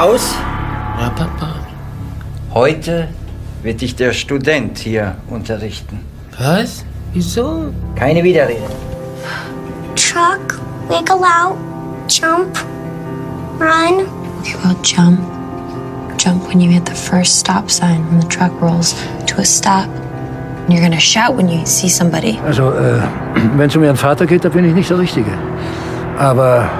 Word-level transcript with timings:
aus? 0.00 0.34
Ja, 0.98 1.10
Papa. 1.10 1.56
Heute 2.54 3.08
wird 3.62 3.82
dich 3.82 3.96
der 3.96 4.12
Student 4.12 4.78
hier 4.78 5.16
unterrichten. 5.28 6.00
Was? 6.38 6.84
Wieso? 7.12 7.72
Keine 7.96 8.24
Widerrede. 8.24 8.62
Truck, 9.94 10.58
wiggle 10.88 11.22
out, 11.24 11.56
jump, 12.08 12.58
run. 13.60 14.06
You 14.44 14.56
will 14.64 14.76
jump. 14.82 15.20
Jump 16.16 16.48
when 16.48 16.60
you 16.60 16.70
hit 16.70 16.86
the 16.86 16.94
first 16.94 17.38
stop 17.38 17.70
sign 17.70 18.04
when 18.10 18.20
the 18.20 18.28
truck 18.28 18.52
rolls 18.60 18.94
to 19.26 19.40
a 19.40 19.44
stop. 19.44 19.88
And 20.64 20.72
you're 20.72 20.82
gonna 20.82 21.00
shout 21.00 21.36
when 21.36 21.48
you 21.48 21.64
see 21.66 21.88
somebody. 21.88 22.38
Also, 22.46 22.70
äh, 22.70 23.02
wenn 23.56 23.68
es 23.68 23.76
um 23.76 23.84
Ihren 23.84 23.96
Vater 23.96 24.26
geht, 24.26 24.44
da 24.44 24.48
bin 24.48 24.64
ich 24.64 24.74
nicht 24.74 24.88
der 24.88 24.98
Richtige. 24.98 25.30
Aber 26.18 26.70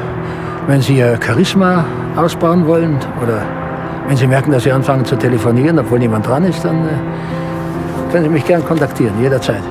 wenn 0.66 0.80
Sie 0.80 0.96
Ihr 0.96 1.18
Charisma 1.23 1.84
ausbauen 2.16 2.66
wollen 2.66 2.98
oder 3.23 3.42
wenn 4.06 4.16
Sie 4.16 4.27
merken, 4.27 4.50
dass 4.52 4.64
Sie 4.64 4.73
anfangen 4.73 5.05
zu 5.05 5.16
telefonieren, 5.16 5.78
obwohl 5.78 5.98
niemand 5.98 6.27
dran 6.27 6.45
ist, 6.45 6.64
dann 6.64 6.84
äh, 6.84 8.12
können 8.12 8.24
Sie 8.24 8.30
mich 8.30 8.45
gern 8.45 8.64
kontaktieren, 8.64 9.20
jederzeit. 9.23 9.62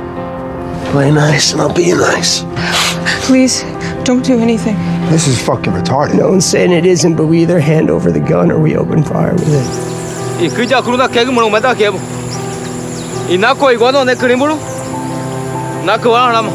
Play 0.91 1.11
nice 1.11 1.53
and 1.53 1.61
I'll 1.61 1.73
be 1.73 1.93
nice. 1.95 2.45
Please, 3.27 3.63
don't 4.05 4.25
do 4.25 4.41
anything. 4.41 4.75
This 5.11 5.27
is 5.27 5.39
fucking 5.39 5.73
retarded. 5.73 6.15
No 6.15 6.29
one's 6.29 6.45
saying 6.45 6.71
it 6.71 6.85
isn't, 6.85 7.15
but 7.15 7.27
we 7.27 7.41
either 7.41 7.59
hand 7.59 7.89
over 7.89 8.11
the 8.11 8.19
gun 8.19 8.51
or 8.51 8.59
we 8.59 8.75
open 8.77 9.03
fire 9.03 9.33
with 9.33 9.53
it. 9.53 10.43
E 10.45 10.49
kija 10.49 10.81
kruda 10.81 11.07
kegu 11.09 11.33
mano 11.33 11.49
meda 11.49 11.75
kegu. 11.75 11.99
Inako 13.29 13.71
iguano 13.73 14.05
ne 14.05 14.15
krimuru. 14.15 14.57
Nako 15.85 16.11
wa 16.11 16.19
hanam. 16.27 16.45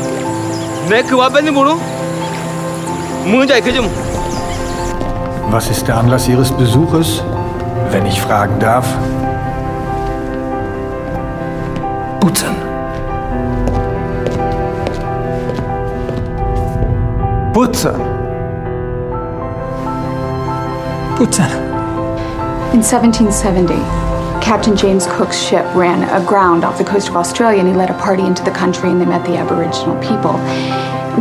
Ne 0.88 1.02
kuwa 1.02 1.30
beni 1.30 1.50
muru. 1.50 1.78
Munja 3.26 3.58
ikijum. 3.58 3.86
Was 5.54 5.70
ist 5.70 5.86
der 5.86 5.96
Anlass 5.96 6.26
Ihres 6.26 6.50
Besuches, 6.50 7.22
wenn 7.92 8.04
ich 8.06 8.20
fragen 8.20 8.58
darf? 8.58 8.84
Putzen. 12.18 12.56
Putzen. 17.52 17.94
Putzen. 21.14 21.46
In 22.72 22.82
1770, 22.82 23.76
Captain 24.40 24.74
James 24.74 25.06
Cook's 25.06 25.40
ship 25.40 25.64
ran 25.76 26.02
aground 26.10 26.64
off 26.64 26.78
the 26.78 26.84
coast 26.84 27.08
of 27.08 27.14
Australia 27.14 27.60
and 27.60 27.68
he 27.68 27.74
led 27.76 27.90
a 27.90 27.98
party 28.02 28.26
into 28.26 28.42
the 28.42 28.50
country 28.50 28.90
and 28.90 29.00
they 29.00 29.06
met 29.06 29.24
the 29.24 29.36
Aboriginal 29.36 29.94
people. 30.02 30.32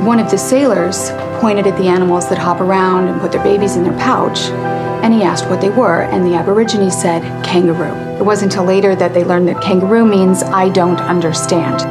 One 0.04 0.20
of 0.20 0.32
the 0.32 0.40
sailors 0.40 1.12
pointed 1.44 1.68
at 1.68 1.78
the 1.78 1.90
animals 1.90 2.30
that 2.30 2.38
hop 2.38 2.62
around 2.62 3.10
and 3.10 3.20
put 3.20 3.30
their 3.30 3.44
babies 3.44 3.76
in 3.76 3.84
their 3.84 3.98
pouch 4.00 4.44
and 5.04 5.14
he 5.14 5.24
asked 5.24 5.50
what 5.50 5.60
they 5.60 5.70
were 5.70 6.04
and 6.04 6.26
the 6.26 6.34
Aborigines 6.34 6.96
said 6.96 7.22
kangaroo. 7.44 7.94
It 8.18 8.24
wasn't 8.24 8.54
until 8.54 8.64
later 8.64 8.96
that 8.96 9.14
they 9.14 9.26
learned 9.26 9.50
that 9.50 9.62
kangaroo 9.62 10.06
means 10.06 10.42
I 10.42 10.70
don't 10.70 11.02
understand. 11.02 11.84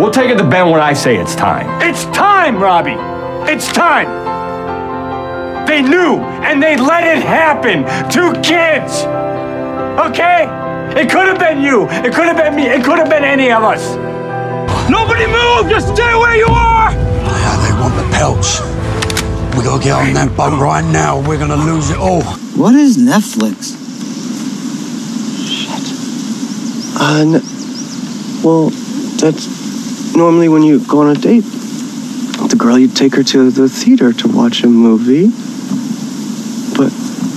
We'll 0.00 0.10
take 0.10 0.30
it 0.30 0.38
to 0.38 0.48
Ben 0.48 0.70
when 0.70 0.80
I 0.80 0.94
say 0.94 1.18
it's 1.18 1.34
time. 1.34 1.68
It's 1.82 2.06
time, 2.06 2.56
Robbie! 2.56 2.96
It's 3.52 3.70
time! 3.70 4.08
They 5.66 5.82
knew 5.82 6.16
and 6.48 6.62
they 6.62 6.78
let 6.78 7.04
it 7.04 7.22
happen. 7.22 7.84
Two 8.08 8.32
kids! 8.40 9.04
Okay? 10.08 10.48
It 10.98 11.10
could 11.10 11.28
have 11.28 11.38
been 11.38 11.60
you. 11.60 11.86
It 11.90 12.14
could 12.14 12.24
have 12.24 12.38
been 12.38 12.56
me. 12.56 12.62
It 12.62 12.82
could 12.82 12.98
have 12.98 13.10
been 13.10 13.24
any 13.24 13.52
of 13.52 13.62
us. 13.62 13.94
Nobody 14.88 15.26
move! 15.26 15.68
Just 15.68 15.94
stay 15.94 16.14
where 16.14 16.34
you 16.34 16.46
are! 16.46 16.92
Yeah, 16.92 17.68
they 17.68 17.78
want 17.78 17.94
the 17.94 18.16
pelts. 18.16 18.69
We 19.60 19.66
gotta 19.66 19.84
get 19.84 19.92
on 19.92 20.14
that 20.14 20.34
boat 20.38 20.58
right 20.58 20.82
now. 20.82 21.20
We're 21.20 21.36
gonna 21.36 21.54
lose 21.54 21.90
it 21.90 21.98
all. 21.98 22.22
What 22.56 22.74
is 22.74 22.96
Netflix? 22.96 23.76
Uh, 26.98 27.20
n- 27.20 28.42
well, 28.42 28.70
that's 29.20 30.16
normally 30.16 30.48
when 30.48 30.62
you 30.62 30.80
go 30.86 31.00
on 31.02 31.14
a 31.14 31.20
date. 31.20 31.44
The 32.48 32.56
girl, 32.58 32.78
you 32.78 32.88
take 32.88 33.14
her 33.16 33.22
to 33.22 33.50
the 33.50 33.68
theater 33.68 34.14
to 34.14 34.28
watch 34.28 34.62
a 34.62 34.66
movie. 34.66 35.26
But 36.78 36.90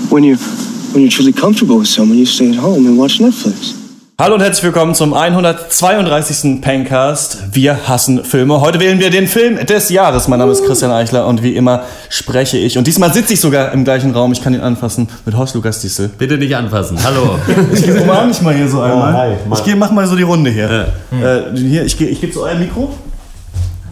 when 0.09 0.23
you 0.23 0.37
when 0.37 1.01
you're 1.01 1.11
truly 1.11 1.33
comfortable 1.33 1.77
with 1.77 1.89
someone, 1.89 2.17
you 2.17 2.25
stay 2.25 2.51
at 2.51 2.55
home 2.55 2.85
and 2.85 2.97
watch 2.97 3.19
Netflix. 3.19 3.82
Hallo 4.21 4.35
und 4.35 4.41
herzlich 4.41 4.63
willkommen 4.63 4.93
zum 4.93 5.13
132. 5.15 6.61
Pencast. 6.61 7.39
Wir 7.51 7.87
hassen 7.87 8.23
Filme. 8.23 8.61
Heute 8.61 8.79
wählen 8.79 8.99
wir 8.99 9.09
den 9.09 9.27
Film 9.27 9.65
des 9.65 9.89
Jahres. 9.89 10.27
Mein 10.27 10.37
Name 10.39 10.51
ist 10.51 10.63
Christian 10.65 10.91
Eichler 10.91 11.25
und 11.25 11.41
wie 11.41 11.55
immer 11.55 11.83
spreche 12.09 12.57
ich. 12.59 12.77
Und 12.77 12.85
diesmal 12.85 13.11
sitze 13.11 13.33
ich 13.33 13.41
sogar 13.41 13.71
im 13.71 13.83
gleichen 13.83 14.11
Raum. 14.11 14.31
Ich 14.31 14.43
kann 14.43 14.53
ihn 14.53 14.61
anfassen 14.61 15.09
mit 15.25 15.35
Horst 15.35 15.55
Lukas 15.55 15.81
Diesel. 15.81 16.09
Bitte 16.09 16.37
nicht 16.37 16.55
anfassen. 16.55 17.03
Hallo. 17.03 17.39
Ich 17.73 17.89
umarme 18.01 18.27
mich 18.27 18.41
mal 18.41 18.53
hier 18.53 18.69
so 18.69 18.81
einmal. 18.81 19.13
Oh, 19.13 19.17
hi. 19.17 19.57
ich 19.57 19.63
geh, 19.63 19.75
mach 19.75 19.91
mal 19.91 20.05
so 20.05 20.15
die 20.15 20.23
Runde 20.23 20.51
hier. 20.51 20.87
Äh, 21.11 21.57
hier 21.57 21.83
ich, 21.83 21.97
geh- 21.97 22.05
ich 22.05 22.21
gebe 22.21 22.31
so 22.31 22.43
euer 22.43 22.55
Mikro. 22.55 22.93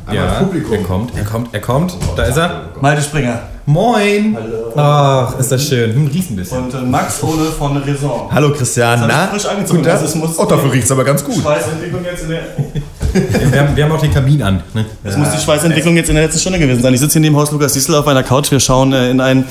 Ja, 0.07 0.23
er 0.25 0.39
kommt, 0.83 1.11
er 1.15 1.23
kommt, 1.23 1.53
er 1.53 1.59
kommt. 1.61 1.97
Da 2.15 2.23
ist 2.23 2.37
er. 2.37 2.69
Malte 2.81 3.01
Springer. 3.01 3.39
Moin. 3.65 4.35
Hallo. 4.35 4.73
Ach, 4.75 5.39
ist 5.39 5.51
das 5.51 5.63
schön. 5.67 5.93
Hm, 5.93 6.07
riecht 6.07 6.31
ein 6.31 6.35
bisschen. 6.35 6.57
Und 6.65 6.73
äh, 6.73 6.81
Max 6.81 7.21
Ole 7.23 7.45
von 7.51 7.77
Raison. 7.77 8.27
Hallo 8.31 8.51
Christian, 8.51 8.99
Das 8.99 9.07
na? 9.07 9.25
ich 9.25 9.29
frisch 9.29 9.45
angezogen. 9.45 9.79
Guten. 9.83 9.91
Also 9.91 10.17
muss- 10.17 10.39
oh, 10.39 10.45
dafür 10.45 10.71
riecht 10.73 10.85
es 10.85 10.91
aber 10.91 11.03
ganz 11.05 11.23
gut. 11.23 11.35
Schweißentwicklung 11.35 12.03
jetzt 12.03 12.23
in 12.23 12.29
der. 12.29 12.41
Wir 13.51 13.59
haben, 13.59 13.75
wir 13.75 13.83
haben 13.83 13.91
auch 13.91 13.99
den 13.99 14.13
Kamin 14.13 14.41
an. 14.41 14.63
Ne? 14.73 14.85
Es 15.03 15.17
muss 15.17 15.29
die 15.31 15.37
Schweißentwicklung 15.37 15.97
jetzt 15.97 16.07
in 16.07 16.15
der 16.15 16.23
letzten 16.23 16.39
Stunde 16.39 16.59
gewesen 16.59 16.81
sein. 16.81 16.93
Ich 16.93 17.01
sitze 17.01 17.13
hier 17.13 17.21
neben 17.21 17.35
Horst 17.35 17.51
Lukas 17.51 17.73
Diesel 17.73 17.93
auf 17.95 18.07
einer 18.07 18.23
Couch. 18.23 18.49
Wir 18.51 18.61
schauen 18.61 18.93
äh, 18.93 19.11
in 19.11 19.19
einen 19.19 19.43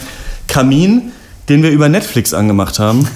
Kamin, 0.49 1.13
den 1.51 1.63
wir 1.63 1.71
über 1.71 1.89
Netflix 1.89 2.33
angemacht 2.33 2.79
haben. 2.79 3.07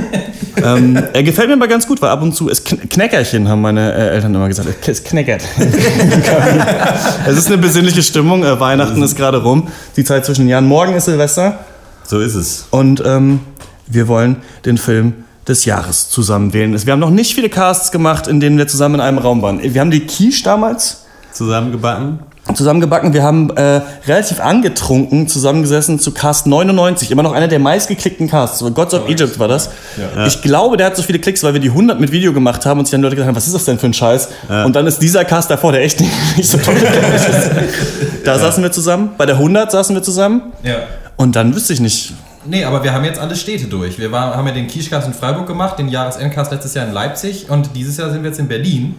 ähm, 0.62 0.96
er 1.12 1.22
gefällt 1.22 1.48
mir 1.48 1.54
aber 1.54 1.68
ganz 1.68 1.86
gut, 1.86 2.02
weil 2.02 2.10
ab 2.10 2.20
und 2.20 2.34
zu 2.34 2.50
es 2.50 2.64
Kn 2.64 2.88
Knäckerchen, 2.88 3.48
haben 3.48 3.62
meine 3.62 3.94
äh, 3.94 4.08
Eltern 4.10 4.34
immer 4.34 4.48
gesagt. 4.48 4.68
Es 4.86 5.04
knackert. 5.04 5.42
es 7.26 7.38
ist 7.38 7.46
eine 7.46 7.58
besinnliche 7.58 8.02
Stimmung. 8.02 8.44
Äh, 8.44 8.58
Weihnachten 8.60 9.02
ist 9.02 9.16
gerade 9.16 9.42
rum. 9.42 9.68
Die 9.96 10.04
Zeit 10.04 10.26
zwischen 10.26 10.42
den 10.42 10.48
Jahren. 10.48 10.66
Morgen 10.66 10.94
ist 10.94 11.04
Silvester. 11.06 11.60
So 12.04 12.20
ist 12.20 12.34
es. 12.34 12.66
Und 12.70 13.02
ähm, 13.06 13.40
wir 13.86 14.08
wollen 14.08 14.36
den 14.64 14.78
Film 14.78 15.14
des 15.46 15.64
Jahres 15.64 16.10
zusammen 16.10 16.52
wählen. 16.52 16.76
Wir 16.84 16.92
haben 16.92 17.00
noch 17.00 17.10
nicht 17.10 17.34
viele 17.34 17.48
Casts 17.48 17.92
gemacht, 17.92 18.26
in 18.26 18.40
denen 18.40 18.58
wir 18.58 18.66
zusammen 18.66 18.96
in 18.96 19.00
einem 19.00 19.18
Raum 19.18 19.42
waren. 19.42 19.62
Wir 19.62 19.80
haben 19.80 19.92
die 19.92 20.06
Quiche 20.06 20.42
damals 20.42 21.04
Zusammengebacken. 21.32 22.20
Zusammengebacken. 22.54 23.12
Wir 23.12 23.22
haben 23.22 23.50
äh, 23.56 23.80
relativ 24.06 24.40
angetrunken 24.40 25.28
zusammengesessen 25.28 25.98
zu 25.98 26.12
Cast 26.12 26.46
99. 26.46 27.10
Immer 27.10 27.22
noch 27.22 27.32
einer 27.32 27.48
der 27.48 27.58
meistgeklickten 27.58 28.28
Casts. 28.28 28.64
Gods 28.74 28.94
of 28.94 29.08
Egypt 29.08 29.38
war 29.38 29.48
das. 29.48 29.70
Ja. 29.96 30.26
Ich 30.26 30.42
glaube, 30.42 30.76
der 30.76 30.86
hat 30.86 30.96
so 30.96 31.02
viele 31.02 31.18
Klicks, 31.18 31.42
weil 31.42 31.52
wir 31.52 31.60
die 31.60 31.70
100 31.70 31.98
mit 31.98 32.12
Video 32.12 32.32
gemacht 32.32 32.66
haben 32.66 32.78
und 32.78 32.86
sich 32.86 32.92
dann 32.92 33.02
Leute 33.02 33.16
gesagt 33.16 33.28
haben, 33.28 33.36
was 33.36 33.46
ist 33.46 33.54
das 33.54 33.64
denn 33.64 33.78
für 33.78 33.86
ein 33.86 33.94
Scheiß? 33.94 34.28
Und 34.64 34.76
dann 34.76 34.86
ist 34.86 35.00
dieser 35.00 35.24
Cast 35.24 35.50
davor, 35.50 35.72
der 35.72 35.82
echt 35.82 36.00
nicht, 36.00 36.12
nicht 36.36 36.48
so 36.48 36.58
toll 36.58 36.76
ist. 36.76 37.50
Da 38.24 38.38
saßen 38.38 38.62
wir 38.62 38.72
zusammen. 38.72 39.10
Bei 39.16 39.26
der 39.26 39.36
100 39.36 39.70
saßen 39.70 39.94
wir 39.94 40.02
zusammen. 40.02 40.52
Ja. 40.62 40.76
Und 41.16 41.36
dann 41.36 41.54
wüsste 41.54 41.72
ich 41.72 41.80
nicht. 41.80 42.12
Nee, 42.48 42.64
aber 42.64 42.84
wir 42.84 42.92
haben 42.92 43.04
jetzt 43.04 43.18
alle 43.18 43.34
Städte 43.34 43.66
durch. 43.66 43.98
Wir 43.98 44.12
waren, 44.12 44.36
haben 44.36 44.46
ja 44.46 44.54
den 44.54 44.68
Kischcast 44.68 45.06
in 45.06 45.14
Freiburg 45.14 45.46
gemacht, 45.46 45.78
den 45.78 45.88
Jahresendcast 45.88 46.52
letztes 46.52 46.74
Jahr 46.74 46.86
in 46.86 46.92
Leipzig 46.92 47.50
und 47.50 47.70
dieses 47.74 47.96
Jahr 47.96 48.10
sind 48.10 48.22
wir 48.22 48.30
jetzt 48.30 48.38
in 48.38 48.48
Berlin. 48.48 48.94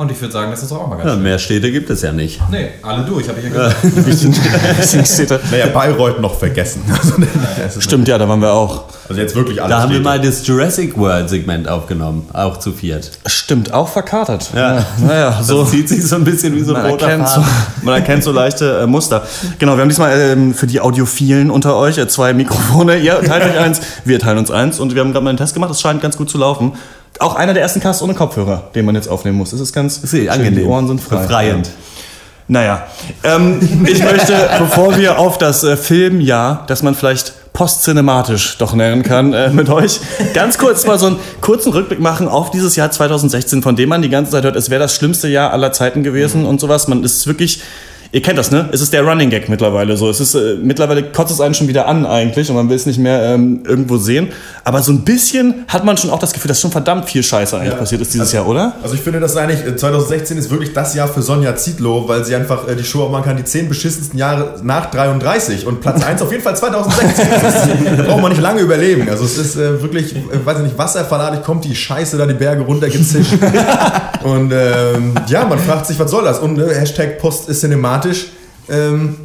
Und 0.00 0.10
ich 0.10 0.18
würde 0.18 0.32
sagen, 0.32 0.50
das 0.50 0.62
ist 0.62 0.72
doch 0.72 0.78
auch 0.80 0.88
mal 0.88 0.96
ganz 0.96 1.08
Ja, 1.08 1.12
schön. 1.14 1.22
mehr 1.22 1.38
Städte 1.38 1.70
gibt 1.70 1.90
es 1.90 2.00
ja 2.00 2.10
nicht. 2.10 2.40
Nee, 2.50 2.70
alle 2.80 3.04
durch, 3.04 3.28
habe 3.28 3.38
ich 3.38 3.52
ja 3.54 3.68
gesagt. 3.68 5.40
Naja, 5.50 5.66
Bayreuth 5.66 6.20
noch 6.22 6.38
vergessen. 6.38 6.82
Also, 7.62 7.82
Stimmt, 7.82 8.08
ja, 8.08 8.16
da 8.16 8.26
waren 8.26 8.40
wir 8.40 8.50
auch. 8.54 8.84
Also 9.10 9.20
jetzt 9.20 9.34
wirklich 9.36 9.60
alle 9.60 9.68
Da 9.68 9.80
haben 9.82 9.90
wir 9.90 9.96
Städte. 9.96 10.08
mal 10.08 10.18
das 10.20 10.46
Jurassic 10.46 10.96
World 10.96 11.28
Segment 11.28 11.68
aufgenommen, 11.68 12.26
auch 12.32 12.56
zu 12.58 12.72
viert. 12.72 13.10
Stimmt, 13.26 13.74
auch 13.74 13.88
verkatert. 13.88 14.50
Ja. 14.54 14.86
Naja, 15.06 15.34
Das 15.36 15.48
so. 15.48 15.64
zieht 15.66 15.90
sich 15.90 16.06
so 16.06 16.16
ein 16.16 16.24
bisschen 16.24 16.56
wie 16.56 16.62
so 16.62 16.74
ein 16.74 16.80
man, 16.82 16.90
roter 16.92 17.08
erkennt 17.10 17.28
so, 17.28 17.44
man 17.82 17.94
erkennt 17.96 18.24
so 18.24 18.32
leichte 18.32 18.80
äh, 18.80 18.86
Muster. 18.86 19.22
Genau, 19.58 19.74
wir 19.76 19.82
haben 19.82 19.90
diesmal 19.90 20.18
ähm, 20.18 20.54
für 20.54 20.66
die 20.66 20.80
Audiophilen 20.80 21.50
unter 21.50 21.76
euch 21.76 21.98
äh, 21.98 22.08
zwei 22.08 22.32
Mikrofone. 22.32 22.96
Ihr 22.98 23.20
teilt 23.20 23.44
euch 23.44 23.58
eins, 23.58 23.80
wir 24.06 24.18
teilen 24.18 24.38
uns 24.38 24.50
eins 24.50 24.80
und 24.80 24.94
wir 24.94 25.02
haben 25.02 25.12
gerade 25.12 25.24
mal 25.24 25.30
einen 25.30 25.38
Test 25.38 25.52
gemacht. 25.52 25.70
Es 25.70 25.80
scheint 25.82 26.00
ganz 26.00 26.16
gut 26.16 26.30
zu 26.30 26.38
laufen. 26.38 26.72
Auch 27.20 27.34
einer 27.36 27.52
der 27.54 27.62
ersten 27.62 27.80
Casts 27.80 28.02
ohne 28.02 28.14
Kopfhörer, 28.14 28.70
den 28.74 28.86
man 28.86 28.94
jetzt 28.94 29.08
aufnehmen 29.08 29.36
muss. 29.38 29.50
Das 29.50 29.60
ist 29.60 29.72
ganz 29.72 29.98
Ist 29.98 30.14
eh 30.14 30.20
schön. 30.22 30.28
angenehm. 30.30 30.54
Die 30.56 30.64
Ohren 30.64 30.88
sind 30.88 31.00
frei. 31.00 31.22
Befreiend. 31.22 31.70
Naja, 32.48 32.86
ähm, 33.22 33.60
ich 33.86 34.02
möchte, 34.02 34.34
bevor 34.58 34.96
wir 34.96 35.18
auf 35.18 35.38
das 35.38 35.62
äh, 35.62 35.76
Filmjahr, 35.76 36.64
das 36.66 36.82
man 36.82 36.94
vielleicht 36.96 37.34
postcinematisch 37.52 38.58
doch 38.58 38.72
nennen 38.74 39.02
kann, 39.02 39.32
äh, 39.32 39.50
mit 39.50 39.68
euch 39.68 40.00
ganz 40.34 40.58
kurz 40.58 40.86
mal 40.86 40.98
so 40.98 41.06
einen 41.06 41.16
kurzen 41.40 41.72
Rückblick 41.72 42.00
machen 42.00 42.26
auf 42.26 42.50
dieses 42.50 42.74
Jahr 42.74 42.90
2016, 42.90 43.62
von 43.62 43.76
dem 43.76 43.88
man 43.88 44.02
die 44.02 44.08
ganze 44.08 44.32
Zeit 44.32 44.44
hört, 44.44 44.56
es 44.56 44.70
wäre 44.70 44.80
das 44.80 44.96
schlimmste 44.96 45.28
Jahr 45.28 45.52
aller 45.52 45.72
Zeiten 45.72 46.02
gewesen 46.02 46.44
und 46.46 46.60
sowas. 46.60 46.88
Man 46.88 47.04
ist 47.04 47.26
wirklich 47.26 47.62
Ihr 48.12 48.22
kennt 48.22 48.36
das, 48.38 48.50
ne? 48.50 48.68
Es 48.72 48.80
ist 48.80 48.92
der 48.92 49.02
Running 49.04 49.30
Gag 49.30 49.48
mittlerweile 49.48 49.96
so. 49.96 50.10
Es 50.10 50.18
ist 50.18 50.34
äh, 50.34 50.56
mittlerweile 50.60 51.04
kotzt 51.04 51.30
es 51.32 51.40
einen 51.40 51.54
schon 51.54 51.68
wieder 51.68 51.86
an 51.86 52.04
eigentlich 52.04 52.50
und 52.50 52.56
man 52.56 52.68
will 52.68 52.74
es 52.74 52.84
nicht 52.84 52.98
mehr 52.98 53.22
ähm, 53.22 53.62
irgendwo 53.64 53.98
sehen. 53.98 54.30
Aber 54.64 54.82
so 54.82 54.90
ein 54.90 55.02
bisschen 55.04 55.64
hat 55.68 55.84
man 55.84 55.96
schon 55.96 56.10
auch 56.10 56.18
das 56.18 56.32
Gefühl, 56.32 56.48
dass 56.48 56.60
schon 56.60 56.72
verdammt 56.72 57.08
viel 57.08 57.22
Scheiße 57.22 57.56
eigentlich 57.56 57.72
Ja. 57.72 57.78
passiert 57.78 58.00
ist 58.00 58.12
dieses 58.12 58.26
Also- 58.34 58.36
Jahr, 58.38 58.48
oder? 58.48 58.72
Also 58.82 58.96
ich 58.96 59.00
finde, 59.00 59.20
das 59.20 59.30
ist 59.30 59.36
eigentlich, 59.36 59.64
äh, 59.64 59.76
2016 59.76 60.38
ist 60.38 60.50
wirklich 60.50 60.72
das 60.72 60.92
Jahr 60.96 61.06
für 61.06 61.22
Sonja 61.22 61.54
Zietlow, 61.54 62.08
weil 62.08 62.24
sie 62.24 62.34
einfach 62.34 62.66
äh, 62.66 62.74
die 62.74 62.82
Show 62.82 63.08
machen 63.08 63.22
kann, 63.26 63.36
die 63.36 63.44
zehn 63.44 63.68
beschissensten 63.68 64.18
Jahre 64.18 64.56
nach 64.64 64.90
33 64.90 65.64
und 65.66 65.80
Platz 65.80 66.02
1 66.02 66.20
auf 66.20 66.32
jeden 66.32 66.42
Fall 66.42 66.56
2016. 66.56 67.28
Das 67.40 67.54
ist, 67.54 67.68
da 67.96 68.02
braucht 68.02 68.22
man 68.22 68.32
nicht 68.32 68.42
lange 68.42 68.60
überlegen. 68.60 69.08
Also 69.08 69.24
es 69.24 69.38
ist 69.38 69.54
äh, 69.54 69.80
wirklich, 69.82 70.16
äh, 70.16 70.20
weiß 70.44 70.56
ich 70.58 70.64
nicht, 70.64 70.78
wasserverladig 70.78 71.44
kommt 71.44 71.64
die 71.64 71.76
Scheiße 71.76 72.18
da 72.18 72.26
die 72.26 72.34
Berge 72.34 72.62
runtergezischt. 72.62 73.34
und 74.24 74.50
ähm, 74.52 75.14
ja, 75.28 75.44
man 75.44 75.60
fragt 75.60 75.86
sich, 75.86 75.96
was 76.00 76.10
soll 76.10 76.24
das? 76.24 76.40
Und 76.40 76.58
äh, 76.58 76.74
Hashtag 76.74 77.20
Post 77.20 77.48
ist 77.48 77.60
cinematisch. 77.60 77.99
Ähm, 78.68 79.16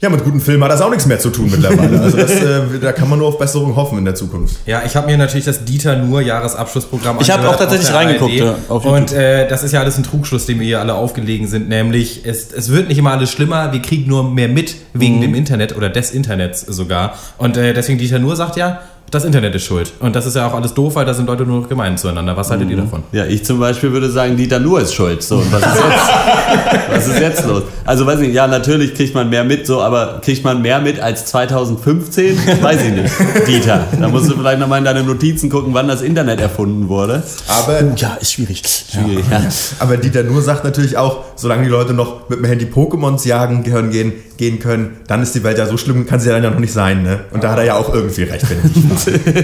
ja, 0.00 0.10
mit 0.10 0.22
guten 0.22 0.40
Filmen 0.40 0.62
hat 0.64 0.70
das 0.70 0.82
auch 0.82 0.90
nichts 0.90 1.06
mehr 1.06 1.18
zu 1.18 1.30
tun 1.30 1.48
mittlerweile. 1.50 1.98
Also 1.98 2.16
das, 2.18 2.30
äh, 2.32 2.60
da 2.82 2.92
kann 2.92 3.08
man 3.08 3.18
nur 3.20 3.28
auf 3.28 3.38
Besserung 3.38 3.74
hoffen 3.74 3.96
in 3.96 4.04
der 4.04 4.14
Zukunft. 4.14 4.56
Ja, 4.66 4.82
ich 4.84 4.94
habe 4.96 5.06
mir 5.06 5.16
natürlich 5.16 5.46
das 5.46 5.64
Dieter 5.64 5.96
Nur 5.96 6.20
Jahresabschlussprogramm 6.20 7.16
Ich 7.20 7.30
hab 7.30 7.38
angehört 7.38 7.54
auch 7.54 7.60
tatsächlich 7.60 7.94
reingeguckt, 7.94 8.34
ja. 8.34 8.54
Und 8.68 9.12
äh, 9.12 9.48
das 9.48 9.62
ist 9.62 9.72
ja 9.72 9.80
alles 9.80 9.96
ein 9.96 10.02
Trugschluss, 10.02 10.44
dem 10.44 10.58
wir 10.60 10.66
hier 10.66 10.80
alle 10.80 10.92
aufgelegen 10.94 11.46
sind, 11.48 11.70
nämlich 11.70 12.22
es, 12.26 12.52
es 12.52 12.70
wird 12.70 12.88
nicht 12.88 12.98
immer 12.98 13.12
alles 13.12 13.30
schlimmer, 13.30 13.72
wir 13.72 13.80
kriegen 13.80 14.06
nur 14.08 14.28
mehr 14.30 14.48
mit 14.48 14.74
wegen 14.92 15.16
Mhm. 15.18 15.20
dem 15.22 15.34
Internet 15.34 15.74
oder 15.74 15.88
des 15.88 16.10
Internets 16.10 16.60
sogar. 16.60 17.14
Und 17.38 17.56
äh, 17.56 17.72
deswegen 17.72 17.98
Dieter 17.98 18.18
Nur 18.18 18.36
sagt 18.36 18.56
ja, 18.56 18.82
das 19.14 19.24
Internet 19.24 19.54
ist 19.54 19.64
schuld. 19.64 19.92
Und 20.00 20.16
das 20.16 20.26
ist 20.26 20.34
ja 20.34 20.46
auch 20.46 20.54
alles 20.54 20.74
doof, 20.74 20.96
weil 20.96 21.06
da 21.06 21.14
sind 21.14 21.26
Leute 21.26 21.44
nur 21.44 21.60
noch 21.60 21.68
gemein 21.68 21.96
zueinander. 21.96 22.36
Was 22.36 22.50
haltet 22.50 22.68
ihr 22.68 22.76
davon? 22.76 23.04
Ja, 23.12 23.24
ich 23.24 23.44
zum 23.44 23.60
Beispiel 23.60 23.92
würde 23.92 24.10
sagen, 24.10 24.36
Dieter 24.36 24.58
Nuhr 24.58 24.80
ist 24.80 24.94
schuld. 24.94 25.22
So, 25.22 25.36
und 25.36 25.52
was 25.52 25.62
ist 25.62 25.74
jetzt, 25.76 26.88
was 26.90 27.08
ist 27.08 27.20
jetzt 27.20 27.46
los? 27.46 27.62
Also 27.84 28.06
weiß 28.06 28.20
ich 28.20 28.28
nicht, 28.28 28.36
ja, 28.36 28.46
natürlich 28.46 28.94
kriegt 28.94 29.14
man 29.14 29.30
mehr 29.30 29.44
mit, 29.44 29.66
so, 29.66 29.80
aber 29.80 30.20
kriegt 30.22 30.42
man 30.44 30.62
mehr 30.62 30.80
mit 30.80 30.98
als 30.98 31.26
2015? 31.26 32.38
Weiß 32.60 32.82
ich 32.82 32.92
nicht. 32.92 33.14
Dieter, 33.46 33.84
da 34.00 34.08
musst 34.08 34.30
du 34.30 34.36
vielleicht 34.36 34.58
nochmal 34.58 34.78
in 34.78 34.84
deine 34.84 35.04
Notizen 35.04 35.48
gucken, 35.48 35.74
wann 35.74 35.86
das 35.86 36.02
Internet 36.02 36.40
erfunden 36.40 36.88
wurde. 36.88 37.22
Aber 37.46 37.80
ja, 37.96 38.14
ist 38.20 38.32
schwierig. 38.32 38.62
Schwierig, 38.90 39.24
ja. 39.30 39.42
Aber 39.78 39.96
Dieter 39.96 40.22
Nur 40.24 40.42
sagt 40.42 40.64
natürlich 40.64 40.96
auch, 40.96 41.24
solange 41.36 41.64
die 41.64 41.70
Leute 41.70 41.94
noch 41.94 42.28
mit 42.28 42.38
dem 42.38 42.44
Handy 42.44 42.66
Pokémons 42.66 43.26
jagen 43.26 43.62
gehören, 43.62 43.90
gehen, 43.90 44.12
gehen 44.36 44.58
können, 44.58 44.96
dann 45.06 45.22
ist 45.22 45.34
die 45.34 45.44
Welt 45.44 45.58
ja 45.58 45.66
so 45.66 45.76
schlimm, 45.76 46.06
kann 46.06 46.20
sie 46.20 46.28
ja 46.28 46.34
dann 46.34 46.44
ja 46.44 46.50
noch 46.50 46.58
nicht 46.58 46.72
sein. 46.72 47.02
Ne? 47.02 47.20
Und 47.32 47.44
da 47.44 47.52
hat 47.52 47.58
er 47.58 47.64
ja 47.64 47.74
auch 47.76 47.92
irgendwie 47.92 48.24
recht, 48.24 48.46
wenn 48.50 48.58
ich 48.64 48.98
nicht 49.06 49.20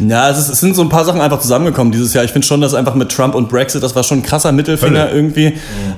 Ja, 0.00 0.28
es, 0.28 0.38
ist, 0.38 0.48
es 0.48 0.60
sind 0.60 0.74
so 0.74 0.82
ein 0.82 0.88
paar 0.88 1.04
Sachen 1.04 1.20
einfach 1.20 1.38
zusammengekommen 1.40 1.92
dieses 1.92 2.12
Jahr. 2.14 2.24
Ich 2.24 2.32
finde 2.32 2.44
schon, 2.46 2.60
dass 2.60 2.74
einfach 2.74 2.96
mit 2.96 3.10
Trump 3.12 3.34
und 3.36 3.48
Brexit, 3.48 3.80
das 3.80 3.94
war 3.94 4.02
schon 4.02 4.18
ein 4.18 4.22
krasser 4.24 4.50
Mittelfinger 4.50 5.04
Hölle. 5.04 5.12
irgendwie, 5.12 5.52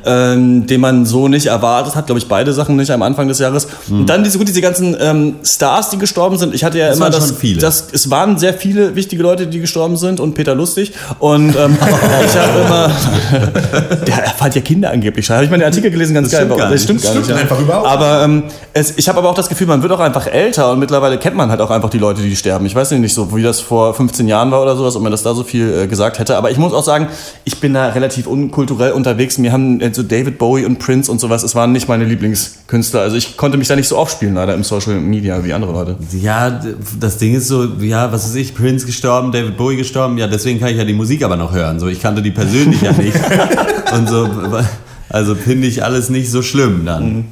ähm, 0.04 0.66
den 0.66 0.82
man 0.82 1.06
so 1.06 1.28
nicht 1.28 1.46
erwartet 1.46 1.96
hat, 1.96 2.04
glaube 2.06 2.18
ich, 2.18 2.28
beide 2.28 2.52
Sachen 2.52 2.76
nicht 2.76 2.90
am 2.90 3.00
Anfang 3.00 3.26
des 3.26 3.38
Jahres. 3.38 3.66
Und 3.88 4.04
dann 4.06 4.22
diese, 4.22 4.36
gut, 4.36 4.48
diese 4.48 4.60
ganzen 4.60 4.94
ähm, 5.00 5.36
Stars, 5.42 5.88
die 5.88 5.96
gestorben 5.98 6.36
sind. 6.36 6.54
Ich 6.54 6.62
hatte 6.62 6.78
ja 6.78 6.88
Das 6.88 6.98
immer 6.98 7.08
das, 7.08 7.32
das, 7.58 7.88
es 7.90 8.10
waren 8.10 8.36
sehr 8.38 8.52
viele 8.52 8.94
wichtige 8.96 9.22
Leute, 9.22 9.46
die 9.46 9.60
gestorben 9.60 9.96
sind 9.96 10.20
und 10.20 10.34
Peter 10.34 10.54
Lustig. 10.54 10.92
Und 11.18 11.56
ähm, 11.56 11.78
ich 12.26 12.36
habe 12.36 12.60
immer, 12.66 12.90
der 14.06 14.14
fand 14.36 14.54
ja 14.54 14.60
Kinder 14.60 14.90
angeblich. 14.90 15.30
Habe 15.30 15.44
ich 15.44 15.50
mal 15.50 15.56
den 15.56 15.64
Artikel 15.66 15.90
gelesen, 15.90 16.12
ganz 16.14 16.28
Das 16.30 16.38
geil. 16.38 16.46
stimmt 16.46 16.60
gar 16.60 16.70
das 16.70 16.82
stimmt 16.82 17.00
Das 17.02 17.14
gar 17.14 17.22
stimmt 17.24 17.28
nicht. 17.28 17.36
ja. 17.36 17.42
einfach 17.42 17.60
überhaupt 17.60 17.88
Aber 17.88 18.22
ähm, 18.24 18.42
es, 18.74 18.92
ich 18.98 19.08
habe 19.08 19.18
aber 19.18 19.30
auch 19.30 19.34
das 19.34 19.48
Gefühl, 19.48 19.66
man 19.66 19.82
wird 19.82 19.92
auch 19.92 20.00
einfach 20.00 20.26
älter 20.26 20.70
und 20.72 20.78
mittlerweile 20.80 21.16
kennt 21.16 21.34
man 21.36 21.48
halt 21.50 21.62
auch 21.62 21.70
einfach 21.70 21.88
die 21.88 21.98
Leute, 21.98 22.20
die 22.20 22.36
sterben. 22.36 22.65
Ich 22.66 22.74
weiß 22.74 22.90
nicht 22.90 23.14
so, 23.14 23.34
wie 23.34 23.42
das 23.42 23.60
vor 23.60 23.94
15 23.94 24.28
Jahren 24.28 24.50
war 24.50 24.62
oder 24.62 24.76
sowas, 24.76 24.96
ob 24.96 25.02
man 25.02 25.12
das 25.12 25.22
da 25.22 25.34
so 25.34 25.44
viel 25.44 25.72
äh, 25.72 25.86
gesagt 25.86 26.18
hätte. 26.18 26.36
Aber 26.36 26.50
ich 26.50 26.58
muss 26.58 26.72
auch 26.72 26.82
sagen, 26.82 27.08
ich 27.44 27.60
bin 27.60 27.74
da 27.74 27.88
relativ 27.88 28.26
unkulturell 28.26 28.92
unterwegs. 28.92 29.38
Mir 29.38 29.52
haben 29.52 29.80
äh, 29.80 29.94
so 29.94 30.02
David 30.02 30.38
Bowie 30.38 30.64
und 30.64 30.78
Prince 30.78 31.10
und 31.10 31.20
sowas, 31.20 31.42
es 31.42 31.54
waren 31.54 31.72
nicht 31.72 31.88
meine 31.88 32.04
Lieblingskünstler. 32.04 33.00
Also 33.00 33.16
ich 33.16 33.36
konnte 33.36 33.56
mich 33.56 33.68
da 33.68 33.76
nicht 33.76 33.88
so 33.88 33.96
aufspielen, 33.96 34.34
leider 34.34 34.54
im 34.54 34.64
Social 34.64 34.96
Media 34.96 35.42
wie 35.44 35.52
andere 35.52 35.72
Leute. 35.72 35.96
Ja, 36.20 36.60
das 36.98 37.18
Ding 37.18 37.34
ist 37.34 37.48
so, 37.48 37.64
ja, 37.80 38.12
was 38.12 38.24
weiß 38.24 38.34
ich, 38.34 38.54
Prince 38.54 38.84
gestorben, 38.84 39.32
David 39.32 39.56
Bowie 39.56 39.76
gestorben, 39.76 40.18
ja, 40.18 40.26
deswegen 40.26 40.60
kann 40.60 40.70
ich 40.70 40.76
ja 40.76 40.84
die 40.84 40.94
Musik 40.94 41.22
aber 41.22 41.36
noch 41.36 41.52
hören. 41.52 41.80
So, 41.80 41.88
ich 41.88 42.00
kannte 42.00 42.22
die 42.22 42.32
persönlich 42.32 42.82
ja 42.82 42.92
nicht. 42.92 43.16
Und 43.94 44.08
so, 44.08 44.28
also 45.08 45.34
finde 45.34 45.66
ich 45.66 45.84
alles 45.84 46.10
nicht 46.10 46.30
so 46.30 46.42
schlimm 46.42 46.84
dann. 46.84 47.26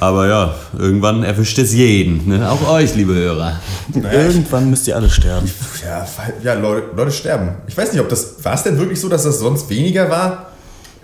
Aber 0.00 0.26
ja, 0.26 0.54
irgendwann 0.78 1.22
erwischt 1.24 1.58
es 1.58 1.74
jeden, 1.74 2.26
ne? 2.26 2.50
auch 2.50 2.70
euch, 2.70 2.94
liebe 2.94 3.14
Hörer. 3.14 3.60
Irgendwann 3.94 4.70
müsst 4.70 4.88
ihr 4.88 4.96
alle 4.96 5.10
sterben. 5.10 5.50
Ja, 5.84 6.06
ja 6.42 6.54
Leute, 6.54 6.86
Leute 6.96 7.10
sterben. 7.10 7.50
Ich 7.66 7.76
weiß 7.76 7.92
nicht, 7.92 8.00
ob 8.00 8.08
das. 8.08 8.42
War 8.42 8.54
es 8.54 8.62
denn 8.62 8.78
wirklich 8.78 8.98
so, 8.98 9.10
dass 9.10 9.24
das 9.24 9.38
sonst 9.38 9.68
weniger 9.68 10.08
war? 10.08 10.46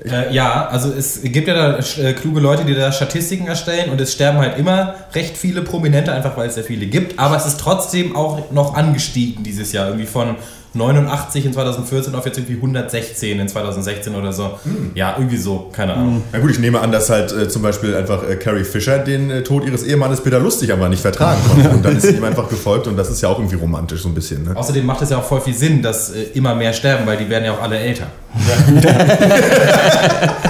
Äh, 0.03 0.33
ja, 0.33 0.69
also 0.69 0.91
es 0.91 1.21
gibt 1.23 1.47
ja 1.47 1.55
da 1.55 1.79
äh, 1.79 2.15
kluge 2.15 2.41
Leute, 2.41 2.65
die 2.65 2.75
da 2.75 2.91
Statistiken 2.91 3.47
erstellen 3.47 3.91
und 3.91 4.01
es 4.01 4.15
sterben 4.15 4.39
halt 4.39 4.59
immer 4.59 4.95
recht 5.15 5.37
viele 5.37 5.61
Prominente, 5.61 6.13
einfach 6.13 6.35
weil 6.39 6.49
es 6.49 6.55
sehr 6.55 6.65
viele 6.65 6.87
gibt. 6.87 7.19
Aber 7.19 7.37
es 7.37 7.45
ist 7.45 7.61
trotzdem 7.61 8.17
auch 8.17 8.51
noch 8.51 8.75
angestiegen 8.75 9.45
dieses 9.45 9.73
Jahr. 9.73 9.89
Irgendwie 9.89 10.07
von 10.07 10.37
89 10.77 11.47
in 11.47 11.53
2014 11.53 12.15
auf 12.15 12.27
jetzt 12.27 12.39
irgendwie 12.39 12.57
116 12.57 13.41
in 13.41 13.49
2016 13.49 14.15
oder 14.15 14.33
so. 14.33 14.59
Ja, 14.95 15.15
irgendwie 15.17 15.37
so, 15.37 15.71
keine 15.73 15.95
Ahnung. 15.95 16.23
Na 16.33 16.39
gut, 16.39 16.51
ich 16.51 16.59
nehme 16.59 16.81
an, 16.81 16.93
dass 16.93 17.11
halt 17.11 17.33
äh, 17.33 17.49
zum 17.49 17.63
Beispiel 17.63 17.95
einfach 17.95 18.29
äh, 18.29 18.37
Carrie 18.37 18.65
Fisher 18.65 18.99
den 18.99 19.31
äh, 19.31 19.43
Tod 19.43 19.65
ihres 19.65 19.83
Ehemannes 19.83 20.21
Peter 20.21 20.39
Lustig 20.39 20.73
aber 20.73 20.89
nicht 20.89 21.01
vertragen 21.01 21.41
konnte. 21.49 21.71
Und 21.71 21.85
dann 21.85 21.97
ist 21.97 22.07
sie 22.07 22.17
ihm 22.17 22.25
einfach 22.25 22.49
gefolgt 22.49 22.87
und 22.87 22.97
das 22.97 23.11
ist 23.11 23.23
ja 23.23 23.29
auch 23.29 23.39
irgendwie 23.39 23.57
romantisch 23.57 24.03
so 24.03 24.09
ein 24.09 24.15
bisschen. 24.15 24.45
Ne? 24.45 24.57
Außerdem 24.57 24.85
macht 24.85 25.03
es 25.03 25.11
ja 25.11 25.19
auch 25.19 25.25
voll 25.25 25.41
viel 25.41 25.55
Sinn, 25.55 25.83
dass 25.83 26.11
äh, 26.11 26.23
immer 26.35 26.55
mehr 26.55 26.73
sterben, 26.73 27.07
weil 27.07 27.17
die 27.17 27.29
werden 27.29 27.45
ja 27.45 27.53
auch 27.53 27.63
alle 27.63 27.79
älter. 27.79 28.07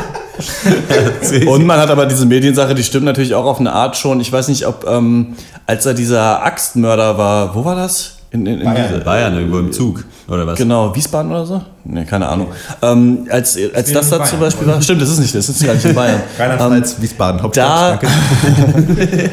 Und 1.46 1.66
man 1.66 1.78
hat 1.78 1.90
aber 1.90 2.06
diese 2.06 2.26
Mediensache, 2.26 2.74
die 2.74 2.84
stimmt 2.84 3.04
natürlich 3.04 3.34
auch 3.34 3.46
auf 3.46 3.60
eine 3.60 3.72
Art 3.72 3.96
schon. 3.96 4.20
Ich 4.20 4.30
weiß 4.30 4.48
nicht, 4.48 4.66
ob 4.66 4.86
ähm, 4.86 5.34
als 5.66 5.86
er 5.86 5.94
dieser 5.94 6.44
Axtmörder 6.44 7.18
war, 7.18 7.54
wo 7.54 7.64
war 7.64 7.76
das? 7.76 8.18
In, 8.30 8.46
in, 8.46 8.60
in 8.60 8.64
Bayern. 8.64 9.04
Bayern 9.04 9.34
irgendwo 9.34 9.58
im 9.58 9.72
Zug, 9.72 10.04
oder 10.28 10.46
was? 10.46 10.58
Genau, 10.58 10.94
Wiesbaden 10.94 11.30
oder 11.30 11.46
so? 11.46 11.62
Ne, 11.84 12.04
keine 12.04 12.28
Ahnung. 12.28 12.48
Ähm, 12.82 13.26
als 13.30 13.56
als 13.74 13.92
das 13.92 14.10
da 14.10 14.24
zum 14.24 14.40
Beispiel 14.40 14.66
war, 14.66 14.82
stimmt, 14.82 15.00
das 15.02 15.10
ist 15.10 15.18
nicht, 15.20 15.34
das 15.34 15.48
ist 15.48 15.64
gar 15.64 15.74
nicht 15.74 15.84
in 15.84 15.94
Bayern. 15.94 16.20
Rheinland-Pfalz, 16.38 16.96
Wiesbaden, 17.00 17.42
Hauptstadt. 17.42 18.02
da, 18.02 18.08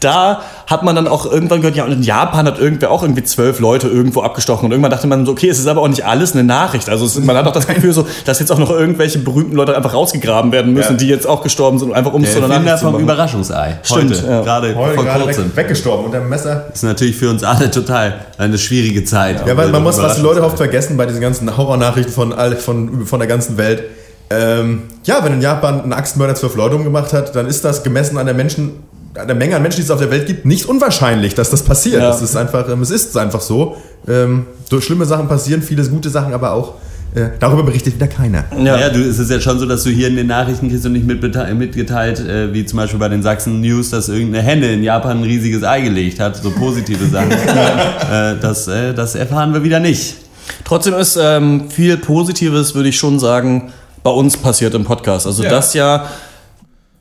da 0.00 0.42
hat 0.66 0.82
man 0.82 0.96
dann 0.96 1.06
auch 1.08 1.30
irgendwann 1.30 1.60
gehört, 1.60 1.76
ja, 1.76 1.84
und 1.84 1.92
in 1.92 2.02
Japan 2.02 2.46
hat 2.46 2.58
irgendwer 2.58 2.90
auch 2.90 3.02
irgendwie 3.02 3.22
zwölf 3.22 3.60
Leute 3.60 3.86
irgendwo 3.88 4.22
abgestochen. 4.22 4.64
Und 4.66 4.70
irgendwann 4.72 4.90
dachte 4.90 5.06
man 5.06 5.26
so, 5.26 5.32
okay, 5.32 5.48
es 5.50 5.58
ist 5.58 5.66
aber 5.66 5.82
auch 5.82 5.88
nicht 5.88 6.06
alles 6.06 6.32
eine 6.32 6.42
Nachricht. 6.42 6.88
Also 6.88 7.04
es, 7.04 7.18
man 7.20 7.36
hat 7.36 7.46
auch 7.46 7.52
das 7.52 7.66
Gefühl, 7.66 7.92
so, 7.92 8.06
dass 8.24 8.38
jetzt 8.40 8.50
auch 8.50 8.58
noch 8.58 8.70
irgendwelche 8.70 9.18
berühmten 9.18 9.56
Leute 9.56 9.76
einfach 9.76 9.92
rausgegraben 9.92 10.52
werden 10.52 10.72
müssen, 10.72 10.92
Ja. 10.92 10.96
die 10.98 11.08
jetzt 11.08 11.26
auch 11.26 11.42
gestorben 11.42 11.78
sind, 11.78 11.92
einfach 11.92 12.12
um 12.14 12.22
es 12.24 12.30
Der 12.32 12.38
zu 12.40 12.44
einer 12.44 12.54
Erfinder 12.54 12.72
Nachricht 12.76 12.92
vom. 12.92 13.02
Überraschungsei. 13.02 13.78
Stimmt, 13.82 14.10
Heute, 14.16 14.26
ja. 14.26 14.40
gerade 14.42 14.74
Heute 14.74 14.94
vor 14.94 15.04
gerade 15.04 15.24
kurzem. 15.24 15.44
weg, 15.48 15.56
weggestorben 15.56 16.06
unter 16.06 16.18
dem 16.20 16.28
Messer. 16.30 16.64
ist 16.72 16.82
natürlich 16.82 17.16
für 17.16 17.28
uns 17.30 17.42
alle 17.44 17.70
total 17.70 18.20
eine 18.38 18.56
schwierige 18.58 19.04
Zeit. 19.04 19.46
Ja, 19.46 19.56
weil 19.56 19.68
man 19.68 19.82
muss, 19.82 19.93
was 20.02 20.16
die 20.16 20.22
Leute 20.22 20.42
oft 20.42 20.56
vergessen 20.56 20.96
bei 20.96 21.06
diesen 21.06 21.20
ganzen 21.20 21.56
Horrornachrichten 21.56 22.12
von, 22.12 22.34
von, 22.58 23.06
von 23.06 23.18
der 23.18 23.28
ganzen 23.28 23.56
Welt. 23.56 23.84
Ähm, 24.30 24.84
ja, 25.04 25.22
wenn 25.22 25.34
in 25.34 25.42
Japan 25.42 25.82
ein 25.82 25.92
Axtmörder 25.92 26.34
zwölf 26.34 26.54
Leute 26.56 26.76
umgemacht 26.76 27.12
hat, 27.12 27.36
dann 27.36 27.46
ist 27.46 27.64
das 27.64 27.82
gemessen 27.82 28.16
an 28.18 28.26
der 28.26 28.34
Menschen, 28.34 28.82
an 29.14 29.26
der 29.26 29.36
Menge 29.36 29.56
an 29.56 29.62
Menschen, 29.62 29.76
die 29.76 29.82
es 29.82 29.90
auf 29.90 30.00
der 30.00 30.10
Welt 30.10 30.26
gibt, 30.26 30.46
nicht 30.46 30.66
unwahrscheinlich, 30.66 31.34
dass 31.34 31.50
das 31.50 31.62
passiert. 31.62 32.02
Ja. 32.02 32.10
Es 32.10 32.22
ist 32.22 32.36
einfach, 32.36 32.68
ähm, 32.68 32.82
es 32.82 32.90
ist 32.90 33.16
einfach 33.16 33.40
so. 33.40 33.76
Ähm, 34.08 34.46
durch 34.70 34.84
schlimme 34.84 35.04
Sachen 35.04 35.28
passieren, 35.28 35.62
viele 35.62 35.86
gute 35.88 36.10
Sachen, 36.10 36.32
aber 36.32 36.52
auch 36.52 36.74
äh, 37.14 37.30
darüber 37.38 37.62
berichtet 37.62 37.94
wieder 37.94 38.08
keiner. 38.08 38.44
Ja, 38.58 38.78
ja 38.78 38.88
du, 38.90 38.98
es 39.00 39.18
ist 39.18 39.30
ja 39.30 39.40
schon 39.40 39.58
so, 39.58 39.66
dass 39.66 39.84
du 39.84 39.90
hier 39.90 40.08
in 40.08 40.16
den 40.16 40.26
Nachrichten 40.26 40.68
kriegst 40.68 40.84
und 40.86 40.92
nicht 40.92 41.06
mitgeteilt, 41.06 42.18
äh, 42.20 42.52
wie 42.52 42.64
zum 42.66 42.76
Beispiel 42.78 42.98
bei 42.98 43.08
den 43.08 43.22
Sachsen 43.22 43.60
News, 43.60 43.90
dass 43.90 44.08
irgendeine 44.08 44.42
Henne 44.44 44.72
in 44.72 44.82
Japan 44.82 45.18
ein 45.18 45.24
riesiges 45.24 45.62
Ei 45.62 45.80
gelegt 45.82 46.18
hat, 46.20 46.36
so 46.36 46.50
positive 46.50 47.06
Sachen. 47.06 47.30
äh, 48.10 48.34
das, 48.40 48.66
äh, 48.68 48.94
das 48.94 49.14
erfahren 49.14 49.52
wir 49.54 49.62
wieder 49.62 49.80
nicht. 49.80 50.16
Trotzdem 50.64 50.94
ist 50.94 51.16
ähm, 51.20 51.70
viel 51.70 51.96
Positives, 51.96 52.74
würde 52.74 52.88
ich 52.88 52.96
schon 52.98 53.18
sagen, 53.18 53.72
bei 54.02 54.10
uns 54.10 54.36
passiert 54.36 54.74
im 54.74 54.84
Podcast. 54.84 55.26
Also 55.26 55.42
Ja. 55.42 55.50
das 55.50 55.72
Jahr 55.74 56.08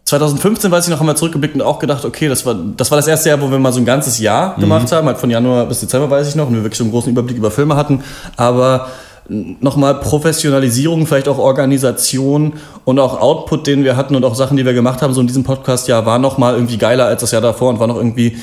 2015, 0.06 0.70
weiß 0.70 0.86
ich 0.86 0.92
noch, 0.92 1.00
haben 1.00 1.08
wir 1.08 1.16
zurückgeblickt 1.16 1.56
und 1.56 1.62
auch 1.62 1.80
gedacht, 1.80 2.04
okay, 2.06 2.28
das 2.28 2.46
war, 2.46 2.56
das 2.78 2.92
war 2.92 2.98
das 2.98 3.08
erste 3.08 3.30
Jahr, 3.30 3.42
wo 3.42 3.50
wir 3.50 3.58
mal 3.58 3.72
so 3.72 3.80
ein 3.80 3.86
ganzes 3.86 4.20
Jahr 4.20 4.56
Mhm. 4.58 4.62
gemacht 4.62 4.92
haben, 4.92 5.08
halt 5.08 5.18
von 5.18 5.30
Januar 5.30 5.66
bis 5.66 5.80
Dezember, 5.80 6.10
weiß 6.10 6.28
ich 6.28 6.36
noch, 6.36 6.48
und 6.48 6.56
wir 6.56 6.64
wirklich 6.64 6.78
so 6.78 6.84
einen 6.84 6.92
großen 6.92 7.12
Überblick 7.12 7.38
über 7.38 7.50
Filme 7.52 7.76
hatten. 7.76 8.04
Aber 8.36 8.88
nochmal 9.30 9.96
Professionalisierung, 9.96 11.08
vielleicht 11.08 11.28
auch 11.28 11.38
Organisation 11.38 12.54
und 12.84 13.00
auch 13.00 13.20
Output, 13.20 13.68
den 13.68 13.84
wir 13.84 13.96
hatten 13.96 14.16
und 14.16 14.26
auch 14.26 14.36
Sachen, 14.36 14.58
die 14.58 14.66
wir 14.66 14.74
gemacht 14.74 15.02
haben, 15.02 15.14
so 15.14 15.22
in 15.22 15.28
diesem 15.28 15.44
Podcast-Jahr, 15.44 16.06
war 16.06 16.20
nochmal 16.20 16.56
irgendwie 16.56 16.78
geiler 16.78 17.06
als 17.06 17.22
das 17.22 17.32
Jahr 17.32 17.42
davor 17.42 17.70
und 17.70 17.80
war 17.80 17.88
noch 17.88 17.96
irgendwie 17.96 18.38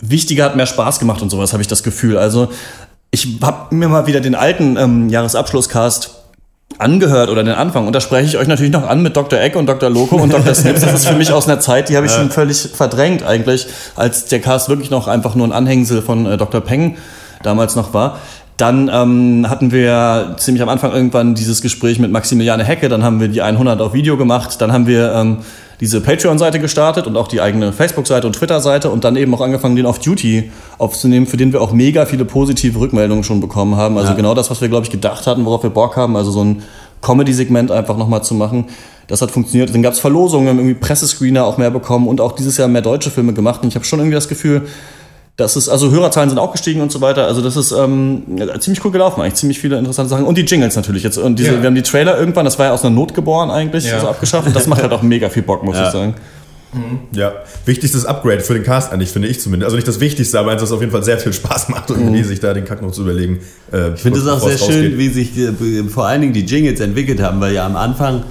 wichtiger, 0.00 0.44
hat 0.44 0.56
mehr 0.56 0.66
Spaß 0.66 0.98
gemacht 0.98 1.20
und 1.20 1.30
sowas, 1.30 1.52
habe 1.52 1.62
ich 1.62 1.68
das 1.68 1.82
Gefühl. 1.82 2.16
Also 2.16 2.48
ich 3.10 3.38
habe 3.42 3.74
mir 3.74 3.88
mal 3.88 4.06
wieder 4.06 4.20
den 4.20 4.34
alten 4.34 4.76
ähm, 4.76 5.08
Jahresabschlusscast 5.10 6.16
angehört 6.78 7.28
oder 7.28 7.42
den 7.42 7.54
Anfang 7.54 7.86
und 7.86 7.92
da 7.94 8.00
spreche 8.00 8.26
ich 8.26 8.38
euch 8.38 8.46
natürlich 8.46 8.72
noch 8.72 8.88
an 8.88 9.02
mit 9.02 9.16
Dr. 9.16 9.38
Eck 9.38 9.56
und 9.56 9.66
Dr. 9.66 9.90
Loco 9.90 10.16
und 10.16 10.32
Dr. 10.32 10.54
Snips. 10.54 10.80
Das 10.80 10.94
ist 10.94 11.08
für 11.08 11.16
mich 11.16 11.32
aus 11.32 11.46
einer 11.46 11.60
Zeit, 11.60 11.88
die 11.88 11.96
habe 11.96 12.06
ich 12.06 12.12
schon 12.12 12.30
völlig 12.30 12.68
verdrängt 12.72 13.22
eigentlich, 13.22 13.66
als 13.96 14.26
der 14.26 14.40
Cast 14.40 14.68
wirklich 14.68 14.90
noch 14.90 15.08
einfach 15.08 15.34
nur 15.34 15.46
ein 15.46 15.52
Anhängsel 15.52 16.00
von 16.00 16.24
äh, 16.26 16.36
Dr. 16.38 16.60
Peng 16.60 16.96
damals 17.42 17.76
noch 17.76 17.92
war. 17.92 18.18
Dann 18.60 18.90
ähm, 18.92 19.48
hatten 19.48 19.72
wir 19.72 20.34
ziemlich 20.36 20.62
am 20.62 20.68
Anfang 20.68 20.92
irgendwann 20.92 21.34
dieses 21.34 21.62
Gespräch 21.62 21.98
mit 21.98 22.12
Maximiliane 22.12 22.62
Hecke, 22.62 22.90
dann 22.90 23.02
haben 23.02 23.18
wir 23.18 23.28
die 23.28 23.40
100 23.40 23.80
auf 23.80 23.94
Video 23.94 24.18
gemacht, 24.18 24.60
dann 24.60 24.70
haben 24.70 24.86
wir 24.86 25.14
ähm, 25.14 25.38
diese 25.80 26.02
Patreon-Seite 26.02 26.60
gestartet 26.60 27.06
und 27.06 27.16
auch 27.16 27.26
die 27.26 27.40
eigene 27.40 27.72
Facebook-Seite 27.72 28.26
und 28.26 28.34
Twitter-Seite 28.34 28.90
und 28.90 29.04
dann 29.04 29.16
eben 29.16 29.34
auch 29.34 29.40
angefangen, 29.40 29.76
den 29.76 29.86
Off-Duty 29.86 30.52
aufzunehmen, 30.76 31.26
für 31.26 31.38
den 31.38 31.54
wir 31.54 31.62
auch 31.62 31.72
mega 31.72 32.04
viele 32.04 32.26
positive 32.26 32.78
Rückmeldungen 32.78 33.24
schon 33.24 33.40
bekommen 33.40 33.76
haben. 33.76 33.96
Also 33.96 34.10
Ja. 34.10 34.16
genau 34.16 34.34
das, 34.34 34.50
was 34.50 34.60
wir, 34.60 34.68
glaube 34.68 34.84
ich, 34.84 34.92
gedacht 34.92 35.26
hatten, 35.26 35.46
worauf 35.46 35.62
wir 35.62 35.70
Bock 35.70 35.96
haben, 35.96 36.14
also 36.16 36.30
so 36.30 36.44
ein 36.44 36.62
Comedy-Segment 37.00 37.70
einfach 37.70 37.96
nochmal 37.96 38.22
zu 38.22 38.34
machen. 38.34 38.66
Das 39.08 39.22
hat 39.22 39.30
funktioniert. 39.30 39.74
Dann 39.74 39.82
gab 39.82 39.94
es 39.94 40.00
Verlosungen, 40.00 40.48
haben 40.48 40.58
irgendwie 40.58 40.74
Pressescreener 40.74 41.46
auch 41.46 41.56
mehr 41.56 41.70
bekommen 41.70 42.08
und 42.08 42.20
auch 42.20 42.32
dieses 42.32 42.58
Jahr 42.58 42.68
mehr 42.68 42.82
deutsche 42.82 43.10
Filme 43.10 43.32
gemacht. 43.32 43.62
Und 43.62 43.68
ich 43.68 43.74
habe 43.74 43.86
schon 43.86 44.00
irgendwie 44.00 44.16
das 44.16 44.28
Gefühl, 44.28 44.66
das 45.36 45.56
ist, 45.56 45.68
also 45.68 45.90
Hörerzahlen 45.90 46.28
sind 46.28 46.38
auch 46.38 46.52
gestiegen 46.52 46.80
und 46.82 46.92
so 46.92 47.00
weiter. 47.00 47.26
Also 47.26 47.40
das 47.40 47.56
ist 47.56 47.72
ähm, 47.72 48.22
ja, 48.36 48.58
ziemlich 48.60 48.84
cool 48.84 48.90
gelaufen, 48.90 49.20
eigentlich 49.22 49.34
ziemlich 49.34 49.58
viele 49.58 49.78
interessante 49.78 50.10
Sachen. 50.10 50.24
Und 50.26 50.36
die 50.36 50.42
Jingles 50.42 50.76
natürlich 50.76 51.02
jetzt. 51.02 51.16
Und 51.18 51.38
diese, 51.38 51.52
Ja. 51.54 51.60
wir 51.62 51.66
haben 51.66 51.74
die 51.74 51.82
Trailer 51.82 52.18
irgendwann, 52.18 52.44
das 52.44 52.58
war 52.58 52.66
ja 52.66 52.72
aus 52.72 52.84
einer 52.84 52.94
Not 52.94 53.14
geboren 53.14 53.50
eigentlich, 53.50 53.86
Ja. 53.86 54.00
so 54.00 54.08
abgeschafft. 54.08 54.46
Und 54.46 54.54
das 54.56 54.66
macht 54.66 54.82
halt 54.82 54.92
auch 54.92 55.02
mega 55.02 55.30
viel 55.30 55.42
Bock, 55.42 55.62
muss 55.64 55.76
Ja. 55.76 55.86
ich 55.86 55.92
sagen. 55.92 56.14
Ja, 57.12 57.32
wichtigstes 57.64 58.04
Upgrade 58.06 58.40
für 58.42 58.54
den 58.54 58.62
Cast 58.62 58.92
eigentlich, 58.92 59.10
finde 59.10 59.26
ich 59.26 59.40
zumindest. 59.40 59.64
Also 59.66 59.76
nicht 59.76 59.88
das 59.88 59.98
Wichtigste, 59.98 60.38
aber 60.38 60.52
eins, 60.52 60.62
was 60.62 60.70
auf 60.70 60.78
jeden 60.80 60.92
Fall 60.92 61.02
sehr 61.02 61.18
viel 61.18 61.32
Spaß 61.32 61.68
macht, 61.70 61.90
irgendwie 61.90 62.22
sich 62.22 62.38
da 62.38 62.54
den 62.54 62.64
Kack 62.64 62.80
noch 62.80 62.92
zu 62.92 63.02
überlegen. 63.02 63.40
Äh, 63.72 63.94
Ich 63.94 64.00
finde 64.02 64.20
es 64.20 64.26
auch 64.28 64.38
sehr 64.40 64.56
schön, 64.56 64.96
wie 64.96 65.08
sich 65.08 65.36
äh, 65.36 65.52
vor 65.88 66.06
allen 66.06 66.20
Dingen 66.20 66.32
die 66.32 66.44
Jingles 66.44 66.78
entwickelt 66.78 67.20
haben, 67.20 67.40
weil 67.40 67.54
ja 67.54 67.66
am 67.66 67.74
Anfang 67.76 68.22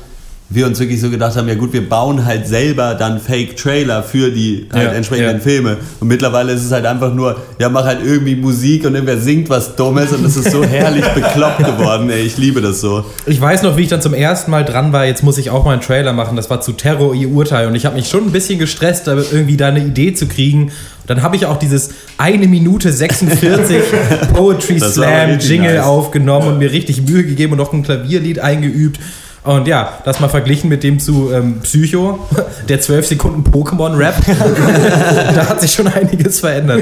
wir 0.51 0.65
uns 0.65 0.79
wirklich 0.79 0.99
so 0.99 1.11
gedacht 1.11 1.35
haben, 1.35 1.47
ja 1.47 1.53
gut, 1.53 1.73
wir 1.73 1.87
bauen 1.87 2.25
halt 2.25 2.47
selber 2.47 2.95
dann 2.95 3.19
Fake-Trailer 3.19 4.01
für 4.01 4.31
die 4.31 4.67
halt 4.73 4.83
Ja, 4.87 4.91
entsprechenden 4.93 5.37
ja. 5.37 5.43
Filme. 5.43 5.77
Und 5.99 6.07
mittlerweile 6.07 6.53
ist 6.53 6.65
es 6.65 6.71
halt 6.71 6.87
einfach 6.87 7.13
nur, 7.13 7.37
ja, 7.59 7.69
mach 7.69 7.85
halt 7.85 7.99
irgendwie 8.03 8.35
Musik 8.35 8.83
und 8.85 8.95
irgendwer 8.95 9.17
singt 9.19 9.49
was 9.49 9.75
Dummes 9.75 10.11
und 10.11 10.25
es 10.25 10.37
ist 10.37 10.51
so 10.51 10.63
herrlich 10.63 11.05
bekloppt 11.13 11.59
geworden. 11.59 12.09
Ey, 12.09 12.21
ich 12.21 12.37
liebe 12.37 12.61
das 12.61 12.81
so. 12.81 13.05
Ich 13.27 13.39
weiß 13.39 13.61
noch, 13.61 13.77
wie 13.77 13.83
ich 13.83 13.89
dann 13.89 14.01
zum 14.01 14.15
ersten 14.15 14.49
Mal 14.49 14.65
dran 14.65 14.91
war, 14.91 15.05
jetzt 15.05 15.23
muss 15.23 15.37
ich 15.37 15.51
auch 15.51 15.65
mal 15.65 15.73
einen 15.73 15.81
Trailer 15.81 16.13
machen. 16.13 16.35
Das 16.35 16.49
war 16.49 16.61
zu 16.61 16.71
Terror, 16.73 17.13
ihr 17.13 17.29
Urteil. 17.29 17.67
Und 17.67 17.75
ich 17.75 17.85
habe 17.85 17.95
mich 17.95 18.09
schon 18.09 18.25
ein 18.25 18.31
bisschen 18.31 18.57
gestresst, 18.57 19.05
da 19.05 19.15
irgendwie 19.15 19.55
da 19.57 19.67
eine 19.67 19.85
Idee 19.85 20.13
zu 20.15 20.27
kriegen. 20.27 20.71
Dann 21.05 21.21
habe 21.21 21.35
ich 21.35 21.45
auch 21.45 21.57
dieses 21.57 21.91
eine 22.17 22.47
Minute 22.47 22.91
46 22.91 23.77
Poetry 24.33 24.79
Slam 24.79 25.37
Jingle 25.39 25.75
nice. 25.75 25.85
aufgenommen 25.85 26.47
und 26.47 26.57
mir 26.59 26.71
richtig 26.71 27.03
Mühe 27.03 27.23
gegeben 27.23 27.53
und 27.53 27.57
noch 27.59 27.71
ein 27.73 27.83
Klavierlied 27.83 28.39
eingeübt. 28.39 28.99
Und 29.43 29.67
ja, 29.67 29.99
das 30.03 30.19
mal 30.19 30.27
verglichen 30.27 30.69
mit 30.69 30.83
dem 30.83 30.99
zu 30.99 31.31
ähm, 31.31 31.61
Psycho, 31.61 32.27
der 32.69 32.81
12 32.81 33.07
Sekunden 33.07 33.49
Pokémon-Rap. 33.49 34.15
da 35.35 35.49
hat 35.49 35.61
sich 35.61 35.71
schon 35.71 35.87
einiges 35.87 36.39
verändert. 36.41 36.81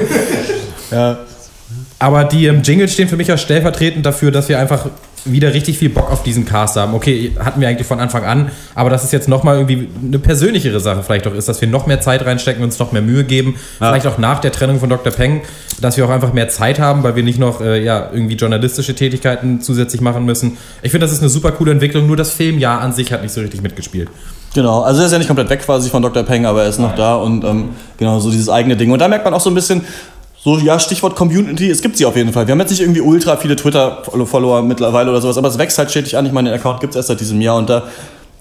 Ja. 0.90 1.18
Aber 1.98 2.24
die 2.24 2.46
ähm, 2.46 2.62
Jingles 2.62 2.92
stehen 2.92 3.08
für 3.08 3.16
mich 3.16 3.32
auch 3.32 3.38
stellvertretend 3.38 4.04
dafür, 4.04 4.30
dass 4.30 4.48
wir 4.48 4.58
einfach 4.58 4.86
wieder 5.24 5.54
richtig 5.54 5.78
viel 5.78 5.90
Bock 5.90 6.10
auf 6.10 6.22
diesen 6.22 6.44
Cast 6.44 6.76
haben. 6.76 6.94
Okay, 6.94 7.32
hatten 7.38 7.60
wir 7.60 7.68
eigentlich 7.68 7.86
von 7.86 8.00
Anfang 8.00 8.24
an, 8.24 8.50
aber 8.74 8.90
dass 8.90 9.04
es 9.04 9.12
jetzt 9.12 9.28
nochmal 9.28 9.56
irgendwie 9.56 9.88
eine 10.04 10.18
persönlichere 10.18 10.80
Sache 10.80 11.02
vielleicht 11.02 11.26
auch 11.26 11.34
ist, 11.34 11.48
dass 11.48 11.60
wir 11.60 11.68
noch 11.68 11.86
mehr 11.86 12.00
Zeit 12.00 12.24
reinstecken, 12.24 12.62
uns 12.62 12.78
noch 12.78 12.92
mehr 12.92 13.02
Mühe 13.02 13.24
geben. 13.24 13.56
Vielleicht 13.78 14.06
auch 14.06 14.18
nach 14.18 14.40
der 14.40 14.52
Trennung 14.52 14.80
von 14.80 14.88
Dr. 14.88 15.12
Peng, 15.12 15.42
dass 15.80 15.96
wir 15.96 16.04
auch 16.04 16.10
einfach 16.10 16.32
mehr 16.32 16.48
Zeit 16.48 16.78
haben, 16.78 17.02
weil 17.02 17.16
wir 17.16 17.22
nicht 17.22 17.38
noch 17.38 17.60
äh, 17.60 17.82
ja, 17.82 18.10
irgendwie 18.12 18.36
journalistische 18.36 18.94
Tätigkeiten 18.94 19.60
zusätzlich 19.60 20.00
machen 20.00 20.24
müssen. 20.24 20.56
Ich 20.82 20.90
finde, 20.90 21.06
das 21.06 21.12
ist 21.12 21.20
eine 21.20 21.28
super 21.28 21.52
coole 21.52 21.72
Entwicklung, 21.72 22.06
nur 22.06 22.16
das 22.16 22.32
Filmjahr 22.32 22.80
an 22.80 22.92
sich 22.92 23.12
hat 23.12 23.22
nicht 23.22 23.32
so 23.32 23.40
richtig 23.40 23.62
mitgespielt. 23.62 24.08
Genau, 24.54 24.80
also 24.80 25.00
er 25.00 25.06
ist 25.06 25.12
ja 25.12 25.18
nicht 25.18 25.28
komplett 25.28 25.50
weg 25.50 25.60
quasi 25.60 25.90
von 25.90 26.02
Dr. 26.02 26.22
Peng, 26.22 26.46
aber 26.46 26.62
er 26.62 26.68
ist 26.68 26.78
noch 26.78 26.94
da 26.94 27.16
und 27.16 27.44
ähm, 27.44 27.70
genau 27.98 28.18
so 28.18 28.30
dieses 28.30 28.48
eigene 28.48 28.76
Ding. 28.76 28.90
Und 28.90 28.98
da 28.98 29.08
merkt 29.08 29.24
man 29.24 29.34
auch 29.34 29.40
so 29.40 29.50
ein 29.50 29.54
bisschen, 29.54 29.82
so 30.56 30.64
ja, 30.64 30.78
Stichwort 30.78 31.16
Community, 31.16 31.68
es 31.70 31.82
gibt 31.82 31.96
sie 31.96 32.06
auf 32.06 32.16
jeden 32.16 32.32
Fall. 32.32 32.46
Wir 32.46 32.52
haben 32.52 32.60
jetzt 32.60 32.70
nicht 32.70 32.80
irgendwie 32.80 33.00
ultra 33.00 33.36
viele 33.36 33.56
Twitter-Follower 33.56 34.62
mittlerweile 34.62 35.10
oder 35.10 35.20
sowas, 35.20 35.36
aber 35.36 35.48
es 35.48 35.58
wächst 35.58 35.78
halt 35.78 35.90
stetig 35.90 36.16
an. 36.16 36.26
Ich 36.26 36.32
meine, 36.32 36.50
den 36.50 36.58
Account 36.58 36.80
gibt 36.80 36.92
es 36.92 36.96
erst 36.96 37.08
seit 37.08 37.20
diesem 37.20 37.40
Jahr 37.40 37.56
und 37.56 37.68
da 37.68 37.84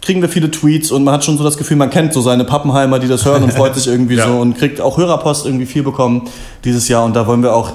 kriegen 0.01 0.21
wir 0.21 0.29
viele 0.29 0.49
Tweets 0.49 0.91
und 0.91 1.03
man 1.03 1.15
hat 1.15 1.25
schon 1.25 1.37
so 1.37 1.43
das 1.43 1.57
Gefühl, 1.57 1.75
man 1.75 1.89
kennt 1.89 2.13
so 2.13 2.21
seine 2.21 2.45
Pappenheimer, 2.45 2.99
die 2.99 3.07
das 3.07 3.25
hören 3.25 3.43
und 3.43 3.51
freut 3.51 3.75
sich 3.75 3.87
irgendwie 3.87 4.15
so 4.15 4.37
und 4.37 4.57
kriegt 4.57 4.79
auch 4.79 4.97
Hörerpost 4.97 5.45
irgendwie 5.45 5.65
viel 5.65 5.83
bekommen 5.83 6.29
dieses 6.63 6.87
Jahr 6.87 7.03
und 7.03 7.15
da 7.15 7.27
wollen 7.27 7.43
wir 7.43 7.53
auch 7.53 7.73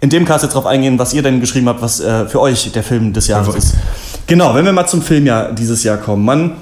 in 0.00 0.10
dem 0.10 0.24
Cast 0.24 0.42
jetzt 0.44 0.54
drauf 0.54 0.66
eingehen, 0.66 0.98
was 0.98 1.12
ihr 1.12 1.22
denn 1.22 1.40
geschrieben 1.40 1.68
habt, 1.68 1.82
was 1.82 2.00
äh, 2.00 2.26
für 2.26 2.40
euch 2.40 2.72
der 2.72 2.82
Film 2.82 3.12
des 3.12 3.28
Jahres 3.28 3.54
ist. 3.54 3.74
Genau, 4.26 4.54
wenn 4.54 4.64
wir 4.64 4.72
mal 4.72 4.86
zum 4.86 5.02
Filmjahr 5.02 5.52
dieses 5.52 5.84
Jahr 5.84 5.98
kommen. 5.98 6.24
Man 6.24 6.52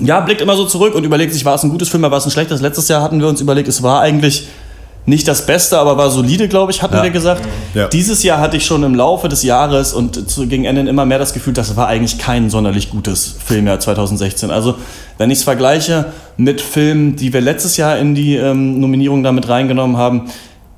ja, 0.00 0.20
blickt 0.20 0.40
immer 0.40 0.56
so 0.56 0.66
zurück 0.66 0.94
und 0.94 1.04
überlegt 1.04 1.32
sich, 1.32 1.44
war 1.44 1.54
es 1.54 1.62
ein 1.62 1.70
gutes 1.70 1.88
Film, 1.88 2.02
war 2.02 2.12
es 2.12 2.24
ein 2.24 2.32
schlechtes. 2.32 2.60
Letztes 2.60 2.88
Jahr 2.88 3.00
hatten 3.00 3.20
wir 3.20 3.28
uns 3.28 3.40
überlegt, 3.40 3.68
es 3.68 3.82
war 3.82 4.00
eigentlich 4.00 4.48
nicht 5.06 5.28
das 5.28 5.44
Beste, 5.46 5.78
aber 5.78 5.96
war 5.98 6.10
solide, 6.10 6.48
glaube 6.48 6.72
ich, 6.72 6.82
hatten 6.82 6.96
Ja. 6.96 7.02
wir 7.02 7.10
gesagt. 7.10 7.42
Ja. 7.74 7.88
Dieses 7.88 8.22
Jahr 8.22 8.40
hatte 8.40 8.56
ich 8.56 8.64
schon 8.64 8.82
im 8.84 8.94
Laufe 8.94 9.28
des 9.28 9.42
Jahres 9.42 9.92
und 9.92 10.30
zu, 10.30 10.46
gegen 10.46 10.64
Ende 10.64 10.82
immer 10.88 11.04
mehr 11.04 11.18
das 11.18 11.34
Gefühl, 11.34 11.52
das 11.52 11.76
war 11.76 11.88
eigentlich 11.88 12.18
kein 12.18 12.48
sonderlich 12.48 12.90
gutes 12.90 13.36
Filmjahr 13.44 13.80
2016. 13.80 14.50
Also, 14.50 14.76
wenn 15.18 15.30
ich 15.30 15.38
es 15.38 15.44
vergleiche 15.44 16.06
mit 16.36 16.60
Filmen, 16.60 17.16
die 17.16 17.32
wir 17.32 17.40
letztes 17.42 17.76
Jahr 17.76 17.98
in 17.98 18.14
die 18.14 18.36
ähm, 18.36 18.80
Nominierung 18.80 19.22
damit 19.22 19.48
reingenommen 19.48 19.96
haben, 19.98 20.30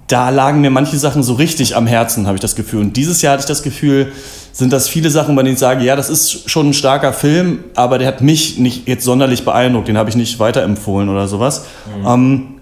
da 0.09 0.31
lagen 0.31 0.61
mir 0.61 0.71
manche 0.71 0.99
Sachen 0.99 1.23
so 1.25 1.35
richtig 1.35 1.75
am 1.77 1.87
Herzen, 1.87 2.27
habe 2.27 2.37
ich 2.37 2.41
das 2.41 2.55
Gefühl. 2.55 2.81
Und 2.81 2.97
dieses 2.97 3.23
Jahr 3.23 3.33
hatte 3.35 3.41
ich 3.43 3.47
das 3.49 3.63
Gefühl, 3.65 4.13
sind 4.53 4.73
das 4.73 4.89
viele 4.89 5.11
Sachen, 5.11 5.35
bei 5.37 5.43
denen 5.43 5.55
ich 5.55 5.59
sage, 5.61 5.85
ja, 5.85 5.97
das 5.97 6.09
ist 6.11 6.49
schon 6.49 6.69
ein 6.71 6.75
starker 6.75 7.13
Film, 7.13 7.61
aber 7.75 7.99
der 7.99 8.07
hat 8.09 8.21
mich 8.23 8.59
nicht 8.59 8.87
jetzt 8.89 9.05
sonderlich 9.05 9.45
beeindruckt, 9.45 9.89
den 9.89 9.99
habe 9.99 10.09
ich 10.09 10.17
nicht 10.17 10.39
weiterempfohlen 10.39 11.09
oder 11.09 11.27
sowas. 11.29 11.65
Ähm, 12.07 12.55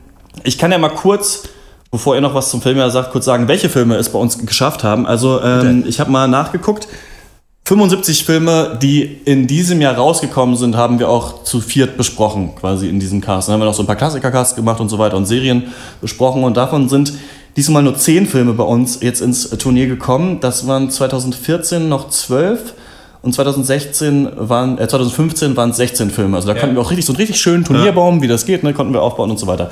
ich 0.42 0.58
kann 0.58 0.72
ja 0.72 0.78
mal 0.78 0.88
kurz, 0.88 1.42
bevor 1.94 2.16
ihr 2.16 2.20
noch 2.20 2.34
was 2.34 2.50
zum 2.50 2.60
Filmjahr 2.60 2.90
sagt, 2.90 3.12
kurz 3.12 3.24
sagen, 3.24 3.46
welche 3.46 3.68
Filme 3.68 3.94
es 3.94 4.08
bei 4.08 4.18
uns 4.18 4.44
geschafft 4.44 4.82
haben. 4.82 5.06
Also 5.06 5.40
ähm, 5.40 5.84
ich 5.86 6.00
habe 6.00 6.10
mal 6.10 6.26
nachgeguckt. 6.26 6.88
75 7.66 8.24
Filme, 8.24 8.76
die 8.82 9.02
in 9.24 9.46
diesem 9.46 9.80
Jahr 9.80 9.94
rausgekommen 9.94 10.56
sind, 10.56 10.74
haben 10.74 10.98
wir 10.98 11.08
auch 11.08 11.44
zu 11.44 11.60
viert 11.60 11.96
besprochen, 11.96 12.56
quasi 12.56 12.88
in 12.88 12.98
diesem 12.98 13.20
Cast. 13.20 13.46
Dann 13.46 13.52
haben 13.52 13.60
wir 13.60 13.66
noch 13.66 13.74
so 13.74 13.84
ein 13.84 13.86
paar 13.86 13.94
Klassiker-Casts 13.94 14.56
gemacht 14.56 14.80
und 14.80 14.88
so 14.88 14.98
weiter 14.98 15.16
und 15.16 15.26
Serien 15.26 15.72
besprochen. 16.00 16.42
Und 16.42 16.56
davon 16.56 16.88
sind 16.88 17.12
diesmal 17.56 17.84
nur 17.84 17.94
10 17.94 18.26
Filme 18.26 18.54
bei 18.54 18.64
uns 18.64 18.98
jetzt 19.00 19.20
ins 19.20 19.48
Turnier 19.50 19.86
gekommen. 19.86 20.40
Das 20.40 20.66
waren 20.66 20.90
2014 20.90 21.88
noch 21.88 22.08
12 22.08 22.74
und 23.22 23.32
2016 23.34 24.30
waren, 24.34 24.78
äh, 24.78 24.88
2015 24.88 25.56
waren 25.56 25.70
es 25.70 25.76
16 25.76 26.10
Filme. 26.10 26.38
Also 26.38 26.48
da 26.48 26.58
konnten 26.58 26.74
wir 26.74 26.82
auch 26.82 26.90
richtig 26.90 27.06
so 27.06 27.12
einen 27.12 27.18
richtig 27.18 27.40
schönen 27.40 27.62
Turnierbaum, 27.62 28.20
wie 28.20 28.26
das 28.26 28.46
geht, 28.46 28.64
ne, 28.64 28.74
konnten 28.74 28.92
wir 28.92 29.00
aufbauen 29.00 29.30
und 29.30 29.38
so 29.38 29.46
weiter. 29.46 29.70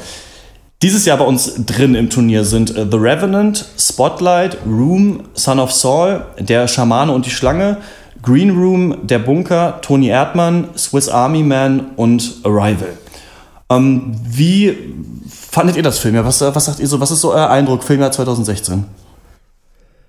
Dieses 0.83 1.05
Jahr 1.05 1.19
bei 1.19 1.25
uns 1.25 1.65
drin 1.65 1.95
im 1.95 2.11
Turnier 2.11 2.45
sind 2.45 2.77
äh, 2.77 2.85
The 2.91 2.97
Revenant, 2.97 3.67
Spotlight, 3.79 4.59
Room, 4.67 5.21
Son 5.35 5.61
of 5.61 5.71
Saul, 5.71 6.25
Der 6.41 6.67
Schamane 6.67 7.13
und 7.13 7.25
die 7.25 7.31
Schlange, 7.31 7.77
Green 8.21 8.51
Room, 8.51 9.07
Der 9.07 9.21
Bunker, 9.21 9.79
Tony 9.81 10.09
Erdmann, 10.09 10.71
Swiss 10.77 11.09
Army 11.09 11.45
Man 11.45 11.93
und 11.95 12.35
Arrival. 12.43 12.95
Ähm, 13.71 14.13
wie 14.29 14.77
fandet 15.29 15.77
ihr 15.77 15.85
das 15.85 16.01
Filmjahr? 16.01 16.25
Was, 16.25 16.43
äh, 16.43 16.53
was 16.53 16.65
sagt 16.65 16.81
ihr 16.81 16.89
so? 16.89 16.99
Was 16.99 17.13
ist 17.13 17.21
so 17.21 17.33
euer 17.33 17.49
Eindruck 17.49 17.85
Filmjahr 17.85 18.11
2016? 18.11 18.85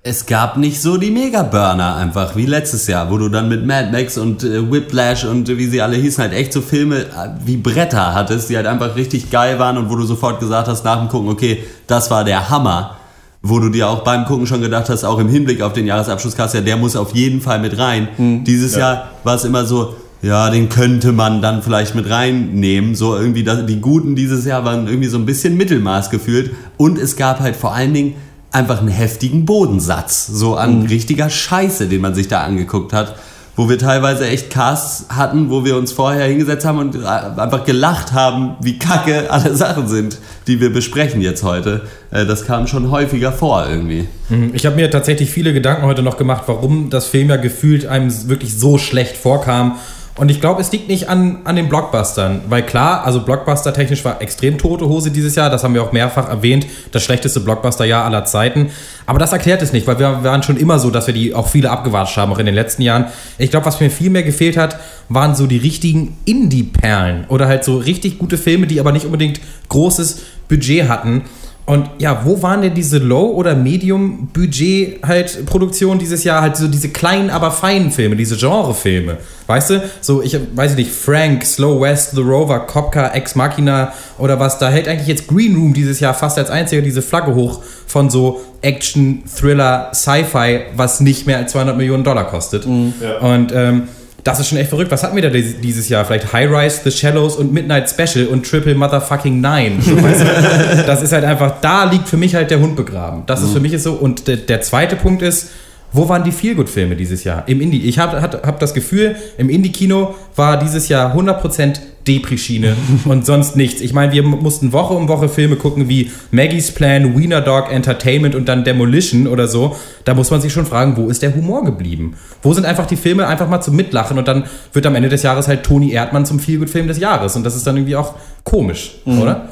Es 0.06 0.26
gab 0.26 0.58
nicht 0.58 0.82
so 0.82 0.98
die 0.98 1.12
Mega-Burner 1.12 1.96
einfach 1.96 2.36
wie 2.36 2.46
letztes 2.46 2.88
Jahr, 2.88 3.10
wo 3.10 3.18
du 3.18 3.30
dann 3.30 3.48
mit 3.48 3.66
Mad 3.66 3.90
Max 3.90 4.18
und 4.18 4.44
äh, 4.44 4.70
Whiplash 4.70 5.24
und 5.24 5.48
äh, 5.48 5.58
wie 5.58 5.68
sie 5.68 5.82
alle 5.82 5.96
hießen, 5.96 6.22
halt 6.22 6.34
echt 6.34 6.52
so 6.52 6.60
Filme 6.60 7.04
äh, 7.04 7.30
wie 7.46 7.56
Bretter 7.56 8.14
hattest, 8.14 8.50
die 8.50 8.58
halt 8.58 8.66
einfach 8.68 8.98
richtig 8.98 9.32
geil 9.32 9.60
waren 9.60 9.78
und 9.78 9.90
wo 9.90 9.96
du 9.96 10.04
sofort 10.04 10.42
gesagt 10.42 10.68
hast 10.68 10.84
nach 10.84 11.00
dem 11.00 11.08
Gucken, 11.08 11.30
okay, 11.30 11.64
das 11.88 12.12
war 12.12 12.26
der 12.26 12.50
Hammer. 12.50 12.98
Wo 13.42 13.60
du 13.60 13.70
dir 13.70 13.88
auch 13.88 14.04
beim 14.04 14.26
Gucken 14.26 14.46
schon 14.46 14.60
gedacht 14.62 14.90
hast, 14.90 15.06
auch 15.06 15.20
im 15.20 15.30
Hinblick 15.30 15.62
auf 15.62 15.72
den 15.72 15.86
Jahresabschlusskast, 15.88 16.54
ja, 16.56 16.60
der 16.62 16.76
muss 16.76 16.98
auf 16.98 17.16
jeden 17.16 17.40
Fall 17.40 17.60
mit 17.60 17.78
rein. 17.78 18.10
Dieses 18.46 18.74
Ja. 18.74 18.80
Jahr 18.80 19.10
war 19.24 19.36
es 19.36 19.46
immer 19.46 19.66
so, 19.66 19.96
ja, 20.22 20.50
den 20.50 20.68
könnte 20.68 21.12
man 21.14 21.42
dann 21.42 21.62
vielleicht 21.62 21.94
mit 21.96 22.10
reinnehmen. 22.10 22.96
So 22.96 23.16
irgendwie, 23.18 23.44
das, 23.44 23.66
die 23.66 23.80
Guten 23.82 24.16
dieses 24.16 24.46
Jahr 24.46 24.64
waren 24.66 24.88
irgendwie 24.88 25.10
so 25.10 25.18
ein 25.18 25.26
bisschen 25.26 25.56
Mittelmaß 25.58 26.10
gefühlt. 26.10 26.52
Und 26.78 26.98
es 26.98 27.16
gab 27.18 27.40
halt 27.42 27.56
vor 27.58 27.74
allen 27.74 27.94
Dingen 27.94 28.16
einfach 28.54 28.80
einen 28.80 28.88
heftigen 28.90 29.46
Bodensatz, 29.46 30.28
so 30.28 30.56
an 30.56 30.86
richtiger 30.86 31.30
Scheiße, 31.30 31.88
den 31.88 32.02
man 32.02 32.16
sich 32.16 32.28
da 32.28 32.44
angeguckt 32.44 32.94
hat, 32.94 33.16
wo 33.56 33.70
wir 33.70 33.78
teilweise 33.78 34.28
echt 34.28 34.50
Casts 34.50 35.06
hatten, 35.10 35.50
wo 35.50 35.64
wir 35.64 35.76
uns 35.78 35.92
vorher 35.92 36.26
hingesetzt 36.26 36.66
haben 36.66 36.80
und 36.80 36.96
äh, 36.96 37.06
einfach 37.06 37.66
gelacht 37.66 38.14
haben, 38.14 38.56
wie 38.62 38.80
kacke 38.80 39.30
alle 39.32 39.56
Sachen 39.56 39.88
sind, 39.88 40.18
die 40.48 40.60
wir 40.60 40.74
besprechen 40.74 41.22
jetzt 41.22 41.44
heute. 41.44 41.82
Äh, 42.12 42.26
Das 42.26 42.46
kam 42.46 42.66
schon 42.68 42.90
häufiger 42.90 43.32
vor 43.32 43.68
irgendwie. 43.70 44.08
Mhm. 44.30 44.52
Ich 44.54 44.66
habe 44.66 44.76
mir 44.76 44.90
tatsächlich 44.90 45.30
viele 45.30 45.54
Gedanken 45.54 45.86
heute 45.86 46.02
noch 46.02 46.18
gemacht, 46.18 46.44
warum 46.48 46.90
das 46.90 47.06
Film 47.06 47.30
ja 47.30 47.36
gefühlt 47.36 47.86
einem 47.86 48.12
wirklich 48.28 48.58
so 48.58 48.78
schlecht 48.78 49.18
vorkam. 49.18 49.78
Und 50.16 50.30
ich 50.30 50.40
glaube, 50.40 50.62
es 50.62 50.72
liegt 50.72 50.90
nicht 50.90 51.10
an, 51.10 51.40
an 51.44 51.56
den 51.56 51.70
Blockbustern. 51.70 52.42
Weil 52.48 52.64
klar, 52.64 53.04
also 53.04 53.22
Blockbuster-technisch 53.22 54.06
war 54.06 54.22
extrem 54.22 54.60
tote 54.60 54.88
Hose 54.88 55.10
dieses 55.10 55.34
Jahr. 55.34 55.50
Das 55.50 55.64
haben 55.64 55.74
wir 55.74 55.82
auch 55.82 55.92
mehrfach 55.92 56.30
erwähnt. 56.30 56.68
Das 56.92 57.04
schlechteste 57.04 57.40
Blockbuster-Jahr 57.40 58.06
aller 58.06 58.24
Zeiten. 58.26 58.70
Aber 59.08 59.18
das 59.18 59.34
erklärt 59.34 59.64
es 59.64 59.74
nicht, 59.74 59.88
weil 59.88 59.98
wir 59.98 60.24
waren 60.24 60.44
schon 60.44 60.58
immer 60.58 60.78
so, 60.78 60.92
dass 60.92 61.08
wir 61.08 61.16
die 61.16 61.34
auch 61.34 61.48
viele 61.48 61.72
abgewatscht 61.72 62.16
haben, 62.18 62.32
auch 62.32 62.38
in 62.38 62.46
den 62.46 62.54
letzten 62.54 62.84
Jahren. 62.84 63.06
Ich 63.40 63.50
glaube, 63.50 63.66
was 63.66 63.80
mir 63.80 63.90
viel 63.90 64.12
mehr 64.12 64.22
gefehlt 64.22 64.56
hat, 64.56 64.78
waren 65.10 65.36
so 65.36 65.48
die 65.48 65.58
richtigen 65.58 66.16
Indie-Perlen. 66.26 67.26
Oder 67.30 67.48
halt 67.48 67.64
so 67.64 67.78
richtig 67.78 68.20
gute 68.20 68.38
Filme, 68.38 68.68
die 68.68 68.80
aber 68.80 68.92
nicht 68.92 69.06
unbedingt 69.06 69.42
großes 69.70 70.22
Budget 70.48 70.90
hatten. 70.90 71.24
Und 71.66 71.90
ja, 71.98 72.24
wo 72.26 72.42
waren 72.42 72.62
denn 72.62 72.74
diese 72.74 72.98
Low- 72.98 73.32
oder 73.32 73.56
Medium-Budget 73.56 75.02
halt 75.06 75.46
Produktionen 75.46 75.98
dieses 75.98 76.26
Jahr? 76.26 76.42
Halt 76.42 76.58
so 76.58 76.68
diese 76.68 76.90
kleinen, 76.90 77.30
aber 77.30 77.52
feinen 77.52 77.90
Filme, 77.90 78.18
diese 78.18 78.36
Genrefilme. 78.36 79.18
Weißt 79.48 79.70
du? 79.70 79.84
So, 80.02 80.22
ich 80.22 80.38
weiß 80.56 80.72
ich 80.72 80.78
nicht, 80.78 80.92
Frank, 80.92 81.46
Slow 81.46 81.80
West, 81.80 82.12
The 82.16 82.22
Rover, 82.22 82.60
Kopka, 82.60 83.14
Ex 83.14 83.36
Machina 83.36 83.94
oder 84.18 84.40
was. 84.42 84.60
Da 84.60 84.70
hält 84.70 84.90
eigentlich 84.90 85.08
jetzt 85.08 85.28
Green 85.28 85.56
Room 85.56 85.74
dieses 85.74 86.02
Jahr 86.02 86.14
fast 86.14 86.38
als 86.38 86.50
einziger 86.50 86.82
diese 86.82 87.02
Flagge 87.02 87.34
hoch 87.34 87.62
von 87.88 88.10
so 88.10 88.42
Action, 88.62 89.24
Thriller, 89.26 89.92
Sci-Fi, 89.94 90.62
was 90.76 91.00
nicht 91.00 91.28
mehr 91.28 91.38
als 91.38 91.54
200 91.54 91.78
Millionen 91.78 92.04
Dollar 92.04 92.28
kostet. 92.28 92.66
Ja. 92.66 93.20
Und 93.20 93.54
ähm, 93.54 93.84
das 94.24 94.40
ist 94.40 94.48
schon 94.48 94.58
echt 94.58 94.70
verrückt. 94.70 94.90
Was 94.92 95.04
hatten 95.04 95.16
wir 95.16 95.24
da 95.24 95.30
dies- 95.30 95.60
dieses 95.60 95.90
Jahr? 95.90 96.06
Vielleicht 96.06 96.32
High 96.32 96.50
Rise, 96.50 96.82
The 96.84 96.92
Shallows 96.92 97.36
und 97.36 97.52
Midnight 97.54 97.90
Special 97.90 98.28
und 98.28 98.50
Triple 98.50 98.76
Motherfucking 98.76 99.42
Nine. 99.42 99.82
So, 99.82 100.02
weißt 100.02 100.22
du? 100.22 100.84
Das 100.88 101.02
ist 101.02 101.12
halt 101.12 101.24
einfach, 101.26 101.56
da 101.62 101.84
liegt 101.86 102.08
für 102.08 102.18
mich 102.18 102.34
halt 102.36 102.50
der 102.52 102.60
Hund 102.60 102.76
begraben. 102.76 103.24
Das 103.26 103.42
ist 103.42 103.50
Mhm. 103.50 103.54
für 103.54 103.60
mich 103.60 103.74
ist 103.74 103.84
so. 103.84 103.94
Und 103.94 104.28
der, 104.28 104.38
der 104.38 104.62
zweite 104.62 104.96
Punkt 104.96 105.22
ist, 105.22 105.50
wo 105.94 106.10
waren 106.10 106.24
die 106.24 106.32
Feelgood-Filme 106.32 106.96
dieses 106.96 107.24
Jahr? 107.24 107.44
Im 107.48 107.62
Indie. 107.62 107.84
Ich 107.84 108.00
habe 108.00 108.22
hab, 108.22 108.46
hab 108.46 108.60
das 108.60 108.74
Gefühl, 108.74 109.16
im 109.38 109.50
Indie-Kino 109.50 110.16
war 110.36 110.58
dieses 110.58 110.90
Jahr 110.90 111.16
100% 111.16 111.80
Depri-Schiene 112.08 112.76
und 113.06 113.26
sonst 113.26 113.56
nichts. 113.56 113.80
Ich 113.80 113.94
meine, 113.94 114.12
wir 114.12 114.24
mussten 114.24 114.74
Woche 114.74 114.94
um 114.94 115.08
Woche 115.08 115.30
Filme 115.30 115.56
gucken 115.56 115.88
wie 115.88 116.12
Maggie's 116.32 116.72
Plan, 116.72 117.18
Wiener 117.18 117.40
Dog 117.42 117.72
Entertainment 117.72 118.36
und 118.36 118.50
dann 118.50 118.64
Demolition 118.66 119.28
oder 119.28 119.48
so. 119.48 119.76
Da 120.04 120.14
muss 120.14 120.30
man 120.32 120.42
sich 120.42 120.52
schon 120.52 120.66
fragen, 120.66 120.98
wo 120.98 121.08
ist 121.10 121.22
der 121.22 121.34
Humor 121.34 121.64
geblieben? 121.64 122.16
Wo 122.42 122.54
sind 122.54 122.66
einfach 122.66 122.88
die 122.88 122.98
Filme 122.98 123.28
einfach 123.28 123.48
mal 123.48 123.62
zum 123.62 123.76
Mitlachen 123.78 124.18
und 124.18 124.28
dann 124.28 124.44
wird 124.74 124.86
am 124.86 124.96
Ende 124.96 125.08
des 125.10 125.24
Jahres 125.24 125.48
halt 125.48 125.64
Toni 125.64 125.92
Erdmann 125.92 126.26
zum 126.26 126.40
Feelgood-Film 126.40 126.88
des 126.88 127.00
Jahres 127.00 127.36
und 127.38 127.44
das 127.46 127.56
ist 127.56 127.66
dann 127.68 127.78
irgendwie 127.78 127.96
auch 127.96 128.16
komisch, 128.44 128.96
Mhm. 129.06 129.22
oder? 129.22 129.50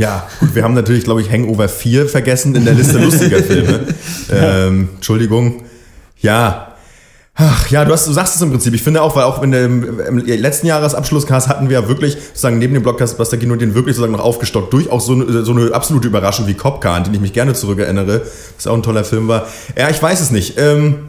Ja, 0.00 0.26
gut, 0.40 0.54
wir 0.54 0.64
haben 0.64 0.72
natürlich, 0.72 1.04
glaube 1.04 1.20
ich, 1.20 1.30
Hangover 1.30 1.68
4 1.68 2.08
vergessen 2.08 2.54
in 2.54 2.64
der 2.64 2.72
Liste 2.72 2.98
lustiger 2.98 3.42
Filme. 3.42 3.80
Ähm, 4.32 4.90
Entschuldigung. 4.94 5.64
Ja. 6.20 6.68
Ach, 7.34 7.68
ja, 7.68 7.84
du, 7.84 7.92
hast, 7.92 8.06
du 8.06 8.12
sagst 8.12 8.36
es 8.36 8.42
im 8.42 8.50
Prinzip. 8.50 8.72
Ich 8.74 8.82
finde 8.82 9.02
auch, 9.02 9.16
weil 9.16 9.24
auch 9.24 9.42
in 9.42 9.50
dem, 9.50 10.00
im 10.00 10.18
letzten 10.18 10.68
Jahresabschlusscast 10.68 11.48
hatten 11.48 11.68
wir 11.68 11.80
ja 11.80 11.88
wirklich, 11.88 12.14
sozusagen 12.14 12.58
neben 12.58 12.74
dem 12.74 12.84
Blockcast 12.84 13.18
Buster 13.18 13.38
Kino, 13.38 13.56
den 13.56 13.74
wirklich 13.74 13.96
sozusagen 13.96 14.12
noch 14.12 14.24
aufgestockt 14.24 14.72
durch 14.72 14.88
auch 14.88 15.00
so 15.00 15.14
eine, 15.14 15.44
so 15.44 15.50
eine 15.50 15.74
absolute 15.74 16.06
Überraschung 16.06 16.46
wie 16.46 16.54
Cop 16.54 16.80
Car, 16.80 16.94
an 16.94 17.04
den 17.04 17.12
ich 17.12 17.20
mich 17.20 17.32
gerne 17.32 17.54
zurückerinnere, 17.54 18.22
was 18.56 18.66
auch 18.68 18.74
ein 18.74 18.84
toller 18.84 19.04
Film 19.04 19.26
war. 19.26 19.46
Ja, 19.76 19.90
ich 19.90 20.00
weiß 20.00 20.20
es 20.20 20.30
nicht. 20.30 20.56
Ähm, 20.58 21.00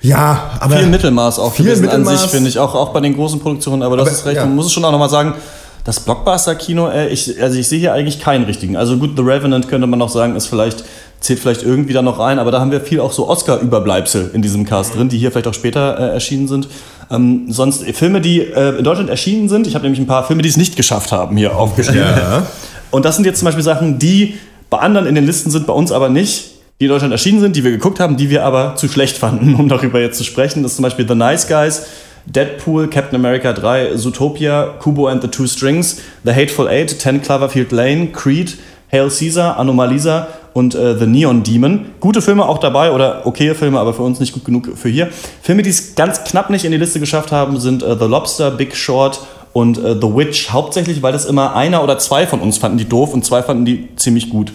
ja, 0.00 0.52
aber. 0.58 0.78
viel 0.78 0.86
Mittelmaß 0.86 1.38
auch 1.38 1.52
viel 1.52 1.66
gewesen 1.66 1.88
an 1.88 2.00
Mittelmaß. 2.00 2.22
sich, 2.22 2.30
finde 2.30 2.48
ich, 2.48 2.58
auch, 2.58 2.74
auch 2.74 2.92
bei 2.94 3.00
den 3.00 3.14
großen 3.14 3.38
Produktionen. 3.38 3.82
Aber 3.82 3.96
du 3.96 4.02
Aber, 4.02 4.10
hast 4.10 4.24
recht, 4.24 4.36
ja. 4.36 4.46
man 4.46 4.56
muss 4.56 4.66
es 4.66 4.72
schon 4.72 4.84
auch 4.84 4.90
nochmal 4.90 5.10
sagen, 5.10 5.34
das 5.84 6.00
Blockbuster-Kino, 6.00 6.88
äh, 6.88 7.08
ich, 7.08 7.42
also 7.42 7.58
ich 7.58 7.68
sehe 7.68 7.78
hier 7.78 7.92
eigentlich 7.92 8.20
keinen 8.20 8.44
richtigen. 8.44 8.76
Also 8.76 8.96
gut, 8.96 9.16
The 9.16 9.22
Revenant 9.22 9.68
könnte 9.68 9.86
man 9.86 9.98
noch 9.98 10.08
sagen, 10.08 10.36
ist 10.36 10.46
vielleicht, 10.46 10.84
zählt 11.20 11.40
vielleicht 11.40 11.62
irgendwie 11.62 11.92
da 11.92 12.02
noch 12.02 12.18
rein, 12.18 12.38
aber 12.38 12.50
da 12.50 12.60
haben 12.60 12.70
wir 12.70 12.80
viel 12.80 13.00
auch 13.00 13.12
so 13.12 13.28
Oscar-Überbleibsel 13.28 14.30
in 14.32 14.42
diesem 14.42 14.64
Cast 14.64 14.94
drin, 14.94 15.08
die 15.08 15.18
hier 15.18 15.30
vielleicht 15.32 15.48
auch 15.48 15.54
später 15.54 15.98
äh, 15.98 16.12
erschienen 16.14 16.48
sind. 16.48 16.68
Ähm, 17.10 17.46
sonst 17.48 17.86
äh, 17.86 17.92
Filme, 17.92 18.20
die 18.20 18.40
äh, 18.40 18.78
in 18.78 18.84
Deutschland 18.84 19.10
erschienen 19.10 19.48
sind, 19.48 19.66
ich 19.66 19.74
habe 19.74 19.84
nämlich 19.84 20.00
ein 20.00 20.06
paar 20.06 20.24
Filme, 20.24 20.42
die 20.42 20.48
es 20.48 20.56
nicht 20.56 20.76
geschafft 20.76 21.12
haben, 21.12 21.36
hier 21.36 21.56
aufgeschrieben. 21.56 22.02
Ja. 22.02 22.46
Und 22.90 23.04
das 23.04 23.16
sind 23.16 23.24
jetzt 23.24 23.38
zum 23.38 23.46
Beispiel 23.46 23.64
Sachen, 23.64 23.98
die 23.98 24.34
bei 24.70 24.78
anderen 24.78 25.06
in 25.06 25.14
den 25.14 25.26
Listen 25.26 25.50
sind, 25.50 25.66
bei 25.66 25.72
uns 25.72 25.92
aber 25.92 26.08
nicht, 26.08 26.52
die 26.80 26.86
in 26.86 26.90
Deutschland 26.90 27.12
erschienen 27.12 27.40
sind, 27.40 27.56
die 27.56 27.64
wir 27.64 27.70
geguckt 27.70 28.00
haben, 28.00 28.16
die 28.16 28.30
wir 28.30 28.44
aber 28.44 28.76
zu 28.76 28.88
schlecht 28.88 29.18
fanden, 29.18 29.54
um 29.58 29.68
darüber 29.68 30.00
jetzt 30.00 30.18
zu 30.18 30.24
sprechen. 30.24 30.62
Das 30.62 30.72
ist 30.72 30.76
zum 30.76 30.84
Beispiel 30.84 31.06
The 31.06 31.14
Nice 31.14 31.48
Guys, 31.48 31.86
Deadpool, 32.26 32.88
Captain 32.88 33.16
America 33.16 33.52
3, 33.52 33.96
Zootopia, 33.96 34.78
Kubo 34.78 35.08
and 35.08 35.22
the 35.22 35.28
Two 35.28 35.46
Strings, 35.46 36.00
The 36.24 36.32
Hateful 36.32 36.68
Eight, 36.68 36.98
10 36.98 37.22
Cloverfield 37.22 37.72
Lane, 37.72 38.12
Creed, 38.12 38.58
Hail 38.90 39.08
Caesar, 39.08 39.58
Anomalisa 39.58 40.28
und 40.52 40.74
äh, 40.74 40.96
The 40.98 41.06
Neon 41.06 41.42
Demon. 41.42 41.86
Gute 42.00 42.20
Filme 42.20 42.46
auch 42.46 42.58
dabei 42.58 42.92
oder 42.92 43.26
okaye 43.26 43.54
Filme, 43.54 43.80
aber 43.80 43.94
für 43.94 44.02
uns 44.02 44.20
nicht 44.20 44.34
gut 44.34 44.44
genug 44.44 44.68
für 44.76 44.88
hier. 44.88 45.08
Filme, 45.40 45.62
die 45.62 45.70
es 45.70 45.94
ganz 45.94 46.24
knapp 46.24 46.50
nicht 46.50 46.64
in 46.64 46.72
die 46.72 46.78
Liste 46.78 47.00
geschafft 47.00 47.32
haben, 47.32 47.58
sind 47.58 47.82
äh, 47.82 47.96
The 47.98 48.04
Lobster, 48.04 48.50
Big 48.50 48.76
Short 48.76 49.20
und 49.52 49.78
äh, 49.78 49.94
The 49.94 50.14
Witch. 50.14 50.50
Hauptsächlich, 50.50 51.02
weil 51.02 51.12
das 51.12 51.24
immer 51.24 51.56
einer 51.56 51.82
oder 51.82 51.98
zwei 51.98 52.26
von 52.26 52.40
uns 52.40 52.58
fanden 52.58 52.78
die 52.78 52.88
doof 52.88 53.14
und 53.14 53.24
zwei 53.24 53.42
fanden 53.42 53.64
die 53.64 53.88
ziemlich 53.96 54.30
gut. 54.30 54.52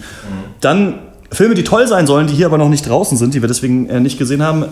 Dann 0.60 1.00
Filme, 1.30 1.54
die 1.54 1.64
toll 1.64 1.86
sein 1.86 2.06
sollen, 2.06 2.26
die 2.26 2.34
hier 2.34 2.46
aber 2.46 2.58
noch 2.58 2.68
nicht 2.68 2.88
draußen 2.88 3.18
sind, 3.18 3.34
die 3.34 3.42
wir 3.42 3.48
deswegen 3.48 3.88
äh, 3.88 4.00
nicht 4.00 4.18
gesehen 4.18 4.42
haben, 4.42 4.66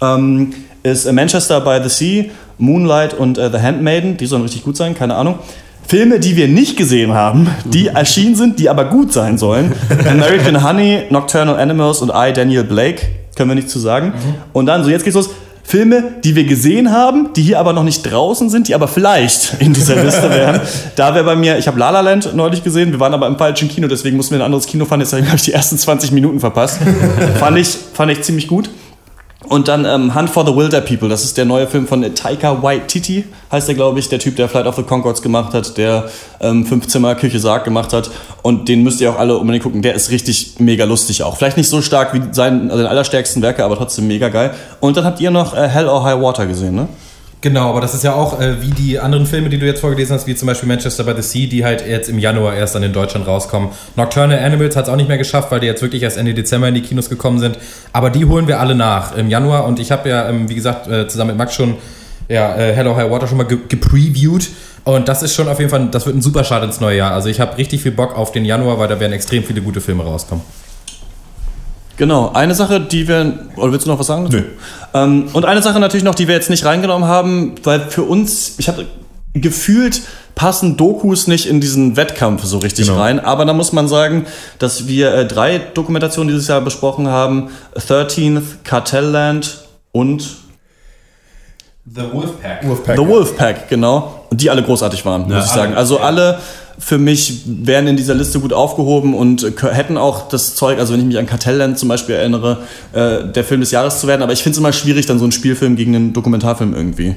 ähm, 0.00 0.52
ist 0.82 1.10
Manchester 1.10 1.60
by 1.60 1.80
the 1.82 1.88
Sea, 1.88 2.30
Moonlight 2.58 3.14
und 3.14 3.38
äh, 3.38 3.50
The 3.50 3.58
Handmaiden. 3.58 4.16
Die 4.16 4.26
sollen 4.26 4.42
richtig 4.42 4.64
gut 4.64 4.76
sein, 4.76 4.94
keine 4.94 5.14
Ahnung. 5.14 5.38
Filme, 5.86 6.18
die 6.18 6.36
wir 6.36 6.48
nicht 6.48 6.76
gesehen 6.76 7.14
haben, 7.14 7.48
die 7.64 7.86
erschienen 7.94 8.34
sind, 8.34 8.58
die 8.58 8.68
aber 8.68 8.86
gut 8.86 9.12
sein 9.12 9.38
sollen. 9.38 9.72
American 10.08 10.66
Honey, 10.66 11.02
Nocturnal 11.10 11.58
Animals 11.58 12.02
und 12.02 12.10
I, 12.14 12.32
Daniel 12.32 12.64
Blake. 12.64 13.02
Können 13.36 13.50
wir 13.50 13.54
nicht 13.54 13.70
zu 13.70 13.78
sagen. 13.78 14.14
Und 14.52 14.66
dann, 14.66 14.82
so 14.82 14.90
jetzt 14.90 15.04
geht's 15.04 15.16
los. 15.16 15.30
Filme, 15.62 16.14
die 16.22 16.36
wir 16.36 16.44
gesehen 16.44 16.92
haben, 16.92 17.32
die 17.34 17.42
hier 17.42 17.58
aber 17.58 17.72
noch 17.72 17.82
nicht 17.82 18.02
draußen 18.04 18.50
sind, 18.50 18.68
die 18.68 18.74
aber 18.74 18.86
vielleicht 18.86 19.56
in 19.58 19.72
dieser 19.72 19.96
Liste 19.96 20.30
wären. 20.30 20.60
Da 20.94 21.12
wäre 21.12 21.24
bei 21.24 21.34
mir, 21.34 21.58
ich 21.58 21.66
habe 21.66 21.78
La 21.78 21.90
La 21.90 22.02
Land 22.02 22.36
neulich 22.36 22.62
gesehen, 22.62 22.92
wir 22.92 23.00
waren 23.00 23.12
aber 23.12 23.26
im 23.26 23.36
falschen 23.36 23.68
Kino, 23.68 23.88
deswegen 23.88 24.16
mussten 24.16 24.36
wir 24.36 24.38
ein 24.38 24.44
anderes 24.44 24.66
Kino 24.66 24.84
fahren, 24.84 25.00
deswegen 25.00 25.26
habe 25.26 25.36
ich 25.36 25.42
die 25.42 25.52
ersten 25.52 25.76
20 25.76 26.12
Minuten 26.12 26.38
verpasst. 26.38 26.78
fand, 27.40 27.58
ich, 27.58 27.76
fand 27.94 28.12
ich 28.12 28.22
ziemlich 28.22 28.46
gut. 28.46 28.70
Und 29.44 29.68
dann 29.68 29.84
ähm, 29.84 30.14
Hunt 30.14 30.30
for 30.30 30.44
the 30.44 30.56
Wilder 30.56 30.80
People, 30.80 31.08
das 31.08 31.22
ist 31.22 31.36
der 31.36 31.44
neue 31.44 31.66
Film 31.66 31.86
von 31.86 32.02
Taika 32.14 32.62
Waititi, 32.62 33.24
heißt 33.52 33.68
der, 33.68 33.74
glaube 33.76 34.00
ich, 34.00 34.08
der 34.08 34.18
Typ, 34.18 34.34
der 34.34 34.48
Flight 34.48 34.66
of 34.66 34.74
the 34.74 34.82
Concords 34.82 35.22
gemacht 35.22 35.54
hat, 35.54 35.76
der 35.76 36.08
ähm, 36.40 36.66
Fünfzimmer 36.66 37.14
Küche 37.14 37.38
Sarg 37.38 37.64
gemacht 37.64 37.92
hat. 37.92 38.10
Und 38.42 38.68
den 38.68 38.82
müsst 38.82 39.00
ihr 39.00 39.10
auch 39.10 39.18
alle 39.18 39.36
unbedingt 39.36 39.62
gucken. 39.62 39.82
Der 39.82 39.94
ist 39.94 40.10
richtig 40.10 40.54
mega 40.58 40.84
lustig 40.84 41.22
auch. 41.22 41.36
Vielleicht 41.36 41.58
nicht 41.58 41.68
so 41.68 41.80
stark 41.80 42.12
wie 42.14 42.22
sein, 42.32 42.62
also 42.64 42.78
seine 42.78 42.88
allerstärksten 42.88 43.42
Werke, 43.42 43.64
aber 43.64 43.76
trotzdem 43.76 44.08
mega 44.08 44.30
geil. 44.30 44.52
Und 44.80 44.96
dann 44.96 45.04
habt 45.04 45.20
ihr 45.20 45.30
noch 45.30 45.54
äh, 45.54 45.68
Hell 45.68 45.88
or 45.88 46.02
High 46.02 46.20
Water 46.20 46.46
gesehen, 46.46 46.74
ne? 46.74 46.88
Genau, 47.46 47.70
aber 47.70 47.80
das 47.80 47.94
ist 47.94 48.02
ja 48.02 48.12
auch 48.12 48.40
äh, 48.40 48.60
wie 48.60 48.70
die 48.70 48.98
anderen 48.98 49.24
Filme, 49.24 49.48
die 49.48 49.56
du 49.56 49.66
jetzt 49.66 49.80
vorgelesen 49.80 50.16
hast, 50.16 50.26
wie 50.26 50.34
zum 50.34 50.48
Beispiel 50.48 50.68
Manchester 50.68 51.04
by 51.04 51.12
the 51.14 51.22
Sea, 51.22 51.48
die 51.48 51.64
halt 51.64 51.86
jetzt 51.86 52.08
im 52.08 52.18
Januar 52.18 52.56
erst 52.56 52.74
dann 52.74 52.82
in 52.82 52.92
Deutschland 52.92 53.24
rauskommen. 53.24 53.68
Nocturnal 53.94 54.40
Animals 54.40 54.74
hat 54.74 54.86
es 54.86 54.90
auch 54.90 54.96
nicht 54.96 55.06
mehr 55.06 55.16
geschafft, 55.16 55.52
weil 55.52 55.60
die 55.60 55.68
jetzt 55.68 55.80
wirklich 55.80 56.02
erst 56.02 56.16
Ende 56.16 56.34
Dezember 56.34 56.66
in 56.66 56.74
die 56.74 56.80
Kinos 56.80 57.08
gekommen 57.08 57.38
sind. 57.38 57.56
Aber 57.92 58.10
die 58.10 58.24
holen 58.24 58.48
wir 58.48 58.58
alle 58.58 58.74
nach 58.74 59.16
im 59.16 59.30
Januar 59.30 59.64
und 59.64 59.78
ich 59.78 59.92
habe 59.92 60.08
ja, 60.08 60.28
ähm, 60.28 60.48
wie 60.48 60.56
gesagt, 60.56 60.88
äh, 60.88 61.06
zusammen 61.06 61.28
mit 61.28 61.38
Max 61.38 61.54
schon 61.54 61.76
ja, 62.28 62.56
äh, 62.56 62.72
Hello 62.74 62.96
High 62.96 63.12
Water 63.12 63.28
schon 63.28 63.38
mal 63.38 63.44
ge 63.44 63.58
gepreviewt. 63.68 64.48
Und 64.82 65.06
das 65.06 65.22
ist 65.22 65.32
schon 65.32 65.46
auf 65.46 65.60
jeden 65.60 65.70
Fall, 65.70 65.86
das 65.92 66.04
wird 66.04 66.16
ein 66.16 66.22
super 66.22 66.42
Start 66.42 66.64
ins 66.64 66.80
neue 66.80 66.96
Jahr. 66.96 67.12
Also 67.12 67.28
ich 67.28 67.38
habe 67.38 67.56
richtig 67.58 67.80
viel 67.80 67.92
Bock 67.92 68.18
auf 68.18 68.32
den 68.32 68.44
Januar, 68.44 68.80
weil 68.80 68.88
da 68.88 68.98
werden 68.98 69.12
extrem 69.12 69.44
viele 69.44 69.62
gute 69.62 69.80
Filme 69.80 70.02
rauskommen. 70.02 70.42
Genau, 71.96 72.30
eine 72.32 72.54
Sache, 72.54 72.80
die 72.80 73.08
wir. 73.08 73.32
Oder 73.56 73.72
willst 73.72 73.86
du 73.86 73.90
noch 73.90 73.98
was 73.98 74.06
sagen? 74.06 74.28
Nö. 74.30 74.42
Ähm, 74.94 75.28
und 75.32 75.44
eine 75.44 75.62
Sache 75.62 75.80
natürlich 75.80 76.04
noch, 76.04 76.14
die 76.14 76.28
wir 76.28 76.34
jetzt 76.34 76.50
nicht 76.50 76.64
reingenommen 76.64 77.08
haben, 77.08 77.54
weil 77.64 77.80
für 77.88 78.02
uns, 78.02 78.54
ich 78.58 78.68
habe 78.68 78.86
gefühlt 79.34 80.02
passen 80.34 80.76
Dokus 80.76 81.26
nicht 81.26 81.46
in 81.46 81.60
diesen 81.60 81.96
Wettkampf 81.96 82.44
so 82.44 82.58
richtig 82.58 82.86
Genau. 82.88 83.00
rein. 83.00 83.18
Aber 83.20 83.44
da 83.46 83.52
muss 83.54 83.72
man 83.72 83.88
sagen, 83.88 84.26
dass 84.58 84.86
wir 84.86 85.14
äh, 85.14 85.26
drei 85.26 85.58
Dokumentationen 85.58 86.28
dieses 86.28 86.48
Jahr 86.48 86.60
besprochen 86.60 87.08
haben: 87.08 87.48
13th, 87.76 88.42
Cartelland 88.64 89.58
und 89.92 90.26
The 91.88 92.02
Wolfpack. 92.12 92.62
The 92.96 93.06
Wolfpack, 93.06 93.68
genau. 93.68 94.26
Und 94.30 94.40
die 94.40 94.50
alle 94.50 94.62
großartig 94.62 95.04
waren, 95.06 95.28
Ja, 95.30 95.36
muss 95.36 95.44
ich 95.46 95.50
sagen. 95.52 95.68
alle. 95.72 95.76
Also 95.78 95.98
alle 96.00 96.38
für 96.78 96.98
mich 96.98 97.42
wären 97.46 97.86
in 97.86 97.96
dieser 97.96 98.14
Liste 98.14 98.40
gut 98.40 98.52
aufgehoben 98.52 99.14
und 99.14 99.42
äh, 99.42 99.52
hätten 99.72 99.96
auch 99.96 100.28
das 100.28 100.54
Zeug, 100.54 100.78
also 100.78 100.92
wenn 100.92 101.00
ich 101.00 101.06
mich 101.06 101.18
an 101.18 101.26
Kartellland 101.26 101.78
zum 101.78 101.88
Beispiel 101.88 102.14
erinnere, 102.14 102.58
äh, 102.92 103.24
der 103.32 103.44
Film 103.44 103.60
des 103.60 103.70
Jahres 103.70 104.00
zu 104.00 104.06
werden. 104.06 104.22
Aber 104.22 104.32
ich 104.32 104.42
finde 104.42 104.52
es 104.52 104.58
immer 104.58 104.72
schwierig, 104.72 105.06
dann 105.06 105.18
so 105.18 105.24
einen 105.24 105.32
Spielfilm 105.32 105.76
gegen 105.76 105.94
einen 105.94 106.12
Dokumentarfilm 106.12 106.74
irgendwie. 106.74 107.14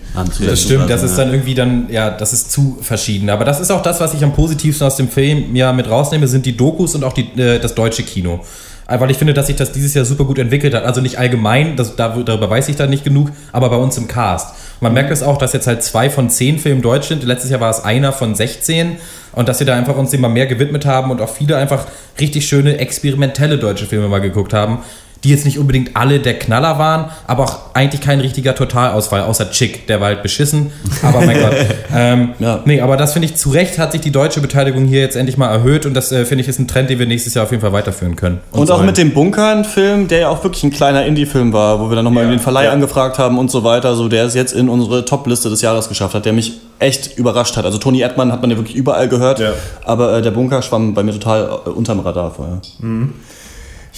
Das 0.47 0.61
stimmt, 0.61 0.89
das 0.89 1.03
ist 1.03 1.17
dann 1.17 1.31
irgendwie 1.31 1.55
dann, 1.55 1.87
ja, 1.89 2.09
das 2.09 2.33
ist 2.33 2.51
zu 2.51 2.77
verschieden. 2.81 3.29
Aber 3.29 3.45
das 3.45 3.59
ist 3.59 3.71
auch 3.71 3.81
das, 3.81 3.99
was 3.99 4.13
ich 4.13 4.23
am 4.23 4.33
positivsten 4.33 4.87
aus 4.87 4.95
dem 4.95 5.09
Film 5.09 5.55
ja 5.55 5.73
mit 5.73 5.89
rausnehme, 5.89 6.27
sind 6.27 6.45
die 6.45 6.55
Dokus 6.55 6.95
und 6.95 7.03
auch 7.03 7.13
die, 7.13 7.27
äh, 7.39 7.59
das 7.59 7.75
deutsche 7.75 8.03
Kino. 8.03 8.41
Äh, 8.89 8.99
Weil 8.99 9.11
ich 9.11 9.17
finde, 9.17 9.33
dass 9.33 9.47
sich 9.47 9.55
das 9.55 9.71
dieses 9.71 9.93
Jahr 9.93 10.05
super 10.05 10.25
gut 10.25 10.39
entwickelt 10.39 10.73
hat. 10.73 10.83
Also 10.83 11.01
nicht 11.01 11.19
allgemein, 11.19 11.75
das, 11.75 11.95
da, 11.95 12.09
darüber 12.09 12.49
weiß 12.49 12.67
ich 12.69 12.75
da 12.75 12.87
nicht 12.87 13.03
genug, 13.03 13.29
aber 13.51 13.69
bei 13.69 13.77
uns 13.77 13.97
im 13.97 14.07
Cast. 14.07 14.55
Man 14.81 14.93
merkt 14.93 15.11
es 15.11 15.23
auch, 15.23 15.37
dass 15.37 15.53
jetzt 15.53 15.67
halt 15.67 15.83
zwei 15.83 16.09
von 16.09 16.29
zehn 16.29 16.57
Filmen 16.57 16.81
deutsch 16.81 17.07
sind. 17.07 17.23
Letztes 17.23 17.51
Jahr 17.51 17.59
war 17.59 17.69
es 17.69 17.83
einer 17.83 18.11
von 18.11 18.35
16. 18.35 18.97
Und 19.33 19.47
dass 19.47 19.59
wir 19.59 19.67
da 19.67 19.75
einfach 19.75 19.95
uns 19.95 20.09
dem 20.09 20.21
mal 20.21 20.29
mehr 20.29 20.47
gewidmet 20.47 20.85
haben 20.85 21.11
und 21.11 21.21
auch 21.21 21.29
viele 21.29 21.55
einfach 21.55 21.85
richtig 22.19 22.47
schöne 22.47 22.79
experimentelle 22.79 23.59
deutsche 23.59 23.85
Filme 23.85 24.07
mal 24.07 24.21
geguckt 24.21 24.53
haben, 24.53 24.79
die 25.23 25.29
jetzt 25.29 25.45
nicht 25.45 25.59
unbedingt 25.59 25.95
alle 25.95 26.19
der 26.19 26.37
Knaller 26.39 26.79
waren, 26.79 27.11
aber 27.27 27.43
auch 27.43 27.59
eigentlich 27.73 28.01
kein 28.01 28.19
richtiger 28.19 28.55
Totalausfall, 28.55 29.21
außer 29.21 29.51
Chick, 29.51 29.87
der 29.87 29.99
war 29.99 30.07
halt 30.07 30.23
beschissen. 30.23 30.71
Aber 31.01 31.21
mein 31.21 31.39
Gott. 31.39 31.53
Ähm, 31.95 32.33
Nee, 32.65 32.81
aber 32.81 32.97
das 32.97 33.13
finde 33.13 33.27
ich, 33.27 33.35
zu 33.35 33.49
Recht 33.49 33.79
hat 33.79 33.91
sich 33.91 34.01
die 34.01 34.11
deutsche 34.11 34.41
Beteiligung 34.41 34.85
hier 34.85 35.01
jetzt 35.01 35.15
endlich 35.15 35.37
mal 35.37 35.47
erhöht 35.47 35.85
und 35.85 35.93
das 35.93 36.11
äh, 36.11 36.23
finde 36.25 36.43
ich 36.43 36.47
ist 36.47 36.59
ein 36.59 36.67
Trend, 36.67 36.89
den 36.89 36.99
wir 36.99 37.07
nächstes 37.07 37.33
Jahr 37.33 37.45
auf 37.45 37.51
jeden 37.51 37.61
Fall 37.61 37.73
weiterführen 37.73 38.15
können. 38.15 38.39
Und, 38.51 38.69
auch 38.69 38.75
sollen. 38.75 38.85
mit 38.85 38.97
dem 38.97 39.13
Bunker 39.13 39.47
ein 39.47 39.65
Film, 39.65 40.07
der 40.07 40.19
ja 40.19 40.29
auch 40.29 40.43
wirklich 40.43 40.63
ein 40.63 40.71
kleiner 40.71 41.05
Indie-Film 41.05 41.51
war, 41.51 41.79
wo 41.79 41.89
wir 41.89 41.95
dann 41.95 42.05
nochmal 42.05 42.27
den 42.27 42.39
Verleih 42.39 42.69
angefragt 42.69 43.17
haben 43.17 43.37
und 43.37 43.49
so 43.49 43.63
weiter. 43.63 43.95
So, 43.95 44.07
der 44.07 44.25
es 44.25 44.35
jetzt 44.35 44.53
in 44.53 44.69
unsere 44.69 45.05
Top-Liste 45.05 45.49
des 45.49 45.61
Jahres 45.61 45.89
geschafft 45.89 46.13
hat, 46.13 46.25
der 46.25 46.33
mich 46.33 46.59
echt 46.79 47.17
überrascht 47.17 47.57
hat. 47.57 47.65
Also 47.65 47.77
Tony 47.77 47.99
Erdmann 48.01 48.31
hat 48.31 48.41
man 48.41 48.51
ja 48.51 48.57
wirklich 48.57 48.75
überall 48.75 49.07
gehört, 49.09 49.41
aber 49.83 50.17
äh, 50.17 50.21
der 50.21 50.31
Bunker 50.31 50.61
schwamm 50.61 50.93
bei 50.93 51.03
mir 51.03 51.13
total 51.13 51.49
äh, 51.65 51.69
unterm 51.69 51.99
Radar 51.99 52.31
vorher. 52.31 52.61
Mhm. 52.79 53.13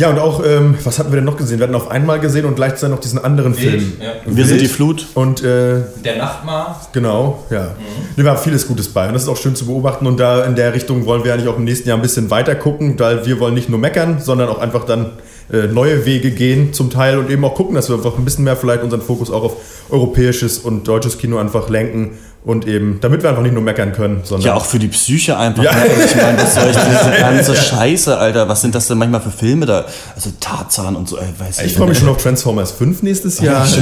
Ja, 0.01 0.09
und 0.09 0.17
auch, 0.17 0.43
ähm, 0.43 0.73
was 0.83 0.97
hatten 0.97 1.11
wir 1.11 1.17
denn 1.17 1.25
noch 1.25 1.37
gesehen? 1.37 1.59
Wir 1.59 1.65
hatten 1.65 1.75
auf 1.75 1.91
einmal 1.91 2.19
gesehen 2.19 2.45
und 2.45 2.55
gleichzeitig 2.55 2.89
noch 2.89 2.99
diesen 2.99 3.23
anderen 3.23 3.55
Wild, 3.55 3.81
Film. 3.83 3.93
ja. 4.01 4.13
Wir 4.25 4.45
sind 4.47 4.59
die 4.59 4.67
Flut. 4.67 5.05
Und 5.13 5.43
äh, 5.43 5.81
Der 6.03 6.17
Nachtmar. 6.17 6.81
Genau, 6.91 7.45
ja. 7.51 7.75
Mhm. 7.77 8.17
Da 8.17 8.23
war 8.25 8.37
vieles 8.39 8.67
Gutes 8.67 8.89
bei 8.89 9.05
und 9.05 9.13
das 9.13 9.21
ist 9.21 9.29
auch 9.29 9.37
schön 9.37 9.55
zu 9.55 9.67
beobachten 9.67 10.07
und 10.07 10.19
da 10.19 10.43
in 10.43 10.55
der 10.55 10.73
Richtung 10.73 11.05
wollen 11.05 11.23
wir 11.23 11.35
eigentlich 11.35 11.49
auch 11.49 11.57
im 11.57 11.65
nächsten 11.65 11.87
Jahr 11.87 11.99
ein 11.99 12.01
bisschen 12.01 12.31
weiter 12.31 12.55
gucken, 12.55 12.95
weil 12.97 13.27
wir 13.27 13.39
wollen 13.39 13.53
nicht 13.53 13.69
nur 13.69 13.77
meckern, 13.77 14.17
sondern 14.19 14.49
auch 14.49 14.57
einfach 14.57 14.85
dann 14.85 15.11
äh, 15.53 15.67
neue 15.67 16.03
Wege 16.07 16.31
gehen 16.31 16.73
zum 16.73 16.89
Teil 16.89 17.19
und 17.19 17.29
eben 17.29 17.45
auch 17.45 17.53
gucken, 17.53 17.75
dass 17.75 17.87
wir 17.87 17.95
einfach 17.95 18.17
ein 18.17 18.25
bisschen 18.25 18.43
mehr 18.43 18.55
vielleicht 18.55 18.81
unseren 18.81 19.03
Fokus 19.03 19.29
auch 19.29 19.43
auf 19.43 19.55
europäisches 19.91 20.57
und 20.57 20.87
deutsches 20.87 21.19
Kino 21.19 21.37
einfach 21.37 21.69
lenken 21.69 22.17
und 22.43 22.67
eben, 22.67 22.97
damit 23.01 23.21
wir 23.21 23.29
einfach 23.29 23.43
nicht 23.43 23.53
nur 23.53 23.61
meckern 23.61 23.93
können, 23.93 24.21
sondern... 24.23 24.47
Ja, 24.47 24.55
auch 24.55 24.65
für 24.65 24.79
die 24.79 24.87
Psyche 24.87 25.37
einfach. 25.37 25.63
Ja. 25.63 25.73
ne? 25.73 25.85
Ich 26.03 26.15
meine, 26.15 26.39
was 26.41 26.55
soll 26.55 26.71
ich 26.71 26.75
diese 26.75 27.11
ganze 27.19 27.55
Scheiße, 27.55 28.17
Alter? 28.17 28.49
Was 28.49 28.61
sind 28.61 28.73
das 28.73 28.87
denn 28.87 28.97
manchmal 28.97 29.21
für 29.21 29.29
Filme 29.29 29.67
da? 29.67 29.85
Also 30.15 30.31
Tarzan 30.39 30.95
und 30.95 31.07
so, 31.07 31.17
ey, 31.17 31.27
weiß 31.37 31.61
Ich 31.61 31.75
freue 31.75 31.89
mich 31.89 31.99
schon 31.99 32.09
auf 32.09 32.17
Transformers 32.17 32.71
5 32.71 33.03
nächstes 33.03 33.39
Jahr. 33.39 33.67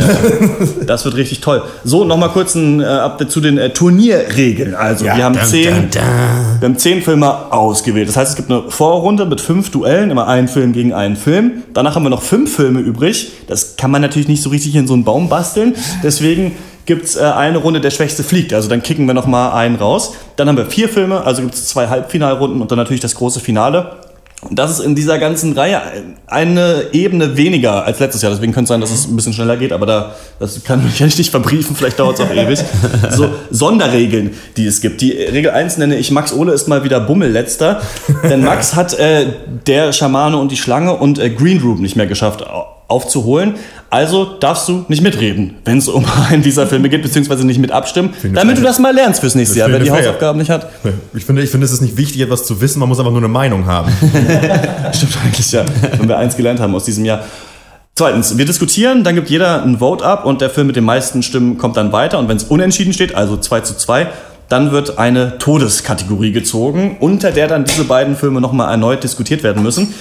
Das 0.86 1.06
wird 1.06 1.15
richtig 1.15 1.41
toll. 1.41 1.62
So, 1.84 2.04
nochmal 2.04 2.30
kurz 2.30 2.56
ein 2.56 2.82
äh, 2.82 2.86
Update 2.86 3.32
zu 3.32 3.41
den 3.41 3.58
äh, 3.58 3.69
Turnierregeln. 3.72 4.76
Also, 4.76 5.06
Ja, 5.06 5.15
wir 5.15 5.24
haben 5.24 5.36
dun, 5.36 5.45
zehn, 5.45 5.74
dun, 5.74 5.89
dun. 5.91 6.02
wir 6.60 6.67
haben 6.67 6.78
zehn 6.78 7.02
Filme 7.02 7.52
ausgewählt. 7.52 8.10
Das 8.10 8.17
heißt, 8.17 8.32
es 8.32 8.36
gibt 8.36 8.50
eine 8.50 8.69
Vorrunde 8.69 9.26
mit 9.26 9.39
fünf 9.39 9.72
Duellen, 9.72 10.10
immer 10.10 10.28
einen 10.28 10.48
Film 10.48 10.74
gegen 10.74 10.93
einen 10.93 11.15
Film. 11.15 11.63
Danach 11.74 11.95
haben 11.95 12.04
wir 12.04 12.10
noch 12.10 12.24
fünf 12.24 12.56
Filme 12.56 12.80
übrig. 12.80 13.32
Das 13.48 13.76
kann 13.78 13.91
man 13.91 14.02
natürlich 14.02 14.28
nicht 14.28 14.41
so 14.41 14.50
richtig 14.50 14.76
in 14.76 14.88
so 14.88 14.93
einen 14.93 15.04
Baum 15.04 15.30
basteln. 15.30 15.76
Deswegen 16.04 16.56
gibt 16.89 17.06
es 17.06 17.15
äh, 17.15 17.19
eine 17.19 17.60
Runde, 17.60 17.82
der 17.82 17.91
Schwächste 17.91 18.23
fliegt. 18.23 18.52
Also 18.52 18.67
dann 18.67 18.82
kicken 18.82 19.06
wir 19.06 19.13
nochmal 19.13 19.52
einen 19.52 19.75
raus. 19.75 20.15
Dann 20.38 20.47
haben 20.47 20.58
wir 20.58 20.65
vier 20.65 20.89
Filme, 20.89 21.23
also 21.23 21.43
gibt 21.43 21.54
es 21.54 21.67
zwei 21.67 21.88
Halbfinalrunden 21.88 22.60
und 22.63 22.71
dann 22.71 22.80
natürlich 22.80 22.99
das 22.99 23.13
große 23.13 23.39
Finale. 23.39 23.91
Und 24.41 24.58
das 24.58 24.71
ist 24.71 24.80
in 24.80 24.95
dieser 24.95 25.19
ganzen 25.19 25.54
Reihe 25.54 25.82
eine 26.25 26.88
Ebene 26.91 27.38
weniger 27.38 27.86
als 27.86 27.99
letztes 27.99 28.23
Jahr. 28.23 28.32
Deswegen 28.32 28.54
könnte 28.54 28.63
es 28.63 28.69
sein, 28.69 28.82
dass 28.82 28.89
es 28.89 29.08
ein 29.08 29.15
bisschen 29.15 29.34
schneller 29.34 29.56
geht, 29.58 29.71
aber 29.71 29.86
da, 29.86 30.15
das 30.39 30.63
kann 30.63 30.84
ich 30.91 30.99
nicht 31.17 31.30
verbriefen, 31.30 31.75
vielleicht 31.75 31.99
dauert 31.99 32.17
es 32.17 32.25
auch 32.25 32.34
ewig. 32.34 32.60
So 33.12 33.30
Sonderregeln, 33.52 34.32
die 34.58 34.65
es 34.65 34.82
gibt. 34.82 35.02
Die 35.02 35.12
Regel 35.12 35.52
1 35.52 35.78
nenne 35.78 35.95
ich 35.95 36.10
Max 36.10 36.34
Ole 36.34 36.54
ist 36.54 36.67
mal 36.67 36.84
wieder 36.84 36.99
Bummelletzter. 36.99 37.82
Denn 38.23 38.43
Max 38.43 38.75
hat 38.75 38.97
äh, 38.97 39.28
der 39.67 39.93
Schamane 39.93 40.38
und 40.38 40.52
die 40.52 40.58
Schlange 40.58 40.95
und 40.95 41.19
äh, 41.19 41.30
Green 41.30 41.62
Room 41.62 41.84
nicht 41.84 41.95
mehr 41.95 42.08
geschafft 42.08 42.43
aufzuholen. 42.89 43.56
Also 43.89 44.25
darfst 44.25 44.67
du 44.67 44.86
nicht 44.88 45.02
mitreden, 45.02 45.56
wenn 45.63 45.78
es 45.78 45.88
um 45.88 46.06
einen 46.30 46.43
dieser 46.43 46.67
Filme 46.67 46.89
geht, 46.89 47.02
beziehungsweise 47.02 47.45
nicht 47.45 47.60
mit 47.60 47.71
abstimmen, 47.71 48.13
damit 48.34 48.58
du 48.58 48.62
das 48.62 48.80
mal 48.80 48.93
lernst 48.93 49.21
fürs 49.21 49.36
nächste 49.36 49.60
Jahr, 49.60 49.71
wenn 49.71 49.84
die 49.84 49.89
fair. 49.89 49.99
Hausaufgaben 49.99 50.38
nicht 50.38 50.49
hat. 50.49 50.69
Ich 51.13 51.25
finde, 51.25 51.41
ich 51.41 51.49
finde, 51.49 51.65
es 51.65 51.71
ist 51.71 51.82
nicht 51.82 51.95
wichtig, 51.95 52.21
etwas 52.21 52.43
zu 52.43 52.60
wissen, 52.60 52.80
man 52.80 52.89
muss 52.89 52.99
einfach 52.99 53.12
nur 53.12 53.21
eine 53.21 53.30
Meinung 53.30 53.65
haben. 53.65 53.91
Stimmt 54.93 55.17
eigentlich, 55.23 55.52
ja. 55.52 55.63
Wenn 55.97 56.10
wir 56.10 56.17
eins 56.17 56.36
gelernt 56.36 56.60
haben 56.60 56.75
aus 56.75 56.84
diesem 56.84 57.06
Jahr. 57.06 57.23
Zweitens, 57.95 58.38
wir 58.38 58.45
diskutieren, 58.45 59.04
dann 59.04 59.15
gibt 59.15 59.30
jeder 59.30 59.63
ein 59.63 59.80
Vote 59.80 60.06
ab 60.06 60.25
und 60.25 60.41
der 60.41 60.49
Film 60.49 60.67
mit 60.67 60.75
den 60.75 60.86
meisten 60.86 61.21
Stimmen 61.21 61.58
kommt 61.58 61.78
dann 61.78 61.91
weiter. 61.91 62.17
Und 62.17 62.28
wenn 62.28 62.38
es 62.38 62.45
unentschieden 62.45 62.93
steht, 62.93 63.13
also 63.13 63.38
2 63.38 63.62
zu 63.62 63.75
2, 63.75 64.08
dann 64.47 64.71
wird 64.71 64.97
eine 64.97 65.38
Todeskategorie 65.38 66.32
gezogen, 66.32 66.97
unter 66.99 67.32
der 67.32 67.47
dann 67.47 67.65
diese 67.65 67.84
beiden 67.84 68.15
Filme 68.15 68.41
nochmal 68.41 68.71
erneut 68.71 69.04
diskutiert 69.04 69.43
werden 69.43 69.63
müssen. 69.63 69.93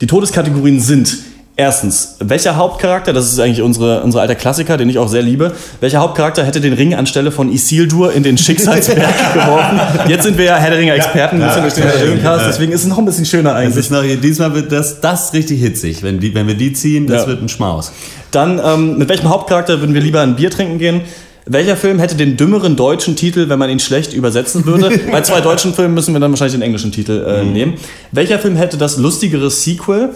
Die 0.00 0.06
Todeskategorien 0.06 0.80
sind 0.80 1.16
erstens, 1.56 2.16
welcher 2.20 2.56
Hauptcharakter, 2.56 3.12
das 3.12 3.32
ist 3.32 3.38
eigentlich 3.38 3.62
unsere, 3.62 4.02
unser 4.02 4.20
alter 4.20 4.34
Klassiker, 4.34 4.76
den 4.76 4.88
ich 4.88 4.98
auch 4.98 5.08
sehr 5.08 5.22
liebe, 5.22 5.52
welcher 5.80 5.98
Hauptcharakter 6.00 6.44
hätte 6.44 6.60
den 6.60 6.72
Ring 6.72 6.94
anstelle 6.94 7.30
von 7.30 7.52
Isildur 7.52 8.12
in 8.12 8.22
den 8.22 8.38
Schicksalsberg 8.38 8.98
geworfen? 9.34 9.80
Jetzt 10.08 10.24
sind 10.24 10.38
wir 10.38 10.46
ja 10.46 10.56
Herr 10.56 10.70
der 10.70 10.78
Ringe-Experten, 10.78 11.40
Ja, 11.40 11.54
ein 11.54 11.62
bisschen 11.62 11.62
durch 11.62 11.74
den 11.74 11.84
ja, 11.84 11.90
Herr 11.90 12.36
der 12.36 12.42
ja. 12.42 12.48
deswegen 12.48 12.72
ist 12.72 12.82
es 12.82 12.88
noch 12.88 12.98
ein 12.98 13.04
bisschen 13.04 13.26
schöner 13.26 13.54
eigentlich. 13.54 13.76
ist 13.76 13.90
noch, 13.90 14.02
diesmal 14.02 14.54
wird 14.54 14.72
das, 14.72 15.00
das 15.00 15.32
richtig 15.32 15.60
hitzig. 15.60 16.02
Wenn, 16.02 16.20
die, 16.20 16.34
wenn 16.34 16.46
wir 16.46 16.54
die 16.54 16.72
ziehen, 16.72 17.06
das 17.06 17.22
Ja. 17.22 17.28
wird 17.28 17.42
ein 17.42 17.48
Schmaus. 17.48 17.92
Dann, 18.30 18.60
ähm, 18.64 18.98
mit 18.98 19.08
welchem 19.08 19.28
Hauptcharakter 19.28 19.80
würden 19.80 19.94
wir 19.94 20.00
lieber 20.00 20.20
ein 20.20 20.36
Bier 20.36 20.50
trinken 20.50 20.78
gehen? 20.78 21.02
Welcher 21.44 21.76
Film 21.76 21.98
hätte 21.98 22.14
den 22.14 22.36
dümmeren 22.36 22.76
deutschen 22.76 23.16
Titel, 23.16 23.48
wenn 23.48 23.58
man 23.58 23.68
ihn 23.68 23.80
schlecht 23.80 24.12
übersetzen 24.12 24.64
würde? 24.64 24.96
Bei 25.10 25.22
zwei 25.22 25.40
deutschen 25.40 25.74
Filmen 25.74 25.92
müssen 25.92 26.14
wir 26.14 26.20
dann 26.20 26.30
wahrscheinlich 26.30 26.54
den 26.54 26.62
englischen 26.62 26.92
Titel 26.92 27.24
äh, 27.26 27.44
nehmen. 27.44 27.74
Welcher 28.12 28.38
Film 28.38 28.54
hätte 28.56 28.76
das 28.76 28.96
lustigere 28.96 29.50
Sequel? 29.50 30.10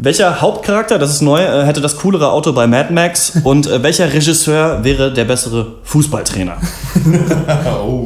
Welcher 0.00 0.40
Hauptcharakter, 0.40 0.96
das 0.96 1.10
ist 1.10 1.22
neu, 1.22 1.40
äh, 1.40 1.66
hätte 1.66 1.80
das 1.80 1.96
coolere 1.96 2.30
Auto 2.30 2.52
bei 2.52 2.68
Mad 2.68 2.94
Max? 2.94 3.32
Und 3.42 3.66
äh, 3.66 3.82
welcher 3.82 4.12
Regisseur 4.12 4.84
wäre 4.84 5.12
der 5.12 5.24
bessere 5.24 5.74
Fußballtrainer? 5.82 6.56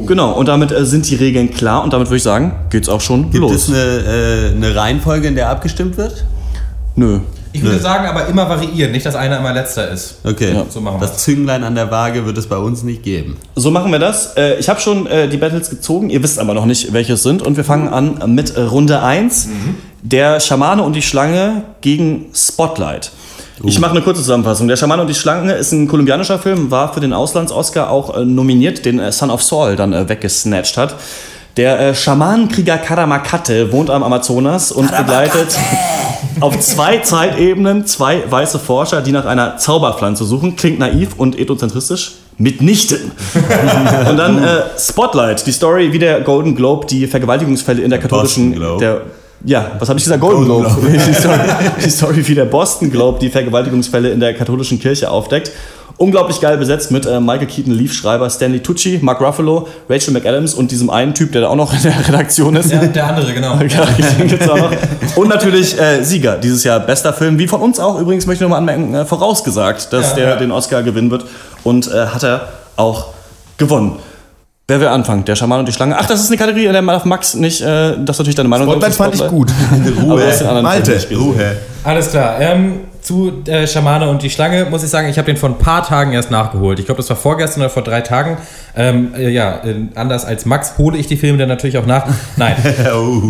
Genau, 0.05 0.31
und 0.33 0.47
damit 0.47 0.71
äh, 0.71 0.85
sind 0.85 1.09
die 1.09 1.15
Regeln 1.15 1.51
klar 1.51 1.83
und 1.83 1.93
damit 1.93 2.07
würde 2.07 2.17
ich 2.17 2.23
sagen, 2.23 2.53
geht's 2.69 2.89
auch 2.89 3.01
schon 3.01 3.31
Gibt 3.31 3.41
los. 3.41 3.53
es 3.53 3.69
eine, 3.69 3.77
äh, 3.79 4.55
eine 4.55 4.75
Reihenfolge, 4.75 5.27
in 5.27 5.35
der 5.35 5.49
abgestimmt 5.49 5.97
wird? 5.97 6.25
Nö. 6.95 7.19
Ich 7.53 7.61
würde 7.61 7.79
sagen, 7.79 8.07
aber 8.07 8.27
immer 8.27 8.49
variieren, 8.49 8.91
nicht, 8.91 9.05
dass 9.05 9.15
einer 9.15 9.37
immer 9.37 9.53
letzter 9.53 9.89
ist. 9.89 10.15
Okay. 10.23 10.53
Ja, 10.53 10.65
so 10.69 10.81
machen 10.81 10.99
wir 10.99 11.07
das 11.07 11.17
Zünglein 11.19 11.63
an 11.63 11.75
der 11.75 11.91
Waage 11.91 12.25
wird 12.25 12.37
es 12.37 12.47
bei 12.47 12.57
uns 12.57 12.83
nicht 12.83 13.03
geben. 13.03 13.37
So 13.55 13.69
machen 13.69 13.91
wir 13.91 13.99
das. 13.99 14.33
Ich 14.59 14.69
habe 14.69 14.79
schon 14.79 15.07
die 15.31 15.37
Battles 15.37 15.69
gezogen, 15.69 16.09
ihr 16.09 16.23
wisst 16.23 16.39
aber 16.39 16.55
noch 16.55 16.65
nicht, 16.65 16.93
welche 16.93 17.13
es 17.13 17.21
sind. 17.21 17.43
Und 17.43 17.55
wir 17.55 17.63
fangen 17.63 17.89
an 17.89 18.33
mit 18.33 18.57
Runde 18.57 19.03
1. 19.03 19.49
Der 20.05 20.41
Schamane 20.41 20.83
und 20.83 20.93
die 20.93 21.01
Schlange 21.01 21.63
gegen 21.79 22.25
Spotlight. 22.33 23.11
Ich 23.63 23.79
mache 23.79 23.91
eine 23.91 24.01
kurze 24.01 24.21
Zusammenfassung. 24.21 24.67
Der 24.67 24.75
Schamane 24.75 25.01
und 25.03 25.07
die 25.07 25.15
Schlange 25.15 25.53
ist 25.53 25.71
ein 25.71 25.87
kolumbianischer 25.87 26.39
Film, 26.39 26.69
war 26.69 26.93
für 26.93 26.99
den 26.99 27.13
Auslands-Oscar 27.13 27.89
auch 27.89 28.17
äh, 28.17 28.25
nominiert, 28.25 28.83
den 28.83 28.99
äh, 28.99 29.13
Son 29.13 29.29
of 29.29 29.41
Saul 29.41 29.77
dann 29.77 29.93
äh, 29.93 30.09
weggesnatcht 30.09 30.75
hat. 30.75 30.95
Der 31.55 31.79
äh, 31.79 31.95
Schamanenkrieger 31.95 32.77
Karamakate 32.77 33.71
wohnt 33.71 33.89
am 33.89 34.03
Amazonas 34.03 34.73
und 34.73 34.89
begleitet 34.91 35.57
auf 36.41 36.59
zwei 36.59 36.97
Zeitebenen 36.97 37.85
zwei 37.85 38.23
weiße 38.29 38.59
Forscher, 38.59 39.01
die 39.01 39.13
nach 39.13 39.25
einer 39.25 39.57
Zauberpflanze 39.57 40.25
suchen. 40.25 40.57
Klingt 40.57 40.79
naiv 40.79 41.11
und 41.15 41.39
ethnozentristisch. 41.39 42.15
Mitnichten. 42.37 43.11
und 44.09 44.17
dann 44.17 44.43
äh, 44.43 44.63
Spotlight, 44.77 45.45
die 45.45 45.51
Story 45.51 45.93
wie 45.93 45.99
der 45.99 46.21
Golden 46.21 46.55
Globe, 46.55 46.87
die 46.87 47.07
Vergewaltigungsfälle 47.07 47.81
in 47.81 47.91
der 47.91 47.99
katholischen. 47.99 48.59
Der, 48.79 49.01
ja, 49.43 49.71
was 49.79 49.89
habe 49.89 49.99
ich 49.99 50.05
gesagt? 50.05 50.21
Golden, 50.21 50.45
Globe. 50.45 50.69
die, 50.81 51.13
Story, 51.13 51.39
die 51.83 51.89
Story 51.89 52.27
wie 52.27 52.35
der 52.35 52.45
Boston 52.45 52.91
Globe, 52.91 53.19
die 53.19 53.29
Vergewaltigungsfälle 53.29 54.09
in 54.09 54.19
der 54.19 54.33
katholischen 54.33 54.79
Kirche 54.79 55.09
aufdeckt. 55.11 55.51
Unglaublich 55.97 56.41
geil 56.41 56.57
besetzt 56.57 56.91
mit 56.91 57.05
äh, 57.05 57.19
Michael 57.19 57.45
Keaton, 57.45 57.73
Leaf-Schreiber, 57.73 58.27
Stanley 58.29 58.61
Tucci, 58.61 58.99
Mark 59.03 59.21
Ruffalo, 59.21 59.67
Rachel 59.87 60.11
McAdams 60.13 60.55
und 60.55 60.71
diesem 60.71 60.89
einen 60.89 61.13
Typ, 61.13 61.31
der 61.33 61.41
da 61.41 61.49
auch 61.49 61.55
noch 61.55 61.71
in 61.71 61.83
der 61.83 62.07
Redaktion 62.07 62.55
ist. 62.55 62.71
Ja, 62.71 62.83
der 62.83 63.05
andere, 63.07 63.31
genau. 63.31 63.53
Ja, 63.69 63.85
den 63.85 64.27
gibt's 64.27 64.49
auch 64.49 64.57
noch. 64.57 64.71
Und 65.15 65.29
natürlich 65.29 65.79
äh, 65.79 66.03
Sieger 66.03 66.37
dieses 66.37 66.63
Jahr, 66.63 66.79
bester 66.79 67.13
Film, 67.13 67.37
wie 67.37 67.47
von 67.47 67.61
uns 67.61 67.79
auch 67.79 67.99
übrigens, 67.99 68.25
möchte 68.25 68.43
ich 68.43 68.49
nochmal 68.49 68.59
anmerken, 68.59 68.95
äh, 68.95 69.05
vorausgesagt, 69.05 69.93
dass 69.93 70.11
Ja, 70.11 70.15
der 70.15 70.29
ja. 70.29 70.35
den 70.37 70.51
Oscar 70.51 70.81
gewinnen 70.81 71.11
wird. 71.11 71.25
Und 71.63 71.87
äh, 71.87 72.07
hat 72.07 72.23
er 72.23 72.47
auch 72.75 73.07
gewonnen. 73.57 73.99
Wer 74.67 74.79
will 74.79 74.87
anfangen? 74.87 75.25
Der 75.25 75.35
Schaman 75.35 75.59
und 75.59 75.67
die 75.67 75.73
Schlange. 75.73 75.97
Ach, 75.97 76.05
das 76.05 76.21
ist 76.21 76.29
eine 76.29 76.37
Kategorie, 76.37 76.67
in 76.67 76.73
der 76.73 76.81
darf 76.81 77.03
Max 77.03 77.33
nicht, 77.33 77.61
äh, 77.61 77.97
das 77.99 78.15
ist 78.15 78.19
natürlich 78.19 78.35
deine 78.35 78.47
Meinung. 78.47 78.69
Spotlight 78.69 78.95
fand 78.95 79.15
ich 79.15 79.27
gut. 79.27 79.51
Anderen 79.71 80.63
Malte. 80.63 81.05
Ruhe. 81.15 81.57
Alles 81.83 82.09
klar. 82.11 82.39
Ähm, 82.39 82.81
zu 83.03 83.43
äh, 83.47 83.67
Schamane 83.67 84.09
und 84.09 84.23
die 84.23 84.29
Schlange 84.29 84.65
muss 84.65 84.83
ich 84.83 84.89
sagen, 84.89 85.09
ich 85.09 85.17
habe 85.17 85.25
den 85.25 85.37
vor 85.37 85.49
ein 85.49 85.57
paar 85.57 85.85
Tagen 85.85 86.13
erst 86.13 86.31
nachgeholt. 86.31 86.79
Ich 86.79 86.85
glaube, 86.85 86.97
das 86.97 87.09
war 87.09 87.17
vorgestern 87.17 87.61
oder 87.61 87.69
vor 87.69 87.83
drei 87.83 88.01
Tagen. 88.01 88.37
Ähm, 88.75 89.13
äh, 89.15 89.29
ja, 89.29 89.61
äh, 89.65 89.75
anders 89.95 90.25
als 90.25 90.45
Max 90.45 90.77
hole 90.77 90.97
ich 90.97 91.07
die 91.07 91.17
Filme 91.17 91.37
dann 91.37 91.49
natürlich 91.49 91.77
auch 91.77 91.85
nach. 91.85 92.07
Nein. 92.37 92.55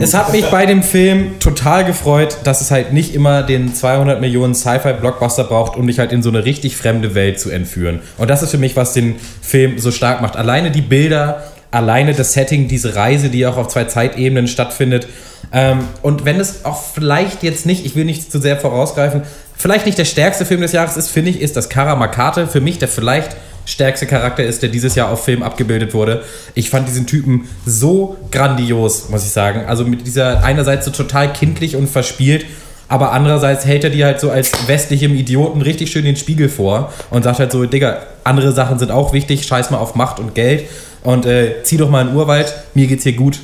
Es 0.01 0.13
hat 0.13 0.31
mich 0.31 0.45
bei 0.45 0.65
dem 0.65 0.83
Film 0.83 1.39
total 1.39 1.85
gefreut, 1.85 2.37
dass 2.43 2.61
es 2.61 2.71
halt 2.71 2.93
nicht 2.93 3.15
immer 3.15 3.43
den 3.43 3.73
200 3.73 4.21
Millionen 4.21 4.53
Sci-Fi-Blockbuster 4.53 5.45
braucht, 5.45 5.77
um 5.77 5.87
dich 5.87 5.99
halt 5.99 6.11
in 6.11 6.21
so 6.21 6.29
eine 6.29 6.45
richtig 6.45 6.75
fremde 6.75 7.15
Welt 7.15 7.39
zu 7.39 7.49
entführen. 7.49 7.99
Und 8.17 8.29
das 8.29 8.43
ist 8.43 8.51
für 8.51 8.57
mich, 8.57 8.75
was 8.75 8.93
den 8.93 9.15
Film 9.41 9.79
so 9.79 9.91
stark 9.91 10.21
macht. 10.21 10.35
Alleine 10.35 10.71
die 10.71 10.81
Bilder, 10.81 11.43
alleine 11.71 12.13
das 12.13 12.33
Setting, 12.33 12.67
diese 12.67 12.95
Reise, 12.95 13.29
die 13.29 13.45
auch 13.47 13.57
auf 13.57 13.67
zwei 13.67 13.85
Zeitebenen 13.85 14.47
stattfindet. 14.47 15.07
Ähm, 15.51 15.79
und 16.01 16.25
wenn 16.25 16.39
es 16.39 16.65
auch 16.65 16.81
vielleicht 16.81 17.43
jetzt 17.43 17.65
nicht, 17.65 17.85
ich 17.85 17.95
will 17.95 18.05
nicht 18.05 18.31
zu 18.31 18.39
sehr 18.39 18.57
vorausgreifen, 18.57 19.23
vielleicht 19.63 19.85
nicht 19.85 19.97
der 19.97 20.03
stärkste 20.03 20.45
Film 20.45 20.59
des 20.59 20.73
Jahres 20.73 20.97
ist, 20.97 21.09
finde 21.09 21.31
ich, 21.31 21.39
ist 21.39 21.55
das 21.55 21.69
Karamakate 21.69 22.47
für 22.47 22.59
mich 22.59 22.79
der 22.79 22.89
vielleicht 22.89 23.37
stärkste 23.65 24.05
Charakter 24.05 24.43
ist, 24.43 24.61
der 24.61 24.67
dieses 24.67 24.93
Jahr 24.95 25.09
auf 25.09 25.23
Film 25.23 25.41
abgebildet 25.41 25.93
wurde. 25.93 26.25
Ich 26.53 26.69
fand 26.69 26.85
diesen 26.85 27.07
Typen 27.07 27.47
so 27.65 28.17
grandios, 28.29 29.07
muss 29.07 29.23
ich 29.23 29.31
sagen. 29.31 29.63
Also 29.65 29.85
mit 29.85 30.05
dieser 30.05 30.43
einerseits 30.43 30.83
so 30.83 30.91
total 30.91 31.31
kindlich 31.31 31.77
und 31.77 31.89
verspielt, 31.89 32.45
aber 32.89 33.13
andererseits 33.13 33.65
hält 33.65 33.85
er 33.85 33.89
dir 33.89 34.05
halt 34.05 34.19
so 34.19 34.31
als 34.31 34.51
westlichem 34.67 35.15
Idioten 35.15 35.61
richtig 35.61 35.91
schön 35.91 36.03
den 36.03 36.17
Spiegel 36.17 36.49
vor 36.49 36.91
und 37.09 37.23
sagt 37.23 37.39
halt 37.39 37.53
so, 37.53 37.65
Digga, 37.65 38.01
andere 38.25 38.51
Sachen 38.51 38.79
sind 38.79 38.91
auch 38.91 39.13
wichtig, 39.13 39.47
scheiß 39.47 39.71
mal 39.71 39.77
auf 39.77 39.95
Macht 39.95 40.19
und 40.19 40.35
Geld 40.35 40.65
und 41.03 41.25
äh, 41.25 41.63
zieh 41.63 41.77
doch 41.77 41.89
mal 41.89 42.01
in 42.01 42.07
den 42.09 42.17
Urwald, 42.17 42.53
mir 42.73 42.87
geht's 42.87 43.03
hier 43.03 43.13
gut. 43.13 43.39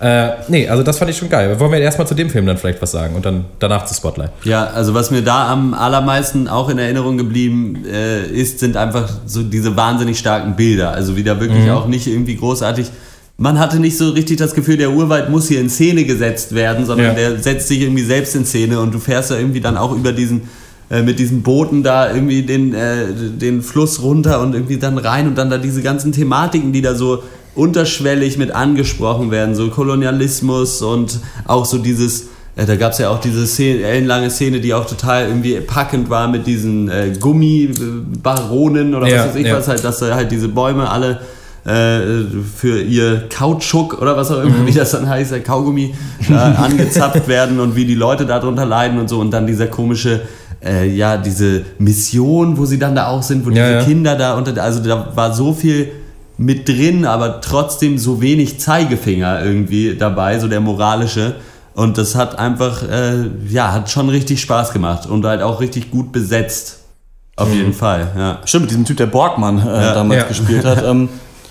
Äh, 0.00 0.28
nee, 0.48 0.68
also 0.68 0.82
das 0.82 0.98
fand 0.98 1.10
ich 1.10 1.16
schon 1.16 1.28
geil. 1.30 1.58
Wollen 1.58 1.72
wir 1.72 1.78
erstmal 1.78 2.06
zu 2.06 2.14
dem 2.14 2.28
Film 2.30 2.46
dann 2.46 2.56
vielleicht 2.58 2.80
was 2.82 2.90
sagen 2.92 3.14
und 3.14 3.24
dann 3.24 3.44
danach 3.58 3.84
zu 3.86 3.94
Spotlight. 3.94 4.30
Ja, 4.44 4.66
also 4.66 4.92
was 4.94 5.10
mir 5.10 5.22
da 5.22 5.50
am 5.50 5.72
allermeisten 5.74 6.48
auch 6.48 6.68
in 6.68 6.78
Erinnerung 6.78 7.16
geblieben 7.18 7.84
äh, 7.90 8.26
ist, 8.26 8.58
sind 8.60 8.76
einfach 8.76 9.08
so 9.26 9.42
diese 9.42 9.76
wahnsinnig 9.76 10.18
starken 10.18 10.54
Bilder. 10.56 10.90
Also 10.92 11.16
wieder 11.16 11.40
wirklich 11.40 11.64
Mhm. 11.64 11.70
auch 11.70 11.86
nicht 11.86 12.06
irgendwie 12.06 12.36
großartig. 12.36 12.86
Man 13.38 13.58
hatte 13.58 13.78
nicht 13.80 13.98
so 13.98 14.10
richtig 14.10 14.38
das 14.38 14.54
Gefühl, 14.54 14.76
der 14.78 14.90
Urwald 14.92 15.28
muss 15.30 15.48
hier 15.48 15.60
in 15.60 15.68
Szene 15.68 16.04
gesetzt 16.04 16.54
werden, 16.54 16.86
sondern 16.86 17.08
Ja. 17.08 17.12
der 17.14 17.38
setzt 17.38 17.68
sich 17.68 17.80
irgendwie 17.82 18.02
selbst 18.04 18.34
in 18.34 18.44
Szene 18.46 18.80
und 18.80 18.94
du 18.94 18.98
fährst 18.98 19.30
da 19.30 19.36
irgendwie 19.36 19.60
dann 19.60 19.76
auch 19.76 19.94
über 19.94 20.12
diesen 20.12 20.42
äh, 20.88 21.02
mit 21.02 21.18
diesen 21.18 21.42
Booten 21.42 21.82
da 21.82 22.12
irgendwie 22.14 22.42
den, 22.42 22.72
äh, 22.72 23.06
den 23.12 23.60
Fluss 23.60 24.02
runter 24.02 24.40
und 24.40 24.54
irgendwie 24.54 24.76
dann 24.76 24.98
rein 24.98 25.26
und 25.26 25.36
dann 25.36 25.50
da 25.50 25.58
diese 25.58 25.82
ganzen 25.82 26.12
Thematiken, 26.12 26.72
die 26.72 26.80
da 26.80 26.94
so 26.94 27.24
unterschwellig 27.56 28.38
mit 28.38 28.50
angesprochen 28.52 29.30
werden, 29.30 29.54
so 29.54 29.68
Kolonialismus 29.68 30.82
und 30.82 31.18
auch 31.46 31.64
so 31.64 31.78
dieses, 31.78 32.28
äh, 32.56 32.66
da 32.66 32.76
gab 32.76 32.92
es 32.92 32.98
ja 32.98 33.08
auch 33.10 33.20
diese 33.20 33.46
Szene, 33.46 33.82
ellenlange 33.82 34.30
Szene, 34.30 34.60
die 34.60 34.74
auch 34.74 34.86
total 34.86 35.26
irgendwie 35.28 35.58
packend 35.60 36.10
war 36.10 36.28
mit 36.28 36.46
diesen 36.46 36.88
äh, 36.88 37.12
Gummibaronen 37.18 38.94
oder 38.94 39.08
Ja, 39.08 39.18
was 39.20 39.28
weiß 39.28 39.36
ich 39.36 39.46
ja. 39.46 39.56
was, 39.56 39.68
halt, 39.68 39.84
dass 39.84 39.98
da 39.98 40.14
halt 40.14 40.30
diese 40.30 40.48
Bäume 40.48 40.88
alle 40.90 41.20
äh, 41.64 42.24
für 42.56 42.80
ihr 42.80 43.24
Kautschuk 43.28 44.00
oder 44.00 44.16
was 44.16 44.30
auch 44.30 44.42
immer, 44.42 44.58
Mhm. 44.58 44.66
wie 44.66 44.72
das 44.72 44.92
dann 44.92 45.08
heißt, 45.08 45.32
der 45.32 45.42
Kaugummi, 45.42 45.94
da 46.28 46.52
angezapft 46.64 47.26
werden 47.26 47.58
und 47.58 47.74
wie 47.74 47.84
die 47.84 47.94
Leute 47.96 48.24
darunter 48.26 48.64
leiden 48.64 48.98
und 49.00 49.08
so 49.08 49.18
und 49.20 49.30
dann 49.32 49.46
dieser 49.46 49.66
komische 49.66 50.20
äh, 50.64 50.88
ja, 50.88 51.16
diese 51.18 51.62
Mission, 51.78 52.56
wo 52.56 52.64
sie 52.64 52.78
dann 52.78 52.94
da 52.94 53.08
auch 53.08 53.22
sind, 53.22 53.44
wo 53.44 53.50
Ja, 53.50 53.66
diese 53.66 53.78
ja. 53.78 53.84
Kinder 53.84 54.16
da 54.16 54.34
unter, 54.36 54.60
also 54.62 54.80
da 54.82 55.12
war 55.14 55.34
so 55.34 55.52
viel 55.52 55.88
mit 56.38 56.68
drin, 56.68 57.04
aber 57.04 57.40
trotzdem 57.40 57.98
so 57.98 58.20
wenig 58.20 58.58
Zeigefinger 58.60 59.42
irgendwie 59.44 59.96
dabei, 59.96 60.38
so 60.38 60.48
der 60.48 60.60
moralische. 60.60 61.36
Und 61.74 61.98
das 61.98 62.14
hat 62.14 62.38
einfach, 62.38 62.82
äh, 62.88 63.24
ja, 63.48 63.72
hat 63.72 63.90
schon 63.90 64.08
richtig 64.08 64.40
Spaß 64.40 64.72
gemacht 64.72 65.06
und 65.06 65.24
halt 65.26 65.42
auch 65.42 65.60
richtig 65.60 65.90
gut 65.90 66.12
besetzt. 66.12 66.78
Auf 67.36 67.52
jeden 67.52 67.74
Fall, 67.74 68.08
ja. 68.16 68.38
Stimmt, 68.46 68.62
mit 68.62 68.70
diesem 68.70 68.84
Typ, 68.86 68.96
der 68.96 69.06
Borgmann 69.06 69.58
äh, 69.58 69.64
Ja. 69.84 69.94
damals 69.94 70.22
Ja. 70.22 70.28
gespielt 70.28 70.64
hat. 70.64 70.82
Ähm, 70.86 71.08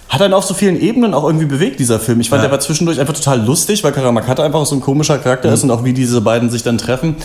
hat 0.07 0.21
einen 0.21 0.33
auf 0.35 0.45
so 0.45 0.53
vielen 0.53 0.79
Ebenen 0.79 1.15
auch 1.15 1.23
irgendwie 1.25 1.45
bewegt, 1.47 1.79
dieser 1.79 1.99
Film. 1.99 2.21
Ich 2.21 2.29
fand, 2.29 2.39
Ja. 2.39 2.43
der 2.47 2.51
war 2.51 2.59
zwischendurch 2.59 2.99
einfach 2.99 3.13
total 3.15 3.43
lustig, 3.43 3.83
weil 3.83 3.91
Karamakata 3.91 4.43
einfach 4.43 4.63
so 4.65 4.75
ein 4.75 4.81
komischer 4.81 5.17
Charakter 5.17 5.47
Mhm. 5.49 5.53
ist 5.55 5.63
und 5.63 5.71
auch 5.71 5.83
wie 5.83 5.93
diese 5.93 6.21
beiden 6.21 6.49
sich 6.51 6.61
dann 6.63 6.77
treffen. 6.77 7.15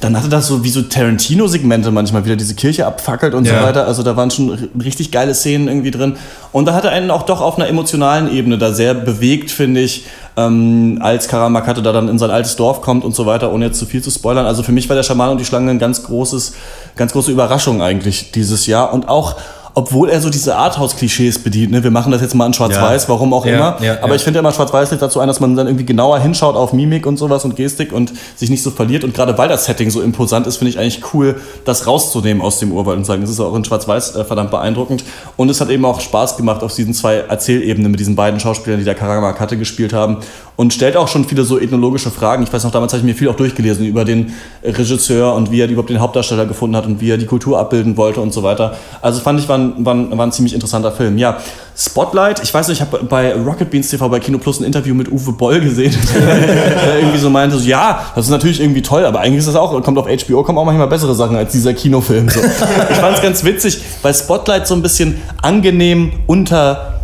Dann 0.00 0.16
hatte 0.16 0.28
das 0.28 0.46
so 0.46 0.62
wie 0.62 0.68
so 0.70 0.82
Tarantino-Segmente 0.82 1.90
manchmal 1.90 2.24
wieder 2.24 2.36
diese 2.36 2.54
Kirche 2.54 2.86
abfackelt 2.86 3.34
und 3.34 3.46
Ja. 3.46 3.58
so 3.60 3.66
weiter. 3.66 3.86
Also 3.86 4.04
da 4.04 4.16
waren 4.16 4.30
schon 4.30 4.70
richtig 4.80 5.10
geile 5.10 5.34
Szenen 5.34 5.66
irgendwie 5.66 5.90
drin. 5.90 6.16
Und 6.52 6.66
da 6.66 6.74
hat 6.74 6.84
er 6.84 6.92
einen 6.92 7.10
auch 7.10 7.24
doch 7.24 7.40
auf 7.40 7.56
einer 7.56 7.66
emotionalen 7.68 8.32
Ebene 8.32 8.58
da 8.58 8.72
sehr 8.72 8.94
bewegt, 8.94 9.50
finde 9.50 9.80
ich, 9.80 10.06
ähm, 10.36 10.98
als 11.02 11.26
Karamakata 11.26 11.80
da 11.80 11.90
dann 11.92 12.08
in 12.08 12.16
sein 12.18 12.30
altes 12.30 12.54
Dorf 12.54 12.80
kommt 12.80 13.04
und 13.04 13.12
so 13.14 13.26
weiter, 13.26 13.52
ohne 13.52 13.66
jetzt 13.66 13.78
zu 13.80 13.86
viel 13.86 14.00
zu 14.00 14.10
spoilern. 14.12 14.46
Also 14.46 14.62
für 14.62 14.70
mich 14.70 14.88
war 14.88 14.94
der 14.94 15.02
Schaman 15.02 15.30
und 15.30 15.38
die 15.38 15.44
Schlange 15.44 15.72
ein 15.72 15.80
ganz 15.80 16.04
großes, 16.04 16.52
ganz 16.94 17.12
große 17.12 17.32
Überraschung 17.32 17.82
eigentlich 17.82 18.30
dieses 18.30 18.66
Jahr. 18.66 18.92
Und 18.92 19.08
auch, 19.08 19.34
obwohl 19.74 20.08
er 20.08 20.20
so 20.20 20.30
diese 20.30 20.56
Arthouse-Klischees 20.56 21.38
bedient, 21.40 21.72
ne? 21.72 21.82
wir 21.84 21.90
machen 21.90 22.12
das 22.12 22.20
jetzt 22.20 22.34
mal 22.34 22.46
in 22.46 22.52
Schwarz-Weiß, 22.52 23.04
Ja. 23.04 23.08
warum 23.08 23.32
auch 23.32 23.46
Ja, 23.46 23.52
immer. 23.54 23.76
ja, 23.82 23.98
Aber 24.02 24.14
ich 24.14 24.22
finde 24.22 24.38
immer, 24.40 24.52
Schwarz-Weiß 24.52 24.90
lädt 24.90 25.02
dazu 25.02 25.20
ein, 25.20 25.28
dass 25.28 25.40
man 25.40 25.56
dann 25.56 25.66
irgendwie 25.66 25.86
genauer 25.86 26.18
hinschaut 26.18 26.56
auf 26.56 26.72
Mimik 26.72 27.06
und 27.06 27.16
sowas 27.16 27.44
und 27.44 27.56
Gestik 27.56 27.92
und 27.92 28.12
sich 28.36 28.50
nicht 28.50 28.62
so 28.62 28.70
verliert. 28.70 29.04
Und 29.04 29.14
gerade 29.14 29.36
weil 29.38 29.48
das 29.48 29.64
Setting 29.66 29.90
so 29.90 30.00
imposant 30.00 30.46
ist, 30.46 30.56
finde 30.56 30.70
ich 30.70 30.78
eigentlich 30.78 31.02
cool, 31.14 31.40
das 31.64 31.86
rauszunehmen 31.86 32.42
aus 32.42 32.58
dem 32.58 32.72
Urwald 32.72 32.98
und 32.98 33.04
sagen, 33.04 33.20
das 33.22 33.30
ist 33.30 33.40
auch 33.40 33.54
in 33.54 33.64
Schwarz-Weiß 33.64 34.16
äh, 34.16 34.24
verdammt 34.24 34.50
beeindruckend. 34.50 35.04
Und 35.36 35.50
es 35.50 35.60
hat 35.60 35.70
eben 35.70 35.84
auch 35.84 36.00
Spaß 36.00 36.36
gemacht 36.36 36.62
auf 36.62 36.74
diesen 36.74 36.94
zwei 36.94 37.16
Erzählebenen 37.16 37.90
mit 37.90 38.00
diesen 38.00 38.16
beiden 38.16 38.40
Schauspielern, 38.40 38.78
die 38.80 38.84
da 38.86 38.94
Karamakate 38.94 39.56
gespielt 39.56 39.92
haben. 39.92 40.18
Und 40.56 40.72
stellt 40.72 40.96
auch 40.96 41.06
schon 41.06 41.24
viele 41.24 41.44
so 41.44 41.58
ethnologische 41.58 42.10
Fragen. 42.10 42.42
Ich 42.42 42.52
weiß 42.52 42.64
noch, 42.64 42.72
damals 42.72 42.92
habe 42.92 42.98
ich 43.00 43.04
mir 43.06 43.14
viel 43.14 43.28
auch 43.28 43.36
durchgelesen 43.36 43.86
über 43.86 44.04
den 44.04 44.32
Regisseur 44.64 45.34
und 45.34 45.52
wie 45.52 45.60
er 45.60 45.68
überhaupt 45.68 45.90
den 45.90 46.00
Hauptdarsteller 46.00 46.46
gefunden 46.46 46.74
hat 46.76 46.86
und 46.86 47.00
wie 47.00 47.10
er 47.10 47.16
die 47.18 47.26
Kultur 47.26 47.58
abbilden 47.58 47.96
wollte 47.96 48.20
und 48.20 48.32
so 48.32 48.42
weiter. 48.42 48.76
Also 49.00 49.20
fand 49.20 49.38
ich, 49.40 49.48
war 49.48 49.57
ein, 49.58 49.84
war 49.84 49.94
ein, 49.94 50.16
war 50.16 50.26
ein 50.26 50.32
ziemlich 50.32 50.54
interessanter 50.54 50.92
Film. 50.92 51.18
Ja, 51.18 51.38
Spotlight, 51.76 52.42
ich 52.42 52.52
weiß 52.52 52.68
nicht, 52.68 52.80
ich 52.80 52.86
habe 52.86 53.04
bei 53.04 53.34
Rocket 53.34 53.70
Beans 53.70 53.88
TV 53.88 54.08
bei 54.08 54.18
Kino 54.18 54.38
Plus 54.38 54.60
ein 54.60 54.64
Interview 54.64 54.94
mit 54.94 55.10
Uwe 55.10 55.32
Boll 55.32 55.60
gesehen, 55.60 55.94
der 56.14 56.98
irgendwie 56.98 57.18
so 57.18 57.30
meinte, 57.30 57.58
so, 57.58 57.68
ja, 57.68 58.06
das 58.14 58.26
ist 58.26 58.30
natürlich 58.30 58.60
irgendwie 58.60 58.82
toll, 58.82 59.04
aber 59.04 59.20
eigentlich 59.20 59.38
ist 59.38 59.48
das 59.48 59.54
auch, 59.54 59.80
kommt 59.82 59.98
auf 59.98 60.06
HBO, 60.06 60.42
kommen 60.42 60.58
auch 60.58 60.64
manchmal 60.64 60.88
bessere 60.88 61.14
Sachen 61.14 61.36
als 61.36 61.52
dieser 61.52 61.74
Kinofilm. 61.74 62.28
So. 62.28 62.40
Ich 62.40 62.96
fand 62.96 63.16
es 63.16 63.22
ganz 63.22 63.44
witzig, 63.44 63.80
weil 64.02 64.14
Spotlight 64.14 64.66
so 64.66 64.74
ein 64.74 64.82
bisschen 64.82 65.20
angenehm 65.42 66.12
unter 66.26 66.97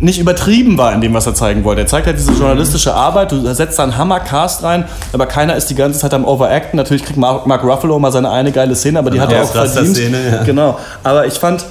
nicht 0.00 0.18
übertrieben 0.18 0.76
war 0.76 0.92
in 0.92 1.00
dem, 1.00 1.14
was 1.14 1.26
er 1.26 1.34
zeigen 1.34 1.64
wollte. 1.64 1.82
Er 1.82 1.86
zeigt 1.86 2.06
halt 2.06 2.18
diese 2.18 2.32
journalistische 2.32 2.94
Arbeit, 2.94 3.32
du 3.32 3.54
setzt 3.54 3.78
da 3.78 3.84
einen 3.84 3.96
Hammer-Cast 3.96 4.62
rein, 4.62 4.84
aber 5.12 5.26
keiner 5.26 5.56
ist 5.56 5.70
die 5.70 5.74
ganze 5.74 5.98
Zeit 5.98 6.12
am 6.14 6.24
Overacten. 6.24 6.76
Natürlich 6.76 7.04
kriegt 7.04 7.18
Mark, 7.18 7.46
Mark 7.46 7.64
Ruffalo 7.64 7.98
mal 7.98 8.12
seine 8.12 8.30
eine 8.30 8.52
geile 8.52 8.76
Szene, 8.76 8.98
aber 8.98 9.10
die 9.10 9.20
hat 9.20 9.32
er 9.32 9.44
auch 9.44 9.50
verdient. 9.50 9.96
Szene, 9.96 10.30
ja. 10.30 10.42
Genau. 10.44 10.78
Aber 11.02 11.26
ich 11.26 11.34
fand, 11.34 11.64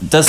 dass 0.00 0.28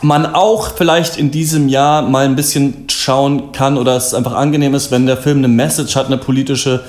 man 0.00 0.26
auch 0.26 0.76
vielleicht 0.76 1.16
in 1.16 1.30
diesem 1.30 1.68
Jahr 1.68 2.02
mal 2.02 2.24
ein 2.24 2.36
bisschen 2.36 2.86
schauen 2.88 3.52
kann 3.52 3.76
oder 3.76 3.96
es 3.96 4.14
einfach 4.14 4.34
angenehm 4.34 4.74
ist, 4.74 4.90
wenn 4.90 5.06
der 5.06 5.16
Film 5.16 5.38
eine 5.38 5.48
Message 5.48 5.96
hat, 5.96 6.06
eine 6.06 6.18
politische, 6.18 6.84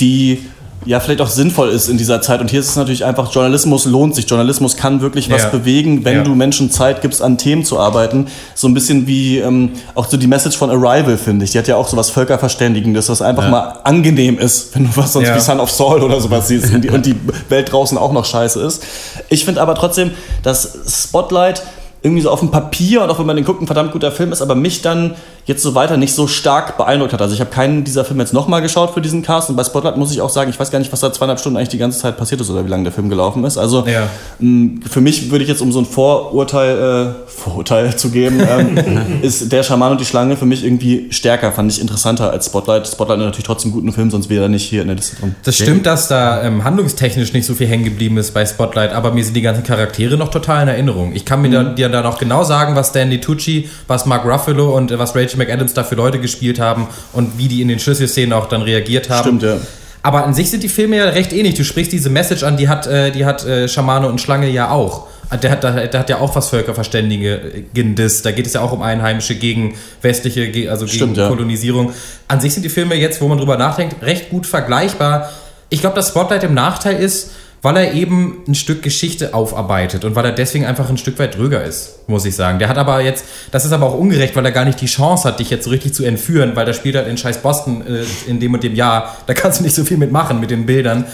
die 0.00 0.48
ja 0.84 1.00
vielleicht 1.00 1.20
auch 1.20 1.28
sinnvoll 1.28 1.68
ist 1.70 1.88
in 1.88 1.98
dieser 1.98 2.20
Zeit. 2.22 2.40
Und 2.40 2.50
hier 2.50 2.60
ist 2.60 2.68
es 2.68 2.76
natürlich 2.76 3.04
einfach, 3.04 3.32
Journalismus 3.32 3.84
lohnt 3.84 4.14
sich. 4.14 4.28
Journalismus 4.28 4.76
kann 4.76 5.00
wirklich 5.00 5.30
was 5.30 5.42
Ja. 5.42 5.48
bewegen, 5.50 6.04
wenn 6.04 6.16
Ja. 6.18 6.22
du 6.22 6.34
Menschen 6.34 6.70
Zeit 6.70 7.02
gibst, 7.02 7.20
an 7.20 7.36
Themen 7.36 7.64
zu 7.64 7.78
arbeiten. 7.78 8.26
So 8.54 8.68
ein 8.68 8.74
bisschen 8.74 9.06
wie 9.06 9.38
ähm, 9.38 9.72
auch 9.94 10.08
so 10.08 10.16
die 10.16 10.26
Message 10.28 10.56
von 10.56 10.70
Arrival, 10.70 11.18
finde 11.18 11.44
ich. 11.44 11.50
Die 11.50 11.58
hat 11.58 11.68
ja 11.68 11.76
auch 11.76 11.88
so 11.88 11.96
was 11.96 12.10
Völkerverständigendes, 12.10 13.08
was 13.08 13.20
einfach 13.22 13.44
Ja. 13.44 13.50
mal 13.50 13.78
angenehm 13.84 14.38
ist, 14.38 14.74
wenn 14.74 14.84
du 14.84 14.90
was 14.94 15.12
sonst 15.12 15.34
wie 15.34 15.40
Son 15.40 15.60
of 15.60 15.70
Saul 15.70 16.02
oder 16.02 16.20
sowas 16.20 16.48
siehst 16.48 16.72
und 16.72 16.82
die, 16.84 16.90
und 16.90 17.04
die 17.04 17.16
Welt 17.48 17.70
draußen 17.72 17.98
auch 17.98 18.12
noch 18.12 18.24
scheiße 18.24 18.60
ist. 18.62 18.82
Ich 19.28 19.44
finde 19.44 19.60
aber 19.60 19.74
trotzdem, 19.74 20.12
dass 20.42 20.78
Spotlight 20.88 21.62
irgendwie 22.02 22.22
so 22.22 22.30
auf 22.30 22.38
dem 22.40 22.52
Papier 22.52 23.02
und 23.02 23.10
auch 23.10 23.18
wenn 23.18 23.26
man 23.26 23.34
den 23.34 23.44
guckt, 23.44 23.60
ein 23.60 23.66
verdammt 23.66 23.90
guter 23.90 24.12
Film 24.12 24.30
ist, 24.30 24.40
aber 24.40 24.54
mich 24.54 24.82
dann 24.82 25.16
jetzt 25.48 25.62
so 25.62 25.74
weiter 25.74 25.96
nicht 25.96 26.14
so 26.14 26.26
stark 26.26 26.76
beeindruckt 26.76 27.12
hat. 27.12 27.20
Also 27.22 27.34
ich 27.34 27.40
habe 27.40 27.50
keinen 27.50 27.82
dieser 27.82 28.04
Filme 28.04 28.22
jetzt 28.22 28.32
nochmal 28.32 28.62
geschaut 28.62 28.94
für 28.94 29.00
diesen 29.00 29.22
Cast 29.22 29.50
und 29.50 29.56
bei 29.56 29.64
Spotlight 29.64 29.96
muss 29.96 30.12
ich 30.12 30.20
auch 30.20 30.28
sagen, 30.30 30.50
ich 30.50 30.60
weiß 30.60 30.70
gar 30.70 30.78
nicht, 30.78 30.92
was 30.92 31.00
da 31.00 31.12
zweieinhalb 31.12 31.40
Stunden 31.40 31.56
eigentlich 31.56 31.70
die 31.70 31.78
ganze 31.78 31.98
Zeit 31.98 32.16
passiert 32.16 32.40
ist 32.40 32.50
oder 32.50 32.64
wie 32.64 32.68
lange 32.68 32.84
der 32.84 32.92
Film 32.92 33.08
gelaufen 33.08 33.44
ist. 33.44 33.58
Also 33.58 33.84
Ja. 33.86 34.08
mh, 34.38 34.82
für 34.88 35.00
mich 35.00 35.30
würde 35.30 35.42
ich 35.42 35.48
jetzt 35.48 35.62
um 35.62 35.72
so 35.72 35.80
ein 35.80 35.86
Vorurteil, 35.86 37.14
äh, 37.26 37.30
Vorurteil 37.30 37.96
zu 37.96 38.10
geben, 38.10 38.40
ähm, 38.46 38.78
ist 39.22 39.50
der 39.50 39.62
Schaman 39.62 39.92
und 39.92 40.00
die 40.00 40.04
Schlange 40.04 40.36
für 40.36 40.46
mich 40.46 40.64
irgendwie 40.64 41.08
stärker, 41.10 41.50
fand 41.52 41.72
ich 41.72 41.80
interessanter 41.80 42.30
als 42.30 42.46
Spotlight. 42.46 42.86
Spotlight 42.86 43.18
ist 43.18 43.24
natürlich 43.24 43.46
trotzdem 43.46 43.70
einen 43.72 43.80
guten 43.80 43.92
Film, 43.92 44.10
sonst 44.10 44.28
wäre 44.28 44.44
er 44.44 44.48
nicht 44.50 44.68
hier 44.68 44.82
in 44.82 44.88
der 44.88 44.96
Liste 44.96 45.16
drin. 45.16 45.34
Das 45.44 45.54
stimmt, 45.56 45.86
dass 45.86 46.08
da 46.08 46.42
ähm, 46.42 46.62
handlungstechnisch 46.64 47.32
nicht 47.32 47.46
so 47.46 47.54
viel 47.54 47.68
hängen 47.68 47.84
geblieben 47.84 48.18
ist 48.18 48.34
bei 48.34 48.44
Spotlight, 48.44 48.92
aber 48.92 49.12
mir 49.12 49.24
sind 49.24 49.34
die 49.34 49.42
ganzen 49.42 49.62
Charaktere 49.64 50.16
noch 50.18 50.28
total 50.30 50.62
in 50.64 50.68
Erinnerung. 50.68 51.12
Ich 51.14 51.24
kann 51.24 51.40
mir 51.40 51.50
da, 51.50 51.64
dir 51.64 51.88
dann 51.88 52.04
auch 52.04 52.18
genau 52.18 52.44
sagen, 52.44 52.76
was 52.76 52.88
Stanley 52.88 53.20
Tucci, 53.20 53.68
was 53.86 54.04
Mark 54.04 54.26
Ruffalo 54.26 54.76
und 54.76 54.90
äh, 54.90 54.98
was 54.98 55.16
Rachel 55.16 55.37
McAdams 55.38 55.74
da 55.74 55.84
für 55.84 55.94
Leute 55.94 56.18
gespielt 56.18 56.60
haben 56.60 56.88
und 57.12 57.38
wie 57.38 57.48
die 57.48 57.62
in 57.62 57.68
den 57.68 57.78
Schlüsselszenen 57.78 58.32
auch 58.32 58.46
dann 58.46 58.62
reagiert 58.62 59.08
haben. 59.10 59.38
Stimmt, 59.38 59.42
ja. 59.42 59.58
Aber 60.02 60.24
an 60.24 60.34
sich 60.34 60.50
sind 60.50 60.62
die 60.62 60.68
Filme 60.68 60.96
ja 60.96 61.04
recht 61.06 61.32
ähnlich. 61.32 61.54
Du 61.54 61.64
sprichst 61.64 61.92
diese 61.92 62.08
Message 62.08 62.42
an, 62.42 62.56
die 62.56 62.68
hat, 62.68 62.86
äh, 62.86 63.10
die 63.10 63.24
hat 63.24 63.44
äh, 63.44 63.68
Schamane 63.68 64.08
und 64.08 64.20
Schlange 64.20 64.48
ja 64.48 64.70
auch. 64.70 65.06
Der 65.42 65.50
hat, 65.50 65.62
der, 65.62 65.92
hat 65.92 66.08
ja 66.08 66.20
auch 66.20 66.34
was 66.34 66.48
Völkerverständigendes. 66.48 68.22
Da 68.22 68.30
geht 68.30 68.46
es 68.46 68.54
ja 68.54 68.62
auch 68.62 68.72
um 68.72 68.80
Einheimische 68.80 69.34
gegen 69.34 69.74
westliche, 70.00 70.70
also 70.70 70.86
gegen 70.86 70.96
Stimmt, 70.96 71.16
ja. 71.18 71.28
Kolonisierung. 71.28 71.92
An 72.28 72.40
sich 72.40 72.54
sind 72.54 72.62
die 72.62 72.70
Filme 72.70 72.94
jetzt, 72.94 73.20
wo 73.20 73.28
man 73.28 73.36
drüber 73.36 73.58
nachdenkt, 73.58 74.02
recht 74.02 74.30
gut 74.30 74.46
vergleichbar. 74.46 75.30
Ich 75.68 75.80
glaube, 75.80 75.96
dass 75.96 76.08
Spotlight 76.08 76.44
im 76.44 76.54
Nachteil 76.54 76.96
ist, 76.96 77.32
weil 77.62 77.76
er 77.76 77.92
eben 77.92 78.42
ein 78.46 78.54
Stück 78.54 78.82
Geschichte 78.82 79.34
aufarbeitet 79.34 80.04
und 80.04 80.14
weil 80.14 80.24
er 80.24 80.32
deswegen 80.32 80.64
einfach 80.64 80.88
ein 80.88 80.98
Stück 80.98 81.18
weit 81.18 81.36
dröger 81.36 81.64
ist, 81.64 82.08
muss 82.08 82.24
ich 82.24 82.36
sagen. 82.36 82.58
Der 82.58 82.68
hat 82.68 82.78
aber 82.78 83.00
jetzt, 83.00 83.24
das 83.50 83.64
ist 83.64 83.72
aber 83.72 83.86
auch 83.86 83.98
ungerecht, 83.98 84.36
weil 84.36 84.44
er 84.44 84.52
gar 84.52 84.64
nicht 84.64 84.80
die 84.80 84.86
Chance 84.86 85.26
hat, 85.26 85.40
dich 85.40 85.50
jetzt 85.50 85.64
so 85.64 85.70
richtig 85.70 85.94
zu 85.94 86.04
entführen, 86.04 86.52
weil 86.54 86.66
der 86.66 86.72
spielt 86.72 86.96
halt 86.96 87.08
in 87.08 87.16
scheiß 87.16 87.38
Boston 87.38 87.82
äh, 87.86 88.30
in 88.30 88.38
dem 88.38 88.54
und 88.54 88.62
dem 88.62 88.74
Jahr. 88.74 89.16
Da 89.26 89.34
kannst 89.34 89.60
du 89.60 89.64
nicht 89.64 89.74
so 89.74 89.84
viel 89.84 89.96
mitmachen 89.96 90.38
mit 90.40 90.50
den 90.50 90.66
Bildern. 90.66 91.04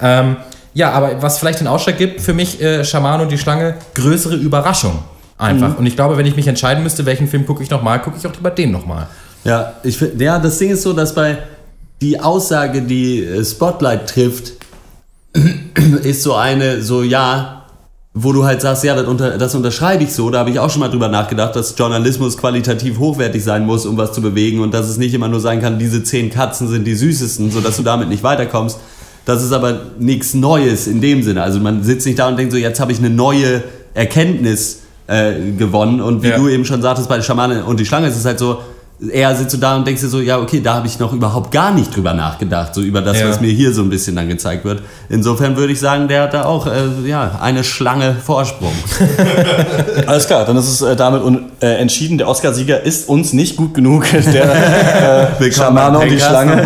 Ähm, 0.00 0.36
ja, 0.74 0.90
aber 0.90 1.22
was 1.22 1.38
vielleicht 1.38 1.60
den 1.60 1.66
Ausschlag 1.66 1.98
gibt 1.98 2.20
für 2.20 2.34
mich, 2.34 2.60
äh, 2.60 2.84
Schaman 2.84 3.20
und 3.20 3.30
die 3.30 3.38
Schlange, 3.38 3.76
größere 3.94 4.36
Überraschung. 4.36 4.98
Einfach. 5.38 5.70
Mhm. 5.70 5.76
Und 5.76 5.86
ich 5.86 5.96
glaube, 5.96 6.16
wenn 6.16 6.26
ich 6.26 6.36
mich 6.36 6.46
entscheiden 6.46 6.82
müsste, 6.82 7.04
welchen 7.04 7.28
Film 7.28 7.46
gucke 7.46 7.62
ich 7.62 7.70
nochmal, 7.70 8.00
gucke 8.00 8.16
ich 8.16 8.26
auch 8.26 8.32
lieber 8.32 8.50
den 8.50 8.70
nochmal. 8.70 9.08
Ja, 9.44 9.74
ich 9.82 9.98
ja, 10.18 10.38
das 10.38 10.58
Ding 10.58 10.70
ist 10.70 10.82
so, 10.82 10.92
dass 10.92 11.14
bei 11.14 11.38
die 12.00 12.20
Aussage, 12.20 12.82
die 12.82 13.24
äh, 13.24 13.44
Spotlight 13.44 14.08
trifft, 14.08 14.52
ist 16.02 16.22
so 16.22 16.34
eine, 16.34 16.82
so 16.82 17.02
ja, 17.02 17.58
wo 18.14 18.32
du 18.32 18.44
halt 18.44 18.60
sagst, 18.60 18.84
ja, 18.84 18.94
das, 18.94 19.06
unter, 19.06 19.38
das 19.38 19.54
unterschreibe 19.54 20.04
ich 20.04 20.12
so. 20.12 20.28
Da 20.30 20.40
habe 20.40 20.50
ich 20.50 20.58
auch 20.58 20.68
schon 20.68 20.80
mal 20.80 20.88
drüber 20.90 21.08
nachgedacht, 21.08 21.56
dass 21.56 21.74
Journalismus 21.78 22.36
qualitativ 22.36 22.98
hochwertig 22.98 23.42
sein 23.42 23.64
muss, 23.64 23.86
um 23.86 23.96
was 23.96 24.12
zu 24.12 24.20
bewegen 24.20 24.60
und 24.60 24.74
dass 24.74 24.88
es 24.88 24.98
nicht 24.98 25.14
immer 25.14 25.28
nur 25.28 25.40
sein 25.40 25.62
kann, 25.62 25.78
diese 25.78 26.02
zehn 26.04 26.30
Katzen 26.30 26.68
sind 26.68 26.84
die 26.84 26.94
süßesten, 26.94 27.50
sodass 27.50 27.78
du 27.78 27.82
damit 27.82 28.08
nicht 28.10 28.22
weiterkommst. 28.22 28.78
Das 29.24 29.42
ist 29.42 29.52
aber 29.52 29.80
nichts 29.98 30.34
Neues 30.34 30.86
in 30.86 31.00
dem 31.00 31.22
Sinne. 31.22 31.42
Also 31.42 31.60
man 31.60 31.84
sitzt 31.84 32.04
nicht 32.06 32.18
da 32.18 32.28
und 32.28 32.36
denkt 32.38 32.52
so, 32.52 32.58
jetzt 32.58 32.80
habe 32.80 32.92
ich 32.92 32.98
eine 32.98 33.08
neue 33.08 33.62
Erkenntnis 33.94 34.80
äh, 35.06 35.32
gewonnen. 35.56 36.00
Und 36.02 36.22
wie 36.22 36.28
Ja. 36.28 36.36
du 36.36 36.48
eben 36.48 36.64
schon 36.64 36.82
sagtest, 36.82 37.08
bei 37.08 37.22
Schamane 37.22 37.64
und 37.64 37.80
die 37.80 37.86
Schlange 37.86 38.08
ist 38.08 38.16
es 38.16 38.24
halt 38.24 38.38
so, 38.38 38.58
eher 39.10 39.34
sitzt 39.34 39.54
du 39.54 39.58
da 39.58 39.76
und 39.76 39.86
denkst 39.86 40.00
dir 40.02 40.08
so, 40.08 40.20
ja, 40.20 40.38
okay, 40.38 40.60
da 40.60 40.74
habe 40.74 40.86
ich 40.86 40.98
noch 40.98 41.12
überhaupt 41.12 41.50
gar 41.50 41.72
nicht 41.72 41.94
drüber 41.94 42.14
nachgedacht, 42.14 42.74
so 42.74 42.80
über 42.82 43.00
das, 43.00 43.20
Ja. 43.20 43.28
was 43.28 43.40
mir 43.40 43.50
hier 43.50 43.72
so 43.72 43.82
ein 43.82 43.90
bisschen 43.90 44.14
dann 44.16 44.28
gezeigt 44.28 44.64
wird. 44.64 44.82
Insofern 45.08 45.56
würde 45.56 45.72
ich 45.72 45.80
sagen, 45.80 46.08
der 46.08 46.22
hat 46.22 46.34
da 46.34 46.44
auch 46.44 46.66
äh, 46.66 47.08
ja, 47.08 47.38
eine 47.40 47.64
Schlange 47.64 48.14
Vorsprung. 48.14 48.72
Alles 50.06 50.26
klar, 50.26 50.44
dann 50.44 50.56
ist 50.56 50.68
es 50.68 50.82
äh, 50.82 50.94
damit 50.94 51.22
äh, 51.60 51.74
entschieden. 51.74 52.18
Der 52.18 52.28
Oscarsieger 52.28 52.82
ist 52.82 53.08
uns 53.08 53.32
nicht 53.32 53.56
gut 53.56 53.74
genug. 53.74 54.04
Der 54.32 55.40
äh, 55.40 55.52
Schamane 55.52 55.98
und 55.98 56.10
die 56.10 56.20
Schlange. 56.20 56.62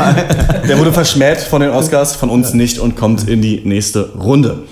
Der 0.68 0.78
wurde 0.78 0.92
verschmäht 0.92 1.38
von 1.38 1.60
den 1.60 1.70
Oscars, 1.70 2.14
von 2.16 2.30
uns 2.30 2.52
nicht 2.54 2.78
und 2.78 2.96
kommt 2.96 3.28
in 3.28 3.40
die 3.40 3.62
nächste 3.64 4.10
Runde. 4.14 4.64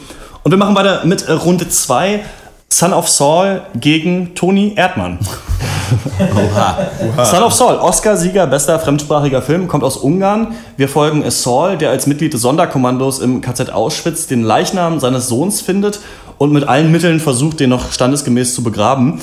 Und 0.43 0.51
wir 0.51 0.59
machen 0.59 0.75
weiter 0.75 1.05
mit 1.05 1.23
äh, 1.29 1.33
Runde 1.33 1.69
2. 1.69 2.21
Son 2.69 2.93
of 2.93 3.09
Saul 3.09 3.63
gegen 3.79 4.35
Toni 4.35 4.75
Erdmann. 4.77 5.19
Son 7.25 7.43
of 7.43 7.53
Saul, 7.53 7.77
Oscar-Sieger, 7.77 8.47
bester 8.47 8.79
fremdsprachiger 8.79 9.43
Film, 9.43 9.69
kommt 9.69 9.85
aus 9.85 9.97
Ungarn. 9.97 10.55
Wir 10.77 10.89
folgen 10.89 11.29
Saul, 11.31 11.77
der 11.77 11.91
als 11.91 12.07
Mitglied 12.07 12.33
des 12.35 12.43
Sonderkommandos 12.43 13.19
im 13.19 13.41
KZ 13.41 13.71
Auschwitz 13.71 14.27
den 14.27 14.43
Leichnam 14.43 15.01
seines 15.01 15.29
Sohns 15.29 15.61
findet 15.61 16.01
und 16.39 16.53
mit 16.53 16.69
allen 16.69 16.91
Mitteln 16.93 17.21
versucht, 17.21 17.61
den 17.61 17.71
noch 17.71 17.93
standesgemäß 17.93 18.55
zu 18.55 18.63
begraben. 18.63 19.21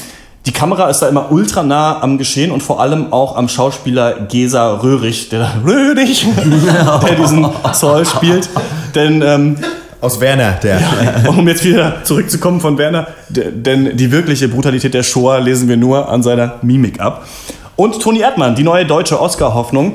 Die 0.48 0.52
Kamera 0.52 0.90
ist 0.90 1.00
da 1.00 1.08
immer 1.08 1.32
ultra 1.32 1.62
nah 1.62 2.02
am 2.02 2.18
Geschehen 2.18 2.52
und 2.52 2.64
vor 2.64 2.82
allem 2.82 3.14
auch 3.14 3.36
am 3.36 3.48
Schauspieler 3.48 4.22
Gesa 4.28 4.74
Röhrig, 4.74 5.30
der 5.30 5.40
da, 5.40 5.54
Röhrig, 5.64 6.26
der 7.08 7.16
diesen 7.16 7.48
Saul 7.74 8.06
spielt. 8.06 8.50
Denn 8.96 9.22
ähm, 9.22 9.58
aus 10.02 10.20
Werner, 10.20 10.54
der. 10.64 10.82
um 11.28 11.48
jetzt 11.48 11.64
wieder 11.64 12.04
zurückzukommen 12.04 12.60
von 12.60 12.78
Werner, 12.78 13.08
denn 13.30 13.96
die 13.96 14.12
wirkliche 14.12 14.48
Brutalität 14.48 14.94
der 14.94 15.04
Shoah 15.04 15.40
lesen 15.40 15.70
wir 15.70 15.78
nur 15.78 16.10
an 16.10 16.24
seiner 16.24 16.56
Mimik 16.62 17.00
ab. 17.00 17.26
Und 17.76 18.02
Toni 18.02 18.20
Erdmann, 18.20 18.56
die 18.56 18.64
neue 18.64 18.86
deutsche 18.86 19.20
Oscar-Hoffnung. 19.20 19.94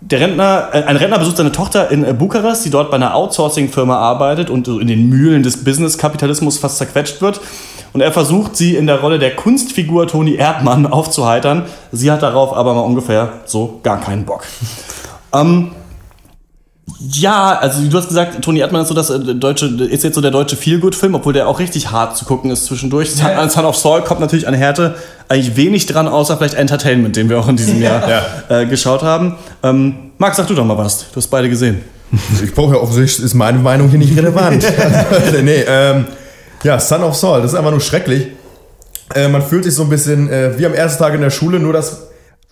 Der 0.00 0.20
Rentner, 0.20 0.68
äh, 0.72 0.82
ein 0.84 0.96
Rentner 0.96 1.18
besucht 1.18 1.38
seine 1.38 1.50
Tochter 1.50 1.90
in 1.90 2.04
äh, 2.04 2.12
Bukarest, 2.12 2.64
die 2.64 2.70
dort 2.70 2.90
bei 2.90 2.96
einer 2.96 3.14
Outsourcing-Firma 3.14 3.96
arbeitet 3.96 4.50
und 4.50 4.68
in 4.68 4.86
den 4.86 5.08
Mühlen 5.08 5.42
des 5.42 5.64
Business-Kapitalismus 5.64 6.58
fast 6.58 6.78
zerquetscht 6.78 7.22
wird. 7.22 7.40
Und 7.92 8.02
er 8.02 8.12
versucht, 8.12 8.56
sie 8.56 8.76
in 8.76 8.86
der 8.86 9.00
Rolle 9.00 9.18
der 9.18 9.34
Kunstfigur 9.34 10.06
Toni 10.06 10.34
Erdmann 10.34 10.86
aufzuheitern. 10.86 11.64
Sie 11.92 12.12
hat 12.12 12.22
darauf 12.22 12.54
aber 12.54 12.74
mal 12.74 12.82
ungefähr 12.82 13.40
so 13.46 13.80
gar 13.82 14.00
keinen 14.00 14.24
Bock. 14.24 14.44
Ähm, 15.32 15.70
ja, 17.00 17.58
also 17.58 17.82
du 17.82 17.96
hast 17.98 18.08
gesagt, 18.08 18.42
Toni 18.42 18.60
Erdmann 18.60 18.82
ist 18.82 18.88
so 18.88 18.94
das 18.94 19.10
äh, 19.10 19.34
deutsche, 19.34 19.66
ist 19.66 20.04
jetzt 20.04 20.14
so 20.14 20.20
der 20.20 20.30
deutsche 20.30 20.56
Feelgood-Film, 20.56 21.14
obwohl 21.14 21.32
der 21.32 21.48
auch 21.48 21.58
richtig 21.58 21.90
hart 21.90 22.16
zu 22.16 22.24
gucken 22.24 22.50
ist 22.50 22.66
zwischendurch. 22.66 23.22
An 23.22 23.50
Son 23.50 23.64
of 23.64 23.76
Saul 23.76 24.02
kommt 24.02 24.20
natürlich 24.20 24.46
an 24.46 24.54
Härte 24.54 24.94
eigentlich 25.28 25.56
wenig 25.56 25.86
dran, 25.86 26.06
außer 26.06 26.36
vielleicht 26.36 26.54
Entertainment, 26.54 27.16
den 27.16 27.28
wir 27.28 27.38
auch 27.38 27.48
in 27.48 27.56
diesem 27.56 27.82
Jahr 27.82 28.22
äh, 28.48 28.66
geschaut 28.66 29.02
haben. 29.02 29.36
Ähm, 29.62 30.12
Max, 30.18 30.36
sag 30.36 30.46
du 30.46 30.54
doch 30.54 30.64
mal 30.64 30.78
was. 30.78 31.10
Du 31.10 31.16
hast 31.16 31.26
beide 31.28 31.48
gesehen. 31.48 31.82
Ich 32.42 32.54
brauche 32.54 32.74
ja 32.74 32.80
offensichtlich, 32.80 33.24
ist 33.24 33.34
meine 33.34 33.58
Meinung 33.58 33.88
hier 33.88 33.98
nicht 33.98 34.16
relevant. 34.16 34.64
nee, 35.42 35.64
ähm, 35.66 36.06
ja, 36.62 36.78
Son 36.78 37.02
of 37.02 37.16
Saul, 37.16 37.42
das 37.42 37.52
ist 37.52 37.58
einfach 37.58 37.72
nur 37.72 37.80
schrecklich. 37.80 38.28
Äh, 39.14 39.28
man 39.28 39.42
fühlt 39.42 39.64
sich 39.64 39.74
so 39.74 39.82
ein 39.82 39.88
bisschen 39.88 40.30
äh, 40.30 40.58
wie 40.58 40.66
am 40.66 40.74
ersten 40.74 41.02
Tag 41.02 41.14
in 41.14 41.20
der 41.20 41.30
Schule, 41.30 41.58
nur 41.58 41.72
dass, 41.72 42.05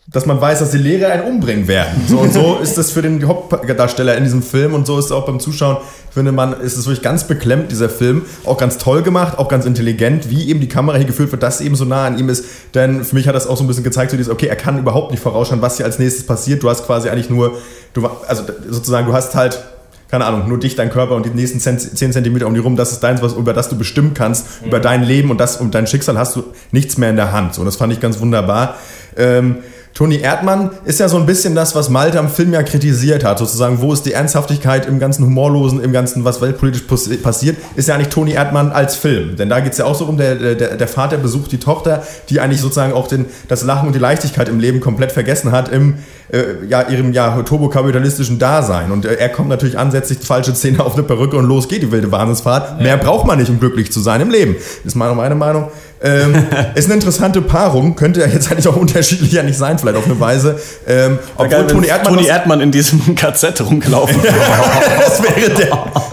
dass 0.06 0.26
man 0.26 0.38
weiß, 0.38 0.58
dass 0.58 0.70
die 0.70 0.78
Lehrer 0.78 1.10
einen 1.10 1.22
umbringen 1.22 1.66
werden. 1.66 2.04
So 2.06 2.18
und 2.18 2.32
so 2.32 2.58
ist 2.62 2.76
das 2.76 2.90
für 2.90 3.00
den 3.00 3.26
Hauptdarsteller 3.26 4.16
in 4.16 4.24
diesem 4.24 4.42
Film 4.42 4.74
und 4.74 4.86
so 4.86 4.98
ist 4.98 5.06
es 5.06 5.12
auch 5.12 5.24
beim 5.24 5.40
Zuschauen. 5.40 5.78
Finde 6.10 6.30
man, 6.30 6.60
ist 6.60 6.76
es 6.76 6.86
wirklich 6.86 7.02
ganz 7.02 7.24
beklemmt, 7.24 7.72
dieser 7.72 7.88
Film. 7.88 8.22
Auch 8.44 8.58
ganz 8.58 8.76
toll 8.76 9.02
gemacht, 9.02 9.38
auch 9.38 9.48
ganz 9.48 9.64
intelligent, 9.64 10.28
wie 10.30 10.48
eben 10.48 10.60
die 10.60 10.68
Kamera 10.68 10.98
hier 10.98 11.06
geführt 11.06 11.32
wird, 11.32 11.42
dass 11.42 11.60
eben 11.62 11.74
so 11.74 11.86
nah 11.86 12.06
an 12.06 12.18
ihm 12.18 12.28
ist. 12.28 12.44
Denn 12.74 13.02
für 13.02 13.14
mich 13.14 13.26
hat 13.26 13.34
das 13.34 13.46
auch 13.46 13.56
so 13.56 13.64
ein 13.64 13.66
bisschen 13.66 13.82
gezeigt, 13.82 14.10
so 14.10 14.16
dieses, 14.18 14.30
okay, 14.30 14.46
er 14.46 14.56
kann 14.56 14.78
überhaupt 14.78 15.10
nicht 15.10 15.22
vorausschauen, 15.22 15.62
was 15.62 15.78
hier 15.78 15.86
als 15.86 15.98
nächstes 15.98 16.26
passiert. 16.26 16.62
Du 16.62 16.68
hast 16.68 16.84
quasi 16.84 17.08
eigentlich 17.08 17.30
nur, 17.30 17.58
du, 17.94 18.06
also 18.28 18.44
sozusagen, 18.68 19.06
du 19.06 19.14
hast 19.14 19.34
halt 19.34 19.64
keine 20.10 20.26
Ahnung, 20.26 20.48
nur 20.48 20.60
dich, 20.60 20.76
dein 20.76 20.90
Körper 20.90 21.16
und 21.16 21.26
die 21.26 21.30
nächsten 21.30 21.58
10 21.58 21.96
Zentimeter 22.12 22.46
um 22.46 22.54
die 22.54 22.60
rum, 22.60 22.76
das 22.76 22.92
ist 22.92 23.00
deins, 23.00 23.20
was, 23.20 23.32
über 23.32 23.52
das 23.52 23.68
du 23.68 23.76
bestimmen 23.76 24.14
kannst, 24.14 24.46
über 24.64 24.78
dein 24.78 25.02
Leben 25.02 25.30
und 25.30 25.40
das 25.40 25.56
und 25.56 25.74
dein 25.74 25.88
Schicksal 25.88 26.16
hast 26.18 26.36
du 26.36 26.44
nichts 26.70 26.98
mehr 26.98 27.10
in 27.10 27.16
der 27.16 27.32
Hand. 27.32 27.54
So, 27.54 27.62
und 27.62 27.66
das 27.66 27.74
fand 27.74 27.92
ich 27.92 27.98
ganz 27.98 28.20
wunderbar. 28.20 28.76
Ähm, 29.16 29.56
Toni 29.94 30.16
Erdmann 30.16 30.70
ist 30.84 30.98
ja 30.98 31.08
so 31.08 31.16
ein 31.18 31.24
bisschen 31.24 31.54
das, 31.54 31.76
was 31.76 31.88
Malte 31.88 32.18
am 32.18 32.28
Film 32.28 32.52
ja 32.52 32.64
kritisiert 32.64 33.22
hat, 33.22 33.38
sozusagen, 33.38 33.80
wo 33.80 33.92
ist 33.92 34.04
die 34.04 34.12
Ernsthaftigkeit 34.12 34.86
im 34.86 34.98
ganzen 34.98 35.24
Humorlosen, 35.24 35.80
im 35.80 35.92
ganzen, 35.92 36.24
was 36.24 36.42
weltpolitisch 36.42 36.82
passi- 36.82 37.16
passiert, 37.16 37.56
ist 37.76 37.86
ja 37.86 37.94
eigentlich 37.94 38.08
Toni 38.08 38.32
Erdmann 38.32 38.72
als 38.72 38.96
Film. 38.96 39.36
Denn 39.36 39.48
da 39.48 39.60
geht 39.60 39.70
es 39.70 39.78
ja 39.78 39.84
auch 39.84 39.94
so 39.94 40.06
um, 40.06 40.18
der, 40.18 40.34
der, 40.34 40.76
der 40.76 40.88
Vater 40.88 41.16
besucht 41.16 41.52
die 41.52 41.58
Tochter, 41.58 42.02
die 42.28 42.40
eigentlich 42.40 42.60
sozusagen 42.60 42.92
auch 42.92 43.06
den, 43.06 43.26
das 43.46 43.62
Lachen 43.62 43.86
und 43.86 43.94
die 43.94 44.00
Leichtigkeit 44.00 44.48
im 44.48 44.58
Leben 44.58 44.80
komplett 44.80 45.12
vergessen 45.12 45.52
hat, 45.52 45.68
im 45.68 45.94
äh, 46.32 46.66
ja, 46.68 46.88
ihrem 46.88 47.12
ja, 47.12 47.42
turbokapitalistischen 47.42 48.40
Dasein. 48.40 48.90
Und 48.90 49.04
äh, 49.04 49.14
er 49.14 49.28
kommt 49.28 49.48
natürlich 49.48 49.78
an, 49.78 49.92
setzt 49.92 50.08
sich 50.08 50.18
die 50.18 50.26
falsche 50.26 50.56
Szene 50.56 50.84
auf 50.84 50.94
eine 50.94 51.04
Perücke 51.04 51.36
und 51.36 51.44
los 51.44 51.68
geht 51.68 51.82
die 51.82 51.92
wilde 51.92 52.10
Wahnsinnsfahrt. 52.10 52.80
Mehr 52.80 52.96
braucht 52.96 53.28
man 53.28 53.38
nicht, 53.38 53.48
um 53.48 53.60
glücklich 53.60 53.92
zu 53.92 54.00
sein 54.00 54.20
im 54.20 54.30
Leben. 54.30 54.56
Ist 54.84 54.96
meine, 54.96 55.14
meine 55.14 55.36
Meinung. 55.36 55.68
Ähm, 56.04 56.34
ist 56.74 56.84
eine 56.84 56.94
interessante 56.94 57.40
Paarung, 57.42 57.96
könnte 57.96 58.20
ja 58.20 58.26
jetzt 58.26 58.50
eigentlich 58.52 58.68
auch 58.68 58.76
unterschiedlicher 58.76 59.42
nicht 59.42 59.56
sein, 59.58 59.78
vielleicht 59.78 59.96
auf 59.96 60.04
eine 60.04 60.20
Weise. 60.20 60.58
Ähm, 60.86 61.18
obwohl 61.34 61.48
Geil, 61.48 61.66
Toni 61.66 61.86
Erdmann, 61.86 62.14
Toni 62.14 62.26
Erdmann 62.28 62.60
in 62.60 62.70
diesem 62.70 63.14
KZ 63.16 63.60
rumgelaufen. 63.62 64.20
das 65.00 65.22
wäre 65.22 65.50
der. 65.50 65.68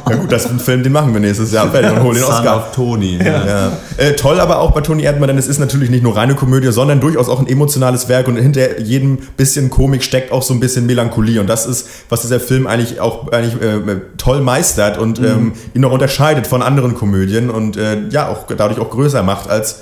Ja 0.10 0.16
gut, 0.18 0.32
das 0.32 0.46
ist 0.46 0.52
ein 0.52 0.60
Film, 0.60 0.84
den 0.84 0.92
machen 0.92 1.14
wir 1.14 1.20
nächstes 1.22 1.52
Jahr 1.52 1.70
fertig 1.70 1.92
und 1.92 2.04
holen 2.04 2.16
den 2.16 2.24
Son 2.24 2.34
Oscar. 2.34 2.58
of 2.58 2.72
Toni. 2.76 3.18
Ja. 3.24 3.46
Ja. 3.46 3.72
Äh, 3.98 4.14
toll 4.14 4.40
aber 4.40 4.60
auch 4.60 4.72
bei 4.72 4.82
Toni 4.82 5.04
Erdmann, 5.04 5.28
denn 5.28 5.38
es 5.38 5.48
ist 5.48 5.60
natürlich 5.60 5.90
nicht 5.90 6.04
nur 6.04 6.16
reine 6.18 6.36
Komödie, 6.36 6.72
sondern 6.72 7.00
durchaus 7.00 7.30
auch 7.30 7.40
ein 7.40 7.48
emotionales 7.48 8.08
Werk 8.10 8.28
und 8.28 8.36
hinter 8.38 8.80
jedem 8.80 9.20
bisschen 9.38 9.70
Komik 9.70 10.04
steckt 10.04 10.32
auch 10.32 10.42
so 10.44 10.54
ein 10.54 10.60
bisschen 10.60 10.86
Melancholie 10.86 11.40
und 11.40 11.48
das 11.48 11.66
ist, 11.66 11.88
was 12.10 12.22
dieser 12.22 12.40
Film 12.40 12.66
eigentlich 12.68 13.00
auch 13.00 13.32
eigentlich, 13.32 13.62
äh, 13.62 13.98
toll 14.18 14.42
meistert 14.42 14.98
und 14.98 15.20
Mhm. 15.20 15.26
ähm, 15.26 15.52
ihn 15.74 15.82
noch 15.82 15.92
unterscheidet 15.92 16.48
von 16.48 16.62
anderen 16.62 16.96
Komödien 16.96 17.50
und 17.50 17.78
äh, 17.78 17.98
ja 18.10 18.28
auch 18.30 18.48
dadurch 18.48 18.80
auch 18.80 18.90
größer 18.90 19.24
macht 19.24 19.50
als 19.50 19.81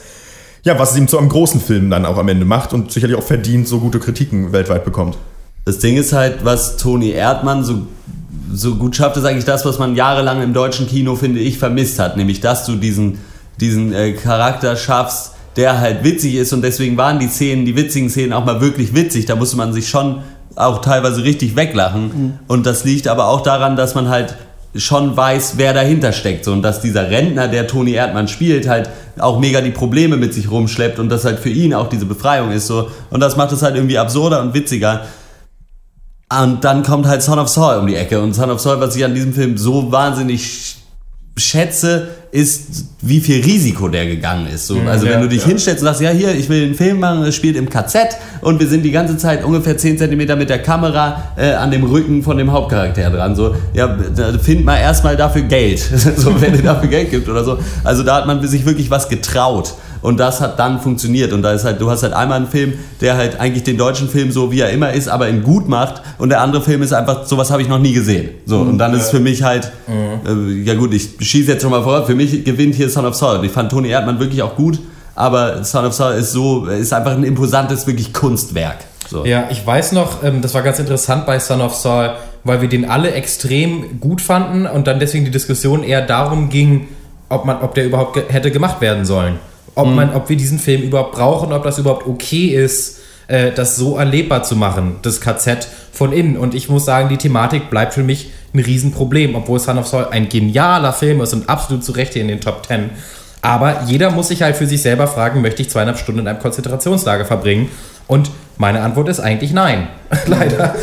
ja, 0.64 0.78
was 0.78 0.92
es 0.92 0.98
ihm 0.98 1.08
zu 1.08 1.18
einem 1.18 1.30
großen 1.30 1.62
Film 1.62 1.90
dann 1.90 2.06
auch 2.06 2.18
am 2.18 2.28
Ende 2.28 2.46
macht 2.46 2.74
und 2.74 2.92
sicherlich 2.92 3.18
auch 3.18 3.24
verdient 3.24 3.68
so 3.68 3.80
gute 3.80 4.00
Kritiken 4.00 4.52
weltweit 4.52 4.86
bekommt. 4.86 5.18
Das 5.66 5.80
Ding 5.80 5.98
ist 5.98 6.14
halt, 6.14 6.44
was 6.44 6.78
Toni 6.78 7.12
Erdmann 7.12 7.64
so, 7.64 7.88
so 8.52 8.76
gut 8.76 8.96
schafft, 8.96 9.18
ist 9.18 9.26
eigentlich 9.26 9.46
das, 9.46 9.66
was 9.66 9.80
man 9.80 9.96
jahrelang 9.96 10.42
im 10.42 10.54
deutschen 10.54 10.88
Kino, 10.88 11.16
finde 11.16 11.40
ich, 11.40 11.58
vermisst 11.58 12.00
hat. 12.00 12.18
Nämlich, 12.18 12.42
dass 12.42 12.66
du 12.66 12.76
diesen, 12.76 13.20
diesen 13.60 13.94
äh, 13.94 14.14
Charakter 14.14 14.76
schaffst, 14.76 15.34
der 15.56 15.80
halt 15.80 16.04
witzig 16.04 16.36
ist 16.36 16.54
und 16.54 16.62
deswegen 16.62 16.98
waren 16.98 17.20
die 17.20 17.28
Szenen, 17.28 17.66
die 17.66 17.76
witzigen 17.76 18.10
Szenen 18.10 18.34
auch 18.34 18.46
mal 18.46 18.62
wirklich 18.62 18.94
witzig. 18.94 19.26
Da 19.26 19.36
musste 19.36 19.58
man 19.58 19.74
sich 19.74 19.90
schon 19.90 20.22
auch 20.56 20.82
teilweise 20.82 21.24
richtig 21.24 21.56
weglachen. 21.56 22.40
Und 22.48 22.66
das 22.66 22.84
liegt 22.84 23.08
aber 23.08 23.28
auch 23.28 23.42
daran, 23.42 23.76
dass 23.76 23.96
man 23.96 24.10
halt 24.10 24.36
schon 24.76 25.16
weiß, 25.16 25.54
wer 25.58 25.74
dahinter 25.74 26.12
steckt. 26.12 26.46
So, 26.46 26.52
und 26.52 26.62
dass 26.62 26.82
dieser 26.82 27.10
Rentner, 27.10 27.48
der 27.48 27.68
Toni 27.68 27.94
Erdmann 27.94 28.28
spielt, 28.28 28.68
halt 28.68 28.90
auch 29.22 29.40
mega 29.40 29.62
die 29.62 29.72
Probleme 29.72 30.18
mit 30.18 30.34
sich 30.34 30.50
rumschleppt 30.50 31.00
und 31.00 31.10
das 31.10 31.26
halt 31.26 31.40
für 31.40 31.50
ihn 31.50 31.74
auch 31.74 31.90
diese 31.90 32.06
Befreiung 32.06 32.52
ist. 32.52 32.68
So. 32.68 32.90
Und 33.10 33.20
das 33.20 33.36
macht 33.36 33.52
es 33.52 33.62
halt 33.62 33.76
irgendwie 33.76 33.98
absurder 33.98 34.42
und 34.42 34.54
witziger. 34.54 35.06
Und 36.32 36.64
dann 36.64 36.84
kommt 36.84 37.08
halt 37.08 37.24
Son 37.24 37.40
of 37.40 37.50
Saul 37.50 37.80
um 37.80 37.88
die 37.88 37.96
Ecke. 37.96 38.22
Und 38.22 38.34
Son 38.34 38.52
of 38.52 38.60
Saul, 38.60 38.80
was 38.80 38.96
ich 38.96 39.04
an 39.04 39.16
diesem 39.16 39.34
Film 39.34 39.58
so 39.58 39.92
wahnsinnig 39.92 40.79
schätze, 41.40 42.10
ist, 42.32 42.86
wie 43.02 43.20
viel 43.20 43.44
Risiko 43.44 43.88
der 43.88 44.06
gegangen 44.06 44.48
ist. 44.48 44.68
So, 44.68 44.76
Mhm, 44.76 44.88
also 44.88 45.06
ja, 45.06 45.14
wenn 45.14 45.22
du 45.22 45.30
dich 45.30 45.42
ja. 45.42 45.48
hinstellst 45.48 45.82
und 45.82 45.88
sagst, 45.88 46.02
ja 46.02 46.12
hier, 46.12 46.36
ich 46.36 46.48
will 46.50 46.64
einen 46.64 46.76
Film 46.76 47.00
machen, 47.00 47.24
es 47.24 47.36
spielt 47.36 47.56
im 47.56 47.70
KZ 47.70 48.18
und 48.42 48.60
wir 48.60 48.68
sind 48.68 48.84
die 48.84 48.92
ganze 48.92 49.18
Zeit 49.18 49.44
ungefähr 49.44 49.78
10 49.78 49.98
Zentimeter 49.98 50.36
mit 50.36 50.50
der 50.50 50.60
Kamera 50.60 51.24
äh, 51.38 51.54
an 51.54 51.72
dem 51.72 51.84
Rücken 51.84 52.22
von 52.22 52.38
dem 52.38 52.52
Hauptcharakter 52.52 53.10
dran. 53.10 53.36
So, 53.36 53.56
ja, 53.74 53.88
da 53.88 54.38
find 54.38 54.64
mal 54.64 54.78
erstmal 54.78 55.18
dafür 55.18 55.42
Geld. 55.44 55.80
so, 56.18 56.40
wenn 56.40 56.56
ihr 56.56 56.62
dafür 56.64 56.90
Geld 56.90 57.10
gibt 57.10 57.28
oder 57.28 57.44
so. 57.44 57.58
Also 57.84 58.04
da 58.04 58.18
hat 58.18 58.28
man 58.28 58.46
sich 58.48 58.66
wirklich 58.66 58.92
was 58.92 59.10
getraut. 59.10 59.74
Und 60.02 60.20
das 60.20 60.42
hat 60.42 60.60
dann 60.60 60.80
funktioniert. 60.80 61.34
Und 61.34 61.42
da 61.42 61.52
ist 61.52 61.66
halt, 61.66 61.82
du 61.82 61.90
hast 61.90 62.04
halt 62.04 62.14
einmal 62.14 62.38
einen 62.38 62.48
Film, 62.48 62.74
der 63.02 63.18
halt 63.18 63.40
eigentlich 63.40 63.64
den 63.64 63.78
deutschen 63.78 64.10
Film 64.10 64.32
so 64.32 64.52
wie 64.52 64.62
er 64.62 64.70
immer 64.72 64.94
ist, 64.94 65.08
aber 65.08 65.28
in 65.28 65.44
gut 65.44 65.68
macht. 65.68 66.02
Und 66.18 66.30
der 66.30 66.42
andere 66.42 66.62
Film 66.62 66.82
ist 66.82 66.94
einfach, 66.94 67.26
sowas 67.26 67.52
habe 67.52 67.62
ich 67.62 67.68
noch 67.68 67.80
nie 67.80 67.94
gesehen. 67.94 68.30
So, 68.46 68.60
und 68.60 68.78
dann 68.78 68.94
ist 68.94 69.04
es 69.04 69.10
für 69.12 69.20
mich 69.20 69.44
halt, 69.44 69.72
äh, 69.88 70.52
ja 70.64 70.76
gut, 70.76 70.94
ich 70.94 71.10
schieße 71.20 71.52
jetzt 71.52 71.62
schon 71.62 71.72
mal 71.72 71.84
vor, 71.84 72.06
für 72.06 72.16
mich 72.16 72.44
gewinnt 72.44 72.76
hier 72.76 72.90
Son 72.90 73.06
of 73.06 73.16
Saul. 73.16 73.44
Ich 73.44 73.52
fand 73.52 73.72
Toni 73.72 73.90
Erdmann 73.90 74.20
wirklich 74.20 74.42
auch 74.42 74.56
gut, 74.56 74.80
aber 75.16 75.64
Son 75.64 75.86
of 75.86 75.94
Saul 75.94 76.14
ist 76.14 76.32
so, 76.32 76.66
ist 76.66 76.94
einfach 76.94 77.12
ein 77.12 77.24
imposantes, 77.24 77.88
wirklich 77.88 78.14
Kunstwerk. 78.14 78.78
So. 79.10 79.26
Ja, 79.26 79.48
ich 79.50 79.66
weiß 79.66 79.94
noch, 79.94 80.24
ähm, 80.24 80.42
das 80.42 80.54
war 80.54 80.62
ganz 80.62 80.78
interessant 80.80 81.26
bei 81.26 81.40
Son 81.40 81.62
of 81.62 81.74
Saul, 81.74 82.12
weil 82.44 82.62
wir 82.62 82.70
den 82.70 82.90
alle 82.90 83.12
extrem 83.12 84.00
gut 84.00 84.22
fanden 84.22 84.68
und 84.68 84.88
dann 84.88 85.00
deswegen 85.00 85.26
die 85.26 85.32
Diskussion 85.32 85.84
eher 85.84 86.06
darum 86.06 86.50
ging, 86.50 86.88
ob 87.28 87.46
man, 87.46 87.62
ob 87.62 87.74
der 87.76 87.86
überhaupt 87.86 88.18
hätte 88.32 88.52
gemacht 88.52 88.82
werden 88.82 89.06
sollen. 89.06 89.40
Ob 89.76 89.88
Mhm. 89.88 89.96
man, 89.96 90.14
ob 90.14 90.30
wir 90.30 90.38
diesen 90.38 90.60
Film 90.60 90.82
überhaupt 90.82 91.14
brauchen, 91.14 91.54
ob 91.54 91.64
das 91.64 91.78
überhaupt 91.78 92.08
okay 92.08 92.48
ist, 92.48 93.00
äh, 93.28 93.52
das 93.52 93.76
so 93.76 93.98
erlebbar 93.98 94.44
zu 94.44 94.56
machen, 94.56 94.98
das 95.02 95.22
KZ 95.22 95.68
von 95.92 96.12
innen. 96.12 96.38
Und 96.38 96.56
ich 96.56 96.70
muss 96.70 96.86
sagen, 96.86 97.10
die 97.10 97.18
Thematik 97.18 97.70
bleibt 97.70 97.94
für 97.94 98.04
mich 98.04 98.32
ein 98.54 98.60
Riesenproblem, 98.60 99.36
obwohl 99.36 99.60
Son 99.60 99.78
of 99.78 99.88
Saul 99.88 100.08
ein 100.12 100.30
genialer 100.30 100.94
Film 100.94 101.22
ist 101.22 101.34
und 101.34 101.48
absolut 101.50 101.84
zu 101.84 101.92
Recht 101.92 102.14
hier 102.14 102.22
in 102.24 102.28
den 102.28 102.42
Top 102.42 102.64
Ten. 102.68 102.90
Aber 103.42 103.84
jeder 103.86 104.12
muss 104.12 104.28
sich 104.30 104.42
halt 104.42 104.58
für 104.58 104.66
sich 104.66 104.82
selber 104.82 105.08
fragen, 105.08 105.42
möchte 105.42 105.62
ich 105.62 105.70
zweieinhalb 105.70 105.98
Stunden 105.98 106.22
in 106.22 106.28
einem 106.28 106.40
Konzentrationslager 106.40 107.26
verbringen? 107.26 107.70
Und 108.08 108.32
meine 108.58 108.82
Antwort 108.82 109.08
ist 109.08 109.20
eigentlich 109.20 109.54
nein. 109.54 109.88
Leider, 110.26 110.76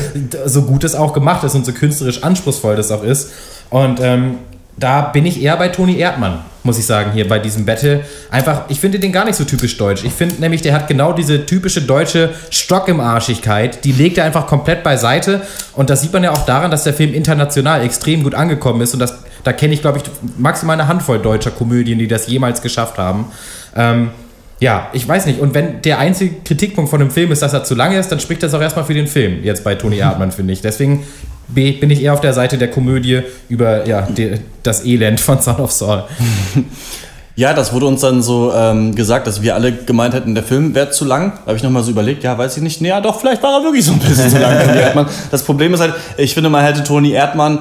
so 0.47 0.63
gut 0.63 0.85
es 0.85 0.95
auch 0.95 1.13
gemacht 1.13 1.45
ist 1.45 1.55
und 1.55 1.67
so 1.67 1.73
künstlerisch 1.73 2.23
anspruchsvoll 2.23 2.77
das 2.77 2.91
auch 2.93 3.03
ist. 3.03 3.31
Und 3.69 3.99
ähm, 4.01 4.37
da 4.79 5.01
bin 5.03 5.25
ich 5.25 5.43
eher 5.43 5.57
bei 5.57 5.69
Toni 5.69 5.99
Erdmann, 5.99 6.41
muss 6.63 6.79
ich 6.79 6.85
sagen, 6.85 7.13
hier 7.13 7.27
bei 7.27 7.39
diesem 7.39 7.65
Battle. 7.65 8.05
Einfach, 8.31 8.65
ich 8.69 8.79
finde 8.79 8.99
den 8.99 9.11
gar 9.11 9.25
nicht 9.25 9.37
so 9.37 9.45
typisch 9.45 9.79
deutsch. 9.79 10.05
Ich 10.05 10.13
finde 10.13 10.35
nämlich, 10.41 10.61
der 10.61 10.75
hat 10.75 10.87
genau 10.87 11.15
diese 11.15 11.47
typische 11.47 11.81
deutsche 11.81 12.31
Stock 12.51 12.89
im 12.89 13.01
Arschigkeit. 13.01 13.85
Die 13.85 13.93
legt 13.93 14.19
er 14.19 14.25
einfach 14.25 14.47
komplett 14.47 14.83
beiseite. 14.83 15.41
Und 15.73 15.89
das 15.89 16.03
sieht 16.03 16.13
man 16.13 16.25
ja 16.25 16.33
auch 16.33 16.45
daran, 16.45 16.71
dass 16.71 16.85
der 16.85 16.93
Film 16.93 17.15
international 17.15 17.83
extrem 17.83 18.23
gut 18.23 18.35
angekommen 18.35 18.83
ist. 18.83 18.93
Und 18.93 19.01
das, 19.01 19.15
da 19.45 19.55
kenne 19.55 19.73
ich, 19.73 19.81
glaube 19.81 19.99
ich, 19.99 20.05
maximal 20.37 20.79
eine 20.79 20.89
Handvoll 20.89 21.21
deutscher 21.21 21.53
Komödien, 21.53 21.99
die 21.99 22.09
das 22.09 22.27
jemals 22.27 22.61
geschafft 22.61 22.99
haben. 22.99 23.27
Ähm, 23.75 24.11
ja, 24.61 24.89
ich 24.93 25.07
weiß 25.07 25.27
nicht. 25.27 25.41
Und 25.41 25.55
wenn 25.55 25.83
der 25.83 25.99
einzige 25.99 26.35
Kritikpunkt 26.43 26.91
von 26.91 27.01
dem 27.01 27.11
Film 27.11 27.33
ist, 27.33 27.43
dass 27.43 27.53
er 27.53 27.65
zu 27.65 27.75
lang 27.75 27.93
ist, 27.93 28.11
dann 28.11 28.21
spricht 28.21 28.43
das 28.43 28.53
auch 28.55 28.61
erstmal 28.61 28.85
für 28.85 28.95
den 28.95 29.07
Film, 29.07 29.43
jetzt 29.43 29.65
bei 29.65 29.75
Toni 29.75 29.99
Erdmann, 30.01 30.33
finde 30.33 30.53
ich. 30.53 30.61
Deswegen 30.61 31.05
B, 31.49 31.73
bin 31.73 31.91
ich 31.91 32.03
eher 32.03 32.13
auf 32.13 32.21
der 32.21 32.33
Seite 32.33 32.59
der 32.59 32.71
Komödie 32.71 33.23
über 33.49 33.87
ja, 33.87 34.03
die, 34.03 34.35
das 34.63 34.85
Elend 34.85 35.21
von 35.21 35.41
Son 35.41 35.57
of 35.57 35.73
Saul. 35.73 36.05
Ja, 37.39 37.53
das 37.53 37.75
wurde 37.75 37.85
uns 37.85 38.01
dann 38.01 38.23
so 38.23 38.51
ähm, 38.57 38.95
gesagt, 38.95 39.27
dass 39.27 39.43
wir 39.43 39.55
alle 39.55 39.71
gemeint 39.71 40.15
hätten, 40.15 40.35
der 40.35 40.43
Film 40.43 40.75
wäre 40.75 40.89
zu 40.91 41.05
lang. 41.05 41.35
Da 41.45 41.49
habe 41.49 41.57
ich 41.59 41.63
nochmal 41.63 41.83
so 41.83 41.91
überlegt, 41.91 42.25
ja, 42.25 42.37
weiß 42.37 42.57
ich 42.57 42.63
nicht. 42.63 42.81
Nee, 42.81 42.89
ja, 42.89 43.03
doch, 43.03 43.21
vielleicht 43.21 43.43
war 43.43 43.59
er 43.59 43.63
wirklich 43.63 43.85
so 43.85 43.93
ein 43.93 43.99
bisschen 43.99 44.31
zu 44.31 44.39
lang. 44.39 45.07
Das 45.31 45.43
Problem 45.43 45.75
ist 45.75 45.81
halt, 45.81 45.93
ich 46.17 46.33
finde, 46.33 46.49
man 46.49 46.65
hätte 46.65 46.83
Toni 46.83 47.11
Erdmann 47.11 47.59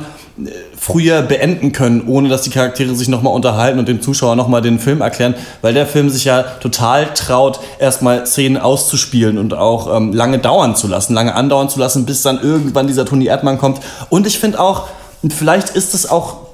früher 0.77 1.21
beenden 1.21 1.71
können, 1.71 2.03
ohne 2.07 2.27
dass 2.27 2.41
die 2.41 2.49
Charaktere 2.49 2.93
sich 2.93 3.07
nochmal 3.07 3.33
unterhalten 3.33 3.79
und 3.79 3.87
dem 3.87 4.01
Zuschauer 4.01 4.35
nochmal 4.35 4.61
den 4.61 4.79
Film 4.79 5.01
erklären, 5.01 5.33
weil 5.61 5.73
der 5.73 5.87
Film 5.87 6.09
sich 6.09 6.25
ja 6.25 6.43
total 6.43 7.13
traut, 7.13 7.59
erstmal 7.79 8.25
Szenen 8.25 8.57
auszuspielen 8.57 9.37
und 9.37 9.53
auch 9.53 9.95
ähm, 9.95 10.11
lange 10.11 10.39
dauern 10.39 10.75
zu 10.75 10.87
lassen, 10.87 11.13
lange 11.13 11.35
andauern 11.35 11.69
zu 11.69 11.79
lassen, 11.79 12.05
bis 12.05 12.21
dann 12.21 12.41
irgendwann 12.41 12.87
dieser 12.87 13.05
Toni 13.05 13.25
Erdmann 13.25 13.57
kommt. 13.57 13.79
Und 14.09 14.27
ich 14.27 14.37
finde 14.37 14.59
auch, 14.59 14.87
vielleicht 15.29 15.69
ist 15.69 15.93
es 15.93 16.09
auch 16.09 16.44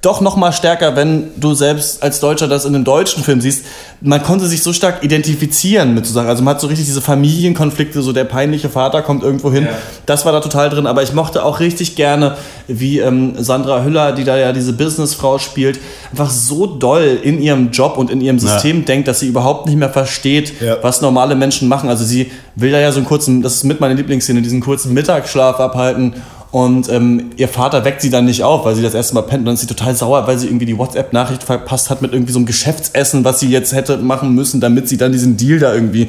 doch 0.00 0.20
noch 0.20 0.36
mal 0.36 0.52
stärker, 0.52 0.94
wenn 0.94 1.30
du 1.36 1.54
selbst 1.54 2.04
als 2.04 2.20
Deutscher 2.20 2.46
das 2.46 2.64
in 2.64 2.72
einem 2.72 2.84
deutschen 2.84 3.24
Film 3.24 3.40
siehst. 3.40 3.64
Man 4.00 4.22
konnte 4.22 4.46
sich 4.46 4.62
so 4.62 4.72
stark 4.72 5.02
identifizieren 5.02 5.92
mit 5.92 6.06
sozusagen. 6.06 6.28
Also 6.28 6.44
man 6.44 6.54
hat 6.54 6.60
so 6.60 6.68
richtig 6.68 6.86
diese 6.86 7.02
Familienkonflikte, 7.02 8.00
so 8.00 8.12
der 8.12 8.22
peinliche 8.22 8.68
Vater 8.68 9.02
kommt 9.02 9.24
irgendwo 9.24 9.50
hin. 9.50 9.64
Ja. 9.64 9.70
Das 10.06 10.24
war 10.24 10.30
da 10.30 10.38
total 10.38 10.70
drin. 10.70 10.86
Aber 10.86 11.02
ich 11.02 11.14
mochte 11.14 11.44
auch 11.44 11.58
richtig 11.58 11.96
gerne, 11.96 12.36
wie 12.68 13.00
ähm, 13.00 13.34
Sandra 13.38 13.82
Hüller, 13.82 14.12
die 14.12 14.22
da 14.22 14.36
ja 14.36 14.52
diese 14.52 14.72
Businessfrau 14.72 15.38
spielt, 15.38 15.80
einfach 16.12 16.30
so 16.30 16.66
doll 16.66 17.18
in 17.20 17.42
ihrem 17.42 17.72
Job 17.72 17.98
und 17.98 18.08
in 18.08 18.20
ihrem 18.20 18.38
System 18.38 18.84
denkt, 18.84 19.08
dass 19.08 19.18
sie 19.18 19.26
überhaupt 19.26 19.66
nicht 19.66 19.78
mehr 19.78 19.90
versteht, 19.90 20.52
was 20.80 21.00
normale 21.00 21.34
Menschen 21.34 21.66
machen. 21.66 21.88
Also 21.88 22.04
sie 22.04 22.30
will 22.54 22.70
da 22.70 22.78
ja 22.78 22.92
so 22.92 22.98
einen 22.98 23.06
kurzen, 23.06 23.42
das 23.42 23.56
ist 23.56 23.64
mit 23.64 23.80
meiner 23.80 23.94
Lieblingsszene, 23.94 24.42
diesen 24.42 24.60
kurzen 24.60 24.94
Mittagsschlaf 24.94 25.58
abhalten 25.58 26.14
und 26.50 26.88
ähm, 26.88 27.30
ihr 27.36 27.48
Vater 27.48 27.84
weckt 27.84 28.00
sie 28.00 28.08
dann 28.08 28.24
nicht 28.24 28.42
auf, 28.42 28.64
weil 28.64 28.74
sie 28.74 28.82
das 28.82 28.94
erste 28.94 29.14
Mal 29.14 29.22
pennt. 29.22 29.40
Und 29.40 29.46
dann 29.46 29.54
ist 29.54 29.60
sie 29.60 29.66
total 29.66 29.94
sauer, 29.94 30.26
weil 30.26 30.38
sie 30.38 30.46
irgendwie 30.46 30.64
die 30.64 30.78
WhatsApp-Nachricht 30.78 31.42
verpasst 31.42 31.90
hat 31.90 32.00
mit 32.00 32.12
irgendwie 32.12 32.32
so 32.32 32.38
einem 32.38 32.46
Geschäftsessen, 32.46 33.24
was 33.24 33.40
sie 33.40 33.50
jetzt 33.50 33.74
hätte 33.74 33.98
machen 33.98 34.34
müssen, 34.34 34.60
damit 34.60 34.88
sie 34.88 34.96
dann 34.96 35.12
diesen 35.12 35.36
Deal 35.36 35.58
da 35.58 35.74
irgendwie 35.74 36.08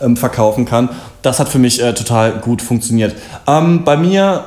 ähm, 0.00 0.16
verkaufen 0.16 0.64
kann. 0.64 0.90
Das 1.22 1.40
hat 1.40 1.48
für 1.48 1.58
mich 1.58 1.82
äh, 1.82 1.92
total 1.92 2.32
gut 2.38 2.62
funktioniert. 2.62 3.16
Ähm, 3.48 3.82
bei 3.84 3.96
mir, 3.96 4.44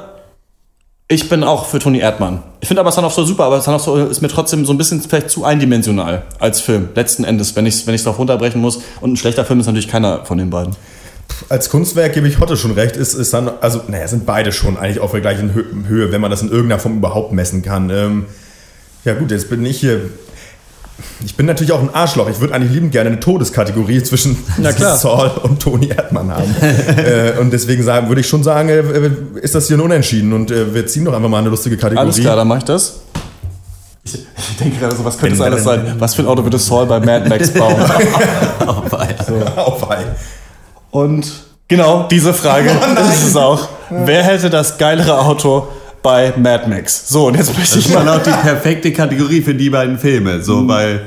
ich 1.10 1.28
bin 1.28 1.44
auch 1.44 1.66
für 1.66 1.80
Toni 1.80 2.00
Erdmann. 2.00 2.42
Ich 2.62 2.70
finde 2.70 2.80
aber 2.80 2.94
Son 2.94 3.04
of 3.04 3.14
Soul 3.14 3.26
super, 3.26 3.44
aber 3.44 3.60
Son 3.60 3.76
of 3.76 3.82
Soul 3.82 4.08
ist 4.10 4.22
mir 4.22 4.30
trotzdem 4.30 4.66
so 4.66 4.72
ein 4.72 4.78
bisschen 4.78 5.02
vielleicht 5.02 5.30
zu 5.30 5.44
eindimensional 5.44 6.24
als 6.40 6.62
Film. 6.62 6.88
Letzten 6.96 7.26
Endes, 7.26 7.54
wenn 7.58 7.66
ich 7.66 7.76
es 7.76 7.86
wenn 7.86 7.94
ich's 7.94 8.06
darauf 8.06 8.18
runterbrechen 8.18 8.62
muss. 8.62 8.80
Und 9.02 9.12
ein 9.12 9.18
schlechter 9.18 9.44
Film 9.44 9.60
ist 9.60 9.66
natürlich 9.66 9.90
keiner 9.90 10.24
von 10.24 10.38
den 10.38 10.50
beiden. 10.50 10.74
Als 11.50 11.70
Kunstwerk 11.70 12.14
gebe 12.14 12.28
ich 12.28 12.40
Hotte 12.40 12.58
schon 12.58 12.72
recht, 12.72 12.96
ist, 12.96 13.14
ist 13.14 13.34
dann, 13.34 13.50
also, 13.62 13.82
naja, 13.88 14.08
sind 14.08 14.26
beide 14.26 14.52
schon 14.52 14.78
eigentlich 14.78 15.00
auf 15.00 15.12
der 15.12 15.22
gleichen 15.22 15.54
Hö 15.54 15.64
Höhe, 15.88 16.12
wenn 16.12 16.22
man 16.22 16.32
das 16.32 16.42
in 16.42 16.50
irgendeiner 16.50 16.80
Form 16.80 16.98
überhaupt 16.98 17.34
messen 17.34 17.62
kann. 17.62 17.90
Ähm, 17.90 18.26
ja, 19.04 19.14
gut, 19.14 19.32
jetzt 19.32 19.50
bin 19.50 19.66
ich 19.66 19.80
hier. 19.80 20.02
Ich 21.26 21.36
bin 21.36 21.48
natürlich 21.48 21.72
auch 21.72 21.82
ein 21.82 21.94
Arschloch. 21.94 22.30
Ich 22.30 22.40
würde 22.40 22.54
eigentlich 22.54 22.72
liebend 22.72 22.92
gerne 22.92 23.10
eine 23.10 23.20
Todeskategorie 23.20 24.04
zwischen. 24.04 24.38
Saul 24.98 25.32
und 25.42 25.62
Toni 25.62 25.88
Erdmann 25.88 26.32
haben. 26.32 26.56
äh, 26.62 27.40
und 27.40 27.52
deswegen 27.52 27.84
sagen, 27.84 28.08
würde 28.08 28.22
ich 28.22 28.28
schon 28.28 28.44
sagen, 28.44 28.70
äh, 28.70 29.12
ist 29.42 29.56
das 29.56 29.68
hier 29.68 29.78
ein 29.78 29.82
Unentschieden. 29.82 30.32
Und 30.34 30.52
äh, 30.52 30.74
wir 30.74 30.86
ziehen 30.88 31.06
doch 31.06 31.14
einfach 31.14 31.30
mal 31.30 31.40
eine 31.40 31.50
lustige 31.50 31.78
Kategorie. 31.78 32.06
Alles 32.06 32.20
klar, 32.20 32.36
dann 32.36 32.48
mach 32.48 32.60
ich 32.60 32.64
das. 32.64 33.02
Ich, 34.06 34.16
ich 34.16 34.58
denke 34.60 34.80
gerade 34.80 34.96
so, 34.96 35.04
was 35.04 35.18
könnte 35.18 35.36
es 35.36 35.42
alles 35.42 35.64
sein? 35.64 35.96
Was 35.98 36.14
für 36.14 36.22
ein 36.22 36.28
Auto 36.28 36.44
würde 36.44 36.60
Saul 36.60 36.86
bei 36.86 37.00
Mad 37.00 37.28
Max 37.28 37.52
bauen? 37.52 37.76
Auf 38.66 38.92
so. 39.28 39.36
Auf 39.56 39.90
Ei. 39.90 40.04
Und 40.94 41.32
genau 41.68 42.08
diese 42.10 42.36
Frage 42.36 42.70
ist 43.12 43.28
es 43.28 43.36
auch. 43.36 43.68
Wer 43.90 44.24
hätte 44.24 44.52
das 44.52 44.78
geilere 44.78 45.20
Auto 45.20 45.68
bei 46.04 46.34
Mad 46.38 46.70
Max? 46.70 47.10
So, 47.10 47.28
und 47.28 47.36
jetzt 47.36 47.58
möchte 47.58 47.78
Das 47.78 47.88
ich 47.88 47.94
mal 47.94 48.08
auch 48.08 48.22
die 48.22 48.30
perfekte 48.30 48.94
Kategorie 48.94 49.42
für 49.42 49.56
die 49.56 49.72
beiden 49.72 49.98
Filme. 49.98 50.44
So, 50.44 50.68
weil, 50.68 51.02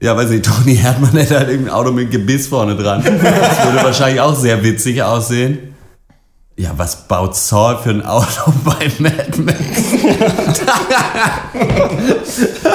ja, 0.00 0.16
weiß 0.16 0.30
nicht, 0.30 0.46
Toni 0.46 0.80
Erdmann 0.82 1.10
hätte 1.12 1.38
halt 1.38 1.50
irgendein 1.50 1.74
Auto 1.74 1.92
mit 1.92 2.10
Gebiss 2.10 2.46
vorne 2.46 2.76
dran. 2.76 3.02
Das 3.04 3.64
würde 3.66 3.84
wahrscheinlich 3.84 4.22
auch 4.22 4.34
sehr 4.34 4.62
witzig 4.64 5.02
aussehen. 5.02 5.74
Ja, 6.58 6.70
was 6.76 7.06
baut 7.06 7.36
Saul 7.36 7.78
für 7.80 7.90
ein 7.90 8.04
Auto 8.04 8.52
bei 8.64 8.90
Mad 8.98 9.40
Max? 9.44 9.58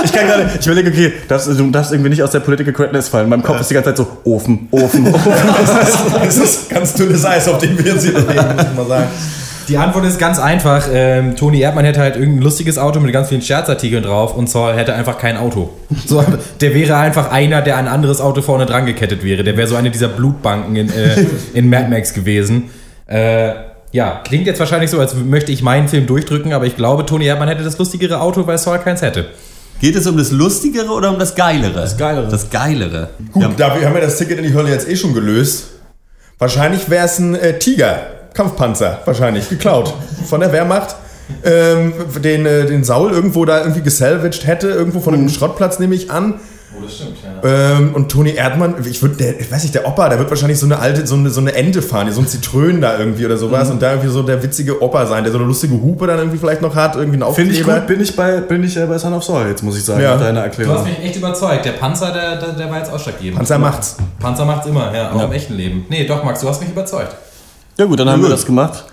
Ich 0.06 0.14
kann 0.14 0.26
gerade, 0.26 0.50
ich 0.58 0.66
überlege, 0.66 0.90
okay, 0.90 1.12
darfst, 1.28 1.48
du 1.48 1.70
darfst 1.70 1.92
irgendwie 1.92 2.10
nicht 2.10 2.24
aus 2.24 2.32
der 2.32 2.40
Political 2.40 2.72
Correctness 2.72 3.10
fallen. 3.10 3.26
In 3.26 3.32
meinem 3.32 3.44
Kopf 3.44 3.60
ist 3.60 3.70
die 3.70 3.74
ganze 3.74 3.90
Zeit 3.90 3.98
so 3.98 4.08
Ofen, 4.24 4.70
Ofen, 4.72 5.14
Ofen. 5.14 5.34
Das 6.24 6.38
ist 6.38 6.70
ganz 6.70 6.94
dünnes 6.94 7.26
Eis, 7.26 7.50
auf 7.50 7.58
dem 7.58 7.78
wir 7.78 7.94
jetzt 7.94 8.06
hier 8.06 8.14
bewegen, 8.14 8.56
muss 8.56 8.66
ich 8.66 8.74
mal 8.74 8.88
sagen. 8.88 9.08
Die 9.68 9.78
Antwort 9.78 10.06
ist 10.06 10.18
ganz 10.18 10.40
einfach. 10.40 10.88
Ähm, 10.90 11.36
Toni 11.36 11.60
Erdmann 11.60 11.84
hätte 11.84 12.00
halt 12.00 12.16
irgendein 12.16 12.42
lustiges 12.42 12.78
Auto 12.78 13.02
mit 13.02 13.12
ganz 13.12 13.28
vielen 13.28 13.42
Scherzartikeln 13.42 14.04
drauf 14.04 14.34
und 14.34 14.50
Saul 14.50 14.76
hätte 14.76 14.94
einfach 14.94 15.18
kein 15.18 15.36
Auto. 15.36 15.72
So, 16.06 16.24
der 16.62 16.74
wäre 16.74 16.96
einfach 16.96 17.32
einer, 17.32 17.62
der 17.62 17.76
ein 17.76 17.90
anderes 17.90 18.22
Auto 18.22 18.42
vorne 18.42 18.66
dran 18.66 18.86
gekettet 18.86 19.26
wäre. 19.26 19.44
Der 19.44 19.58
wäre 19.58 19.68
so 19.68 19.76
eine 19.76 19.92
dieser 19.92 20.08
Blutbanken 20.08 20.78
in, 20.78 20.90
äh, 20.90 21.26
in 21.54 21.70
Mad 21.70 21.90
Max 21.90 22.14
gewesen. 22.14 22.70
Äh, 23.08 23.73
ja, 23.94 24.22
klingt 24.26 24.48
jetzt 24.48 24.60
wahrscheinlich 24.60 24.90
so, 24.90 25.00
als 25.00 25.14
möchte 25.14 25.52
ich 25.52 25.62
meinen 25.62 25.88
Film 25.88 26.08
durchdrücken, 26.08 26.52
aber 26.52 26.66
ich 26.66 26.76
glaube, 26.76 27.06
Toni 27.06 27.26
Erdmann 27.26 27.48
hätte 27.48 27.64
das 27.64 27.78
lustigere 27.78 28.20
Auto, 28.20 28.46
weil 28.48 28.58
Saul 28.58 28.80
keins 28.80 29.04
hätte. 29.04 29.28
Geht 29.80 29.96
es 29.96 30.08
um 30.08 30.18
das 30.18 30.32
Lustigere 30.32 30.90
oder 30.92 31.12
um 31.12 31.20
das 31.20 31.36
Geilere? 31.36 31.74
Das 31.74 31.96
Geilere. 31.96 32.28
Das 32.28 32.50
Geilere. 32.50 33.10
Gut, 33.32 33.52
da 33.58 33.80
wir 33.80 33.88
haben 33.88 33.94
ja 33.94 34.02
das 34.02 34.18
Ticket 34.18 34.40
in 34.40 34.46
die 34.46 34.54
Hölle 34.54 34.70
jetzt 34.70 34.90
eh 34.90 34.96
schon 34.96 35.14
gelöst. 35.14 35.68
Wahrscheinlich 36.40 36.90
wäre 36.90 37.06
es 37.06 37.20
ein 37.20 37.36
äh, 37.36 37.60
Tiger, 37.60 38.08
Kampfpanzer, 38.34 39.02
wahrscheinlich, 39.06 39.48
geklaut 39.48 39.94
von 40.28 40.40
der 40.40 40.52
Wehrmacht. 40.52 40.96
Ähm, 41.46 41.94
den, 42.24 42.46
äh, 42.48 42.66
den 42.66 42.84
Saul 42.84 43.12
irgendwo 43.12 43.46
da 43.46 43.60
irgendwie 43.60 43.82
gesalvaged 43.82 44.48
hätte, 44.48 44.70
irgendwo 44.70 45.02
von 45.02 45.14
einem 45.14 45.30
Schrottplatz 45.30 45.78
nehme 45.78 45.94
ich 45.94 46.10
an. 46.10 46.40
Oh, 46.76 46.84
das 46.84 46.96
stimmt, 46.96 47.18
ja. 47.44 47.50
Ähm, 47.78 47.94
und 47.94 48.12
Toni 48.12 48.32
Erdmann, 48.32 48.76
ich 48.84 49.02
würde, 49.02 49.16
der, 49.16 49.40
ich 49.40 49.52
weiß 49.52 49.62
nicht, 49.64 49.76
der 49.76 49.88
Opa, 49.88 50.10
der 50.10 50.18
wird 50.18 50.30
wahrscheinlich 50.30 50.58
so 50.60 50.66
eine 50.66 50.80
alte, 50.80 51.06
so 51.06 51.16
eine, 51.16 51.30
so 51.30 51.40
eine 51.40 51.54
Ente 51.54 51.82
fahren, 51.82 52.12
so 52.12 52.20
ein 52.22 52.28
Zitrön 52.28 52.82
da 52.82 52.98
irgendwie 52.98 53.26
oder 53.26 53.38
sowas 53.38 53.68
Mhm. 53.68 53.74
und 53.76 53.82
da 53.82 53.92
irgendwie 53.92 54.10
so 54.10 54.24
der 54.24 54.42
witzige 54.42 54.82
Opa 54.82 55.06
sein, 55.06 55.24
der 55.24 55.32
so 55.32 55.38
eine 55.38 55.46
lustige 55.48 55.74
Hupe 55.76 56.08
dann 56.08 56.18
irgendwie 56.18 56.38
vielleicht 56.40 56.62
noch 56.62 56.74
hat, 56.76 56.96
irgendwie 56.96 57.16
einen 57.16 57.24
Aufkleber. 57.24 57.50
Finde 57.52 57.62
ich 57.72 57.78
gut, 57.80 57.88
bin 57.88 58.02
ich 58.02 58.16
bei, 58.16 58.40
bin 58.42 58.64
ich 58.64 58.76
äh, 58.78 58.86
bei 58.88 58.98
Son 58.98 59.14
of 59.14 59.24
Saul, 59.24 59.46
jetzt 59.48 59.62
muss 59.64 59.78
ich 59.78 59.84
sagen, 59.86 60.02
Ja. 60.02 60.14
mit 60.16 60.22
deiner 60.22 60.40
Du 60.42 60.46
Erklärung. 60.48 60.76
hast 60.78 60.86
mich 60.86 61.00
echt 61.04 61.16
überzeugt. 61.16 61.66
Der 61.66 61.72
Panzer, 61.74 62.12
der, 62.12 62.38
der, 62.38 62.50
der 62.54 62.70
war 62.72 62.80
jetzt 62.80 62.92
ausschlaggebend. 62.92 63.38
Panzer 63.38 63.60
macht's. 63.60 63.98
Panzer 64.20 64.46
macht's 64.46 64.66
immer, 64.66 64.92
ja, 64.96 65.12
auch 65.12 65.20
Ja. 65.20 65.26
im 65.26 65.32
echten 65.32 65.54
Leben. 65.56 65.86
Nee, 65.90 66.06
doch, 66.08 66.24
Max, 66.24 66.40
du 66.42 66.50
hast 66.50 66.60
mich 66.62 66.72
überzeugt. 66.72 67.16
Ja 67.78 67.86
gut, 67.86 68.00
dann 68.00 68.10
haben 68.10 68.22
wir 68.24 68.30
das 68.30 68.46
gemacht. 68.46 68.86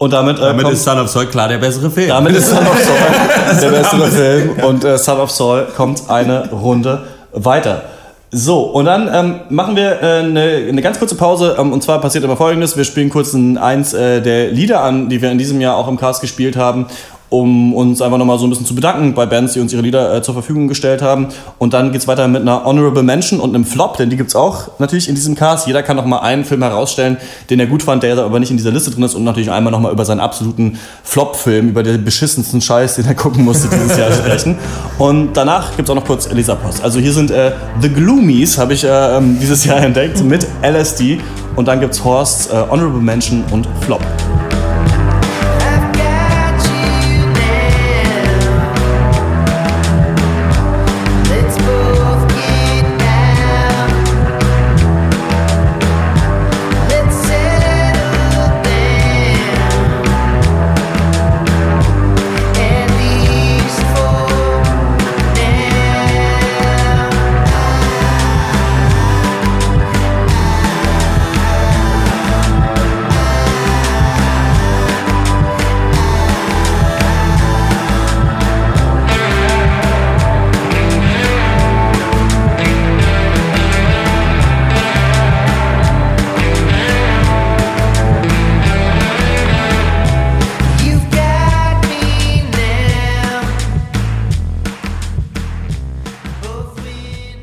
Und 0.00 0.12
damit, 0.12 0.38
äh, 0.38 0.42
Damit 0.42 0.62
kommt- 0.62 0.74
ist 0.76 0.84
Son 0.84 0.96
of 1.00 1.08
Saul 1.08 1.26
klar 1.26 1.48
der 1.48 1.58
bessere 1.58 1.90
Film. 1.90 2.08
Damit 2.08 2.36
ist 2.36 2.48
Son 2.50 2.58
of 2.58 2.78
Saul 2.80 3.60
der 3.60 3.68
bessere 3.70 4.06
Film 4.08 4.50
und 4.64 4.84
äh, 4.84 4.96
Son 4.96 5.18
of 5.18 5.30
Saul 5.32 5.66
kommt 5.76 6.08
eine 6.08 6.48
Runde 6.52 7.02
weiter. 7.32 7.82
So, 8.30 8.60
und 8.60 8.84
dann 8.84 9.08
ähm, 9.12 9.40
machen 9.48 9.74
wir 9.74 10.02
äh, 10.02 10.18
eine, 10.18 10.66
eine 10.68 10.82
ganz 10.82 10.98
kurze 10.98 11.14
Pause. 11.14 11.56
Ähm, 11.58 11.72
und 11.72 11.82
zwar 11.82 12.00
passiert 12.00 12.24
immer 12.24 12.36
folgendes: 12.36 12.76
Wir 12.76 12.84
spielen 12.84 13.08
kurz 13.08 13.32
ein, 13.32 13.56
eins 13.56 13.94
äh, 13.94 14.20
der 14.20 14.50
Lieder 14.50 14.82
an, 14.82 15.08
die 15.08 15.22
wir 15.22 15.30
in 15.30 15.38
diesem 15.38 15.60
Jahr 15.62 15.76
auch 15.76 15.88
im 15.88 15.96
Cast 15.96 16.20
gespielt 16.20 16.56
haben. 16.56 16.86
Um 17.30 17.74
uns 17.74 18.00
einfach 18.00 18.18
nochmal 18.18 18.38
so 18.38 18.46
ein 18.46 18.50
bisschen 18.50 18.66
zu 18.66 18.74
bedanken 18.74 19.14
bei 19.14 19.26
Bands, 19.26 19.52
die 19.52 19.60
uns 19.60 19.72
ihre 19.72 19.82
Lieder 19.82 20.14
äh, 20.14 20.22
zur 20.22 20.34
Verfügung 20.34 20.68
gestellt 20.68 21.02
haben. 21.02 21.28
Und 21.58 21.74
dann 21.74 21.92
geht's 21.92 22.08
weiter 22.08 22.26
mit 22.28 22.42
einer 22.42 22.64
Honorable 22.64 23.02
Mention 23.02 23.40
und 23.40 23.54
einem 23.54 23.64
Flop, 23.64 23.96
denn 23.96 24.08
die 24.08 24.16
gibt's 24.16 24.34
auch 24.34 24.78
natürlich 24.78 25.08
in 25.08 25.14
diesem 25.14 25.34
Cast. 25.34 25.66
Jeder 25.66 25.82
kann 25.82 25.96
noch 25.96 26.06
mal 26.06 26.20
einen 26.20 26.44
Film 26.44 26.62
herausstellen, 26.62 27.18
den 27.50 27.60
er 27.60 27.66
gut 27.66 27.82
fand, 27.82 28.02
der 28.02 28.16
aber 28.18 28.40
nicht 28.40 28.50
in 28.50 28.56
dieser 28.56 28.70
Liste 28.70 28.90
drin 28.90 29.02
ist 29.02 29.14
und 29.14 29.24
natürlich 29.24 29.50
einmal 29.50 29.70
nochmal 29.70 29.92
über 29.92 30.04
seinen 30.04 30.20
absoluten 30.20 30.78
Flop-Film, 31.04 31.68
über 31.68 31.82
den 31.82 32.04
beschissensten 32.04 32.60
Scheiß, 32.60 32.96
den 32.96 33.06
er 33.06 33.14
gucken 33.14 33.44
musste 33.44 33.68
dieses 33.68 33.98
Jahr 33.98 34.10
sprechen. 34.12 34.56
Und 34.98 35.34
danach 35.34 35.76
gibt's 35.76 35.90
auch 35.90 35.94
noch 35.94 36.06
kurz 36.06 36.26
Elisa 36.26 36.54
Post. 36.54 36.82
Also 36.82 36.98
hier 36.98 37.12
sind 37.12 37.30
äh, 37.30 37.52
The 37.80 37.90
Gloomies, 37.90 38.56
habe 38.56 38.72
ich 38.72 38.84
äh, 38.84 39.20
dieses 39.40 39.64
Jahr 39.64 39.80
entdeckt, 39.82 40.22
mit 40.24 40.46
LSD. 40.62 41.20
Und 41.56 41.68
dann 41.68 41.80
gibt's 41.80 42.02
Horsts 42.02 42.46
äh, 42.46 42.64
Honorable 42.70 43.02
Mention 43.02 43.44
und 43.50 43.68
Flop. 43.80 44.02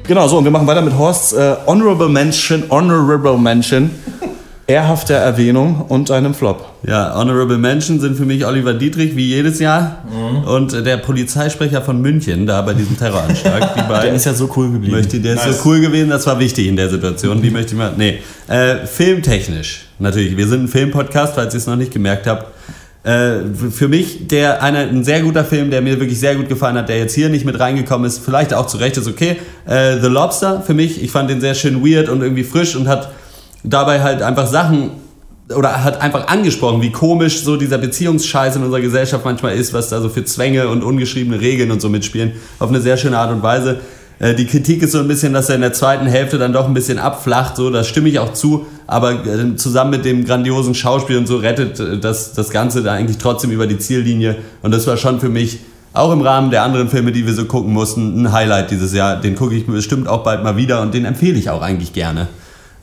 Genau, 0.08 0.28
so, 0.28 0.38
und 0.38 0.44
wir 0.44 0.52
machen 0.52 0.68
weiter 0.68 0.84
mit 0.84 0.96
Horsts 0.96 1.34
äh, 1.34 1.56
Honorable 1.66 2.10
Mention, 2.10 2.64
Honorable 2.70 3.40
Mention, 3.40 3.90
ehrhafter 4.68 5.16
Erwähnung 5.16 5.86
und 5.88 6.12
einem 6.12 6.36
Flop. 6.36 6.64
Ja, 6.88 7.16
Honorable 7.16 7.58
Mention 7.58 8.00
sind 8.00 8.16
für 8.16 8.26
mich 8.26 8.46
Oliver 8.46 8.76
Dietrich, 8.76 9.16
wie 9.16 9.26
jedes 9.26 9.60
Jahr. 9.60 10.04
Mhm. 10.08 10.44
Und 10.44 10.74
äh, 10.74 10.84
der 10.84 10.98
Polizeisprecher 10.98 11.82
von 11.82 12.02
München, 12.02 12.46
da 12.46 12.62
bei 12.62 12.76
diesem 12.76 13.00
Terroranschlag. 13.00 13.74
Die 13.76 13.82
beiden. 13.82 14.02
Der 14.06 14.14
ist 14.14 14.26
ja 14.26 14.36
so 14.36 14.48
cool 14.56 14.72
geblieben. 14.74 14.96
Möchte, 14.96 15.20
der 15.20 15.34
ist 15.34 15.46
Nice. 15.46 15.64
so 15.64 15.70
cool 15.70 15.80
gewesen, 15.82 16.12
das 16.12 16.28
war 16.28 16.40
wichtig 16.40 16.68
in 16.68 16.76
der 16.76 16.90
Situation. 16.90 17.42
Die 17.42 17.50
möchte 17.50 17.72
ich 17.72 17.78
mal. 17.78 17.94
Nee. 17.98 18.20
Äh, 18.48 18.86
filmtechnisch, 18.86 19.88
natürlich. 19.98 20.38
Wir 20.38 20.48
sind 20.48 20.66
ein 20.66 20.68
Filmpodcast, 20.68 21.34
falls 21.34 21.56
ihr 21.56 21.58
es 21.58 21.66
noch 21.66 21.78
nicht 21.78 21.92
gemerkt 21.92 22.28
habt. 22.28 22.46
Äh, 23.06 23.54
für 23.70 23.88
mich 23.88 24.28
der 24.28 24.64
einer, 24.64 24.80
ein 24.80 25.04
sehr 25.04 25.22
guter 25.22 25.46
Film, 25.46 25.70
der 25.70 25.84
mir 25.84 26.00
wirklich 26.00 26.20
sehr 26.20 26.36
gut 26.36 26.50
gefallen 26.50 26.76
hat, 26.76 26.90
der 26.90 26.98
jetzt 26.98 27.14
hier 27.14 27.30
nicht 27.30 27.46
mit 27.46 27.60
reingekommen 27.60 28.08
ist, 28.08 28.18
vielleicht 28.18 28.52
auch 28.52 28.66
zu 28.66 28.78
Recht 28.78 28.98
ist 28.98 29.08
okay. 29.08 29.38
Äh, 29.68 30.00
The 30.02 30.08
Lobster 30.08 30.64
für 30.66 30.74
mich, 30.74 31.04
ich 31.04 31.12
fand 31.12 31.30
den 31.30 31.40
sehr 31.40 31.54
schön 31.54 31.86
weird 31.86 32.10
und 32.10 32.24
irgendwie 32.24 32.44
frisch 32.44 32.76
und 32.76 32.88
hat 32.88 33.12
dabei 33.64 34.02
halt 34.02 34.24
einfach 34.24 34.48
Sachen 34.48 34.90
oder 35.56 35.84
hat 35.84 36.02
einfach 36.02 36.28
angesprochen, 36.30 36.82
wie 36.82 36.92
komisch 36.92 37.44
so 37.44 37.58
dieser 37.58 37.78
Beziehungsscheiß 37.78 38.56
in 38.56 38.64
unserer 38.64 38.82
Gesellschaft 38.82 39.24
manchmal 39.24 39.56
ist, 39.56 39.74
was 39.74 39.90
da 39.90 40.02
so 40.02 40.10
für 40.10 40.26
Zwänge 40.26 40.68
und 40.70 40.84
ungeschriebene 40.84 41.40
Regeln 41.40 41.70
und 41.70 41.82
so 41.82 41.90
mitspielen, 41.90 42.32
auf 42.58 42.70
eine 42.70 42.82
sehr 42.82 42.98
schöne 42.98 43.20
Art 43.20 43.32
und 43.32 43.44
Weise. 43.44 43.82
Äh, 44.20 44.34
Die 44.36 44.46
Kritik 44.46 44.82
ist 44.82 44.92
so 44.94 45.00
ein 45.00 45.08
bisschen, 45.08 45.34
dass 45.34 45.50
er 45.50 45.56
in 45.56 45.62
der 45.62 45.74
zweiten 45.74 46.06
Hälfte 46.06 46.38
dann 46.38 46.54
doch 46.54 46.66
ein 46.68 46.74
bisschen 46.74 47.00
abflacht, 47.00 47.56
so, 47.58 47.70
das 47.70 47.88
stimme 47.88 48.10
ich 48.10 48.20
auch 48.20 48.34
zu, 48.34 48.66
aber 48.88 49.12
äh, 49.26 49.56
zusammen 49.56 49.92
mit 49.92 50.06
dem 50.06 50.26
grandiosen 50.26 50.76
Schauspiel 50.76 51.18
und 51.18 51.28
so 51.28 51.38
rettet 51.38 51.80
äh, 51.80 51.98
das, 51.98 52.34
das 52.34 52.50
Ganze 52.50 52.84
da 52.84 52.94
eigentlich 52.94 53.18
trotzdem 53.18 53.52
über 53.52 53.68
die 53.68 53.78
Ziellinie 53.78 54.36
und 54.62 54.72
das 54.72 54.88
war 54.88 54.98
schon 54.98 55.20
für 55.20 55.30
mich 55.30 55.60
auch 55.94 56.12
im 56.12 56.22
Rahmen 56.22 56.52
der 56.52 56.64
anderen 56.64 56.90
Filme, 56.90 57.12
die 57.14 57.26
wir 57.26 57.34
so 57.34 57.46
gucken 57.46 57.72
mussten, 57.72 58.22
ein 58.22 58.32
Highlight 58.34 58.70
dieses 58.70 58.94
Jahr. 58.94 59.16
Den 59.22 59.36
gucke 59.36 59.56
ich 59.56 59.66
bestimmt 59.66 60.10
auch 60.10 60.24
bald 60.24 60.44
mal 60.44 60.58
wieder 60.58 60.82
und 60.82 60.94
den 60.94 61.06
empfehle 61.06 61.38
ich 61.40 61.50
auch 61.50 61.62
eigentlich 61.62 61.94
gerne. 61.94 62.28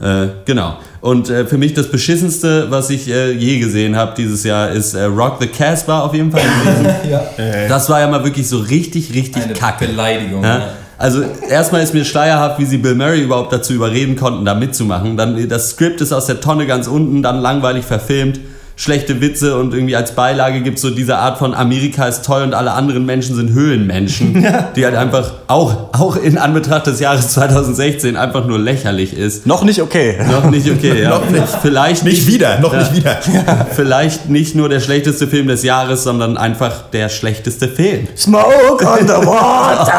Äh, 0.01 0.29
genau. 0.47 0.79
Und 1.03 1.29
äh, 1.29 1.45
für 1.47 1.59
mich 1.59 1.75
das 1.75 1.89
beschissenste, 1.91 2.71
was 2.71 2.89
ich 2.89 3.09
äh, 3.11 3.33
je 3.33 3.59
gesehen 3.59 3.97
habe 3.97 4.15
dieses 4.17 4.45
Jahr, 4.45 4.71
ist 4.71 4.97
Rock 4.97 5.37
the 5.41 5.47
Casbah 5.47 6.01
auf 6.01 6.15
jeden 6.15 6.33
Fall 6.33 6.41
gewesen. 6.43 6.95
Ja. 7.11 7.23
Das 7.69 7.91
war 7.91 8.01
ja 8.01 8.09
mal 8.09 8.25
wirklich 8.25 8.49
so 8.49 8.59
richtig, 8.59 9.13
richtig 9.13 9.43
Eine 9.45 9.53
kacke. 9.53 9.87
Beleidigung. 9.87 10.43
Ja? 10.43 10.59
Ja. 10.59 10.69
Also 11.03 11.25
erstmal 11.49 11.83
ist 11.83 11.95
mir 11.95 12.05
schleierhaft, 12.05 12.61
wie 12.61 12.65
sie 12.65 12.79
Bill 12.79 12.95
Murray 12.95 13.23
überhaupt 13.23 13.53
dazu 13.53 13.73
überreden 13.73 14.15
konnten, 14.15 14.45
da 14.45 14.55
mitzumachen. 14.55 15.17
Dann 15.17 15.49
das 15.49 15.71
Skript 15.71 16.01
ist 16.01 16.13
aus 16.13 16.27
der 16.27 16.41
Tonne 16.41 16.65
ganz 16.65 16.87
unten, 16.87 17.25
dann 17.25 17.41
langweilig 17.41 17.85
verfilmt, 17.85 18.39
schlechte 18.83 19.21
Witze 19.21 19.57
und 19.57 19.73
irgendwie 19.75 19.95
als 19.95 20.13
Beilage 20.13 20.61
gibt 20.61 20.79
es 20.79 20.83
so 20.83 20.91
diese 20.91 21.17
Art 21.17 21.39
von 21.39 21.55
Amerika 21.55 22.09
ist 22.09 22.25
toll 22.25 22.43
und 22.43 22.53
alle 22.53 22.73
anderen 22.73 23.07
Menschen 23.07 23.37
sind 23.37 23.53
Höhlenmenschen, 23.53 24.45
die 24.77 24.85
halt 24.85 24.97
einfach 24.97 25.35
auch, 25.47 25.93
auch 25.93 26.17
in 26.17 26.37
Anbetracht 26.37 26.89
des 26.89 26.99
Jahres 26.99 27.29
2016 27.29 28.17
einfach 28.17 28.45
nur 28.45 28.59
lächerlich 28.59 29.17
ist. 29.17 29.47
Noch 29.47 29.63
nicht 29.63 29.81
okay. 29.81 30.17
Noch 30.29 30.51
nicht 30.51 30.69
okay, 30.69 31.03
ja. 31.03 31.11
Noch 31.13 31.31
nicht. 31.31 31.45
Vielleicht 31.63 32.05
Nicht 32.05 32.27
wieder, 32.27 32.59
noch 32.59 32.73
ja. 32.73 32.81
nicht 32.81 32.97
wieder. 32.97 33.21
Vielleicht 33.77 34.29
nicht 34.29 34.57
nur 34.57 34.69
der 34.69 34.81
schlechteste 34.81 35.29
Film 35.29 35.47
des 35.47 35.63
Jahres, 35.63 36.03
sondern 36.03 36.37
einfach 36.37 36.91
der 36.93 37.09
schlechteste 37.09 37.69
Film. 37.69 38.09
Smoke 38.17 38.85
on 38.85 39.07
the 39.07 39.27
water, 39.27 39.93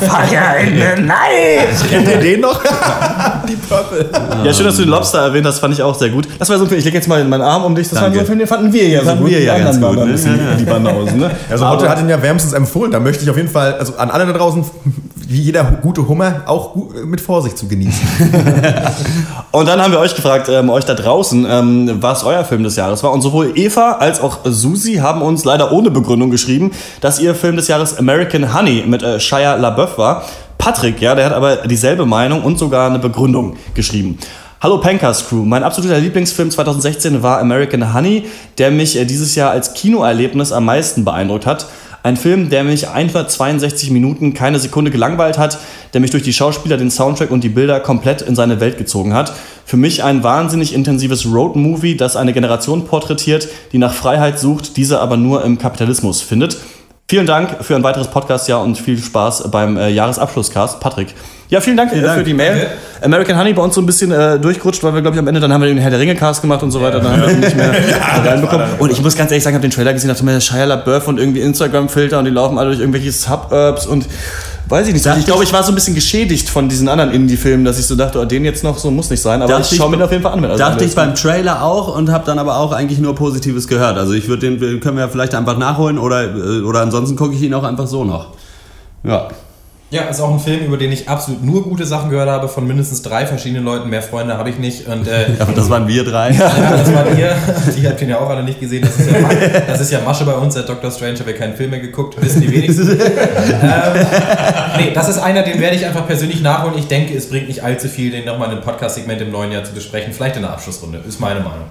fire 0.00 0.60
in 0.60 0.74
the 0.74 1.02
night. 1.02 1.88
Kennt 1.88 2.08
ihr 2.08 2.18
den 2.18 2.40
noch? 2.40 2.60
Die 3.48 3.56
Purple. 3.56 4.10
Ja, 4.44 4.52
schön, 4.52 4.66
dass 4.66 4.76
du 4.76 4.82
den 4.82 4.90
Lobster 4.90 5.20
erwähnt 5.20 5.46
hast, 5.46 5.60
fand 5.60 5.72
ich 5.72 5.82
auch 5.82 5.94
sehr 5.94 6.10
gut. 6.10 6.28
Das 6.38 6.50
war 6.50 6.58
so 6.58 6.64
ein 6.64 6.68
Film, 6.68 6.78
ich 6.78 6.84
lege 6.84 6.96
jetzt 6.96 7.08
mal 7.08 7.24
meinen 7.24 7.42
Arm 7.42 7.64
um 7.64 7.74
dich, 7.74 7.93
das 7.94 8.02
war 8.02 8.10
Danke. 8.10 8.26
Film, 8.26 8.38
den 8.38 8.48
fanden 8.48 8.72
wir 8.72 8.88
ja 8.88 9.00
so 9.00 9.06
Fanden 9.06 9.24
gut. 9.24 9.32
wir 9.32 9.42
ja 9.42 9.58
ganz 9.58 9.80
gut, 9.80 9.96
ne? 9.96 10.06
bisschen 10.06 10.38
Ja, 10.38 10.54
die 10.54 10.64
Banausen, 10.64 11.18
ne? 11.18 11.30
Also 11.50 11.68
Hotte 11.68 11.88
hat 11.88 12.00
ihn 12.00 12.08
ja 12.08 12.20
wärmstens 12.20 12.52
empfohlen. 12.52 12.90
Da 12.92 13.00
möchte 13.00 13.24
ich 13.24 13.30
auf 13.30 13.36
jeden 13.36 13.48
Fall, 13.48 13.74
also 13.74 13.96
an 13.96 14.10
alle 14.10 14.26
da 14.26 14.32
draußen, 14.32 14.64
wie 15.26 15.40
jeder 15.40 15.64
gute 15.64 16.06
Hummer, 16.08 16.42
auch 16.46 16.74
mit 17.04 17.20
Vorsicht 17.20 17.56
zu 17.56 17.68
genießen. 17.68 18.06
Und 19.50 19.68
dann 19.68 19.80
haben 19.80 19.92
wir 19.92 20.00
euch 20.00 20.14
gefragt, 20.14 20.48
ähm, 20.48 20.70
euch 20.70 20.84
da 20.84 20.94
draußen, 20.94 21.46
ähm, 21.48 21.90
was 22.00 22.24
euer 22.24 22.44
Film 22.44 22.62
des 22.62 22.76
Jahres 22.76 23.02
war. 23.02 23.12
Und 23.12 23.22
sowohl 23.22 23.52
Eva 23.54 23.92
als 24.00 24.20
auch 24.20 24.38
Susi 24.44 24.96
haben 24.96 25.22
uns 25.22 25.44
leider 25.44 25.72
ohne 25.72 25.90
Begründung 25.90 26.30
geschrieben, 26.30 26.72
dass 27.00 27.20
ihr 27.20 27.34
Film 27.34 27.56
des 27.56 27.68
Jahres 27.68 27.98
American 27.98 28.54
Honey 28.54 28.84
mit 28.86 29.02
äh, 29.02 29.20
Shia 29.20 29.54
LaBeouf 29.56 29.98
war. 29.98 30.24
Patrick, 30.58 31.00
ja, 31.00 31.14
der 31.14 31.26
hat 31.26 31.32
aber 31.32 31.56
dieselbe 31.56 32.06
Meinung 32.06 32.42
und 32.42 32.58
sogar 32.58 32.88
eine 32.88 32.98
Begründung 32.98 33.56
geschrieben. 33.74 34.18
Hallo 34.64 34.78
Pankers 34.78 35.28
Crew, 35.28 35.44
mein 35.44 35.62
absoluter 35.62 36.00
Lieblingsfilm 36.00 36.50
2016 36.50 37.22
war 37.22 37.38
American 37.38 37.92
Honey, 37.92 38.24
der 38.56 38.70
mich 38.70 38.98
äh, 38.98 39.04
dieses 39.04 39.34
Jahr 39.34 39.50
als 39.50 39.74
Kinoerlebnis 39.74 40.52
am 40.52 40.64
meisten 40.64 41.04
beeindruckt 41.04 41.44
hat. 41.44 41.66
Ein 42.02 42.16
Film, 42.16 42.48
der 42.48 42.64
mich 42.64 42.88
162 42.88 43.90
Minuten 43.90 44.32
keine 44.32 44.58
Sekunde 44.58 44.90
gelangweilt 44.90 45.36
hat, 45.36 45.58
der 45.92 46.00
mich 46.00 46.12
durch 46.12 46.22
die 46.22 46.32
Schauspieler, 46.32 46.78
den 46.78 46.90
Soundtrack 46.90 47.30
und 47.30 47.44
die 47.44 47.50
Bilder 47.50 47.78
komplett 47.78 48.22
in 48.22 48.34
seine 48.34 48.58
Welt 48.58 48.78
gezogen 48.78 49.12
hat. 49.12 49.34
Für 49.66 49.76
mich 49.76 50.02
ein 50.02 50.22
wahnsinnig 50.22 50.72
intensives 50.72 51.26
Road-Movie, 51.26 51.98
das 51.98 52.16
eine 52.16 52.32
Generation 52.32 52.86
porträtiert, 52.86 53.46
die 53.72 53.78
nach 53.78 53.92
Freiheit 53.92 54.38
sucht, 54.38 54.78
diese 54.78 54.98
aber 54.98 55.18
nur 55.18 55.44
im 55.44 55.58
Kapitalismus 55.58 56.22
findet. 56.22 56.56
Vielen 57.06 57.26
Dank 57.26 57.62
für 57.62 57.76
ein 57.76 57.82
weiteres 57.82 58.08
Podcastjahr 58.08 58.62
und 58.62 58.78
viel 58.78 58.96
Spaß 58.96 59.50
beim 59.50 59.76
äh, 59.76 59.90
Jahresabschlusscast. 59.90 60.80
Patrick. 60.80 61.14
Ja, 61.50 61.60
vielen 61.60 61.76
Dank, 61.76 61.92
äh, 61.92 62.00
Dank. 62.00 62.18
für 62.18 62.24
die 62.24 62.34
Mail. 62.34 62.68
American 63.02 63.38
Honey 63.38 63.52
bei 63.52 63.62
uns 63.62 63.74
so 63.74 63.80
ein 63.82 63.86
bisschen 63.86 64.10
äh, 64.10 64.38
durchgerutscht, 64.38 64.82
weil 64.82 64.94
wir, 64.94 65.02
glaube 65.02 65.16
ich, 65.16 65.18
am 65.20 65.28
Ende 65.28 65.40
dann 65.40 65.52
haben 65.52 65.60
wir 65.60 65.68
den 65.68 65.78
Herr 65.78 65.90
der 65.90 66.00
Ringe 66.00 66.14
Cast 66.14 66.40
gemacht 66.40 66.62
und 66.62 66.70
so 66.70 66.80
weiter. 66.80 67.00
Dann 67.00 67.12
haben 67.12 67.22
wir 67.22 67.30
ihn 67.30 67.40
nicht 67.40 67.56
mehr 67.56 67.70
reinbekommen. 68.24 68.66
Und 68.78 68.90
ich 68.90 69.02
muss 69.02 69.14
ganz 69.14 69.30
ehrlich 69.30 69.44
sagen, 69.44 69.54
ich 69.54 69.58
habe 69.58 69.68
den 69.68 69.74
Trailer 69.74 69.92
gesehen, 69.92 70.08
dachte 70.08 70.24
mir, 70.24 70.40
Shia 70.40 70.64
LaBeouf 70.64 71.06
und 71.08 71.18
irgendwie 71.18 71.40
Instagram-Filter 71.40 72.18
und 72.18 72.24
die 72.24 72.30
laufen 72.30 72.58
alle 72.58 72.68
durch 72.70 72.80
irgendwelche 72.80 73.12
Suburbs 73.12 73.86
und 73.86 74.06
weiß 74.68 74.88
ich 74.88 74.94
nicht. 74.94 75.06
Ich 75.06 75.26
glaube, 75.26 75.44
ich 75.44 75.52
war 75.52 75.62
so 75.62 75.72
ein 75.72 75.74
bisschen 75.74 75.94
geschädigt 75.94 76.48
von 76.48 76.70
diesen 76.70 76.88
anderen 76.88 77.10
Indie-Filmen, 77.12 77.64
dass 77.64 77.78
ich 77.78 77.86
so 77.86 77.94
dachte, 77.94 78.20
oh, 78.20 78.24
den 78.24 78.44
jetzt 78.46 78.64
noch 78.64 78.78
so 78.78 78.90
muss 78.90 79.10
nicht 79.10 79.20
sein. 79.20 79.42
Aber 79.42 79.52
Dachte 79.52 79.68
ich 79.70 79.76
schaue 79.76 79.90
mir 79.90 79.98
den 79.98 80.04
auf 80.04 80.10
jeden 80.12 80.22
Fall 80.22 80.32
an. 80.32 80.42
wenn 80.42 80.50
er 80.50 80.56
Dachte 80.56 80.84
ich 80.84 80.94
beim 80.94 81.14
Trailer 81.14 81.62
auch 81.62 81.94
und 81.94 82.10
habe 82.10 82.24
dann 82.24 82.38
aber 82.38 82.56
auch 82.56 82.72
eigentlich 82.72 82.98
nur 82.98 83.14
Positives 83.14 83.68
gehört. 83.68 83.98
Also 83.98 84.14
ich 84.14 84.28
würde 84.28 84.48
den 84.48 84.58
den 84.58 84.80
können 84.80 84.96
wir 84.96 85.08
vielleicht 85.08 85.34
einfach 85.34 85.58
nachholen 85.58 85.98
oder, 85.98 86.24
äh, 86.24 86.62
oder 86.62 86.80
ansonsten 86.80 87.16
gucke 87.16 87.34
ich 87.34 87.42
ihn 87.42 87.52
auch 87.52 87.64
einfach 87.64 87.86
so 87.86 88.04
noch. 88.04 88.28
Ja. 89.02 89.28
Ja, 89.94 90.06
ist 90.06 90.20
auch 90.20 90.32
ein 90.32 90.40
Film, 90.40 90.64
über 90.64 90.76
den 90.76 90.90
ich 90.90 91.08
absolut 91.08 91.44
nur 91.44 91.62
gute 91.62 91.86
Sachen 91.86 92.10
gehört 92.10 92.28
habe, 92.28 92.48
von 92.48 92.66
mindestens 92.66 93.02
drei 93.02 93.28
verschiedenen 93.28 93.64
Leuten. 93.64 93.88
Mehr 93.88 94.02
Freunde 94.02 94.36
habe 94.36 94.50
ich 94.50 94.58
nicht. 94.58 94.88
Und, 94.88 95.06
äh, 95.06 95.26
Aber 95.38 95.52
das 95.52 95.70
waren 95.70 95.86
wir 95.86 96.02
drei. 96.02 96.32
Ja, 96.32 96.50
das 96.76 96.92
waren 96.92 97.16
ihr. 97.16 97.36
Die 97.76 97.86
habt 97.86 98.02
ihr 98.02 98.08
ja 98.08 98.18
auch 98.18 98.28
alle 98.28 98.42
nicht 98.42 98.58
gesehen. 98.58 98.82
Das 98.82 98.98
ist 98.98 99.08
ja, 99.08 99.60
das 99.68 99.80
ist 99.80 99.92
ja 99.92 100.00
Masche 100.00 100.24
bei 100.24 100.34
uns, 100.34 100.54
seit 100.54 100.68
Dr. 100.68 100.90
Strange 100.90 101.20
haben 101.20 101.26
wir 101.26 101.36
keinen 101.36 101.54
Film 101.54 101.70
mehr 101.70 101.78
geguckt, 101.78 102.20
wissen 102.20 102.40
die 102.40 102.50
wenigsten. 102.50 102.90
ähm, 103.00 104.06
nee, 104.78 104.90
das 104.92 105.08
ist 105.08 105.18
einer, 105.18 105.42
den 105.42 105.60
werde 105.60 105.76
ich 105.76 105.86
einfach 105.86 106.08
persönlich 106.08 106.42
nachholen. 106.42 106.76
Ich 106.76 106.88
denke, 106.88 107.16
es 107.16 107.28
bringt 107.28 107.46
nicht 107.46 107.62
allzu 107.62 107.86
viel, 107.86 108.10
den 108.10 108.24
nochmal 108.24 108.48
in 108.48 108.56
einem 108.56 108.64
Podcast-Segment 108.64 109.20
im 109.20 109.30
neuen 109.30 109.52
Jahr 109.52 109.62
zu 109.62 109.74
besprechen. 109.74 110.12
Vielleicht 110.12 110.34
in 110.34 110.42
der 110.42 110.50
Abschlussrunde, 110.50 111.04
ist 111.06 111.20
meine 111.20 111.38
Meinung. 111.38 111.66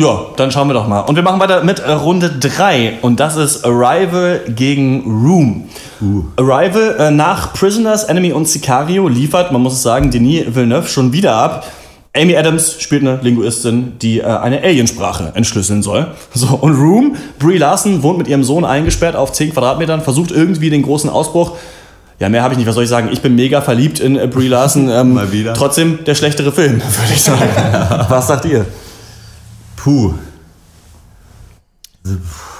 Ja, 0.00 0.28
dann 0.36 0.50
schauen 0.50 0.66
wir 0.66 0.72
doch 0.72 0.88
mal. 0.88 1.00
Und 1.00 1.16
wir 1.16 1.22
machen 1.22 1.38
weiter 1.40 1.62
mit 1.62 1.78
äh, 1.80 1.92
Runde 1.92 2.30
3 2.30 3.00
und 3.02 3.20
das 3.20 3.36
ist 3.36 3.66
Arrival 3.66 4.40
gegen 4.48 5.02
Room. 5.04 5.68
Arrival 6.38 6.96
äh, 6.98 7.10
nach 7.10 7.52
Prisoners, 7.52 8.04
Enemy 8.04 8.32
und 8.32 8.48
Sicario 8.48 9.08
liefert, 9.08 9.52
man 9.52 9.60
muss 9.60 9.74
es 9.74 9.82
sagen, 9.82 10.10
Denis 10.10 10.54
Villeneuve 10.54 10.88
schon 10.88 11.12
wieder 11.12 11.34
ab. 11.34 11.66
Amy 12.16 12.34
Adams 12.34 12.80
spielt 12.80 13.02
eine 13.02 13.20
Linguistin, 13.20 13.98
die 14.00 14.20
äh, 14.20 14.24
eine 14.24 14.62
Aliensprache 14.62 15.32
entschlüsseln 15.34 15.82
soll. 15.82 16.06
So, 16.32 16.46
und 16.46 16.76
Room, 16.76 17.16
Brie 17.38 17.58
Larson 17.58 18.02
wohnt 18.02 18.16
mit 18.16 18.26
ihrem 18.26 18.42
Sohn 18.42 18.64
eingesperrt 18.64 19.16
auf 19.16 19.32
10 19.32 19.52
Quadratmetern, 19.52 20.00
versucht 20.00 20.30
irgendwie 20.30 20.70
den 20.70 20.80
großen 20.80 21.10
Ausbruch. 21.10 21.58
Ja, 22.18 22.30
mehr 22.30 22.42
habe 22.42 22.54
ich 22.54 22.58
nicht. 22.58 22.66
Was 22.66 22.74
soll 22.74 22.84
ich 22.84 22.90
sagen? 22.90 23.10
Ich 23.12 23.20
bin 23.20 23.34
mega 23.34 23.60
verliebt 23.60 24.00
in 24.00 24.16
äh, 24.16 24.26
Brie 24.26 24.48
Larson. 24.48 24.88
Ähm, 24.88 25.12
Mal 25.14 25.30
wieder. 25.30 25.52
Trotzdem 25.52 25.98
der 26.06 26.14
schlechtere 26.14 26.52
Film, 26.52 26.76
würde 27.00 27.12
ich 27.12 27.20
sagen. 27.20 27.50
Was 28.08 28.28
sagt 28.28 28.46
ihr? 28.46 28.64
Puh. 29.82 30.14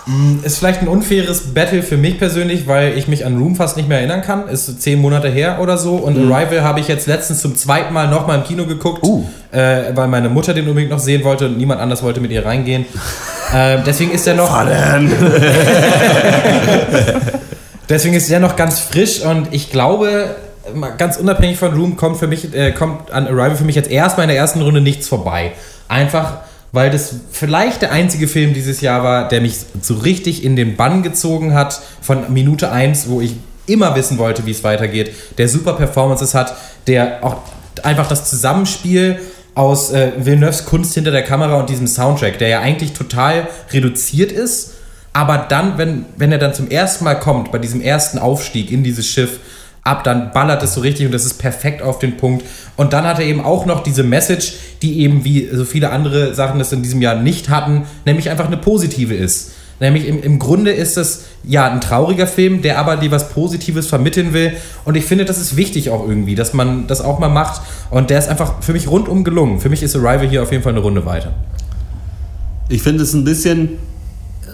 Mm, 0.07 0.41
Ist 0.43 0.59
vielleicht 0.59 0.83
ein 0.83 0.89
unfaires 0.89 1.55
Battle 1.55 1.83
für 1.83 1.97
mich 1.97 2.19
persönlich, 2.19 2.67
weil 2.67 2.97
ich 2.99 3.09
mich 3.09 3.25
an 3.25 3.39
Room 3.39 3.57
fast 3.57 3.77
nicht 3.77 3.89
mehr 3.89 3.99
erinnern 3.99 4.21
kann. 4.23 4.49
Ist 4.49 4.83
zehn 4.83 5.01
Monate 5.01 5.29
her 5.29 5.59
oder 5.61 5.79
so. 5.79 5.97
Und 5.97 6.17
Mhm. 6.27 6.31
Arrival 6.33 6.63
habe 6.63 6.81
ich 6.81 6.89
jetzt 6.89 7.07
letztens 7.07 7.41
zum 7.41 7.57
zweiten 7.57 7.93
Mal 7.95 8.09
nochmal 8.09 8.39
im 8.39 8.45
Kino 8.45 8.67
geguckt, 8.67 9.03
Uh. 9.03 9.25
äh, 9.53 9.95
weil 9.97 10.09
meine 10.09 10.29
Mutter 10.29 10.53
den 10.55 10.69
unbedingt 10.69 10.91
noch 10.91 10.99
sehen 10.99 11.25
wollte 11.25 11.47
und 11.47 11.57
niemand 11.59 11.81
anders 11.81 12.03
wollte 12.03 12.21
mit 12.21 12.31
ihr 12.33 12.45
reingehen. 12.45 12.85
ähm, 13.55 13.81
deswegen 13.87 14.11
ist 14.13 14.27
er 14.27 14.35
noch. 14.35 14.51
deswegen 17.89 18.15
ist 18.15 18.31
er 18.31 18.41
noch 18.41 18.57
ganz 18.57 18.81
frisch 18.81 19.23
und 19.23 19.49
ich 19.53 19.71
glaube, 19.71 20.37
ganz 20.99 21.17
unabhängig 21.17 21.59
von 21.59 21.73
Room 21.75 21.97
kommt 21.97 22.19
für 22.19 22.27
mich, 22.27 22.55
äh, 22.55 22.73
kommt 22.73 23.11
an 23.11 23.27
Arrival 23.27 23.57
für 23.57 23.65
mich 23.65 23.77
jetzt 23.77 23.91
erstmal 23.91 24.25
in 24.25 24.29
der 24.29 24.37
ersten 24.39 24.61
Runde 24.63 24.81
nichts 24.81 25.09
vorbei. 25.09 25.53
Einfach 25.89 26.39
weil 26.73 26.91
das 26.91 27.15
vielleicht 27.33 27.83
der 27.83 27.93
einzige 27.93 28.29
Film 28.29 28.55
dieses 28.55 28.81
Jahr 28.81 29.03
war, 29.03 29.29
der 29.29 29.41
mich 29.41 29.57
so 29.81 29.95
richtig 29.95 30.45
in 30.45 30.57
den 30.57 30.77
Bann 30.77 31.03
gezogen 31.03 31.55
hat 31.55 31.81
von 32.01 32.33
Minute 32.33 32.71
1, 32.71 33.09
wo 33.09 33.21
ich 33.21 33.35
immer 33.67 33.95
wissen 33.97 34.19
wollte, 34.19 34.47
wie 34.47 34.51
es 34.51 34.65
weitergeht, 34.65 35.13
der 35.39 35.49
super 35.49 35.75
Performances 35.75 36.35
hat, 36.35 36.55
der 36.87 37.25
auch 37.25 37.37
einfach 37.83 38.09
das 38.09 38.29
Zusammenspiel 38.29 39.21
aus 39.55 39.93
äh, 39.93 40.13
Villeneuves 40.19 40.65
Kunst 40.65 40.95
hinter 40.95 41.11
der 41.11 41.23
Kamera 41.23 41.59
und 41.59 41.71
diesem 41.71 41.87
Soundtrack, 41.87 42.39
der 42.39 42.49
ja 42.49 42.61
eigentlich 42.61 42.93
total 42.93 43.49
reduziert 43.73 44.33
ist, 44.33 44.73
aber 45.13 45.39
dann, 45.49 45.77
wenn, 45.77 46.07
wenn 46.17 46.31
er 46.31 46.39
dann 46.39 46.55
zum 46.55 46.71
ersten 46.71 47.05
Mal 47.05 47.17
kommt, 47.17 47.51
bei 47.51 47.59
diesem 47.59 47.81
ersten 47.81 48.19
Aufstieg 48.19 48.71
in 48.71 48.85
dieses 48.85 49.07
Schiff, 49.07 49.41
ab, 49.83 50.05
dann 50.05 50.33
ballert 50.33 50.63
es 50.63 50.75
so 50.75 50.81
richtig 50.81 51.07
und 51.07 51.13
das 51.13 51.25
ist 51.25 51.35
perfekt 51.35 51.83
auf 51.83 51.99
den 51.99 52.17
Punkt. 52.17 52.45
Und 52.77 52.93
dann 52.93 53.05
hat 53.05 53.19
er 53.19 53.25
eben 53.25 53.45
auch 53.45 53.67
noch 53.67 53.83
diese 53.83 54.03
Message, 54.03 54.55
die 54.83 55.01
eben 55.01 55.25
wie 55.25 55.49
so 55.53 55.65
viele 55.65 55.91
andere 55.91 56.35
Sachen 56.35 56.59
das 56.59 56.73
in 56.73 56.83
diesem 56.83 57.03
Jahr 57.03 57.17
nicht 57.17 57.49
hatten, 57.49 57.83
nämlich 58.05 58.31
einfach 58.31 58.47
eine 58.47 58.57
positive 58.57 59.15
ist. 59.15 59.53
Nämlich 59.81 60.07
im, 60.07 60.23
im 60.23 60.39
Grunde 60.39 60.73
ist 60.73 60.99
es 60.99 61.25
ja 61.43 61.71
ein 61.71 61.81
trauriger 61.81 62.27
Film, 62.27 62.61
der 62.61 62.79
aber 62.79 62.99
dir 62.99 63.11
was 63.11 63.31
Positives 63.31 63.87
vermitteln 63.87 64.35
will. 64.35 64.53
Und 64.85 64.95
ich 64.97 65.07
finde, 65.07 65.25
das 65.25 65.39
ist 65.39 65.57
wichtig 65.57 65.89
auch 65.89 66.07
irgendwie, 66.07 66.35
dass 66.35 66.53
man 66.53 66.87
das 66.87 67.01
auch 67.01 67.19
mal 67.19 67.31
macht. 67.31 67.63
Und 67.91 68.11
der 68.11 68.19
ist 68.19 68.29
einfach 68.29 68.63
für 68.63 68.75
mich 68.75 68.89
rundum 68.89 69.25
gelungen. 69.25 69.59
Für 69.59 69.71
mich 69.71 69.83
ist 69.83 69.97
Arrival 69.97 70.29
hier 70.29 70.43
auf 70.43 70.53
jeden 70.53 70.63
Fall 70.63 70.73
eine 70.73 70.83
Runde 70.83 71.07
weiter. 71.07 71.33
Ich 72.69 72.83
finde 72.83 73.03
es 73.03 73.15
ein 73.15 73.25
bisschen, 73.25 73.79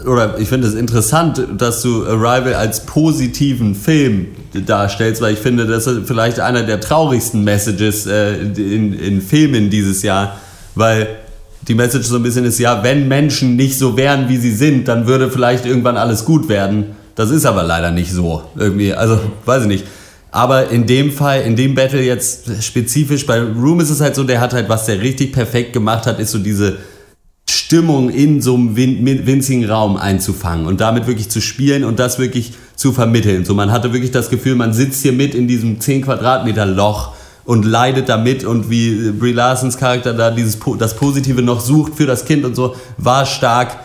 oder 0.06 0.38
ich 0.38 0.48
finde 0.48 0.68
es 0.68 0.74
interessant, 0.74 1.42
dass 1.58 1.82
du 1.82 2.06
Arrival 2.06 2.54
als 2.54 2.86
positiven 2.86 3.74
Film 3.74 4.28
darstellst, 4.66 5.20
weil 5.20 5.34
ich 5.34 5.40
finde, 5.40 5.66
das 5.66 5.86
ist 5.86 6.06
vielleicht 6.06 6.40
einer 6.40 6.62
der 6.62 6.80
traurigsten 6.80 7.44
Messages 7.44 8.06
äh, 8.06 8.36
in, 8.36 8.92
in 8.98 9.20
Filmen 9.20 9.70
dieses 9.70 10.02
Jahr, 10.02 10.38
weil 10.74 11.08
die 11.68 11.74
Message 11.74 12.06
so 12.06 12.16
ein 12.16 12.22
bisschen 12.22 12.44
ist, 12.44 12.58
ja, 12.58 12.82
wenn 12.82 13.08
Menschen 13.08 13.56
nicht 13.56 13.78
so 13.78 13.96
wären, 13.96 14.28
wie 14.28 14.36
sie 14.36 14.52
sind, 14.52 14.88
dann 14.88 15.06
würde 15.06 15.30
vielleicht 15.30 15.66
irgendwann 15.66 15.96
alles 15.96 16.24
gut 16.24 16.48
werden. 16.48 16.96
Das 17.16 17.30
ist 17.30 17.46
aber 17.46 17.62
leider 17.62 17.90
nicht 17.90 18.12
so. 18.12 18.42
Irgendwie, 18.56 18.92
also, 18.92 19.18
weiß 19.44 19.62
ich 19.62 19.68
nicht. 19.68 19.84
Aber 20.30 20.68
in 20.68 20.86
dem 20.86 21.12
Fall, 21.12 21.42
in 21.42 21.56
dem 21.56 21.74
Battle 21.74 22.02
jetzt 22.02 22.62
spezifisch, 22.62 23.26
bei 23.26 23.40
Room 23.40 23.80
ist 23.80 23.90
es 23.90 24.00
halt 24.00 24.14
so, 24.14 24.22
der 24.22 24.40
hat 24.40 24.52
halt, 24.52 24.68
was 24.68 24.86
der 24.86 25.00
richtig 25.00 25.32
perfekt 25.32 25.72
gemacht 25.72 26.06
hat, 26.06 26.20
ist 26.20 26.30
so 26.30 26.38
diese 26.38 26.76
Stimmung 27.66 28.10
in 28.10 28.40
so 28.40 28.54
einem 28.54 28.76
winzigen 28.76 29.68
Raum 29.68 29.96
einzufangen 29.96 30.66
und 30.66 30.80
damit 30.80 31.08
wirklich 31.08 31.30
zu 31.30 31.40
spielen 31.40 31.82
und 31.82 31.98
das 31.98 32.16
wirklich 32.20 32.52
zu 32.76 32.92
vermitteln. 32.92 33.44
So, 33.44 33.54
man 33.54 33.72
hatte 33.72 33.92
wirklich 33.92 34.12
das 34.12 34.30
Gefühl, 34.30 34.54
man 34.54 34.72
sitzt 34.72 35.02
hier 35.02 35.12
mit 35.12 35.34
in 35.34 35.48
diesem 35.48 35.80
10 35.80 36.02
Quadratmeter 36.02 36.64
Loch 36.64 37.10
und 37.44 37.64
leidet 37.64 38.08
damit 38.08 38.44
und 38.44 38.70
wie 38.70 39.10
Brie 39.10 39.32
Larsons 39.32 39.78
Charakter 39.78 40.14
da 40.14 40.30
dieses 40.30 40.60
das 40.78 40.94
Positive 40.94 41.42
noch 41.42 41.58
sucht 41.58 41.96
für 41.96 42.06
das 42.06 42.24
Kind 42.24 42.44
und 42.44 42.54
so, 42.54 42.76
war 42.98 43.26
stark, 43.26 43.76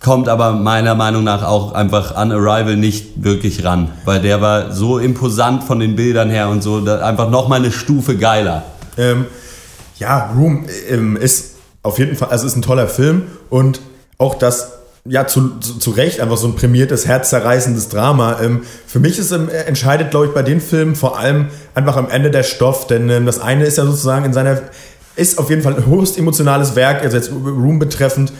kommt 0.00 0.28
aber 0.28 0.52
meiner 0.52 0.94
Meinung 0.94 1.24
nach 1.24 1.42
auch 1.42 1.72
einfach 1.72 2.14
an 2.16 2.32
Arrival 2.32 2.76
nicht 2.76 3.24
wirklich 3.24 3.64
ran, 3.64 3.88
weil 4.04 4.20
der 4.20 4.42
war 4.42 4.72
so 4.72 4.98
imposant 4.98 5.64
von 5.64 5.80
den 5.80 5.96
Bildern 5.96 6.28
her 6.28 6.50
und 6.50 6.62
so, 6.62 6.84
einfach 6.84 7.30
noch 7.30 7.48
mal 7.48 7.60
eine 7.60 7.72
Stufe 7.72 8.18
geiler. 8.18 8.64
Ähm, 8.98 9.24
ja, 9.98 10.30
Room 10.36 10.66
ähm, 10.90 11.16
ist 11.16 11.49
auf 11.82 11.98
jeden 11.98 12.16
Fall, 12.16 12.28
also 12.28 12.46
ist 12.46 12.56
ein 12.56 12.62
toller 12.62 12.88
Film 12.88 13.22
und 13.48 13.80
auch 14.18 14.34
das, 14.34 14.72
ja, 15.06 15.26
zu, 15.26 15.58
zu, 15.60 15.78
zu 15.78 15.90
Recht 15.90 16.20
einfach 16.20 16.36
so 16.36 16.46
ein 16.46 16.54
prämiertes, 16.54 17.06
herzzerreißendes 17.06 17.88
Drama. 17.88 18.40
Ähm, 18.42 18.62
für 18.86 19.00
mich 19.00 19.18
ist, 19.18 19.30
ähm, 19.32 19.48
entscheidet, 19.48 20.10
glaube 20.10 20.26
ich, 20.26 20.32
bei 20.32 20.42
den 20.42 20.60
Filmen 20.60 20.94
vor 20.94 21.18
allem 21.18 21.48
einfach 21.74 21.96
am 21.96 22.10
Ende 22.10 22.30
der 22.30 22.42
Stoff, 22.42 22.86
denn 22.86 23.08
ähm, 23.08 23.24
das 23.24 23.40
eine 23.40 23.64
ist 23.64 23.78
ja 23.78 23.84
sozusagen 23.86 24.26
in 24.26 24.32
seiner, 24.32 24.60
ist 25.16 25.38
auf 25.38 25.48
jeden 25.48 25.62
Fall 25.62 25.74
ein 25.74 25.86
höchst 25.86 26.18
emotionales 26.18 26.76
Werk, 26.76 27.02
also 27.02 27.16
jetzt 27.16 27.32
Room 27.32 27.78
betreffend. 27.78 28.32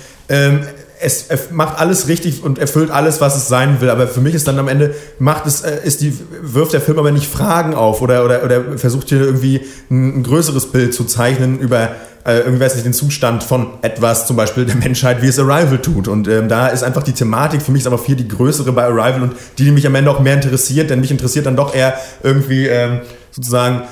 Es, 1.03 1.29
macht 1.51 1.79
alles 1.79 2.09
richtig 2.09 2.43
und 2.43 2.59
erfüllt 2.59 2.91
alles, 2.91 3.21
was 3.21 3.37
es 3.37 3.49
sein 3.49 3.81
will. 3.81 3.91
Aber 3.91 4.07
für 4.07 4.21
mich 4.21 4.35
ist 4.35 4.47
dann 4.47 4.59
am 4.59 4.69
Ende, 4.69 4.95
macht 5.19 5.47
es, 5.47 5.63
äh, 5.63 5.79
ist 5.83 6.01
die, 6.01 6.17
wirft 6.43 6.73
der 6.73 6.81
Film 6.81 6.99
aber 6.99 7.11
nicht 7.11 7.27
Fragen 7.27 7.75
auf 7.75 8.03
oder, 8.03 8.25
oder, 8.25 8.45
oder 8.45 8.79
versucht 8.79 9.09
hier 9.09 9.21
irgendwie 9.21 9.63
ein, 9.91 10.21
ein 10.21 10.23
größeres 10.23 10.73
Bild 10.73 10.95
zu 10.95 11.05
zeichnen 11.05 11.59
über 11.59 11.91
äh, 12.25 12.41
irgendwie 12.41 12.61
weiß 12.61 12.75
nicht, 12.75 12.87
den 12.87 12.93
Zustand 12.93 13.43
von 13.43 13.69
etwas, 13.83 14.27
zum 14.27 14.37
Beispiel 14.37 14.67
der 14.67 14.77
Menschheit, 14.77 15.23
wie 15.23 15.27
es 15.27 15.39
Arrival 15.39 15.79
tut. 15.79 16.09
Und 16.09 16.29
ähm, 16.29 16.49
da 16.49 16.69
ist 16.69 16.83
einfach 16.83 17.03
die 17.03 17.13
Thematik, 17.13 17.63
für 17.63 17.73
mich 17.73 17.83
ist 17.83 17.87
aber 17.87 17.99
viel 17.99 18.17
die 18.17 18.29
größere 18.29 18.73
bei 18.73 18.85
Arrival 18.85 19.23
und 19.23 19.33
die, 19.59 19.65
die 19.65 19.71
mich 19.71 19.87
am 19.87 19.95
Ende 19.95 20.11
auch 20.11 20.21
mehr 20.21 20.35
interessiert, 20.35 20.91
denn 20.91 21.01
mich 21.01 21.11
interessiert 21.11 21.47
dann 21.47 21.57
doch 21.57 21.75
eher 21.75 21.95
irgendwie 22.23 22.67
ähm, 22.67 23.01
sozusagen, 23.31 23.83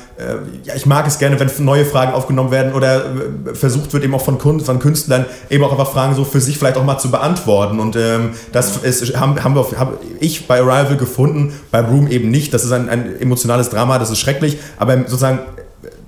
ja, 0.65 0.75
ich 0.75 0.85
mag 0.87 1.07
es 1.07 1.19
gerne, 1.19 1.39
wenn 1.39 1.51
neue 1.65 1.85
Fragen 1.85 2.13
aufgenommen 2.13 2.51
werden 2.51 2.73
oder 2.73 3.05
äh, 3.07 3.55
versucht 3.55 3.93
wird 3.93 4.03
eben 4.05 4.15
auch 4.15 4.25
von, 4.25 4.39
Kun 4.39 4.61
von 4.61 4.79
Künstlern 4.81 5.27
eben 5.49 5.63
auch 5.63 5.71
einfach 5.71 5.93
Fragen 5.93 6.15
so 6.15 6.25
für 6.25 6.41
sich 6.41 6.59
vielleicht 6.59 6.77
auch 6.77 6.85
mal 6.85 6.99
zu 6.99 7.11
beantworten. 7.11 7.79
Und 7.79 7.95
ähm, 7.97 8.31
das 8.53 8.79
ist, 8.79 9.17
haben, 9.17 9.43
haben 9.45 9.55
wir, 9.55 9.61
auf- 9.61 9.79
hab 9.79 9.99
ich 10.19 10.49
bei 10.49 10.59
Arrival 10.61 10.97
gefunden, 10.97 11.53
bei 11.71 11.81
Room 11.81 12.09
eben 12.09 12.31
nicht. 12.31 12.53
Das 12.53 12.65
ist 12.65 12.73
ein, 12.73 12.89
ein 12.89 13.21
emotionales 13.21 13.71
Drama, 13.71 13.99
das 13.99 14.11
ist 14.11 14.19
schrecklich, 14.19 14.59
aber 14.77 14.97
sozusagen 15.07 15.39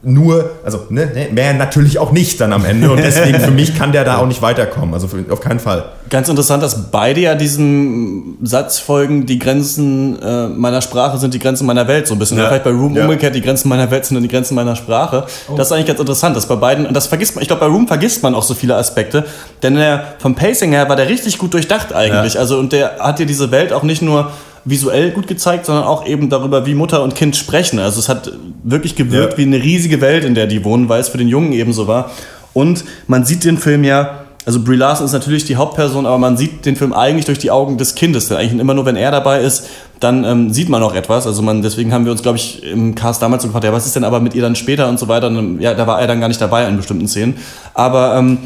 nur, 0.03 0.51
also 0.65 0.87
ne, 0.89 1.07
ne, 1.07 1.29
mehr 1.31 1.53
natürlich 1.53 1.99
auch 1.99 2.11
nicht 2.11 2.41
dann 2.41 2.55
am 2.55 2.65
Ende. 2.65 2.91
Und 2.91 2.99
deswegen 2.99 3.39
für 3.39 3.51
mich 3.51 3.77
kann 3.79 3.93
der 3.93 4.05
da 4.05 4.17
auch 4.17 4.27
nicht 4.27 4.41
weiterkommen. 4.41 4.95
Also 4.95 5.09
für, 5.09 5.23
auf 5.31 5.41
keinen 5.41 5.61
Fall. 5.61 5.85
Ganz 6.09 6.29
interessant, 6.29 6.63
dass 6.63 6.91
beide 6.91 7.21
ja 7.21 7.35
diesem 7.35 8.39
Satz 8.43 8.79
folgen, 8.79 9.27
die 9.27 9.39
Grenzen 9.39 10.19
äh, 10.23 10.49
meiner 10.49 10.81
Sprache 10.81 11.19
sind 11.19 11.35
die 11.35 11.39
Grenzen 11.39 11.67
meiner 11.67 11.87
Welt, 11.87 12.07
so 12.07 12.15
ein 12.15 12.19
bisschen. 12.19 12.39
Ja. 12.39 12.47
Vielleicht 12.49 12.65
bei 12.65 12.71
Room 12.71 12.97
Ja. 12.97 13.05
umgekehrt, 13.05 13.35
die 13.35 13.43
Grenzen 13.43 13.69
meiner 13.69 13.91
Welt 13.91 14.07
sind 14.07 14.15
dann 14.15 14.23
die 14.23 14.29
Grenzen 14.31 14.55
meiner 14.55 14.75
Sprache. 14.75 15.27
Oh. 15.49 15.57
Das 15.57 15.67
ist 15.69 15.73
eigentlich 15.73 15.87
ganz 15.89 16.01
interessant, 16.01 16.35
dass 16.35 16.47
bei 16.47 16.57
beiden, 16.57 16.87
und 16.87 16.95
das 16.95 17.07
vergisst 17.07 17.35
man, 17.35 17.43
ich 17.43 17.49
glaube, 17.49 17.61
bei 17.61 17.71
Room 17.71 17.87
vergisst 17.87 18.23
man 18.23 18.35
auch 18.35 18.43
so 18.43 18.55
viele 18.55 18.77
Aspekte, 18.77 19.25
denn 19.63 19.75
der, 19.75 20.15
vom 20.19 20.35
Pacing 20.35 20.73
her 20.73 20.89
war 20.89 20.97
der 20.97 21.09
richtig 21.11 21.37
gut 21.37 21.53
durchdacht 21.53 21.93
eigentlich. 21.95 22.39
Also, 22.39 22.59
und 22.59 22.73
der 22.73 22.97
hat 23.01 23.19
dir 23.19 23.27
diese 23.27 23.51
Welt 23.51 23.75
auch 23.75 23.83
nicht 23.83 24.01
nur 24.01 24.31
visuell 24.65 25.11
gut 25.11 25.27
gezeigt, 25.27 25.67
sondern 25.67 25.85
auch 25.85 26.07
eben 26.07 26.29
darüber, 26.29 26.67
wie 26.67 26.75
Mutter 26.75 27.03
und 27.03 27.15
Kind 27.15 27.37
sprechen. 27.37 27.79
Also 27.79 27.99
es 27.99 28.09
hat 28.09 28.31
wirklich 28.63 28.95
gewirkt 28.97 29.33
Ja. 29.33 29.39
wie 29.39 29.43
eine 29.43 29.63
riesige 29.63 30.01
Welt, 30.01 30.25
in 30.25 30.35
der 30.35 30.47
die 30.47 30.65
wohnen, 30.65 30.89
weil 30.89 31.01
es 31.01 31.09
für 31.09 31.19
den 31.19 31.29
Jungen 31.29 31.53
eben 31.53 31.73
so 31.73 31.87
war. 31.87 32.11
Und 32.53 32.85
man 33.07 33.25
sieht 33.25 33.45
den 33.45 33.59
Film 33.59 33.85
ja, 33.85 34.25
also 34.47 34.63
Brie 34.63 34.77
Larson 34.77 35.05
ist 35.07 35.13
natürlich 35.13 35.45
die 35.45 35.57
Hauptperson, 35.57 36.07
aber 36.07 36.19
man 36.19 36.37
sieht 36.37 36.65
den 36.65 36.75
Film 36.75 36.93
eigentlich 36.93 37.27
durch 37.27 37.39
die 37.39 37.51
Augen 37.51 37.77
des 37.79 37.95
Kindes. 37.95 38.29
Denn 38.29 38.39
eigentlich 38.39 38.59
immer 38.59 38.75
nur, 38.75 38.87
wenn 38.87 38.97
er 38.97 39.11
dabei 39.11 39.41
ist, 39.43 39.69
dann 40.01 40.25
ähm, 40.25 40.51
sieht 40.51 40.71
man 40.71 40.83
auch 40.83 40.95
etwas. 40.95 41.27
Also 41.27 41.43
man, 41.43 41.61
deswegen 41.63 41.93
haben 41.93 42.07
wir 42.07 42.13
uns, 42.13 42.23
glaube 42.23 42.39
ich, 42.39 42.63
im 42.65 42.95
Cast 42.95 43.21
damals 43.21 43.43
so 43.43 43.49
gefragt, 43.49 43.65
ja, 43.67 43.73
was 43.73 43.87
ist 43.87 43.97
denn 43.97 44.05
aber 44.05 44.19
mit 44.21 44.35
ihr 44.35 44.43
dann 44.43 44.57
später 44.57 44.89
und 44.89 44.99
so 44.99 45.09
weiter. 45.09 45.27
Und, 45.27 45.37
ähm, 45.37 45.61
ja, 45.61 45.75
da 45.75 45.87
war 45.87 46.01
er 46.01 46.07
dann 46.07 46.21
gar 46.21 46.29
nicht 46.29 46.41
dabei 46.41 46.67
in 46.67 46.77
bestimmten 46.79 47.07
Szenen. 47.07 47.37
Aber 47.75 48.17
ähm, 48.17 48.39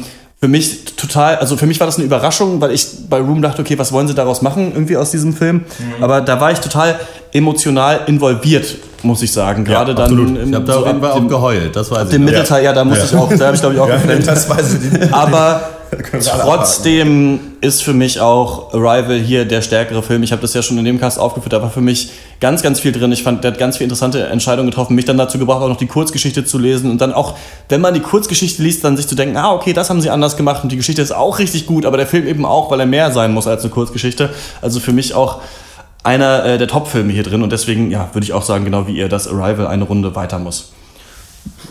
für 0.45 0.49
mich 0.49 0.85
total, 0.95 1.37
also 1.37 1.57
für 1.57 1.65
mich 1.65 1.79
war 1.79 1.87
das 1.87 1.95
eine 1.95 2.05
Überraschung, 2.05 2.61
weil 2.61 2.69
ich 2.69 2.85
bei 3.09 3.17
Room 3.17 3.41
dachte, 3.41 3.63
okay, 3.63 3.79
was 3.79 3.91
wollen 3.91 4.07
sie 4.07 4.13
daraus 4.13 4.43
machen, 4.43 4.73
irgendwie 4.73 4.95
aus 4.95 5.09
diesem 5.09 5.33
Film. 5.33 5.65
Aber 6.01 6.21
da 6.21 6.39
war 6.39 6.51
ich 6.51 6.59
total 6.59 6.99
emotional 7.33 8.01
involviert, 8.05 8.75
muss 9.05 9.21
ich 9.21 9.31
sagen. 9.31 9.63
Gerade 9.63 9.93
dann. 9.95 10.03
absolut. 10.05 10.37
im- 10.37 10.49
Ich 10.49 10.55
hab 10.55 10.65
da 10.65 10.73
so 10.73 10.85
ab 10.85 11.03
auch 11.03 11.27
geheult, 11.27 11.75
das 11.75 11.89
weiß 11.91 11.97
ab 11.99 12.03
ich 12.05 12.11
Dem 12.11 12.23
noch. 12.25 12.31
Mittelteil, 12.31 12.63
ja, 12.63 12.73
da 12.73 12.83
muss 12.83 12.97
Ja. 12.97 13.03
ich 13.05 13.15
auch, 13.15 13.29
da 13.33 13.45
habe 13.45 13.55
ich 13.55 13.61
glaube 13.61 13.75
ich 13.75 13.81
auch 13.81 13.87
Ja, 13.89 13.95
geflennt. 13.95 14.27
das 14.27 14.49
weiß 14.49 14.77
ich. 14.91 15.13
Aber 15.13 15.61
trotzdem 16.41 17.39
ist 17.61 17.83
für 17.83 17.93
mich 17.93 18.19
auch 18.19 18.73
Arrival 18.73 19.17
hier 19.17 19.45
der 19.45 19.61
stärkere 19.61 20.03
Film. 20.03 20.23
Ich 20.23 20.31
habe 20.31 20.41
das 20.41 20.53
ja 20.53 20.61
schon 20.61 20.77
in 20.77 20.85
dem 20.85 20.99
Cast 20.99 21.19
aufgeführt, 21.19 21.53
da 21.53 21.61
war 21.61 21.69
für 21.69 21.81
mich 21.81 22.09
ganz, 22.39 22.61
ganz 22.61 22.79
viel 22.79 22.91
drin. 22.91 23.11
Ich 23.11 23.23
fand, 23.23 23.43
der 23.43 23.51
hat 23.51 23.57
ganz 23.59 23.77
viele 23.77 23.85
interessante 23.85 24.23
Entscheidungen 24.27 24.69
getroffen, 24.69 24.95
mich 24.95 25.05
dann 25.05 25.17
dazu 25.17 25.39
gebracht, 25.39 25.61
auch 25.61 25.69
noch 25.69 25.77
die 25.77 25.87
Kurzgeschichte 25.87 26.45
zu 26.45 26.57
lesen 26.57 26.91
und 26.91 27.01
dann 27.01 27.13
auch, 27.13 27.35
wenn 27.69 27.81
man 27.81 27.93
die 27.93 27.99
Kurzgeschichte 28.01 28.61
liest, 28.61 28.83
dann 28.83 28.97
sich 28.97 29.07
zu 29.07 29.15
denken, 29.15 29.37
ah, 29.37 29.53
okay, 29.53 29.73
das 29.73 29.89
haben 29.89 30.01
sie 30.01 30.09
anders 30.09 30.37
gemacht 30.37 30.63
und 30.63 30.71
die 30.71 30.77
Geschichte 30.77 31.01
ist 31.01 31.13
auch 31.15 31.39
richtig 31.39 31.65
gut, 31.65 31.85
aber 31.85 31.97
der 31.97 32.07
Film 32.07 32.27
eben 32.27 32.45
auch, 32.45 32.71
weil 32.71 32.79
er 32.79 32.85
mehr 32.85 33.11
sein 33.11 33.33
muss 33.33 33.47
als 33.47 33.61
eine 33.63 33.71
Kurzgeschichte. 33.71 34.29
Also 34.61 34.79
für 34.79 34.93
mich 34.93 35.13
auch 35.13 35.39
einer 36.05 36.45
äh, 36.45 36.57
der 36.57 36.67
Top-Filme 36.67 37.11
hier 37.11 37.23
drin 37.23 37.43
und 37.43 37.51
deswegen, 37.51 37.91
ja, 37.91 38.09
würde 38.13 38.23
ich 38.23 38.33
auch 38.33 38.43
sagen, 38.43 38.63
genau 38.63 38.87
wie 38.87 38.95
ihr, 38.95 39.09
dass 39.09 39.27
Arrival 39.27 39.67
eine 39.67 39.83
Runde 39.83 40.15
weiter 40.15 40.39
muss. 40.39 40.71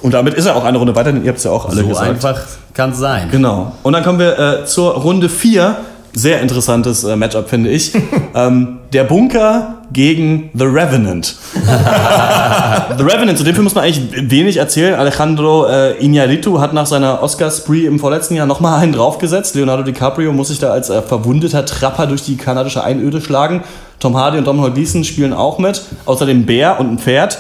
Und 0.03 0.13
damit 0.13 0.35
ist 0.35 0.47
er 0.47 0.57
auch 0.57 0.65
eine 0.65 0.79
Runde 0.79 0.95
weiter, 0.95 1.13
denn 1.13 1.23
ihr 1.23 1.29
habt 1.29 1.39
es 1.39 1.45
ja 1.45 1.51
auch 1.51 1.67
alle 1.67 1.83
So 1.83 1.89
gesagt. 1.89 2.09
einfach 2.09 2.41
kann 2.75 2.91
es 2.91 2.99
sein. 2.99 3.29
Genau. 3.31 3.73
Und 3.83 3.93
dann 3.93 4.03
kommen 4.03 4.19
wir 4.19 4.39
äh, 4.39 4.65
zur 4.67 4.93
Runde 4.95 5.29
4. 5.29 5.77
Sehr 6.17 6.41
interessantes 6.43 7.03
äh, 7.03 7.17
Matchup, 7.17 7.49
finde 7.49 7.71
ich. 7.71 7.93
ähm, 8.35 8.79
der 8.93 9.05
Bunker 9.05 9.79
gegen 9.93 10.51
The 10.55 10.65
Revenant. 10.65 11.35
The 11.55 13.03
Revenant, 13.03 13.39
zu 13.39 13.45
dem 13.45 13.55
Film 13.55 13.65
muss 13.65 13.75
man 13.75 13.85
eigentlich 13.85 14.31
wenig 14.31 14.59
erzählen. 14.59 14.95
Alejandro 14.95 15.67
äh, 15.67 15.95
Iñárritu 16.01 16.61
hat 16.61 16.73
nach 16.73 16.87
seiner 16.87 17.23
Oscar-Spree 17.23 17.87
im 17.87 17.99
vorletzten 17.99 18.37
Jahr 18.37 18.47
nochmal 18.47 18.81
einen 18.81 18.93
draufgesetzt. 18.93 19.55
Leonardo 19.55 19.83
DiCaprio 19.83 20.33
muss 20.33 20.49
sich 20.49 20.59
da 20.59 20.71
als 20.71 20.91
äh, 20.91 21.03
verwundeter 21.03 21.65
Trapper 21.65 22.07
durch 22.07 22.23
die 22.23 22.37
kanadische 22.37 22.85
Einöde 22.85 23.21
schlagen. 23.21 23.65
Tom 23.99 24.17
Hardy 24.17 24.39
und 24.39 24.47
Domhnall 24.47 24.73
Gleeson 24.73 25.05
spielen 25.05 25.33
auch 25.33 25.59
mit. 25.59 25.83
Außerdem 26.05 26.47
Bär 26.47 26.79
und 26.81 26.93
ein 26.93 26.99
Pferd. 26.99 27.39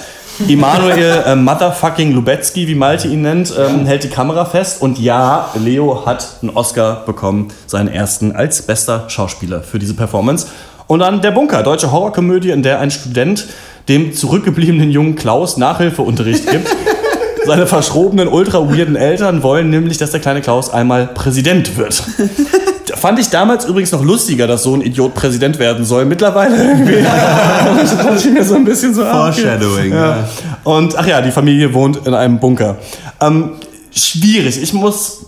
Emanuel 0.48 1.22
äh, 1.26 1.36
Motherfucking 1.36 2.12
Lubetzky, 2.12 2.66
wie 2.66 2.74
Malte 2.74 3.06
ihn 3.06 3.22
nennt, 3.22 3.54
ähm, 3.56 3.86
hält 3.86 4.02
die 4.02 4.08
Kamera 4.08 4.44
fest. 4.44 4.82
Und 4.82 4.98
ja, 4.98 5.50
Leo 5.54 6.04
hat 6.06 6.26
einen 6.42 6.50
Oscar 6.50 7.04
bekommen, 7.06 7.48
seinen 7.66 7.88
ersten 7.88 8.32
als 8.32 8.62
bester 8.62 9.04
Schauspieler 9.08 9.62
für 9.62 9.78
diese 9.78 9.94
Performance. 9.94 10.48
Und 10.86 11.00
dann 11.00 11.22
Der 11.22 11.30
Bunker, 11.30 11.62
deutsche 11.62 11.92
Horrorkomödie, 11.92 12.50
in 12.50 12.62
der 12.62 12.80
ein 12.80 12.90
Student 12.90 13.46
dem 13.88 14.12
zurückgebliebenen 14.12 14.90
jungen 14.90 15.14
Klaus 15.14 15.56
Nachhilfeunterricht 15.56 16.50
gibt. 16.50 16.68
Seine 17.46 17.66
verschrobenen, 17.66 18.28
ultra 18.28 18.58
weirden 18.70 18.96
Eltern 18.96 19.42
wollen 19.42 19.68
nämlich, 19.68 19.98
dass 19.98 20.10
der 20.10 20.20
kleine 20.20 20.40
Klaus 20.40 20.70
einmal 20.70 21.06
Präsident 21.06 21.76
wird. 21.76 22.02
Fand 22.96 23.18
ich 23.18 23.28
damals 23.28 23.64
übrigens 23.64 23.92
noch 23.92 24.02
lustiger, 24.02 24.46
dass 24.46 24.62
so 24.62 24.74
ein 24.74 24.80
Idiot 24.80 25.14
Präsident 25.14 25.58
werden 25.58 25.84
soll. 25.84 26.04
Mittlerweile 26.04 26.56
irgendwie. 26.56 27.02
das 27.02 28.24
ich 28.24 28.32
mir 28.32 28.44
so 28.44 28.54
ein 28.54 28.64
bisschen 28.64 28.94
so. 28.94 29.04
Foreshadowing, 29.04 29.92
Ja. 29.92 30.16
ja. 30.16 30.28
Und 30.64 30.96
ach 30.96 31.06
ja, 31.06 31.20
die 31.20 31.30
Familie 31.30 31.72
wohnt 31.74 32.06
in 32.06 32.14
einem 32.14 32.38
Bunker. 32.38 32.76
Ähm, 33.20 33.52
schwierig. 33.94 34.60
Ich 34.62 34.72
muss 34.72 35.26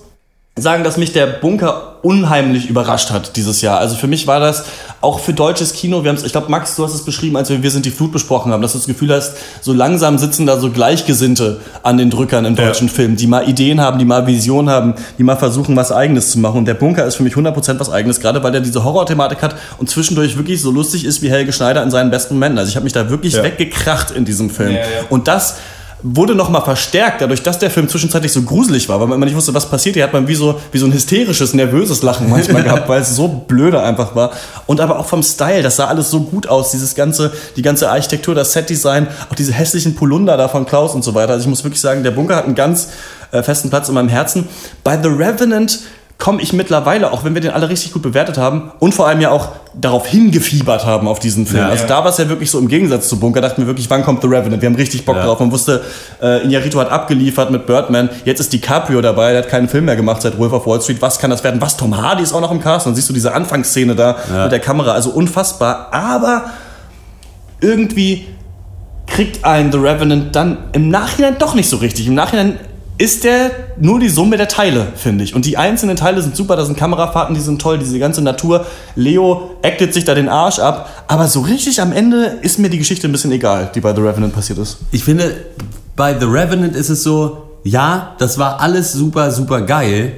sagen, 0.59 0.85
dass 0.85 0.97
mich 0.97 1.13
der 1.13 1.27
Bunker 1.27 1.97
unheimlich 2.01 2.71
überrascht 2.71 3.11
hat 3.11 3.37
dieses 3.37 3.61
Jahr. 3.61 3.79
Also 3.79 3.95
für 3.95 4.07
mich 4.07 4.27
war 4.27 4.41
das 4.41 4.65
auch 5.03 5.21
für 5.21 5.35
deutsches 5.35 5.75
Kino, 5.75 6.03
wir 6.03 6.09
haben 6.09 6.17
es, 6.17 6.25
ich 6.25 6.33
glaube, 6.33 6.51
Max, 6.51 6.77
du 6.77 6.85
hast 6.85 6.95
es 6.95 7.05
beschrieben, 7.05 7.37
als 7.37 7.51
wir 7.51 7.63
Wir 7.63 7.71
sind 7.71 7.85
die 7.85 7.91
Flut 7.91 8.11
besprochen 8.11 8.53
haben, 8.53 8.63
dass 8.63 8.73
du 8.73 8.79
das 8.79 8.87
Gefühl 8.87 9.13
hast, 9.13 9.35
so 9.61 9.75
langsam 9.75 10.17
sitzen 10.17 10.47
da 10.47 10.59
so 10.59 10.71
Gleichgesinnte 10.71 11.61
an 11.83 11.99
den 11.99 12.09
Drückern 12.09 12.47
im 12.47 12.57
deutschen 12.57 12.89
Film, 12.89 13.17
die 13.17 13.27
mal 13.27 13.47
Ideen 13.47 13.83
haben, 13.83 13.99
die 13.99 14.07
mal 14.07 14.27
Visionen 14.27 14.71
haben, 14.71 14.95
die 15.19 15.25
mal 15.25 15.37
versuchen, 15.37 15.77
was 15.77 15.93
Eigenes 15.93 16.31
zu 16.31 16.39
machen. 16.39 16.59
Und 16.59 16.65
der 16.65 16.75
Bunker 16.75 17.05
ist 17.05 17.17
für 17.17 17.23
mich 17.23 17.35
100% 17.35 17.79
was 17.79 17.91
Eigenes, 17.91 18.21
gerade 18.21 18.43
weil 18.43 18.53
der 18.53 18.63
diese 18.63 18.83
Horror-Thematik 18.83 19.43
hat 19.43 19.57
und 19.77 19.91
zwischendurch 19.91 20.39
wirklich 20.39 20.63
so 20.63 20.71
lustig 20.71 21.05
ist 21.05 21.21
wie 21.21 21.29
Helge 21.29 21.53
Schneider 21.53 21.83
in 21.83 21.91
seinen 21.91 22.11
besten 22.11 22.33
Momenten. 22.35 22.61
Also 22.61 22.71
ich 22.71 22.77
habe 22.77 22.85
mich 22.85 22.95
da 22.95 23.11
wirklich 23.11 23.35
Ja. 23.35 23.43
weggekracht 23.43 24.11
in 24.11 24.25
diesem 24.25 24.49
Film. 24.49 24.71
Ja, 24.71 24.77
ja. 24.79 24.85
Und 25.11 25.29
das 25.29 25.57
wurde 26.03 26.35
noch 26.35 26.51
mal 26.51 26.61
verstärkt, 26.61 27.23
dadurch, 27.23 27.43
dass 27.43 27.59
der 27.59 27.71
Film 27.71 27.89
zwischenzeitlich 27.89 28.33
so 28.33 28.43
gruselig 28.43 28.89
war, 28.89 29.01
weil 29.01 29.07
man 29.07 29.17
immer 29.17 29.27
nicht 29.27 29.35
wusste, 29.35 29.55
was 29.55 29.69
passiert. 29.69 29.95
Hier 29.95 30.05
hat 30.05 30.13
man 30.13 30.29
wie 30.29 30.35
so, 30.35 30.61
wie 30.73 30.79
so 30.79 30.87
ein 30.87 30.93
hysterisches, 30.93 31.55
nervöses 31.55 32.03
Lachen 32.03 32.29
manchmal 32.29 32.63
gehabt, 32.65 32.89
weil 32.89 33.01
es 33.01 33.17
so 33.17 33.29
blöde 33.29 33.83
einfach 33.83 34.15
war. 34.15 34.33
Und 34.67 34.81
aber 34.81 34.99
auch 34.99 35.07
vom 35.07 35.23
Style, 35.23 35.63
das 35.63 35.77
sah 35.77 35.87
alles 35.87 36.11
so 36.11 36.21
gut 36.21 36.49
aus, 36.49 36.71
dieses 36.71 36.95
ganze, 36.95 37.33
die 37.57 37.63
ganze 37.63 37.91
Architektur, 37.91 38.35
das 38.35 38.53
Setdesign, 38.53 39.09
auch 39.31 39.35
diese 39.35 39.53
hässlichen 39.53 39.95
Polunder 39.95 40.37
da 40.37 40.49
von 40.49 40.67
Klaus 40.67 40.95
und 40.95 41.03
so 41.03 41.15
weiter. 41.15 41.33
Also 41.33 41.45
ich 41.45 41.49
muss 41.49 41.65
wirklich 41.65 41.81
sagen, 41.81 42.03
der 42.03 42.11
Bunker 42.11 42.37
hat 42.37 42.45
einen 42.45 42.55
ganz 42.55 42.89
äh, 43.33 43.43
festen 43.43 43.71
Platz 43.71 43.89
in 43.89 43.95
meinem 43.95 44.09
Herzen. 44.09 44.49
Bei 44.85 45.01
The 45.01 45.09
Revenant 45.09 45.81
komme 46.19 46.41
ich 46.41 46.55
mittlerweile, 46.55 47.13
auch 47.13 47.25
wenn 47.25 47.35
wir 47.35 47.43
den 47.43 47.51
alle 47.51 47.69
richtig 47.69 47.93
gut 47.93 48.01
bewertet 48.01 48.39
haben 48.39 48.73
und 48.79 48.95
vor 48.95 49.07
allem 49.07 49.21
ja 49.21 49.31
auch 49.31 49.49
darauf 49.75 50.07
hingefiebert 50.07 50.87
haben 50.87 51.09
auf 51.09 51.19
diesen 51.19 51.45
Film. 51.47 51.61
Ja. 51.65 51.69
also 51.69 51.87
da 51.87 51.99
war 51.99 52.07
es 52.11 52.17
ja 52.17 52.27
wirklich 52.31 52.51
so 52.51 52.59
im 52.59 52.69
Gegensatz 52.69 53.09
zu 53.11 53.21
Bunker, 53.21 53.43
dachten 53.43 53.61
wir 53.61 53.67
wirklich, 53.67 53.91
wann 53.91 54.03
kommt 54.03 54.23
The 54.23 54.29
Revenant? 54.29 54.63
Wir 54.63 54.69
haben 54.71 54.77
richtig 54.77 55.05
Bock 55.05 55.17
Ja. 55.17 55.27
drauf. 55.27 55.41
Man 55.41 55.53
wusste, 55.53 55.85
äh, 56.23 56.47
Iñárritu 56.47 56.79
hat 56.81 56.91
abgeliefert 56.91 57.51
mit 57.51 57.67
Birdman. 57.67 58.09
Jetzt 58.25 58.41
ist 58.41 58.51
DiCaprio 58.53 59.03
dabei, 59.03 59.33
der 59.33 59.43
hat 59.43 59.51
keinen 59.51 59.69
Film 59.69 59.85
mehr 59.85 59.97
gemacht 59.97 60.23
seit 60.23 60.39
Wolf 60.39 60.55
of 60.55 60.67
Wall 60.67 60.81
Street. 60.81 61.03
Was 61.03 61.19
kann 61.19 61.29
das 61.31 61.45
werden? 61.45 61.61
Was? 61.61 61.77
Tom 61.77 61.95
Hardy 62.01 62.23
ist 62.23 62.33
auch 62.33 62.41
noch 62.41 62.51
im 62.51 62.63
Cast. 62.63 62.87
Dann 62.87 62.95
siehst 62.95 63.11
du 63.11 63.13
diese 63.13 63.35
Anfangsszene 63.35 63.95
da 63.95 64.17
Ja. 64.35 64.43
mit 64.45 64.53
der 64.53 64.61
Kamera. 64.61 64.93
Also 64.93 65.11
unfassbar. 65.11 65.89
Aber 65.93 66.45
irgendwie 67.61 68.27
kriegt 69.07 69.45
ein 69.45 69.71
The 69.71 69.79
Revenant 69.79 70.35
dann 70.35 70.59
im 70.73 70.89
Nachhinein 70.89 71.37
doch 71.39 71.55
nicht 71.55 71.69
so 71.69 71.77
richtig. 71.77 72.07
Im 72.07 72.15
Nachhinein 72.15 72.59
ist 72.99 73.25
der 73.25 73.51
nur 73.79 74.01
die 74.01 74.09
Summe 74.09 74.37
der 74.37 74.49
Teile, 74.49 74.89
finde 74.97 75.25
ich. 75.25 75.35
Und 75.35 75.45
die 75.45 75.59
einzelnen 75.59 75.97
Teile 75.97 76.23
sind 76.23 76.35
super, 76.35 76.57
da 76.57 76.65
sind 76.65 76.79
Kamerafahrten, 76.79 77.35
die 77.35 77.41
sind 77.41 77.61
toll, 77.61 77.79
diese 77.79 77.99
ganze 77.99 78.23
Natur. 78.23 78.65
Leo 78.95 79.57
actet 79.63 79.93
sich 79.93 80.05
da 80.05 80.15
den 80.15 80.29
Arsch 80.29 80.59
ab. 80.59 81.05
Aber 81.07 81.29
so 81.29 81.41
richtig 81.41 81.81
am 81.81 81.93
Ende 81.93 82.39
ist 82.41 82.59
mir 82.59 82.71
die 82.71 82.79
Geschichte 82.79 83.07
ein 83.07 83.13
bisschen 83.13 83.33
egal, 83.33 83.71
die 83.75 83.81
bei 83.81 83.95
The 83.95 84.01
Revenant 84.01 84.35
passiert 84.35 84.59
ist. 84.59 84.79
Ich 84.93 85.05
finde, 85.05 85.35
bei 85.95 86.19
The 86.19 86.27
Revenant 86.27 86.75
ist 86.75 86.89
es 86.89 87.03
so, 87.03 87.59
ja, 87.65 88.15
das 88.19 88.39
war 88.39 88.61
alles 88.61 88.93
super, 88.93 89.31
super 89.31 89.61
geil. 89.63 90.13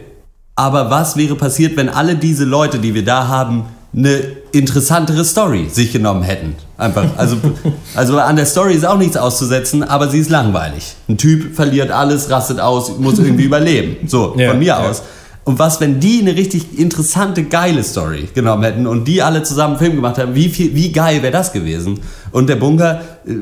Aber 0.54 0.90
was 0.90 1.16
wäre 1.16 1.34
passiert, 1.34 1.76
wenn 1.76 1.88
alle 1.88 2.16
diese 2.16 2.44
Leute, 2.44 2.78
die 2.78 2.94
wir 2.94 3.04
da 3.04 3.26
haben, 3.26 3.64
eine 3.96 4.37
interessantere 4.52 5.24
Story 5.24 5.68
sich 5.70 5.92
genommen 5.92 6.22
hätten? 6.22 6.54
Einfach. 6.76 7.04
Also, 7.16 7.36
also 7.94 8.18
an 8.18 8.36
der 8.36 8.46
Story 8.46 8.74
ist 8.74 8.86
auch 8.86 8.98
nichts 8.98 9.16
auszusetzen, 9.16 9.82
aber 9.82 10.08
sie 10.08 10.18
ist 10.18 10.30
langweilig. 10.30 10.94
Ein 11.08 11.18
Typ 11.18 11.54
verliert 11.54 11.90
alles, 11.90 12.30
rastet 12.30 12.60
aus, 12.60 12.98
muss 12.98 13.18
irgendwie 13.18 13.44
überleben. 13.44 14.08
So, 14.08 14.34
Ja, 14.36 14.50
von 14.50 14.58
mir 14.58 14.66
ja. 14.66 14.78
aus. 14.78 15.02
Und 15.48 15.58
was, 15.58 15.80
wenn 15.80 15.98
die 15.98 16.20
eine 16.20 16.36
richtig 16.36 16.78
interessante, 16.78 17.42
geile 17.42 17.82
Story 17.82 18.28
genommen 18.34 18.64
hätten 18.64 18.86
und 18.86 19.08
die 19.08 19.22
alle 19.22 19.42
zusammen 19.44 19.76
einen 19.76 19.78
Film 19.78 19.96
gemacht 19.96 20.18
haben, 20.18 20.34
wie, 20.34 20.50
viel, 20.50 20.74
wie 20.74 20.92
geil 20.92 21.22
wäre 21.22 21.32
das 21.32 21.54
gewesen? 21.54 22.00
Und 22.32 22.50
der 22.50 22.56
Bunker, 22.56 23.00
äh, 23.26 23.32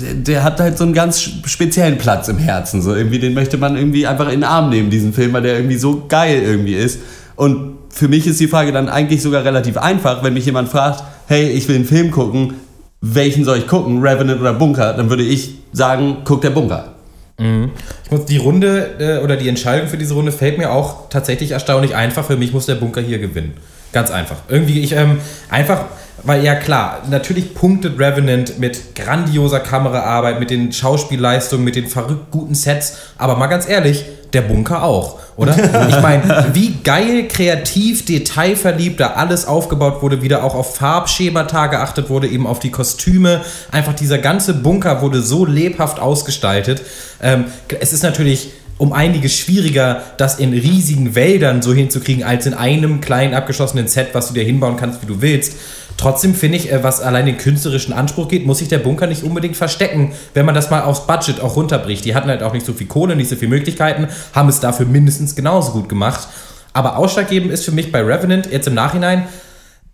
der, 0.00 0.14
der 0.14 0.42
hat 0.42 0.58
halt 0.58 0.76
so 0.76 0.82
einen 0.82 0.94
ganz 0.94 1.22
speziellen 1.44 1.96
Platz 1.96 2.26
im 2.26 2.38
Herzen. 2.38 2.82
So 2.82 2.92
irgendwie, 2.92 3.20
den 3.20 3.34
möchte 3.34 3.56
man 3.56 3.76
irgendwie 3.76 4.04
einfach 4.04 4.26
in 4.26 4.40
den 4.40 4.44
Arm 4.44 4.68
nehmen, 4.68 4.90
diesen 4.90 5.12
Film, 5.12 5.32
weil 5.32 5.42
der 5.42 5.54
irgendwie 5.54 5.76
so 5.76 6.06
geil 6.08 6.42
irgendwie 6.42 6.74
ist. 6.74 6.98
Und 7.36 7.73
für 7.94 8.08
mich 8.08 8.26
ist 8.26 8.40
die 8.40 8.48
Frage 8.48 8.72
dann 8.72 8.88
eigentlich 8.88 9.22
sogar 9.22 9.44
relativ 9.44 9.76
einfach, 9.76 10.24
wenn 10.24 10.34
mich 10.34 10.44
jemand 10.46 10.68
fragt, 10.68 11.04
hey, 11.26 11.48
ich 11.48 11.68
will 11.68 11.76
einen 11.76 11.84
Film 11.84 12.10
gucken, 12.10 12.54
welchen 13.00 13.44
soll 13.44 13.58
ich 13.58 13.68
gucken, 13.68 14.02
Revenant 14.02 14.40
oder 14.40 14.52
Bunker? 14.52 14.94
Dann 14.94 15.10
würde 15.10 15.22
ich 15.22 15.54
sagen, 15.72 16.18
guck 16.24 16.40
der 16.40 16.50
Bunker. 16.50 16.94
Mhm. 17.38 17.70
Ich 18.04 18.10
muss 18.10 18.24
die 18.24 18.36
Runde 18.36 18.96
äh, 18.98 19.24
oder 19.24 19.36
die 19.36 19.48
Entscheidung 19.48 19.88
für 19.88 19.96
diese 19.96 20.14
Runde 20.14 20.32
fällt 20.32 20.58
mir 20.58 20.72
auch 20.72 21.08
tatsächlich 21.08 21.52
erstaunlich 21.52 21.94
einfach. 21.94 22.24
Für 22.24 22.36
mich 22.36 22.52
muss 22.52 22.66
der 22.66 22.74
Bunker 22.74 23.00
hier 23.00 23.20
gewinnen. 23.20 23.54
Ganz 23.92 24.10
einfach. 24.10 24.38
Irgendwie, 24.48 24.80
ich, 24.80 24.92
ähm, 24.92 25.18
einfach, 25.48 25.84
weil 26.24 26.42
ja 26.42 26.56
klar, 26.56 27.02
natürlich 27.08 27.54
punktet 27.54 28.00
Revenant 28.00 28.58
mit 28.58 28.96
grandioser 28.96 29.60
Kameraarbeit, 29.60 30.40
mit 30.40 30.50
den 30.50 30.72
Schauspielleistungen, 30.72 31.64
mit 31.64 31.76
den 31.76 31.86
verrückt 31.86 32.32
guten 32.32 32.56
Sets, 32.56 32.96
aber 33.18 33.36
mal 33.36 33.46
ganz 33.46 33.68
ehrlich, 33.68 34.04
der 34.34 34.42
Bunker 34.42 34.82
auch, 34.82 35.18
oder? 35.36 35.54
Ich 35.88 36.00
meine, 36.00 36.50
wie 36.52 36.74
geil, 36.82 37.28
kreativ, 37.28 38.04
detailverliebt 38.04 39.00
da 39.00 39.12
alles 39.14 39.46
aufgebaut 39.46 40.02
wurde, 40.02 40.22
wieder 40.22 40.44
auch 40.44 40.54
auf 40.54 40.76
Farbschemata 40.76 41.68
geachtet 41.68 42.10
wurde, 42.10 42.28
eben 42.28 42.46
auf 42.46 42.58
die 42.58 42.70
Kostüme. 42.70 43.42
Einfach 43.70 43.94
dieser 43.94 44.18
ganze 44.18 44.54
Bunker 44.54 45.02
wurde 45.02 45.22
so 45.22 45.44
lebhaft 45.44 46.00
ausgestaltet. 46.00 46.82
Ähm, 47.22 47.44
es 47.80 47.92
ist 47.92 48.02
natürlich 48.02 48.50
um 48.78 48.92
einiges 48.92 49.36
schwieriger, 49.36 50.02
das 50.18 50.38
in 50.38 50.52
riesigen 50.52 51.14
Wäldern 51.14 51.62
so 51.62 51.72
hinzukriegen, 51.72 52.24
als 52.24 52.46
in 52.46 52.54
einem 52.54 53.00
kleinen 53.00 53.34
abgeschossenen 53.34 53.86
Set, 53.86 54.08
was 54.12 54.28
du 54.28 54.34
dir 54.34 54.44
hinbauen 54.44 54.76
kannst, 54.76 55.02
wie 55.02 55.06
du 55.06 55.20
willst. 55.20 55.56
Trotzdem 55.96 56.34
finde 56.34 56.58
ich, 56.58 56.72
äh, 56.72 56.82
was 56.82 57.00
allein 57.00 57.26
den 57.26 57.38
künstlerischen 57.38 57.92
Anspruch 57.92 58.28
geht, 58.28 58.46
muss 58.46 58.58
sich 58.58 58.68
der 58.68 58.78
Bunker 58.78 59.06
nicht 59.06 59.22
unbedingt 59.22 59.56
verstecken, 59.56 60.12
wenn 60.34 60.44
man 60.44 60.54
das 60.54 60.70
mal 60.70 60.82
aufs 60.82 61.06
Budget 61.06 61.40
auch 61.40 61.56
runterbricht. 61.56 62.04
Die 62.04 62.14
hatten 62.14 62.28
halt 62.28 62.42
auch 62.42 62.52
nicht 62.52 62.66
so 62.66 62.72
viel 62.72 62.88
Kohle, 62.88 63.14
nicht 63.14 63.30
so 63.30 63.36
viele 63.36 63.50
Möglichkeiten, 63.50 64.08
haben 64.32 64.48
es 64.48 64.60
dafür 64.60 64.86
mindestens 64.86 65.36
genauso 65.36 65.72
gut 65.72 65.88
gemacht. 65.88 66.28
Aber 66.72 66.96
ausschlaggebend 66.96 67.52
ist 67.52 67.64
für 67.64 67.70
mich 67.70 67.92
bei 67.92 68.02
Revenant 68.02 68.50
jetzt 68.50 68.66
im 68.66 68.74
Nachhinein, 68.74 69.28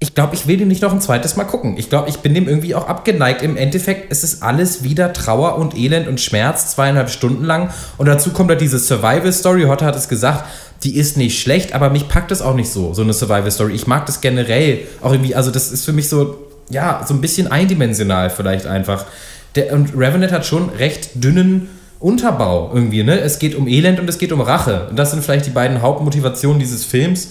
ich 0.02 0.14
glaube, 0.14 0.34
ich 0.34 0.46
will 0.46 0.56
den 0.56 0.68
nicht 0.68 0.80
noch 0.80 0.94
ein 0.94 1.00
zweites 1.02 1.36
Mal 1.36 1.44
gucken. 1.44 1.76
Ich 1.76 1.90
glaube, 1.90 2.08
ich 2.08 2.20
bin 2.20 2.32
dem 2.32 2.48
irgendwie 2.48 2.74
auch 2.74 2.88
abgeneigt. 2.88 3.42
Im 3.42 3.58
Endeffekt 3.58 4.10
ist 4.10 4.24
es 4.24 4.40
alles 4.40 4.82
wieder 4.82 5.12
Trauer 5.12 5.58
und 5.58 5.76
Elend 5.76 6.08
und 6.08 6.22
Schmerz, 6.22 6.70
zweieinhalb 6.74 7.10
Stunden 7.10 7.44
lang. 7.44 7.68
Und 7.98 8.06
dazu 8.06 8.30
kommt 8.30 8.50
da 8.50 8.54
diese 8.54 8.78
Survival-Story. 8.78 9.64
Hotte 9.64 9.84
hat 9.84 9.96
es 9.96 10.08
gesagt, 10.08 10.46
die 10.84 10.96
ist 10.96 11.18
nicht 11.18 11.38
schlecht, 11.38 11.74
aber 11.74 11.90
mich 11.90 12.08
packt 12.08 12.32
es 12.32 12.40
auch 12.40 12.54
nicht 12.54 12.70
so, 12.70 12.94
so 12.94 13.02
eine 13.02 13.12
Survival-Story. 13.12 13.74
Ich 13.74 13.86
mag 13.86 14.06
das 14.06 14.22
generell 14.22 14.80
auch 15.02 15.12
irgendwie, 15.12 15.34
also 15.34 15.50
das 15.50 15.70
ist 15.70 15.84
für 15.84 15.92
mich 15.92 16.08
so, 16.08 16.48
ja, 16.70 17.04
so 17.06 17.12
ein 17.12 17.20
bisschen 17.20 17.48
eindimensional 17.48 18.30
vielleicht 18.30 18.66
einfach. 18.66 19.04
Der, 19.54 19.74
und 19.74 19.94
Revenant 19.94 20.32
hat 20.32 20.46
schon 20.46 20.70
recht 20.70 21.22
dünnen 21.22 21.68
Unterbau 21.98 22.70
irgendwie, 22.72 23.02
ne? 23.02 23.20
Es 23.20 23.38
geht 23.38 23.54
um 23.54 23.68
Elend 23.68 24.00
und 24.00 24.08
es 24.08 24.16
geht 24.16 24.32
um 24.32 24.40
Rache. 24.40 24.86
Und 24.88 24.98
das 24.98 25.10
sind 25.10 25.22
vielleicht 25.22 25.44
die 25.44 25.50
beiden 25.50 25.82
Hauptmotivationen 25.82 26.58
dieses 26.58 26.86
Films. 26.86 27.28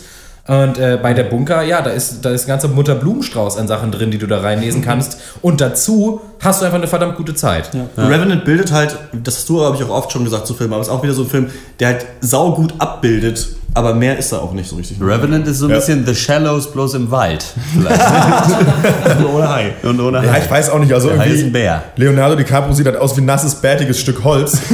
Und 0.49 0.79
äh, 0.79 0.97
bei 0.99 1.13
der 1.13 1.25
Bunker, 1.25 1.61
ja, 1.61 1.83
da 1.83 1.91
ist, 1.91 2.25
da 2.25 2.31
ist 2.31 2.45
ein 2.45 2.47
ganzer 2.47 2.69
Mutter 2.69 2.95
Blumenstrauß 2.95 3.57
an 3.57 3.67
Sachen 3.67 3.91
drin, 3.91 4.09
die 4.09 4.17
du 4.17 4.25
da 4.25 4.39
reinlesen 4.39 4.81
kannst. 4.81 5.19
Und 5.43 5.61
dazu 5.61 6.21
hast 6.41 6.61
du 6.61 6.65
einfach 6.65 6.79
eine 6.79 6.87
verdammt 6.87 7.17
gute 7.17 7.35
Zeit. 7.35 7.69
Revenant 7.95 8.45
bildet 8.45 8.71
halt, 8.71 8.97
das 9.23 9.35
hast 9.37 9.49
du, 9.49 9.63
habe 9.63 9.75
ich 9.77 9.83
auch 9.83 9.89
oft 9.91 10.11
schon 10.11 10.23
gesagt 10.23 10.47
zu 10.47 10.55
Filmen, 10.55 10.73
aber 10.73 10.81
es 10.81 10.87
ist 10.87 10.93
auch 10.93 11.03
wieder 11.03 11.13
so 11.13 11.21
ein 11.21 11.29
Film, 11.29 11.51
der 11.79 11.89
halt 11.89 12.05
saugut 12.21 12.73
abbildet, 12.79 13.47
aber 13.75 13.93
mehr 13.93 14.17
ist 14.17 14.31
da 14.33 14.37
auch 14.39 14.51
nicht 14.53 14.67
so 14.67 14.75
richtig. 14.77 14.97
Revenant 14.99 15.47
ist 15.47 15.59
so 15.59 15.65
ein 15.65 15.69
Ja. 15.69 15.75
bisschen 15.77 16.03
The 16.03 16.15
Shallows 16.15 16.71
bloß 16.71 16.95
im 16.95 17.11
Wald. 17.11 17.45
Vielleicht. 17.73 18.01
Und 19.19 19.25
ohne 19.35 19.49
Hai. 19.49 19.73
Und 19.83 19.99
ohne 20.01 20.25
Ja, 20.25 20.31
Hai. 20.31 20.39
ich 20.43 20.49
weiß 20.49 20.71
auch 20.71 20.79
nicht. 20.79 20.91
Also 20.91 21.09
Der 21.09 21.19
Hai 21.19 21.25
irgendwie 21.25 21.39
ist 21.41 21.45
ein 21.45 21.51
Bär. 21.53 21.83
Leonardo 21.95 22.35
DiCaprio 22.35 22.73
sieht 22.73 22.87
halt 22.87 22.97
aus 22.97 23.15
wie 23.15 23.21
ein 23.21 23.25
nasses, 23.25 23.53
bärtiges 23.53 23.99
Stück 23.99 24.23
Holz. 24.23 24.57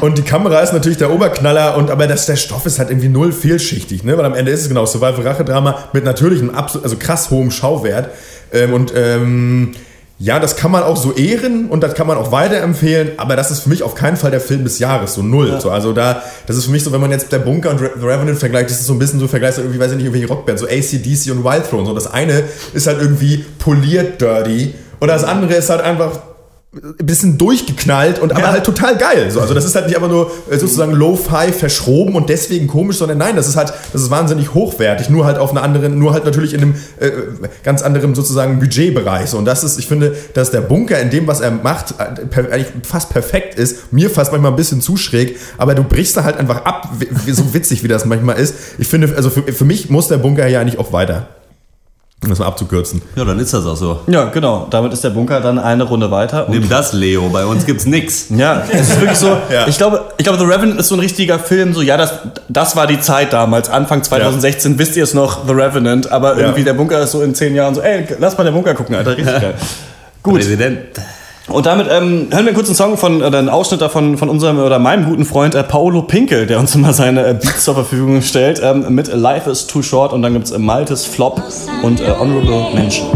und 0.00 0.18
die 0.18 0.22
Kamera 0.22 0.60
ist 0.60 0.72
natürlich 0.72 0.98
der 0.98 1.10
Oberknaller, 1.10 1.76
und 1.76 1.90
aber 1.90 2.06
das, 2.06 2.26
der 2.26 2.36
Stoff 2.36 2.66
ist 2.66 2.78
halt 2.78 2.90
irgendwie 2.90 3.08
null 3.08 3.32
vielschichtig, 3.32 4.04
ne? 4.04 4.16
Weil 4.18 4.24
am 4.24 4.34
Ende 4.34 4.50
ist 4.50 4.62
es 4.62 4.68
genau 4.68 4.84
Survival-Rache-Drama 4.84 5.88
mit 5.92 6.04
natürlich 6.04 6.40
einem 6.40 6.50
absolut, 6.50 6.84
also 6.84 6.96
krass 6.96 7.30
hohem 7.30 7.50
Schauwert. 7.50 8.10
Ähm, 8.52 8.72
und 8.72 8.92
ähm, 8.94 9.72
ja, 10.18 10.40
das 10.40 10.56
kann 10.56 10.70
man 10.70 10.82
auch 10.82 10.96
so 10.96 11.12
ehren 11.12 11.68
und 11.68 11.82
das 11.82 11.94
kann 11.94 12.06
man 12.06 12.16
auch 12.16 12.32
weiterempfehlen, 12.32 13.18
aber 13.18 13.36
das 13.36 13.50
ist 13.50 13.60
für 13.60 13.68
mich 13.68 13.82
auf 13.82 13.94
keinen 13.94 14.16
Fall 14.16 14.30
der 14.30 14.40
Film 14.40 14.64
des 14.64 14.78
Jahres, 14.78 15.14
so 15.14 15.22
null. 15.22 15.60
So, 15.60 15.70
also 15.70 15.92
da, 15.92 16.22
das 16.46 16.56
ist 16.56 16.64
für 16.64 16.70
mich 16.70 16.82
so, 16.84 16.92
wenn 16.92 17.02
man 17.02 17.10
jetzt 17.10 17.32
der 17.32 17.38
Bunker 17.40 17.70
und 17.70 17.78
The 17.80 18.06
Revenant 18.06 18.38
vergleicht, 18.38 18.70
das 18.70 18.80
ist 18.80 18.86
so 18.86 18.94
ein 18.94 18.98
bisschen 18.98 19.20
so 19.20 19.28
vergleicht, 19.28 19.58
irgendwie, 19.58 19.78
weiß 19.78 19.90
ich 19.90 19.96
nicht, 19.98 20.06
irgendwelche 20.06 20.28
Rockbands, 20.28 20.62
so 20.62 20.68
ACDC 20.68 21.32
und 21.32 21.44
Wild 21.44 21.68
Throne. 21.68 21.84
So, 21.84 21.92
das 21.92 22.06
eine 22.06 22.44
ist 22.72 22.86
halt 22.86 23.00
irgendwie 23.02 23.44
poliert 23.58 24.20
dirty 24.20 24.74
und 25.00 25.08
das 25.08 25.22
andere 25.22 25.54
ist 25.54 25.68
halt 25.68 25.82
einfach 25.82 26.12
ein 26.12 26.20
bisschen 26.98 27.38
durchgeknallt 27.38 28.18
und 28.18 28.32
aber 28.32 28.52
halt 28.52 28.64
total 28.64 28.96
geil. 28.96 29.30
So, 29.30 29.40
also 29.40 29.54
das 29.54 29.64
ist 29.64 29.74
halt 29.74 29.86
nicht 29.86 29.96
einfach 29.96 30.10
nur 30.10 30.30
äh, 30.50 30.58
sozusagen 30.58 30.92
Lo-Fi 30.92 31.52
verschroben 31.52 32.14
und 32.14 32.28
deswegen 32.28 32.66
komisch, 32.66 32.98
sondern 32.98 33.18
nein, 33.18 33.36
das 33.36 33.48
ist 33.48 33.56
halt, 33.56 33.72
das 33.92 34.02
ist 34.02 34.10
wahnsinnig 34.10 34.54
hochwertig, 34.54 35.08
nur 35.08 35.24
halt 35.24 35.38
auf 35.38 35.50
einer 35.50 35.62
anderen, 35.62 35.98
nur 35.98 36.12
halt 36.12 36.24
natürlich 36.24 36.54
in 36.54 36.62
einem 36.62 36.74
äh, 37.00 37.10
ganz 37.62 37.82
anderen 37.82 38.14
sozusagen 38.14 38.58
Budgetbereich. 38.58 39.30
So, 39.30 39.38
und 39.38 39.44
das 39.44 39.64
ist, 39.64 39.78
ich 39.78 39.86
finde, 39.86 40.16
dass 40.34 40.50
der 40.50 40.60
Bunker 40.60 40.98
in 41.00 41.10
dem, 41.10 41.26
was 41.26 41.40
er 41.40 41.50
macht, 41.50 41.94
äh, 41.98 42.52
eigentlich 42.52 42.68
fast 42.82 43.10
perfekt 43.10 43.54
ist. 43.54 43.92
Mir 43.92 44.10
fast 44.10 44.32
manchmal 44.32 44.52
ein 44.52 44.56
bisschen 44.56 44.80
zu 44.80 44.96
schräg, 44.96 45.38
aber 45.58 45.74
du 45.74 45.82
brichst 45.84 46.16
da 46.16 46.24
halt 46.24 46.36
einfach 46.36 46.64
ab, 46.64 46.90
so 47.30 47.54
witzig 47.54 47.82
wie 47.82 47.88
das 47.88 48.04
manchmal 48.04 48.38
ist. 48.38 48.54
Ich 48.78 48.88
finde, 48.88 49.14
also 49.16 49.30
für, 49.30 49.42
für 49.42 49.64
mich 49.64 49.90
muss 49.90 50.08
der 50.08 50.18
Bunker 50.18 50.46
ja 50.46 50.60
eigentlich 50.60 50.78
auch 50.78 50.92
weiter. 50.92 51.28
Um 52.22 52.30
das 52.30 52.38
mal 52.38 52.46
abzukürzen. 52.46 53.02
Ja, 53.14 53.26
dann 53.26 53.38
ist 53.38 53.52
das 53.52 53.66
auch 53.66 53.76
so. 53.76 54.00
Ja, 54.06 54.24
genau. 54.24 54.66
Damit 54.70 54.90
ist 54.94 55.04
der 55.04 55.10
Bunker 55.10 55.40
dann 55.42 55.58
eine 55.58 55.82
Runde 55.84 56.10
weiter. 56.10 56.46
Nimm 56.48 56.66
das, 56.66 56.94
Leo. 56.94 57.28
Bei 57.28 57.44
uns 57.44 57.66
gibt's 57.66 57.84
nix. 57.84 58.28
Ja, 58.30 58.62
es 58.72 58.88
ist 58.88 59.00
wirklich 59.00 59.18
so. 59.18 59.36
Ich 59.66 59.76
glaube, 59.76 60.00
ich 60.16 60.24
glaube, 60.24 60.38
The 60.38 60.46
Revenant 60.46 60.80
ist 60.80 60.88
so 60.88 60.94
ein 60.94 61.00
richtiger 61.00 61.38
Film. 61.38 61.74
So, 61.74 61.82
ja, 61.82 61.98
das, 61.98 62.14
das 62.48 62.74
war 62.74 62.86
die 62.86 63.00
Zeit 63.00 63.34
damals. 63.34 63.68
Anfang 63.68 64.02
2016 64.02 64.78
wisst 64.78 64.96
ihr 64.96 65.04
es 65.04 65.12
noch, 65.12 65.46
The 65.46 65.52
Revenant. 65.52 66.10
Aber 66.10 66.32
Ja. 66.34 66.40
irgendwie 66.46 66.64
der 66.64 66.72
Bunker 66.72 67.00
ist 67.02 67.12
so 67.12 67.20
in 67.22 67.34
zehn 67.34 67.54
Jahren 67.54 67.74
so, 67.74 67.82
ey, 67.82 68.06
lass 68.18 68.36
mal 68.38 68.44
den 68.44 68.54
Bunker 68.54 68.72
gucken, 68.74 68.94
Alter. 68.94 69.10
Richtig 69.16 69.26
geil. 69.40 69.54
Gut. 70.22 70.36
Präsident. 70.36 70.78
Und 71.48 71.66
damit 71.66 71.86
ähm, 71.88 72.28
hören 72.30 72.30
wir 72.30 72.38
einen 72.38 72.54
kurzen 72.54 72.74
Song 72.74 72.96
von, 72.96 73.22
oder 73.22 73.38
einen 73.38 73.48
Ausschnitt 73.48 73.80
davon 73.80 74.18
von 74.18 74.28
unserem 74.28 74.58
oder 74.58 74.78
meinem 74.80 75.04
guten 75.04 75.24
Freund 75.24 75.54
äh, 75.54 75.62
Paolo 75.62 76.02
Pinkel, 76.02 76.46
der 76.46 76.58
uns 76.58 76.74
immer 76.74 76.92
seine 76.92 77.24
äh, 77.24 77.34
Beats 77.34 77.62
zur 77.62 77.74
Verfügung 77.74 78.20
stellt, 78.22 78.60
ähm, 78.62 78.86
mit 78.94 79.08
Life 79.08 79.48
is 79.48 79.66
Too 79.66 79.82
Short 79.82 80.12
und 80.12 80.22
dann 80.22 80.32
gibt's 80.32 80.50
äh, 80.50 80.58
Maltes 80.58 81.06
Flop 81.06 81.40
und 81.82 82.00
äh, 82.00 82.10
Honorable 82.18 82.74
Mention. 82.74 83.06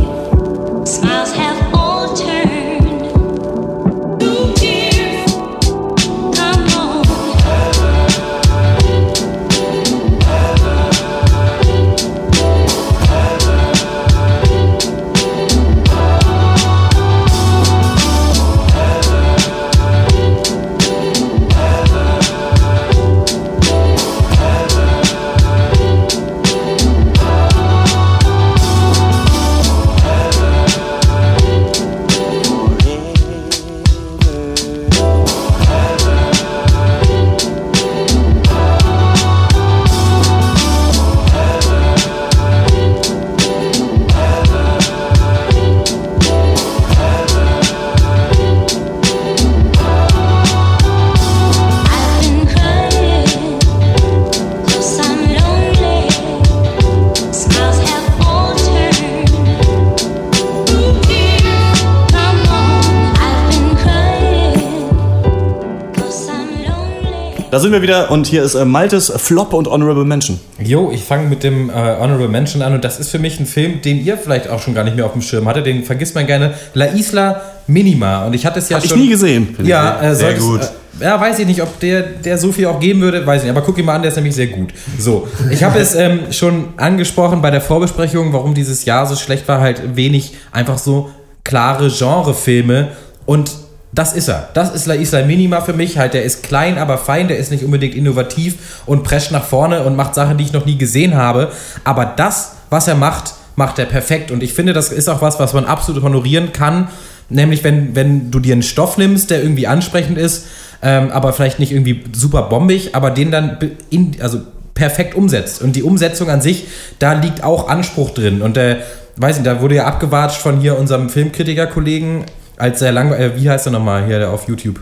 Sind 67.61 67.73
wir 67.73 67.83
wieder 67.83 68.11
und 68.11 68.27
hier 68.27 68.43
ist 68.43 68.55
äh, 68.55 68.65
Maltes 68.65 69.13
Flop 69.17 69.53
und 69.53 69.69
Honorable 69.69 70.05
Mention. 70.05 70.41
Jo, 70.59 70.91
ich 70.93 71.03
fange 71.05 71.29
mit 71.29 71.43
dem 71.43 71.71
äh, 71.71 71.73
Honorable 71.73 72.29
Mention 72.29 72.63
an 72.63 72.75
und 72.75 72.85
das 72.85 72.99
ist 72.99 73.11
für 73.11 73.19
mich 73.19 73.39
ein 73.39 73.47
Film, 73.47 73.83
den 73.83 74.05
ihr 74.05 74.17
vielleicht 74.19 74.49
auch 74.49 74.61
schon 74.61 74.75
gar 74.75 74.85
nicht 74.85 74.97
mehr 74.97 75.07
auf 75.07 75.13
dem 75.13 75.23
Schirm 75.23 75.47
hattet. 75.47 75.67
Den 75.67 75.85
vergisst 75.85 76.15
man 76.15 76.27
gerne. 76.27 76.55
La 76.75 76.87
Isla 76.87 77.41
Minima. 77.67 78.27
Und 78.27 78.35
ich 78.35 78.45
hatte 78.47 78.59
es 78.59 78.69
ja 78.69 78.77
Hab 78.77 78.85
ich 78.85 78.91
schon. 78.91 79.01
nie 79.01 79.09
gesehen. 79.09 79.57
Ja, 79.63 79.99
ich 80.01 80.09
äh, 80.09 80.15
sehr 80.15 80.35
gut. 80.35 80.61
Äh, 80.61 81.05
ja, 81.05 81.21
weiß 81.21 81.39
ich 81.39 81.47
nicht, 81.47 81.63
ob 81.63 81.81
der, 81.81 82.03
der 82.03 82.37
so 82.37 82.53
viel 82.53 82.67
auch 82.67 82.81
geben 82.81 83.01
würde, 83.01 83.27
weiß 83.27 83.43
ich 83.43 83.49
nicht. 83.49 83.57
Aber 83.57 83.65
guck 83.65 83.79
ihn 83.79 83.85
mal 83.85 83.95
an, 83.95 84.03
der 84.03 84.11
ist 84.11 84.17
nämlich 84.17 84.35
sehr 84.35 84.49
gut. 84.49 84.71
So, 84.99 85.29
ich 85.51 85.63
habe 85.63 85.79
es 85.79 85.95
ähm, 85.95 86.21
schon 86.31 86.75
angesprochen 86.77 87.41
bei 87.41 87.51
der 87.51 87.61
Vorbesprechung, 87.61 88.33
warum 88.33 88.55
dieses 88.55 88.85
Jahr 88.85 89.07
so 89.07 89.17
schlecht 89.17 89.49
war. 89.49 89.61
Halt 89.61 89.97
wenig 89.97 90.35
einfach 90.53 90.79
so 90.79 91.11
klare 91.45 91.89
Genrefilme. 91.89 92.89
Und 93.25 93.51
das 93.93 94.13
ist 94.13 94.29
er. 94.29 94.49
Das 94.55 94.73
ist 94.73 94.87
La 94.87 94.95
Isla 94.95 95.25
Minima 95.25 95.61
für 95.61 95.73
mich. 95.73 95.99
Halt, 95.99 96.15
der 96.15 96.23
ist 96.23 96.43
klein, 96.43 96.79
aber 96.79 96.97
fein. 96.97 97.29
Der 97.29 97.39
ist 97.39 97.51
nicht 97.51 97.65
unbedingt 97.65 97.95
innovativ 97.95 98.83
und 98.87 99.03
prescht 99.03 99.33
nach 99.33 99.45
vorne 99.45 99.83
und 99.83 99.97
macht 99.97 100.15
Sachen, 100.15 100.39
die 100.39 100.45
ich 100.45 100.53
noch 100.53 100.65
nie 100.65 100.79
gesehen 100.79 101.17
habe. 101.17 101.51
Aber 101.83 102.05
das, 102.05 102.53
was 102.71 102.87
er 102.87 102.95
macht, 102.95 103.35
macht 103.57 103.79
er 103.79 103.87
perfekt. 103.87 104.31
Und 104.31 104.43
ich 104.43 104.53
finde, 104.53 104.73
das 104.73 104.93
ist 104.93 105.09
auch 105.09 105.23
was, 105.23 105.41
was 105.41 105.55
man 105.55 105.65
absolut 105.65 106.03
honorieren 106.03 106.53
kann. 106.53 106.89
Nämlich, 107.29 107.65
wenn, 107.65 107.95
wenn 107.97 108.31
du 108.31 108.39
dir 108.39 108.53
einen 108.53 108.63
Stoff 108.63 108.97
nimmst, 108.97 109.31
der 109.31 109.43
irgendwie 109.43 109.67
ansprechend 109.67 110.19
ist, 110.19 110.47
ähm, 110.83 111.11
aber 111.11 111.33
vielleicht 111.33 111.59
nicht 111.59 111.73
irgendwie 111.73 112.05
super 112.13 112.43
bombig, 112.43 112.95
aber 112.95 113.11
den 113.11 113.31
dann 113.31 113.59
in, 113.91 114.17
also 114.21 114.41
perfekt 114.75 115.15
umsetzt. 115.15 115.63
Und 115.63 115.75
die 115.75 115.83
Umsetzung 115.83 116.31
an 116.31 116.41
sich, 116.41 116.67
da 116.99 117.13
liegt 117.13 117.43
auch 117.43 117.69
Anspruch 117.69 118.11
drin. 118.11 118.41
Und 118.41 118.57
äh, 118.57 118.77
weiß 119.17 119.37
nicht, 119.37 119.47
da 119.47 119.61
wurde 119.61 119.75
ja 119.77 119.85
abgewatscht 119.85 120.41
von 120.41 120.61
hier 120.61 120.79
unserem 120.79 121.11
Filmkritiker-Kollegen, 121.11 122.25
als 122.61 122.83
er 122.83 122.93
lang, 122.93 123.13
äh, 123.13 123.33
wie 123.37 123.49
heißt 123.49 123.67
er 123.67 123.73
nochmal 123.73 124.07
hier 124.07 124.19
der 124.19 124.31
auf 124.31 124.49
YouTube? 124.49 124.81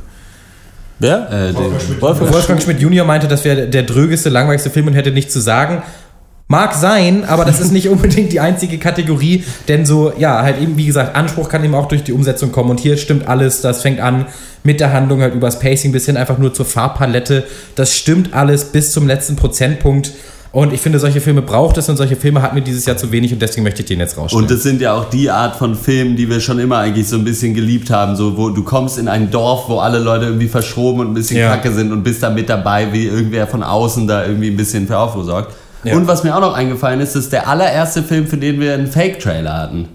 Wer? 0.99 1.31
Äh, 1.31 1.53
den, 1.53 2.01
Wolfgang, 2.01 2.33
Wolfgang 2.33 2.63
Schmidt 2.63 2.81
Junior 2.81 3.07
meinte, 3.07 3.29
das 3.29 3.45
wäre 3.45 3.69
der 3.69 3.85
drögeste, 3.85 4.31
langweiligste 4.31 4.71
Film 4.71 4.89
und 4.89 4.95
hätte 4.95 5.13
nichts 5.13 5.33
zu 5.33 5.41
sagen. 5.41 5.83
Mag 6.51 6.75
sein, 6.75 7.25
aber 7.27 7.45
das 7.45 7.61
ist 7.61 7.73
nicht 7.73 7.89
unbedingt 7.91 8.33
die 8.33 8.41
einzige 8.41 8.79
Kategorie, 8.79 9.45
denn 9.69 9.85
so, 9.87 10.13
ja, 10.19 10.43
halt 10.43 10.61
eben, 10.61 10.77
wie 10.77 10.87
gesagt, 10.87 11.15
Anspruch 11.15 11.49
kann 11.49 11.63
eben 11.63 11.75
auch 11.75 11.87
durch 11.87 12.03
die 12.03 12.13
Umsetzung 12.13 12.53
kommen 12.53 12.71
und 12.71 12.81
hier 12.81 12.97
stimmt 12.97 13.29
alles, 13.29 13.61
das 13.61 13.83
fängt 13.83 14.01
an 14.01 14.27
mit 14.65 14.81
der 14.81 14.93
Handlung 14.93 15.21
halt 15.21 15.35
übers 15.35 15.61
Pacing 15.61 15.93
bis 15.93 16.07
hin 16.07 16.17
einfach 16.17 16.39
nur 16.39 16.53
zur 16.55 16.65
Farbpalette, 16.65 17.45
das 17.75 17.95
stimmt 17.95 18.35
alles 18.35 18.73
bis 18.73 18.93
zum 18.93 19.07
letzten 19.07 19.37
Prozentpunkt 19.37 20.13
und 20.53 20.73
ich 20.73 20.81
finde, 20.81 20.99
solche 20.99 21.21
Filme 21.21 21.43
braucht 21.43 21.77
es 21.77 21.89
und 21.89 21.97
solche 21.97 22.17
Filme 22.17 22.41
hatten 22.41 22.57
wir 22.57 22.63
dieses 22.63 22.87
Jahr 22.87 22.97
zu 22.97 23.13
wenig 23.13 23.33
und 23.33 23.43
deswegen 23.43 23.65
möchte 23.65 23.83
ich 23.83 23.89
den 23.89 24.01
jetzt 24.01 24.17
rausstellen. 24.17 24.45
Und 24.45 24.51
das 24.51 24.63
sind 24.63 24.81
ja 24.81 24.95
auch 24.95 25.11
die 25.11 25.31
Art 25.31 25.57
von 25.57 25.75
Filmen, 25.75 26.17
die 26.17 26.29
wir 26.31 26.41
schon 26.41 26.59
immer 26.59 26.79
eigentlich 26.79 27.09
so 27.09 27.17
ein 27.17 27.25
bisschen 27.25 27.53
geliebt 27.55 27.91
haben. 27.91 28.17
So, 28.17 28.37
wo 28.37 28.49
du 28.51 28.63
kommst 28.65 28.99
in 28.99 29.09
ein 29.09 29.31
Dorf, 29.31 29.69
wo 29.69 29.79
alle 29.79 29.99
Leute 29.99 30.25
irgendwie 30.27 30.49
verschroben 30.49 31.01
und 31.01 31.09
ein 31.09 31.15
bisschen 31.15 31.39
Ja. 31.39 31.51
kacke 31.55 31.73
sind 31.73 31.93
und 31.93 32.03
bist 32.03 32.23
da 32.23 32.31
mit 32.31 32.49
dabei, 32.49 32.93
wie 32.93 33.07
irgendwer 33.07 33.47
von 33.47 33.63
außen 33.63 34.07
da 34.07 34.25
irgendwie 34.25 34.49
ein 34.49 34.57
bisschen 34.57 34.87
für 34.87 34.97
Aufruhr 34.99 35.25
sorgt. 35.25 35.55
Ja. 35.85 35.95
Und 35.95 36.07
was 36.09 36.25
mir 36.25 36.35
auch 36.35 36.41
noch 36.41 36.55
eingefallen 36.55 37.01
ist, 37.01 37.15
ist 37.15 37.33
der 37.33 37.47
allererste 37.49 38.03
Film, 38.03 38.27
für 38.27 38.37
den 38.39 38.59
wir 38.59 38.75
einen 38.75 38.87
Fake-Trailer 38.89 39.57
hatten. 39.57 39.89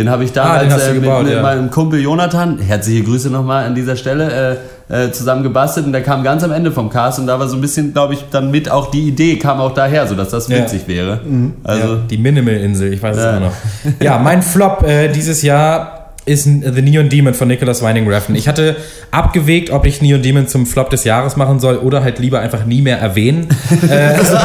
Den 0.00 0.10
habe 0.10 0.24
ich 0.24 0.30
Ah, 0.30 0.58
damals 0.64 0.74
du 0.84 0.90
äh, 0.90 0.94
mit, 0.94 1.02
gebaut, 1.02 1.24
mit 1.24 1.34
ja. 1.34 1.42
meinem 1.42 1.70
Kumpel 1.70 2.00
Jonathan, 2.00 2.58
herzliche 2.58 3.02
Grüße 3.04 3.28
nochmal 3.30 3.66
an 3.66 3.74
dieser 3.74 3.96
Stelle, 3.96 4.58
äh, 4.88 5.04
äh, 5.06 5.12
zusammen 5.12 5.42
gebastelt 5.42 5.86
und 5.86 5.92
der 5.92 6.02
kam 6.02 6.24
ganz 6.24 6.42
am 6.42 6.50
Ende 6.52 6.72
vom 6.72 6.88
Cast 6.90 7.18
und 7.18 7.26
da 7.26 7.38
war 7.38 7.46
so 7.48 7.56
ein 7.56 7.60
bisschen, 7.60 7.92
glaube 7.92 8.14
ich, 8.14 8.24
dann 8.30 8.50
mit 8.50 8.70
auch 8.70 8.90
die 8.90 9.06
Idee 9.06 9.36
kam 9.38 9.60
auch 9.60 9.72
daher, 9.74 10.06
sodass 10.06 10.30
das 10.30 10.48
Ja. 10.48 10.56
witzig 10.58 10.88
wäre. 10.88 11.20
Also 11.62 11.88
ja, 11.94 11.98
die 12.10 12.18
Minimal-Insel, 12.18 12.92
ich 12.94 13.02
weiß 13.02 13.16
es 13.16 13.22
Ja. 13.22 13.30
immer 13.36 13.46
noch. 13.46 13.52
Ja, 14.00 14.18
mein 14.18 14.42
Flop 14.42 14.82
äh, 14.82 15.08
dieses 15.08 15.42
Jahr 15.42 15.99
ist 16.26 16.44
The 16.44 16.82
Neon 16.82 17.08
Demon 17.08 17.34
von 17.34 17.48
Nicholas 17.48 17.82
Winding 17.82 18.08
Refn. 18.08 18.34
Ich 18.34 18.46
hatte 18.46 18.76
abgewegt, 19.10 19.70
ob 19.70 19.86
ich 19.86 20.02
Neon 20.02 20.22
Demon 20.22 20.48
zum 20.48 20.66
Flop 20.66 20.90
des 20.90 21.04
Jahres 21.04 21.36
machen 21.36 21.60
soll 21.60 21.76
oder 21.76 22.02
halt 22.02 22.18
lieber 22.18 22.40
einfach 22.40 22.64
nie 22.66 22.82
mehr 22.82 22.98
erwähnen. 22.98 23.48
äh, 23.88 24.22
so, 24.24 24.36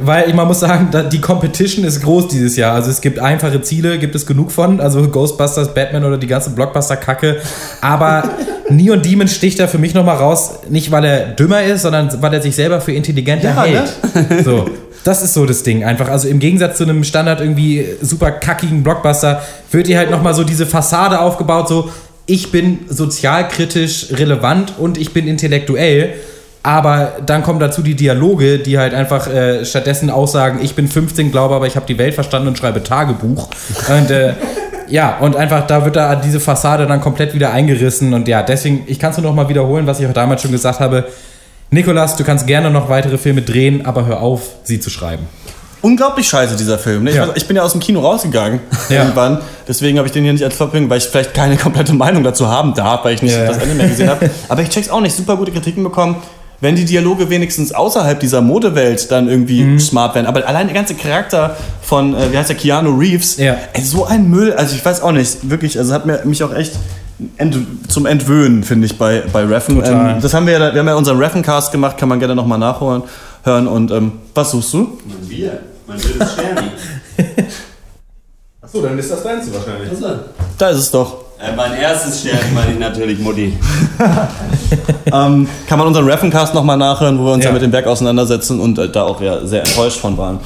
weil 0.00 0.32
man 0.34 0.46
muss 0.46 0.60
sagen, 0.60 0.88
die 1.10 1.20
Competition 1.20 1.84
ist 1.84 2.02
groß 2.02 2.28
dieses 2.28 2.56
Jahr. 2.56 2.74
Also 2.74 2.90
es 2.90 3.00
gibt 3.00 3.18
einfache 3.18 3.60
Ziele, 3.62 3.98
gibt 3.98 4.14
es 4.14 4.26
genug 4.26 4.52
von. 4.52 4.80
Also 4.80 5.06
Ghostbusters, 5.08 5.74
Batman 5.74 6.04
oder 6.04 6.18
die 6.18 6.26
ganze 6.26 6.50
Blockbuster-Kacke. 6.50 7.40
Aber 7.80 8.24
Neon 8.70 9.02
Demon 9.02 9.28
sticht 9.28 9.58
da 9.60 9.66
für 9.66 9.78
mich 9.78 9.94
nochmal 9.94 10.16
raus, 10.16 10.60
nicht 10.68 10.90
weil 10.90 11.04
er 11.04 11.26
dümmer 11.28 11.62
ist, 11.62 11.82
sondern 11.82 12.10
weil 12.22 12.32
er 12.34 12.42
sich 12.42 12.54
selber 12.54 12.80
für 12.80 12.92
intelligenter 12.92 13.50
Ja, 13.54 13.64
hält. 13.64 13.92
ne? 14.30 14.42
So. 14.44 14.66
Das 15.02 15.22
ist 15.22 15.32
so 15.32 15.46
das 15.46 15.62
Ding 15.62 15.82
einfach. 15.82 16.08
Also 16.10 16.28
im 16.28 16.40
Gegensatz 16.40 16.76
zu 16.76 16.84
einem 16.84 17.04
Standard 17.04 17.40
irgendwie 17.40 17.86
super 18.02 18.30
kackigen 18.32 18.82
Blockbuster 18.82 19.42
wird 19.70 19.86
hier 19.86 19.96
halt 19.96 20.10
nochmal 20.10 20.34
so 20.34 20.44
diese 20.44 20.66
Fassade 20.66 21.20
aufgebaut, 21.20 21.68
so 21.68 21.90
ich 22.26 22.52
bin 22.52 22.80
sozialkritisch 22.88 24.08
relevant 24.12 24.74
und 24.78 24.98
ich 24.98 25.12
bin 25.12 25.26
intellektuell. 25.26 26.14
Aber 26.62 27.12
dann 27.24 27.42
kommen 27.42 27.58
dazu 27.58 27.80
die 27.80 27.94
Dialoge, 27.94 28.58
die 28.58 28.78
halt 28.78 28.92
einfach 28.92 29.26
äh, 29.26 29.64
stattdessen 29.64 30.10
aussagen, 30.10 30.58
ich 30.62 30.74
bin 30.74 30.86
15, 30.88 31.30
glaube 31.32 31.54
aber 31.54 31.66
ich 31.66 31.76
habe 31.76 31.86
die 31.86 31.96
Welt 31.96 32.12
verstanden 32.14 32.48
und 32.48 32.58
schreibe 32.58 32.82
Tagebuch. 32.82 33.48
Und 33.88 34.10
äh, 34.10 34.34
ja, 34.90 35.18
und 35.18 35.36
einfach 35.36 35.66
da 35.66 35.84
wird 35.84 35.96
da 35.96 36.14
diese 36.16 36.40
Fassade 36.40 36.86
dann 36.86 37.00
komplett 37.00 37.34
wieder 37.34 37.52
eingerissen. 37.52 38.12
Und 38.14 38.28
ja, 38.28 38.42
deswegen, 38.42 38.84
ich 38.86 38.98
kann 38.98 39.10
es 39.12 39.18
nur 39.18 39.26
noch 39.26 39.34
mal 39.34 39.48
wiederholen, 39.48 39.86
was 39.86 40.00
ich 40.00 40.06
auch 40.06 40.12
damals 40.12 40.42
schon 40.42 40.52
gesagt 40.52 40.80
habe. 40.80 41.06
Nikolas, 41.70 42.16
du 42.16 42.24
kannst 42.24 42.46
gerne 42.46 42.70
noch 42.70 42.88
weitere 42.88 43.16
Filme 43.16 43.42
drehen, 43.42 43.86
aber 43.86 44.06
hör 44.06 44.20
auf, 44.20 44.42
sie 44.64 44.80
zu 44.80 44.90
schreiben. 44.90 45.26
Unglaublich 45.82 46.28
scheiße, 46.28 46.56
dieser 46.56 46.78
Film. 46.78 47.04
Ne? 47.04 47.10
Ich, 47.10 47.16
Ja. 47.16 47.28
weiß, 47.28 47.36
ich 47.36 47.46
bin 47.46 47.56
ja 47.56 47.62
aus 47.62 47.72
dem 47.72 47.80
Kino 47.80 48.00
rausgegangen 48.00 48.60
Ja. 48.90 48.98
irgendwann. 48.98 49.38
Deswegen 49.66 49.96
habe 49.98 50.08
ich 50.08 50.12
den 50.12 50.24
hier 50.24 50.32
nicht 50.32 50.44
als 50.44 50.54
Flop 50.56 50.74
weil 50.74 50.98
ich 50.98 51.04
vielleicht 51.04 51.32
keine 51.32 51.56
komplette 51.56 51.94
Meinung 51.94 52.22
dazu 52.22 52.48
haben 52.48 52.74
darf, 52.74 53.04
weil 53.04 53.14
ich 53.14 53.22
nicht 53.22 53.34
ja. 53.36 53.46
das 53.46 53.58
Ende 53.58 53.74
mehr 53.74 53.88
gesehen 53.88 54.10
habe. 54.10 54.28
Aber 54.48 54.60
ich 54.62 54.68
check's 54.68 54.90
auch 54.90 55.00
nicht. 55.00 55.16
Super 55.16 55.36
gute 55.36 55.52
Kritiken 55.52 55.82
bekommen. 55.82 56.16
Wenn 56.62 56.76
die 56.76 56.84
Dialoge 56.84 57.30
wenigstens 57.30 57.72
außerhalb 57.72 58.20
dieser 58.20 58.42
Modewelt 58.42 59.10
dann 59.10 59.28
irgendwie 59.28 59.62
Mhm. 59.62 59.80
smart 59.80 60.14
werden. 60.14 60.26
Aber 60.26 60.46
allein 60.46 60.66
der 60.66 60.74
ganze 60.74 60.94
Charakter 60.94 61.56
von, 61.80 62.14
äh, 62.14 62.32
wie 62.32 62.36
heißt 62.38 62.50
der, 62.50 62.56
Keanu 62.56 62.90
Reeves, 62.98 63.38
ey, 63.72 63.82
so 63.82 64.04
ein 64.04 64.28
Müll. 64.28 64.52
Also 64.52 64.76
ich 64.76 64.84
weiß 64.84 65.00
auch 65.02 65.12
nicht, 65.12 65.48
wirklich, 65.48 65.78
also 65.78 65.94
hat 65.94 66.04
mir, 66.04 66.20
mich 66.24 66.42
auch 66.44 66.54
echt 66.54 66.72
ent, 67.38 67.56
zum 67.88 68.04
Entwöhnen, 68.06 68.62
finde 68.62 68.86
ich, 68.86 68.98
bei, 68.98 69.22
bei 69.32 69.44
Reffen. 69.46 69.82
Ähm, 69.84 70.16
das 70.20 70.34
haben 70.34 70.46
wir 70.46 70.52
ja, 70.54 70.72
wir 70.74 70.80
haben 70.80 70.86
ja 70.88 70.94
unseren 70.96 71.18
Reffen-Cast 71.18 71.72
gemacht, 71.72 71.96
kann 71.96 72.08
man 72.10 72.18
gerne 72.18 72.34
nochmal 72.34 72.58
nachholen. 72.58 73.02
Hören 73.42 73.66
und 73.66 73.90
ähm, 73.90 74.12
was 74.34 74.50
suchst 74.50 74.74
du? 74.74 74.98
Wir. 75.22 75.60
Mein 75.86 75.98
drittes 75.98 76.32
Sterni. 76.34 76.68
Achso, 78.60 78.82
dann 78.82 78.98
ist 78.98 79.10
das 79.10 79.22
deins 79.22 79.46
wahrscheinlich. 79.52 79.90
Da 80.58 80.68
ist 80.68 80.78
es 80.78 80.90
doch. 80.90 81.24
Äh, 81.40 81.56
mein 81.56 81.74
erstes 81.74 82.20
Sterni 82.20 82.52
meine 82.54 82.72
ich 82.72 82.78
natürlich 82.78 83.18
Mutti. 83.18 83.56
ähm, 85.06 85.48
kann 85.66 85.78
man 85.78 85.86
unseren 85.86 86.04
Referencast 86.04 86.54
nochmal 86.54 86.76
nachhören, 86.76 87.18
wo 87.18 87.24
wir 87.24 87.32
uns 87.32 87.44
ja. 87.44 87.50
Ja. 87.50 87.54
mit 87.54 87.62
dem 87.62 87.72
Werk 87.72 87.86
auseinandersetzen 87.86 88.60
und 88.60 88.78
äh, 88.78 88.90
da 88.90 89.04
auch 89.04 89.22
ja 89.22 89.46
sehr 89.46 89.60
enttäuscht 89.60 89.98
von 89.98 90.18
waren. 90.18 90.40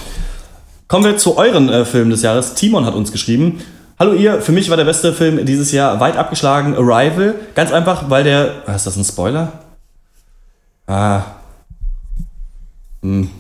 Kommen 0.87 1.05
wir 1.05 1.17
zu 1.17 1.37
euren 1.37 1.69
äh, 1.69 1.85
Filmen 1.85 2.11
des 2.11 2.23
Jahres. 2.23 2.55
Timon 2.55 2.87
hat 2.87 2.95
uns 2.95 3.11
geschrieben. 3.11 3.61
Hallo 3.99 4.13
ihr, 4.13 4.41
für 4.41 4.53
mich 4.53 4.71
war 4.71 4.77
der 4.77 4.85
beste 4.85 5.13
Film 5.13 5.45
dieses 5.45 5.73
Jahr 5.73 5.99
weit 5.99 6.17
abgeschlagen 6.17 6.77
Arrival. 6.77 7.35
Ganz 7.57 7.73
einfach, 7.73 8.09
weil 8.09 8.23
der. 8.23 8.63
Ah, 8.67 8.75
Ist 8.75 8.87
das 8.87 8.97
ein 8.97 9.05
Spoiler? 9.05 9.53
Ah. 10.87 11.23
Hm. 13.03 13.31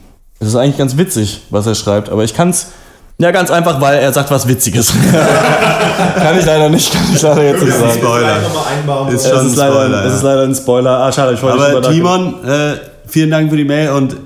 Es 0.40 0.48
ist 0.48 0.57
eigentlich 0.57 0.78
ganz 0.78 0.96
witzig, 0.96 1.42
was 1.50 1.66
er 1.66 1.76
schreibt, 1.76 2.09
aber 2.09 2.24
ich 2.24 2.34
kann's. 2.34 2.72
Ja, 3.18 3.30
ganz 3.30 3.50
einfach, 3.50 3.80
weil 3.80 3.98
er 4.00 4.12
sagt 4.12 4.30
was 4.32 4.48
Witziges. 4.48 4.92
kann 6.16 6.36
ich 6.36 6.44
leider 6.44 6.68
nicht, 6.68 6.92
kann 6.92 7.02
ich 7.14 7.22
leider 7.22 7.44
jetzt 7.44 7.60
nicht 7.62 7.68
Ist 7.68 7.82
ein 7.82 7.88
sagen. 7.88 8.00
Spoiler. 8.00 9.08
Ist 9.08 9.28
schon 9.28 9.38
es, 9.38 9.44
ist 9.44 9.52
ein 9.52 9.56
leider, 9.56 9.72
Spoiler, 9.72 9.98
es 9.98 10.10
ja. 10.10 10.16
ist 10.16 10.22
leider 10.22 10.42
ein 10.42 10.54
Spoiler. 10.54 10.90
Ah, 10.98 11.12
schade, 11.12 11.34
ich 11.34 11.42
wollte 11.42 11.64
Aber 11.64 11.80
nicht 11.80 11.90
Timon, 11.90 12.44
äh, 12.44 12.74
vielen 13.06 13.30
Dank 13.30 13.50
für 13.50 13.56
die 13.56 13.64
Mail 13.64 13.90
und 13.90 14.16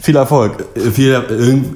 viel 0.00 0.16
Erfolg. 0.16 0.64
Viel, 0.92 1.12
irg 1.12 1.24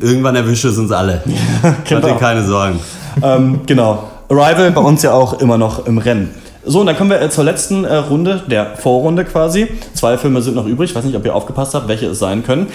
irgendwann 0.00 0.34
erwischt 0.34 0.64
es 0.64 0.78
uns 0.78 0.90
alle. 0.90 1.22
Mach 1.62 1.84
dir 1.84 2.00
genau. 2.00 2.16
keine 2.16 2.44
Sorgen. 2.44 2.80
ähm, 3.22 3.60
genau. 3.66 4.10
Arrival 4.28 4.72
bei 4.72 4.80
uns 4.80 5.02
ja 5.02 5.12
auch 5.12 5.40
immer 5.40 5.58
noch 5.58 5.86
im 5.86 5.98
Rennen. 5.98 6.34
So, 6.64 6.80
und 6.80 6.86
dann 6.86 6.96
kommen 6.96 7.10
wir 7.10 7.20
äh, 7.20 7.30
zur 7.30 7.44
letzten 7.44 7.84
äh, 7.84 7.96
Runde, 7.96 8.42
der 8.48 8.76
Vorrunde 8.76 9.24
quasi. 9.24 9.68
Zwei 9.94 10.18
Filme 10.18 10.42
sind 10.42 10.56
noch 10.56 10.66
übrig. 10.66 10.90
Ich 10.90 10.96
weiß 10.96 11.04
nicht, 11.04 11.16
ob 11.16 11.24
ihr 11.24 11.34
aufgepasst 11.34 11.74
habt, 11.74 11.86
welche 11.86 12.06
es 12.06 12.18
sein 12.18 12.42
können. 12.44 12.66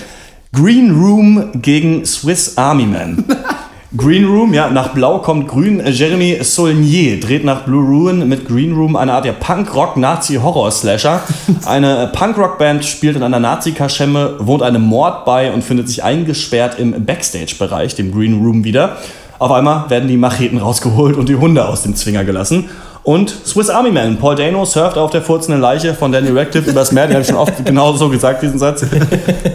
Green 0.54 0.92
Room 0.92 1.52
gegen 1.62 2.06
Swiss 2.06 2.58
Army 2.58 2.86
Man. 2.86 3.26
Green 3.98 4.26
Room, 4.26 4.54
ja, 4.54 4.70
nach 4.70 4.90
Blau 4.90 5.18
kommt 5.18 5.48
Grün. 5.48 5.82
Jeremy 5.84 6.38
Saulnier 6.42 7.20
dreht 7.20 7.44
nach 7.44 7.62
Blue 7.64 7.84
Ruin 7.84 8.30
mit 8.30 8.48
Green 8.48 8.74
Room 8.74 8.96
eine 8.96 9.14
Art 9.14 9.26
ja 9.26 9.34
Punk-Rock-Nazi-Horror-Slasher. 9.34 11.22
Eine 11.66 12.04
äh, 12.04 12.08
Punk-Rock-Band 12.08 12.86
spielt 12.86 13.16
in 13.16 13.24
einer 13.24 13.40
Nazi-Kaschemme, 13.40 14.36
wohnt 14.38 14.62
einem 14.62 14.84
Mord 14.84 15.26
bei 15.26 15.52
und 15.52 15.64
findet 15.64 15.88
sich 15.88 16.04
eingesperrt 16.04 16.78
im 16.78 17.06
Backstage-Bereich, 17.06 17.96
dem 17.96 18.12
Green 18.12 18.40
Room 18.40 18.64
wieder. 18.64 18.98
Auf 19.40 19.52
einmal 19.52 19.90
werden 19.90 20.08
die 20.08 20.18
Macheten 20.18 20.60
rausgeholt 20.60 21.18
und 21.18 21.28
die 21.28 21.36
Hunde 21.36 21.68
aus 21.68 21.82
dem 21.82 21.96
Zwinger 21.96 22.24
gelassen. 22.24 22.70
Und 23.08 23.34
Swiss 23.46 23.70
Army 23.70 23.90
Man, 23.90 24.18
Paul 24.18 24.36
Dano 24.36 24.66
surft 24.66 24.98
auf 24.98 25.12
der 25.12 25.22
furzenden 25.22 25.62
Leiche 25.62 25.94
von 25.94 26.12
Danny 26.12 26.30
Radcliffe 26.30 26.70
übers 26.70 26.92
Meer, 26.92 27.08
den 27.08 27.14
habe 27.14 27.22
ich 27.22 27.28
schon 27.28 27.38
oft 27.38 27.54
genau 27.66 27.94
so 27.94 28.10
gesagt, 28.10 28.44
diesen 28.44 28.60
Satz. 28.60 28.86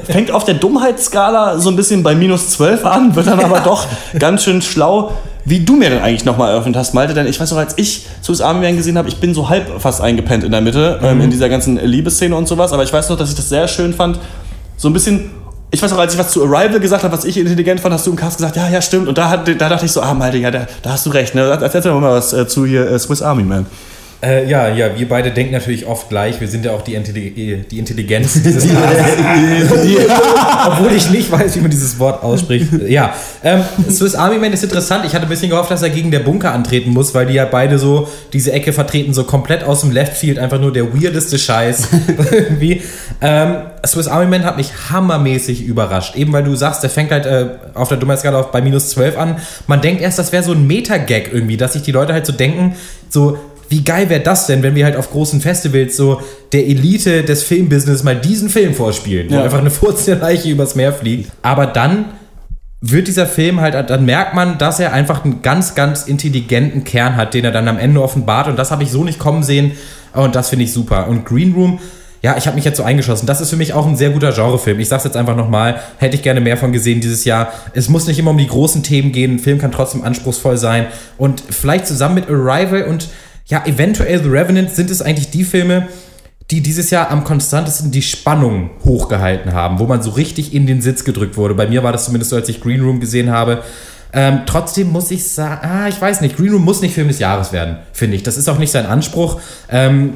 Fängt 0.05 0.31
auf 0.31 0.45
der 0.45 0.55
Dummheitsskala 0.55 1.59
so 1.59 1.69
ein 1.69 1.77
bisschen 1.77 2.03
bei 2.03 2.15
minus 2.15 2.49
12 2.49 2.87
an, 2.87 3.15
wird 3.15 3.27
dann 3.27 3.41
aber 3.41 3.61
doch 3.61 3.87
ganz 4.19 4.45
schön 4.45 4.63
schlau. 4.63 5.13
Wie 5.45 5.61
du 5.61 5.77
mir 5.77 5.91
denn 5.91 6.01
eigentlich 6.01 6.25
nochmal 6.25 6.53
eröffnet 6.53 6.77
hast, 6.77 6.95
Malte, 6.95 7.13
denn 7.13 7.27
ich 7.27 7.39
weiß 7.39 7.51
noch, 7.51 7.59
als 7.59 7.75
ich 7.77 8.07
Swiss 8.25 8.41
Army 8.41 8.61
Man 8.65 8.79
gesehen 8.79 8.97
habe, 8.97 9.11
ich 9.11 9.19
bin 9.19 9.35
so 9.35 9.51
halb 9.51 9.83
fast 9.83 10.01
eingepennt 10.01 10.45
in 10.45 10.51
der 10.51 10.63
Mitte, 10.63 10.99
ähm, 11.03 11.21
in 11.21 11.29
dieser 11.29 11.51
ganzen 11.51 11.77
Liebesszene 11.77 12.35
und 12.35 12.49
sowas, 12.49 12.73
aber 12.73 12.85
ich 12.85 12.93
weiß 12.95 13.11
noch, 13.11 13.19
dass 13.19 13.29
ich 13.29 13.37
das 13.37 13.51
sehr 13.51 13.69
schön 13.69 13.93
fand, 13.93 14.19
so 14.79 14.89
ein 14.89 14.95
bisschen 14.95 15.31
ich 15.73 15.83
weiß 15.83 15.91
noch, 15.91 15.99
als 15.99 16.13
ich 16.13 16.19
was 16.19 16.31
zu 16.31 16.45
Arrival 16.45 16.81
gesagt 16.81 17.03
habe, 17.03 17.17
was 17.17 17.25
ich 17.25 17.39
intelligent 17.39 17.81
fand, 17.81 17.95
hast 17.95 18.07
du 18.07 18.11
im 18.11 18.17
Cast 18.17 18.37
gesagt, 18.37 18.57
ja, 18.57 18.69
ja, 18.69 18.83
stimmt. 18.83 19.09
Und 19.09 19.17
da, 19.17 19.31
hat, 19.31 19.49
da 19.49 19.69
dachte 19.71 19.87
ich 19.87 19.93
so, 19.93 20.03
ah, 20.03 20.13
Malte, 20.13 20.37
ja, 20.37 20.51
da, 20.51 20.67
da 20.83 20.91
hast 20.91 21.07
du 21.07 21.11
recht. 21.11 21.35
Ne? 21.35 21.59
Erzähl 21.61 21.81
doch 21.81 21.99
mal 21.99 22.13
was 22.13 22.35
äh, 22.35 22.47
zu 22.47 22.67
hier 22.67 22.87
äh, 22.91 22.99
Swiss 22.99 23.23
Army 23.23 23.43
Man. 23.43 23.65
Äh, 24.23 24.49
ja, 24.49 24.69
ja, 24.69 24.97
wir 24.97 25.09
beide 25.09 25.33
denken 25.33 25.53
natürlich 25.53 25.85
oft 25.85 26.09
gleich. 26.09 26.41
Wir 26.41 26.47
sind 26.47 26.65
ja 26.65 26.71
auch 26.71 26.83
die, 26.83 26.95
Intelli 26.95 27.65
die 27.69 27.79
Intelligenz 27.79 28.41
dieses. 28.41 28.65
Obwohl 30.67 30.93
ich 30.93 31.11
nicht 31.11 31.33
weiß, 31.33 31.57
wie 31.57 31.61
man 31.61 31.73
dieses 31.73 31.99
Wort 31.99 32.23
ausspricht. 32.23 32.69
Ja, 32.87 33.15
ähm, 33.43 33.65
Swiss 33.91 34.15
Army 34.15 34.39
Man 34.39 34.53
ist 34.53 34.63
interessant. 34.63 35.05
Ich 35.05 35.15
hatte 35.15 35.27
ein 35.27 35.29
bisschen 35.29 35.51
gehofft, 35.51 35.73
dass 35.73 35.83
er 35.83 35.91
gegen 35.91 36.13
der 36.13 36.21
Bunker 36.21 36.53
antreten 36.53 36.91
muss, 36.91 37.15
weil 37.15 37.27
die 37.27 37.35
ja 37.35 37.47
beide 37.47 37.81
so 37.81 38.07
diese 38.33 38.53
Ecke 38.53 38.73
vertreten, 38.73 39.13
so 39.13 39.25
komplett 39.25 39.65
aus 39.65 39.81
dem 39.81 39.91
Left 39.91 40.17
Field, 40.17 40.39
einfach 40.39 40.61
nur 40.61 40.73
der 40.73 40.95
weirdeste 40.95 41.37
Scheiß. 41.37 41.89
Irgendwie. 42.31 42.83
Ähm, 43.21 43.57
Swiss 43.85 44.07
Army 44.07 44.27
Man 44.27 44.45
hat 44.45 44.57
mich 44.57 44.71
hammermäßig 44.91 45.65
überrascht. 45.65 46.15
Eben 46.15 46.33
weil 46.33 46.45
du 46.45 46.55
sagst, 46.55 46.85
der 46.85 46.91
fängt 46.91 47.11
halt 47.11 47.27
äh, 47.27 47.47
auf 47.75 47.89
der 47.89 47.99
Dummheitsskala 47.99 48.39
auf 48.39 48.53
bei 48.53 48.63
minus 48.63 48.91
12 48.91 49.19
an. 49.19 49.37
Man 49.67 49.81
denkt 49.81 50.01
erst, 50.01 50.21
das 50.21 50.31
wäre 50.31 50.45
so 50.45 50.53
ein 50.53 50.65
Meta-Gag 50.65 51.31
irgendwie, 51.33 51.57
dass 51.57 51.73
sich 51.73 51.83
die 51.83 51.91
Leute 51.91 52.13
halt 52.13 52.25
so 52.25 52.33
denken, 52.33 52.77
so, 53.09 53.37
wie 53.73 53.83
geil 53.83 54.09
wäre 54.11 54.21
das 54.21 54.47
denn, 54.47 54.63
wenn 54.63 54.75
wir 54.75 54.85
halt 54.85 54.97
auf 54.97 55.11
großen 55.11 55.41
Festivals 55.41 55.97
so 55.97 56.21
der 56.53 56.67
Elite 56.67 57.23
des 57.25 57.43
Filmbusiness 57.43 58.05
mal 58.05 58.15
diesen 58.15 58.51
Film 58.51 58.75
vorspielen, 58.75 59.31
wo 59.31 59.35
Ja. 59.37 59.43
einfach 59.45 59.59
eine 59.61 59.71
furzende 59.71 60.21
Leiche 60.21 60.51
übers 60.51 60.75
Meer 60.75 60.93
fliegt. 60.93 61.33
Aber 61.43 61.67
dann 61.67 62.05
wird 62.83 63.09
dieser 63.09 63.27
Film 63.27 63.61
halt, 63.61 63.75
dann 63.89 64.05
merkt 64.05 64.35
man, 64.35 64.59
dass 64.59 64.79
er 64.79 64.93
einfach 64.93 65.25
einen 65.25 65.41
ganz, 65.41 65.75
ganz 65.75 66.03
intelligenten 66.03 66.85
Kern 66.85 67.17
hat, 67.17 67.33
den 67.33 67.45
er 67.45 67.51
dann 67.51 67.67
am 67.67 67.79
Ende 67.79 68.03
offenbart. 68.03 68.49
Und 68.49 68.59
das 68.59 68.71
habe 68.71 68.83
ich 68.83 68.91
so 68.91 69.05
nicht 69.05 69.19
kommen 69.19 69.43
sehen. 69.43 69.73
Und 70.13 70.35
das 70.35 70.51
finde 70.51 70.65
ich 70.67 70.73
super. 70.73 71.09
Und 71.09 71.25
Green 71.25 71.55
Room, 71.55 71.79
ja, 72.23 72.37
ich 72.37 72.47
habe 72.47 72.57
mich 72.57 72.65
jetzt 72.65 72.77
so 72.77 72.83
eingeschossen. 72.83 73.27
Das 73.27 73.41
ist 73.41 73.51
für 73.51 73.57
mich 73.57 73.73
auch 73.73 73.87
ein 73.87 73.97
sehr 73.97 74.11
guter 74.11 74.33
Genrefilm. 74.33 74.79
Ich 74.81 74.89
sag's 74.89 75.05
jetzt 75.05 75.17
einfach 75.17 75.35
nochmal, 75.37 75.81
hätte 75.97 76.15
ich 76.17 76.23
gerne 76.23 76.41
mehr 76.41 76.57
von 76.57 76.73
gesehen 76.73 77.01
dieses 77.01 77.25
Jahr. 77.25 77.53
Es 77.73 77.89
muss 77.89 78.07
nicht 78.07 78.19
immer 78.19 78.33
um 78.33 78.39
die 78.39 78.47
großen 78.49 78.83
Themen 78.83 79.13
gehen. 79.13 79.37
Ein 79.37 79.39
Film 79.39 79.59
kann 79.59 79.73
trotzdem 79.73 80.03
anspruchsvoll 80.05 80.57
sein. 80.59 80.87
Und 81.17 81.43
vielleicht 81.51 81.87
zusammen 81.87 82.17
mit 82.17 82.29
Arrival 82.29 82.83
und 82.85 83.09
ja, 83.53 83.67
eventuell 83.67 84.23
The 84.23 84.31
Revenant 84.31 84.71
sind 84.71 84.91
es 84.91 85.03
eigentlich 85.03 85.29
die 85.29 85.45
Filme, 85.45 85.89
die 86.51 86.63
dieses 86.63 86.89
Jahr 86.89 87.11
am 87.11 87.23
konstantesten 87.23 87.91
die 87.91 88.01
Spannung 88.01 88.71
hochgehalten 88.83 89.53
haben, 89.53 89.79
wo 89.79 89.85
man 89.85 90.01
so 90.03 90.09
richtig 90.13 90.55
in 90.55 90.67
den 90.67 90.81
Sitz 90.81 91.05
gedrückt 91.05 91.37
wurde. 91.37 91.55
Bei 91.55 91.67
mir 91.67 91.83
war 91.83 91.93
das 91.93 92.07
zumindest 92.07 92.31
so, 92.31 92.37
als 92.37 92.49
ich 92.49 92.63
Green 92.63 92.81
Room 92.81 92.99
gesehen 92.99 93.31
habe. 93.31 93.63
Ähm, 94.15 94.41
trotzdem 94.47 94.91
muss 94.91 95.11
ich 95.11 95.29
sagen, 95.29 95.61
ah, 95.69 95.87
ich 95.87 96.01
weiß 96.01 96.23
nicht, 96.23 96.39
Green 96.39 96.51
Room 96.51 96.65
muss 96.65 96.81
nicht 96.81 96.95
Film 96.95 97.09
des 97.09 97.19
Jahres 97.19 97.53
werden, 97.53 97.77
finde 97.93 98.17
ich. 98.17 98.23
Das 98.23 98.39
ist 98.39 98.49
auch 98.49 98.59
nicht 98.59 98.73
sein 98.73 98.87
Anspruch. 98.87 99.39
Ähm, 99.69 100.15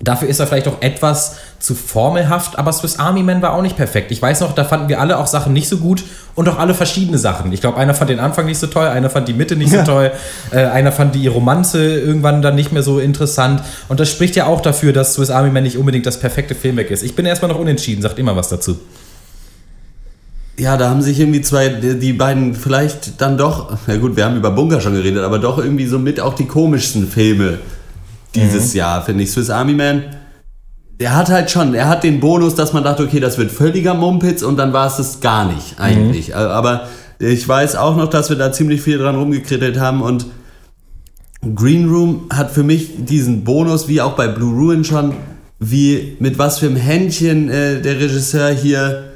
dafür 0.00 0.28
ist 0.28 0.40
er 0.40 0.46
vielleicht 0.46 0.68
auch 0.68 0.80
etwas 0.80 1.36
zu 1.58 1.74
formelhaft, 1.74 2.58
aber 2.58 2.72
Swiss 2.72 2.98
Army 2.98 3.22
Man 3.22 3.40
war 3.42 3.54
auch 3.54 3.62
nicht 3.62 3.76
perfekt. 3.76 4.12
Ich 4.12 4.20
weiß 4.20 4.40
noch, 4.40 4.54
da 4.54 4.64
fanden 4.64 4.88
wir 4.88 5.00
alle 5.00 5.18
auch 5.18 5.26
Sachen 5.26 5.52
nicht 5.52 5.68
so 5.68 5.78
gut 5.78 6.04
und 6.34 6.48
auch 6.48 6.58
alle 6.58 6.74
verschiedene 6.74 7.18
Sachen. 7.18 7.52
Ich 7.52 7.60
glaube, 7.60 7.78
einer 7.78 7.94
fand 7.94 8.10
den 8.10 8.20
Anfang 8.20 8.46
nicht 8.46 8.58
so 8.58 8.66
toll, 8.66 8.86
einer 8.86 9.08
fand 9.08 9.28
die 9.28 9.32
Mitte 9.32 9.56
nicht 9.56 9.70
so 9.72 9.82
toll, 9.82 10.12
äh, 10.50 10.64
einer 10.66 10.92
fand 10.92 11.14
die 11.14 11.26
Romanze 11.26 11.98
irgendwann 11.98 12.42
dann 12.42 12.54
nicht 12.54 12.72
mehr 12.72 12.82
so 12.82 12.98
interessant. 12.98 13.62
Und 13.88 13.98
das 14.00 14.10
spricht 14.10 14.36
ja 14.36 14.46
auch 14.46 14.60
dafür, 14.60 14.92
dass 14.92 15.14
Swiss 15.14 15.30
Army 15.30 15.50
Man 15.50 15.62
nicht 15.62 15.78
unbedingt 15.78 16.06
das 16.06 16.20
perfekte 16.20 16.54
Filmwerk 16.54 16.90
ist. 16.90 17.02
Ich 17.02 17.14
bin 17.14 17.24
erstmal 17.24 17.50
noch 17.50 17.58
unentschieden, 17.58 18.02
sagt 18.02 18.18
immer 18.18 18.36
was 18.36 18.48
dazu. 18.48 18.78
ja, 20.58 20.76
da 20.76 20.88
haben 20.90 21.02
sich 21.02 21.20
irgendwie 21.20 21.42
zwei, 21.42 21.68
die 21.68 21.98
die 21.98 22.12
beiden 22.12 22.54
vielleicht 22.54 23.20
dann 23.20 23.36
doch, 23.36 23.76
na 23.86 23.96
gut, 23.96 24.16
wir 24.16 24.24
haben 24.24 24.36
über 24.36 24.50
Bunker 24.50 24.80
schon 24.80 24.94
geredet, 24.94 25.22
aber 25.22 25.38
doch 25.38 25.58
irgendwie 25.58 25.86
so 25.86 25.98
mit 25.98 26.20
auch 26.20 26.34
die 26.34 26.46
komischsten 26.46 27.08
Filme 27.08 27.58
dieses 28.36 28.72
Mhm. 28.72 28.78
Jahr, 28.78 29.02
finde 29.02 29.24
ich. 29.24 29.30
Swiss 29.32 29.50
Army 29.50 29.72
Man, 29.74 30.04
der 31.00 31.14
hat 31.16 31.28
halt 31.28 31.50
schon, 31.50 31.74
er 31.74 31.88
hat 31.88 32.04
den 32.04 32.20
Bonus, 32.20 32.54
dass 32.54 32.72
man 32.72 32.84
dachte, 32.84 33.02
okay, 33.02 33.20
das 33.20 33.36
wird 33.38 33.50
völliger 33.50 33.94
Mumpitz 33.94 34.42
und 34.42 34.56
dann 34.56 34.72
war 34.72 34.86
es 34.86 34.96
das 34.96 35.20
gar 35.20 35.44
nicht 35.52 35.78
eigentlich. 35.78 36.28
Mhm. 36.28 36.34
Aber 36.34 36.88
ich 37.18 37.46
weiß 37.46 37.76
auch 37.76 37.96
noch, 37.96 38.08
dass 38.08 38.28
wir 38.30 38.36
da 38.36 38.52
ziemlich 38.52 38.80
viel 38.82 38.98
dran 38.98 39.16
rumgekrittelt 39.16 39.78
haben 39.80 40.02
und 40.02 40.26
Green 41.54 41.88
Room 41.88 42.26
hat 42.32 42.50
für 42.50 42.62
mich 42.62 42.90
diesen 43.04 43.44
Bonus, 43.44 43.88
wie 43.88 44.00
auch 44.00 44.14
bei 44.14 44.26
Blue 44.26 44.54
Ruin 44.54 44.84
schon, 44.84 45.14
wie 45.58 46.16
mit 46.18 46.38
was 46.38 46.58
für 46.58 46.66
einem 46.66 46.76
Händchen 46.76 47.48
äh, 47.50 47.80
der 47.80 48.00
Regisseur 48.00 48.50
hier 48.50 49.15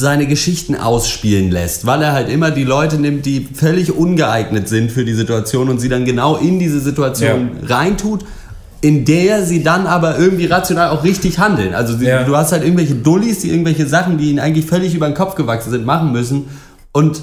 seine 0.00 0.26
Geschichten 0.26 0.76
ausspielen 0.76 1.50
lässt, 1.50 1.84
weil 1.84 2.02
er 2.02 2.12
halt 2.12 2.28
immer 2.28 2.52
die 2.52 2.62
Leute 2.62 2.96
nimmt, 3.00 3.26
die 3.26 3.48
völlig 3.52 3.92
ungeeignet 3.92 4.68
sind 4.68 4.92
für 4.92 5.04
die 5.04 5.14
Situation 5.14 5.68
und 5.68 5.80
sie 5.80 5.88
dann 5.88 6.04
genau 6.04 6.36
in 6.36 6.60
diese 6.60 6.78
Situation 6.78 7.50
reintut, 7.64 8.24
in 8.80 9.04
der 9.04 9.44
sie 9.44 9.64
dann 9.64 9.88
aber 9.88 10.16
irgendwie 10.16 10.46
rational 10.46 10.90
auch 10.90 11.02
richtig 11.02 11.40
handeln. 11.40 11.74
Also 11.74 11.96
sie, 11.96 12.06
du 12.24 12.36
hast 12.36 12.52
halt 12.52 12.62
irgendwelche 12.62 12.94
Dullis, 12.94 13.40
die 13.40 13.50
irgendwelche 13.50 13.86
Sachen, 13.86 14.18
die 14.18 14.30
ihnen 14.30 14.38
eigentlich 14.38 14.66
völlig 14.66 14.94
über 14.94 15.06
den 15.08 15.14
Kopf 15.14 15.34
gewachsen 15.34 15.70
sind, 15.70 15.84
machen 15.84 16.12
müssen 16.12 16.44
und 16.92 17.20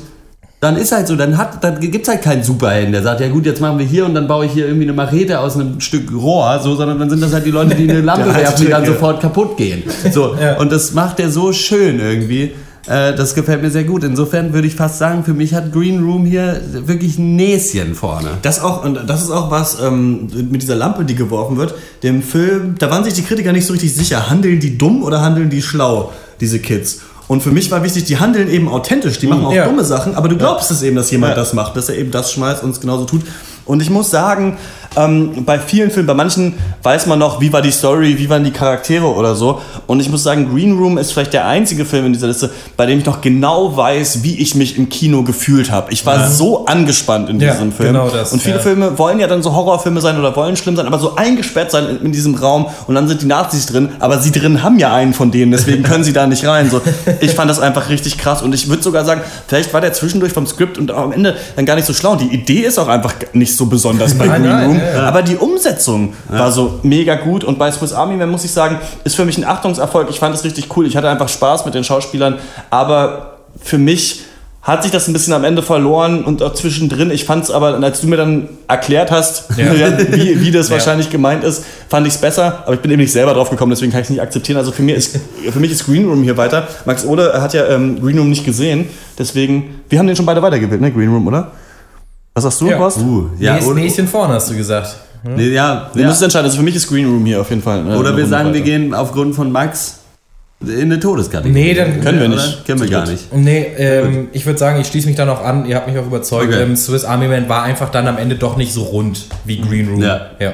dann 0.60 0.78
ist 0.78 0.92
halt 0.92 1.08
so, 1.08 1.16
dann, 1.16 1.38
hat, 1.38 1.64
dann 1.64 1.80
gibt 1.80 2.08
es 2.08 2.10
halt 2.10 2.24
keinen 2.24 2.44
Superhelden, 2.44 2.92
der 2.92 3.04
sagt, 3.04 3.22
ja 3.22 3.28
gut, 3.30 3.46
jetzt 3.46 3.62
machen 3.62 3.78
wir 3.78 3.86
hier 3.86 4.06
und 4.06 4.16
dann 4.16 4.28
baue 4.28 4.48
ich 4.48 4.52
hier 4.52 4.66
irgendwie 4.66 4.86
eine 4.86 4.94
Machete 4.94 5.40
aus 5.40 5.56
einem 5.56 5.80
Stück 5.80 6.12
Rohr, 6.12 6.60
so, 6.60 6.76
sondern 6.76 6.98
dann 6.98 7.10
sind 7.10 7.22
das 7.22 7.34
halt 7.34 7.46
die 7.46 7.52
Leute, 7.52 7.76
die 7.76 7.90
eine 7.90 8.02
Lampe 8.02 8.34
werfen, 8.34 8.66
die 8.66 8.72
dann 8.72 8.86
sofort 8.86 9.22
kaputt 9.22 9.58
gehen. 9.58 9.84
So, 10.12 10.36
Und 10.60 10.72
das 10.72 10.94
macht 10.94 11.20
er 11.20 11.30
so 11.30 11.54
schön 11.54 12.00
irgendwie. 12.00 12.52
Äh, 12.88 13.16
Das 13.16 13.34
gefällt 13.36 13.62
mir 13.62 13.72
sehr 13.72 13.84
gut. 13.84 14.04
Insofern 14.04 14.54
würde 14.54 14.68
ich 14.68 14.76
fast 14.76 14.98
sagen, 15.00 15.24
für 15.24 15.34
mich 15.34 15.54
hat 15.54 15.72
Green 15.72 16.04
Room 16.04 16.26
hier 16.26 16.62
wirklich 16.86 17.18
ein 17.18 17.36
Näschen 17.36 17.96
vorne. 17.96 18.30
Das 18.42 18.60
auch, 18.62 18.84
und 18.84 19.00
das 19.08 19.24
ist 19.24 19.32
auch 19.32 19.50
was 19.52 19.80
ähm, 19.82 20.28
mit 20.52 20.62
dieser 20.62 20.76
Lampe, 20.76 21.04
die 21.06 21.16
geworfen 21.16 21.58
wird. 21.58 21.74
Dem 22.04 22.22
Film, 22.22 22.76
da 22.80 22.90
waren 22.92 23.04
sich 23.04 23.14
die 23.14 23.24
Kritiker 23.24 23.52
nicht 23.54 23.66
so 23.66 23.74
richtig 23.74 23.94
sicher. 23.96 24.30
Handeln 24.30 24.60
die 24.60 24.78
dumm 24.78 25.04
oder 25.04 25.22
handeln 25.22 25.50
die 25.50 25.62
schlau, 25.62 26.12
diese 26.40 26.60
Kids? 26.60 27.00
Und 27.28 27.42
für 27.42 27.50
mich 27.50 27.72
war 27.72 27.82
wichtig, 27.84 28.04
die 28.04 28.20
handeln 28.20 28.48
eben 28.52 28.68
authentisch, 28.68 29.18
die 29.18 29.26
machen 29.26 29.46
auch 29.46 29.52
Ja. 29.54 29.66
dumme 29.66 29.84
Sachen, 29.84 30.14
aber 30.14 30.28
du 30.28 30.38
glaubst 30.38 30.70
es 30.70 30.84
eben, 30.84 30.96
dass 30.96 31.10
jemand 31.10 31.32
Ja. 31.32 31.36
das 31.36 31.54
macht, 31.56 31.76
dass 31.76 31.90
er 31.90 31.98
eben 31.98 32.12
das 32.12 32.32
schmeißt 32.32 32.62
und 32.64 32.70
es 32.70 32.80
genauso 32.80 33.06
tut. 33.06 33.24
Und 33.66 33.82
ich 33.82 33.90
muss 33.90 34.12
sagen, 34.12 34.58
ähm, 34.98 35.44
bei 35.46 35.60
vielen 35.60 35.92
Filmen, 35.92 36.08
bei 36.08 36.14
manchen 36.14 36.54
weiß 36.84 37.08
man 37.08 37.20
noch, 37.20 37.42
wie 37.42 37.52
war 37.52 37.62
die 37.62 37.72
Story, 37.72 38.18
wie 38.18 38.30
waren 38.30 38.44
die 38.46 38.52
Charaktere 38.52 39.06
oder 39.14 39.36
so. 39.36 39.60
Und 39.88 40.00
ich 40.00 40.10
muss 40.10 40.24
sagen, 40.24 40.50
Green 40.54 40.78
Room 40.78 40.98
ist 40.98 41.12
vielleicht 41.12 41.34
der 41.34 41.46
einzige 41.48 41.84
Film 41.84 42.06
in 42.06 42.14
dieser 42.14 42.28
Liste, 42.28 42.50
bei 42.78 42.86
dem 42.86 43.00
ich 43.00 43.06
noch 43.06 43.20
genau 43.20 43.76
weiß, 43.76 44.24
wie 44.24 44.36
ich 44.40 44.56
mich 44.56 44.78
im 44.78 44.88
Kino 44.88 45.24
gefühlt 45.24 45.70
habe. 45.72 45.92
Ich 45.92 46.06
war 46.06 46.16
Ja. 46.18 46.30
so 46.30 46.66
angespannt 46.66 47.30
in 47.30 47.40
Ja, 47.42 47.54
diesem 47.54 47.74
Film. 47.74 47.90
genau 47.94 48.08
das, 48.10 48.32
und 48.32 48.42
viele 48.42 48.56
ja. 48.58 48.62
Filme 48.62 48.98
wollen 48.98 49.20
ja 49.20 49.28
dann 49.28 49.44
so 49.44 49.54
Horrorfilme 49.54 50.00
sein 50.00 50.18
oder 50.18 50.34
wollen 50.36 50.56
schlimm 50.56 50.76
sein, 50.78 50.86
aber 50.86 51.00
so 51.00 51.16
eingesperrt 51.16 51.72
sein 51.72 51.88
in, 51.90 52.06
in 52.06 52.12
diesem 52.14 52.36
Raum 52.36 52.68
und 52.88 52.96
dann 52.96 53.08
sind 53.10 53.22
die 53.22 53.26
Nazis 53.26 53.66
drin, 53.66 53.90
aber 54.00 54.20
sie 54.20 54.32
drin 54.32 54.64
haben 54.64 54.80
ja 54.80 54.94
einen 54.94 55.14
von 55.14 55.30
denen, 55.32 55.52
deswegen 55.52 55.84
können 55.84 56.04
sie 56.06 56.14
da 56.14 56.26
nicht 56.28 56.46
rein. 56.48 56.70
So, 56.70 56.80
ich 57.20 57.32
fand 57.32 57.50
das 57.50 57.60
einfach 57.60 57.90
richtig 57.90 58.18
krass 58.18 58.42
und 58.42 58.54
ich 58.56 58.70
würde 58.70 58.82
sogar 58.84 59.04
sagen, 59.04 59.22
vielleicht 59.48 59.74
war 59.74 59.82
der 59.82 59.92
zwischendurch 59.92 60.32
vom 60.32 60.48
Skript 60.48 60.78
und 60.78 60.92
am 60.92 61.12
Ende 61.12 61.36
dann 61.58 61.66
gar 61.66 61.76
nicht 61.76 61.86
so 61.86 61.94
schlau. 61.94 62.12
Und 62.14 62.22
die 62.22 62.34
Idee 62.34 62.60
ist 62.62 62.78
auch 62.80 62.88
einfach 62.88 63.14
nicht 63.34 63.55
so 63.56 63.66
besonders 63.68 64.14
bei 64.18 64.28
Nein, 64.28 64.42
Green 64.44 64.52
nein, 64.52 64.66
Room, 64.68 64.80
ja, 64.80 64.94
ja. 64.94 65.04
aber 65.04 65.22
die 65.22 65.36
Umsetzung 65.38 66.14
war 66.30 66.52
so 66.52 66.80
mega 66.84 67.16
gut 67.16 67.44
und 67.44 67.58
bei 67.60 67.72
Swiss 67.72 67.94
Army 67.94 68.16
Man 68.16 68.30
muss 68.30 68.44
ich 68.44 68.52
sagen, 68.52 68.78
ist 69.04 69.16
für 69.16 69.26
mich 69.26 69.38
ein 69.38 69.46
Achtungserfolg. 69.46 70.10
Ich 70.10 70.20
fand 70.20 70.36
es 70.36 70.44
richtig 70.44 70.76
cool. 70.78 70.86
Ich 70.88 70.96
hatte 70.98 71.10
einfach 71.10 71.30
Spaß 71.30 71.66
mit 71.66 71.74
den 71.74 71.84
Schauspielern, 71.84 72.36
aber 72.70 73.38
für 73.62 73.78
mich 73.78 74.22
hat 74.62 74.82
sich 74.82 74.92
das 74.92 75.08
ein 75.08 75.14
bisschen 75.14 75.34
am 75.34 75.44
Ende 75.44 75.62
verloren 75.62 76.24
und 76.24 76.42
auch 76.42 76.54
zwischendrin. 76.56 77.12
Ich 77.12 77.26
fand 77.26 77.44
es 77.44 77.52
aber, 77.52 77.76
als 77.84 78.02
du 78.02 78.08
mir 78.08 78.18
dann 78.18 78.50
erklärt 78.68 79.12
hast, 79.12 79.46
Ja. 79.58 79.72
wie, 80.12 80.42
wie 80.42 80.50
das 80.50 80.70
Ja. 80.70 80.74
wahrscheinlich 80.74 81.12
gemeint 81.12 81.44
ist, 81.44 81.64
fand 81.88 82.08
ich 82.08 82.16
es 82.16 82.20
besser. 82.20 82.64
Aber 82.66 82.74
ich 82.74 82.80
bin 82.80 82.90
eben 82.90 83.00
nicht 83.00 83.12
selber 83.12 83.36
drauf 83.36 83.52
gekommen, 83.52 83.70
deswegen 83.70 83.92
kann 83.92 84.02
ich 84.02 84.06
es 84.06 84.10
nicht 84.10 84.22
akzeptieren. 84.24 84.58
Also 84.58 84.72
für, 84.72 84.82
mir 84.82 84.96
ist, 84.96 85.20
für 85.52 85.60
mich 85.60 85.72
ist 85.72 85.86
Green 85.86 86.10
Room 86.10 86.24
hier 86.24 86.36
weiter. 86.38 86.68
Max 86.86 87.06
Ode 87.06 87.40
hat 87.40 87.54
ja 87.54 87.68
ähm, 87.68 88.02
Green 88.02 88.18
Room 88.18 88.30
nicht 88.32 88.44
gesehen, 88.44 88.90
deswegen, 89.20 89.82
wir 89.88 90.00
haben 90.00 90.08
den 90.08 90.16
schon 90.16 90.26
beide 90.26 90.42
weitergewählt, 90.42 90.82
ne? 90.82 90.92
Green 90.92 91.10
Room, 91.14 91.28
oder? 91.28 91.52
Was 92.36 92.44
sagst 92.44 92.62
du, 92.62 92.70
Ja. 92.70 92.78
Horst? 92.80 92.98
Uh, 93.00 93.30
Ja, 93.40 93.54
Nächst, 93.54 93.74
Näschen 93.74 94.08
vorne, 94.08 94.34
hast 94.36 94.50
du 94.52 94.56
gesagt. 94.58 94.94
Hm? 95.24 95.36
Nee, 95.36 95.50
ja, 95.50 95.90
Wir 95.94 96.04
ja. 96.04 96.10
müssen 96.10 96.26
entscheiden. 96.26 96.46
Also 96.46 96.58
für 96.58 96.64
mich 96.64 96.76
ist 96.76 96.88
Green 96.88 97.06
Room 97.08 97.26
hier 97.26 97.40
auf 97.42 97.50
jeden 97.50 97.62
Fall. 97.62 97.80
äh, 97.90 97.96
Oder 97.96 98.16
wir 98.16 98.26
sagen, 98.28 98.50
wir 98.50 98.56
weiter. 98.62 98.66
gehen 98.66 98.94
aufgrund 98.94 99.36
von 99.36 99.52
Max 99.52 100.00
in 100.62 100.82
eine 100.84 101.00
Todeskategorie. 101.00 101.54
Nee, 101.54 101.74
dann 101.74 102.02
Können 102.02 102.20
wir 102.20 102.28
Oder? 102.28 102.36
nicht. 102.36 102.66
Können 102.66 102.82
wir 102.82 102.90
gar 102.90 103.08
nicht. 103.08 103.34
Nee, 103.34 103.68
ähm, 103.78 104.28
ich 104.34 104.46
würde 104.46 104.60
sagen, 104.60 104.80
ich 104.82 104.88
schließe 104.88 105.08
mich 105.08 105.16
da 105.16 105.26
noch 105.26 105.44
an. 105.44 105.66
Ihr 105.66 105.76
habt 105.78 105.88
mich 105.88 105.98
auch 105.98 106.06
überzeugt. 106.06 106.50
Okay. 106.54 106.64
Ähm, 106.64 106.76
Swiss 106.76 107.06
Army 107.06 107.28
Man 107.28 107.48
war 107.50 107.64
einfach 107.64 107.90
dann 107.90 108.08
am 108.08 108.18
Ende 108.18 108.36
doch 108.36 108.58
nicht 108.58 108.74
so 108.74 108.84
rund 108.84 109.26
wie 109.46 109.62
Green 109.62 109.90
Room. 109.90 110.02
Ja. 110.02 110.28
ja. 110.40 110.54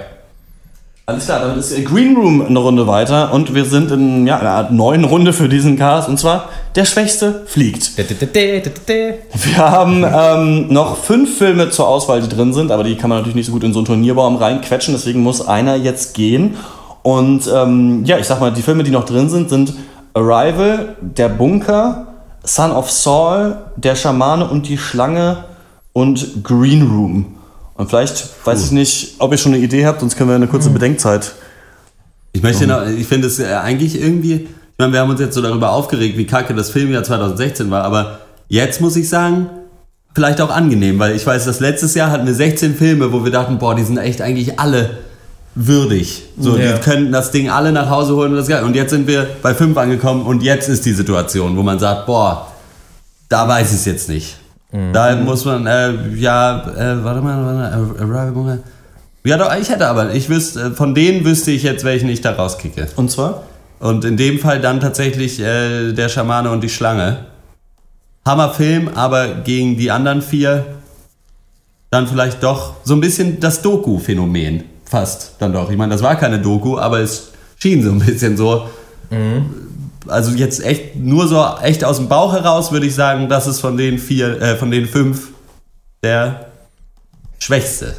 Alles 1.07 1.25
klar, 1.25 1.39
dann 1.39 1.57
ist 1.57 1.73
Green 1.85 2.15
Room 2.15 2.45
eine 2.45 2.59
Runde 2.59 2.85
weiter 2.85 3.33
und 3.33 3.55
wir 3.55 3.65
sind 3.65 3.91
in 3.91 4.27
ja, 4.27 4.37
einer 4.37 4.51
Art 4.51 4.71
neuen 4.71 5.03
Runde 5.03 5.33
für 5.33 5.49
diesen 5.49 5.75
Cast 5.75 6.07
und 6.07 6.19
zwar 6.19 6.49
der 6.75 6.85
Schwächste 6.85 7.41
fliegt. 7.47 7.97
Wir 9.33 9.57
haben 9.57 10.05
ähm, 10.05 10.71
noch 10.71 10.97
fünf 10.97 11.37
Filme 11.39 11.71
zur 11.71 11.87
Auswahl, 11.87 12.21
die 12.21 12.29
drin 12.29 12.53
sind, 12.53 12.71
aber 12.71 12.83
die 12.83 12.95
kann 12.95 13.09
man 13.09 13.17
natürlich 13.17 13.35
nicht 13.35 13.47
so 13.47 13.51
gut 13.51 13.63
in 13.63 13.73
so 13.73 13.79
einen 13.79 13.87
Turnierbaum 13.87 14.35
reinquetschen, 14.37 14.93
deswegen 14.93 15.21
muss 15.21 15.45
einer 15.45 15.75
jetzt 15.75 16.13
gehen. 16.13 16.55
Und 17.01 17.49
ähm, 17.53 18.05
ja, 18.05 18.19
ich 18.19 18.27
sag 18.27 18.39
mal, 18.39 18.53
die 18.53 18.61
Filme, 18.61 18.83
die 18.83 18.91
noch 18.91 19.05
drin 19.05 19.27
sind, 19.27 19.49
sind 19.49 19.73
Arrival, 20.13 20.95
Der 21.01 21.29
Bunker, 21.29 22.07
Son 22.43 22.71
of 22.71 22.91
Saul, 22.91 23.57
Der 23.75 23.95
Schamane 23.95 24.47
und 24.47 24.67
die 24.67 24.77
Schlange 24.77 25.45
und 25.93 26.43
Green 26.43 26.83
Room. 26.83 27.40
Und 27.81 27.87
vielleicht 27.87 28.29
weiß 28.45 28.63
ich 28.63 28.71
nicht, 28.71 29.15
ob 29.17 29.31
ihr 29.31 29.39
schon 29.39 29.55
eine 29.55 29.63
Idee 29.63 29.87
habt, 29.87 30.01
sonst 30.01 30.15
können 30.15 30.29
wir 30.29 30.35
eine 30.35 30.45
kurze 30.45 30.69
Bedenkzeit. 30.69 31.31
Ich 32.31 32.43
möchte 32.43 32.67
noch, 32.67 32.85
ich 32.85 33.07
finde 33.07 33.25
es 33.25 33.39
äh, 33.39 33.55
eigentlich 33.55 33.99
irgendwie, 33.99 34.33
ich 34.35 34.49
meine, 34.77 34.93
wir 34.93 34.99
haben 34.99 35.09
uns 35.09 35.19
jetzt 35.19 35.33
so 35.33 35.41
darüber 35.41 35.71
aufgeregt, 35.71 36.15
wie 36.15 36.27
kacke 36.27 36.53
das 36.53 36.69
Filmjahr 36.69 37.03
2016 37.03 37.71
war, 37.71 37.83
aber 37.83 38.19
jetzt 38.49 38.81
muss 38.81 38.95
ich 38.97 39.09
sagen, 39.09 39.49
vielleicht 40.13 40.41
auch 40.41 40.51
angenehm, 40.51 40.99
weil 40.99 41.15
ich 41.15 41.25
weiß, 41.25 41.45
das 41.45 41.59
letztes 41.59 41.95
Jahr 41.95 42.11
hatten 42.11 42.27
wir 42.27 42.35
16 42.35 42.75
Filme, 42.75 43.11
wo 43.11 43.23
wir 43.23 43.31
dachten, 43.31 43.57
boah, 43.57 43.73
die 43.73 43.81
sind 43.83 43.97
echt 43.97 44.21
eigentlich 44.21 44.59
alle 44.59 44.99
würdig. 45.55 46.21
So, 46.39 46.57
Ja. 46.57 46.73
die 46.73 46.81
können 46.81 47.11
das 47.11 47.31
Ding 47.31 47.49
alle 47.49 47.71
nach 47.71 47.89
Hause 47.89 48.15
holen 48.15 48.29
und 48.29 48.37
das 48.37 48.45
ist 48.45 48.51
geil. 48.51 48.63
Und 48.63 48.75
jetzt 48.75 48.91
sind 48.91 49.07
wir 49.07 49.27
bei 49.41 49.55
5 49.55 49.75
angekommen 49.75 50.27
und 50.27 50.43
jetzt 50.43 50.69
ist 50.69 50.85
die 50.85 50.93
Situation, 50.93 51.57
wo 51.57 51.63
man 51.63 51.79
sagt, 51.79 52.05
boah, 52.05 52.45
da 53.27 53.47
weiß 53.47 53.69
ich 53.69 53.77
es 53.77 53.85
jetzt 53.85 54.07
nicht. 54.07 54.37
Da 54.71 55.15
muss 55.17 55.45
man, 55.45 55.67
äh, 55.67 56.13
ja, 56.15 56.59
äh, 56.59 57.03
warte 57.03 57.21
mal, 57.21 57.45
warte 57.45 58.31
mal, 58.31 58.55
äh. 58.55 59.29
Ja, 59.29 59.37
doch, 59.37 59.53
ich 59.55 59.69
hätte 59.69 59.87
aber, 59.87 60.13
ich 60.15 60.29
wüsste, 60.29 60.71
von 60.71 60.95
denen 60.95 61.25
wüsste 61.25 61.51
ich 61.51 61.63
jetzt, 61.63 61.83
welchen 61.83 62.09
ich 62.09 62.21
da 62.21 62.31
rauskicke. 62.31 62.87
Und 62.95 63.11
zwar? 63.11 63.43
Und 63.79 64.05
in 64.05 64.15
dem 64.15 64.39
Fall 64.39 64.61
dann 64.61 64.79
tatsächlich 64.79 65.39
äh, 65.39 65.91
der 65.91 66.07
Schamane 66.07 66.49
und 66.51 66.61
die 66.61 66.69
Schlange. 66.69 67.25
Hammerfilm, 68.25 68.89
aber 68.95 69.27
gegen 69.43 69.77
die 69.77 69.91
anderen 69.91 70.21
vier 70.21 70.65
dann 71.89 72.07
vielleicht 72.07 72.41
doch 72.41 72.75
so 72.83 72.93
ein 72.93 73.01
bisschen 73.01 73.39
das 73.39 73.61
Doku-Phänomen. 73.61 74.63
Fast 74.85 75.35
dann 75.39 75.51
doch. 75.51 75.69
Ich 75.69 75.77
meine, 75.77 75.91
das 75.91 76.01
war 76.01 76.15
keine 76.15 76.39
Doku, 76.39 76.77
aber 76.77 76.99
es 76.99 77.31
schien 77.57 77.83
so 77.83 77.91
ein 77.91 77.99
bisschen 77.99 78.37
so. 78.37 78.69
Also 80.07 80.31
jetzt 80.31 80.63
echt 80.63 80.95
nur 80.95 81.27
so 81.27 81.45
echt 81.61 81.83
aus 81.83 81.97
dem 81.97 82.07
Bauch 82.09 82.33
heraus 82.33 82.71
würde 82.71 82.85
ich 82.87 82.95
sagen, 82.95 83.29
das 83.29 83.45
ist 83.47 83.59
von 83.59 83.77
den 83.77 83.99
vier, 83.99 84.41
äh, 84.41 84.55
von 84.55 84.71
den 84.71 84.87
fünf 84.87 85.29
der 86.03 86.47
schwächste. 87.39 87.95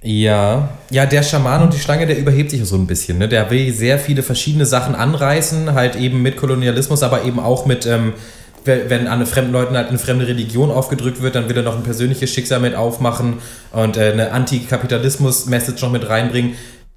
Ja, 0.00 0.68
ja, 0.90 1.06
der 1.06 1.24
Schaman 1.24 1.62
und 1.62 1.74
die 1.74 1.80
Schlange, 1.80 2.06
der 2.06 2.16
überhebt 2.18 2.52
sich 2.52 2.64
so 2.64 2.76
ein 2.76 2.86
bisschen. 2.86 3.18
Ne? 3.18 3.28
Der 3.28 3.50
will 3.50 3.72
sehr 3.74 3.98
viele 3.98 4.22
verschiedene 4.22 4.64
Sachen 4.64 4.94
anreißen, 4.94 5.74
halt 5.74 5.96
eben 5.96 6.22
mit 6.22 6.36
Kolonialismus, 6.36 7.02
aber 7.02 7.24
eben 7.24 7.40
auch 7.40 7.66
mit, 7.66 7.84
ähm, 7.84 8.12
we- 8.64 8.84
wenn 8.86 9.08
an 9.08 9.26
fremden 9.26 9.50
Leuten 9.52 9.76
halt 9.76 9.88
eine 9.88 9.98
fremde 9.98 10.28
Religion 10.28 10.70
aufgedrückt 10.70 11.20
wird, 11.20 11.34
dann 11.34 11.48
will 11.48 11.56
er 11.56 11.64
noch 11.64 11.76
ein 11.76 11.82
persönliches 11.82 12.30
Schicksal 12.30 12.60
mit 12.60 12.76
aufmachen 12.76 13.38
und 13.72 13.96
äh, 13.96 14.12
eine 14.12 14.30
Antikapitalismus-Message 14.30 15.82
noch 15.82 15.90
mit 15.90 16.08
reinbringen. 16.08 16.52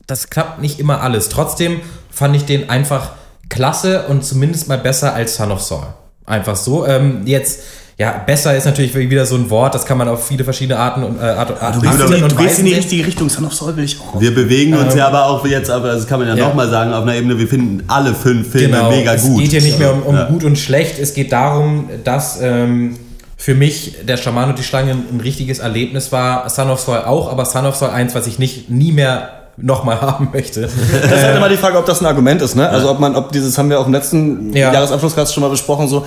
Das 0.06 0.30
klappt 0.30 0.62
nicht 0.62 0.80
immer 0.80 1.02
alles. 1.02 1.30
Trotzdem 1.30 1.80
fand 2.12 2.36
ich 2.36 2.46
den 2.46 2.70
einfach 2.70 3.14
klasse 3.52 4.06
und 4.08 4.26
zumindest 4.26 4.68
mal 4.68 4.78
besser 4.78 5.14
als 5.14 5.36
Son 5.36 5.52
of 5.52 5.62
Saul. 5.62 5.86
Einfach 6.26 6.56
so. 6.56 6.88
Ähm, 6.88 7.22
jetzt, 7.26 7.60
ja, 7.98 8.24
besser 8.26 8.56
ist 8.56 8.66
natürlich 8.66 8.96
wieder 8.96 9.26
so 9.26 9.36
ein 9.36 9.50
Wort, 9.50 9.76
das 9.76 9.86
kann 9.86 9.98
man 9.98 10.08
auf 10.08 10.26
viele 10.26 10.44
verschiedene 10.46 10.80
Arten 10.80 11.04
und 11.04 11.20
äh, 11.20 11.24
Art, 11.24 11.62
Art, 11.62 11.76
Du 11.76 11.82
gehst, 11.82 12.00
in 12.00 12.28
du 12.30 12.36
gehst 12.36 12.60
in 12.60 12.66
die 12.66 12.74
richtige 12.74 13.06
Richtung. 13.06 13.30
Son 13.30 13.46
of 13.46 13.54
Saul 13.54 13.76
will 13.76 13.84
ich 13.84 14.00
auch. 14.00 14.20
Wir 14.20 14.34
bewegen 14.34 14.74
uns 14.74 14.94
Ähm, 14.94 15.00
ja 15.00 15.08
aber 15.08 15.26
auch 15.26 15.46
jetzt, 15.46 15.70
aber 15.70 15.90
das 15.90 16.08
kann 16.08 16.20
man 16.20 16.30
ja, 16.30 16.36
ja. 16.36 16.48
nochmal 16.48 16.70
sagen, 16.70 16.94
auf 16.94 17.04
einer 17.04 17.16
Ebene, 17.16 17.38
wir 17.38 17.48
finden 17.48 17.84
alle 17.88 18.16
fünf 18.16 18.52
Filme 18.52 18.82
mega 18.90 19.16
es 19.16 19.24
gut. 19.24 19.42
geht 19.42 19.52
hier 19.52 19.62
nicht 19.62 19.78
mehr 19.80 19.94
um, 19.94 20.04
um 20.04 20.16
Ja. 20.16 20.26
gut 20.26 20.44
und 20.46 20.58
schlecht. 20.58 20.98
Es 20.98 21.14
geht 21.14 21.32
darum, 21.34 21.90
dass 22.06 22.40
ähm, 22.42 22.98
für 23.36 23.54
mich 23.56 23.98
der 24.08 24.16
Schaman 24.18 24.50
und 24.50 24.60
die 24.60 24.64
Schlange 24.64 24.92
ein 24.92 25.20
richtiges 25.22 25.60
Erlebnis 25.60 26.12
war. 26.14 26.50
Son 26.50 26.70
of 26.70 26.80
Saul 26.80 27.00
auch, 27.00 27.30
aber 27.30 27.44
Son 27.46 27.66
of 27.66 27.76
Saul 27.76 27.90
eins, 27.90 28.16
was 28.16 28.28
ich 28.28 28.40
nicht 28.40 28.70
nie 28.70 28.94
mehr 28.94 29.30
nochmal 29.58 30.00
haben 30.02 30.30
möchte. 30.34 30.62
Das 30.62 30.72
ist 30.74 31.24
halt 31.24 31.38
immer 31.38 31.50
die 31.50 31.58
Frage, 31.58 31.78
ob 31.78 31.86
das 31.86 32.02
ein 32.02 32.06
Argument 32.06 32.42
ist, 32.42 32.56
ne? 32.56 32.70
Also 32.70 32.90
ob 32.90 33.00
man, 33.00 33.16
ob 33.16 33.32
dieses 33.32 33.58
haben 33.58 33.70
wir 33.70 33.80
auch 33.80 33.86
im 33.88 33.94
letzten 33.94 34.54
Ja. 34.54 34.74
Jahresabschlusscast 34.74 35.34
schon 35.34 35.42
mal 35.42 35.50
besprochen, 35.50 35.88
so 35.88 36.06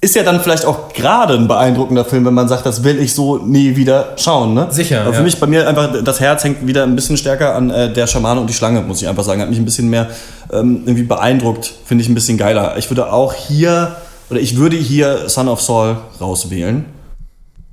ist 0.00 0.14
ja 0.14 0.22
dann 0.22 0.40
vielleicht 0.40 0.66
auch 0.66 0.92
gerade 0.92 1.32
ein 1.32 1.48
beeindruckender 1.48 2.04
Film, 2.04 2.26
wenn 2.26 2.34
man 2.34 2.46
sagt, 2.46 2.66
das 2.66 2.84
will 2.84 3.00
ich 3.00 3.14
so 3.14 3.38
nie 3.38 3.74
wieder 3.74 4.08
schauen, 4.16 4.52
ne? 4.52 4.66
Sicher, 4.68 5.00
Aber 5.00 5.12
für 5.12 5.20
ja. 5.20 5.24
mich 5.24 5.40
bei 5.40 5.46
mir 5.46 5.66
einfach 5.66 5.90
das 6.04 6.20
Herz 6.20 6.44
hängt 6.44 6.66
wieder 6.66 6.82
ein 6.82 6.94
bisschen 6.94 7.16
stärker 7.16 7.54
an 7.54 7.70
äh, 7.70 7.90
der 7.90 8.06
Schamane 8.06 8.38
und 8.40 8.48
die 8.48 8.52
Schlange, 8.52 8.82
muss 8.82 9.00
ich 9.00 9.08
einfach 9.08 9.24
sagen, 9.24 9.40
hat 9.40 9.48
mich 9.48 9.58
ein 9.58 9.64
bisschen 9.64 9.88
mehr 9.88 10.08
ähm, 10.52 10.82
irgendwie 10.84 11.04
beeindruckt, 11.04 11.72
finde 11.86 12.02
ich 12.02 12.10
ein 12.10 12.14
bisschen 12.14 12.36
geiler. 12.36 12.76
Ich 12.76 12.90
würde 12.90 13.10
auch 13.10 13.32
hier 13.32 13.96
oder 14.28 14.40
ich 14.40 14.56
würde 14.58 14.76
hier 14.76 15.30
Son 15.30 15.48
of 15.48 15.62
Saul 15.62 15.96
rauswählen. 16.20 16.84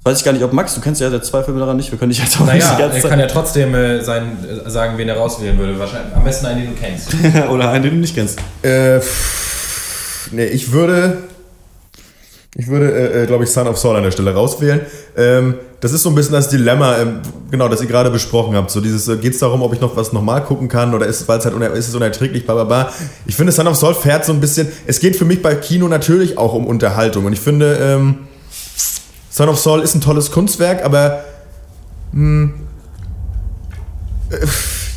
Weiß 0.03 0.17
ich 0.17 0.23
gar 0.25 0.31
nicht, 0.31 0.43
ob 0.43 0.51
Max, 0.51 0.73
du 0.73 0.81
kennst 0.81 0.99
ja 0.99 1.11
der 1.11 1.21
zwei 1.21 1.43
Filme 1.43 1.59
daran 1.59 1.77
nicht, 1.77 1.91
wir 1.91 1.99
können 1.99 2.09
dich 2.09 2.17
jetzt 2.19 2.35
auch 2.37 2.45
nicht 2.51 2.63
Naja, 2.65 2.73
die 2.75 2.81
ganze 2.81 2.97
er 2.97 3.01
Zeit- 3.03 3.11
kann 3.11 3.19
ja 3.19 3.27
trotzdem 3.27 3.75
äh, 3.75 4.01
sein, 4.03 4.37
äh, 4.65 4.69
sagen, 4.69 4.97
wen 4.97 5.07
er 5.07 5.17
rauswählen 5.17 5.57
würde. 5.59 5.77
Wahrscheinlich 5.77 6.15
am 6.15 6.23
besten 6.23 6.47
einen, 6.47 6.61
den 6.63 6.73
du 6.75 6.81
kennst. 6.81 7.09
Oder 7.51 7.69
einen, 7.69 7.83
den 7.83 7.93
du 7.93 7.99
nicht 7.99 8.15
kennst. 8.15 8.39
Äh, 8.63 8.99
pff, 8.99 10.29
nee, 10.31 10.45
ich 10.45 10.71
würde. 10.71 11.17
Ich 12.55 12.67
würde, 12.67 12.91
äh, 12.91 13.23
äh, 13.23 13.27
glaube 13.27 13.43
ich, 13.45 13.51
Son 13.51 13.65
of 13.67 13.77
Saul 13.77 13.95
an 13.95 14.03
der 14.03 14.11
Stelle 14.11 14.33
rauswählen. 14.33 14.81
Ähm, 15.15 15.53
das 15.79 15.93
ist 15.93 16.03
so 16.03 16.09
ein 16.09 16.15
bisschen 16.15 16.33
das 16.33 16.49
Dilemma, 16.49 16.97
ähm, 16.97 17.21
genau, 17.49 17.69
das 17.69 17.79
ihr 17.81 17.87
gerade 17.87 18.09
besprochen 18.09 18.55
habt. 18.55 18.71
So 18.71 18.81
dieses, 18.81 19.07
äh, 19.07 19.15
geht 19.17 19.33
es 19.33 19.39
darum, 19.39 19.61
ob 19.61 19.73
ich 19.73 19.79
noch 19.79 19.95
was 19.95 20.11
nochmal 20.11 20.43
gucken 20.43 20.67
kann 20.67 20.93
oder 20.93 21.05
ist, 21.05 21.25
weil 21.29 21.39
es 21.39 21.45
halt 21.45 21.55
uner 21.55 21.69
ist 21.71 21.87
es 21.87 21.95
unerträglich, 21.95 22.45
bla 22.45 22.55
bla 22.55 22.63
bla. 22.65 22.91
Ich 23.25 23.35
finde, 23.37 23.51
Son 23.53 23.67
of 23.67 23.77
Saul 23.77 23.93
fährt 23.93 24.25
so 24.25 24.33
ein 24.33 24.41
bisschen. 24.41 24.67
Es 24.85 24.99
geht 24.99 25.15
für 25.15 25.23
mich 25.25 25.41
bei 25.41 25.55
Kino 25.55 25.87
natürlich 25.87 26.37
auch 26.37 26.53
um 26.53 26.65
Unterhaltung. 26.67 27.23
Und 27.25 27.33
ich 27.33 27.39
finde, 27.39 27.77
ähm, 27.79 28.17
Son 29.41 29.49
of 29.49 29.57
Saul 29.57 29.81
ist 29.81 29.95
ein 29.95 30.01
tolles 30.01 30.29
Kunstwerk, 30.29 30.85
aber 30.85 31.23
mh, 32.11 32.51
äh, 34.29 34.35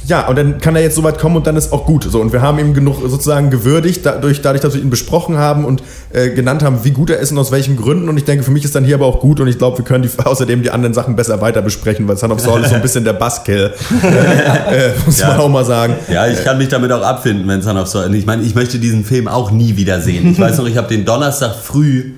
ja, 0.07 0.29
und 0.29 0.37
dann 0.37 0.59
kann 0.59 0.77
er 0.77 0.83
jetzt 0.83 0.97
so 0.97 1.03
weit 1.03 1.19
kommen 1.19 1.37
und 1.37 1.47
dann 1.47 1.57
ist 1.57 1.73
auch 1.73 1.87
gut. 1.87 2.05
So, 2.05 2.21
und 2.21 2.35
wir 2.35 2.43
haben 2.43 2.59
ihn 2.59 2.75
genug 2.75 2.97
sozusagen 3.09 3.49
gewürdigt, 3.49 4.05
dadurch, 4.05 4.43
dadurch 4.43 4.61
dass 4.61 4.75
wir 4.75 4.83
ihn 4.83 4.91
besprochen 4.91 5.39
haben 5.39 5.65
und 5.65 5.83
äh, 6.13 6.29
genannt 6.29 6.63
haben, 6.63 6.81
wie 6.85 6.91
gut 6.91 7.09
er 7.09 7.21
ist 7.21 7.33
und 7.33 7.39
aus 7.39 7.53
welchen 7.53 7.79
Gründen. 7.79 8.11
Und 8.11 8.19
ich 8.19 8.25
denke, 8.25 8.45
für 8.45 8.51
mich 8.51 8.67
ist 8.67 8.75
dann 8.75 8.85
hier 8.85 8.97
aber 8.97 9.07
auch 9.07 9.21
gut 9.21 9.41
und 9.41 9.49
ich 9.49 9.57
glaube, 9.57 9.79
wir 9.79 9.85
können 9.87 10.03
die, 10.03 10.11
außerdem 10.23 10.63
die 10.63 10.71
anderen 10.71 10.93
Sachen 10.93 11.17
besser 11.17 11.41
weiter 11.41 11.63
besprechen, 11.63 12.07
weil 12.07 12.19
Son 12.19 12.31
of 12.31 12.41
Saul 12.41 12.61
ist 12.61 12.69
so 12.69 12.75
ein 12.75 12.83
bisschen 12.83 13.05
der 13.05 13.15
Buzzkill. 13.15 13.73
äh, 14.03 14.91
muss 15.07 15.23
man 15.23 15.39
auch 15.39 15.49
mal 15.49 15.65
sagen. 15.65 15.95
Ja, 16.13 16.27
ich 16.27 16.45
kann 16.45 16.59
mich 16.59 16.69
damit 16.69 16.93
auch 16.93 17.01
abfinden, 17.01 17.49
wenn 17.49 17.63
Son 17.63 17.79
of 17.79 17.89
Saul. 17.89 18.15
Ich 18.15 18.27
meine, 18.27 18.43
ich 18.43 18.55
möchte 18.55 18.79
diesen 18.79 19.07
Film 19.07 19.27
auch 19.27 19.53
nie 19.53 19.79
wiedersehen. 19.79 20.33
Ich 20.33 20.39
weiß 20.39 20.59
noch, 20.59 20.67
ich 20.67 20.77
habe 20.77 20.89
den 20.89 21.07
Donnerstag 21.07 21.55
früh 21.55 22.11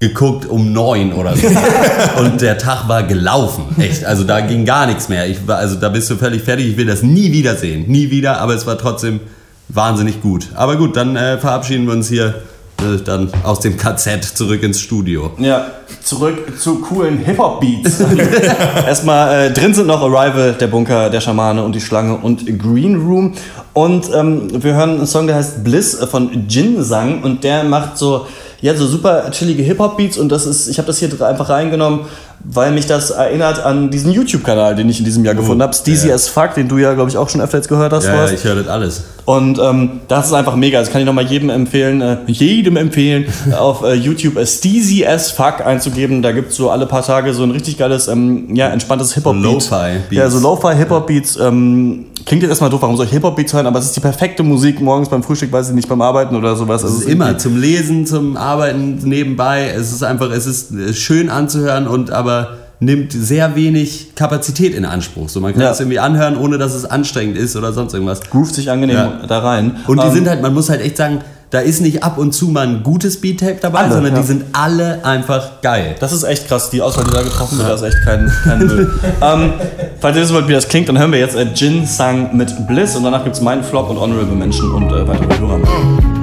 geguckt 0.00 0.46
um 0.46 0.72
neun 0.72 1.12
oder 1.12 1.36
so. 1.36 1.46
Und 2.20 2.40
der 2.40 2.58
Tag 2.58 2.88
war 2.88 3.04
gelaufen. 3.04 3.64
Echt. 3.78 4.04
Also 4.04 4.24
da 4.24 4.40
ging 4.40 4.64
gar 4.64 4.86
nichts 4.86 5.08
mehr. 5.08 5.26
Ich 5.26 5.46
war, 5.46 5.58
also 5.58 5.76
da 5.76 5.88
bist 5.88 6.10
du 6.10 6.16
völlig 6.16 6.42
fertig. 6.42 6.68
Ich 6.68 6.76
will 6.76 6.86
das 6.86 7.02
nie 7.02 7.32
wiedersehen. 7.32 7.86
Nie 7.88 8.10
wieder, 8.10 8.38
aber 8.40 8.54
es 8.54 8.66
war 8.66 8.76
trotzdem 8.76 9.20
wahnsinnig 9.68 10.20
gut. 10.20 10.48
Aber 10.54 10.76
gut, 10.76 10.96
dann 10.96 11.16
äh, 11.16 11.38
verabschieden 11.38 11.86
wir 11.86 11.94
uns 11.94 12.08
hier 12.08 12.34
äh, 12.80 13.00
dann 13.02 13.30
aus 13.44 13.60
dem 13.60 13.76
KZ 13.76 14.24
zurück 14.24 14.62
ins 14.62 14.80
Studio. 14.80 15.32
Ja, 15.38 15.66
zurück 16.02 16.58
zu 16.58 16.80
coolen 16.80 17.18
Hip-Hop-Beats. 17.18 18.00
Erstmal 18.86 19.46
äh, 19.46 19.52
drin 19.52 19.72
sind 19.74 19.86
noch 19.86 20.02
Arrival, 20.02 20.52
der 20.52 20.66
Bunker, 20.66 21.08
der 21.08 21.20
Schamane 21.20 21.62
und 21.62 21.74
die 21.74 21.80
Schlange 21.80 22.16
und 22.16 22.46
Green 22.58 22.96
Room. 22.96 23.34
Und 23.72 24.10
ähm, 24.14 24.62
wir 24.62 24.74
hören 24.74 24.98
einen 24.98 25.06
Song, 25.06 25.26
der 25.26 25.36
heißt 25.36 25.64
Bliss 25.64 25.96
von 26.10 26.46
Jin 26.48 26.82
Sang 26.82 27.22
und 27.22 27.42
der 27.42 27.64
macht 27.64 27.96
so, 27.96 28.26
ja, 28.64 28.74
so 28.74 28.86
super 28.86 29.30
chillige 29.30 29.62
Hip-Hop-Beats 29.62 30.16
und 30.16 30.30
das 30.30 30.46
ist, 30.46 30.68
ich 30.68 30.78
habe 30.78 30.86
das 30.86 30.98
hier 30.98 31.10
einfach 31.20 31.50
reingenommen, 31.50 32.06
weil 32.44 32.72
mich 32.72 32.86
das 32.86 33.10
erinnert 33.10 33.62
an 33.62 33.90
diesen 33.90 34.10
YouTube-Kanal, 34.10 34.74
den 34.74 34.88
ich 34.88 34.98
in 34.98 35.04
diesem 35.04 35.22
Jahr 35.22 35.34
gefunden 35.34 35.62
habe. 35.62 35.74
Steezy 35.74 36.10
as 36.10 36.28
Fuck, 36.28 36.54
den 36.54 36.66
du 36.66 36.78
ja, 36.78 36.94
glaube 36.94 37.10
ich, 37.10 37.18
auch 37.18 37.28
schon 37.28 37.42
öfter 37.42 37.58
jetzt 37.58 37.68
gehört 37.68 37.92
hast. 37.92 38.06
Ja, 38.06 38.24
ja, 38.24 38.32
ich 38.32 38.42
höre 38.42 38.54
das 38.54 38.68
alles. 38.68 39.04
Und 39.26 39.58
ähm, 39.58 40.00
das 40.08 40.28
ist 40.28 40.32
einfach 40.32 40.56
mega. 40.56 40.80
Das 40.80 40.90
kann 40.90 41.02
ich 41.02 41.06
nochmal 41.06 41.26
jedem 41.26 41.50
empfehlen, 41.50 42.00
äh, 42.00 42.16
jedem 42.26 42.78
empfehlen, 42.78 43.26
auf 43.58 43.82
äh, 43.82 43.92
YouTube 43.92 44.38
äh, 44.38 44.46
Steezy 44.46 45.04
as 45.04 45.30
Fuck 45.30 45.60
einzugeben. 45.60 46.22
Da 46.22 46.32
gibt's 46.32 46.56
so 46.56 46.70
alle 46.70 46.86
paar 46.86 47.04
Tage 47.04 47.34
so 47.34 47.42
ein 47.42 47.50
richtig 47.50 47.76
geiles, 47.76 48.08
ähm, 48.08 48.56
ja, 48.56 48.68
entspanntes 48.68 49.12
Hip-Hop-Beat. 49.12 49.44
Lo-Fi-Beats. 49.44 50.10
Ja, 50.10 50.30
so 50.30 50.38
Lo-Fi-Hip-Hop-Beats. 50.38 51.36
Ähm, 51.36 52.06
klingt 52.26 52.42
jetzt 52.42 52.50
erstmal 52.50 52.70
doof, 52.70 52.82
warum 52.82 52.96
soll 52.96 53.06
ich 53.06 53.12
Hip-Hop-Beats 53.12 53.52
hören? 53.54 53.66
Aber 53.66 53.78
es 53.78 53.86
ist 53.86 53.96
die 53.96 54.00
perfekte 54.00 54.42
Musik 54.42 54.80
morgens 54.80 55.08
beim 55.08 55.22
Frühstück, 55.22 55.52
weiß 55.52 55.68
ich 55.70 55.74
nicht, 55.74 55.88
beim 55.88 56.00
Arbeiten 56.00 56.36
oder 56.36 56.56
sowas. 56.56 56.82
Es 56.82 56.90
Also 56.90 57.02
ist 57.04 57.08
immer 57.08 57.36
zum 57.38 57.56
Lesen, 57.60 58.06
zum 58.06 58.36
Arbeiten 58.36 58.98
nebenbei. 59.04 59.68
Es 59.68 59.92
ist 59.92 60.02
einfach, 60.02 60.30
es 60.30 60.46
ist 60.46 60.70
äh, 60.72 60.92
schön 60.94 61.28
anzuhören 61.30 61.86
und 61.86 62.10
aber 62.10 62.58
nimmt 62.80 63.12
sehr 63.12 63.54
wenig 63.56 64.14
Kapazität 64.14 64.74
in 64.74 64.84
Anspruch. 64.84 65.28
So, 65.28 65.40
man 65.40 65.52
kann 65.52 65.62
Ja. 65.62 65.70
es 65.70 65.80
irgendwie 65.80 66.00
anhören, 66.00 66.36
ohne 66.36 66.58
dass 66.58 66.74
es 66.74 66.84
anstrengend 66.84 67.36
ist 67.38 67.56
oder 67.56 67.72
sonst 67.72 67.94
irgendwas. 67.94 68.20
Groovt 68.28 68.54
sich 68.54 68.70
angenehm 68.70 68.98
da 69.28 69.38
rein. 69.38 69.76
Und 69.86 70.02
die 70.02 70.06
Ähm, 70.08 70.12
sind 70.12 70.28
halt, 70.28 70.42
man 70.42 70.52
muss 70.52 70.68
halt 70.68 70.80
echt 70.82 70.96
sagen, 70.96 71.20
da 71.54 71.60
ist 71.60 71.80
nicht 71.80 72.02
ab 72.02 72.18
und 72.18 72.32
zu 72.32 72.48
mal 72.48 72.66
ein 72.66 72.82
gutes 72.82 73.20
Beat-Tape 73.20 73.58
dabei, 73.60 73.80
Alle, 73.80 73.92
sondern 73.92 74.14
ja. 74.14 74.20
die 74.20 74.26
sind 74.26 74.44
alle 74.52 75.04
einfach 75.04 75.62
geil. 75.62 75.94
Das 76.00 76.12
ist 76.12 76.24
echt 76.24 76.48
krass, 76.48 76.68
die 76.70 76.82
Auswahl, 76.82 77.04
die 77.04 77.12
da 77.12 77.22
getroffen 77.22 77.58
wird, 77.58 77.68
das 77.68 77.80
ist 77.80 77.94
echt 77.94 78.04
kein, 78.04 78.32
kein 78.42 78.58
Müll. 78.58 78.92
ähm, 79.22 79.52
falls 80.00 80.16
ihr 80.16 80.22
wissen 80.22 80.34
wollt, 80.34 80.48
wie 80.48 80.52
das 80.52 80.68
klingt, 80.68 80.88
dann 80.88 80.98
hören 80.98 81.12
wir 81.12 81.20
jetzt 81.20 81.36
äh, 81.36 81.46
Jin 81.54 81.86
Sang 81.86 82.36
mit 82.36 82.66
Bliss 82.66 82.96
und 82.96 83.04
danach 83.04 83.22
gibt's 83.22 83.40
meinen 83.40 83.62
Flop 83.62 83.88
und 83.88 84.00
Honorable 84.00 84.34
Mention 84.34 84.72
und 84.72 84.90
äh, 84.90 85.06
weitere 85.06 85.38
Hörer. 85.38 86.13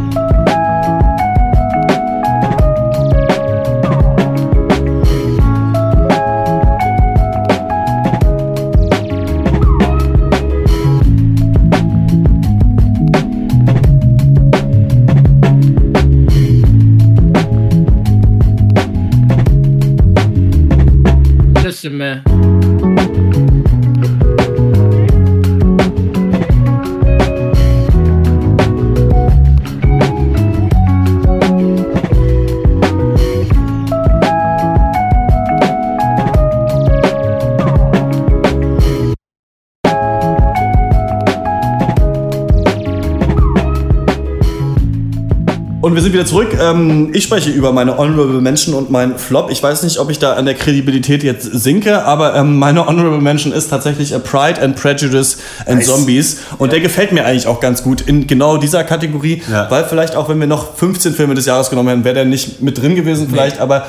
Wir 46.02 46.06
sind 46.06 46.14
wieder 46.14 46.26
zurück. 46.26 46.58
Ähm, 46.60 47.12
ich 47.14 47.24
spreche 47.24 47.52
über 47.52 47.72
meine 47.72 47.96
Honorable 47.96 48.42
Mention 48.42 48.74
und 48.74 48.90
meinen 48.90 49.20
Flop. 49.20 49.52
Ich 49.52 49.62
weiß 49.62 49.84
nicht, 49.84 50.00
ob 50.00 50.10
ich 50.10 50.18
da 50.18 50.34
an 50.34 50.46
der 50.46 50.56
Kredibilität 50.56 51.22
jetzt 51.22 51.44
sinke, 51.44 52.06
aber 52.06 52.34
ähm, 52.34 52.58
meine 52.58 52.88
Honorable 52.88 53.22
Mention 53.22 53.54
ist 53.54 53.70
tatsächlich 53.70 54.16
a 54.16 54.18
Pride 54.18 54.60
and 54.60 54.76
Prejudice 54.76 55.38
and 55.68 55.78
Nice. 55.78 55.86
Zombies. 55.86 56.38
Und 56.58 56.72
der 56.72 56.80
gefällt 56.80 57.12
mir 57.12 57.24
eigentlich 57.26 57.46
auch 57.46 57.60
ganz 57.60 57.84
gut 57.84 58.02
in 58.02 58.26
genau 58.26 58.58
dieser 58.58 58.84
Kategorie, 58.84 59.44
weil 59.70 59.86
vielleicht 59.86 60.16
auch, 60.16 60.28
wenn 60.28 60.40
wir 60.40 60.48
noch 60.48 60.76
15 60.76 61.14
Filme 61.14 61.36
des 61.36 61.46
Jahres 61.46 61.70
genommen 61.70 61.90
hätten, 61.90 62.04
wäre 62.04 62.16
der 62.16 62.26
nicht 62.26 62.64
mit 62.64 62.82
drin 62.82 62.96
gewesen 62.96 63.28
vielleicht, 63.30 63.60
aber 63.60 63.86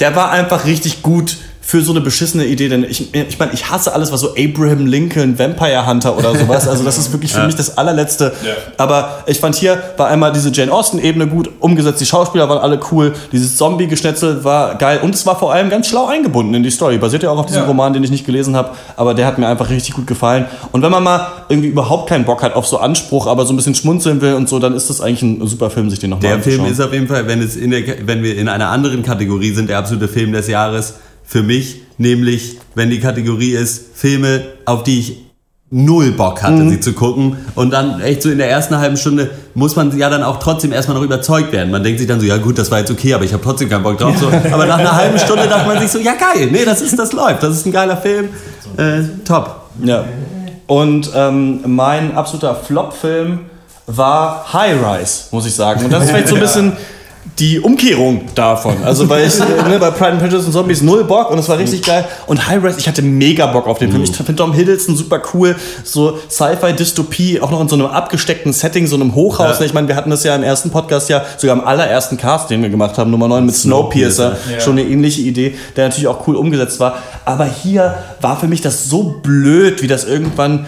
der 0.00 0.16
war 0.16 0.30
einfach 0.30 0.64
richtig 0.64 1.02
gut 1.02 1.36
für 1.70 1.82
so 1.82 1.92
eine 1.92 2.00
beschissene 2.00 2.46
Idee, 2.46 2.68
denn 2.68 2.82
ich, 2.82 3.14
ich 3.14 3.38
meine, 3.38 3.52
ich 3.52 3.70
hasse 3.70 3.94
alles, 3.94 4.10
was 4.10 4.18
so 4.22 4.30
Abraham 4.36 4.86
Lincoln, 4.86 5.38
Vampire 5.38 5.86
Hunter 5.86 6.18
oder 6.18 6.34
sowas, 6.36 6.66
also 6.66 6.82
das 6.82 6.98
ist 6.98 7.12
wirklich 7.12 7.32
für 7.32 7.38
Ja. 7.40 7.46
mich 7.46 7.54
das 7.54 7.78
allerletzte. 7.78 8.32
Aber 8.76 9.22
ich 9.26 9.38
fand 9.38 9.54
hier 9.54 9.80
war 9.96 10.08
einmal 10.08 10.32
diese 10.32 10.50
Jane 10.50 10.72
Austen-Ebene 10.72 11.28
gut 11.28 11.48
umgesetzt, 11.60 12.00
die 12.00 12.06
Schauspieler 12.06 12.48
waren 12.48 12.58
alle 12.58 12.80
cool, 12.90 13.12
dieses 13.30 13.56
Zombie-Geschnetzel 13.56 14.42
war 14.42 14.74
geil 14.78 14.98
und 15.02 15.14
es 15.14 15.24
war 15.26 15.38
vor 15.38 15.52
allem 15.52 15.70
ganz 15.70 15.86
schlau 15.86 16.06
eingebunden 16.06 16.54
in 16.54 16.64
die 16.64 16.70
Story. 16.72 16.98
Basiert 16.98 17.22
ja 17.22 17.30
auch 17.30 17.38
auf 17.38 17.46
diesem 17.46 17.62
Ja. 17.62 17.68
Roman, 17.68 17.92
den 17.92 18.02
ich 18.02 18.10
nicht 18.10 18.26
gelesen 18.26 18.56
habe, 18.56 18.70
aber 18.96 19.14
der 19.14 19.26
hat 19.26 19.38
mir 19.38 19.46
einfach 19.46 19.70
richtig 19.70 19.94
gut 19.94 20.08
gefallen. 20.08 20.46
Und 20.72 20.82
wenn 20.82 20.90
man 20.90 21.04
mal 21.04 21.28
irgendwie 21.48 21.68
überhaupt 21.68 22.08
keinen 22.08 22.24
Bock 22.24 22.42
hat 22.42 22.54
auf 22.56 22.66
so 22.66 22.78
Anspruch, 22.78 23.28
aber 23.28 23.46
so 23.46 23.52
ein 23.52 23.56
bisschen 23.56 23.76
schmunzeln 23.76 24.20
will 24.20 24.34
und 24.34 24.48
so, 24.48 24.58
dann 24.58 24.74
ist 24.74 24.90
das 24.90 25.00
eigentlich 25.00 25.22
ein 25.22 25.46
super 25.46 25.70
Film, 25.70 25.88
sich 25.88 26.00
den 26.00 26.10
nochmal 26.10 26.22
Der 26.32 26.42
Film 26.42 26.62
anzuschauen. 26.62 26.72
ist 26.72 26.80
auf 26.80 26.92
jeden 26.92 27.06
Fall, 27.06 27.28
wenn, 27.28 27.40
es 27.40 27.54
in 27.54 27.70
der, 27.70 27.82
wenn 28.06 28.24
wir 28.24 28.36
in 28.36 28.48
einer 28.48 28.70
anderen 28.70 29.04
Kategorie 29.04 29.52
sind, 29.52 29.68
der 29.70 29.78
absolute 29.78 30.08
Film 30.08 30.32
des 30.32 30.48
Jahres 30.48 30.94
für 31.30 31.42
mich, 31.44 31.82
nämlich 31.96 32.58
wenn 32.74 32.90
die 32.90 32.98
Kategorie 32.98 33.52
ist 33.52 33.82
Filme, 33.94 34.42
auf 34.64 34.82
die 34.82 34.98
ich 34.98 35.16
null 35.70 36.10
Bock 36.10 36.42
hatte, 36.42 36.54
Mhm. 36.64 36.70
sie 36.70 36.80
zu 36.80 36.92
gucken. 36.94 37.36
Und 37.54 37.70
dann 37.72 38.00
echt 38.00 38.22
so 38.22 38.30
in 38.30 38.38
der 38.38 38.50
ersten 38.50 38.76
halben 38.78 38.96
Stunde 38.96 39.30
muss 39.54 39.76
man 39.76 39.96
ja 39.96 40.10
dann 40.10 40.24
auch 40.24 40.40
trotzdem 40.40 40.72
erstmal 40.72 40.96
noch 40.96 41.04
überzeugt 41.04 41.52
werden. 41.52 41.70
Man 41.70 41.84
denkt 41.84 42.00
sich 42.00 42.08
dann 42.08 42.18
so, 42.18 42.26
ja 42.26 42.38
gut, 42.38 42.58
das 42.58 42.72
war 42.72 42.80
jetzt 42.80 42.90
okay, 42.90 43.14
aber 43.14 43.22
ich 43.24 43.32
habe 43.32 43.44
trotzdem 43.44 43.68
keinen 43.68 43.84
Bock 43.84 43.96
drauf. 43.96 44.16
So. 44.18 44.26
Aber 44.26 44.66
nach 44.66 44.78
einer 44.78 44.96
halben 44.96 45.16
Stunde 45.24 45.46
dachte 45.46 45.68
man 45.68 45.78
sich 45.78 45.88
so, 45.92 46.00
ja 46.00 46.14
geil, 46.14 46.48
nee, 46.50 46.64
das 46.64 46.80
ist, 46.80 46.98
das 46.98 47.12
läuft, 47.12 47.44
das 47.44 47.52
ist 47.58 47.66
ein 47.66 47.70
geiler 47.72 47.96
Film. 47.96 48.30
Äh, 48.76 49.02
top. 49.24 49.70
Ja. 49.84 50.04
Und 50.66 51.10
ähm, 51.14 51.60
mein 51.66 52.16
absoluter 52.16 52.56
Flop-Film 52.56 53.40
war 53.86 54.52
High 54.52 54.74
Rise, 54.84 55.24
muss 55.30 55.46
ich 55.46 55.54
sagen. 55.54 55.84
Und 55.84 55.92
das 55.92 56.02
ist 56.04 56.10
vielleicht 56.10 56.28
so 56.28 56.34
ein 56.34 56.40
bisschen 56.46 56.72
die 57.38 57.60
Umkehrung 57.60 58.22
davon. 58.34 58.76
Also 58.84 59.08
weil 59.08 59.26
ich 59.26 59.38
äh, 59.40 59.68
ne, 59.68 59.78
bei 59.78 59.90
Pride 59.90 60.12
and 60.12 60.20
Prejudice 60.20 60.46
und 60.46 60.52
Zombies 60.52 60.82
null 60.82 61.04
Bock 61.04 61.30
und 61.30 61.38
es 61.38 61.48
war 61.48 61.58
richtig 61.58 61.82
geil. 61.82 62.04
Und 62.26 62.46
High 62.46 62.62
Rise, 62.62 62.78
ich 62.78 62.88
hatte 62.88 63.02
mega 63.02 63.46
Bock 63.46 63.66
auf 63.66 63.78
den 63.78 63.90
Film. 63.90 64.02
Ich 64.02 64.14
finde 64.14 64.36
Tom 64.36 64.52
Hiddleston 64.52 64.96
super 64.96 65.22
cool. 65.32 65.56
So 65.84 66.18
Sci-Fi-Dystopie, 66.28 67.40
auch 67.40 67.50
noch 67.50 67.60
in 67.60 67.68
so 67.68 67.76
einem 67.76 67.86
abgesteckten 67.86 68.52
Setting, 68.52 68.86
so 68.86 68.96
einem 68.96 69.14
Hochhaus. 69.14 69.58
Ja. 69.58 69.66
Ich 69.66 69.72
meine, 69.72 69.88
wir 69.88 69.96
hatten 69.96 70.10
das 70.10 70.24
ja 70.24 70.34
im 70.36 70.42
ersten 70.42 70.70
Podcast 70.70 71.08
ja, 71.08 71.24
sogar 71.38 71.56
im 71.56 71.64
allerersten 71.64 72.16
Cast, 72.16 72.50
den 72.50 72.62
wir 72.62 72.68
gemacht 72.68 72.98
haben, 72.98 73.10
Nummer 73.10 73.28
9 73.28 73.46
mit 73.46 73.54
Snowpiercer. 73.54 74.36
Snowpiercer. 74.36 74.60
Schon 74.60 74.78
eine 74.78 74.88
ähnliche 74.88 75.22
Idee, 75.22 75.54
der 75.76 75.88
natürlich 75.88 76.08
auch 76.08 76.26
cool 76.26 76.36
umgesetzt 76.36 76.80
war. 76.80 76.98
Aber 77.24 77.46
hier 77.46 77.94
war 78.20 78.38
für 78.38 78.48
mich 78.48 78.60
das 78.60 78.88
so 78.88 79.20
blöd, 79.22 79.82
wie 79.82 79.86
das 79.86 80.04
irgendwann 80.04 80.66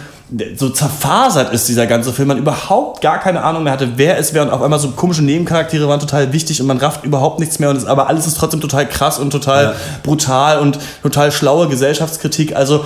so 0.56 0.70
zerfasert 0.70 1.52
ist, 1.52 1.68
dieser 1.68 1.86
ganze 1.86 2.12
Film. 2.12 2.28
Man 2.28 2.38
überhaupt 2.38 3.00
gar 3.00 3.18
keine 3.18 3.42
Ahnung 3.44 3.64
mehr 3.64 3.72
hatte, 3.72 3.92
wer 3.96 4.18
es 4.18 4.32
wäre. 4.34 4.46
Und 4.46 4.50
auf 4.52 4.62
einmal 4.62 4.78
so 4.78 4.90
komische 4.92 5.22
Nebencharaktere 5.22 5.88
waren 5.88 6.00
total 6.00 6.32
wichtig 6.32 6.60
und 6.60 6.66
man 6.66 6.78
rafft 6.78 7.04
überhaupt 7.04 7.38
nichts 7.40 7.58
mehr. 7.58 7.70
Und 7.70 7.76
es, 7.76 7.84
aber 7.84 8.08
alles 8.08 8.26
ist 8.26 8.36
trotzdem 8.38 8.60
total 8.60 8.88
krass 8.88 9.18
und 9.18 9.30
total 9.30 9.64
Ja. 9.64 9.74
brutal 10.02 10.58
und 10.58 10.78
total 11.02 11.32
schlaue 11.32 11.68
Gesellschaftskritik. 11.68 12.56
Also 12.56 12.84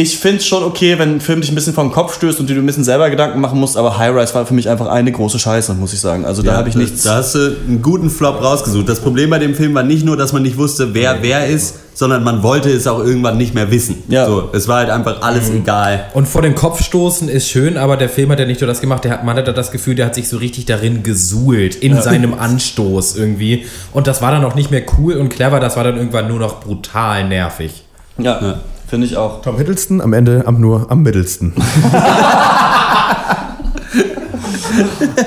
ich 0.00 0.18
finde 0.18 0.38
es 0.38 0.46
schon 0.46 0.62
okay, 0.62 0.98
wenn 0.98 1.16
ein 1.16 1.20
Film 1.20 1.42
dich 1.42 1.50
ein 1.50 1.54
bisschen 1.54 1.74
vom 1.74 1.92
Kopf 1.92 2.14
stößt 2.14 2.40
und 2.40 2.48
du 2.48 2.54
dir 2.54 2.60
ein 2.60 2.66
bisschen 2.66 2.84
selber 2.84 3.10
Gedanken 3.10 3.38
machen 3.40 3.60
musst, 3.60 3.76
aber 3.76 3.98
High 3.98 4.14
Rise 4.16 4.32
war 4.34 4.46
für 4.46 4.54
mich 4.54 4.68
einfach 4.68 4.86
eine 4.86 5.12
große 5.12 5.38
Scheiße, 5.38 5.74
muss 5.74 5.92
ich 5.92 6.00
sagen. 6.00 6.24
Also 6.24 6.42
da 6.42 6.52
Ja, 6.52 6.56
habe 6.56 6.68
ich 6.70 6.74
nichts. 6.74 7.02
Da 7.02 7.16
hast 7.16 7.34
du 7.34 7.56
einen 7.68 7.82
guten 7.82 8.08
Flop 8.08 8.42
rausgesucht. 8.42 8.88
Das 8.88 9.00
Problem 9.00 9.28
bei 9.28 9.38
dem 9.38 9.54
Film 9.54 9.74
war 9.74 9.82
nicht 9.82 10.04
nur, 10.04 10.16
dass 10.16 10.32
man 10.32 10.42
nicht 10.42 10.56
wusste, 10.56 10.94
wer 10.94 11.18
wer 11.22 11.46
ist, 11.46 11.74
sondern 11.92 12.24
man 12.24 12.42
wollte 12.42 12.70
es 12.70 12.86
auch 12.86 13.00
irgendwann 13.00 13.36
nicht 13.36 13.54
mehr 13.54 13.70
wissen. 13.70 14.02
Ja. 14.08 14.24
So, 14.24 14.48
es 14.54 14.68
war 14.68 14.78
halt 14.78 14.88
einfach 14.90 15.20
alles 15.20 15.50
egal. 15.50 16.06
Und 16.14 16.26
vor 16.26 16.40
den 16.40 16.54
Kopf 16.54 16.82
stoßen 16.82 17.28
ist 17.28 17.48
schön, 17.50 17.76
aber 17.76 17.98
der 17.98 18.08
Film 18.08 18.30
hat 18.30 18.38
ja 18.40 18.46
nicht 18.46 18.62
nur 18.62 18.68
das 18.68 18.80
gemacht, 18.80 19.04
der 19.04 19.12
hat, 19.12 19.24
man 19.24 19.36
hat 19.36 19.46
das 19.54 19.70
Gefühl, 19.70 19.96
der 19.96 20.06
hat 20.06 20.14
sich 20.14 20.28
so 20.28 20.38
richtig 20.38 20.64
darin 20.64 21.02
gesuhlt, 21.02 21.74
in 21.74 21.96
Ja. 21.96 22.00
seinem 22.02 22.32
Anstoß 22.32 23.16
irgendwie. 23.16 23.66
Und 23.92 24.06
das 24.06 24.22
war 24.22 24.30
dann 24.30 24.44
auch 24.46 24.54
nicht 24.54 24.70
mehr 24.70 24.82
cool 24.98 25.14
und 25.18 25.28
clever, 25.28 25.60
das 25.60 25.76
war 25.76 25.84
dann 25.84 25.96
irgendwann 25.98 26.26
nur 26.28 26.38
noch 26.38 26.60
brutal 26.60 27.28
nervig. 27.28 27.82
Ja, 28.16 28.60
finde 28.90 29.06
ich 29.06 29.16
auch. 29.16 29.40
Tom 29.40 29.56
Hiddleston 29.56 30.00
am 30.00 30.12
Ende 30.12 30.42
am 30.46 30.60
nur 30.60 30.90
am 30.90 31.02
mittelsten. 31.02 31.54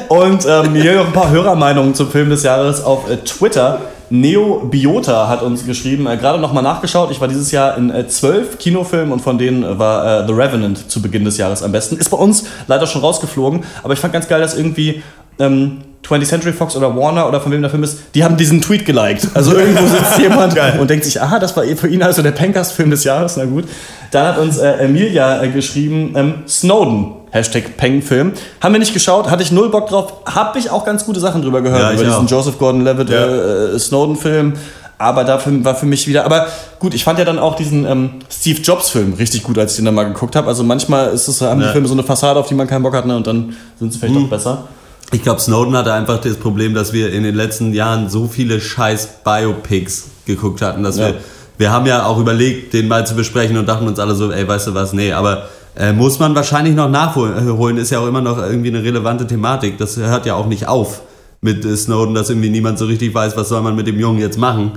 Und 0.09 0.45
ähm, 0.47 0.75
hier 0.75 0.95
noch 0.95 1.07
ein 1.07 1.13
paar 1.13 1.31
Hörermeinungen 1.31 1.95
zum 1.95 2.09
Film 2.09 2.29
des 2.29 2.43
Jahres 2.43 2.83
auf 2.83 3.09
äh, 3.09 3.17
Twitter. 3.17 3.79
Neobiota 4.09 5.27
hat 5.27 5.41
uns 5.41 5.65
geschrieben, 5.65 6.07
äh, 6.07 6.17
gerade 6.17 6.39
nochmal 6.39 6.63
nachgeschaut. 6.63 7.09
Ich 7.11 7.19
war 7.21 7.27
dieses 7.27 7.51
Jahr 7.51 7.77
in 7.77 7.89
äh, 7.89 8.07
zwölf 8.07 8.57
Kinofilmen 8.59 9.11
und 9.11 9.21
von 9.21 9.37
denen 9.37 9.63
äh, 9.63 9.79
war 9.79 10.23
äh, 10.23 10.27
The 10.27 10.33
Revenant 10.33 10.91
zu 10.91 11.01
Beginn 11.01 11.25
des 11.25 11.37
Jahres 11.37 11.63
am 11.63 11.71
besten. 11.71 11.97
Ist 11.97 12.09
bei 12.09 12.17
uns 12.17 12.45
leider 12.67 12.85
schon 12.85 13.01
rausgeflogen, 13.01 13.63
aber 13.81 13.93
ich 13.93 13.99
fand 13.99 14.13
ganz 14.13 14.27
geil, 14.27 14.41
dass 14.41 14.55
irgendwie 14.55 15.01
ähm, 15.39 15.79
20th 16.07 16.25
Century 16.25 16.53
Fox 16.53 16.75
oder 16.75 16.95
Warner 16.95 17.27
oder 17.27 17.39
von 17.39 17.51
wem 17.51 17.61
der 17.61 17.71
Film 17.71 17.83
ist, 17.83 17.99
die 18.13 18.23
haben 18.23 18.35
diesen 18.37 18.61
Tweet 18.61 18.85
geliked. 18.85 19.27
Also 19.33 19.53
irgendwo 19.57 19.85
sitzt 19.87 20.19
jemand 20.19 20.55
und 20.79 20.89
denkt 20.89 21.05
sich, 21.05 21.21
aha, 21.21 21.39
das 21.39 21.55
war 21.55 21.63
für 21.63 21.87
ihn 21.87 22.03
also 22.03 22.21
der 22.21 22.31
Pencast-Film 22.31 22.89
des 22.91 23.03
Jahres, 23.05 23.37
na 23.37 23.45
gut. 23.45 23.65
Dann 24.11 24.27
hat 24.27 24.37
uns 24.37 24.57
äh, 24.57 24.69
Emilia 24.83 25.41
äh, 25.41 25.49
geschrieben, 25.49 26.13
ähm, 26.15 26.33
Snowden, 26.47 27.13
Hashtag 27.31 27.77
Peng-Film. 27.77 28.33
Haben 28.61 28.73
wir 28.73 28.79
nicht 28.79 28.93
geschaut, 28.93 29.29
hatte 29.31 29.41
ich 29.43 29.51
null 29.51 29.69
Bock 29.69 29.87
drauf. 29.87 30.13
Habe 30.25 30.59
ich 30.59 30.69
auch 30.69 30.85
ganz 30.85 31.05
gute 31.05 31.19
Sachen 31.19 31.41
drüber 31.41 31.61
gehört, 31.61 31.81
Ja, 31.81 31.93
über 31.93 32.03
diesen 32.03 32.25
auch. 32.25 32.29
Joseph 32.29 32.59
Gordon-Levitt 32.59 33.09
äh, 33.09 33.75
äh, 33.75 33.79
Snowden-Film. 33.79 34.53
Aber 34.99 35.23
dafür 35.23 35.51
war 35.65 35.75
für 35.75 35.85
mich 35.87 36.07
wieder. 36.07 36.23
Aber 36.25 36.47
gut, 36.79 36.93
ich 36.93 37.03
fand 37.03 37.17
ja 37.19 37.25
dann 37.25 37.39
auch 37.39 37.55
diesen 37.55 37.85
ähm, 37.85 38.09
Steve 38.31 38.61
Jobs-Film 38.61 39.13
richtig 39.13 39.43
gut, 39.43 39.57
als 39.57 39.71
ich 39.71 39.77
den 39.77 39.85
dann 39.85 39.95
mal 39.95 40.03
geguckt 40.03 40.35
habe. 40.35 40.47
Also 40.47 40.63
manchmal 40.63 41.09
ist 41.09 41.27
es, 41.27 41.41
haben 41.41 41.59
die 41.59 41.65
Ja. 41.65 41.71
Filme 41.71 41.87
so 41.87 41.93
eine 41.93 42.03
Fassade, 42.03 42.39
auf 42.39 42.47
die 42.47 42.53
man 42.53 42.67
keinen 42.67 42.83
Bock 42.83 42.93
hat, 42.95 43.05
ne? 43.05 43.15
und 43.17 43.25
dann 43.25 43.55
sind 43.79 43.91
sie 43.91 43.99
vielleicht 43.99 44.15
Mhm. 44.15 44.25
auch 44.25 44.29
besser. 44.29 44.63
Ich 45.11 45.21
glaube, 45.21 45.39
Snowden 45.39 45.75
hatte 45.77 45.93
einfach 45.93 46.19
das 46.21 46.37
Problem, 46.37 46.73
dass 46.73 46.91
wir 46.93 47.11
in 47.13 47.23
den 47.23 47.35
letzten 47.35 47.73
Jahren 47.73 48.09
so 48.09 48.27
viele 48.27 48.59
scheiß 48.59 49.23
Biopics 49.23 50.05
geguckt 50.25 50.61
hatten, 50.61 50.81
dass 50.83 50.97
Ja. 50.97 51.07
wir, 51.07 51.13
wir 51.59 51.71
haben 51.71 51.85
ja 51.85 52.05
auch 52.05 52.17
überlegt, 52.19 52.73
den 52.73 52.87
mal 52.87 53.05
zu 53.05 53.15
besprechen 53.15 53.57
und 53.57 53.67
dachten 53.67 53.87
uns 53.87 53.99
alle 53.99 54.15
so, 54.15 54.31
ey, 54.31 54.47
weißt 54.47 54.67
du 54.67 54.73
was, 54.73 54.93
nee, 54.93 55.11
aber 55.11 55.49
äh, 55.75 55.93
muss 55.93 56.19
man 56.19 56.33
wahrscheinlich 56.35 56.73
noch 56.75 56.89
nachholen, 56.89 57.77
ist 57.77 57.91
ja 57.91 57.99
auch 57.99 58.07
immer 58.07 58.21
noch 58.21 58.37
irgendwie 58.37 58.69
eine 58.69 58.83
relevante 58.83 59.27
Thematik. 59.27 59.77
Das 59.77 59.97
hört 59.97 60.25
ja 60.25 60.33
auch 60.35 60.47
nicht 60.47 60.67
auf 60.67 61.01
mit 61.41 61.63
äh, 61.65 61.75
Snowden, 61.75 62.15
dass 62.15 62.29
irgendwie 62.29 62.49
niemand 62.49 62.79
so 62.79 62.85
richtig 62.85 63.13
weiß, 63.13 63.37
was 63.37 63.49
soll 63.49 63.61
man 63.61 63.75
mit 63.75 63.85
dem 63.87 63.99
Jungen 63.99 64.19
jetzt 64.19 64.37
machen. 64.39 64.73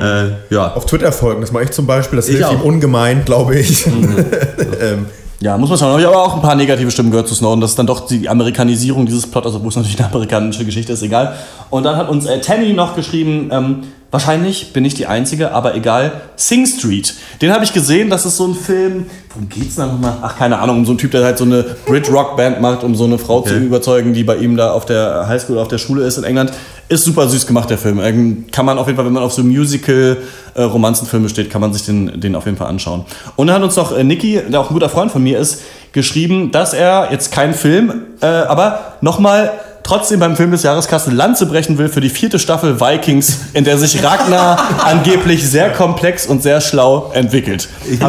Äh, 0.00 0.30
ja. 0.52 0.72
Auf 0.74 0.86
Twitter 0.86 1.12
folgen, 1.12 1.40
das 1.42 1.52
mache 1.52 1.64
ich 1.64 1.70
zum 1.70 1.86
Beispiel, 1.86 2.16
das 2.16 2.28
Ich 2.28 2.36
hilft 2.38 2.50
ihm 2.52 2.58
auch. 2.60 2.64
ungemein, 2.64 3.24
glaube 3.24 3.56
ich. 3.56 3.86
ähm, 4.80 5.06
Ja, 5.40 5.58
muss 5.58 5.68
man. 5.68 5.78
Habe 5.80 6.00
ich 6.00 6.06
aber 6.06 6.22
auch 6.22 6.34
ein 6.34 6.40
paar 6.40 6.54
negative 6.54 6.90
Stimmen 6.90 7.10
gehört 7.10 7.28
zu 7.28 7.34
Snowden. 7.34 7.60
Das 7.60 7.70
ist 7.70 7.78
dann 7.78 7.86
doch 7.86 8.06
die 8.06 8.28
Amerikanisierung 8.28 9.04
dieses 9.04 9.30
Plot, 9.30 9.44
also 9.44 9.62
wo 9.62 9.68
es 9.68 9.76
natürlich 9.76 9.98
eine 9.98 10.08
amerikanische 10.08 10.64
Geschichte 10.64 10.92
ist, 10.92 11.02
egal. 11.02 11.36
Und 11.70 11.84
dann 11.84 11.96
hat 11.96 12.08
uns 12.08 12.26
äh, 12.26 12.40
Tammy 12.40 12.72
noch 12.72 12.94
geschrieben, 12.96 13.50
ähm, 13.52 13.78
wahrscheinlich 14.10 14.72
bin 14.72 14.84
ich 14.84 14.94
die 14.94 15.06
Einzige, 15.06 15.52
aber 15.52 15.74
egal, 15.74 16.12
Sing 16.36 16.64
Street. 16.66 17.14
Den 17.42 17.52
habe 17.52 17.64
ich 17.64 17.72
gesehen, 17.72 18.08
das 18.08 18.24
ist 18.24 18.36
so 18.36 18.46
ein 18.46 18.54
Film, 18.54 19.06
worum 19.34 19.48
geht's 19.48 19.74
da 19.76 19.86
nochmal? 19.86 20.14
Ach, 20.22 20.38
keine 20.38 20.58
Ahnung, 20.60 20.78
um 20.78 20.84
so 20.86 20.92
einen 20.92 20.98
Typ, 20.98 21.10
der 21.10 21.24
halt 21.24 21.36
so 21.38 21.44
eine 21.44 21.64
Brit-Rock-Band 21.86 22.60
macht, 22.60 22.84
um 22.84 22.94
so 22.94 23.04
eine 23.04 23.18
Frau 23.18 23.40
zu 23.42 23.54
Okay. 23.54 23.64
überzeugen, 23.64 24.14
die 24.14 24.22
bei 24.24 24.36
ihm 24.36 24.56
da 24.56 24.70
auf 24.70 24.86
der 24.86 25.26
Highschool, 25.28 25.58
auf 25.58 25.68
der 25.68 25.78
Schule 25.78 26.04
ist 26.04 26.18
in 26.18 26.24
England. 26.24 26.52
Ist 26.88 27.04
super 27.04 27.28
süß 27.28 27.48
gemacht, 27.48 27.68
der 27.68 27.78
Film. 27.78 27.98
Ähm, 28.00 28.44
Kann 28.52 28.64
man 28.64 28.78
auf 28.78 28.86
jeden 28.86 28.96
Fall, 28.96 29.04
wenn 29.06 29.12
man 29.12 29.24
auf 29.24 29.32
so 29.32 29.42
Musical-Romanzenfilme 29.42 31.28
steht, 31.28 31.50
kann 31.50 31.60
man 31.60 31.72
sich 31.72 31.84
den, 31.84 32.20
den 32.20 32.34
auf 32.36 32.46
jeden 32.46 32.56
Fall 32.56 32.68
anschauen. 32.68 33.04
Und 33.36 33.48
dann 33.48 33.56
hat 33.56 33.62
uns 33.62 33.76
noch 33.76 33.96
äh, 33.96 34.04
Niki, 34.04 34.40
der 34.48 34.60
auch 34.60 34.70
ein 34.70 34.74
guter 34.74 34.88
Freund 34.88 35.10
von 35.10 35.22
mir 35.22 35.38
ist, 35.38 35.62
geschrieben, 35.92 36.50
dass 36.52 36.74
er 36.74 37.08
jetzt 37.10 37.32
kein 37.32 37.54
Film, 37.54 37.92
äh, 38.20 38.26
aber 38.26 38.94
nochmal 39.00 39.50
trotzdem 39.86 40.18
beim 40.18 40.36
Film 40.36 40.50
des 40.50 40.64
Jahres 40.64 40.88
Kassel 40.88 41.14
Lanze 41.14 41.46
brechen 41.46 41.78
will 41.78 41.88
für 41.88 42.00
die 42.00 42.08
vierte 42.08 42.40
Staffel 42.40 42.80
Vikings, 42.80 43.38
in 43.52 43.64
der 43.64 43.78
sich 43.78 44.02
Ragnar 44.02 44.58
angeblich 44.84 45.48
sehr 45.48 45.70
komplex 45.72 46.26
und 46.26 46.42
sehr 46.42 46.60
schlau 46.60 47.12
entwickelt. 47.14 47.68
Ich 47.88 48.00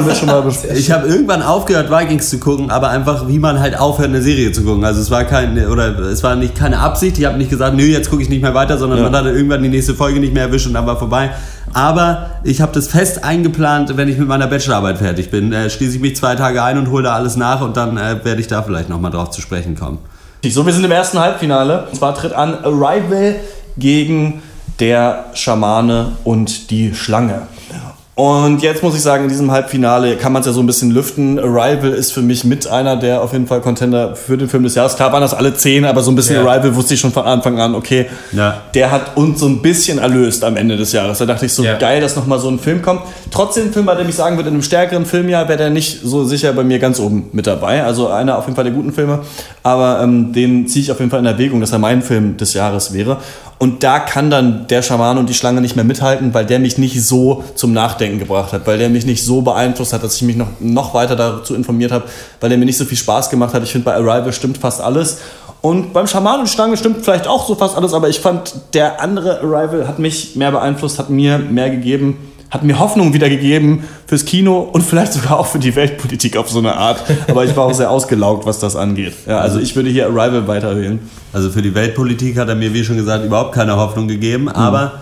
habe 0.92 1.08
irgendwann 1.08 1.44
aufgehört, 1.44 1.92
Vikings 1.92 2.30
zu 2.32 2.40
gucken, 2.40 2.72
aber 2.72 2.90
einfach, 2.90 3.28
wie 3.28 3.38
man 3.38 3.60
halt 3.60 3.78
aufhört, 3.80 4.10
eine 4.10 4.24
Serie 4.24 4.52
zu 4.52 4.64
gucken. 4.64 4.84
Also 4.86 5.02
es 5.02 5.12
war 5.12 5.24
kein, 5.24 5.68
oder 5.68 5.98
es 6.00 6.24
war 6.24 6.36
nicht 6.36 6.56
keine 6.56 6.80
Absicht. 6.80 7.20
Ich 7.20 7.26
habe 7.26 7.38
nicht 7.38 7.52
gesagt, 7.52 7.76
nö, 7.76 7.84
jetzt 7.84 8.10
gucke 8.10 8.24
ich 8.24 8.30
nicht 8.30 8.42
mehr 8.42 8.56
weiter, 8.56 8.78
sondern 8.80 8.98
Ja. 9.00 9.06
man 9.06 9.16
hatte 9.16 9.30
irgendwann 9.30 9.62
die 9.62 9.70
nächste 9.70 9.94
Folge 9.94 10.20
nicht 10.20 10.34
mehr 10.34 10.44
erwischt 10.44 10.66
und 10.66 10.74
dann 10.74 10.88
war 10.88 10.98
vorbei. 10.98 11.30
Aber 11.74 12.32
ich 12.44 12.60
habe 12.62 12.72
das 12.72 12.88
fest 12.88 13.24
eingeplant, 13.24 13.96
wenn 13.98 14.08
ich 14.08 14.18
mit 14.18 14.28
meiner 14.28 14.48
Bachelorarbeit 14.48 14.98
fertig 14.98 15.30
bin. 15.30 15.54
Äh, 15.54 15.70
schließe 15.70 15.98
ich 15.98 16.02
mich 16.02 16.16
zwei 16.16 16.36
Tage 16.36 16.64
ein 16.64 16.80
und 16.80 16.90
hole 16.90 17.04
da 17.04 17.14
alles 17.14 17.36
nach 17.36 17.62
und 17.62 17.78
dann 17.78 17.98
äh, 17.98 18.24
werde 18.24 18.42
ich 18.42 18.48
da 18.48 18.64
vielleicht 18.64 18.90
nochmal 18.90 19.12
drauf 19.12 19.30
zu 19.30 19.42
sprechen 19.42 19.76
kommen. 19.76 20.00
So, 20.44 20.66
wir 20.66 20.72
sind 20.72 20.84
im 20.86 20.92
ersten 20.92 21.20
Halbfinale. 21.20 21.88
Und 21.88 21.96
zwar 21.96 22.16
tritt 22.16 22.34
an 22.34 22.54
Arrival 22.64 23.40
gegen 23.78 24.42
der 24.80 25.26
Schamane 25.34 26.14
und 26.24 26.70
die 26.72 26.94
Schlange. 26.94 27.48
Und 28.18 28.64
jetzt 28.64 28.82
muss 28.82 28.96
ich 28.96 29.04
sagen, 29.04 29.26
in 29.26 29.30
diesem 29.30 29.52
Halbfinale 29.52 30.16
kann 30.16 30.34
man 30.34 30.40
es 30.40 30.48
ja 30.48 30.52
so 30.52 30.60
ein 30.60 30.66
bisschen 30.66 30.90
lüften. 30.90 31.38
Arrival 31.38 31.92
ist 31.92 32.12
für 32.12 32.24
mich 32.24 32.44
mit 32.44 32.66
einer 32.66 32.96
der 32.96 33.22
auf 33.22 33.32
jeden 33.32 33.46
Fall 33.46 33.62
Contender 33.62 34.16
für 34.16 34.40
den 34.40 34.50
Film 34.50 34.64
des 34.64 34.74
Jahres. 34.74 34.96
Klar 34.96 35.14
waren 35.14 35.22
das 35.22 35.36
alle 35.36 35.54
zehn, 35.54 35.86
aber 35.86 36.02
so 36.02 36.10
ein 36.10 36.16
bisschen 36.16 36.38
Ja. 36.38 36.42
Arrival 36.42 36.76
wusste 36.76 36.96
ich 36.96 37.00
schon 37.00 37.12
von 37.12 37.26
Anfang 37.26 37.60
an, 37.60 37.76
okay, 37.76 38.08
der 38.74 38.90
hat 38.90 39.16
uns 39.18 39.40
so 39.40 39.46
ein 39.46 39.62
bisschen 39.62 40.00
erlöst 40.00 40.44
am 40.44 40.58
Ende 40.58 40.78
des 40.78 40.94
Jahres. 40.94 41.20
Da 41.20 41.28
dachte 41.28 41.46
ich 41.46 41.54
so, 41.54 41.62
geil, 41.78 42.02
dass 42.02 42.16
nochmal 42.16 42.40
so 42.40 42.50
ein 42.50 42.58
Film 42.58 42.82
kommt. 42.82 43.02
Trotzdem 43.30 43.66
ein 43.68 43.72
Film, 43.74 43.86
bei 43.86 43.94
dem 43.94 44.10
ich 44.10 44.16
sagen 44.16 44.36
würde, 44.36 44.50
in 44.50 44.56
einem 44.56 44.64
stärkeren 44.64 45.06
Filmjahr 45.06 45.48
wäre 45.48 45.60
der 45.60 45.70
nicht 45.70 46.02
so 46.04 46.24
sicher 46.26 46.54
bei 46.54 46.64
mir 46.64 46.80
ganz 46.80 47.00
oben 47.00 47.30
mit 47.34 47.46
dabei. 47.46 47.84
Also 47.84 48.08
einer 48.08 48.40
auf 48.40 48.46
jeden 48.46 48.56
Fall 48.56 48.64
der 48.66 48.74
guten 48.74 48.94
Filme. 48.94 49.20
Aber 49.62 50.02
ähm, 50.02 50.34
den 50.34 50.66
ziehe 50.68 50.82
ich 50.82 50.92
auf 50.92 50.98
jeden 50.98 51.12
Fall 51.12 51.20
in 51.20 51.28
Erwägung, 51.28 51.62
dass 51.62 51.72
er 51.72 51.78
mein 51.78 52.02
Film 52.02 52.36
des 52.38 52.56
Jahres 52.56 52.94
wäre. 52.96 53.18
Und 53.60 53.84
da 53.84 54.00
kann 54.00 54.30
dann 54.30 54.68
der 54.68 54.84
Schaman 54.84 55.18
und 55.18 55.30
die 55.30 55.34
Schlange 55.34 55.62
nicht 55.62 55.76
mehr 55.76 55.86
mithalten, 55.86 56.34
weil 56.34 56.46
der 56.46 56.60
mich 56.60 56.78
nicht 56.78 57.04
so 57.04 57.44
zum 57.56 57.74
Nachdenken 57.74 58.20
gebracht 58.20 58.54
hat, 58.54 58.68
weil 58.68 58.78
der 58.78 58.90
mich 58.90 59.06
nicht 59.06 59.24
so 59.24 59.42
beeinflusst 59.42 59.94
hat, 59.94 60.04
dass 60.04 60.16
ich 60.16 60.22
mich 60.22 60.36
noch, 60.36 60.48
noch 60.60 60.94
weiter 60.94 61.16
dazu 61.16 61.56
informiert 61.56 61.92
habe, 61.92 62.06
weil 62.40 62.50
der 62.50 62.60
mir 62.60 62.66
nicht 62.66 62.78
so 62.78 62.86
viel 62.86 62.98
Spaß 62.98 63.32
gemacht 63.32 63.56
hat. 63.56 63.64
Ich 63.64 63.72
finde, 63.72 63.86
bei 63.86 63.96
Arrival 63.96 64.32
stimmt 64.32 64.60
fast 64.60 64.80
alles. 64.80 65.20
Und 65.62 65.92
beim 65.92 66.06
Schaman 66.06 66.42
und 66.42 66.50
Schlange 66.50 66.78
stimmt 66.78 67.04
vielleicht 67.04 67.28
auch 67.28 67.48
so 67.48 67.56
fast 67.56 67.76
alles, 67.76 67.94
aber 67.94 68.10
ich 68.10 68.20
fand, 68.20 68.54
der 68.74 69.02
andere 69.02 69.40
Arrival 69.40 69.88
hat 69.88 69.98
mich 69.98 70.36
mehr 70.36 70.52
beeinflusst, 70.52 71.00
hat 71.00 71.10
mir 71.10 71.40
mehr 71.40 71.72
gegeben, 71.72 72.18
hat 72.50 72.64
mir 72.64 72.80
Hoffnung 72.80 73.14
wieder 73.14 73.30
gegeben 73.30 73.84
fürs 74.06 74.24
Kino 74.24 74.60
und 74.60 74.82
vielleicht 74.82 75.14
sogar 75.14 75.40
auch 75.40 75.48
für 75.48 75.60
die 75.60 75.76
Weltpolitik 75.76 76.38
auf 76.38 76.50
so 76.50 76.60
eine 76.60 76.76
Art. 76.76 77.04
Aber 77.28 77.44
ich 77.44 77.56
war 77.56 77.66
auch 77.66 77.74
sehr 77.74 77.92
ausgelaugt, 77.92 78.46
was 78.46 78.60
das 78.60 78.76
angeht. 78.76 79.14
Ja, 79.28 79.40
also 79.40 79.60
ich 79.60 79.76
würde 79.76 79.90
hier 79.90 80.06
Arrival 80.06 80.48
weiterwählen. 80.48 81.00
Also 81.34 81.50
für 81.50 81.62
die 81.62 81.76
Weltpolitik 81.76 82.38
hat 82.38 82.48
er 82.48 82.56
mir, 82.56 82.74
wie 82.74 82.84
schon 82.84 82.96
gesagt, 82.96 83.26
überhaupt 83.26 83.54
keine 83.54 83.76
Hoffnung 83.76 84.08
gegeben. 84.08 84.48
Aber 84.48 84.94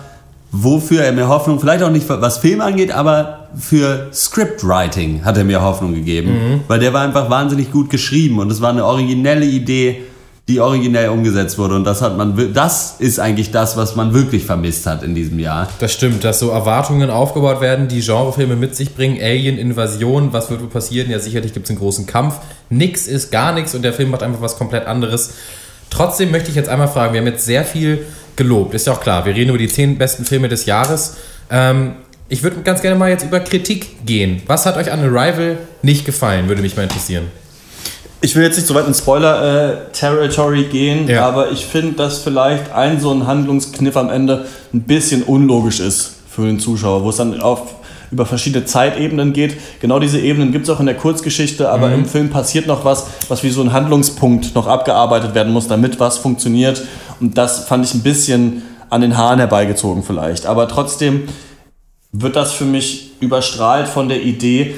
wofür 0.50 1.02
er 1.02 1.12
mir 1.12 1.28
Hoffnung, 1.28 1.60
vielleicht 1.60 1.84
auch 1.84 1.90
nicht 1.90 2.08
was 2.08 2.38
Film 2.38 2.60
angeht, 2.60 2.90
aber 2.90 3.48
für 3.56 4.08
Scriptwriting 4.12 5.24
hat 5.24 5.36
er 5.36 5.44
mir 5.44 5.62
Hoffnung 5.62 5.94
gegeben. 5.94 6.30
Mhm. 6.30 6.60
Weil 6.66 6.80
der 6.80 6.92
war 6.92 7.02
einfach 7.02 7.30
wahnsinnig 7.30 7.70
gut 7.70 7.90
geschrieben 7.90 8.38
und 8.38 8.50
es 8.50 8.60
war 8.60 8.70
eine 8.70 8.84
originelle 8.84 9.46
Idee, 9.46 10.02
die 10.48 10.60
originell 10.60 11.08
umgesetzt 11.08 11.58
wurde. 11.58 11.74
Und 11.74 11.84
das 11.84 12.02
hat 12.02 12.16
man, 12.16 12.52
das 12.54 12.96
ist 13.00 13.18
eigentlich 13.18 13.50
das, 13.50 13.76
was 13.76 13.96
man 13.96 14.14
wirklich 14.14 14.44
vermisst 14.44 14.86
hat 14.86 15.02
in 15.02 15.14
diesem 15.14 15.40
Jahr. 15.40 15.68
Das 15.80 15.92
stimmt, 15.92 16.22
dass 16.22 16.38
so 16.38 16.50
Erwartungen 16.50 17.10
aufgebaut 17.10 17.60
werden, 17.60 17.88
die 17.88 18.00
Genrefilme 18.00 18.54
mit 18.54 18.76
sich 18.76 18.94
bringen. 18.94 19.18
Alien, 19.20 19.58
Invasion, 19.58 20.32
was 20.32 20.48
wird 20.50 20.60
wohl 20.60 20.68
passieren? 20.68 21.10
Ja, 21.10 21.18
sicherlich 21.18 21.52
gibt 21.52 21.66
es 21.66 21.70
einen 21.70 21.80
großen 21.80 22.06
Kampf. 22.06 22.36
Nix 22.70 23.08
ist 23.08 23.32
gar 23.32 23.52
nichts 23.52 23.74
und 23.74 23.82
der 23.82 23.92
Film 23.92 24.10
macht 24.10 24.22
einfach 24.22 24.40
was 24.40 24.56
komplett 24.56 24.86
anderes. 24.86 25.34
Trotzdem 25.90 26.30
möchte 26.30 26.50
ich 26.50 26.56
jetzt 26.56 26.68
einmal 26.68 26.88
fragen, 26.88 27.12
wir 27.12 27.20
haben 27.20 27.26
jetzt 27.26 27.44
sehr 27.44 27.64
viel 27.64 28.06
gelobt, 28.36 28.74
ist 28.74 28.86
ja 28.86 28.92
auch 28.92 29.00
klar. 29.00 29.24
Wir 29.24 29.34
reden 29.34 29.48
über 29.48 29.58
die 29.58 29.68
zehn 29.68 29.98
besten 29.98 30.24
Filme 30.24 30.48
des 30.48 30.66
Jahres. 30.66 31.16
Ähm, 31.50 31.94
ich 32.28 32.42
würde 32.42 32.60
ganz 32.62 32.82
gerne 32.82 32.96
mal 32.96 33.08
jetzt 33.08 33.24
über 33.24 33.40
Kritik 33.40 34.04
gehen. 34.04 34.42
Was 34.46 34.66
hat 34.66 34.76
euch 34.76 34.92
an 34.92 35.00
Arrival 35.00 35.58
nicht 35.82 36.04
gefallen, 36.04 36.48
würde 36.48 36.62
mich 36.62 36.76
mal 36.76 36.84
interessieren. 36.84 37.24
Ich 38.26 38.34
will 38.34 38.42
jetzt 38.42 38.56
nicht 38.56 38.66
so 38.66 38.74
weit 38.74 38.88
in 38.88 38.92
Spoiler-Territory 38.92 40.64
gehen, 40.64 41.06
aber 41.16 41.52
ich 41.52 41.64
finde, 41.64 41.92
dass 41.92 42.18
vielleicht 42.18 42.72
ein 42.72 42.98
so 42.98 43.12
ein 43.12 43.24
Handlungskniff 43.24 43.96
am 43.96 44.10
Ende 44.10 44.46
ein 44.74 44.80
bisschen 44.82 45.22
unlogisch 45.22 45.78
ist 45.78 46.16
für 46.28 46.42
den 46.44 46.58
Zuschauer, 46.58 47.04
wo 47.04 47.10
es 47.10 47.18
dann 47.18 47.40
auf 47.40 47.76
über 48.10 48.26
verschiedene 48.26 48.64
Zeitebenen 48.64 49.32
geht. 49.32 49.56
Genau 49.80 50.00
diese 50.00 50.18
Ebenen 50.18 50.50
gibt 50.50 50.64
es 50.64 50.70
auch 50.74 50.80
in 50.80 50.86
der 50.86 50.96
Kurzgeschichte, 50.96 51.70
aber 51.70 51.86
Mhm. 51.86 51.94
im 51.94 52.04
Film 52.06 52.30
passiert 52.30 52.66
noch 52.66 52.84
was, 52.84 53.06
was 53.28 53.44
wie 53.44 53.50
so 53.50 53.62
ein 53.62 53.72
Handlungspunkt 53.72 54.56
noch 54.56 54.66
abgearbeitet 54.66 55.36
werden 55.36 55.52
muss, 55.52 55.68
damit 55.68 56.00
was 56.00 56.18
funktioniert. 56.18 56.82
Und 57.20 57.38
das 57.38 57.66
fand 57.66 57.84
ich 57.84 57.94
ein 57.94 58.02
bisschen 58.02 58.62
an 58.90 59.02
den 59.02 59.16
Haaren 59.16 59.38
herbeigezogen 59.38 60.02
vielleicht. 60.02 60.46
Aber 60.46 60.66
trotzdem 60.66 61.28
wird 62.10 62.34
das 62.34 62.52
für 62.52 62.64
mich 62.64 63.12
überstrahlt 63.20 63.86
von 63.86 64.08
der 64.08 64.22
Idee, 64.22 64.74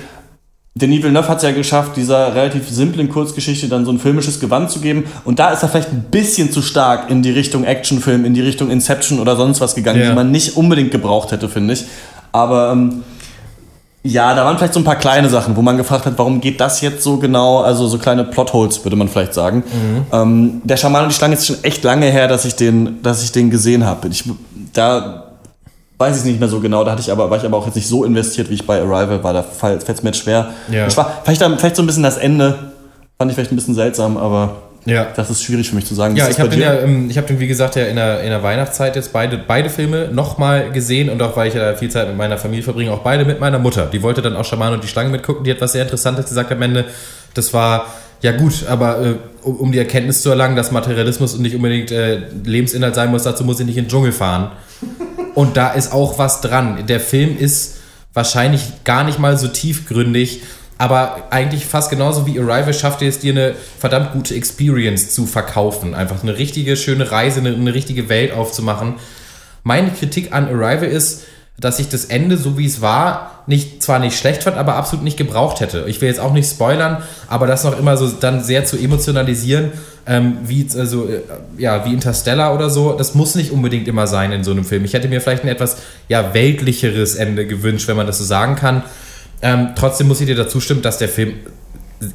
Denis 0.79 1.03
Villeneuve 1.03 1.29
hat 1.29 1.39
es 1.39 1.43
ja 1.43 1.51
geschafft, 1.51 1.97
dieser 1.97 2.35
relativ 2.35 2.69
simplen 2.69 3.09
Kurzgeschichte 3.09 3.69
dann 3.69 3.85
so 3.85 3.91
ein 3.91 3.99
filmisches 3.99 4.39
Gewand 4.41 4.71
zu 4.71 4.81
geben. 4.81 5.05
Und 5.25 5.39
da 5.39 5.51
ist 5.51 5.63
er 5.63 5.69
vielleicht 5.69 5.93
ein 5.93 6.05
bisschen 6.11 6.53
zu 6.53 6.63
stark 6.63 7.11
in 7.11 7.23
die 7.23 7.31
Richtung 7.31 7.65
Actionfilm, 7.65 8.25
in 8.25 8.35
die 8.35 8.41
Richtung 8.43 8.71
Inception 8.71 9.19
oder 9.19 9.37
sonst 9.37 9.61
was 9.61 9.75
gegangen, 9.75 10.01
Ja. 10.01 10.11
die 10.11 10.15
man 10.15 10.31
nicht 10.31 10.57
unbedingt 10.57 10.91
gebraucht 10.91 11.33
hätte, 11.33 11.49
finde 11.49 11.75
ich. 11.75 11.85
Aber 12.33 12.73
ähm, 12.73 13.03
ja, 14.05 14.35
da 14.35 14.45
waren 14.45 14.57
vielleicht 14.57 14.75
so 14.75 14.81
ein 14.81 14.85
paar 14.85 14.97
kleine 14.97 15.29
Sachen, 15.29 15.57
wo 15.57 15.63
man 15.63 15.77
gefragt 15.77 16.07
hat, 16.07 16.15
warum 16.17 16.41
geht 16.41 16.61
das 16.61 16.81
jetzt 16.81 17.03
so 17.03 17.17
genau? 17.19 17.61
Also 17.63 17.89
so 17.89 17.99
kleine 17.99 18.25
Plotholes, 18.25 18.85
würde 18.85 18.97
man 18.97 19.09
vielleicht 19.09 19.35
sagen. 19.35 19.65
Ähm, 20.13 20.61
der 20.65 20.77
Schaman 20.77 21.03
und 21.05 21.13
die 21.13 21.17
Schlange 21.17 21.35
ist 21.35 21.47
schon 21.47 21.63
echt 21.65 21.83
lange 21.85 22.07
her, 22.07 22.29
dass 22.29 22.45
ich 22.45 22.55
den, 22.55 23.03
dass 23.03 23.23
ich 23.25 23.33
den 23.33 23.51
gesehen 23.51 23.85
habe. 23.85 24.09
Ich, 24.09 24.25
da 24.73 25.25
weiß 25.99 26.15
ich 26.16 26.20
es 26.20 26.25
nicht 26.27 26.41
mehr 26.41 26.49
so 26.49 26.61
genau. 26.61 26.85
Da 26.85 26.93
hatte 26.93 27.01
ich 27.03 27.11
aber, 27.11 27.29
war 27.31 27.37
ich 27.39 27.45
aber 27.45 27.57
auch 27.57 27.66
jetzt 27.66 27.75
nicht 27.75 27.89
so 27.89 28.05
investiert, 28.05 28.49
wie 28.51 28.55
ich 28.55 28.66
bei 28.66 28.81
Arrival 28.81 29.23
war. 29.25 29.33
Da 29.33 29.43
fällt 29.43 29.83
es 29.89 30.03
mir 30.03 30.11
jetzt 30.11 30.19
schwer. 30.20 30.51
Ja. 30.70 30.87
Ich 30.87 30.97
war 30.97 31.23
vielleicht, 31.25 31.43
vielleicht 31.43 31.77
so 31.77 31.83
ein 31.83 31.87
bisschen 31.87 32.03
das 32.05 32.16
Ende. 32.16 32.73
Fand 33.19 33.31
ich 33.31 33.35
vielleicht 33.35 33.51
ein 33.53 33.57
bisschen 33.57 33.75
seltsam, 33.75 34.16
aber 34.16 34.57
Ja. 34.85 35.09
das 35.16 35.29
ist 35.29 35.43
schwierig 35.43 35.69
für 35.69 35.75
mich 35.75 35.87
zu 35.87 35.95
sagen. 35.97 36.15
Ja, 36.15 36.29
ich 36.29 36.39
habe 36.39 36.49
den, 36.51 36.61
ja, 36.61 36.73
ähm, 36.75 37.11
ich 37.11 37.19
hab 37.19 37.27
den, 37.27 37.41
wie 37.41 37.49
gesagt, 37.49 37.75
ja 37.75 37.85
in 37.87 37.97
der, 37.97 38.20
in 38.23 38.29
der 38.31 38.43
Weihnachtszeit 38.45 38.95
jetzt 38.95 39.12
beide, 39.12 39.37
beide 39.39 39.70
Filme 39.70 40.09
nochmal 40.12 40.70
gesehen 40.70 41.11
und 41.11 41.20
auch 41.20 41.37
weil 41.37 41.49
ich 41.49 41.55
ja 41.55 41.75
viel 41.75 41.91
Zeit 41.91 42.07
mit 42.07 42.16
meiner 42.16 42.39
Familie 42.39 42.62
verbringe, 42.62 42.93
auch 42.93 43.01
beide 43.01 43.25
mit 43.25 43.41
meiner 43.41 43.59
Mutter. 43.59 43.87
Die 43.93 44.01
wollte 44.03 44.23
dann 44.23 44.37
auch 44.37 44.45
Schaman 44.45 44.73
und 44.75 44.85
die 44.85 44.89
Schlange 44.89 45.11
mitgucken, 45.11 45.43
die 45.43 45.51
hat 45.51 45.61
was 45.61 45.73
sehr 45.73 45.83
Interessantes 45.83 46.27
gesagt 46.27 46.53
am 46.53 46.62
Ende. 46.62 46.85
Das 47.35 47.53
war, 47.53 47.87
ja 48.23 48.31
gut, 48.37 48.65
aber 48.69 49.01
äh, 49.05 49.15
um, 49.43 49.57
um 49.57 49.73
die 49.73 49.79
Erkenntnis 49.79 50.23
zu 50.23 50.31
erlangen, 50.31 50.55
dass 50.55 50.70
Materialismus 50.70 51.37
nicht 51.39 51.57
unbedingt 51.57 51.91
äh, 51.91 52.20
Lebensinhalt 52.45 52.95
sein 52.95 53.11
muss, 53.11 53.25
dazu 53.25 53.43
muss 53.45 53.59
ich 53.59 53.66
nicht 53.66 53.79
in 53.79 53.85
den 53.87 53.91
Dschungel 53.91 54.12
fahren. 54.12 54.53
Und 55.39 55.56
da 55.56 55.69
ist 55.69 55.93
auch 55.93 56.19
was 56.19 56.40
dran. 56.40 56.85
Der 56.89 56.98
Film 56.98 57.39
ist 57.39 57.77
wahrscheinlich 58.12 58.82
gar 58.82 59.05
nicht 59.05 59.20
mal 59.20 59.39
so 59.39 59.47
tiefgründig, 59.47 60.43
aber 60.78 61.28
eigentlich 61.31 61.65
fast 61.65 61.90
genauso 61.90 62.27
wie 62.27 62.40
Arrival 62.40 62.74
schafft 62.74 63.02
er 63.02 63.09
es 63.09 63.20
dir 63.20 63.35
eine 63.35 63.55
verdammt 63.78 64.15
gute 64.15 64.35
Experience 64.35 65.10
zu 65.10 65.27
verkaufen. 65.27 65.94
Einfach 65.94 66.24
eine 66.24 66.36
richtige, 66.39 66.77
schöne 66.77 67.12
Reise, 67.12 67.39
eine, 67.39 67.55
eine 67.55 67.73
richtige 67.73 68.09
Welt 68.09 68.32
aufzumachen. 68.32 68.94
Meine 69.62 69.93
Kritik 69.93 70.32
an 70.32 70.48
Arrival 70.48 70.89
ist, 70.89 71.23
dass 71.60 71.80
ich 71.80 71.89
das 71.89 72.05
Ende, 72.05 72.36
so 72.36 72.56
wie 72.56 72.66
es 72.66 72.80
war, 72.80 73.43
nicht 73.47 73.82
zwar 73.82 73.98
nicht 73.98 74.16
schlecht 74.16 74.44
fand, 74.44 74.56
aber 74.56 74.76
absolut 74.76 75.05
nicht 75.05 75.16
gebraucht 75.16 75.60
hätte. 75.60 75.85
Ich 75.89 76.01
will 76.01 76.09
jetzt 76.09 76.20
auch 76.20 76.32
nicht 76.32 76.48
spoilern, 76.48 77.02
aber 77.26 77.47
das 77.47 77.64
noch 77.64 77.78
immer 77.78 77.97
so 77.97 78.09
dann 78.09 78.44
sehr 78.44 78.64
zu 78.64 78.78
emotionalisieren, 78.78 79.72
ähm, 80.06 80.39
wie 80.44 80.66
also 80.76 81.09
äh, 81.09 81.22
ja 81.56 81.85
wie 81.85 81.93
Interstellar 81.93 82.55
oder 82.55 82.70
so, 82.70 82.93
das 82.93 83.14
muss 83.14 83.35
nicht 83.35 83.51
unbedingt 83.51 83.89
immer 83.89 84.06
sein 84.06 84.30
in 84.30 84.44
so 84.44 84.52
einem 84.52 84.64
Film. 84.64 84.85
Ich 84.85 84.93
hätte 84.93 85.09
mir 85.09 85.20
vielleicht 85.20 85.43
ein 85.43 85.48
etwas 85.48 85.78
ja 86.09 86.32
weltlicheres 86.32 87.16
Ende 87.16 87.47
gewünscht, 87.47 87.89
wenn 87.89 87.97
man 87.97 88.06
das 88.06 88.18
so 88.18 88.24
sagen 88.24 88.55
kann. 88.55 88.85
Ähm, 89.43 89.70
trotzdem 89.74 90.06
muss 90.06 90.20
ich 90.20 90.26
dir 90.26 90.36
dazu 90.36 90.60
stimmen, 90.60 90.82
dass 90.82 90.98
der 90.98 91.09
Film 91.09 91.35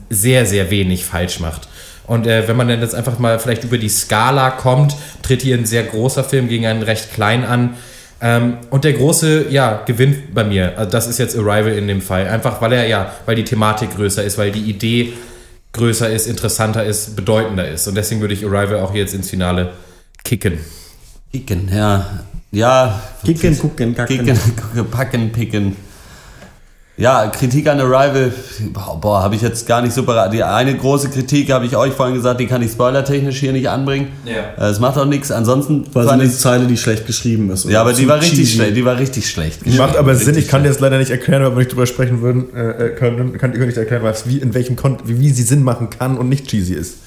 sehr, 0.09 0.45
sehr 0.45 0.71
wenig 0.71 1.03
falsch 1.03 1.39
macht. 1.41 1.67
Und 2.07 2.27
äh, 2.27 2.47
wenn 2.47 2.57
man 2.57 2.67
dann 2.67 2.81
jetzt 2.81 2.95
einfach 2.95 3.19
mal 3.19 3.39
vielleicht 3.39 3.63
über 3.63 3.77
die 3.77 3.89
Skala 3.89 4.51
kommt, 4.51 4.95
tritt 5.21 5.41
hier 5.41 5.57
ein 5.57 5.65
sehr 5.65 5.83
großer 5.83 6.23
Film 6.23 6.47
gegen 6.47 6.65
einen 6.65 6.83
recht 6.83 7.13
kleinen 7.13 7.45
an. 7.45 7.75
Ähm, 8.25 8.59
und 8.69 8.85
der 8.85 8.93
große, 8.93 9.49
ja, 9.49 9.83
gewinnt 9.85 10.33
bei 10.33 10.45
mir. 10.45 10.77
Also 10.77 10.89
das 10.89 11.07
ist 11.07 11.19
jetzt 11.19 11.37
Arrival 11.37 11.73
in 11.73 11.89
dem 11.89 12.01
Fall. 12.01 12.25
Einfach 12.25 12.61
weil 12.61 12.71
er, 12.71 12.87
ja, 12.87 13.11
weil 13.25 13.35
die 13.35 13.43
Thematik 13.43 13.93
größer 13.97 14.23
ist, 14.23 14.37
weil 14.37 14.53
die 14.53 14.61
Idee 14.61 15.11
größer 15.73 16.09
ist, 16.09 16.27
interessanter 16.27 16.85
ist, 16.85 17.17
bedeutender 17.17 17.67
ist. 17.67 17.85
Und 17.85 17.95
deswegen 17.95 18.21
würde 18.21 18.33
ich 18.33 18.45
Arrival 18.45 18.79
auch 18.79 18.95
jetzt 18.95 19.13
ins 19.13 19.29
Finale 19.29 19.73
kicken. 20.23 20.59
Kicken, 21.33 21.69
ja. 21.69 22.21
Ja. 22.51 23.03
Kicken, 23.25 23.59
gucken, 23.59 23.93
kacken. 23.93 24.19
Kicken, 24.19 24.39
gucken, 24.55 24.89
packen, 24.89 25.31
picken. 25.33 25.75
Ja, 26.95 27.25
Kritik 27.27 27.67
an 27.67 27.79
Arrival, 27.79 28.31
boah, 28.71 28.99
boah 29.01 29.23
habe 29.23 29.33
ich 29.35 29.41
jetzt 29.41 29.65
gar 29.65 29.81
nicht 29.81 29.93
so 29.93 30.03
parat. 30.03 30.31
Die 30.31 30.43
eine 30.43 30.77
große 30.77 31.09
Kritik 31.09 31.51
habe 31.51 31.65
ich 31.65 31.75
euch 31.75 31.91
vorhin 31.91 32.13
gesagt, 32.13 32.39
die 32.39 32.45
kann 32.45 32.61
ich 32.61 32.71
spoilertechnisch 32.71 33.39
hier 33.39 33.51
nicht 33.51 33.67
anbringen. 33.67 34.09
Ja. 34.25 34.63
Äh, 34.63 34.69
Es 34.69 34.79
macht 34.79 34.99
auch 34.99 35.05
nichts. 35.05 35.31
Ansonsten 35.31 35.85
War 35.95 36.07
eine 36.11 36.25
ich- 36.25 36.37
Zeile, 36.37 36.67
die 36.67 36.77
schlecht 36.77 37.07
geschrieben 37.07 37.49
ist. 37.49 37.65
Ja, 37.65 37.81
aber 37.81 37.93
die 37.93 38.07
war 38.07 38.17
richtig 38.17 38.37
cheesy. 38.41 38.57
schlecht. 38.57 38.75
Die 38.77 38.85
war 38.85 38.99
richtig 38.99 39.27
schlecht. 39.27 39.65
Macht 39.75 39.97
aber 39.97 40.11
Richtig 40.11 40.25
Sinn, 40.27 40.37
ich 40.37 40.47
kann 40.47 40.61
dir 40.61 40.69
das 40.69 40.79
leider 40.81 40.99
nicht 40.99 41.09
erklären, 41.09 41.41
weil 41.41 41.51
wir 41.53 41.57
nicht 41.59 41.71
drüber 41.71 41.87
sprechen 41.87 42.21
würden, 42.21 42.55
äh, 42.55 42.69
äh, 42.85 42.89
können, 42.91 43.39
kann 43.39 43.53
ich 43.53 43.59
euch 43.59 43.65
nicht 43.67 43.77
erklären, 43.77 44.03
was, 44.03 44.27
wie, 44.29 44.37
in 44.37 44.53
welchem 44.53 44.75
Kon 44.75 44.97
wie, 45.03 45.19
wie 45.19 45.31
sie 45.31 45.41
Sinn 45.43 45.63
machen 45.63 45.89
kann 45.89 46.15
und 46.19 46.29
nicht 46.29 46.47
cheesy 46.47 46.75
ist. 46.75 46.97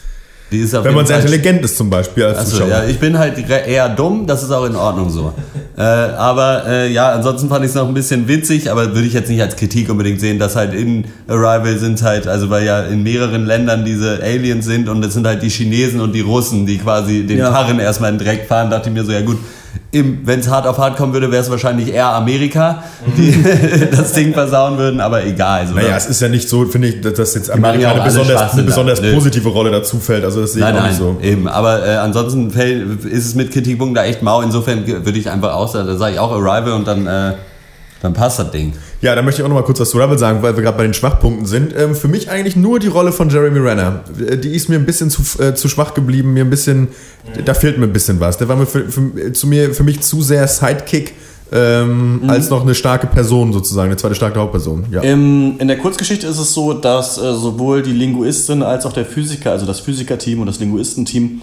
Die 0.52 0.60
ist 0.60 0.74
auf 0.77 0.85
Wenn 0.85 0.94
man 0.94 1.05
sehr 1.05 1.18
intelligent 1.18 1.64
ist 1.64 1.77
zum 1.77 1.90
Beispiel 1.90 2.23
als 2.24 2.39
Achso, 2.39 2.51
Zuschauer. 2.52 2.68
ja, 2.68 2.85
ich 2.85 3.01
bin 3.01 3.18
halt 3.18 3.35
eher 3.48 3.89
dumm, 3.89 4.28
das 4.28 4.44
ist 4.44 4.52
auch 4.52 4.64
in 4.64 4.77
Ordnung 4.77 5.10
so. 5.10 5.32
äh, 5.77 5.81
aber 5.82 6.62
äh, 6.68 6.93
ja, 6.93 7.10
ansonsten 7.12 7.48
fand 7.48 7.64
ich 7.64 7.70
es 7.70 7.74
noch 7.74 7.89
ein 7.89 7.94
bisschen 7.94 8.28
witzig, 8.28 8.70
aber 8.70 8.94
würde 8.94 9.09
ich 9.09 9.12
jetzt 9.12 9.28
nicht 9.28 9.43
als 9.43 9.56
Kritik 9.56 9.90
unbedingt 9.90 10.20
sehen, 10.20 10.39
dass 10.39 10.55
halt 10.55 10.73
in 10.73 11.05
Arrival 11.27 11.77
sind 11.78 12.01
halt, 12.02 12.28
also 12.28 12.48
weil 12.48 12.64
ja 12.64 12.82
in 12.82 13.02
mehreren 13.02 13.44
Ländern 13.44 13.85
diese 13.85 14.20
Aliens 14.23 14.64
sind 14.66 14.89
und 14.89 15.05
es 15.05 15.14
sind 15.14 15.27
halt 15.27 15.43
die 15.43 15.48
Chinesen 15.51 16.01
und 16.01 16.12
die 16.12 16.20
Russen, 16.20 16.64
die 16.64 16.78
quasi 16.78 17.24
den 17.27 17.39
Ja. 17.39 17.51
Karren 17.51 17.81
erstmal 17.81 18.12
in 18.12 18.18
den 18.18 18.24
Dreck 18.27 18.47
fahren, 18.47 18.70
dachte 18.70 18.89
ich 18.89 18.94
mir 18.94 19.05
so, 19.05 19.10
ja 19.10 19.23
gut, 19.23 19.39
wenn 19.93 20.40
es 20.40 20.48
hart 20.48 20.66
auf 20.66 20.78
hart 20.78 20.97
kommen 20.97 21.12
würde, 21.12 21.31
wäre 21.31 21.43
es 21.43 21.51
wahrscheinlich 21.51 21.93
eher 21.93 22.09
Amerika, 22.09 22.82
die 23.16 23.35
das 23.90 24.12
Ding 24.12 24.32
versauen 24.32 24.78
würden, 24.78 25.01
aber 25.01 25.24
egal. 25.24 25.61
Also, 25.61 25.74
Naja, 25.74 25.97
es 25.97 26.07
ist 26.07 26.20
ja 26.20 26.28
nicht 26.28 26.48
so, 26.48 26.65
finde 26.66 26.89
ich, 26.89 27.01
dass 27.01 27.35
jetzt 27.35 27.51
Amerika 27.51 27.93
eine 27.93 28.03
besonders, 28.03 28.53
eine 28.53 28.62
besonders 28.62 29.01
positive 29.01 29.48
Rolle 29.48 29.70
dazu 29.70 29.98
fällt. 29.98 30.24
Also 30.24 30.43
das 30.43 30.53
sehe 30.53 30.61
ich 30.61 30.65
Nein, 30.65 30.77
auch 30.77 30.81
nein, 30.81 30.89
nicht 30.90 30.98
so. 30.98 31.16
eben. 31.23 31.48
Aber 31.48 31.86
äh, 31.86 31.97
ansonsten 31.97 32.51
fällt, 32.51 33.05
ist 33.05 33.27
es 33.27 33.35
mit 33.35 33.53
Kritikpunkten 33.53 33.94
da 33.94 34.05
echt 34.05 34.23
mau. 34.23 34.43
Insofern 34.43 34.86
würde 34.86 35.19
ich 35.19 35.31
einfach 35.31 35.55
auch 35.55 35.73
sagen, 35.73 35.86
da 35.86 35.97
sage 35.97 36.15
ich 36.15 36.19
auch 36.19 36.32
Arrival 36.32 36.73
und 36.73 36.86
dann, 36.86 37.07
äh, 37.07 37.32
dann 38.02 38.12
passt 38.12 38.39
das 38.39 38.51
Ding. 38.51 38.73
Ja, 39.01 39.14
da 39.14 39.23
möchte 39.23 39.40
ich 39.40 39.44
auch 39.44 39.48
noch 39.48 39.56
mal 39.56 39.62
kurz 39.64 39.81
was 39.81 39.90
zu 39.90 39.98
Rebel 39.98 40.18
sagen, 40.18 40.43
weil 40.43 40.55
wir 40.56 40.62
gerade 40.62 40.77
bei 40.77 40.85
den 40.85 40.94
Schwachpunkten 40.94 41.47
sind. 41.47 41.74
Ähm, 41.77 41.94
für 41.94 42.09
mich 42.09 42.31
eigentlich 42.31 42.56
nur 42.56 42.78
die 42.78 42.89
Rolle 42.89 43.12
von 43.12 43.28
Jeremy 43.31 43.59
Renner. 43.59 44.01
Äh, 44.28 44.36
Die 44.36 44.55
ist 44.55 44.68
mir 44.68 44.77
ein 44.77 44.86
bisschen 44.86 45.10
zu, 45.10 45.23
äh, 45.43 45.55
zu 45.55 45.68
schwach 45.68 45.94
geblieben, 45.94 46.32
mir 46.35 46.44
ein 46.44 46.51
bisschen, 46.51 46.89
da 47.44 47.55
fehlt 47.55 47.78
mir 47.78 47.86
ein 47.86 47.93
bisschen 47.93 48.20
was. 48.20 48.36
Der 48.39 48.48
war 48.48 48.56
mir 48.56 48.66
für, 48.66 48.89
für, 48.90 49.32
zu 49.32 49.47
mir, 49.47 49.74
für 49.74 49.82
mich 49.85 50.01
zu 50.02 50.23
sehr 50.23 50.47
Sidekick, 50.47 51.14
ähm, 51.52 52.23
Mhm. 52.23 52.31
als 52.31 52.51
noch 52.51 52.62
eine 52.62 52.74
starke 52.74 53.06
Person 53.06 53.52
sozusagen, 53.52 53.86
eine 53.89 53.97
zweite 53.97 54.14
starke 54.16 54.39
Hauptperson. 54.40 54.86
Ja. 54.90 55.01
Im, 55.02 55.55
in 55.60 55.68
der 55.68 55.78
Kurzgeschichte 55.78 56.27
ist 56.27 56.39
es 56.39 56.52
so, 56.52 56.73
dass 56.73 57.18
äh, 57.18 57.35
sowohl 57.35 57.82
die 57.82 57.93
Linguistin 57.93 58.62
als 58.64 58.85
auch 58.85 58.93
der 58.93 59.05
Physiker, 59.06 59.52
also 59.52 59.64
das 59.64 59.78
Physikerteam 59.81 60.40
und 60.40 60.47
das 60.47 60.59
Linguistenteam, 60.59 61.40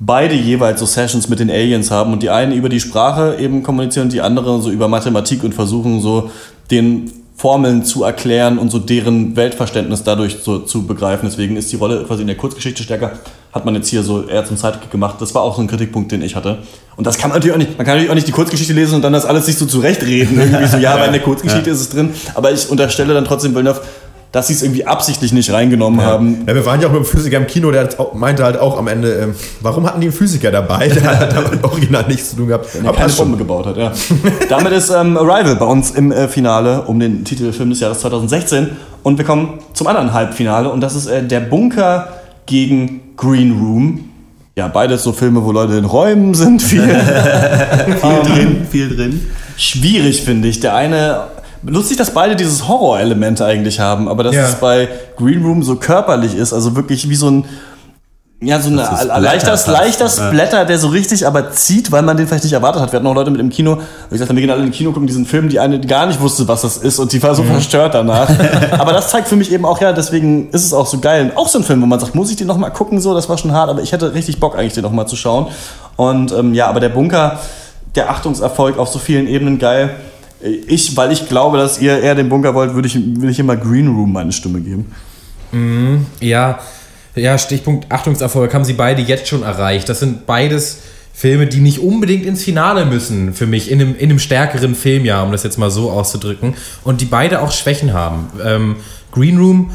beide 0.00 0.34
jeweils 0.34 0.80
so 0.80 0.86
Sessions 0.86 1.28
mit 1.28 1.40
den 1.40 1.50
Aliens 1.50 1.90
haben 1.90 2.12
und 2.12 2.22
die 2.22 2.30
einen 2.30 2.52
über 2.52 2.68
die 2.68 2.80
Sprache 2.80 3.36
eben 3.40 3.62
kommunizieren 3.62 4.06
und 4.06 4.12
die 4.12 4.20
anderen 4.20 4.62
so 4.62 4.70
über 4.70 4.88
Mathematik 4.88 5.42
und 5.44 5.54
versuchen 5.54 6.00
so 6.00 6.30
den 6.70 7.10
Formeln 7.36 7.84
zu 7.84 8.02
erklären 8.02 8.58
und 8.58 8.70
so 8.70 8.80
deren 8.80 9.36
Weltverständnis 9.36 10.02
dadurch 10.02 10.38
so 10.42 10.58
zu 10.58 10.86
begreifen. 10.88 11.28
Deswegen 11.28 11.56
ist 11.56 11.70
die 11.70 11.76
Rolle 11.76 12.02
quasi 12.04 12.22
in 12.22 12.26
der 12.26 12.36
Kurzgeschichte 12.36 12.82
stärker. 12.82 13.12
Hat 13.52 13.64
man 13.64 13.76
jetzt 13.76 13.88
hier 13.88 14.02
so 14.02 14.24
eher 14.26 14.44
zum 14.44 14.56
Sidekick 14.56 14.90
gemacht. 14.90 15.16
Das 15.20 15.34
war 15.36 15.42
auch 15.42 15.54
so 15.54 15.62
ein 15.62 15.68
Kritikpunkt, 15.68 16.10
den 16.10 16.20
ich 16.22 16.34
hatte. 16.34 16.58
Und 16.96 17.06
das 17.06 17.16
kann 17.16 17.30
man 17.30 17.38
natürlich 17.38 17.54
auch 17.54 17.58
nicht. 17.58 17.78
Man 17.78 17.86
kann 17.86 17.94
natürlich 17.94 18.10
auch 18.10 18.16
nicht 18.16 18.26
die 18.26 18.32
Kurzgeschichte 18.32 18.72
lesen 18.72 18.96
und 18.96 19.02
dann 19.02 19.12
das 19.12 19.24
alles 19.24 19.46
sich 19.46 19.56
so 19.56 19.66
zurechtreden. 19.66 20.36
Irgendwie 20.40 20.66
so, 20.66 20.78
ja, 20.78 20.94
aber 20.94 21.06
in 21.06 21.12
der 21.12 21.22
Kurzgeschichte 21.22 21.70
Ja. 21.70 21.74
ist 21.74 21.80
es 21.80 21.88
drin. 21.90 22.10
Aber 22.34 22.50
ich 22.52 22.68
unterstelle 22.68 23.14
dann 23.14 23.24
trotzdem 23.24 23.54
Villeneuve, 23.54 23.82
dass 24.32 24.48
sie 24.48 24.52
es 24.52 24.62
irgendwie 24.62 24.86
absichtlich 24.86 25.32
nicht 25.32 25.50
reingenommen 25.52 26.02
haben. 26.02 26.44
Ja, 26.46 26.54
wir 26.54 26.66
waren 26.66 26.80
ja 26.80 26.88
auch 26.88 26.92
mit 26.92 27.02
dem 27.02 27.06
Physiker 27.06 27.38
im 27.38 27.46
Kino, 27.46 27.70
der 27.70 27.88
meinte 28.14 28.44
halt 28.44 28.58
auch 28.58 28.78
am 28.78 28.86
Ende, 28.86 29.12
ähm, 29.14 29.34
warum 29.62 29.86
hatten 29.86 30.00
die 30.00 30.08
einen 30.08 30.16
Physiker 30.16 30.50
dabei? 30.50 30.88
Der 30.98 31.18
hat 31.18 31.32
damit 31.34 31.64
original 31.64 32.04
nichts 32.08 32.30
zu 32.30 32.36
tun 32.36 32.48
gehabt. 32.48 32.74
Der 32.74 32.82
keine 32.82 32.94
passt 32.94 33.16
schon. 33.16 33.26
Bombe 33.26 33.38
gebaut 33.38 33.66
hat, 33.66 33.76
ja. 33.76 33.92
Damit 34.48 34.72
ist 34.72 34.90
ähm, 34.90 35.16
Arrival 35.16 35.56
bei 35.56 35.64
uns 35.64 35.92
im 35.92 36.12
äh, 36.12 36.28
Finale 36.28 36.82
um 36.82 37.00
den 37.00 37.24
Titel 37.24 37.52
Film 37.52 37.70
des 37.70 37.80
Jahres 37.80 38.00
2016. 38.00 38.70
Und 39.02 39.16
wir 39.16 39.24
kommen 39.24 39.60
zum 39.72 39.86
anderen 39.86 40.12
Halbfinale 40.12 40.70
und 40.70 40.80
das 40.80 40.94
ist 40.94 41.06
äh, 41.06 41.22
Der 41.24 41.40
Bunker 41.40 42.08
gegen 42.44 43.00
Green 43.16 43.58
Room. 43.58 44.04
Ja, 44.56 44.68
beides 44.68 45.04
so 45.04 45.12
Filme, 45.12 45.44
wo 45.44 45.52
Leute 45.52 45.74
in 45.74 45.84
Räumen 45.84 46.34
sind. 46.34 46.60
Viel, 46.60 46.82
viel 46.82 48.22
drin, 48.24 48.66
viel 48.68 48.96
drin. 48.96 49.26
Schwierig, 49.56 50.22
finde 50.22 50.48
ich. 50.48 50.60
Der 50.60 50.74
eine. 50.74 51.37
Lustig, 51.66 51.96
dass 51.96 52.10
beide 52.12 52.36
dieses 52.36 52.68
Horrorelement 52.68 53.40
eigentlich 53.42 53.80
haben, 53.80 54.08
aber 54.08 54.22
dass 54.22 54.34
Ja. 54.34 54.44
es 54.46 54.54
bei 54.56 54.88
Green 55.16 55.42
Room 55.44 55.62
so 55.62 55.76
körperlich 55.76 56.34
ist, 56.34 56.52
also 56.52 56.76
wirklich 56.76 57.08
wie 57.08 57.16
so 57.16 57.30
ein 57.30 57.44
Ja, 58.40 58.60
so 58.60 58.68
ein 58.68 58.76
leichter, 58.76 59.56
leichter. 59.66 60.08
Splatter, 60.08 60.64
der 60.64 60.78
so 60.78 60.86
richtig 60.86 61.26
aber 61.26 61.50
zieht, 61.50 61.90
weil 61.90 62.02
man 62.02 62.16
den 62.16 62.28
vielleicht 62.28 62.44
nicht 62.44 62.52
erwartet 62.52 62.80
hat. 62.80 62.92
Wir 62.92 62.98
hatten 63.00 63.06
auch 63.08 63.14
Leute 63.16 63.32
mit 63.32 63.40
im 63.40 63.50
Kino, 63.50 63.78
wie 64.10 64.14
gesagt, 64.14 64.32
wir 64.32 64.40
gehen 64.40 64.48
alle 64.50 64.62
im 64.62 64.70
Kino 64.70 64.92
gucken 64.92 65.08
diesen 65.08 65.26
Film, 65.26 65.48
die 65.48 65.58
eine 65.58 65.80
gar 65.80 66.06
nicht 66.06 66.20
wusste, 66.20 66.46
was 66.46 66.62
das 66.62 66.76
ist 66.76 67.00
und 67.00 67.12
die 67.12 67.20
war 67.20 67.34
so 67.34 67.42
Mhm. 67.42 67.48
verstört 67.54 67.94
danach. 67.94 68.28
aber 68.78 68.92
das 68.92 69.10
zeigt 69.10 69.26
für 69.26 69.34
mich 69.34 69.50
eben 69.50 69.64
auch, 69.64 69.80
ja, 69.80 69.92
deswegen 69.92 70.50
ist 70.50 70.64
es 70.64 70.72
auch 70.72 70.86
so 70.86 71.00
geil. 71.00 71.32
Auch 71.34 71.48
so 71.48 71.58
ein 71.58 71.64
Film, 71.64 71.82
wo 71.82 71.86
man 71.86 71.98
sagt, 71.98 72.14
muss 72.14 72.30
ich 72.30 72.36
den 72.36 72.46
nochmal 72.46 72.70
gucken, 72.70 73.00
so, 73.00 73.12
das 73.12 73.28
war 73.28 73.36
schon 73.38 73.50
hart, 73.50 73.70
aber 73.70 73.82
ich 73.82 73.90
hätte 73.90 74.14
richtig 74.14 74.38
Bock 74.38 74.56
eigentlich, 74.56 74.74
den 74.74 74.84
nochmal 74.84 75.08
zu 75.08 75.16
schauen. 75.16 75.48
Und 75.96 76.30
ähm, 76.30 76.54
ja, 76.54 76.68
aber 76.68 76.78
der 76.78 76.90
Bunker, 76.90 77.40
der 77.96 78.08
Achtungserfolg 78.10 78.78
auf 78.78 78.86
so 78.88 79.00
vielen 79.00 79.26
Ebenen 79.26 79.58
geil. 79.58 79.90
Ich, 80.40 80.96
weil 80.96 81.10
ich 81.10 81.28
glaube, 81.28 81.58
dass 81.58 81.80
ihr 81.80 82.00
eher 82.00 82.14
den 82.14 82.28
Bunker 82.28 82.54
wollt, 82.54 82.74
würde 82.74 82.86
ich, 82.86 82.94
würde 82.94 83.30
ich 83.30 83.38
immer 83.38 83.56
Green 83.56 83.88
Room 83.88 84.12
meine 84.12 84.32
Stimme 84.32 84.60
geben. 84.60 84.92
Mhm, 85.50 86.06
ja, 86.20 86.60
ja, 87.14 87.36
Stichpunkt 87.38 87.90
Achtungserfolg 87.90 88.54
haben 88.54 88.64
sie 88.64 88.74
beide 88.74 89.02
jetzt 89.02 89.26
schon 89.26 89.42
erreicht. 89.42 89.88
Das 89.88 90.00
sind 90.00 90.26
beides 90.26 90.80
Filme, 91.12 91.48
die 91.48 91.58
nicht 91.58 91.80
unbedingt 91.80 92.24
ins 92.26 92.44
Finale 92.44 92.84
müssen 92.84 93.34
für 93.34 93.46
mich, 93.46 93.70
in 93.70 93.80
einem, 93.80 93.96
in 93.96 94.10
einem 94.10 94.20
stärkeren 94.20 94.76
Filmjahr, 94.76 95.24
um 95.24 95.32
das 95.32 95.42
jetzt 95.42 95.58
mal 95.58 95.70
so 95.70 95.90
auszudrücken. 95.90 96.54
Und 96.84 97.00
die 97.00 97.06
beide 97.06 97.42
auch 97.42 97.50
Schwächen 97.50 97.92
haben. 97.92 98.30
Ähm, 98.44 98.76
Green 99.10 99.38
Room 99.38 99.70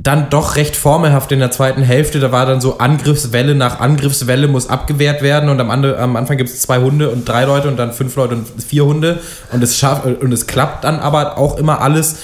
dann 0.00 0.30
doch 0.30 0.54
recht 0.54 0.76
formelhaft 0.76 1.32
in 1.32 1.40
der 1.40 1.50
zweiten 1.50 1.82
Hälfte. 1.82 2.20
Da 2.20 2.30
war 2.30 2.46
dann 2.46 2.60
so 2.60 2.78
Angriffswelle 2.78 3.54
nach 3.54 3.80
Angriffswelle 3.80 4.46
muss 4.46 4.68
abgewehrt 4.68 5.22
werden 5.22 5.50
und 5.50 5.60
am, 5.60 5.70
Ande, 5.70 5.98
am 5.98 6.14
Anfang 6.14 6.36
gibt 6.36 6.50
es 6.50 6.60
zwei 6.60 6.78
Hunde 6.78 7.10
und 7.10 7.28
drei 7.28 7.44
Leute 7.44 7.68
und 7.68 7.76
dann 7.76 7.92
fünf 7.92 8.14
Leute 8.14 8.36
und 8.36 8.62
vier 8.62 8.84
Hunde 8.84 9.18
und 9.52 9.62
es 9.62 9.76
schafft 9.76 10.06
und 10.06 10.32
es 10.32 10.46
klappt 10.46 10.84
dann 10.84 11.00
aber 11.00 11.36
auch 11.36 11.58
immer 11.58 11.80
alles. 11.80 12.16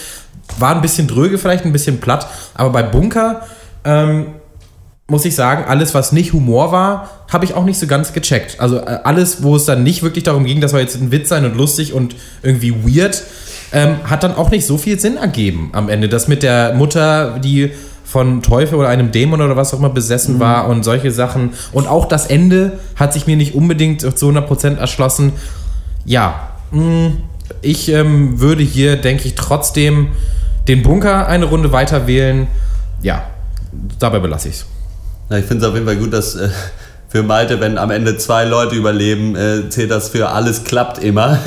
War 0.58 0.74
ein 0.74 0.82
bisschen 0.82 1.08
dröge, 1.08 1.38
vielleicht 1.38 1.64
ein 1.64 1.72
bisschen 1.72 2.00
platt, 2.00 2.28
aber 2.54 2.70
bei 2.70 2.82
Bunker 2.82 3.42
ähm, 3.84 4.26
muss 5.06 5.24
ich 5.24 5.34
sagen, 5.34 5.64
alles, 5.66 5.94
was 5.94 6.12
nicht 6.12 6.32
Humor 6.32 6.70
war, 6.72 7.10
habe 7.30 7.44
ich 7.44 7.54
auch 7.54 7.64
nicht 7.64 7.78
so 7.78 7.86
ganz 7.86 8.12
gecheckt. 8.12 8.60
Also 8.60 8.78
äh, 8.78 9.00
alles, 9.04 9.42
wo 9.42 9.56
es 9.56 9.64
dann 9.64 9.82
nicht 9.82 10.02
wirklich 10.02 10.24
darum 10.24 10.44
ging, 10.44 10.60
das 10.60 10.70
soll 10.70 10.80
jetzt 10.80 10.96
ein 10.96 11.10
Witz 11.10 11.28
sein 11.28 11.44
und 11.44 11.56
lustig 11.56 11.92
und 11.92 12.14
irgendwie 12.42 12.72
weird, 12.72 13.22
ähm, 13.74 13.96
hat 14.04 14.22
dann 14.22 14.34
auch 14.34 14.50
nicht 14.50 14.66
so 14.66 14.78
viel 14.78 14.98
Sinn 14.98 15.16
ergeben 15.16 15.70
am 15.72 15.88
Ende. 15.88 16.08
Das 16.08 16.28
mit 16.28 16.42
der 16.42 16.74
Mutter, 16.74 17.38
die 17.40 17.72
von 18.04 18.42
Teufel 18.42 18.76
oder 18.76 18.88
einem 18.88 19.10
Dämon 19.10 19.42
oder 19.42 19.56
was 19.56 19.74
auch 19.74 19.78
immer 19.78 19.90
besessen 19.90 20.38
war 20.38 20.68
und 20.68 20.84
solche 20.84 21.10
Sachen. 21.10 21.50
Und 21.72 21.88
auch 21.88 22.06
das 22.06 22.26
Ende 22.26 22.78
hat 22.96 23.12
sich 23.12 23.26
mir 23.26 23.36
nicht 23.36 23.54
unbedingt 23.54 24.00
zu 24.02 24.28
100% 24.28 24.76
erschlossen. 24.76 25.32
Ja, 26.04 26.50
mh, 26.70 27.12
ich 27.60 27.88
ähm, 27.88 28.40
würde 28.40 28.62
hier, 28.62 28.96
denke 28.96 29.26
ich, 29.26 29.34
trotzdem 29.34 30.08
den 30.68 30.82
Bunker 30.82 31.26
eine 31.26 31.46
Runde 31.46 31.72
weiter 31.72 32.06
wählen. 32.06 32.46
Ja, 33.02 33.24
dabei 33.98 34.20
belasse 34.20 34.48
ich 34.48 34.54
es. 34.54 34.66
Ja, 35.30 35.38
ich 35.38 35.46
finde 35.46 35.64
es 35.64 35.68
auf 35.68 35.74
jeden 35.74 35.86
Fall 35.86 35.96
gut, 35.96 36.12
dass 36.12 36.36
äh, 36.36 36.48
für 37.14 37.22
Malte, 37.22 37.60
wenn 37.60 37.78
am 37.78 37.92
Ende 37.92 38.16
zwei 38.16 38.44
Leute 38.44 38.74
überleben, 38.74 39.36
äh, 39.36 39.68
zählt 39.68 39.92
das 39.92 40.08
für 40.08 40.30
alles 40.30 40.64
klappt 40.64 40.98
immer. 40.98 41.38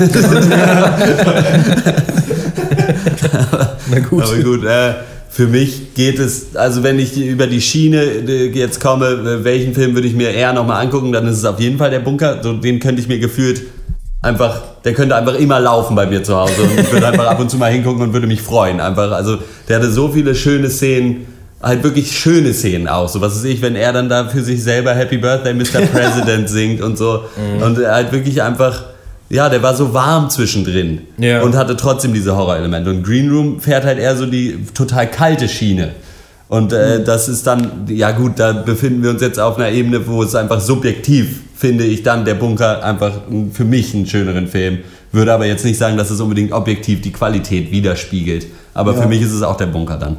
Na 3.90 3.98
gut. 3.98 4.22
Aber 4.22 4.36
gut, 4.38 4.64
äh, 4.64 4.94
für 5.28 5.46
mich 5.46 5.92
geht 5.92 6.18
es, 6.20 6.56
also 6.56 6.82
wenn 6.82 6.98
ich 6.98 7.18
über 7.18 7.46
die 7.46 7.60
Schiene 7.60 8.02
äh, 8.02 8.46
jetzt 8.46 8.80
komme, 8.80 9.08
äh, 9.08 9.44
welchen 9.44 9.74
Film 9.74 9.94
würde 9.94 10.08
ich 10.08 10.14
mir 10.14 10.30
eher 10.30 10.54
nochmal 10.54 10.82
angucken, 10.82 11.12
dann 11.12 11.26
ist 11.26 11.36
es 11.36 11.44
auf 11.44 11.60
jeden 11.60 11.76
Fall 11.76 11.90
der 11.90 12.00
Bunker. 12.00 12.42
So, 12.42 12.54
den 12.54 12.80
könnte 12.80 13.02
ich 13.02 13.08
mir 13.08 13.18
gefühlt 13.18 13.66
einfach, 14.22 14.62
der 14.86 14.94
könnte 14.94 15.16
einfach 15.16 15.34
immer 15.34 15.60
laufen 15.60 15.94
bei 15.94 16.06
mir 16.06 16.22
zu 16.22 16.34
Hause 16.34 16.62
und 16.62 16.80
ich 16.80 16.90
würde 16.90 17.08
einfach 17.08 17.26
ab 17.26 17.40
und 17.40 17.50
zu 17.50 17.58
mal 17.58 17.70
hingucken 17.70 18.00
und 18.00 18.14
würde 18.14 18.26
mich 18.26 18.40
freuen. 18.40 18.80
Einfach, 18.80 19.12
also 19.12 19.36
der 19.68 19.76
hatte 19.76 19.90
so 19.90 20.08
viele 20.08 20.34
schöne 20.34 20.70
Szenen, 20.70 21.26
halt 21.62 21.82
wirklich 21.82 22.16
schöne 22.16 22.52
Szenen 22.54 22.88
auch. 22.88 23.08
So 23.08 23.20
was 23.20 23.36
weiß 23.36 23.44
ich, 23.44 23.62
wenn 23.62 23.74
er 23.76 23.92
dann 23.92 24.08
da 24.08 24.28
für 24.28 24.42
sich 24.42 24.62
selber 24.62 24.94
Happy 24.94 25.18
Birthday 25.18 25.54
Mr. 25.54 25.80
President 25.92 26.48
singt 26.48 26.80
und 26.82 26.96
so 26.98 27.22
Mhm. 27.56 27.62
und 27.62 27.78
halt 27.86 28.12
wirklich 28.12 28.42
einfach 28.42 28.84
ja, 29.30 29.50
der 29.50 29.62
war 29.62 29.76
so 29.76 29.92
warm 29.92 30.30
zwischendrin 30.30 31.02
Ja. 31.18 31.42
und 31.42 31.54
hatte 31.54 31.76
trotzdem 31.76 32.14
diese 32.14 32.34
Horrorelemente. 32.34 32.88
Und 32.88 33.02
Green 33.02 33.28
Room 33.30 33.60
fährt 33.60 33.84
halt 33.84 33.98
eher 33.98 34.16
so 34.16 34.24
die 34.24 34.58
total 34.72 35.06
kalte 35.10 35.50
Schiene. 35.50 35.90
Und 36.48 36.72
äh, 36.72 37.04
das 37.04 37.28
ist 37.28 37.46
dann, 37.46 37.84
ja 37.90 38.12
gut, 38.12 38.38
da 38.38 38.52
befinden 38.54 39.02
wir 39.02 39.10
uns 39.10 39.20
jetzt 39.20 39.38
auf 39.38 39.58
einer 39.58 39.68
Ebene, 39.70 40.06
wo 40.06 40.22
es 40.22 40.34
einfach 40.34 40.62
subjektiv, 40.62 41.40
finde 41.54 41.84
ich 41.84 42.02
dann, 42.02 42.24
der 42.24 42.36
Bunker 42.36 42.82
einfach 42.82 43.12
ein- 43.30 43.50
für 43.52 43.66
mich 43.66 43.92
einen 43.94 44.06
schöneren 44.06 44.46
Film. 44.48 44.78
Würde 45.12 45.34
aber 45.34 45.44
jetzt 45.44 45.62
nicht 45.66 45.76
sagen, 45.76 45.98
dass 45.98 46.08
es 46.08 46.22
unbedingt 46.22 46.52
objektiv 46.52 47.02
die 47.02 47.12
Qualität 47.12 47.70
widerspiegelt. 47.70 48.46
Aber 48.72 48.94
Ja. 48.94 49.02
für 49.02 49.08
mich 49.08 49.20
ist 49.20 49.32
es 49.32 49.42
auch 49.42 49.58
der 49.58 49.66
Bunker 49.66 49.98
dann. 49.98 50.16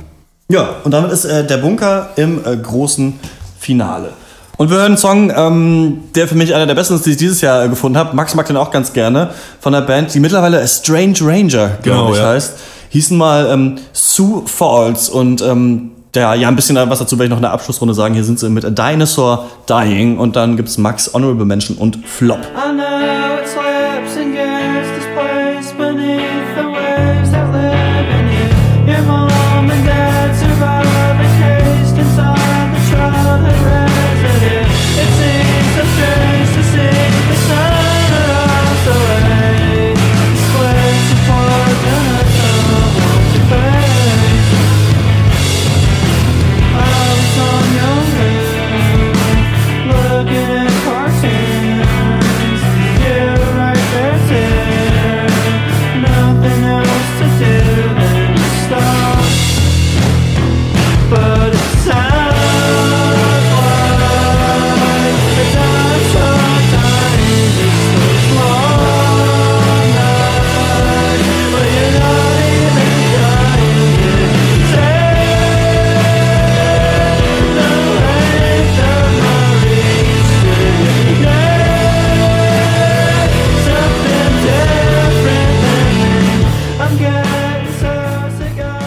Ja, 0.51 0.77
und 0.83 0.91
damit 0.91 1.11
ist 1.11 1.25
äh, 1.25 1.45
der 1.45 1.57
Bunker 1.57 2.09
im 2.15 2.43
äh, 2.43 2.57
großen 2.57 3.19
Finale. 3.59 4.13
Und 4.57 4.71
wir 4.71 4.77
hören 4.77 4.87
einen 4.87 4.97
Song, 4.97 5.31
ähm, 5.33 6.03
der 6.15 6.27
für 6.27 6.35
mich 6.35 6.53
einer 6.55 6.65
der 6.65 6.73
besten 6.73 6.95
ist, 6.95 7.05
die 7.05 7.11
ich 7.11 7.17
dieses 7.17 7.39
Jahr 7.41 7.63
äh, 7.63 7.69
gefunden 7.69 7.97
habe. 7.97 8.15
Max 8.15 8.33
mag 8.33 8.47
den 8.47 8.57
auch 8.57 8.71
ganz 8.71 8.91
gerne. 8.91 9.29
Von 9.61 9.73
der 9.73 9.81
Band, 9.81 10.11
die 10.13 10.19
mittlerweile 10.19 10.67
Strange 10.67 11.17
Ranger, 11.21 11.77
glaube 11.81 11.99
Genau, 11.99 12.11
ich, 12.13 12.17
ja. 12.17 12.29
heißt. 12.29 12.53
Hießen 12.89 13.15
mal 13.15 13.47
ähm, 13.51 13.75
Sioux 13.93 14.43
Falls 14.47 15.07
und 15.07 15.43
ähm, 15.43 15.91
der, 16.15 16.33
ja, 16.33 16.47
ein 16.47 16.55
bisschen 16.55 16.75
was 16.75 16.97
dazu 16.97 17.19
werde 17.19 17.25
ich 17.25 17.29
noch 17.29 17.37
in 17.37 17.43
der 17.43 17.51
Abschlussrunde 17.51 17.93
sagen. 17.93 18.15
Hier 18.15 18.23
sind 18.23 18.39
sie 18.39 18.49
mit 18.49 18.65
A 18.65 18.71
Dinosaur 18.71 19.45
Dying 19.69 20.17
und 20.17 20.35
dann 20.35 20.57
gibt's 20.57 20.79
Max 20.79 21.13
Honorable 21.13 21.45
Mention 21.45 21.77
und 21.77 21.99
Flop. 22.07 22.39
I 22.39 23.28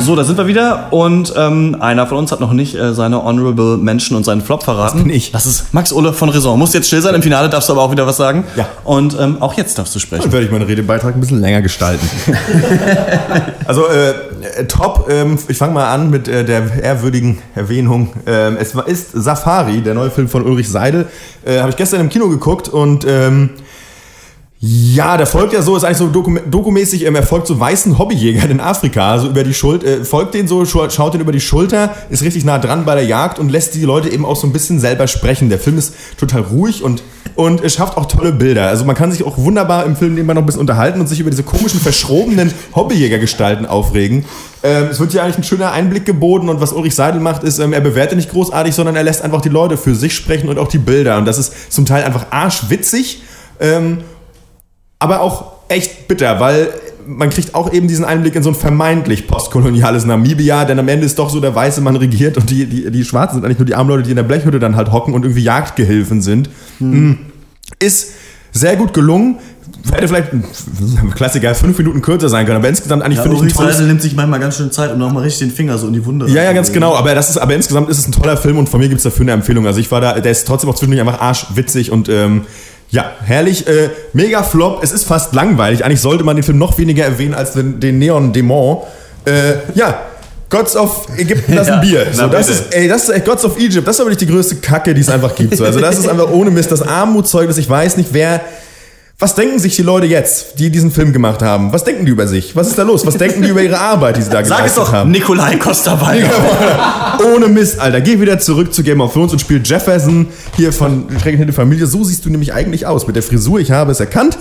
So, 0.04 0.16
da 0.16 0.24
sind 0.24 0.36
wir 0.36 0.48
wieder 0.48 0.88
und 0.90 1.32
ähm, 1.36 1.76
einer 1.78 2.08
von 2.08 2.18
uns 2.18 2.32
hat 2.32 2.40
noch 2.40 2.52
nicht 2.52 2.74
äh, 2.74 2.92
seine 2.92 3.22
Honorable 3.22 3.76
Mention 3.76 4.16
und 4.16 4.24
seinen 4.24 4.40
Flop 4.40 4.64
verraten. 4.64 4.98
Das 4.98 5.04
bin 5.06 5.14
ich. 5.14 5.30
Das 5.30 5.46
ist 5.46 5.72
Max 5.72 5.92
Ulle 5.92 6.12
von 6.12 6.28
Raison. 6.28 6.58
Muss 6.58 6.72
jetzt 6.74 6.88
still 6.88 7.00
sein, 7.00 7.14
im 7.14 7.22
Finale 7.22 7.48
darfst 7.48 7.68
du 7.68 7.74
aber 7.74 7.82
auch 7.82 7.92
wieder 7.92 8.04
was 8.04 8.16
sagen. 8.16 8.42
Ja. 8.56 8.66
Und 8.82 9.16
ähm, 9.20 9.36
auch 9.40 9.54
jetzt 9.54 9.78
darfst 9.78 9.94
du 9.94 10.00
sprechen. 10.00 10.24
Dann 10.24 10.32
werde 10.32 10.46
ich 10.46 10.50
meinen 10.52 10.66
Redebeitrag 10.66 11.14
ein 11.14 11.20
bisschen 11.20 11.40
länger 11.40 11.62
gestalten. 11.62 12.04
also 13.66 13.86
äh, 13.88 14.10
äh, 14.10 14.64
top, 14.66 15.06
ähm, 15.08 15.38
ich 15.46 15.56
fange 15.56 15.74
mal 15.74 15.88
an 15.92 16.10
mit 16.10 16.26
äh, 16.26 16.44
der 16.44 16.82
ehrwürdigen 16.82 17.38
Erwähnung. 17.54 18.12
Ähm, 18.26 18.56
es 18.60 18.74
war- 18.74 18.88
ist 18.88 19.12
Safari, 19.12 19.82
der 19.82 19.94
neue 19.94 20.10
Film 20.10 20.28
von 20.28 20.44
Ulrich 20.44 20.68
Seidel. 20.68 21.06
Äh, 21.44 21.60
Habe 21.60 21.70
ich 21.70 21.76
gestern 21.76 22.00
im 22.00 22.08
Kino 22.08 22.28
geguckt 22.28 22.68
und 22.68 23.06
ähm, 23.08 23.50
ja, 24.64 25.16
der 25.16 25.26
folgt 25.26 25.52
ja 25.52 25.60
so, 25.60 25.76
ist 25.76 25.82
eigentlich 25.82 25.96
so 25.96 26.06
dokum 26.06 26.38
dokumäßig, 26.48 27.04
ähm, 27.04 27.16
er 27.16 27.24
folgt 27.24 27.48
so 27.48 27.58
weißen 27.58 27.98
Hobbyjägern 27.98 28.48
in 28.48 28.60
Afrika, 28.60 29.10
also 29.10 29.26
über 29.26 29.42
die 29.42 29.54
Schulter, 29.54 29.86
äh, 29.88 30.04
folgt 30.04 30.34
den 30.34 30.46
so, 30.46 30.60
scha- 30.60 30.88
schaut 30.88 31.14
den 31.14 31.20
über 31.20 31.32
die 31.32 31.40
Schulter, 31.40 31.92
ist 32.10 32.22
richtig 32.22 32.44
nah 32.44 32.60
dran 32.60 32.84
bei 32.84 32.94
der 32.94 33.04
Jagd 33.04 33.40
und 33.40 33.48
lässt 33.48 33.74
die 33.74 33.82
Leute 33.82 34.08
eben 34.08 34.24
auch 34.24 34.36
so 34.36 34.46
ein 34.46 34.52
bisschen 34.52 34.78
selber 34.78 35.08
sprechen. 35.08 35.48
Der 35.48 35.58
Film 35.58 35.78
ist 35.78 35.94
total 36.16 36.42
ruhig 36.42 36.84
und, 36.84 37.02
und 37.34 37.60
es 37.64 37.74
schafft 37.74 37.96
auch 37.96 38.06
tolle 38.06 38.30
Bilder. 38.30 38.68
Also 38.68 38.84
man 38.84 38.94
kann 38.94 39.10
sich 39.10 39.24
auch 39.24 39.36
wunderbar 39.36 39.84
im 39.84 39.96
Film 39.96 40.14
nebenbei 40.14 40.34
noch 40.34 40.42
ein 40.42 40.46
bisschen 40.46 40.60
unterhalten 40.60 41.00
und 41.00 41.08
sich 41.08 41.18
über 41.18 41.30
diese 41.30 41.42
komischen, 41.42 41.80
verschrobenen 41.80 42.52
Hobbyjägergestalten 42.76 43.66
aufregen. 43.66 44.26
Ähm, 44.62 44.86
es 44.92 45.00
wird 45.00 45.10
hier 45.10 45.24
eigentlich 45.24 45.38
ein 45.38 45.42
schöner 45.44 45.72
Einblick 45.72 46.06
geboten 46.06 46.48
und 46.48 46.60
was 46.60 46.72
Ulrich 46.72 46.94
Seidel 46.94 47.20
macht, 47.20 47.42
ist, 47.42 47.58
ähm, 47.58 47.72
er 47.72 47.80
bewertet 47.80 48.16
nicht 48.16 48.30
großartig, 48.30 48.76
sondern 48.76 48.94
er 48.94 49.02
lässt 49.02 49.22
einfach 49.22 49.40
die 49.40 49.48
Leute 49.48 49.76
für 49.76 49.96
sich 49.96 50.14
sprechen 50.14 50.48
und 50.48 50.60
auch 50.60 50.68
die 50.68 50.78
Bilder. 50.78 51.18
Und 51.18 51.24
das 51.24 51.38
ist 51.38 51.72
zum 51.72 51.84
Teil 51.84 52.04
einfach 52.04 52.26
arschwitzig. 52.30 53.22
Ähm, 53.58 53.98
aber 55.02 55.20
auch 55.20 55.52
echt 55.68 56.06
bitter, 56.06 56.38
weil 56.38 56.68
man 57.06 57.30
kriegt 57.30 57.56
auch 57.56 57.72
eben 57.72 57.88
diesen 57.88 58.04
Einblick 58.04 58.36
in 58.36 58.44
so 58.44 58.50
ein 58.50 58.54
vermeintlich 58.54 59.26
postkoloniales 59.26 60.04
Namibia, 60.04 60.64
denn 60.64 60.78
am 60.78 60.86
Ende 60.86 61.04
ist 61.04 61.18
doch 61.18 61.28
so, 61.28 61.40
der 61.40 61.54
weiße 61.54 61.80
Mann 61.80 61.96
regiert 61.96 62.36
und 62.36 62.48
die, 62.48 62.66
die, 62.66 62.90
die 62.90 63.04
Schwarzen 63.04 63.36
sind 63.36 63.44
eigentlich 63.44 63.58
nur 63.58 63.66
die 63.66 63.74
armen 63.74 63.90
Leute, 63.90 64.04
die 64.04 64.10
in 64.10 64.16
der 64.16 64.22
Blechhütte 64.22 64.60
dann 64.60 64.76
halt 64.76 64.92
hocken 64.92 65.12
und 65.12 65.24
irgendwie 65.24 65.42
Jagdgehilfen 65.42 66.22
sind. 66.22 66.50
Mhm. 66.78 67.18
Ist 67.80 68.12
sehr 68.52 68.76
gut 68.76 68.94
gelungen. 68.94 69.38
Hätte 69.90 70.06
vielleicht 70.06 70.28
Klassiker 71.16 71.54
fünf 71.56 71.76
Minuten 71.78 72.02
kürzer 72.02 72.28
sein 72.28 72.46
können, 72.46 72.58
aber 72.58 72.68
insgesamt 72.68 73.02
eigentlich 73.02 73.16
Ja, 73.16 73.22
finde 73.24 73.38
ich 73.38 73.42
ein 73.42 73.48
tolles 73.48 73.76
Seidel 73.76 73.88
nimmt 73.88 74.02
sich 74.02 74.14
manchmal 74.14 74.38
ganz 74.38 74.56
schön 74.56 74.70
Zeit, 74.70 74.92
um 74.92 74.98
nochmal 74.98 75.24
richtig 75.24 75.48
den 75.48 75.54
Finger 75.54 75.78
so 75.78 75.88
in 75.88 75.94
die 75.94 76.04
Wunde 76.06 76.28
ja, 76.28 76.44
ja, 76.44 76.52
ganz 76.52 76.72
genau. 76.72 76.94
Aber 76.94 77.14
das 77.16 77.30
ist, 77.30 77.38
aber 77.38 77.54
insgesamt 77.54 77.88
ist 77.88 77.98
es 77.98 78.06
ein 78.06 78.12
toller 78.12 78.36
Film 78.36 78.58
und 78.58 78.68
von 78.68 78.78
mir 78.78 78.88
gibt 78.88 78.98
es 78.98 79.02
dafür 79.02 79.24
eine 79.24 79.32
Empfehlung. 79.32 79.66
Also 79.66 79.80
ich 79.80 79.90
war 79.90 80.00
da, 80.00 80.20
der 80.20 80.30
ist 80.30 80.46
trotzdem 80.46 80.70
auch 80.70 80.76
zwischendurch 80.76 81.00
einfach 81.00 81.20
arschwitzig 81.20 81.90
und 81.90 82.08
ähm, 82.08 82.42
ja, 82.92 83.10
herrlich. 83.24 83.66
Äh, 83.66 83.88
mega 84.12 84.42
Flop. 84.42 84.82
Es 84.84 84.92
ist 84.92 85.04
fast 85.04 85.34
langweilig. 85.34 85.84
Eigentlich 85.84 86.02
sollte 86.02 86.24
man 86.24 86.36
den 86.36 86.42
Film 86.42 86.58
noch 86.58 86.76
weniger 86.76 87.04
erwähnen 87.04 87.34
als 87.34 87.54
den, 87.54 87.80
den 87.80 87.98
Neon 87.98 88.32
Dämon. 88.32 88.82
Äh, 89.24 89.54
ja. 89.74 90.02
Gods 90.50 90.76
of 90.76 91.06
Ägypten, 91.16 91.56
das 91.56 91.68
ist 91.68 91.72
ein 91.72 91.80
Bier. 91.88 92.06
So, 92.12 92.26
das 92.26 92.50
ist, 92.50 92.74
ey, 92.74 92.86
das 92.86 93.04
ist 93.04 93.08
echt 93.08 93.24
Gods 93.24 93.46
of 93.46 93.58
Egypt. 93.58 93.88
Das 93.88 93.96
ist 93.96 94.00
aber 94.00 94.10
nicht 94.10 94.20
die 94.20 94.26
größte 94.26 94.56
Kacke, 94.56 94.92
die 94.92 95.00
es 95.00 95.08
einfach 95.08 95.34
gibt. 95.34 95.56
So. 95.56 95.64
Also 95.64 95.80
das 95.80 95.98
ist 95.98 96.06
einfach 96.06 96.30
ohne 96.30 96.50
Mist 96.50 96.70
das 96.70 96.82
Armutszeugnis. 96.82 97.56
Ich 97.56 97.68
weiß 97.68 97.96
nicht, 97.96 98.10
wer. 98.12 98.42
Was 99.18 99.36
denken 99.36 99.60
sich 99.60 99.76
die 99.76 99.82
Leute 99.82 100.06
jetzt, 100.06 100.58
die 100.58 100.70
diesen 100.70 100.90
Film 100.90 101.12
gemacht 101.12 101.42
haben? 101.42 101.72
Was 101.72 101.84
denken 101.84 102.04
die 102.06 102.10
über 102.10 102.26
sich? 102.26 102.56
Was 102.56 102.66
ist 102.66 102.76
da 102.76 102.82
los? 102.82 103.06
Was 103.06 103.16
denken 103.16 103.42
die 103.42 103.50
über 103.50 103.62
ihre 103.62 103.78
Arbeit, 103.78 104.16
die 104.16 104.22
sie 104.22 104.30
da 104.30 104.38
Sag 104.38 104.42
es 104.44 104.48
geleistet 104.48 104.82
doch, 104.82 104.92
haben? 104.92 105.10
Nikolai 105.12 105.56
Costa-Waldau. 105.56 106.28
Ohne 107.36 107.46
Mist, 107.46 107.78
Alter. 107.78 108.00
Geh 108.00 108.20
wieder 108.20 108.40
zurück 108.40 108.74
zu 108.74 108.82
Game 108.82 109.00
of 109.00 109.12
Thrones 109.12 109.32
und 109.32 109.38
spiel 109.40 109.60
Jefferson 109.64 110.26
hier 110.56 110.72
von 110.72 111.06
Schreckliche 111.20 111.52
Familie. 111.52 111.86
So 111.86 112.02
siehst 112.02 112.24
du 112.24 112.30
nämlich 112.30 112.52
eigentlich 112.52 112.86
aus. 112.86 113.06
Mit 113.06 113.14
der 113.14 113.22
Frisur, 113.22 113.60
ich 113.60 113.70
habe 113.70 113.92
es 113.92 114.00
erkannt. 114.00 114.38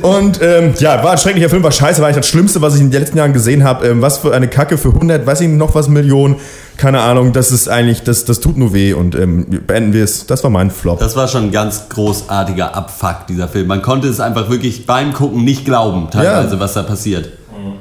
Und 0.00 0.40
ähm, 0.42 0.72
ja, 0.78 1.02
war 1.04 1.12
ein 1.12 1.18
schrecklicher 1.18 1.50
Film, 1.50 1.62
war 1.62 1.72
scheiße, 1.72 2.00
war 2.00 2.08
eigentlich 2.08 2.20
das 2.22 2.28
Schlimmste, 2.28 2.62
was 2.62 2.76
ich 2.76 2.80
in 2.80 2.90
den 2.90 3.00
letzten 3.00 3.18
Jahren 3.18 3.34
gesehen 3.34 3.62
habe. 3.62 3.86
Ähm, 3.86 4.00
was 4.00 4.18
für 4.18 4.34
eine 4.34 4.48
Kacke 4.48 4.78
für 4.78 4.88
100, 4.88 5.26
weiß 5.26 5.42
ich 5.42 5.48
nicht, 5.48 5.58
noch 5.58 5.74
was 5.74 5.88
Millionen. 5.88 6.36
Keine 6.76 7.00
Ahnung, 7.00 7.32
das 7.32 7.52
ist 7.52 7.68
eigentlich, 7.68 8.02
das, 8.02 8.24
das 8.24 8.40
tut 8.40 8.56
nur 8.56 8.72
weh. 8.74 8.94
Und 8.94 9.14
ähm, 9.14 9.46
beenden 9.66 9.92
wir 9.92 10.02
es. 10.02 10.26
Das 10.26 10.42
war 10.42 10.50
mein 10.50 10.70
Flop. 10.70 10.98
Das 10.98 11.14
war 11.14 11.28
schon 11.28 11.44
ein 11.44 11.52
ganz 11.52 11.88
großartiger 11.88 12.74
Abfuck, 12.74 13.26
dieser 13.28 13.48
Film. 13.48 13.68
Man 13.68 13.82
konnte 13.82 14.03
es 14.08 14.20
einfach 14.20 14.48
wirklich 14.50 14.86
beim 14.86 15.12
Gucken 15.12 15.44
nicht 15.44 15.64
glauben, 15.64 16.08
teilweise, 16.10 16.54
Ja. 16.54 16.60
was 16.60 16.74
da 16.74 16.82
passiert. 16.82 17.30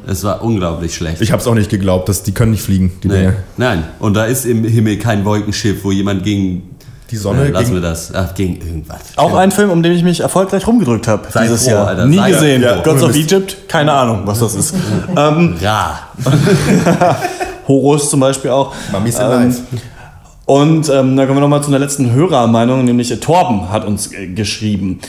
Es 0.07 0.23
war 0.23 0.43
unglaublich 0.43 0.93
schlecht. 0.95 1.21
Ich 1.21 1.31
habe 1.31 1.41
es 1.41 1.47
auch 1.47 1.55
nicht 1.55 1.69
geglaubt, 1.69 2.07
dass 2.09 2.23
die 2.23 2.31
können 2.33 2.51
nicht 2.51 2.63
fliegen, 2.63 2.91
die 3.03 3.07
Nee. 3.07 3.17
Dinger. 3.19 3.33
Nein, 3.57 3.83
und 3.99 4.13
da 4.15 4.25
ist 4.25 4.45
im 4.45 4.63
Himmel 4.65 4.97
kein 4.97 5.23
Wolkenschiff, 5.25 5.83
wo 5.83 5.91
jemand 5.91 6.23
gegen 6.23 6.69
die 7.11 7.15
Sonne 7.17 7.43
Äh, 7.45 7.49
lassen 7.51 7.65
gegen- 7.65 7.75
wir 7.75 7.81
das. 7.81 8.11
Ach, 8.13 8.33
gegen 8.33 8.55
irgendwas. 8.57 8.99
Auch 9.17 9.35
ein 9.35 9.51
Film, 9.51 9.69
um 9.69 9.83
den 9.83 9.91
ich 9.93 10.03
mich 10.03 10.21
erfolgreich 10.21 10.65
rumgedrückt 10.67 11.07
habe 11.07 11.27
dieses 11.41 11.63
froh, 11.63 11.71
Jahr. 11.71 11.87
Alter, 11.87 12.05
Nie 12.05 12.17
gesehen. 12.31 12.63
froh. 12.63 12.81
Gods 12.83 13.03
of. 13.03 13.15
Egypt, 13.15 13.57
keine 13.67 13.91
Ahnung, 13.93 14.21
was 14.25 14.39
das 14.39 14.55
ist. 14.55 14.73
ähm, 15.17 15.55
ja. 15.61 15.99
Horus 17.67 18.09
zum 18.09 18.19
Beispiel 18.19 18.51
auch. 18.51 18.73
Mami's 18.91 19.19
ähm, 19.19 19.25
alive. 19.25 19.59
Und 20.45 20.89
ähm, 20.89 21.15
da 21.15 21.25
kommen 21.25 21.37
wir 21.37 21.41
nochmal 21.41 21.61
zu 21.63 21.69
einer 21.69 21.79
letzten 21.79 22.11
Hörermeinung, 22.11 22.83
nämlich 22.83 23.17
Torben 23.21 23.69
hat 23.71 23.85
uns 23.85 24.11
äh, 24.11 24.27
geschrieben. 24.27 24.99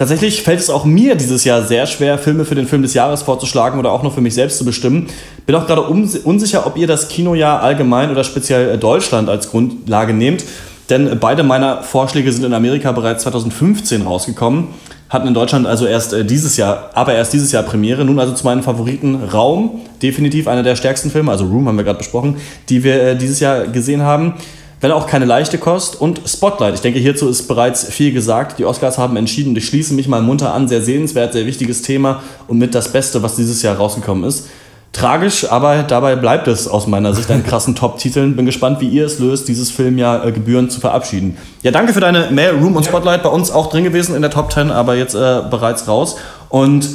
Tatsächlich 0.00 0.42
fällt 0.42 0.60
es 0.60 0.70
auch 0.70 0.86
mir 0.86 1.14
dieses 1.14 1.44
Jahr 1.44 1.62
sehr 1.62 1.84
schwer, 1.84 2.16
Filme 2.16 2.46
für 2.46 2.54
den 2.54 2.66
Film 2.66 2.80
des 2.80 2.94
Jahres 2.94 3.20
vorzuschlagen 3.20 3.78
oder 3.78 3.92
auch 3.92 4.02
nur 4.02 4.10
für 4.10 4.22
mich 4.22 4.32
selbst 4.32 4.56
zu 4.56 4.64
bestimmen. 4.64 5.08
Bin 5.44 5.54
auch 5.54 5.66
gerade 5.66 5.82
uns- 5.82 6.16
unsicher, 6.16 6.66
ob 6.66 6.78
ihr 6.78 6.86
das 6.86 7.08
Kinojahr 7.08 7.62
allgemein 7.62 8.10
oder 8.10 8.24
speziell 8.24 8.70
äh, 8.70 8.78
Deutschland 8.78 9.28
als 9.28 9.50
Grundlage 9.50 10.14
nehmt. 10.14 10.42
Denn 10.88 11.18
beide 11.20 11.42
meiner 11.42 11.82
Vorschläge 11.82 12.32
sind 12.32 12.46
in 12.46 12.54
Amerika 12.54 12.92
bereits 12.92 13.24
2015 13.24 14.00
rausgekommen, 14.00 14.68
hatten 15.10 15.28
in 15.28 15.34
Deutschland 15.34 15.66
also 15.66 15.84
erst 15.84 16.14
äh, 16.14 16.24
dieses 16.24 16.56
Jahr, 16.56 16.88
aber 16.94 17.12
erst 17.12 17.34
dieses 17.34 17.52
Jahr 17.52 17.62
Premiere. 17.62 18.02
Nun 18.06 18.18
also 18.18 18.32
zu 18.32 18.46
meinen 18.46 18.62
Favoriten 18.62 19.16
Raum, 19.16 19.82
definitiv 20.00 20.48
einer 20.48 20.62
der 20.62 20.76
stärksten 20.76 21.10
Filme, 21.10 21.30
also 21.30 21.44
Room 21.44 21.68
haben 21.68 21.76
wir 21.76 21.84
gerade 21.84 21.98
besprochen, 21.98 22.38
die 22.70 22.84
wir 22.84 23.02
äh, 23.02 23.16
dieses 23.18 23.38
Jahr 23.38 23.66
gesehen 23.66 24.00
haben. 24.00 24.32
Wenn 24.80 24.92
auch 24.92 25.06
keine 25.06 25.26
leichte 25.26 25.58
Kost. 25.58 26.00
Und 26.00 26.22
Spotlight. 26.26 26.74
Ich 26.74 26.80
denke, 26.80 26.98
hierzu 26.98 27.28
ist 27.28 27.48
bereits 27.48 27.84
viel 27.84 28.12
gesagt. 28.12 28.58
Die 28.58 28.64
Oscars 28.64 28.98
haben 28.98 29.16
entschieden 29.16 29.54
ich 29.54 29.66
schließe 29.66 29.94
mich 29.94 30.08
mal 30.08 30.22
munter 30.22 30.54
an. 30.54 30.68
Sehr 30.68 30.80
sehenswert, 30.82 31.32
sehr 31.32 31.46
wichtiges 31.46 31.82
Thema 31.82 32.22
und 32.48 32.58
mit 32.58 32.74
das 32.74 32.92
Beste, 32.92 33.22
was 33.22 33.36
dieses 33.36 33.62
Jahr 33.62 33.76
rausgekommen 33.76 34.24
ist. 34.24 34.48
Tragisch, 34.92 35.48
aber 35.48 35.84
dabei 35.84 36.16
bleibt 36.16 36.48
es 36.48 36.66
aus 36.66 36.88
meiner 36.88 37.14
Sicht 37.14 37.30
an 37.30 37.44
krassen 37.44 37.74
Top-Titeln. 37.76 38.34
Bin 38.34 38.44
gespannt, 38.44 38.80
wie 38.80 38.88
ihr 38.88 39.06
es 39.06 39.20
löst, 39.20 39.46
dieses 39.46 39.70
Filmjahr 39.70 40.26
äh, 40.26 40.32
gebührend 40.32 40.72
zu 40.72 40.80
verabschieden. 40.80 41.36
Ja, 41.62 41.70
danke 41.70 41.92
für 41.92 42.00
deine 42.00 42.30
Mail, 42.32 42.56
Room 42.56 42.74
und 42.74 42.84
Spotlight. 42.84 43.22
Bei 43.22 43.28
uns 43.28 43.52
auch 43.52 43.68
drin 43.68 43.84
gewesen 43.84 44.16
in 44.16 44.22
der 44.22 44.32
Top 44.32 44.52
10, 44.52 44.72
aber 44.72 44.96
jetzt 44.96 45.14
äh, 45.14 45.42
bereits 45.48 45.86
raus. 45.86 46.16
Und 46.48 46.88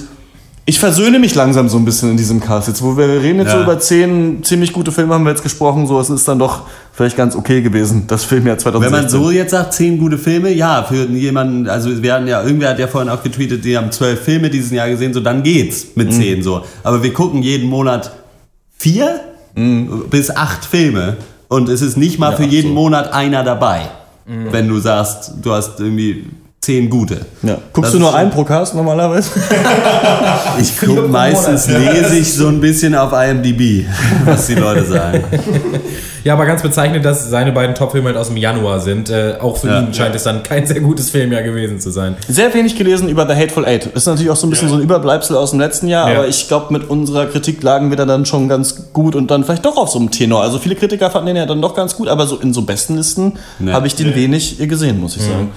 ich 0.68 0.80
versöhne 0.80 1.20
mich 1.20 1.36
langsam 1.36 1.70
so 1.70 1.78
ein 1.78 1.86
bisschen 1.86 2.10
in 2.12 2.18
diesem 2.18 2.40
Cast. 2.40 2.68
Jetzt, 2.68 2.82
wo 2.82 2.98
wir 2.98 3.08
reden 3.22 3.38
jetzt 3.40 3.50
Ja. 3.52 3.58
so 3.58 3.64
über 3.64 3.80
zehn 3.80 4.44
ziemlich 4.44 4.74
gute 4.74 4.92
Filme, 4.92 5.14
haben 5.14 5.24
wir 5.24 5.30
jetzt 5.30 5.44
gesprochen. 5.44 5.86
So, 5.86 6.00
es 6.00 6.10
ist 6.10 6.28
dann 6.28 6.40
doch 6.40 6.62
vielleicht 6.92 7.16
ganz 7.16 7.36
okay 7.36 7.62
gewesen, 7.62 8.06
das 8.08 8.24
Filmjahr 8.24 8.58
2016. 8.58 8.94
Wenn 8.96 9.04
man 9.04 9.10
so 9.26 9.32
jetzt 9.32 9.52
sagt, 9.52 9.74
zehn 9.74 10.00
gute 10.00 10.18
Filme, 10.18 10.52
ja, 10.52 10.84
für 10.84 11.06
jemanden, 11.06 11.68
also 11.70 12.02
wir 12.02 12.14
hatten 12.14 12.28
ja, 12.28 12.42
irgendwer 12.42 12.70
hat 12.72 12.80
ja 12.80 12.88
vorhin 12.88 13.10
auch 13.12 13.22
getweetet, 13.22 13.64
die 13.64 13.78
haben 13.78 13.92
zwölf 13.92 14.22
Filme 14.22 14.50
dieses 14.50 14.72
Jahr 14.72 14.90
gesehen, 14.90 15.14
so 15.14 15.20
dann 15.20 15.44
geht's 15.44 15.88
mit 15.96 16.08
Mhm. 16.08 16.12
zehn 16.14 16.42
so. 16.44 16.64
Aber 16.84 17.04
wir 17.04 17.14
gucken 17.14 17.44
jeden 17.44 17.70
Monat 17.70 18.12
vier 18.78 19.20
Mhm. 19.56 20.06
bis 20.10 20.36
acht 20.36 20.66
Filme 20.66 21.18
und 21.48 21.70
es 21.70 21.82
ist 21.82 21.96
nicht 21.96 22.18
mal 22.18 22.32
Ja, 22.32 22.38
für 22.38 22.44
jeden 22.44 22.70
so. 22.70 22.74
Monat 22.74 23.14
einer 23.14 23.44
dabei. 23.44 23.82
Mhm. 24.26 24.48
Wenn 24.52 24.68
du 24.68 24.80
sagst, 24.80 25.34
du 25.44 25.52
hast 25.52 25.80
irgendwie 25.80 26.26
zehn 26.62 26.90
gute. 26.90 27.26
Ja. 27.44 27.60
Guckst 27.74 27.90
Das 27.90 27.92
du 27.94 28.00
nur 28.00 28.16
einen 28.16 28.32
pro 28.32 28.44
Cast 28.44 28.74
normalerweise? 28.76 29.30
Ich 30.60 30.80
gucke 30.80 31.02
meistens, 31.04 31.68
lese 31.68 32.18
ich 32.18 32.34
so 32.34 32.48
ein 32.48 32.62
bisschen 32.62 32.96
auf 32.96 33.12
IMDb, 33.12 33.86
was 34.26 34.48
die 34.48 34.56
Leute 34.56 34.86
sagen. 34.86 35.24
Ja, 36.24 36.34
aber 36.34 36.46
ganz 36.46 36.62
bezeichnend, 36.62 37.04
dass 37.06 37.30
seine 37.30 37.52
beiden 37.52 37.76
Top-Filme 37.76 38.08
halt 38.08 38.18
aus 38.18 38.28
dem 38.30 38.38
Januar 38.38 38.80
sind. 38.80 39.10
Äh, 39.10 39.36
auch 39.42 39.58
für 39.58 39.68
Ja. 39.68 39.82
ihn 39.82 39.94
scheint 39.94 40.16
es 40.16 40.24
dann 40.24 40.42
kein 40.44 40.66
sehr 40.66 40.80
gutes 40.80 41.10
Filmjahr 41.10 41.44
gewesen 41.44 41.80
zu 41.80 41.92
sein. 41.92 42.16
Sehr 42.28 42.52
wenig 42.54 42.76
gelesen 42.78 43.10
über 43.10 43.28
The 43.28 43.36
Hateful 43.36 43.66
Eight. 43.66 43.86
Ist 43.88 44.08
natürlich 44.08 44.32
auch 44.32 44.36
so 44.36 44.48
ein 44.48 44.50
bisschen 44.50 44.70
so 44.70 44.76
ein 44.76 44.82
Überbleibsel 44.82 45.36
aus 45.36 45.52
dem 45.52 45.60
letzten 45.60 45.88
Jahr, 45.88 46.10
Ja. 46.10 46.18
aber 46.20 46.28
ich 46.28 46.48
glaube, 46.48 46.72
mit 46.74 46.90
unserer 46.90 47.26
Kritik 47.28 47.62
lagen 47.62 47.90
wir 47.90 47.98
da 47.98 48.06
dann 48.06 48.26
schon 48.26 48.48
ganz 48.50 48.92
gut 48.94 49.16
und 49.16 49.30
dann 49.30 49.44
vielleicht 49.44 49.66
doch 49.66 49.78
auf 49.78 49.90
so 49.90 50.00
einem 50.00 50.10
Tenor. 50.10 50.42
Also 50.42 50.58
viele 50.58 50.76
Kritiker 50.76 51.12
fanden 51.12 51.28
den 51.28 51.36
ja 51.36 51.46
dann 51.46 51.62
doch 51.62 51.76
ganz 51.76 51.96
gut, 51.96 52.08
aber 52.08 52.26
so 52.26 52.38
in 52.38 52.54
so 52.54 52.62
Bestenlisten 52.64 53.34
Nee. 53.60 53.72
habe 53.74 53.86
ich 53.88 53.96
den 53.96 54.08
Nee. 54.10 54.16
wenig 54.16 54.58
gesehen, 54.58 55.00
muss 55.00 55.16
ich 55.18 55.24
Mhm. 55.24 55.28
sagen. 55.28 55.52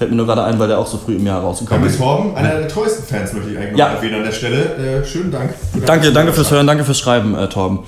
Fällt 0.00 0.12
mir 0.12 0.16
nur 0.16 0.24
gerade 0.24 0.42
ein, 0.44 0.58
weil 0.58 0.66
der 0.66 0.78
auch 0.78 0.86
so 0.86 0.96
früh 0.96 1.16
im 1.16 1.26
Jahr 1.26 1.42
rausgekommen 1.42 1.86
ist. 1.86 1.98
Torben, 1.98 2.34
einer 2.34 2.54
der 2.60 2.68
treuesten 2.68 3.04
Fans, 3.04 3.34
möchte 3.34 3.50
ich 3.50 3.58
eigentlich 3.58 3.76
Ja. 3.76 3.88
noch 3.90 3.96
erwähnen 3.96 4.14
an 4.14 4.22
der 4.24 4.32
Stelle. 4.32 5.02
Äh, 5.02 5.04
schönen 5.06 5.30
Dank. 5.30 5.52
Danke, 5.84 6.10
danke 6.10 6.32
fürs 6.32 6.50
Hören, 6.50 6.66
danke 6.66 6.84
fürs 6.84 6.98
Schreiben, 6.98 7.34
äh, 7.36 7.50
Torben. 7.50 7.80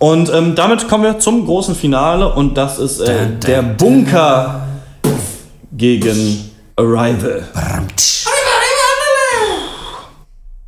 Und 0.00 0.34
ähm, 0.34 0.56
damit 0.56 0.88
kommen 0.88 1.04
wir 1.04 1.20
zum 1.20 1.46
großen 1.46 1.76
Finale 1.76 2.34
und 2.34 2.56
das 2.58 2.80
ist 2.80 2.98
äh, 2.98 3.28
der 3.46 3.62
Bunker 3.62 4.62
gegen 5.70 6.50
Arrival. 6.74 7.44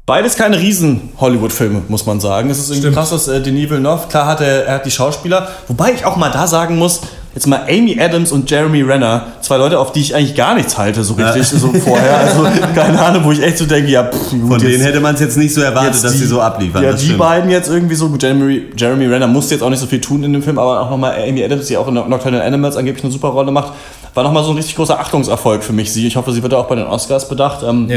Beides 0.07 0.37
keine 0.37 0.61
Riesen-Hollywood-Filme, 0.61 1.83
muss 1.89 2.07
man 2.07 2.21
sagen. 2.21 2.49
Es 2.49 2.61
ist 2.61 2.71
irgendwie 2.71 2.93
krass, 2.93 3.11
dass 3.11 3.27
äh, 3.27 3.41
Denis 3.41 3.71
Villeneuve, 3.71 4.07
klar 4.09 4.27
hat 4.27 4.41
er, 4.41 4.67
er 4.67 4.75
hat 4.77 4.87
die 4.87 4.91
Schauspieler, 4.93 5.49
wobei 5.67 5.95
ich 5.95 6.05
auch 6.05 6.15
mal 6.17 6.31
da 6.31 6.47
sagen 6.47 6.77
muss, 6.79 7.01
jetzt 7.35 7.47
mal 7.47 7.63
Amy 7.69 7.99
Adams 8.01 8.31
und 8.33 8.51
Jeremy 8.51 8.83
Renner, 8.83 9.27
zwei 9.41 9.57
Leute, 9.57 9.79
auf 9.79 9.93
die 9.93 10.01
ich 10.01 10.15
eigentlich 10.15 10.35
gar 10.35 10.55
nichts 10.55 10.77
halte, 10.77 11.03
so 11.03 11.15
richtig, 11.15 11.47
so 11.47 11.73
vorher. 11.73 12.19
Also 12.19 12.43
keine 12.75 13.01
Ahnung, 13.01 13.25
wo 13.25 13.33
ich 13.33 13.43
echt 13.43 13.57
so 13.59 13.65
denke, 13.67 13.91
ja, 13.91 14.05
pff, 14.05 14.31
gut, 14.31 14.49
Von 14.49 14.59
denen 14.59 14.73
jetzt- 14.73 14.85
hätte 14.85 15.01
man 15.01 15.15
es 15.15 15.21
jetzt 15.21 15.37
nicht 15.39 15.55
so 15.55 15.63
erwartet, 15.63 16.03
dass 16.05 16.13
die- 16.13 16.19
sie 16.19 16.27
so 16.27 16.41
abliefern. 16.41 16.83
Ja, 16.83 16.91
das 16.93 17.01
die 17.01 17.07
stimmt. 17.07 17.21
beiden 17.21 17.51
jetzt 17.51 17.69
irgendwie 17.71 17.95
so. 17.95 18.09
Gut, 18.11 18.23
Jeremy, 18.23 18.67
Jeremy 18.77 19.07
Renner 19.07 19.27
musste 19.27 19.55
jetzt 19.55 19.63
auch 19.63 19.71
nicht 19.71 19.81
so 19.81 19.87
viel 19.87 20.01
tun 20.01 20.23
in 20.25 20.33
dem 20.33 20.43
Film, 20.43 20.59
aber 20.59 20.81
auch 20.81 20.91
nochmal 20.91 21.15
Amy 21.27 21.43
Adams, 21.43 21.67
die 21.69 21.77
auch 21.77 21.89
in 21.89 21.95
Nocturnal 21.95 22.43
Animals 22.43 22.77
angeblich 22.77 23.03
eine 23.05 23.13
super 23.13 23.29
Rolle 23.29 23.51
macht, 23.51 23.73
war 24.15 24.25
nochmal 24.25 24.45
so 24.45 24.51
ein 24.51 24.57
richtig 24.57 24.77
großer 24.77 25.01
Achtungserfolg 25.01 25.65
für 25.65 25.73
mich. 25.73 25.91
Sie, 25.93 26.07
ich 26.07 26.17
hoffe, 26.17 26.33
sie 26.33 26.43
wird 26.43 26.53
auch 26.53 26.67
bei 26.67 26.75
den 26.75 26.87
Oscars 26.87 27.29
bedacht. 27.29 27.63
Ähm, 27.63 27.91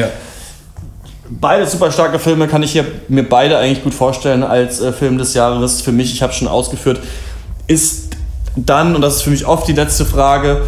Beide 1.28 1.66
super 1.66 1.92
starke 1.92 2.20
Filme 2.20 2.48
kann 2.48 2.62
ich 2.62 2.72
hier 2.72 2.86
mir 3.08 3.24
beide 3.28 3.58
eigentlich 3.58 3.84
gut 3.84 3.96
vorstellen 3.96 4.44
als 4.44 4.80
äh, 4.80 4.92
Film 4.94 5.18
des 5.18 5.34
Jahres. 5.34 5.82
Für 5.82 5.92
mich, 5.92 6.14
ich 6.14 6.22
habe 6.22 6.34
schon 6.34 6.48
ausgeführt, 6.48 7.00
ist 7.66 8.05
dann, 8.56 8.96
und 8.96 9.02
das 9.02 9.18
ist 9.18 9.22
für 9.24 9.30
mich 9.30 9.46
oft 9.46 9.68
die 9.68 9.74
letzte 9.74 10.06
Frage, 10.06 10.62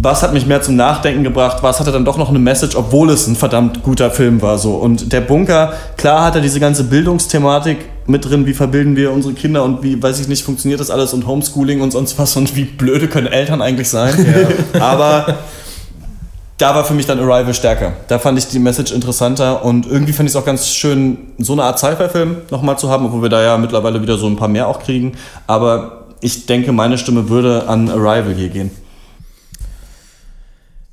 was 0.00 0.22
hat 0.22 0.32
mich 0.32 0.46
mehr 0.46 0.62
zum 0.62 0.76
Nachdenken 0.76 1.24
gebracht? 1.24 1.58
Was 1.62 1.80
hatte 1.80 1.90
dann 1.90 2.04
doch 2.04 2.18
noch 2.18 2.28
eine 2.28 2.38
Message, 2.38 2.76
obwohl 2.76 3.10
es 3.10 3.26
ein 3.26 3.34
verdammt 3.34 3.82
guter 3.82 4.10
Film 4.10 4.40
war 4.42 4.58
so? 4.58 4.76
Und 4.76 5.12
der 5.12 5.20
Bunker, 5.20 5.72
klar 5.96 6.24
hat 6.24 6.36
er 6.36 6.40
diese 6.40 6.60
ganze 6.60 6.84
Bildungsthematik 6.84 7.78
mit 8.06 8.24
drin, 8.24 8.46
wie 8.46 8.54
verbilden 8.54 8.94
wir 8.94 9.12
unsere 9.12 9.34
Kinder 9.34 9.64
und 9.64 9.82
wie, 9.82 10.00
weiß 10.00 10.20
ich 10.20 10.28
nicht, 10.28 10.44
funktioniert 10.44 10.80
das 10.80 10.90
alles 10.90 11.12
und 11.12 11.26
Homeschooling 11.26 11.80
und 11.80 11.90
sonst 11.90 12.18
was 12.18 12.36
und 12.36 12.54
wie 12.54 12.64
blöde 12.64 13.08
können 13.08 13.26
Eltern 13.26 13.60
eigentlich 13.60 13.88
sein? 13.88 14.14
Aber 14.80 15.38
da 16.58 16.74
war 16.74 16.84
für 16.84 16.94
mich 16.94 17.06
dann 17.06 17.18
Arrival 17.18 17.54
stärker. 17.54 17.92
Da 18.06 18.18
fand 18.18 18.38
ich 18.38 18.46
die 18.46 18.58
Message 18.60 18.92
interessanter 18.92 19.64
und 19.64 19.86
irgendwie 19.86 20.12
fand 20.12 20.28
ich 20.28 20.34
es 20.34 20.40
auch 20.40 20.46
ganz 20.46 20.68
schön, 20.68 21.18
so 21.38 21.54
eine 21.54 21.64
Art 21.64 21.78
Sci-Fi-Film 21.78 22.36
nochmal 22.50 22.78
zu 22.78 22.88
haben, 22.88 23.06
obwohl 23.06 23.22
wir 23.22 23.28
da 23.28 23.42
ja 23.42 23.58
mittlerweile 23.58 24.00
wieder 24.00 24.16
so 24.16 24.26
ein 24.26 24.36
paar 24.36 24.48
mehr 24.48 24.68
auch 24.68 24.80
kriegen. 24.80 25.12
Aber 25.46 25.97
ich 26.20 26.46
denke, 26.46 26.72
meine 26.72 26.98
Stimme 26.98 27.28
würde 27.28 27.68
an 27.68 27.88
Arrival 27.88 28.34
hier 28.34 28.48
gehen. 28.48 28.70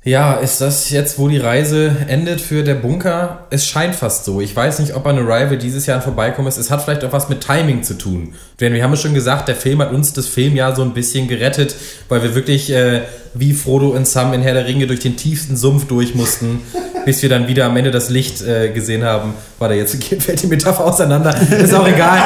Ja, 0.06 0.34
ist 0.34 0.60
das 0.60 0.90
jetzt, 0.90 1.18
wo 1.18 1.26
die 1.26 1.38
Reise 1.38 1.90
endet 2.06 2.40
für 2.40 2.62
der 2.62 2.76
Bunker? 2.76 3.40
Es 3.50 3.66
scheint 3.66 3.96
fast 3.96 4.24
so. 4.24 4.40
Ich 4.40 4.54
weiß 4.54 4.78
nicht, 4.78 4.94
ob 4.94 5.04
an 5.04 5.18
Arrival 5.18 5.58
dieses 5.58 5.84
Jahr 5.86 6.00
vorbeikommen 6.00 6.46
ist. 6.46 6.58
Es 6.58 6.70
hat 6.70 6.84
vielleicht 6.84 7.04
auch 7.04 7.10
was 7.10 7.28
mit 7.28 7.40
Timing 7.40 7.82
zu 7.82 7.94
tun. 7.98 8.34
Denn 8.60 8.72
wir 8.72 8.84
haben 8.84 8.92
es 8.92 9.02
schon 9.02 9.14
gesagt, 9.14 9.48
der 9.48 9.56
Film 9.56 9.80
hat 9.80 9.90
uns 9.90 10.12
das 10.12 10.28
Filmjahr 10.28 10.76
so 10.76 10.82
ein 10.82 10.94
bisschen 10.94 11.26
gerettet, 11.26 11.74
weil 12.08 12.22
wir 12.22 12.36
wirklich 12.36 12.70
äh, 12.70 13.00
wie 13.34 13.52
Frodo 13.52 13.88
und 13.88 14.06
Sam 14.06 14.32
in 14.32 14.42
Herr 14.42 14.54
der 14.54 14.66
Ringe 14.66 14.86
durch 14.86 15.00
den 15.00 15.16
tiefsten 15.16 15.56
Sumpf 15.56 15.88
durch 15.88 16.14
mussten, 16.14 16.60
bis 17.04 17.20
wir 17.22 17.28
dann 17.28 17.48
wieder 17.48 17.64
am 17.64 17.76
Ende 17.76 17.90
das 17.90 18.08
Licht 18.08 18.42
äh, 18.42 18.68
gesehen 18.68 19.02
haben. 19.02 19.34
Warte, 19.58 19.74
jetzt 19.74 19.96
fällt 20.22 20.40
die 20.40 20.46
Metapher 20.46 20.84
auseinander. 20.84 21.36
Ist 21.50 21.74
auch 21.74 21.88
egal. 21.88 22.20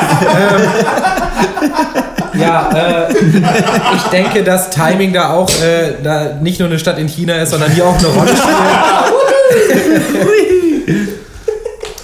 ähm, 1.96 2.02
ja, 2.40 2.70
äh, 3.08 3.12
ich 3.96 4.02
denke, 4.10 4.42
dass 4.42 4.70
Timing 4.70 5.12
da 5.12 5.30
auch 5.30 5.50
äh, 5.62 5.94
da 6.02 6.34
nicht 6.40 6.58
nur 6.58 6.68
eine 6.68 6.78
Stadt 6.78 6.98
in 6.98 7.08
China 7.08 7.36
ist, 7.36 7.50
sondern 7.50 7.70
hier 7.70 7.86
auch 7.86 7.98
eine 7.98 8.08
Rolle 8.08 8.30
spielt. 8.30 8.50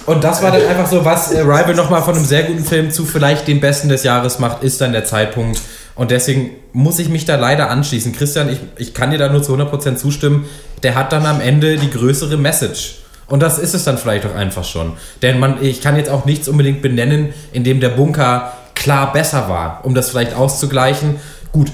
Und 0.07 0.23
das 0.23 0.41
war 0.41 0.51
dann 0.51 0.65
einfach 0.65 0.87
so, 0.87 1.03
was 1.03 1.33
äh, 1.33 1.41
Rival 1.41 1.75
nochmal 1.75 2.01
von 2.01 2.15
einem 2.15 2.23
sehr 2.23 2.43
guten 2.43 2.63
Film 2.63 2.91
zu 2.91 3.05
vielleicht 3.05 3.45
dem 3.47 3.59
besten 3.59 3.89
des 3.89 4.03
Jahres 4.03 4.39
macht, 4.39 4.63
ist 4.63 4.79
dann 4.79 4.93
der 4.93 5.03
Zeitpunkt. 5.03 5.59
Und 5.95 6.11
deswegen 6.11 6.51
muss 6.71 6.97
ich 6.99 7.09
mich 7.09 7.25
da 7.25 7.35
leider 7.35 7.69
anschließen. 7.69 8.13
Christian, 8.13 8.49
ich, 8.49 8.59
ich 8.77 8.93
kann 8.93 9.11
dir 9.11 9.17
da 9.17 9.27
nur 9.27 9.43
zu 9.43 9.53
100% 9.53 9.97
zustimmen. 9.97 10.45
Der 10.81 10.95
hat 10.95 11.11
dann 11.11 11.25
am 11.25 11.41
Ende 11.41 11.75
die 11.75 11.89
größere 11.89 12.37
Message. 12.37 12.99
Und 13.27 13.41
das 13.41 13.59
ist 13.59 13.73
es 13.73 13.83
dann 13.83 13.97
vielleicht 13.97 14.25
auch 14.25 14.33
einfach 14.33 14.63
schon. 14.63 14.93
Denn 15.21 15.39
man, 15.39 15.61
ich 15.61 15.81
kann 15.81 15.97
jetzt 15.97 16.09
auch 16.09 16.23
nichts 16.23 16.47
unbedingt 16.47 16.81
benennen, 16.81 17.33
in 17.51 17.65
dem 17.65 17.81
der 17.81 17.89
Bunker 17.89 18.53
klar 18.87 19.11
besser 19.11 19.49
war, 19.49 19.81
um 19.83 19.93
das 19.93 20.09
vielleicht 20.09 20.33
auszugleichen. 20.33 21.17
Gut, 21.51 21.69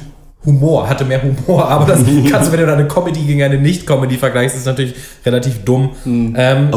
Humor, 0.46 0.90
hatte 0.90 1.06
mehr 1.06 1.22
Humor, 1.22 1.70
aber 1.70 1.86
das 1.86 2.00
kannst 2.32 2.48
du, 2.48 2.58
wenn 2.58 2.66
du 2.66 2.74
eine 2.74 2.88
Comedy 2.88 3.20
gegen 3.22 3.44
eine 3.44 3.60
Nicht-Comedy 3.60 4.18
vergleichst, 4.18 4.58
ist 4.58 4.66
natürlich 4.66 4.96
relativ 5.24 5.64
dumm. 5.64 5.92
Ähm, 6.06 6.72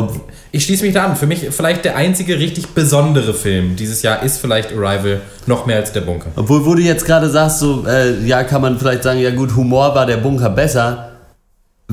ich 0.52 0.64
schließe 0.64 0.84
mich 0.84 0.92
da 0.92 1.06
an. 1.06 1.16
Für 1.16 1.26
mich 1.26 1.48
vielleicht 1.50 1.86
der 1.86 1.96
einzige 1.96 2.38
richtig 2.38 2.68
besondere 2.68 3.32
Film 3.32 3.76
dieses 3.76 4.02
Jahr 4.02 4.22
ist 4.22 4.38
vielleicht 4.38 4.72
Arrival 4.72 5.22
noch 5.46 5.64
mehr 5.64 5.76
als 5.76 5.92
der 5.92 6.02
Bunker. 6.02 6.28
Obwohl, 6.36 6.66
wo 6.66 6.74
du 6.74 6.82
jetzt 6.82 7.06
gerade 7.06 7.30
sagst, 7.30 7.60
so, 7.60 7.86
äh, 7.86 8.22
ja, 8.26 8.44
kann 8.44 8.60
man 8.60 8.78
vielleicht 8.78 9.04
sagen, 9.04 9.20
ja 9.20 9.30
gut, 9.30 9.56
Humor 9.56 9.94
war 9.94 10.04
der 10.04 10.18
Bunker 10.18 10.50
besser. 10.50 11.15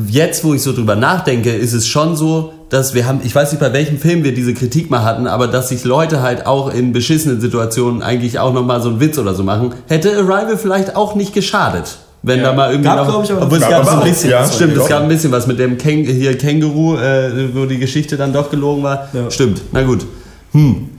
Jetzt, 0.10 0.44
wo 0.44 0.56
ich 0.56 0.61
so 0.64 0.74
drüber 0.74 0.95
nachdenke, 0.95 1.52
ist 1.52 1.74
es 1.74 1.88
schon 1.88 2.15
so, 2.15 2.52
dass 2.70 2.95
wir 2.95 3.06
haben, 3.06 3.22
ich 3.24 3.36
weiß 3.36 3.52
nicht, 3.52 3.60
bei 3.60 3.74
welchem 3.74 3.99
Film 3.99 4.24
wir 4.24 4.34
diese 4.34 4.56
Kritik 4.56 4.90
mal 4.90 5.03
hatten, 5.03 5.28
aber 5.28 5.48
dass 5.48 5.70
sich 5.70 5.84
Leute 5.84 6.24
halt 6.24 6.48
auch 6.48 6.74
in 6.74 6.94
beschissenen 6.94 7.40
Situationen 7.40 8.02
eigentlich 8.02 8.40
auch 8.40 8.53
nochmal 8.53 8.82
so 8.82 8.90
einen 8.90 8.99
Witz 8.99 9.20
oder 9.20 9.36
so 9.36 9.44
machen, 9.44 9.76
hätte 9.88 10.10
Arrival 10.18 10.57
vielleicht 10.57 10.95
auch 10.95 11.14
nicht 11.14 11.32
geschadet. 11.34 11.98
Wenn 12.24 12.40
Ja. 12.40 12.45
da 12.45 12.53
mal 12.53 12.72
irgendwie 12.72 12.90
Gab, 12.90 13.07
noch, 13.07 13.24
ich, 13.24 13.32
aber 13.32 13.44
obwohl 13.44 13.57
es 13.60 13.70
gab 13.70 13.84
Gab 13.84 13.86
so 13.86 13.98
ein 14.02 14.10
bisschen, 14.10 14.30
ja. 14.32 14.45
stimmt, 14.49 14.78
es 14.78 14.84
Ja. 14.84 14.90
gab 14.90 15.03
ein 15.03 15.10
bisschen 15.10 15.32
was 15.32 15.45
mit 15.45 15.60
dem 15.60 15.78
Käng 15.78 16.06
hier 16.06 16.36
Känguru, 16.40 16.95
äh, 16.95 17.53
wo 17.53 17.65
die 17.65 17.78
Geschichte 17.78 18.18
dann 18.18 18.34
doch 18.34 18.49
gelogen 18.49 18.82
war. 18.82 19.10
Stimmt, 19.30 19.61
na 19.74 19.84
gut. 19.84 20.06
Hm. 20.53 20.90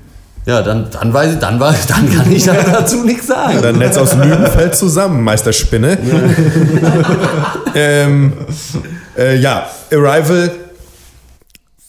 Ja, 0.47 0.61
dann, 0.61 0.89
dann 0.91 1.13
weiß 1.13 1.35
ich, 1.35 1.39
dann, 1.39 1.59
war, 1.59 1.75
dann 1.89 2.15
kann 2.15 2.31
ich 2.31 2.45
da 2.45 2.55
dazu 2.73 3.03
nichts 3.05 3.27
sagen. 3.29 3.55
Ja, 3.55 3.63
dein 3.63 3.79
Netz 3.79 3.97
aus 3.97 4.15
Lügen 4.15 4.47
fällt 4.47 4.77
zusammen, 4.77 5.23
Meister 5.23 5.53
Spinne. 5.53 5.97
ähm, 7.75 8.35
äh, 9.17 9.37
ja, 9.37 9.71
Arrival. 9.91 10.51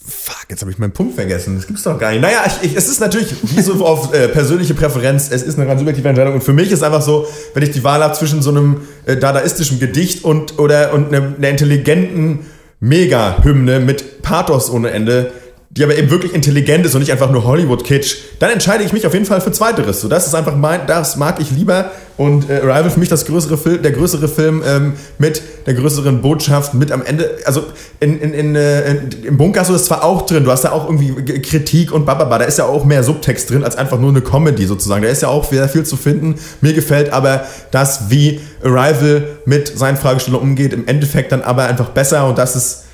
Fuck, 0.07 0.45
jetzt 0.49 0.61
habe 0.61 0.72
ich 0.72 0.77
meinen 0.77 0.94
Punkt 0.94 1.15
vergessen. 1.15 1.57
Das 1.57 1.68
gibt's 1.68 1.84
doch 1.84 1.99
gar 1.99 2.11
nicht. 2.11 2.22
Naja, 2.22 2.45
ich, 2.48 2.72
ich, 2.72 2.77
es 2.77 2.88
ist 2.88 3.02
natürlich 3.02 3.36
wie 3.44 3.61
so 3.61 3.86
auf 3.86 4.14
äh, 4.14 4.30
persönliche 4.30 4.73
Präferenz. 4.73 5.30
Es 5.32 5.44
ist 5.44 5.57
eine 5.57 5.68
ganz 5.68 5.80
subjektive 5.82 6.07
Entscheidung. 6.07 6.36
Und 6.36 6.44
für 6.44 6.53
mich 6.53 6.72
ist 6.72 6.82
einfach 6.82 7.02
so, 7.02 7.27
wenn 7.53 7.61
ich 7.61 7.72
die 7.72 7.84
Wahl 7.84 8.02
habe 8.02 8.14
zwischen 8.14 8.41
so 8.41 8.52
einem 8.52 8.82
äh, 9.06 9.18
dadaistischen 9.18 9.80
Gedicht 9.80 10.23
und, 10.23 10.57
oder, 10.60 10.94
und 10.94 11.14
einem, 11.14 11.36
einer 11.38 11.49
intelligenten 11.49 12.45
Mega-Hymne 12.80 13.82
mit 13.82 14.22
Pathos 14.22 14.69
ohne 14.69 14.91
Ende, 14.91 15.32
die 15.77 15.84
aber 15.84 15.97
eben 15.97 16.10
wirklich 16.10 16.34
intelligent 16.34 16.85
ist 16.85 16.95
und 16.95 17.02
nicht 17.02 17.11
einfach 17.11 17.30
nur 17.30 17.43
Hollywood-Kitsch, 17.43 18.15
dann 18.39 18.49
entscheide 18.49 18.84
ich 18.85 18.93
mich 18.93 19.06
auf 19.06 19.14
jeden 19.14 19.26
Fall 19.26 19.41
für 19.41 19.52
Zweiteres. 19.52 19.99
So, 19.99 20.07
das 20.07 20.26
ist 20.26 20.34
einfach 20.34 20.56
mein, 20.56 20.88
das 20.88 21.18
mag 21.18 21.41
ich 21.41 21.52
lieber. 21.52 21.91
Und 22.15 22.49
äh, 22.49 22.61
Arrival 22.61 22.89
für 22.89 22.99
mich 23.02 23.10
das 23.10 23.26
größere 23.26 23.57
Film, 23.57 23.81
der 23.81 23.91
größere 23.91 24.30
Film 24.30 24.64
ähm, 24.65 24.93
mit 25.18 25.41
der 25.65 25.73
größeren 25.73 26.22
Botschaft, 26.22 26.73
mit 26.73 26.93
am 26.93 27.03
Ende, 27.03 27.30
also 27.43 27.64
in, 27.99 28.22
in, 28.22 28.34
in, 28.34 28.56
äh, 28.56 28.89
in, 28.89 29.23
im 29.23 29.38
Bunker 29.38 29.60
hast 29.60 29.68
du 29.68 29.73
das 29.73 29.84
zwar 29.84 30.02
auch 30.02 30.26
drin, 30.26 30.45
du 30.45 30.52
hast 30.52 30.64
da 30.64 30.72
auch 30.72 30.85
irgendwie 30.85 31.41
Kritik 31.41 31.91
und 31.91 32.06
bababa, 32.06 32.38
da 32.38 32.45
ist 32.45 32.57
ja 32.57 32.68
auch 32.68 32.85
mehr 32.85 33.03
Subtext 33.03 33.49
drin 33.49 33.65
als 33.65 33.76
einfach 33.76 33.99
nur 33.99 34.11
eine 34.11 34.22
Comedy 34.22 34.65
sozusagen. 34.65 35.03
Da 35.03 35.10
ist 35.10 35.23
ja 35.23 35.27
auch 35.27 35.43
sehr 35.43 35.68
viel 35.68 35.84
zu 35.84 35.97
finden. 35.97 36.35
Mir 36.61 36.72
gefällt 36.72 37.11
aber 37.11 37.47
das, 37.72 38.10
wie 38.10 38.39
Arrival 38.64 39.27
mit 39.43 39.77
seinen 39.77 39.97
Fragestellungen 39.97 40.52
umgeht, 40.52 40.72
im 40.72 40.88
Endeffekt 40.88 41.34
dann 41.34 41.41
aber 41.41 41.65
einfach 41.65 41.89
besser 41.89 42.30
und 42.30 42.38
das 42.38 42.56
ist 42.56 42.85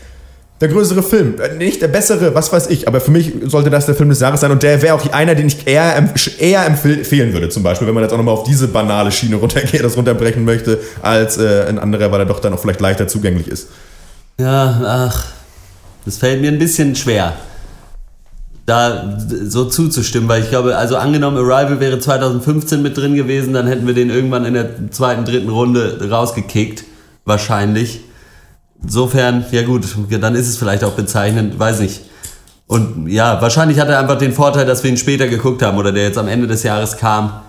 der 0.62 0.70
größere 0.70 1.04
Film. 1.04 1.36
Äh, 1.40 1.56
Nicht 1.58 1.82
der 1.82 1.88
bessere, 1.88 2.34
was 2.36 2.54
weiß 2.54 2.68
ich, 2.68 2.88
aber 2.88 3.02
für 3.02 3.12
mich 3.12 3.34
sollte 3.46 3.70
das 3.70 3.88
der 3.88 3.96
Film 3.96 4.10
des 4.10 4.20
Jahres 4.20 4.42
sein 4.42 4.52
und 4.52 4.64
der 4.64 4.82
wäre 4.82 4.94
auch 4.94 5.12
einer, 5.12 5.36
den 5.36 5.48
ich 5.48 5.68
eher, 5.68 6.14
eher 6.40 6.66
empfehlen 6.66 7.34
würde, 7.34 7.50
zum 7.50 7.64
Beispiel, 7.64 7.88
wenn 7.88 7.96
man 7.96 8.04
jetzt 8.04 8.14
auch 8.14 8.18
nochmal 8.18 8.36
auf 8.36 8.44
diese 8.44 8.68
banale 8.68 9.12
Schiene 9.12 9.36
runtergeht, 9.38 9.84
das 9.84 9.98
runterbrechen 9.98 10.46
möchte, 10.46 10.80
als 11.02 11.38
äh, 11.38 11.66
ein 11.68 11.80
anderer, 11.80 12.12
weil 12.12 12.22
er 12.22 12.26
doch 12.26 12.40
dann 12.40 12.54
auch 12.54 12.60
vielleicht 12.60 12.80
leichter 12.80 13.08
zugänglich 13.08 13.48
ist. 13.48 13.70
Ja, 14.40 15.10
ach, 15.10 15.26
das 16.06 16.18
fällt 16.18 16.42
mir 16.42 16.52
ein 16.52 16.60
bisschen 16.60 16.96
schwer, 16.96 17.34
da 18.66 19.18
so 19.44 19.66
zuzustimmen, 19.66 20.30
weil 20.30 20.44
ich 20.44 20.50
glaube, 20.50 20.78
also 20.78 20.96
angenommen, 20.96 21.38
Arrival 21.38 21.80
wäre 21.80 22.00
2015 22.00 22.82
mit 22.82 22.96
drin 22.96 23.16
gewesen, 23.16 23.54
dann 23.54 23.68
hätten 23.68 23.88
wir 23.88 23.94
den 23.94 24.10
irgendwann 24.10 24.46
in 24.46 24.54
der 24.54 24.92
zweiten, 24.92 25.26
dritten 25.26 25.50
Runde 25.50 26.08
rausgekickt, 26.10 26.84
wahrscheinlich. 27.26 28.02
Insofern, 28.84 29.46
ja 29.52 29.64
gut, 29.64 29.86
dann 30.10 30.36
ist 30.36 30.48
es 30.48 30.58
vielleicht 30.58 30.84
auch 30.84 30.94
bezeichnend, 30.94 31.58
weiß 31.60 31.80
nicht. 31.82 32.02
Und 32.68 33.08
ja, 33.08 33.42
wahrscheinlich 33.42 33.80
hat 33.80 33.90
er 33.90 34.00
einfach 34.00 34.18
den 34.18 34.32
Vorteil, 34.32 34.66
dass 34.66 34.84
wir 34.84 34.90
ihn 34.90 34.98
später 34.98 35.28
geguckt 35.28 35.62
haben 35.62 35.78
oder 35.78 35.92
der 35.92 36.04
jetzt 36.04 36.18
am 36.18 36.28
Ende 36.28 36.48
des 36.48 36.64
Jahres 36.64 36.98
kam. 36.98 37.42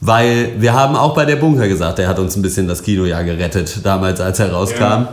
Weil 0.00 0.52
wir 0.58 0.74
haben 0.74 0.96
auch 0.96 1.14
bei 1.14 1.24
der 1.24 1.36
Bunker 1.36 1.66
gesagt, 1.66 1.98
der 1.98 2.08
hat 2.08 2.18
uns 2.18 2.36
ein 2.36 2.42
bisschen 2.42 2.68
das 2.68 2.82
Kinojahr 2.82 3.24
gerettet, 3.24 3.80
damals 3.84 4.20
als 4.20 4.38
er 4.38 4.52
rauskam. 4.52 5.08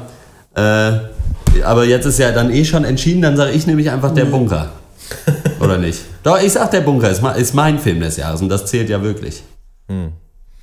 Äh, 0.56 0.92
aber 1.64 1.86
jetzt 1.86 2.06
ist 2.06 2.20
ja 2.20 2.32
dann 2.32 2.52
eh 2.52 2.66
schon 2.66 2.84
entschieden, 2.84 3.22
dann 3.22 3.36
sage 3.36 3.52
ich 3.52 3.68
nämlich 3.68 3.90
einfach 3.90 4.14
der 4.14 4.26
Bunker. 4.26 4.70
Oder 5.60 5.78
nicht? 5.78 6.02
Doch, 6.24 6.42
ich 6.42 6.52
sag 6.52 6.72
der 6.72 6.82
Bunker 6.82 7.10
ist, 7.10 7.24
ist 7.38 7.54
mein 7.54 7.80
Film 7.80 8.00
des 8.00 8.18
Jahres 8.18 8.42
und 8.42 8.50
das 8.50 8.66
zählt 8.66 8.90
ja 8.90 9.02
wirklich. 9.02 9.44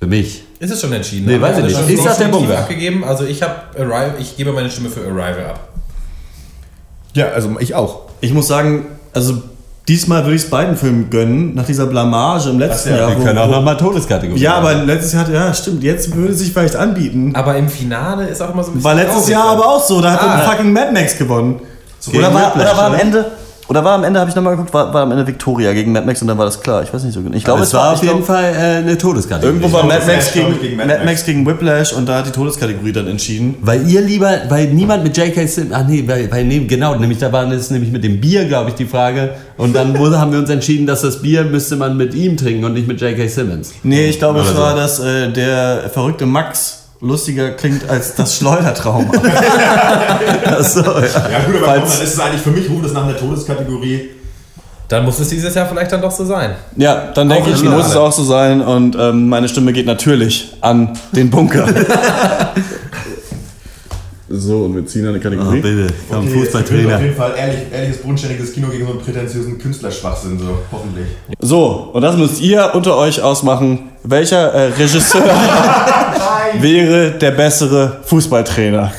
Für 0.01 0.07
mich. 0.07 0.43
Ist 0.59 0.71
es 0.71 0.79
schon 0.81 0.93
entschieden? 0.93 1.25
Nee, 1.27 1.41
weiß 1.41 1.57
ich 1.57 1.63
nicht. 1.65 1.77
schon 1.77 1.89
Ich 1.89 1.97
sag 2.01 2.17
der 2.17 2.27
definitiv 2.27 2.47
Bunker. 2.47 2.59
abgegeben. 2.61 3.03
Also 3.03 3.25
ich 3.25 3.41
habe 3.43 3.55
Arrival, 3.77 4.13
ich 4.19 4.37
gebe 4.37 4.51
meine 4.53 4.69
Stimme 4.71 4.89
für 4.89 5.01
Arrival 5.01 5.45
ab. 5.47 5.67
Ja, 7.15 7.29
also 7.29 7.49
ich 7.59 7.75
auch. 7.75 8.01
Ich 8.21 8.33
muss 8.33 8.47
sagen, 8.47 8.85
also 9.13 9.41
diesmal 9.87 10.23
würde 10.23 10.35
ich 10.35 10.43
es 10.43 10.49
beiden 10.49 10.77
Filmen 10.77 11.09
gönnen, 11.09 11.55
nach 11.55 11.65
dieser 11.65 11.85
Blamage 11.87 12.49
im 12.49 12.59
letzten 12.59 12.89
Ach 12.89 12.93
ja, 12.95 12.99
Jahr. 13.09 13.17
wir 13.17 13.25
können 13.25 13.37
auch 13.39 13.49
noch 13.49 13.63
mal 13.63 13.75
Todeskategorie 13.75 14.39
Ja, 14.39 14.55
aber 14.55 14.73
letztes 14.75 15.13
Jahr, 15.13 15.29
ja, 15.29 15.53
stimmt, 15.53 15.83
jetzt 15.83 16.13
würde 16.15 16.31
es 16.33 16.39
sich 16.39 16.53
vielleicht 16.53 16.75
anbieten. 16.75 17.31
Aber 17.35 17.55
im 17.57 17.67
Finale 17.67 18.27
ist 18.27 18.41
auch 18.41 18.53
immer 18.53 18.63
so 18.63 18.71
ein 18.71 18.75
bisschen. 18.75 18.83
War 18.83 18.95
letztes 18.95 19.27
Jahr 19.27 19.49
aber 19.49 19.65
auch 19.67 19.83
so, 19.83 19.99
da 20.01 20.11
hat 20.13 20.21
Ah. 20.21 20.37
dann 20.37 20.49
fucking 20.51 20.71
Mad 20.71 20.91
Max 20.93 21.17
gewonnen. 21.17 21.59
Oder 22.13 22.33
war, 22.33 22.55
oder 22.55 22.65
war 22.77 22.83
am 22.85 22.93
oder? 22.93 23.01
Ende, 23.01 23.31
oder 23.69 23.83
war 23.83 23.93
am 23.93 24.03
Ende, 24.03 24.19
habe 24.19 24.31
ich 24.31 24.35
nochmal 24.35 24.55
geguckt, 24.55 24.73
war, 24.73 24.91
war 24.91 25.03
am 25.03 25.11
Ende 25.11 25.27
Victoria 25.27 25.73
gegen 25.73 25.91
Mad 25.91 26.03
Max 26.03 26.23
und 26.23 26.27
dann 26.27 26.39
war 26.39 26.45
das 26.45 26.59
klar. 26.59 26.81
Ich 26.81 26.91
weiß 26.91 27.03
nicht 27.03 27.13
so 27.13 27.21
genau. 27.21 27.35
Ich 27.35 27.43
glaube, 27.43 27.61
es 27.61 27.71
war 27.75 27.93
auf 27.93 27.97
ich 27.97 28.01
jeden 28.01 28.23
glaub, 28.23 28.25
Fall 28.25 28.51
äh, 28.51 28.77
eine 28.77 28.97
Todeskategorie. 28.97 29.57
Irgendwo 29.57 29.71
war 29.71 29.85
Mad 29.85 30.07
Max 30.07 30.33
gegen, 30.33 30.59
gegen 30.59 30.75
Mad 30.75 30.89
Mad 30.89 31.05
Max. 31.05 31.23
Gegen 31.23 31.45
Whiplash 31.45 31.93
und 31.93 32.09
da 32.09 32.17
hat 32.17 32.25
die 32.25 32.31
Todeskategorie 32.31 32.91
dann 32.91 33.07
entschieden. 33.07 33.57
Weil 33.61 33.87
ihr 33.87 34.01
lieber, 34.01 34.31
weil 34.49 34.69
niemand 34.73 35.03
mit 35.03 35.15
J.K. 35.15 35.45
Simmons, 35.45 35.73
ach 35.75 35.87
nee, 35.87 36.03
weil, 36.07 36.31
weil 36.31 36.45
nee, 36.45 36.65
genau, 36.65 36.95
nämlich 36.95 37.19
da 37.19 37.31
war 37.31 37.49
es 37.51 37.69
nämlich 37.69 37.91
mit 37.91 38.03
dem 38.03 38.19
Bier, 38.19 38.45
glaube 38.45 38.71
ich, 38.71 38.75
die 38.75 38.85
Frage. 38.85 39.35
Und 39.55 39.75
dann 39.75 39.95
wurde, 39.99 40.19
haben 40.19 40.31
wir 40.31 40.39
uns 40.39 40.49
entschieden, 40.49 40.87
dass 40.87 41.01
das 41.01 41.21
Bier 41.21 41.43
müsste 41.43 41.75
man 41.75 41.95
mit 41.95 42.15
ihm 42.15 42.37
trinken 42.37 42.65
und 42.65 42.73
nicht 42.73 42.87
mit 42.87 42.99
J.K. 42.99 43.27
Simmons. 43.27 43.73
Nee, 43.83 44.07
ich 44.09 44.17
glaube, 44.17 44.39
es 44.39 44.49
so. 44.49 44.57
war, 44.57 44.75
dass 44.75 44.99
äh, 44.99 45.31
der 45.31 45.91
verrückte 45.93 46.25
Max 46.25 46.78
lustiger 47.01 47.51
klingt 47.51 47.89
als 47.89 48.15
das 48.15 48.35
Schleudertrauma. 48.35 49.11
Achso, 50.45 50.81
ja. 50.81 50.85
Ja 50.85 51.39
gut, 51.45 51.55
aber 51.55 51.65
komm, 51.65 51.65
Falls- 51.65 51.97
dann 51.97 52.03
ist 52.07 52.13
es 52.13 52.19
eigentlich, 52.19 52.41
für 52.41 52.51
mich 52.51 52.69
ruft 52.69 52.85
es 52.85 52.93
nach 52.93 53.03
einer 53.05 53.17
Todeskategorie. 53.17 54.09
Dann 54.89 55.05
muss 55.05 55.19
es 55.19 55.29
dieses 55.29 55.53
Jahr 55.53 55.67
vielleicht 55.67 55.91
dann 55.91 56.01
doch 56.01 56.09
so 56.11 56.25
sein. 56.25 56.55
Ja, 56.75 57.11
dann 57.13 57.29
denke 57.29 57.51
Auch 57.51 57.55
ich, 57.55 57.63
im 57.63 57.69
muss 57.71 57.85
es 57.87 57.95
auch 57.95 58.11
so 58.11 58.23
sein 58.23 58.59
und 58.59 58.95
ähm, 58.99 59.29
meine 59.29 59.47
Stimme 59.47 59.71
geht 59.71 59.85
natürlich 59.85 60.57
an 60.61 60.97
den 61.11 61.29
Bunker. 61.29 61.67
so, 64.31 64.65
und 64.65 64.75
wir 64.75 64.85
ziehen 64.87 65.07
eine 65.07 65.17
Oh, 65.17 65.21
Kategorie. 65.21 65.59
bitte, 65.61 65.93
komm, 66.09 66.19
Okay, 66.25 66.27
Auf 66.27 66.33
Fußballtrainer. 66.43 66.99
jeden 67.01 67.15
Fall 67.15 67.33
ehrlich, 67.37 67.59
ehrliches, 67.71 67.97
bodenständiges 68.01 68.51
Kino 68.53 68.67
gegen 68.69 68.85
so 68.87 68.91
einen 68.93 69.01
prätentiösen 69.01 69.59
Künstlerschwachsinn, 69.59 70.39
so 70.39 70.57
hoffentlich. 70.71 71.05
So, 71.39 71.91
und 71.93 72.01
das 72.01 72.17
müsst 72.17 72.41
ihr 72.41 72.71
unter 72.73 72.97
euch 72.97 73.21
ausmachen. 73.21 73.89
Welcher 74.03 74.51
äh, 74.53 74.67
Regisseur 74.73 75.21
wäre 76.57 77.11
der 77.11 77.31
bessere 77.31 77.97
Fußballtrainer? 78.03 78.91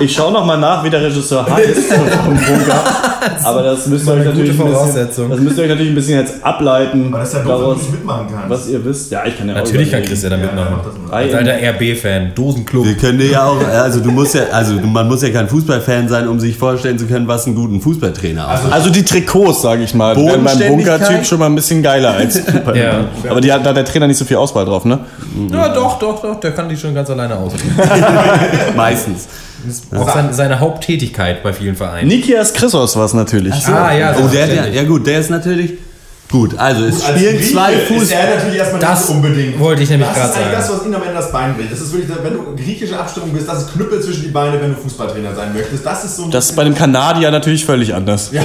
Ich 0.00 0.14
schaue 0.14 0.32
noch 0.32 0.44
mal 0.44 0.56
nach, 0.56 0.84
wie 0.84 0.90
der 0.90 1.02
Regisseur 1.02 1.46
heißt 1.50 1.92
vom 1.92 2.34
Bunker. 2.34 2.84
Aber 3.44 3.62
das 3.62 3.86
müsst 3.86 4.06
ihr 4.06 4.12
euch 4.12 4.24
natürlich 4.24 4.58
ein 4.60 4.66
bisschen, 4.66 5.30
das 5.30 5.40
müsst 5.40 5.58
ihr 5.58 5.64
euch 5.64 5.68
natürlich 5.68 5.92
ein 5.92 5.94
bisschen 5.94 6.18
jetzt 6.20 6.44
ableiten. 6.44 7.08
Aber 7.08 7.18
das 7.18 7.28
ist 7.28 7.34
ja 7.34 7.42
doof, 7.42 7.90
mitmachen 7.90 8.26
kannst. 8.30 8.50
Was 8.50 8.68
ihr 8.68 8.84
wisst. 8.84 9.10
Ja, 9.10 9.24
ich 9.26 9.36
kann 9.36 9.48
ja 9.48 9.54
auch 9.54 9.58
Natürlich 9.58 9.90
kann. 9.90 10.02
Chris 10.02 10.22
ja 10.22 10.30
da 10.30 10.36
mitmachen. 10.36 10.74
Ei, 11.10 11.24
Als 11.24 11.34
alter 11.34 11.54
RB-Fan, 11.54 12.32
Dosenclub. 12.34 12.86
Wir 12.86 12.96
können 12.96 13.20
ja 13.30 13.44
auch, 13.44 13.60
also 13.66 14.00
du 14.00 14.10
musst 14.10 14.34
ja, 14.34 14.42
also 14.52 14.74
man 14.74 15.08
muss 15.08 15.22
ja 15.22 15.30
kein 15.30 15.48
Fußballfan 15.48 16.08
sein, 16.08 16.28
um 16.28 16.38
sich 16.38 16.56
vorstellen 16.56 16.98
zu 16.98 17.06
können, 17.06 17.26
was 17.28 17.46
einen 17.46 17.54
guten 17.54 17.80
Fußballtrainer 17.80 18.44
ausmacht. 18.46 18.72
Also 18.72 18.90
die 18.90 19.04
Trikots, 19.04 19.62
sage 19.62 19.82
ich 19.82 19.94
mal, 19.94 20.16
wären 20.16 20.44
beim? 20.44 20.58
Bunker-Typ 20.58 21.26
schon 21.26 21.38
mal 21.38 21.46
ein 21.46 21.54
bisschen 21.54 21.82
geiler 21.82 22.10
als 22.10 22.34
Super. 22.46 22.76
Ja. 22.76 23.04
Aber 23.28 23.40
die 23.40 23.52
hat, 23.52 23.64
da 23.64 23.70
hat 23.70 23.76
der 23.76 23.84
Trainer 23.84 24.06
nicht 24.06 24.18
so 24.18 24.24
viel 24.24 24.36
Auswahl 24.36 24.64
drauf, 24.64 24.84
ne? 24.84 24.98
Ja, 25.50 25.68
doch, 25.68 25.98
doch, 25.98 26.20
doch, 26.22 26.40
der 26.40 26.52
kann 26.52 26.68
die 26.68 26.76
schon 26.76 26.94
ganz 26.94 27.10
alleine 27.10 27.36
ausführen. 27.36 27.74
Meistens. 28.76 29.28
Das 29.66 29.74
ist 29.74 29.84
auch 29.94 30.12
seine, 30.12 30.32
seine 30.34 30.60
Haupttätigkeit 30.60 31.42
bei 31.42 31.52
vielen 31.52 31.74
Vereinen. 31.76 32.08
Nikias 32.08 32.52
Chrysos 32.54 32.96
war 32.96 33.04
es 33.06 33.14
natürlich. 33.14 33.54
So. 33.54 33.72
Ah, 33.72 33.92
ja, 33.94 34.14
oh, 34.22 34.28
der, 34.28 34.46
der, 34.46 34.68
ja 34.68 34.84
gut, 34.84 35.06
der 35.06 35.20
ist 35.20 35.30
natürlich 35.30 35.72
gut. 36.30 36.56
Also 36.58 36.84
es 36.84 37.02
Als 37.04 37.18
spielen 37.18 37.36
Grieche 37.38 37.52
zwei 37.52 37.72
Ist 37.74 37.88
Fuß. 37.88 38.10
er 38.10 38.36
natürlich 38.36 38.58
erstmal 38.58 38.80
Das 38.80 39.00
nicht 39.00 39.16
unbedingt. 39.16 39.58
wollte 39.58 39.82
ich 39.82 39.90
nämlich 39.90 40.08
Das 40.08 40.16
gerade 40.16 40.28
ist 40.30 40.36
eigentlich 40.36 40.52
sagen. 40.52 40.68
das, 40.68 40.78
was 40.80 40.86
ihn 40.86 40.94
am 40.94 41.02
Ende 41.02 41.14
das 41.14 41.32
Bein 41.32 41.56
bricht. 41.56 41.72
Das 41.72 41.80
ist 41.80 41.92
wirklich, 41.92 42.10
wenn 42.22 42.32
du 42.34 42.56
griechische 42.56 42.98
Abstimmung 42.98 43.32
bist, 43.32 43.48
das 43.48 43.62
ist 43.62 43.72
Knüppel 43.72 44.00
zwischen 44.02 44.22
die 44.22 44.28
Beine, 44.28 44.60
wenn 44.60 44.74
du 44.74 44.80
Fußballtrainer 44.80 45.34
sein 45.34 45.52
möchtest. 45.54 45.84
Das 45.86 46.04
ist 46.04 46.16
so 46.16 46.24
ein 46.24 46.30
Das 46.30 46.46
ist 46.50 46.56
bei 46.56 46.64
dem 46.64 46.74
Kanadier 46.74 47.30
natürlich 47.30 47.64
völlig 47.64 47.94
anders. 47.94 48.30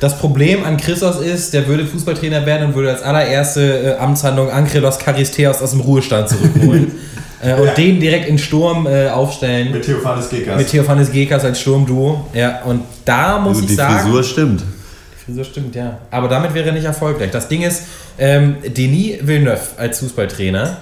Das 0.00 0.16
Problem 0.16 0.64
an 0.64 0.78
Christos 0.78 1.20
ist, 1.20 1.52
der 1.52 1.66
würde 1.68 1.84
Fußballtrainer 1.84 2.46
werden 2.46 2.68
und 2.68 2.74
würde 2.74 2.88
als 2.90 3.02
allererste 3.02 3.60
äh, 3.60 3.98
Amtshandlung 3.98 4.50
Ankrelos 4.50 4.98
Charisteos 4.98 5.60
aus 5.60 5.72
dem 5.72 5.80
Ruhestand 5.80 6.26
zurückholen. 6.30 6.92
äh, 7.42 7.54
und 7.54 7.76
den 7.76 8.00
direkt 8.00 8.28
in 8.28 8.38
Sturm 8.38 8.86
äh, 8.86 9.08
aufstellen. 9.08 9.72
mit 9.72 9.84
Theophanes 9.84 10.28
Gekas. 10.28 10.56
Mit 10.56 10.68
Theophanes 10.68 11.10
Gekas 11.12 11.44
als 11.44 11.60
Sturmduo. 11.60 12.26
Ja, 12.34 12.62
und 12.64 12.82
da 13.04 13.38
muss 13.38 13.50
Also 13.56 13.60
ich 13.62 13.66
die 13.68 13.74
sagen. 13.74 13.98
Frisur 14.00 14.22
stimmt. 14.24 14.62
Die 14.62 15.24
Frisur 15.24 15.44
stimmt, 15.44 15.74
ja. 15.74 15.98
Aber 16.10 16.28
damit 16.28 16.54
wäre 16.54 16.66
er 16.68 16.72
nicht 16.72 16.84
erfolgreich. 16.84 17.30
Das 17.30 17.48
Ding 17.48 17.62
ist, 17.62 17.82
ähm, 18.18 18.56
Denis 18.66 19.18
Villeneuve 19.26 19.60
als 19.76 20.00
Fußballtrainer. 20.00 20.76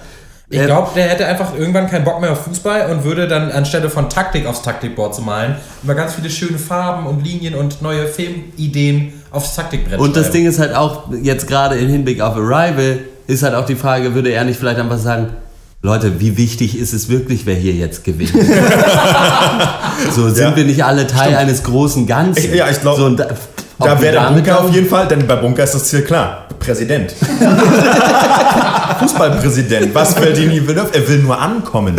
Ich 0.51 0.59
Ähm. 0.59 0.65
glaube, 0.65 0.89
der 0.95 1.07
hätte 1.09 1.27
einfach 1.27 1.55
irgendwann 1.55 1.87
keinen 1.87 2.03
Bock 2.03 2.19
mehr 2.19 2.31
auf 2.31 2.43
Fußball 2.45 2.89
und 2.91 3.03
würde 3.03 3.27
dann 3.27 3.51
anstelle 3.51 3.87
von 3.89 4.09
Taktik 4.09 4.47
aufs 4.47 4.63
Taktikboard 4.63 5.13
zu 5.13 5.21
malen, 5.21 5.55
über 5.83 5.93
ganz 5.93 6.15
viele 6.15 6.29
schöne 6.31 6.57
Farben 6.57 7.05
und 7.05 7.23
Linien 7.23 7.53
und 7.53 7.83
neue 7.83 8.07
Filmideen 8.07 9.13
aufs 9.31 9.55
Taktikbrett 9.55 9.99
Und 9.99 10.15
das 10.15 10.23
schreiben. 10.25 10.33
Ding 10.39 10.47
ist 10.47 10.57
halt 10.59 10.73
auch, 10.75 11.03
jetzt 11.21 11.47
gerade 11.47 11.75
im 11.77 11.87
Hinblick 11.89 12.19
auf 12.21 12.35
Arrival, 12.35 12.99
ist 13.27 13.43
halt 13.43 13.53
auch 13.53 13.65
die 13.67 13.75
Frage, 13.75 14.15
würde 14.15 14.31
er 14.31 14.43
nicht 14.43 14.57
vielleicht 14.59 14.79
einfach 14.79 14.97
sagen, 14.97 15.29
Leute, 15.81 16.19
wie 16.19 16.35
wichtig 16.35 16.77
ist 16.77 16.91
es 16.93 17.07
wirklich, 17.07 17.45
wer 17.45 17.55
hier 17.55 17.71
jetzt 17.73 18.03
gewinnt? 18.03 18.33
so 20.13 20.27
sind 20.29 20.37
Ja. 20.37 20.55
wir 20.55 20.65
nicht 20.65 20.83
alle 20.83 21.07
Teil 21.07 21.35
eines 21.35 21.63
großen 21.63 22.05
Ganzen. 22.05 22.43
Ich- 22.45 22.53
ja, 22.53 22.69
ich 22.69 22.81
glaub, 22.81 22.97
so, 22.97 23.15
da, 23.79 24.01
wäre 24.01 24.13
der 24.13 24.31
Bunker 24.31 24.63
auf 24.63 24.73
jeden 24.73 24.87
Fall, 24.87 25.07
denn 25.07 25.25
bei 25.25 25.35
Bunker 25.35 25.63
ist 25.63 25.73
das 25.73 25.85
Ziel 25.85 26.01
klar. 26.01 26.47
Präsident. 26.59 27.15
Fußballpräsident. 28.99 29.95
Was 29.95 30.19
will 30.19 30.33
Denis 30.33 30.67
Villeneuve? 30.67 30.89
Er 30.93 31.07
will 31.07 31.19
nur 31.19 31.39
ankommen. 31.39 31.95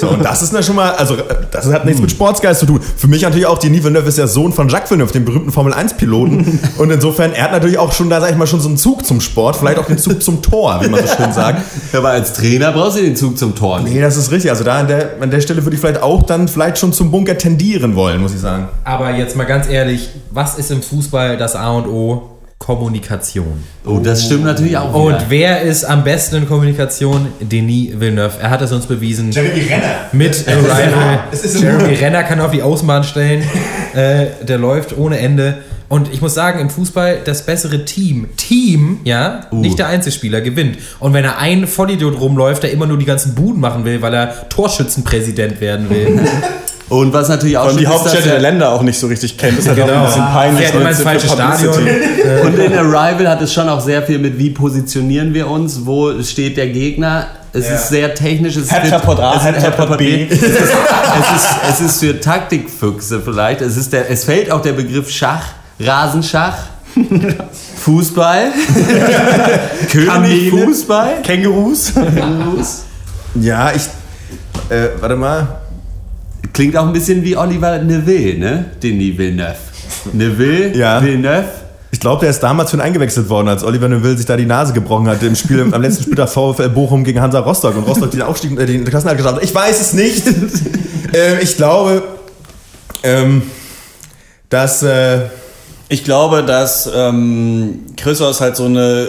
So, 0.00 0.10
und 0.10 0.24
das 0.24 0.42
ist 0.42 0.52
na 0.52 0.62
schon 0.62 0.76
mal, 0.76 0.92
also 0.92 1.16
das 1.50 1.66
hat 1.66 1.84
nichts 1.84 2.00
mit 2.00 2.10
Sportsgeist 2.10 2.60
zu 2.60 2.66
tun. 2.66 2.80
Für 2.96 3.08
mich 3.08 3.22
natürlich 3.22 3.46
auch, 3.46 3.58
Denis 3.58 3.82
Villeneuve 3.82 4.08
ist 4.08 4.18
ja 4.18 4.26
Sohn 4.26 4.52
von 4.52 4.68
Jacques 4.68 4.90
Villeneuve, 4.90 5.12
dem 5.12 5.24
berühmten 5.24 5.50
Formel-1-Piloten. 5.50 6.60
Und 6.78 6.90
insofern, 6.90 7.32
er 7.32 7.44
hat 7.44 7.52
natürlich 7.52 7.78
auch 7.78 7.92
schon 7.92 8.10
da, 8.10 8.20
sag 8.20 8.30
ich 8.30 8.36
mal, 8.36 8.46
schon 8.46 8.60
so 8.60 8.68
einen 8.68 8.78
Zug 8.78 9.04
zum 9.04 9.20
Sport, 9.20 9.56
vielleicht 9.56 9.78
auch 9.78 9.86
den 9.86 9.98
Zug 9.98 10.22
zum 10.22 10.40
Tor, 10.42 10.80
wie 10.82 10.88
man 10.88 11.04
so 11.04 11.14
schön 11.16 11.32
sagt. 11.32 11.62
Aber 11.92 12.10
als 12.10 12.32
Trainer 12.32 12.72
brauchst 12.72 12.98
du 12.98 13.02
den 13.02 13.16
Zug 13.16 13.36
zum 13.36 13.54
Tor. 13.54 13.80
nicht. 13.80 13.94
Nee, 13.94 14.00
das 14.00 14.16
ist 14.16 14.30
richtig. 14.30 14.50
Also 14.50 14.64
da 14.64 14.78
an 14.78 14.88
der, 14.88 15.16
an 15.20 15.30
der 15.30 15.40
Stelle 15.40 15.64
würde 15.64 15.74
ich 15.74 15.80
vielleicht 15.80 16.02
auch 16.02 16.22
dann 16.22 16.46
vielleicht 16.46 16.78
schon 16.78 16.92
zum 16.92 17.10
Bunker 17.10 17.36
tendieren 17.36 17.96
wollen, 17.96 18.20
muss 18.20 18.32
ich 18.32 18.40
sagen. 18.40 18.68
Aber 18.84 19.10
jetzt 19.10 19.36
mal 19.36 19.44
ganz 19.44 19.68
ehrlich, 19.68 20.10
was 20.30 20.58
ist 20.58 20.70
im 20.70 20.82
Fußball 20.82 20.99
das 21.08 21.56
A 21.56 21.70
und 21.70 21.86
O? 21.86 22.30
Kommunikation. 22.60 23.64
Oh, 23.86 24.00
das 24.02 24.26
stimmt 24.26 24.44
natürlich 24.44 24.76
auch. 24.76 24.92
Und 24.92 25.14
wieder. 25.14 25.24
wer 25.30 25.62
ist 25.62 25.82
am 25.82 26.04
besten 26.04 26.36
in 26.36 26.46
Kommunikation? 26.46 27.28
Denis 27.40 27.98
Villeneuve. 27.98 28.34
Er 28.38 28.50
hat 28.50 28.60
es 28.60 28.70
uns 28.70 28.84
bewiesen. 28.84 29.32
Jeremy 29.32 29.60
Renner. 29.60 29.94
Mit 30.12 30.46
Arrival. 30.46 31.20
Jeremy. 31.58 31.94
Renner 31.94 32.22
kann 32.22 32.38
auf 32.38 32.50
die 32.50 32.62
Außenbahn 32.62 33.02
stellen. 33.04 33.42
äh, 33.94 34.26
der 34.42 34.58
läuft 34.58 34.96
ohne 34.96 35.18
Ende. 35.18 35.56
Und 35.88 36.12
ich 36.12 36.20
muss 36.20 36.34
sagen, 36.34 36.60
im 36.60 36.68
Fußball 36.70 37.20
das 37.24 37.46
bessere 37.46 37.84
Team, 37.84 38.28
Team, 38.36 39.00
ja, 39.04 39.40
Uh. 39.50 39.56
nicht 39.56 39.78
der 39.78 39.88
Einzelspieler, 39.88 40.40
gewinnt. 40.42 40.78
Und 41.00 41.14
wenn 41.14 41.24
er 41.24 41.38
ein 41.38 41.66
Vollidiot 41.66 42.20
rumläuft, 42.20 42.62
der 42.62 42.72
immer 42.72 42.86
nur 42.86 42.98
die 42.98 43.06
ganzen 43.06 43.34
Buden 43.34 43.60
machen 43.60 43.84
will, 43.84 44.02
weil 44.02 44.14
er 44.14 44.48
Torschützenpräsident 44.50 45.60
werden 45.60 45.88
will. 45.90 46.20
Und 46.90 47.12
was 47.12 47.28
natürlich 47.28 47.56
auch 47.56 47.70
Und 47.70 47.78
die 47.80 47.86
Hauptstädte 47.86 48.24
der 48.24 48.34
er- 48.34 48.40
Länder 48.40 48.70
auch 48.72 48.82
nicht 48.82 48.98
so 48.98 49.06
richtig 49.06 49.38
kennt. 49.38 49.56
Das 49.58 49.64
ist 49.64 49.68
halt 49.70 49.80
auch 49.82 49.86
Genau. 49.86 50.00
ein 50.00 50.06
bisschen 50.06 50.26
peinlich. 50.26 50.64
Fährt 50.66 50.74
immer 50.80 50.88
ins 50.90 50.98
für 50.98 51.04
falsche. 51.04 51.28
Stadion. 51.28 51.74
Und 52.44 52.58
in 52.58 52.72
Arrival 52.78 53.28
hat 53.28 53.40
es 53.42 53.52
schon 53.54 53.68
auch 53.68 53.80
sehr 53.80 54.02
viel 54.02 54.18
mit, 54.18 54.36
wie 54.38 54.50
positionieren 54.50 55.32
wir 55.32 55.48
uns, 55.48 55.86
wo 55.86 56.20
steht 56.22 56.56
der 56.56 56.66
Gegner. 56.68 57.28
Es 57.52 57.68
Ja. 57.68 57.74
ist 57.76 57.88
sehr 57.88 58.14
technisch. 58.14 58.56
Es 58.56 58.64
ist 58.64 58.72
Headshot 58.72 59.18
A, 59.20 59.34
es 59.36 59.56
ist 59.56 59.64
Headshot 59.64 59.98
B. 59.98 60.26
Es 60.30 60.42
ist, 60.42 61.80
es, 61.80 61.98
für 62.00 62.20
Taktikfüchse 62.20 63.20
vielleicht. 63.20 63.60
Es, 63.60 63.76
ist 63.76 63.92
der, 63.92 64.10
es 64.10 64.24
fällt 64.24 64.50
auch 64.50 64.60
der 64.62 64.72
Begriff 64.72 65.10
Schach, 65.10 65.44
Rasenschach, 65.80 66.56
Fußball, 67.76 68.46
König. 69.90 70.50
Fußball. 70.50 71.22
Kängurus. 71.22 71.92
Ja, 73.40 73.70
ich. 73.74 73.82
Äh, 74.74 74.88
warte 75.00 75.16
mal. 75.16 75.46
Klingt 76.52 76.76
auch 76.76 76.86
ein 76.86 76.92
bisschen 76.92 77.22
wie 77.22 77.36
Oliver 77.36 77.78
Neville, 77.78 78.38
ne? 78.38 78.64
Denis 78.82 79.16
Villeneuve. 79.18 79.56
Neville, 80.12 80.76
Ja. 80.76 81.02
Villeneuve. 81.02 81.44
Ich 81.92 81.98
glaube, 81.98 82.20
der 82.20 82.30
ist 82.30 82.40
damals 82.40 82.70
schon 82.70 82.80
eingewechselt 82.80 83.28
worden, 83.28 83.48
als 83.48 83.64
Oliver 83.64 83.88
Neville 83.88 84.16
sich 84.16 84.24
da 84.24 84.36
die 84.36 84.46
Nase 84.46 84.72
gebrochen 84.72 85.08
hat 85.08 85.22
im 85.24 85.34
Spiel 85.34 85.60
am 85.72 85.82
letzten 85.82 86.04
Spieltag 86.04 86.28
VfL 86.32 86.68
Bochum 86.68 87.02
gegen 87.02 87.20
Hansa 87.20 87.40
Rostock 87.40 87.76
und 87.76 87.82
Rostock 87.82 88.12
den 88.12 88.22
Aufstieg, 88.22 88.58
äh, 88.58 88.64
den 88.66 88.84
Klassenerhalt 88.84 89.18
geschafft 89.18 89.36
hat. 89.36 89.44
Ich 89.44 89.54
weiß 89.54 89.80
es 89.80 89.92
nicht. 89.92 90.24
ähm, 91.12 91.38
ich 91.42 91.56
glaube, 91.56 92.02
ähm, 93.02 93.42
dass 94.48 94.82
äh, 94.84 95.20
Ich 95.92 96.04
glaube, 96.04 96.44
dass 96.44 96.88
ähm, 96.94 97.80
Chrysos 97.96 98.40
halt 98.40 98.54
so 98.54 98.66
eine 98.66 99.08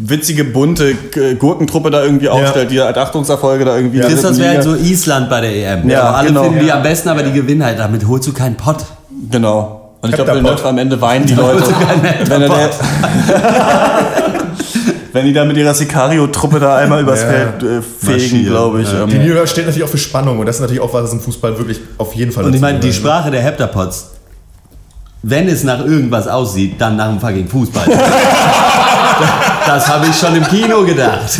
witzige, 0.00 0.44
bunte 0.44 0.94
Gurkentruppe 1.38 1.90
da 1.90 2.04
irgendwie 2.04 2.28
aufstellt, 2.28 2.70
die 2.70 2.78
halt 2.80 2.98
Achtungserfolge 2.98 3.64
da 3.64 3.76
irgendwie. 3.76 3.96
in 3.96 4.02
der 4.02 4.10
Christos 4.10 4.38
wäre 4.38 4.50
halt 4.56 4.62
so 4.62 4.74
Island 4.74 5.30
bei 5.30 5.40
der 5.40 5.56
EM. 5.80 5.88
Ja, 5.88 6.02
Also 6.02 6.16
alle 6.18 6.28
genau. 6.28 6.42
finden 6.44 6.60
die 6.60 6.66
Ja. 6.66 6.76
am 6.76 6.82
besten, 6.82 7.08
aber 7.08 7.22
die 7.22 7.32
gewinnen 7.32 7.64
halt. 7.64 7.78
Damit 7.78 8.06
holst 8.06 8.28
du 8.28 8.32
keinen 8.34 8.56
Pott. 8.56 8.84
Genau. 9.30 9.92
Und 10.02 10.10
ich 10.10 10.14
glaube, 10.14 10.30
Heptapot. 10.32 10.50
Villeneuve 10.58 10.68
am 10.68 10.78
Ende 10.78 11.00
weinen 11.00 11.24
die 11.26 11.34
Leute. 11.34 11.62
wenn, 12.26 12.42
er 12.42 12.48
der, 12.48 12.70
wenn 15.12 15.24
die 15.26 15.32
da 15.32 15.44
mit 15.44 15.56
ihrer 15.56 15.74
Sicario-Truppe 15.74 16.60
da 16.60 16.76
einmal 16.76 17.02
übers 17.02 17.22
Ja. 17.22 17.28
Feld 17.28 17.62
äh, 17.62 17.82
fegen, 17.82 18.46
glaube 18.46 18.82
ich. 18.82 18.92
Ja. 18.92 19.06
die 19.06 19.16
Ähm, 19.16 19.26
New 19.26 19.34
York 19.34 19.48
steht 19.48 19.66
natürlich 19.66 19.84
auch 19.86 19.90
für 19.90 19.98
Spannung 19.98 20.38
und 20.38 20.46
das 20.46 20.56
ist 20.56 20.60
natürlich 20.60 20.82
auch 20.82 20.92
was, 20.92 21.04
was 21.04 21.12
im 21.12 21.20
Fußball 21.20 21.58
wirklich 21.58 21.80
auf 21.98 22.14
jeden 22.14 22.32
Fall 22.32 22.44
Und 22.44 22.54
ich 22.54 22.60
meine, 22.60 22.78
die 22.78 22.88
gehört. 22.88 23.00
Sprache 23.02 23.30
der 23.30 23.42
Heptapods, 23.42 24.10
wenn 25.22 25.48
es 25.48 25.64
nach 25.64 25.80
irgendwas 25.84 26.26
aussieht, 26.26 26.80
dann 26.80 26.96
nach 26.96 27.08
dem 27.08 27.20
fucking 27.20 27.46
Fußball. 27.48 27.84
das 29.66 29.88
habe 29.88 30.06
ich 30.06 30.16
schon 30.16 30.34
im 30.36 30.44
Kino 30.46 30.82
gedacht. 30.84 31.38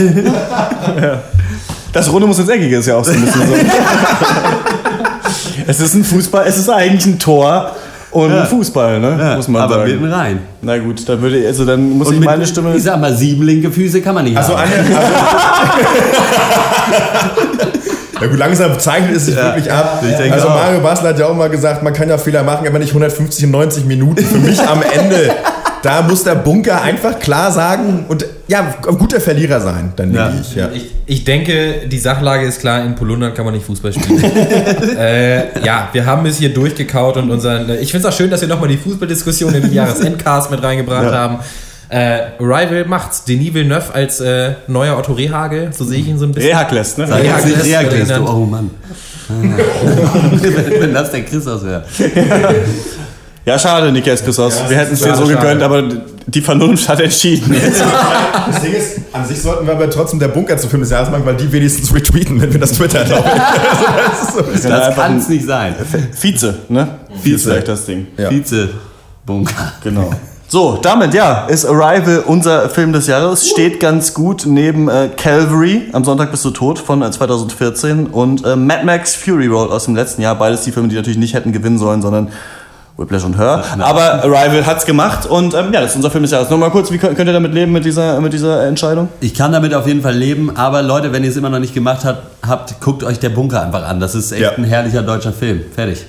das 1.92 2.12
Runde 2.12 2.26
muss 2.26 2.38
ins 2.38 2.48
Eckige, 2.48 2.76
ist 2.78 2.86
ja 2.86 2.96
auch 2.96 3.04
so 3.04 3.12
ein 3.12 3.20
bisschen 3.22 3.46
so. 3.46 3.54
es 5.66 5.80
ist 5.80 5.94
ein 5.94 6.04
Fußball, 6.04 6.44
es 6.46 6.58
ist 6.58 6.68
eigentlich 6.68 7.06
ein 7.06 7.18
Tor 7.18 7.74
und 8.10 8.30
Ja. 8.30 8.42
ein 8.42 8.46
Fußball, 8.48 9.00
ne? 9.00 9.16
Ja, 9.18 9.36
muss 9.36 9.48
man 9.48 9.62
aber 9.62 9.76
sagen. 9.76 9.90
mitten 9.92 10.12
rein. 10.12 10.40
Na 10.62 10.76
gut, 10.78 11.08
dann 11.08 11.22
würde 11.22 11.46
also 11.46 11.64
dann 11.64 11.90
muss 11.90 12.08
Und 12.08 12.14
ich 12.16 12.20
meine 12.20 12.46
Stimme. 12.46 12.74
Ich 12.76 12.82
sag 12.82 13.00
mal, 13.00 13.14
sieben 13.16 13.44
linke 13.44 13.70
Füße 13.70 14.02
kann 14.02 14.14
man 14.14 14.24
nicht 14.24 14.36
Also, 14.36 14.58
haben. 14.58 14.68
eine, 14.70 14.78
also 14.78 14.98
Ja 18.20 18.26
gut, 18.26 18.38
langsam 18.38 18.78
zeichnet 18.78 19.16
es 19.16 19.26
sich 19.26 19.36
wirklich 19.36 19.70
ab. 19.70 20.02
ich 20.08 20.16
denke 20.16 20.34
also 20.34 20.48
auch. 20.48 20.54
Mario 20.54 20.80
Basler 20.80 21.10
hat 21.10 21.18
ja 21.18 21.26
auch 21.26 21.34
mal 21.36 21.48
gesagt, 21.50 21.82
man 21.82 21.92
kann 21.92 22.08
ja 22.08 22.18
Fehler 22.18 22.42
machen, 22.42 22.66
aber 22.66 22.78
nicht 22.78 22.90
150 22.90 23.44
und 23.46 23.50
90 23.52 23.84
Minuten. 23.86 24.24
Für 24.24 24.38
mich 24.38 24.60
am 24.60 24.82
Ende, 24.82 25.30
da 25.82 26.02
muss 26.02 26.24
der 26.24 26.34
Bunker 26.34 26.82
einfach 26.82 27.18
klar 27.18 27.50
sagen 27.52 28.04
und 28.08 28.26
ja, 28.48 28.74
ein 28.86 28.98
guter 28.98 29.20
Verlierer 29.20 29.60
sein, 29.60 29.92
dann 29.96 30.12
denke 30.12 30.32
ich. 30.40 30.54
Ja. 30.56 30.68
Ich, 30.74 30.90
ich 31.06 31.24
denke, 31.24 31.86
die 31.86 31.98
Sachlage 31.98 32.44
ist 32.46 32.60
klar, 32.60 32.84
in 32.84 32.94
Polundern 32.96 33.32
kann 33.32 33.44
man 33.44 33.54
nicht 33.54 33.64
Fußball 33.64 33.92
spielen. 33.92 34.22
äh, 34.98 35.64
ja, 35.64 35.88
wir 35.92 36.04
haben 36.04 36.26
es 36.26 36.36
hier 36.38 36.52
durchgekaut 36.52 37.16
und 37.16 37.30
unseren. 37.30 37.70
Ich 37.80 37.92
finde 37.92 38.08
es 38.08 38.12
auch 38.12 38.16
schön, 38.16 38.28
dass 38.30 38.40
wir 38.40 38.48
nochmal 38.48 38.68
die 38.68 38.76
Fußballdiskussion 38.76 39.54
in 39.54 39.62
den 39.62 39.72
Jahresendcast 39.74 40.50
mit 40.50 40.62
reingebracht 40.62 41.04
Ja. 41.04 41.12
haben. 41.12 41.38
Äh, 41.90 42.20
Rival 42.38 42.84
macht's. 42.86 43.24
Denis 43.24 43.52
Villeneuve 43.52 43.92
als 43.92 44.20
äh, 44.20 44.54
neuer 44.68 44.96
Otto 44.96 45.12
Rehagel, 45.12 45.72
so 45.72 45.84
sehe 45.84 45.98
ich 46.00 46.06
ihn 46.08 46.18
so 46.18 46.24
ein 46.24 46.32
bisschen. 46.32 46.50
Rehakles, 46.52 46.96
ne? 46.96 47.08
Rehagles, 47.08 47.64
Rehagles, 47.64 48.08
du, 48.08 48.28
oh 48.28 48.46
Mann. 48.46 48.70
Ah. 49.28 49.32
wenn, 50.40 50.80
wenn 50.82 50.94
das 50.94 51.10
der 51.10 51.22
Christos 51.24 51.64
wäre. 51.66 51.84
Ja, 53.44 53.58
schade, 53.58 53.90
Niklas 53.90 54.22
Chrysos. 54.22 54.58
Ja, 54.60 54.70
Wir 54.70 54.76
hätten 54.76 54.94
es 54.94 55.00
dir 55.00 55.14
so 55.16 55.24
schade. 55.26 55.34
gegönnt, 55.36 55.62
aber 55.62 55.82
Die 56.26 56.40
Vernunft 56.40 56.88
hat 56.88 57.00
entschieden. 57.00 57.54
Das 58.50 58.62
Ding 58.62 58.72
ist, 58.72 58.96
an 59.12 59.24
sich 59.26 59.40
sollten 59.40 59.66
wir 59.66 59.74
aber 59.74 59.88
trotzdem 59.90 60.18
der 60.18 60.28
Bunker 60.28 60.56
zu 60.56 60.66
Film 60.68 60.82
des 60.82 60.90
Jahres 60.90 61.08
machen, 61.10 61.24
weil 61.24 61.36
die 61.36 61.50
wenigstens 61.52 61.94
retweeten, 61.94 62.40
wenn 62.40 62.52
wir 62.52 62.58
das 62.60 62.72
twittern. 62.72 63.06
glaube 63.06 63.28
ich. 63.28 63.40
Also 63.40 64.08
das 64.10 64.22
ist 64.22 64.32
so 64.32 64.38
ein 64.40 64.52
bisschen- 64.52 64.70
Das 64.70 64.94
kann's 64.96 65.28
nicht 65.28 65.46
sein. 65.46 65.74
Vize, 66.20 66.54
ne? 66.68 66.88
Vize 67.22 67.38
vielleicht 67.38 67.68
das 67.68 67.84
Ding. 67.86 68.08
Vize-Bunker. 68.16 69.72
Genau. 69.84 70.10
So, 70.52 70.80
damit 70.82 71.14
ja, 71.14 71.46
ist 71.46 71.64
Arrival 71.64 72.24
unser 72.26 72.68
Film 72.70 72.92
des 72.92 73.06
Jahres. 73.06 73.48
Steht 73.48 73.78
ganz 73.78 74.14
gut 74.14 74.46
neben 74.46 74.88
äh, 74.88 75.08
Calvary, 75.16 75.82
am 75.92 76.02
Sonntag 76.02 76.32
bist 76.32 76.44
du 76.44 76.50
tot 76.50 76.80
von 76.80 77.02
äh, 77.02 77.10
2014 77.12 78.08
und 78.08 78.44
äh, 78.44 78.56
Mad 78.56 78.84
Max 78.84 79.14
Fury 79.14 79.46
Road 79.46 79.70
aus 79.70 79.84
dem 79.84 79.94
letzten 79.94 80.22
Jahr. 80.22 80.34
Beides 80.34 80.62
die 80.62 80.72
Filme, 80.72 80.88
die 80.88 80.96
natürlich 80.96 81.20
nicht 81.20 81.34
hätten 81.34 81.52
gewinnen 81.52 81.78
sollen, 81.78 82.02
sondern 82.02 82.30
Whiplash 82.96 83.22
und 83.22 83.38
Her. 83.38 83.62
Aber 83.78 84.24
Arrival 84.24 84.66
hat's 84.66 84.86
gemacht 84.86 85.24
und 85.24 85.54
ähm, 85.54 85.72
ja, 85.72 85.82
das 85.82 85.90
ist 85.90 85.96
unser 85.98 86.10
Film 86.10 86.22
des 86.24 86.32
Jahres. 86.32 86.50
Nochmal 86.50 86.70
kurz, 86.72 86.90
wie 86.90 86.98
könnt, 86.98 87.16
könnt 87.16 87.30
ihr 87.30 87.32
damit 87.32 87.54
leben 87.54 87.70
mit 87.70 87.84
dieser, 87.84 88.20
mit 88.20 88.32
dieser 88.32 88.66
Entscheidung? 88.66 89.08
Ich 89.20 89.34
kann 89.34 89.52
damit 89.52 89.72
auf 89.72 89.86
jeden 89.86 90.02
Fall 90.02 90.16
leben, 90.16 90.56
aber 90.56 90.82
Leute, 90.82 91.12
wenn 91.12 91.22
ihr 91.22 91.30
es 91.30 91.36
immer 91.36 91.50
noch 91.50 91.60
nicht 91.60 91.74
gemacht 91.74 92.04
habt, 92.04 92.24
habt 92.44 92.80
guckt 92.80 93.04
euch 93.04 93.20
der 93.20 93.28
Bunker 93.28 93.62
einfach 93.62 93.86
an. 93.88 94.00
Das 94.00 94.16
ist 94.16 94.32
echt 94.32 94.42
Ja. 94.42 94.50
ein 94.50 94.64
herrlicher 94.64 95.02
deutscher 95.02 95.32
Film. 95.32 95.60
Fertig. 95.72 96.06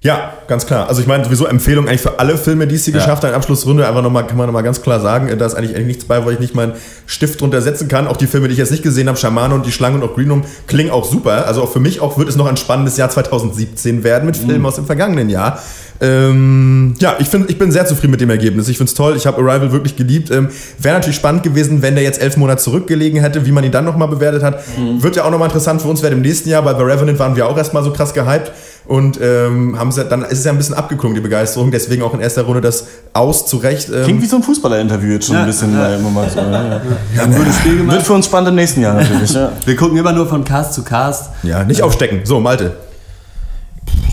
Ja, 0.00 0.32
ganz 0.46 0.64
klar. 0.64 0.88
Also 0.88 1.00
ich 1.00 1.08
meine, 1.08 1.24
sowieso 1.24 1.46
Empfehlung 1.46 1.88
eigentlich 1.88 2.02
für 2.02 2.20
alle 2.20 2.36
Filme, 2.38 2.68
die 2.68 2.76
es 2.76 2.84
hier 2.84 2.94
Ja. 2.94 3.00
geschafft 3.00 3.24
haben. 3.24 3.34
Abschlussrunde 3.34 3.86
einfach 3.86 4.02
nochmal, 4.02 4.26
kann 4.28 4.36
man 4.36 4.46
nochmal 4.46 4.62
ganz 4.62 4.80
klar 4.80 5.00
sagen, 5.00 5.28
äh, 5.28 5.36
da 5.36 5.44
ist 5.44 5.54
eigentlich, 5.54 5.74
eigentlich 5.74 5.88
nichts 5.88 6.04
bei, 6.04 6.24
wo 6.24 6.30
ich 6.30 6.38
nicht 6.38 6.54
meinen 6.54 6.74
Stift 7.06 7.40
drunter 7.40 7.60
setzen 7.60 7.88
kann. 7.88 8.06
Auch 8.06 8.16
die 8.16 8.28
Filme, 8.28 8.46
die 8.46 8.52
ich 8.52 8.58
jetzt 8.58 8.70
nicht 8.70 8.84
gesehen 8.84 9.08
habe, 9.08 9.18
Schamane 9.18 9.54
und 9.54 9.66
die 9.66 9.72
Schlange 9.72 9.96
und 9.96 10.04
auch 10.04 10.14
Green 10.14 10.30
Room, 10.30 10.44
klingen 10.68 10.90
auch 10.92 11.04
super. 11.04 11.46
Also 11.48 11.62
auch 11.62 11.72
für 11.72 11.80
mich 11.80 12.00
auch 12.00 12.16
wird 12.16 12.28
es 12.28 12.36
noch 12.36 12.46
ein 12.46 12.56
spannendes 12.56 12.96
Jahr 12.96 13.10
2017 13.10 14.04
werden 14.04 14.26
mit 14.26 14.36
Filmen 14.36 14.64
aus 14.66 14.76
dem 14.76 14.86
vergangenen 14.86 15.30
Jahr. 15.30 15.60
Ähm, 16.00 16.94
ja, 17.00 17.16
ich, 17.18 17.28
find, 17.28 17.50
ich 17.50 17.58
bin 17.58 17.72
sehr 17.72 17.86
zufrieden 17.86 18.12
mit 18.12 18.20
dem 18.20 18.30
Ergebnis. 18.30 18.68
Ich 18.68 18.76
finde 18.78 18.90
es 18.90 18.94
toll. 18.94 19.16
Ich 19.16 19.26
habe 19.26 19.38
Arrival 19.42 19.72
wirklich 19.72 19.96
geliebt. 19.96 20.30
Ähm, 20.30 20.48
Wäre 20.78 20.94
natürlich 20.94 21.16
spannend 21.16 21.42
gewesen, 21.42 21.82
wenn 21.82 21.94
der 21.94 22.04
jetzt 22.04 22.20
elf 22.20 22.36
Monate 22.36 22.62
zurückgelegen 22.62 23.20
hätte, 23.20 23.46
wie 23.46 23.52
man 23.52 23.64
ihn 23.64 23.72
dann 23.72 23.84
nochmal 23.84 24.08
bewertet 24.08 24.42
hat. 24.42 24.60
Wird 25.00 25.16
ja 25.16 25.24
auch 25.24 25.30
nochmal 25.30 25.48
interessant 25.48 25.82
für 25.82 25.88
uns 25.88 26.02
werden 26.02 26.14
im 26.14 26.22
nächsten 26.22 26.48
Jahr, 26.48 26.64
weil 26.64 26.74
bei 26.74 26.82
Revenant 26.84 27.18
waren 27.18 27.34
wir 27.36 27.48
auch 27.48 27.56
erstmal 27.56 27.82
so 27.82 27.92
krass 27.92 28.14
gehypt. 28.14 28.52
Und 28.86 29.20
ähm, 29.20 29.78
haben 29.78 29.92
sie, 29.92 30.02
dann 30.04 30.22
ist 30.22 30.38
es 30.38 30.44
ja 30.46 30.50
ein 30.52 30.56
bisschen 30.56 30.74
abgeklungen, 30.74 31.14
die 31.14 31.20
Begeisterung. 31.20 31.70
Deswegen 31.70 32.02
auch 32.02 32.14
in 32.14 32.20
erster 32.20 32.42
Runde 32.42 32.62
das 32.62 32.86
Aus 33.12 33.44
zurecht. 33.46 33.90
Ähm, 33.94 34.04
Klingt 34.04 34.22
wie 34.22 34.26
so 34.26 34.36
ein 34.36 34.42
Fußballer-Interview 34.42 35.12
jetzt 35.12 35.26
schon 35.26 35.34
Ja, 35.34 35.42
ein 35.42 35.46
bisschen. 35.46 35.74
ja. 35.74 35.96
immer 35.96 36.08
mal 36.08 36.30
so, 36.30 36.38
ja, 36.38 36.50
ja. 36.50 36.80
Ja. 37.14 37.90
Wird 37.92 38.02
für 38.02 38.14
uns 38.14 38.24
spannend 38.24 38.48
im 38.48 38.54
nächsten 38.54 38.80
Jahr 38.80 38.94
natürlich. 38.94 39.34
Ja. 39.34 39.52
Wir 39.66 39.76
gucken 39.76 39.98
immer 39.98 40.12
nur 40.12 40.26
von 40.26 40.42
Cast 40.42 40.72
zu 40.72 40.84
Cast. 40.84 41.30
Ja, 41.42 41.64
nicht 41.64 41.82
aufstecken. 41.82 42.20
So, 42.24 42.40
Malte. 42.40 42.76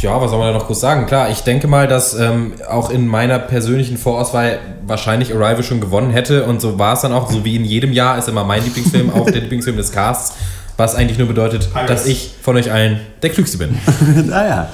Ja, 0.02 0.22
was 0.22 0.30
soll 0.30 0.40
man 0.40 0.54
da 0.54 0.60
noch 0.60 0.68
groß 0.68 0.80
sagen? 0.80 1.06
Klar, 1.08 1.30
ich 1.30 1.42
denke 1.42 1.68
mal, 1.68 1.88
dass 1.88 2.14
ähm, 2.14 2.54
auch 2.70 2.90
in 2.90 3.08
meiner 3.08 3.40
persönlichen 3.40 3.98
Vorauswahl 3.98 4.60
wahrscheinlich 4.86 5.34
Arrival 5.34 5.64
schon 5.64 5.82
gewonnen 5.82 6.12
hätte 6.12 6.44
und 6.46 6.62
so 6.62 6.78
war 6.78 6.94
es 6.94 7.02
dann 7.02 7.12
auch. 7.12 7.32
So 7.32 7.44
wie 7.44 7.56
in 7.56 7.66
jedem 7.66 7.92
Jahr 7.92 8.18
ist 8.18 8.28
immer 8.28 8.44
mein 8.44 8.64
Lieblingsfilm 8.64 9.12
auch 9.14 9.26
der 9.26 9.42
Lieblingsfilm 9.42 9.78
des 9.78 9.92
Casts, 9.92 10.36
was 10.78 10.96
eigentlich 10.96 11.18
nur 11.18 11.28
bedeutet, 11.28 11.70
dass 11.88 12.06
ich 12.06 12.36
von 12.42 12.56
euch 12.56 12.72
allen 12.72 13.00
der 13.24 13.30
Klügste 13.32 13.58
bin. 13.58 13.80
naja. 14.28 14.70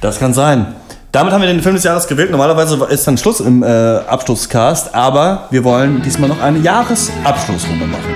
Das 0.00 0.18
kann 0.18 0.34
sein. 0.34 0.74
Damit 1.12 1.32
haben 1.32 1.42
wir 1.42 1.48
den 1.48 1.62
Film 1.62 1.74
des 1.74 1.84
Jahres 1.84 2.08
gewählt. 2.08 2.30
Normalerweise 2.30 2.82
ist 2.86 3.06
dann 3.06 3.18
Schluss 3.18 3.40
im 3.40 3.62
äh, 3.62 3.66
Abschlusscast, 3.66 4.94
aber 4.94 5.46
wir 5.50 5.62
wollen 5.62 6.02
diesmal 6.02 6.28
noch 6.28 6.40
eine 6.40 6.58
Jahresabschlussrunde 6.58 7.86
machen. 7.86 8.14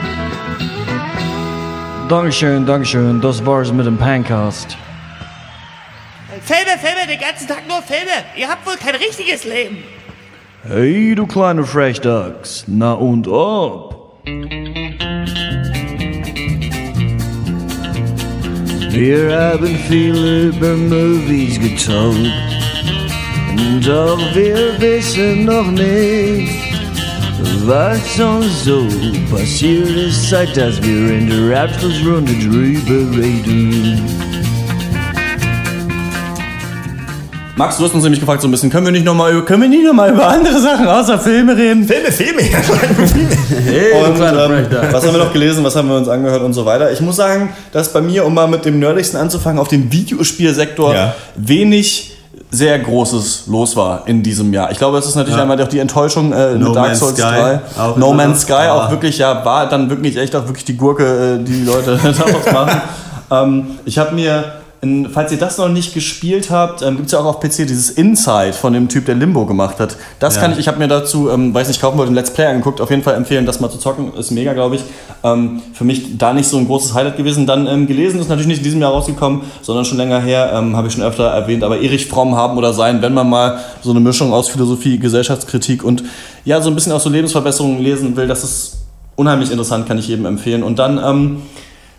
Dankeschön, 2.08 2.64
Dankeschön. 2.64 3.20
Das 3.20 3.44
war's 3.44 3.72
mit 3.72 3.84
dem 3.84 3.98
Pancast. 3.98 4.76
Filme, 6.46 6.78
Filme, 6.78 7.08
den 7.08 7.18
ganzen 7.18 7.48
Tag 7.48 7.66
nur 7.66 7.82
Filme. 7.82 8.24
Ihr 8.36 8.48
habt 8.48 8.64
wohl 8.64 8.76
kein 8.76 8.94
richtiges 8.94 9.42
Leben. 9.42 9.78
Hey, 10.62 11.12
du 11.16 11.26
kleine 11.26 11.64
Frechdachs. 11.64 12.62
Na 12.68 12.92
und 12.92 13.26
ob? 13.26 14.14
Wir 18.92 19.36
haben 19.36 19.76
viel 19.88 20.50
über 20.50 20.76
Movies 20.76 21.58
getalkt. 21.58 22.30
Doch 23.84 24.20
wir 24.32 24.80
wissen 24.80 25.46
noch 25.46 25.68
nicht, 25.72 26.54
was 27.64 28.20
uns 28.20 28.62
so 28.62 28.86
passiert 29.32 29.90
ist, 29.90 30.30
seit 30.30 30.56
dass 30.56 30.80
wir 30.80 31.10
in 31.10 31.28
der 31.28 31.64
Abschlussrunde 31.64 32.34
drüber 32.34 33.18
reden. 33.20 34.25
Max, 37.58 37.78
du 37.78 37.84
hast 37.84 37.94
uns 37.94 38.02
nämlich 38.04 38.20
gefragt 38.20 38.42
so 38.42 38.48
ein 38.48 38.50
bisschen, 38.50 38.68
können 38.68 38.84
wir 38.84 38.92
nicht 38.92 39.06
nochmal 39.06 39.32
über, 39.32 39.42
können 39.46 39.62
wir 39.62 39.68
nicht 39.70 39.82
noch 39.86 39.94
mal 39.94 40.10
über 40.12 40.28
andere 40.28 40.60
Sachen 40.60 40.86
außer 40.86 41.18
Filme 41.18 41.56
reden? 41.56 41.84
Filme, 41.84 42.12
Filme! 42.12 42.42
Hey, 42.42 43.92
und, 44.04 44.20
ähm, 44.20 44.66
was 44.92 45.06
haben 45.06 45.14
wir 45.14 45.24
noch 45.24 45.32
gelesen, 45.32 45.64
was 45.64 45.74
haben 45.74 45.88
wir 45.88 45.96
uns 45.96 46.06
angehört 46.06 46.42
und 46.42 46.52
so 46.52 46.66
weiter. 46.66 46.92
Ich 46.92 47.00
muss 47.00 47.16
sagen, 47.16 47.48
dass 47.72 47.90
bei 47.94 48.02
mir, 48.02 48.26
um 48.26 48.34
mal 48.34 48.46
mit 48.46 48.66
dem 48.66 48.78
Nerdigsten 48.78 49.18
anzufangen, 49.18 49.58
auf 49.58 49.68
dem 49.68 49.90
Videospielsektor 49.90 50.94
Ja. 50.94 51.14
wenig 51.34 52.12
sehr 52.50 52.78
Großes 52.78 53.44
los 53.46 53.74
war 53.74 54.02
in 54.06 54.22
diesem 54.22 54.52
Jahr. 54.52 54.70
Ich 54.70 54.76
glaube, 54.76 54.98
es 54.98 55.06
ist 55.06 55.14
natürlich 55.14 55.36
Ja. 55.36 55.42
einmal 55.42 55.60
auch 55.62 55.68
die 55.68 55.78
Enttäuschung 55.78 56.32
äh, 56.34 56.54
No 56.56 56.68
mit 56.68 56.76
Dark 56.76 56.86
Man's 56.88 56.98
Souls 57.00 57.14
Sky. 57.16 57.22
3. 57.22 57.60
Auch 57.78 57.96
no 57.96 58.12
Man's. 58.12 58.42
Sky 58.42 58.52
Ja. 58.52 58.74
auch 58.74 58.90
wirklich, 58.90 59.16
ja, 59.16 59.42
war 59.46 59.66
dann 59.66 59.88
wirklich 59.88 60.18
echt 60.18 60.36
auch 60.36 60.46
wirklich 60.46 60.66
die 60.66 60.76
Gurke, 60.76 61.38
äh, 61.40 61.44
die 61.44 61.60
die 61.60 61.64
Leute 61.64 61.98
daraus 62.02 62.52
machen. 62.52 62.80
ähm, 63.30 63.66
ich 63.86 63.96
habe 63.98 64.14
mir, 64.14 64.44
in, 64.86 65.10
falls 65.10 65.32
ihr 65.32 65.38
das 65.38 65.58
noch 65.58 65.68
nicht 65.68 65.94
gespielt 65.94 66.50
habt, 66.50 66.82
ähm, 66.82 66.96
gibt 66.96 67.06
es 67.06 67.12
ja 67.12 67.18
auch 67.18 67.24
auf 67.24 67.40
PC 67.40 67.66
dieses 67.66 67.90
Inside 67.90 68.52
von 68.52 68.72
dem 68.72 68.88
Typ, 68.88 69.06
der 69.06 69.14
Limbo 69.16 69.44
gemacht 69.44 69.80
hat. 69.80 69.96
Das 70.20 70.36
Ja. 70.36 70.42
kann 70.42 70.52
ich, 70.52 70.58
ich 70.58 70.68
habe 70.68 70.78
mir 70.78 70.88
dazu, 70.88 71.28
ähm, 71.30 71.52
weiß 71.52 71.68
nicht, 71.68 71.80
kaufen 71.80 71.98
wollte, 71.98 72.12
ein 72.12 72.14
Let's 72.14 72.30
Play 72.32 72.46
angeguckt, 72.46 72.80
auf 72.80 72.90
jeden 72.90 73.02
Fall 73.02 73.14
empfehlen, 73.14 73.46
das 73.46 73.60
mal 73.60 73.68
zu 73.70 73.78
zocken, 73.78 74.14
ist 74.14 74.30
mega, 74.30 74.52
glaube 74.52 74.76
ich. 74.76 74.82
Ähm, 75.24 75.60
für 75.72 75.84
mich 75.84 76.16
da 76.18 76.32
nicht 76.32 76.48
so 76.48 76.56
ein 76.56 76.66
großes 76.66 76.94
Highlight 76.94 77.16
gewesen. 77.16 77.46
Dann 77.46 77.66
ähm, 77.66 77.86
gelesen 77.86 78.20
ist 78.20 78.28
natürlich 78.28 78.46
nicht 78.46 78.58
in 78.58 78.64
diesem 78.64 78.80
Jahr 78.80 78.92
rausgekommen, 78.92 79.42
sondern 79.62 79.84
schon 79.84 79.98
länger 79.98 80.20
her, 80.20 80.52
ähm, 80.54 80.76
habe 80.76 80.86
ich 80.88 80.94
schon 80.94 81.02
öfter 81.02 81.24
erwähnt, 81.24 81.64
aber 81.64 81.80
Erich 81.80 82.06
Fromm 82.06 82.36
haben 82.36 82.56
oder 82.56 82.72
sein, 82.72 83.02
wenn 83.02 83.14
man 83.14 83.28
mal 83.28 83.58
so 83.82 83.90
eine 83.90 84.00
Mischung 84.00 84.32
aus 84.32 84.48
Philosophie, 84.48 84.98
Gesellschaftskritik 84.98 85.82
und 85.82 86.04
ja, 86.44 86.60
so 86.60 86.70
ein 86.70 86.74
bisschen 86.74 86.92
auch 86.92 87.00
so 87.00 87.10
Lebensverbesserungen 87.10 87.82
lesen 87.82 88.16
will, 88.16 88.28
das 88.28 88.44
ist 88.44 88.76
unheimlich 89.16 89.50
interessant, 89.50 89.88
kann 89.88 89.98
ich 89.98 90.06
jedem 90.08 90.26
empfehlen. 90.26 90.62
Und 90.62 90.78
dann 90.78 90.98
ähm, 91.02 91.42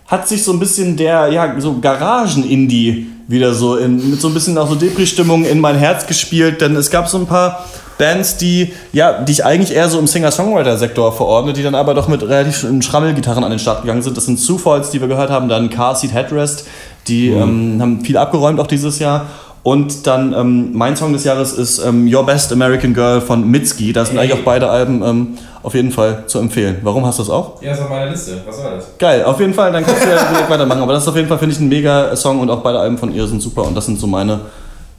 hat 0.08 0.28
sich 0.28 0.44
so 0.44 0.54
ein 0.54 0.60
bisschen 0.60 0.98
der, 0.98 1.30
ja, 1.30 1.60
so 1.60 1.80
Garagen-Indie 1.80 3.08
wieder 3.28 3.54
so 3.54 3.76
in, 3.76 4.10
mit 4.10 4.22
so 4.22 4.30
ein 4.30 4.34
bisschen 4.34 4.58
auch 4.58 4.70
so 4.70 4.76
Depri-Stimmung 4.76 5.46
in 5.46 5.60
mein 5.60 5.76
Herz 5.76 6.08
gespielt, 6.08 6.62
denn 6.62 6.76
es 6.78 6.90
gab 6.90 7.10
so 7.10 7.18
ein 7.18 7.28
paar 7.28 7.66
Bands, 7.98 8.38
die, 8.38 8.74
ja, 8.94 9.22
die 9.22 9.32
ich 9.32 9.44
eigentlich 9.44 9.76
eher 9.76 9.90
so 9.90 10.00
im 10.00 10.08
Singer-Songwriter-Sektor 10.08 11.12
verordne, 11.12 11.52
die 11.52 11.64
dann 11.64 11.76
aber 11.76 11.94
doch 11.94 12.08
mit 12.08 12.22
relativ 12.24 12.66
Schrammelgitarren 12.82 13.44
an 13.44 13.50
den 13.50 13.60
Start 13.60 13.82
gegangen 13.82 14.02
sind. 14.02 14.16
Das 14.16 14.26
sind 14.26 14.40
Zufalls, 14.40 14.92
die 14.92 15.02
wir 15.02 15.08
gehört 15.08 15.30
haben, 15.30 15.50
dann 15.50 15.70
Car 15.70 15.96
Seat 15.96 16.14
Headrest, 16.14 16.68
die 17.08 17.30
ähm, 17.30 17.82
haben 17.82 18.06
viel 18.06 18.18
abgeräumt 18.18 18.60
auch 18.60 18.68
dieses 18.68 19.00
Jahr. 19.00 19.26
Und 19.68 20.08
dann 20.08 20.32
ähm, 20.32 20.70
mein 20.72 20.96
Song 20.96 21.12
des 21.12 21.26
Jahres 21.26 21.52
ist 21.52 21.80
ähm, 21.80 22.08
Your 22.10 22.26
Best 22.26 22.54
American 22.54 22.94
Girl 22.94 23.20
von 23.20 23.46
Mitski. 23.52 23.92
Da 23.92 24.06
sind 24.06 24.18
eigentlich 24.18 24.32
auch 24.32 24.46
beide 24.46 24.70
Alben 24.70 25.04
ähm, 25.04 25.38
auf 25.62 25.74
jeden 25.74 25.92
Fall 25.92 26.24
zu 26.26 26.40
empfehlen. 26.40 26.78
Warum 26.84 27.06
hast 27.06 27.20
du 27.20 27.24
das 27.24 27.30
auch? 27.30 27.62
Ja, 27.62 27.74
ist 27.74 27.82
auf 27.82 27.90
meiner 27.90 28.10
Liste. 28.10 28.42
Was 28.46 28.64
war 28.64 28.76
das? 28.76 28.86
Geil, 28.98 29.26
auf 29.26 29.42
jeden 29.42 29.54
Fall, 29.54 29.74
dann 29.74 29.86
kannst 29.86 30.06
du 30.06 30.08
ja 30.08 30.24
direkt 30.24 30.50
weitermachen. 30.50 30.82
Aber 30.82 30.94
das 30.94 31.04
ist 31.04 31.10
auf 31.10 31.18
jeden 31.18 31.28
Fall, 31.28 31.38
finde 31.38 31.54
ich, 31.54 31.60
ein 31.60 31.68
mega 31.68 32.16
Song 32.16 32.40
und 32.40 32.50
auch 32.50 32.62
beide 32.62 32.80
Alben 32.80 32.98
von 32.98 33.14
ihr 33.14 33.28
sind 33.28 33.42
super. 33.42 33.64
Und 33.64 33.76
das 33.76 33.86
sind 33.86 34.00
so 34.00 34.08
meine 34.08 34.40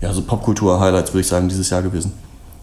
ja, 0.03 0.13
so 0.13 0.21
Popkultur-Highlights, 0.21 1.15
würde 1.15 1.23
ich 1.23 1.29
sagen, 1.29 1.49
dieses 1.49 1.71
Jahr 1.71 1.81
gewesen. 1.81 2.13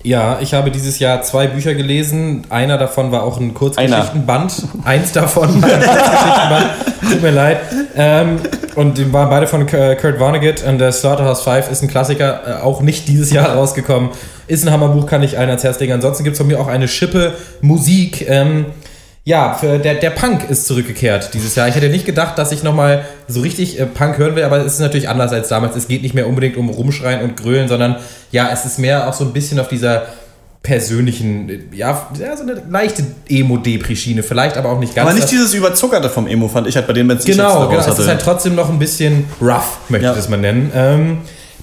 Ja, 0.06 0.38
ich 0.40 0.54
habe 0.54 0.70
dieses 0.70 1.00
Jahr 1.00 1.24
zwei 1.24 1.48
Bücher 1.48 1.74
gelesen. 1.74 2.44
Einer 2.52 2.78
davon 2.78 3.12
war 3.12 3.24
auch 3.24 3.40
ein 3.40 3.56
Kurzgeschichtenband. 3.56 4.54
Eins 4.84 5.12
davon 5.14 5.64
war 5.64 5.70
ein 5.70 5.82
Kurzgeschichtenband. 5.82 6.66
Tut 7.12 7.22
mir 7.24 7.32
leid. 7.32 7.58
Ähm, 7.96 8.38
und 8.76 9.00
die 9.00 9.12
waren 9.12 9.32
beide 9.32 9.48
von 9.48 9.66
Kurt 9.66 10.20
Vonnegut. 10.20 10.64
Und 10.64 10.78
der 10.78 10.92
Slaughterhouse 10.92 11.42
5 11.42 11.72
ist 11.72 11.82
ein 11.82 11.88
Klassiker, 11.88 12.42
äh, 12.46 12.62
auch 12.62 12.82
nicht 12.82 13.08
dieses 13.08 13.32
Jahr 13.32 13.56
rausgekommen. 13.56 14.12
Ist 14.46 14.64
ein 14.64 14.72
Hammerbuch, 14.72 15.08
kann 15.08 15.24
ich 15.24 15.40
allen 15.40 15.50
ans 15.50 15.64
Herz 15.64 15.80
legen. 15.80 15.94
Ansonsten 15.94 16.24
gibt 16.24 16.36
es 16.36 16.38
von 16.38 16.46
mir 16.46 16.60
auch 16.60 16.68
eine 16.68 16.88
Schippe 16.88 17.34
Musik. 17.62 18.30
Ähm, 18.30 18.68
ja, 19.28 19.56
für 19.56 19.80
der, 19.80 19.96
der 19.96 20.12
Punk 20.12 20.48
ist 20.50 20.68
zurückgekehrt 20.68 21.34
dieses 21.34 21.56
Jahr. 21.56 21.68
Ich 21.68 21.74
hätte 21.74 21.90
nicht 21.90 22.06
gedacht, 22.06 22.38
dass 22.38 22.52
ich 22.52 22.62
nochmal 22.62 23.06
so 23.28 23.42
richtig 23.42 23.80
äh, 23.80 23.88
Punk 23.88 24.20
hören 24.20 24.36
will, 24.36 24.44
aber 24.44 24.60
es 24.60 24.74
ist 24.74 24.80
natürlich 24.80 25.10
anders 25.10 25.32
als 25.34 25.50
damals. 25.50 25.76
Es 25.76 25.88
geht 25.88 26.04
nicht 26.04 26.14
mehr 26.14 26.28
unbedingt 26.28 26.58
um 26.58 26.70
Rumschreien 26.70 27.24
und 27.24 27.36
Grölen, 27.36 27.68
sondern 27.68 27.96
ja, 28.32 28.50
es 28.54 28.66
ist 28.66 28.78
mehr 28.78 29.10
auch 29.10 29.14
so 29.14 29.26
ein 29.26 29.34
bisschen 29.34 29.60
auf 29.60 29.68
dieser 29.68 30.04
persönlichen, 30.62 31.50
äh, 31.50 31.60
ja, 31.72 32.08
ja 32.20 32.38
so 32.38 32.44
eine 32.44 32.62
leichte 32.70 33.04
Emo-Depri-Schiene, 33.28 34.22
vielleicht 34.22 34.58
aber 34.58 34.70
auch 34.70 34.80
nicht 34.80 34.94
ganz. 34.94 35.10
Aber 35.10 35.18
nicht 35.18 35.32
dieses 35.32 35.56
Überzuckerte 35.56 36.10
vom 36.12 36.28
Emo, 36.28 36.48
fand 36.48 36.68
ich 36.68 36.76
halt 36.76 36.86
bei 36.86 36.94
den 36.94 37.08
Bands, 37.08 37.26
Genau, 37.26 37.68
genau. 37.68 37.80
Es 37.80 37.98
ist 37.98 38.08
halt 38.08 38.22
trotzdem 38.22 38.54
noch 38.54 38.70
ein 38.70 38.78
bisschen 38.78 39.26
rough, 39.42 39.80
möchte 39.90 40.08
ich 40.08 40.16
das 40.16 40.30
mal 40.30 40.38
nennen. 40.38 40.72
Ähm, 40.76 41.18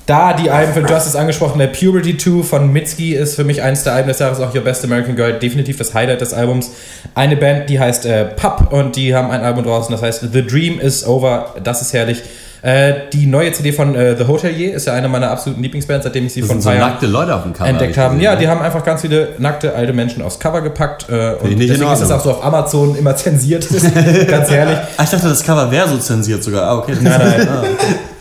da 0.07 0.33
die 0.33 0.51
Alben, 0.51 0.87
du 0.87 0.95
hast 0.95 1.07
es 1.07 1.15
angesprochen, 1.17 1.59
der 1.59 1.69
Puberty 1.69 2.17
2 2.17 2.43
von 2.43 2.73
Mitski 2.73 3.15
ist 3.15 3.37
für 3.37 3.45
mich 3.45 3.63
eines 3.63 3.85
der 3.85 3.93
Alben 3.93 4.09
des 4.09 4.19
Jahres, 4.19 4.41
auch 4.41 4.55
Your 4.55 4.63
Best 4.63 4.85
American 4.85 5.15
Girl, 5.15 5.35
definitiv 5.35 5.77
das 5.79 5.95
Highlight 5.95 6.21
des 6.21 6.35
Albums. 6.35 6.71
Eine 7.15 7.37
Band, 7.37 7.71
die 7.71 7.79
heißt 7.79 8.07
äh, 8.07 8.25
Pup 8.25 8.73
und 8.73 8.97
die 8.97 9.15
haben 9.15 9.31
ein 9.31 9.43
Album 9.43 9.65
draußen, 9.65 9.93
das 9.93 10.03
heißt 10.03 10.27
The 10.33 10.47
Dream 10.47 10.81
is 10.81 11.07
Over, 11.07 11.55
das 11.63 11.83
ist 11.83 11.93
herrlich. 11.93 12.23
Äh, 12.63 12.93
die 13.13 13.27
neue 13.27 13.51
CD 13.53 13.73
von 13.73 13.97
äh, 13.97 14.17
The 14.17 14.27
Hotelier 14.29 14.73
ist 14.75 14.87
ja 14.87 14.93
eine 14.93 15.09
meiner 15.09 15.31
absoluten 15.33 15.63
Lieblingsbands, 15.65 16.05
seitdem 16.05 16.27
ich 16.27 16.33
sie 16.33 16.41
Das 16.43 16.49
von 16.49 16.61
sind 16.61 16.73
so 16.73 16.79
nackte 16.79 17.07
Leute 17.07 17.35
auf 17.35 17.43
dem 17.43 17.53
Cover, 17.53 17.69
entdeckt 17.69 17.97
hab 17.97 18.05
haben. 18.05 18.15
gesehen, 18.19 18.25
Ja, 18.25 18.35
ne? 18.35 18.41
die 18.41 18.49
haben 18.49 18.63
einfach 18.63 18.85
ganz 18.85 19.01
viele 19.01 19.31
nackte 19.39 19.75
alte 19.75 19.93
Menschen 19.93 20.23
aufs 20.23 20.39
Cover 20.39 20.61
gepackt 20.63 21.07
äh, 21.09 21.35
und 21.43 21.59
deswegen 21.59 21.93
ist 21.93 22.01
es 22.03 22.11
auch 22.13 22.23
so 22.23 22.31
auf 22.31 22.45
Amazon 22.45 22.95
immer 22.97 23.17
zensiert. 23.17 23.67
Ganz 24.29 24.49
herrlich. 24.51 24.79
Ah, 24.97 25.03
ich 25.03 25.11
dachte, 25.11 25.29
das 25.29 25.43
Cover 25.43 25.73
wäre 25.73 25.89
so 25.89 25.99
zensiert 25.99 26.45
sogar. 26.45 26.69
Ah, 26.69 26.79
okay. 26.79 26.95
Nein, 27.01 27.21
nein. 27.21 27.71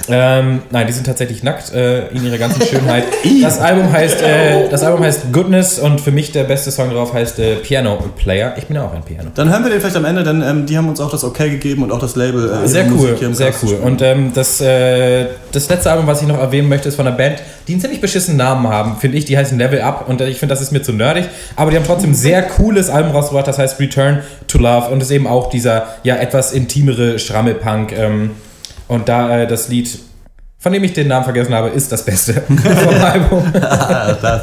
Ähm, 0.10 0.64
nein, 0.72 0.88
die 0.88 0.94
sind 0.94 1.06
tatsächlich 1.06 1.44
nackt 1.44 1.74
äh, 1.74 2.08
in 2.10 2.26
ihrer 2.26 2.38
ganzen 2.38 2.62
Schönheit. 2.66 3.06
Das 3.42 3.60
Album 3.60 3.92
heißt, 3.92 4.22
äh, 4.22 4.70
das 4.70 4.84
Album 4.84 5.04
heißt 5.04 5.32
Goodness 5.32 5.80
und 5.80 6.00
für 6.00 6.12
mich 6.12 6.32
der 6.32 6.44
beste 6.44 6.72
Song 6.72 6.92
drauf 6.92 7.14
heißt 7.14 7.40
äh, 7.40 7.56
Piano 7.56 7.98
Player. 8.18 8.54
Ich 8.58 8.66
bin 8.68 8.76
ja 8.76 8.86
auch 8.86 8.94
ein 8.94 9.04
Piano. 9.04 9.30
Dann 9.34 9.50
hören 9.50 9.64
wir 9.64 9.72
den 9.72 9.80
vielleicht 9.80 9.96
am 9.96 10.06
Ende, 10.06 10.24
denn 10.24 10.42
ähm, 10.42 10.66
die 10.66 10.78
haben 10.78 10.88
uns 10.90 11.00
auch 11.00 11.10
das 11.10 11.24
Okay 11.24 11.50
gegeben 11.50 11.84
und 11.84 11.92
auch 11.92 12.00
das 12.00 12.16
Label. 12.16 12.50
Äh, 12.64 12.68
Sehr 12.68 12.86
cool, 12.92 13.18
sehr 13.34 13.54
cool. 13.64 13.76
Und 13.84 14.02
ähm, 14.02 14.32
das, 14.34 14.62
äh, 14.62 15.28
das 15.52 15.70
letzte 15.70 15.92
Album, 15.92 16.08
was 16.08 16.22
ich 16.22 16.28
noch 16.28 16.38
erwähnen 16.38 16.70
möchte, 16.70 16.90
ist 16.90 16.96
von 16.96 17.08
einer 17.08 17.16
Band, 17.16 17.42
die 17.68 17.74
einen 17.74 17.82
ziemlich 17.82 18.02
beschissenen 18.02 18.38
Namen 18.38 18.68
haben, 18.68 18.98
finde 18.98 19.18
ich. 19.18 19.26
Die 19.26 19.38
heißen 19.38 19.58
Level 19.58 19.82
Up 19.82 20.08
und 20.08 20.22
äh, 20.22 20.28
ich 20.30 20.40
finde, 20.40 20.54
das 20.54 20.62
ist 20.62 20.72
mir 20.72 20.82
zu 20.82 20.94
nerdig. 20.94 21.26
Aber 21.56 21.72
die 21.72 21.78
haben 21.78 21.86
trotzdem 21.86 22.12
ein 22.12 22.16
sehr 22.16 22.44
cooles 22.44 22.90
Album 22.90 23.12
rausgebracht, 23.12 23.48
das 23.48 23.58
heißt 23.58 23.80
Return 23.80 24.20
to 24.48 24.58
Love 24.58 24.90
und 24.90 25.02
ist 25.02 25.12
eben 25.12 25.28
auch 25.28 25.50
dieser 25.50 25.96
ja 26.04 26.16
etwas 26.18 26.54
intimere 26.54 27.20
Schrammelpunk. 27.20 27.94
Ähm, 27.98 28.32
und 28.92 29.08
da 29.08 29.40
äh, 29.40 29.48
das 29.48 29.70
Lied, 29.70 30.00
von 30.60 30.74
dem 30.74 30.84
ich 30.84 30.92
den 30.92 31.08
Namen 31.08 31.24
vergessen 31.24 31.54
habe, 31.54 31.70
ist 31.70 31.94
das 31.94 32.04
Beste 32.04 32.34
vom 32.42 32.96
Album. 33.02 33.54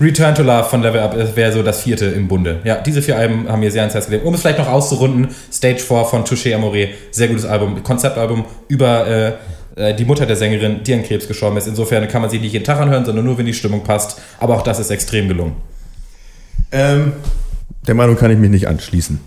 Return 0.00 0.34
to 0.34 0.42
Love 0.42 0.64
von 0.64 0.82
Level 0.82 0.98
Up 0.98 1.36
wäre 1.36 1.52
so 1.52 1.62
das 1.62 1.82
vierte 1.82 2.06
im 2.06 2.26
Bunde. 2.26 2.58
Ja, 2.64 2.80
diese 2.80 3.00
vier 3.00 3.16
Alben 3.16 3.48
haben 3.48 3.60
mir 3.60 3.70
sehr 3.70 3.82
ans 3.82 3.94
Herz 3.94 4.06
gelegt. 4.06 4.24
Um 4.24 4.34
es 4.34 4.40
vielleicht 4.40 4.58
noch 4.58 4.66
auszurunden, 4.66 5.28
Stage 5.52 5.78
4 5.78 6.04
von 6.04 6.24
Touché 6.24 6.52
Amoré, 6.56 6.88
sehr 7.12 7.28
gutes 7.28 7.44
Album, 7.44 7.80
Konzeptalbum 7.84 8.44
über 8.66 9.06
äh, 9.06 9.32
äh, 9.76 9.94
die 9.94 10.04
Mutter 10.04 10.26
der 10.26 10.34
Sängerin, 10.34 10.82
die 10.82 10.92
an 10.92 11.04
Krebs 11.04 11.28
gestorben 11.28 11.56
ist. 11.56 11.68
Insofern 11.68 12.08
kann 12.08 12.22
man 12.22 12.30
sie 12.30 12.40
nicht 12.40 12.52
jeden 12.52 12.64
Tag 12.64 12.80
anhören, 12.80 13.04
sondern 13.04 13.24
nur, 13.24 13.38
wenn 13.38 13.46
die 13.46 13.54
Stimmung 13.54 13.84
passt. 13.84 14.20
Aber 14.40 14.56
auch 14.56 14.62
das 14.62 14.80
ist 14.80 14.90
extrem 14.90 15.28
gelungen. 15.28 15.54
Ähm, 16.72 17.12
der 17.86 17.94
Meinung 17.94 18.16
kann 18.16 18.30
ich 18.30 18.38
mich 18.38 18.50
nicht 18.50 18.68
anschließen. 18.68 19.18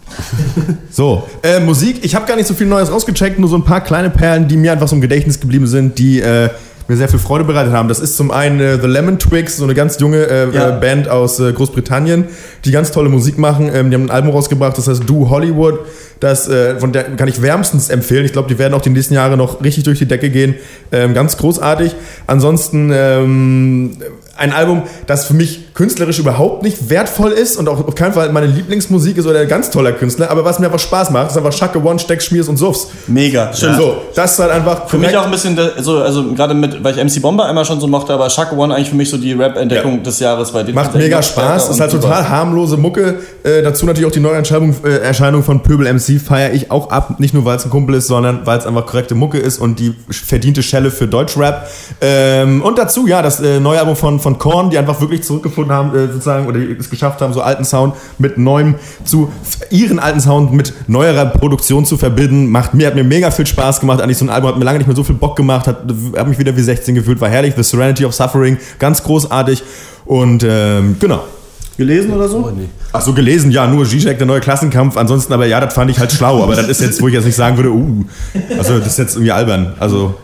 so, 0.92 1.28
äh, 1.42 1.60
Musik. 1.60 2.00
Ich 2.04 2.16
habe 2.16 2.26
gar 2.26 2.36
nicht 2.36 2.48
so 2.48 2.54
viel 2.54 2.68
Neues 2.68 2.92
rausgecheckt, 2.92 3.40
nur 3.40 3.50
so 3.50 3.56
ein 3.56 3.64
paar 3.66 3.82
kleine 3.82 4.10
Perlen, 4.10 4.48
die 4.48 4.58
mir 4.58 4.72
einfach 4.72 4.88
so 4.88 4.96
im 4.96 5.02
Gedächtnis 5.02 5.40
geblieben 5.40 5.68
sind, 5.68 5.98
die 5.98 6.20
äh, 6.22 6.50
mir 6.88 6.98
sehr 6.98 7.08
viel 7.10 7.20
Freude 7.20 7.46
bereitet 7.46 7.74
haben. 7.74 7.88
Das 7.88 8.00
ist 8.00 8.18
zum 8.18 8.30
einen 8.30 8.60
äh, 8.60 8.80
The 8.80 8.88
Lemon 8.88 9.18
Twigs, 9.18 9.58
so 9.58 9.64
eine 9.64 9.74
ganz 9.74 10.00
junge 10.00 10.26
äh, 10.28 10.54
Ja. 10.54 10.70
äh, 10.78 10.80
Band 10.80 11.08
aus 11.10 11.40
äh, 11.40 11.52
Großbritannien, 11.54 12.26
die 12.66 12.72
ganz 12.72 12.92
tolle 12.92 13.10
Musik 13.10 13.38
machen. 13.38 13.72
Ähm, 13.74 13.90
die 13.90 13.96
haben 13.96 14.06
ein 14.06 14.12
Album 14.12 14.32
rausgebracht, 14.32 14.78
das 14.78 14.88
heißt 14.88 15.04
Do 15.10 15.30
Hollywood. 15.30 15.80
Das 16.20 16.48
äh, 16.48 16.80
von 16.80 16.92
der 16.94 17.04
kann 17.16 17.28
ich 17.28 17.42
wärmstens 17.42 17.90
empfehlen. 17.90 18.26
Ich 18.26 18.34
glaube, 18.34 18.48
die 18.50 18.58
werden 18.60 18.74
auch 18.74 18.82
die 18.82 18.90
nächsten 18.90 19.14
Jahre 19.14 19.36
noch 19.36 19.64
richtig 19.64 19.84
durch 19.86 20.00
die 20.00 20.06
Decke 20.06 20.30
gehen. 20.30 20.56
Ähm, 20.92 21.14
ganz 21.14 21.38
großartig. 21.38 21.96
Ansonsten 22.28 22.92
ähm, 22.94 23.98
ein 24.38 24.52
Album, 24.54 24.84
das 25.08 25.26
für 25.26 25.34
mich 25.34 25.63
künstlerisch 25.74 26.20
überhaupt 26.20 26.64
nicht 26.64 26.90
wertvoll 26.90 27.32
ist 27.32 27.58
und 27.58 27.68
auch 27.68 27.88
auf 27.88 27.96
keinen 27.96 28.14
Fall 28.14 28.32
meine 28.32 28.48
Lieblingsmusik 28.48 29.18
ist 29.18 29.26
oder 29.26 29.40
ein 29.40 29.48
ganz 29.48 29.72
toller 29.72 29.92
Künstler, 29.92 30.30
aber 30.30 30.46
was 30.46 30.60
mir 30.60 30.68
einfach 30.68 30.80
Spaß 30.80 31.10
macht, 31.10 31.32
ist 31.32 31.38
einfach 31.38 31.54
Schacke 31.54 31.84
One, 31.84 32.00
Steck, 32.00 32.22
Schmiers 32.22 32.48
und 32.48 32.58
Suffs. 32.58 32.90
Mega. 33.08 33.52
Schön. 33.54 33.76
So, 33.76 33.98
das 34.16 34.34
ist 34.34 34.40
halt 34.40 34.52
einfach 34.52 34.88
Für 34.88 34.98
mich 34.98 35.16
auch 35.18 35.26
ein 35.26 35.32
bisschen, 35.32 35.58
so, 35.80 35.98
also 36.00 36.34
gerade 36.34 36.54
mit, 36.54 36.84
weil 36.84 36.98
ich 36.98 37.04
MC 37.04 37.22
Bomber 37.22 37.50
immer 37.50 37.66
schon 37.66 37.80
so 37.80 37.88
mochte, 37.88 38.14
aber 38.14 38.30
Shaka 38.30 38.56
One 38.56 38.74
eigentlich 38.76 38.90
für 38.90 38.96
mich 38.96 39.10
so 39.10 39.18
die 39.18 39.34
Rap-Entdeckung 39.34 40.04
des 40.04 40.20
Jahres. 40.20 40.54
Weil 40.54 40.66
die 40.66 40.74
Macht 40.74 40.94
die 40.94 41.00
mega 41.00 41.22
Spaß, 41.22 41.70
ist 41.70 41.80
halt 41.80 41.92
super. 41.92 42.04
total 42.04 42.30
harmlose 42.30 42.78
Mucke. 42.78 43.16
Äh, 43.44 43.62
dazu 43.64 43.86
natürlich 43.86 44.08
auch 44.08 44.12
die 44.12 44.20
Neuerscheinung 44.20 44.76
äh, 44.84 44.98
Erscheinung 44.98 45.44
von 45.44 45.64
Pöbel 45.64 45.92
MC 45.92 46.20
feiere 46.22 46.54
ich 46.54 46.72
auch 46.72 46.90
ab. 46.90 47.20
Nicht 47.20 47.34
nur, 47.34 47.46
weil 47.46 47.58
es 47.58 47.66
ein 47.66 47.70
Kumpel 47.70 47.96
ist, 47.96 48.08
sondern 48.08 48.46
weil 48.46 48.60
es 48.60 48.66
einfach 48.66 48.86
korrekte 48.86 49.16
Mucke 49.16 49.40
ist 49.40 49.60
und 49.60 49.80
die 49.80 49.96
verdiente 50.10 50.62
Schelle 50.64 50.92
für 50.92 51.08
Deutschrap. 51.08 51.68
Ähm, 52.02 52.62
und 52.62 52.78
dazu, 52.78 53.08
ja, 53.08 53.22
das 53.22 53.40
äh, 53.40 53.60
neue 53.60 53.80
Album 53.80 53.96
von, 53.96 54.20
von 54.20 54.38
Korn, 54.38 54.70
die 54.70 54.78
einfach 54.78 55.02
wirklich 55.02 55.24
zurückgefunden 55.24 55.63
haben, 55.72 55.96
äh, 55.96 56.08
sozusagen, 56.08 56.48
oder 56.48 56.60
die 56.60 56.76
es 56.80 56.90
geschafft 56.90 57.22
haben, 57.22 57.34
so 57.34 57.42
alten 57.42 57.66
Sound 57.66 57.96
mit 58.18 58.38
neuem 58.38 58.76
zu, 59.04 59.32
ihren 59.70 60.00
alten 60.00 60.20
Sound 60.20 60.54
mit 60.54 60.74
neuerer 60.88 61.26
Produktion 61.26 61.86
zu 61.86 61.98
verbinden. 61.98 62.50
Macht 62.50 62.74
mir, 62.74 62.88
hat 62.88 62.96
mir 62.96 63.04
mega 63.04 63.32
viel 63.32 63.46
Spaß 63.46 63.80
gemacht. 63.80 64.02
Eigentlich 64.02 64.18
so 64.18 64.26
ein 64.26 64.30
Album 64.30 64.50
hat 64.50 64.58
mir 64.58 64.66
lange 64.66 64.80
nicht 64.80 64.88
mehr 64.88 64.96
so 64.96 65.04
viel 65.04 65.16
Bock 65.16 65.36
gemacht, 65.36 65.68
hat, 65.68 65.84
hat 66.16 66.28
mich 66.28 66.40
wieder 66.40 66.56
wie 66.56 66.62
16 66.62 66.96
gefühlt, 66.96 67.20
war 67.22 67.30
herrlich. 67.30 67.54
The 67.56 67.64
Serenity 67.64 68.06
of 68.06 68.14
Suffering, 68.14 68.58
ganz 68.80 69.04
großartig. 69.04 69.64
Und 70.06 70.44
ähm, 70.48 70.98
genau. 71.00 71.24
Gelesen 71.78 72.14
oder 72.14 72.30
so? 72.30 72.52
Ach 72.92 73.02
so, 73.02 73.14
gelesen, 73.14 73.50
ja, 73.50 73.66
nur 73.66 73.86
Zizek, 73.86 74.20
der 74.20 74.28
neue 74.28 74.40
Klassenkampf. 74.40 74.96
Ansonsten, 74.96 75.34
aber 75.34 75.48
ja, 75.48 75.60
das 75.60 75.74
fand 75.74 75.90
ich 75.90 76.00
halt 76.00 76.12
schlau. 76.12 76.44
Aber 76.44 76.56
das 76.56 76.68
ist 76.68 76.82
jetzt, 76.82 77.02
wo 77.02 77.08
ich 77.08 77.16
jetzt 77.16 77.26
nicht 77.26 77.36
sagen 77.36 77.58
würde, 77.58 77.72
uh, 77.72 78.06
also 78.58 78.78
das 78.78 78.90
ist 78.90 79.00
jetzt 79.00 79.16
irgendwie 79.16 79.32
albern. 79.32 79.74
Also. 79.80 80.16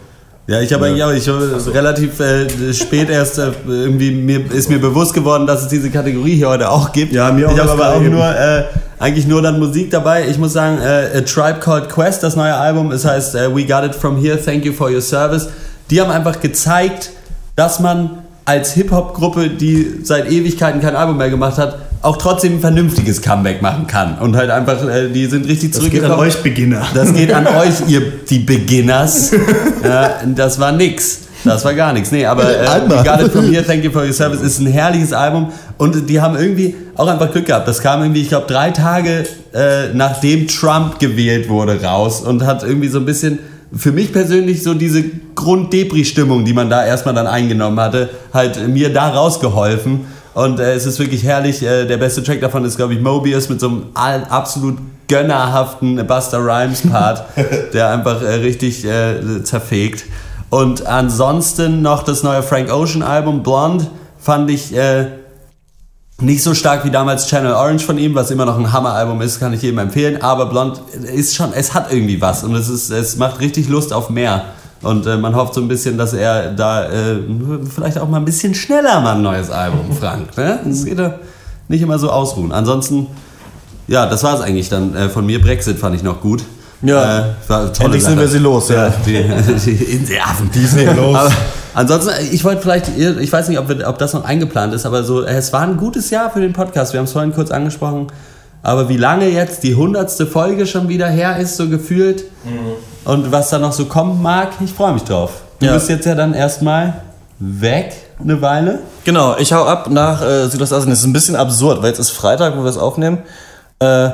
Ja, 0.49 0.59
ich 0.61 0.73
habe 0.73 0.87
eigentlich 0.87 1.03
auch, 1.03 1.11
ich 1.11 1.29
habe 1.29 1.73
relativ 1.75 2.19
äh, 2.19 2.73
spät 2.73 3.07
erst 3.11 3.37
äh, 3.37 3.51
irgendwie 3.67 4.09
mir, 4.09 4.51
ist 4.51 4.67
mir 4.67 4.79
bewusst 4.79 5.13
geworden, 5.13 5.45
dass 5.45 5.61
es 5.61 5.67
diese 5.67 5.91
Kategorie 5.91 6.37
hier 6.37 6.49
heute 6.49 6.71
auch 6.71 6.91
gibt. 6.91 7.13
Ja, 7.13 7.31
mir 7.31 7.49
auch 7.49 7.53
Ich 7.53 7.59
habe 7.59 7.69
aber 7.69 7.93
auch 7.93 8.01
nur 8.01 8.25
äh, 8.25 8.63
eigentlich 8.97 9.27
nur 9.27 9.43
dann 9.43 9.59
Musik 9.59 9.91
dabei. 9.91 10.27
Ich 10.27 10.39
muss 10.39 10.53
sagen, 10.53 10.79
äh, 10.81 11.19
A 11.19 11.21
Tribe 11.21 11.59
Called 11.59 11.87
Quest, 11.87 12.23
das 12.23 12.35
neue 12.35 12.55
Album, 12.55 12.91
es 12.91 13.05
heißt 13.05 13.35
äh, 13.35 13.55
We 13.55 13.63
Got 13.63 13.83
It 13.83 13.93
From 13.93 14.17
Here, 14.17 14.43
Thank 14.43 14.65
You 14.65 14.73
For 14.73 14.89
Your 14.89 15.01
Service. 15.01 15.49
Die 15.91 16.01
haben 16.01 16.09
einfach 16.09 16.41
gezeigt, 16.41 17.11
dass 17.55 17.79
man 17.79 18.23
als 18.49 18.73
Hip-Hop-Gruppe, 18.73 19.51
die 19.51 19.99
seit 20.01 20.31
Ewigkeiten 20.31 20.81
kein 20.81 20.95
Album 20.95 21.17
mehr 21.17 21.29
gemacht 21.29 21.59
hat, 21.59 21.77
auch 22.01 22.17
trotzdem 22.17 22.55
ein 22.55 22.59
vernünftiges 22.59 23.21
Comeback 23.21 23.61
machen 23.61 23.85
kann. 23.85 24.17
Und 24.17 24.35
halt 24.35 24.49
einfach, 24.49 24.83
äh, 24.89 25.09
die 25.09 25.27
sind 25.27 25.47
richtig 25.47 25.71
Das 25.71 25.81
geht 25.81 25.91
zurückgekommen. 25.91 26.19
an 26.19 26.27
euch 26.27 26.41
Beginner. 26.41 26.81
Das 26.95 27.13
geht 27.13 27.31
an 27.31 27.45
euch, 27.61 27.87
ihr 27.87 28.01
die 28.27 28.39
Beginners. 28.39 29.31
ja, 29.83 30.15
das 30.35 30.59
war 30.59 30.71
nix. 30.71 31.19
Das 31.43 31.63
war 31.63 31.75
gar 31.75 31.93
nichts. 31.93 32.11
Nee, 32.11 32.25
aber 32.25 32.43
äh. 32.43 32.89
We 32.89 33.03
Got 33.03 33.21
It 33.27 33.31
From 33.31 33.51
Here, 33.51 33.63
Thank 33.63 33.83
You 33.83 33.91
For 33.91 34.03
Your 34.03 34.13
Service 34.13 34.41
ist 34.41 34.59
ein 34.59 34.65
herrliches 34.67 35.13
Album 35.13 35.51
und 35.77 36.09
die 36.09 36.19
haben 36.19 36.35
irgendwie 36.35 36.75
auch 36.95 37.07
einfach 37.07 37.31
Glück 37.31 37.45
gehabt. 37.45 37.67
Das 37.67 37.81
kam 37.81 38.01
irgendwie, 38.01 38.21
ich 38.23 38.29
glaube, 38.29 38.47
drei 38.47 38.71
Tage 38.71 39.25
äh, 39.53 39.93
nachdem 39.93 40.47
Trump 40.47 40.99
gewählt 40.99 41.49
wurde 41.49 41.81
raus 41.83 42.21
und 42.21 42.45
hat 42.45 42.63
irgendwie 42.63 42.87
so 42.87 42.97
ein 42.99 43.05
bisschen 43.05 43.39
für 43.75 43.91
mich 43.91 44.11
persönlich 44.11 44.63
so 44.63 44.73
diese 44.73 45.03
Grund-Depri-Stimmung, 45.35 46.45
die 46.45 46.53
man 46.53 46.69
da 46.69 46.85
erstmal 46.85 47.13
dann 47.13 47.27
eingenommen 47.27 47.79
hatte, 47.79 48.09
halt 48.33 48.67
mir 48.67 48.91
da 48.91 49.09
rausgeholfen. 49.09 50.05
Und 50.33 50.59
äh, 50.59 50.73
es 50.73 50.85
ist 50.85 50.99
wirklich 50.99 51.23
herrlich. 51.23 51.63
Äh, 51.63 51.85
der 51.85 51.97
beste 51.97 52.23
Track 52.23 52.41
davon 52.41 52.65
ist, 52.65 52.77
glaube 52.77 52.93
ich, 52.93 53.01
Mobius 53.01 53.49
mit 53.49 53.59
so 53.59 53.67
einem 53.67 53.83
absolut 54.29 54.77
gönnerhaften 55.07 56.05
Buster 56.07 56.39
Rhymes 56.39 56.83
Part, 56.89 57.23
der 57.73 57.89
einfach 57.89 58.21
äh, 58.21 58.35
richtig 58.35 58.85
äh, 58.85 59.43
zerfegt. 59.43 60.05
Und 60.49 60.85
ansonsten 60.87 61.81
noch 61.81 62.03
das 62.03 62.23
neue 62.23 62.41
Frank 62.41 62.71
Ocean 62.73 63.03
Album 63.03 63.43
Blonde 63.43 63.87
fand 64.19 64.49
ich 64.49 64.75
äh, 64.75 65.07
nicht 66.21 66.43
so 66.43 66.53
stark 66.53 66.85
wie 66.85 66.91
damals 66.91 67.27
Channel 67.27 67.53
Orange 67.53 67.85
von 67.85 67.97
ihm, 67.97 68.15
was 68.15 68.31
immer 68.31 68.45
noch 68.45 68.57
ein 68.57 68.71
Hammeralbum 68.71 69.21
ist, 69.21 69.39
kann 69.39 69.53
ich 69.53 69.61
jedem 69.61 69.79
empfehlen. 69.79 70.21
Aber 70.21 70.47
Blond 70.47 70.81
ist 71.13 71.35
schon, 71.35 71.53
es 71.53 71.73
hat 71.73 71.91
irgendwie 71.91 72.21
was 72.21 72.43
und 72.43 72.55
es, 72.55 72.69
ist, 72.69 72.89
es 72.91 73.17
macht 73.17 73.39
richtig 73.39 73.69
Lust 73.69 73.93
auf 73.93 74.09
mehr. 74.09 74.45
Und 74.81 75.05
äh, 75.05 75.17
man 75.17 75.35
hofft 75.35 75.53
so 75.53 75.61
ein 75.61 75.67
bisschen, 75.67 75.97
dass 75.97 76.13
er 76.13 76.51
da 76.51 76.85
äh, 76.85 77.17
vielleicht 77.73 77.99
auch 77.99 78.07
mal 78.07 78.17
ein 78.17 78.25
bisschen 78.25 78.55
schneller 78.55 79.01
mal 79.01 79.15
ein 79.15 79.21
neues 79.21 79.49
Album, 79.49 79.91
Frank. 79.99 80.37
Ne? 80.37 80.59
Das 80.63 80.85
geht 80.85 80.97
ja 80.97 81.15
nicht 81.67 81.81
immer 81.81 81.99
so 81.99 82.09
ausruhen. 82.09 82.51
Ansonsten, 82.51 83.07
ja, 83.87 84.05
das 84.05 84.23
war 84.23 84.35
es 84.35 84.41
eigentlich 84.41 84.69
dann 84.69 84.95
äh, 84.95 85.09
von 85.09 85.25
mir. 85.25 85.41
Brexit 85.41 85.77
fand 85.79 85.95
ich 85.95 86.03
noch 86.03 86.21
gut. 86.21 86.43
Ja. 86.81 87.19
äh, 87.19 87.23
war 87.47 87.73
tolle 87.73 87.87
Endlich 87.87 88.03
sind 88.03 88.13
Sache. 88.13 88.21
wir 88.21 88.27
sie 88.29 88.37
los, 88.37 88.69
ja. 88.69 88.89
die, 89.05 89.21
die 89.65 89.83
Inselaffen. 89.83 90.49
Die 90.53 90.65
sind 90.65 90.95
los. 90.95 91.15
Aber 91.15 91.31
ansonsten, 91.73 92.11
ich 92.31 92.43
wollte 92.43 92.61
vielleicht, 92.61 92.89
ich 92.97 93.31
weiß 93.31 93.49
nicht, 93.49 93.59
ob, 93.59 93.69
wir, 93.69 93.87
ob 93.87 93.97
das 93.97 94.13
noch 94.13 94.23
eingeplant 94.25 94.73
ist, 94.73 94.85
aber 94.85 95.03
so, 95.03 95.23
es 95.23 95.53
war 95.53 95.61
ein 95.61 95.77
gutes 95.77 96.09
Jahr 96.09 96.29
für 96.31 96.39
den 96.41 96.53
Podcast. 96.53 96.93
Wir 96.93 96.99
haben 96.99 97.05
es 97.05 97.11
vorhin 97.13 97.33
kurz 97.33 97.51
angesprochen. 97.51 98.07
Aber 98.61 98.89
wie 98.89 98.97
lange 98.97 99.29
jetzt 99.29 99.63
die 99.63 99.75
hundertste 99.75 100.27
Folge 100.27 100.65
schon 100.67 100.89
wieder 100.89 101.07
her 101.07 101.37
ist, 101.37 101.55
so 101.55 101.69
gefühlt, 101.69 102.25
und 103.05 103.31
was 103.31 103.49
da 103.49 103.57
noch 103.57 103.71
so 103.71 103.85
kommen 103.85 104.21
mag, 104.21 104.49
ich 104.63 104.73
freue 104.73 104.93
mich 104.93 105.03
drauf. 105.03 105.31
Du 105.59 105.65
Ja. 105.67 105.73
bist 105.75 105.89
jetzt 105.89 106.05
ja 106.05 106.13
dann 106.15 106.33
erstmal 106.33 106.95
weg 107.39 107.93
eine 108.21 108.41
Weile. 108.41 108.79
Genau, 109.05 109.37
ich 109.37 109.53
hau 109.53 109.63
ab 109.63 109.89
nach 109.89 110.21
äh, 110.21 110.47
Südostasien. 110.49 110.89
Das 110.89 110.99
ist 110.99 111.05
ein 111.05 111.13
bisschen 111.13 111.37
absurd, 111.37 111.81
weil 111.81 111.89
jetzt 111.89 111.99
ist 111.99 112.09
Freitag, 112.11 112.57
wo 112.57 112.63
wir 112.63 112.69
es 112.69 112.77
aufnehmen. 112.77 113.19
Äh, 113.79 114.09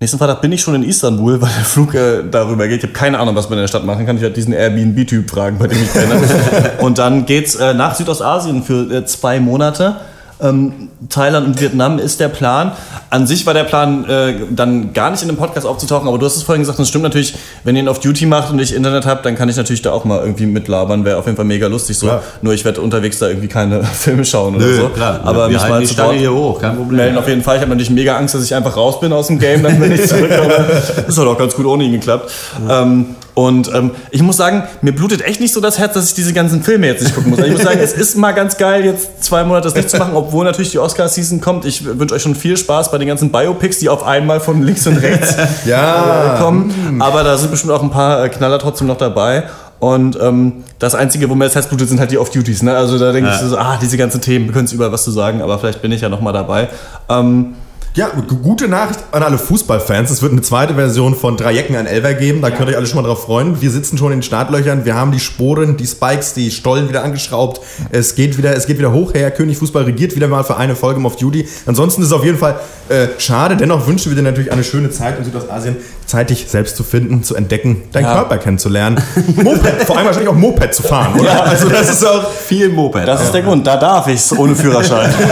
nächsten 0.00 0.18
Freitag 0.18 0.40
bin 0.40 0.52
ich 0.52 0.60
schon 0.60 0.74
in 0.74 0.82
Istanbul, 0.82 1.40
weil 1.40 1.50
der 1.50 1.64
Flug 1.64 1.94
äh, 1.94 2.22
darüber 2.30 2.68
geht. 2.68 2.78
Ich 2.78 2.84
habe 2.84 2.92
keine 2.92 3.18
Ahnung, 3.18 3.34
was 3.34 3.48
man 3.48 3.58
in 3.58 3.62
der 3.62 3.68
Stadt 3.68 3.84
machen 3.84 4.06
kann. 4.06 4.16
Ich 4.16 4.22
werde 4.22 4.34
diesen 4.34 4.52
Airbnb-Typ 4.52 5.28
fragen, 5.30 5.58
bei 5.58 5.66
dem 5.66 5.82
ich 5.82 5.92
kenne. 5.92 6.20
und 6.80 6.98
dann 6.98 7.26
geht's 7.26 7.54
äh, 7.56 7.74
nach 7.74 7.94
Südostasien 7.94 8.62
für 8.62 8.90
äh, 8.92 9.04
zwei 9.04 9.40
Monate. 9.40 9.96
Ähm, 10.40 10.88
Thailand 11.08 11.46
und 11.46 11.60
Vietnam 11.60 11.98
ist 11.98 12.20
der 12.20 12.28
Plan. 12.28 12.72
An 13.10 13.26
sich 13.26 13.46
war 13.46 13.54
der 13.54 13.64
Plan, 13.64 14.04
äh, 14.04 14.34
dann 14.50 14.92
gar 14.92 15.10
nicht 15.10 15.22
in 15.22 15.28
dem 15.28 15.36
Podcast 15.36 15.66
aufzutauchen, 15.66 16.06
aber 16.08 16.18
du 16.18 16.26
hast 16.26 16.36
es 16.36 16.42
vorhin 16.42 16.62
gesagt, 16.62 16.78
es 16.78 16.88
stimmt 16.88 17.04
natürlich, 17.04 17.34
wenn 17.64 17.74
ihr 17.74 17.82
ihn 17.82 17.88
auf 17.88 18.00
Duty 18.00 18.26
macht 18.26 18.52
und 18.52 18.58
ich 18.60 18.74
Internet 18.74 19.06
habt, 19.06 19.24
dann 19.26 19.34
kann 19.34 19.48
ich 19.48 19.56
natürlich 19.56 19.82
da 19.82 19.90
auch 19.92 20.04
mal 20.04 20.20
irgendwie 20.20 20.46
mitlabern, 20.46 21.04
wäre 21.04 21.16
auf 21.18 21.26
jeden 21.26 21.36
Fall 21.36 21.44
mega 21.44 21.66
lustig 21.66 21.98
so. 21.98 22.06
Klar. 22.06 22.22
Nur 22.42 22.52
ich 22.54 22.64
werde 22.64 22.80
unterwegs 22.80 23.18
da 23.18 23.28
irgendwie 23.28 23.48
keine 23.48 23.82
Filme 23.84 24.24
schauen 24.24 24.56
oder 24.56 24.66
Nö, 24.66 24.76
so. 24.76 24.88
klar. 24.90 25.20
Aber 25.24 25.48
Wir 25.48 25.58
mich 25.58 25.68
mal 25.68 25.84
zu 25.84 26.12
hier 26.12 26.32
hoch, 26.32 26.60
kein 26.60 26.76
Problem. 26.76 26.96
Melden 26.96 27.18
auf 27.18 27.28
jeden 27.28 27.42
Fall. 27.42 27.56
Ich 27.56 27.62
habe 27.62 27.70
natürlich 27.70 27.90
mega 27.90 28.16
Angst, 28.16 28.34
dass 28.34 28.44
ich 28.44 28.54
einfach 28.54 28.76
raus 28.76 29.00
bin 29.00 29.12
aus 29.12 29.26
dem 29.28 29.38
Game, 29.38 29.62
dann 29.62 29.80
wenn 29.80 29.92
ich 29.92 30.06
zurückkomme. 30.06 30.82
Das 31.06 31.18
hat 31.18 31.26
auch 31.26 31.38
ganz 31.38 31.54
gut 31.54 31.66
ohne 31.66 31.84
ihn 31.84 31.92
geklappt. 31.92 32.30
Ähm, 32.68 33.16
Und 33.38 33.72
ähm, 33.72 33.92
ich 34.10 34.20
muss 34.20 34.36
sagen, 34.36 34.64
mir 34.82 34.90
blutet 34.92 35.22
echt 35.24 35.40
nicht 35.40 35.54
so 35.54 35.60
das 35.60 35.78
Herz, 35.78 35.94
dass 35.94 36.08
ich 36.08 36.14
diese 36.14 36.32
ganzen 36.32 36.60
Filme 36.64 36.88
jetzt 36.88 37.04
nicht 37.04 37.14
gucken 37.14 37.30
muss. 37.30 37.38
Ich 37.38 37.52
muss 37.52 37.62
sagen, 37.62 37.78
es 37.80 37.92
ist 37.92 38.16
mal 38.16 38.32
ganz 38.32 38.56
geil, 38.56 38.84
jetzt 38.84 39.22
zwei 39.22 39.44
Monate 39.44 39.68
das 39.68 39.76
nicht 39.76 39.88
zu 39.90 39.96
machen, 39.96 40.16
obwohl 40.16 40.44
natürlich 40.44 40.72
die 40.72 40.80
Oscar-Season 40.80 41.40
kommt. 41.40 41.64
Ich 41.64 41.84
wünsche 41.84 42.16
euch 42.16 42.22
schon 42.22 42.34
viel 42.34 42.56
Spaß 42.56 42.90
bei 42.90 42.98
den 42.98 43.06
ganzen 43.06 43.30
Biopics, 43.30 43.78
die 43.78 43.88
auf 43.90 44.02
einmal 44.04 44.40
von 44.40 44.60
links 44.64 44.88
und 44.88 44.96
rechts 44.96 45.36
Ja. 45.66 46.34
äh, 46.34 46.38
kommen. 46.40 47.00
Aber 47.00 47.22
da 47.22 47.38
sind 47.38 47.52
bestimmt 47.52 47.72
auch 47.72 47.82
ein 47.84 47.90
paar 47.92 48.24
äh, 48.24 48.28
Knaller 48.28 48.58
trotzdem 48.58 48.88
noch 48.88 48.98
dabei. 48.98 49.44
Und 49.78 50.18
ähm, 50.20 50.64
das 50.80 50.96
Einzige, 50.96 51.30
wo 51.30 51.36
mir 51.36 51.44
das 51.44 51.54
Herz 51.54 51.68
blutet, 51.68 51.88
sind 51.88 52.00
halt 52.00 52.10
die 52.10 52.18
Off-Duties. 52.18 52.64
Ne? 52.64 52.74
Also 52.76 52.98
da 52.98 53.12
denke 53.12 53.30
Ja. 53.30 53.36
ich 53.36 53.40
so, 53.40 53.56
ah, 53.56 53.78
diese 53.80 53.96
ganzen 53.96 54.20
Themen, 54.20 54.46
wir 54.46 54.52
können 54.52 54.64
es 54.64 54.72
überall 54.72 54.90
was 54.90 55.04
zu 55.04 55.12
sagen, 55.12 55.42
aber 55.42 55.60
vielleicht 55.60 55.80
bin 55.80 55.92
ich 55.92 56.00
ja 56.00 56.08
noch 56.08 56.20
mal 56.20 56.32
dabei. 56.32 56.68
Ähm, 57.08 57.54
Ja, 57.94 58.10
gute 58.44 58.68
Nachricht 58.68 59.00
an 59.10 59.24
alle 59.24 59.38
Fußballfans. 59.38 60.10
Es 60.10 60.22
wird 60.22 60.30
eine 60.30 60.42
zweite 60.42 60.74
Version 60.74 61.16
von 61.16 61.36
Drei 61.36 61.52
Jecken 61.52 61.74
an 61.74 61.86
Elver 61.86 62.14
geben. 62.14 62.40
Da 62.42 62.50
könnt 62.50 62.68
ihr 62.68 62.72
euch 62.72 62.76
alle 62.76 62.86
schon 62.86 63.02
mal 63.02 63.08
drauf 63.08 63.24
freuen. 63.24 63.60
Wir 63.60 63.72
sitzen 63.72 63.98
schon 63.98 64.12
in 64.12 64.18
den 64.18 64.22
Startlöchern. 64.22 64.84
Wir 64.84 64.94
haben 64.94 65.10
die 65.10 65.18
Sporen, 65.18 65.76
die 65.76 65.86
Spikes, 65.86 66.32
die 66.32 66.52
Stollen 66.52 66.88
wieder 66.88 67.02
angeschraubt. 67.02 67.60
Es 67.90 68.14
geht 68.14 68.38
wieder, 68.38 68.54
es 68.56 68.66
geht 68.66 68.78
wieder 68.78 68.92
hoch 68.92 69.14
her. 69.14 69.32
König 69.32 69.58
Fußball 69.58 69.82
regiert 69.82 70.14
wieder 70.14 70.28
mal 70.28 70.44
für 70.44 70.56
eine 70.58 70.76
Folge 70.76 71.00
im 71.00 71.06
Off 71.06 71.16
Duty. 71.16 71.48
Ansonsten 71.66 72.02
ist 72.02 72.08
es 72.08 72.12
auf 72.12 72.24
jeden 72.24 72.38
Fall 72.38 72.60
äh, 72.88 73.08
schade. 73.18 73.56
Dennoch 73.56 73.88
wünschen 73.88 74.12
wir 74.12 74.16
dir 74.16 74.22
natürlich 74.22 74.52
eine 74.52 74.62
schöne 74.62 74.90
Zeit 74.90 75.18
in 75.18 75.24
Südostasien. 75.24 75.76
Zeit, 76.06 76.30
dich 76.30 76.46
selbst 76.48 76.76
zu 76.76 76.84
finden, 76.84 77.24
zu 77.24 77.34
entdecken, 77.34 77.82
deinen 77.92 78.04
Ja. 78.04 78.14
Körper 78.14 78.38
kennenzulernen. 78.38 79.02
Moped, 79.42 79.82
vor 79.84 79.96
allem 79.96 80.06
wahrscheinlich 80.06 80.30
auch 80.30 80.36
Moped 80.36 80.72
zu 80.72 80.82
fahren, 80.84 81.18
oder? 81.18 81.24
Ja. 81.30 81.40
Also 81.40 81.68
das 81.68 81.90
ist 81.90 82.06
auch 82.06 82.30
viel 82.30 82.68
Moped. 82.68 83.08
das 83.08 83.24
ist 83.24 83.32
der 83.32 83.42
Grund, 83.42 83.66
da 83.66 83.76
darf 83.76 84.06
ich's 84.06 84.32
ohne 84.32 84.54
Führerschein. 84.54 85.12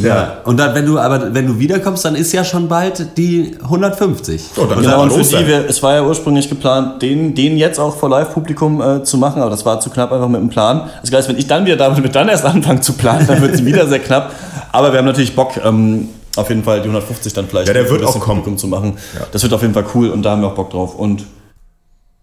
Ja. 0.00 0.38
Und 0.44 0.58
dann, 0.58 0.74
wenn 0.74 0.86
du 0.86 0.98
aber 0.98 1.34
wenn 1.34 1.46
du 1.46 1.58
wiederkommst, 1.58 2.04
dann 2.04 2.14
ist 2.14 2.32
ja 2.32 2.44
schon 2.44 2.68
bald 2.68 3.16
die 3.16 3.56
150. 3.62 4.42
Oh, 4.56 4.64
dann 4.64 4.80
Genau, 4.82 5.02
und 5.02 5.12
für 5.12 5.22
die, 5.22 5.46
wir, 5.46 5.68
es 5.68 5.82
war 5.82 5.94
ja 5.94 6.02
ursprünglich 6.02 6.48
geplant, 6.48 7.02
den, 7.02 7.34
den 7.34 7.56
jetzt 7.56 7.78
auch 7.78 7.96
vor 7.96 8.08
Live-Publikum 8.10 8.80
äh, 8.80 9.02
zu 9.04 9.18
machen, 9.18 9.40
aber 9.40 9.50
das 9.50 9.64
war 9.64 9.80
zu 9.80 9.90
knapp 9.90 10.12
einfach 10.12 10.28
mit 10.28 10.40
dem 10.40 10.48
Plan. 10.48 10.88
Das 11.00 11.12
heißt, 11.12 11.28
wenn 11.28 11.38
ich 11.38 11.46
dann 11.46 11.66
wieder 11.66 11.76
damit 11.76 12.14
dann 12.14 12.28
erst 12.28 12.44
anfange 12.44 12.80
zu 12.80 12.94
planen, 12.94 13.26
dann 13.26 13.40
wird 13.40 13.54
es 13.54 13.64
wieder 13.64 13.86
sehr 13.86 14.00
knapp. 14.00 14.32
Aber 14.72 14.92
wir 14.92 14.98
haben 14.98 15.06
natürlich 15.06 15.34
Bock, 15.34 15.56
ähm, 15.64 16.08
auf 16.36 16.48
jeden 16.48 16.64
Fall 16.64 16.80
die 16.82 16.88
150 16.88 17.32
dann 17.32 17.46
vielleicht 17.46 17.68
Ja, 17.68 17.74
der 17.74 17.88
wird 17.88 18.04
auch 18.04 18.12
kommen. 18.12 18.40
Publikum 18.40 18.58
zu 18.58 18.66
machen. 18.66 18.98
Das 19.32 19.42
wird 19.42 19.52
auf 19.52 19.62
jeden 19.62 19.74
Fall 19.74 19.86
cool 19.94 20.10
und 20.10 20.22
da 20.22 20.32
haben 20.32 20.42
wir 20.42 20.48
auch 20.48 20.54
Bock 20.54 20.70
drauf. 20.70 20.94
Und 20.94 21.24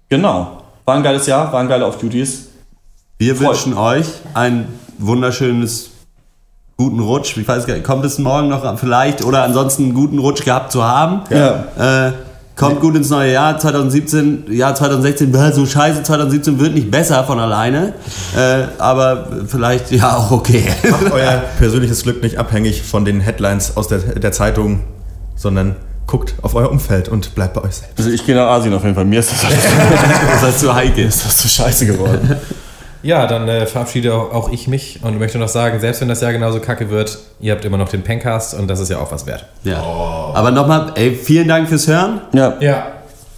genau, 0.10 0.64
war 0.85 0.95
ein 0.95 1.03
geiles 1.03 1.26
Jahr, 1.27 1.52
waren 1.52 1.68
geile 1.68 1.85
Off-Duties. 1.85 2.49
Wir 3.18 3.40
wünschen 3.40 3.76
euch 3.76 4.06
ein 4.34 4.68
wunderschönes 4.98 5.93
guten 6.77 6.99
Rutsch. 6.99 7.37
Ich 7.37 7.47
weiß 7.47 7.65
gar 7.65 7.75
nicht, 7.75 7.85
kommt 7.85 8.05
es 8.05 8.17
morgen 8.17 8.49
noch 8.49 8.77
vielleicht 8.79 9.23
oder 9.23 9.43
ansonsten 9.43 9.83
einen 9.83 9.93
guten 9.93 10.19
Rutsch 10.19 10.43
gehabt 10.43 10.71
zu 10.71 10.83
haben. 10.83 11.21
Ja. 11.29 12.07
Äh, 12.07 12.11
kommt 12.55 12.81
gut 12.81 12.95
ins 12.95 13.09
neue 13.09 13.33
Jahr 13.33 13.57
2017. 13.57 14.45
Jahr 14.51 14.75
2016, 14.75 15.31
bäh, 15.31 15.51
so 15.53 15.65
scheiße 15.65 16.03
2017 16.03 16.59
wird 16.59 16.73
nicht 16.73 16.91
besser 16.91 17.23
von 17.23 17.39
alleine. 17.39 17.93
Äh, 18.35 18.65
aber 18.77 19.27
vielleicht 19.47 19.91
ja 19.91 20.17
auch 20.17 20.31
okay. 20.31 20.65
Macht 20.89 21.11
euer 21.11 21.43
persönliches 21.57 22.03
Glück 22.03 22.21
nicht 22.21 22.37
abhängig 22.37 22.83
von 22.83 23.05
den 23.05 23.21
Headlines 23.21 23.77
aus 23.77 23.87
der, 23.87 23.99
der 23.99 24.31
Zeitung, 24.31 24.81
sondern 25.35 25.75
guckt 26.05 26.35
auf 26.41 26.53
euer 26.55 26.69
Umfeld 26.69 27.07
und 27.07 27.33
bleibt 27.33 27.53
bei 27.53 27.61
euch 27.61 27.75
selbst. 27.75 27.97
Also 27.97 28.11
ich 28.11 28.25
gehe 28.25 28.35
nach 28.35 28.47
Asien 28.47 28.73
auf 28.73 28.83
jeden 28.83 28.95
Fall. 28.95 29.05
Mir 29.05 29.19
ist 29.19 29.31
das, 29.31 29.41
das 30.41 30.49
ist 30.49 30.59
zu 30.59 30.73
heikel. 30.73 31.05
Ist 31.05 31.25
das 31.25 31.37
zu 31.37 31.47
scheiße 31.47 31.85
geworden. 31.85 32.35
Ja, 33.03 33.27
dann 33.27 33.47
äh, 33.47 33.65
verabschiede 33.67 34.13
auch, 34.13 34.34
auch 34.34 34.51
ich 34.51 34.67
mich 34.67 34.99
und 35.03 35.19
möchte 35.19 35.38
noch 35.38 35.49
sagen, 35.49 35.80
selbst 35.80 36.01
wenn 36.01 36.07
das 36.07 36.21
Jahr 36.21 36.31
genauso 36.31 36.59
kacke 36.59 36.89
wird, 36.89 37.19
ihr 37.41 37.51
habt 37.51 37.65
immer 37.65 37.77
noch 37.77 37.89
den 37.89 38.01
Pencast 38.01 38.53
und 38.53 38.67
das 38.69 38.80
ist 38.80 38.89
ja 38.89 38.99
auch 38.99 39.11
was 39.11 39.27
wert. 39.27 39.45
Ja. 39.63 39.84
Aber 40.34 40.51
nochmal, 40.51 40.93
ey, 40.95 41.11
vielen 41.11 41.47
Dank 41.47 41.67
fürs 41.67 41.88
Hören. 41.88 42.21
Ja. 42.34 42.53
Ja. 42.61 42.88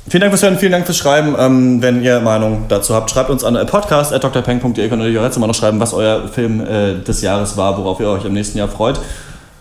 Vielen 0.07 0.21
Dank 0.21 0.31
fürs 0.31 0.43
Hören, 0.43 0.57
vielen 0.59 0.71
Dank 0.71 0.85
fürs 0.85 0.97
Schreiben. 0.97 1.35
Ähm, 1.37 1.81
wenn 1.81 2.03
ihr 2.03 2.19
Meinung 2.19 2.65
dazu 2.69 2.93
habt, 2.93 3.09
schreibt 3.09 3.31
uns 3.31 3.43
an 3.43 3.55
podcast.drpeng.de. 3.65 4.83
Ihr 4.83 4.89
könnt 4.89 5.01
natürlich 5.01 5.17
auch 5.17 5.23
jetzt 5.23 5.35
immer 5.35 5.47
noch 5.47 5.55
schreiben, 5.55 5.79
was 5.79 5.95
euer 5.95 6.27
Film 6.27 6.61
äh, 6.61 6.99
des 7.03 7.23
Jahres 7.23 7.57
war, 7.57 7.75
worauf 7.77 7.99
ihr 7.99 8.09
euch 8.09 8.23
im 8.23 8.33
nächsten 8.33 8.59
Jahr 8.59 8.67
freut. 8.67 8.99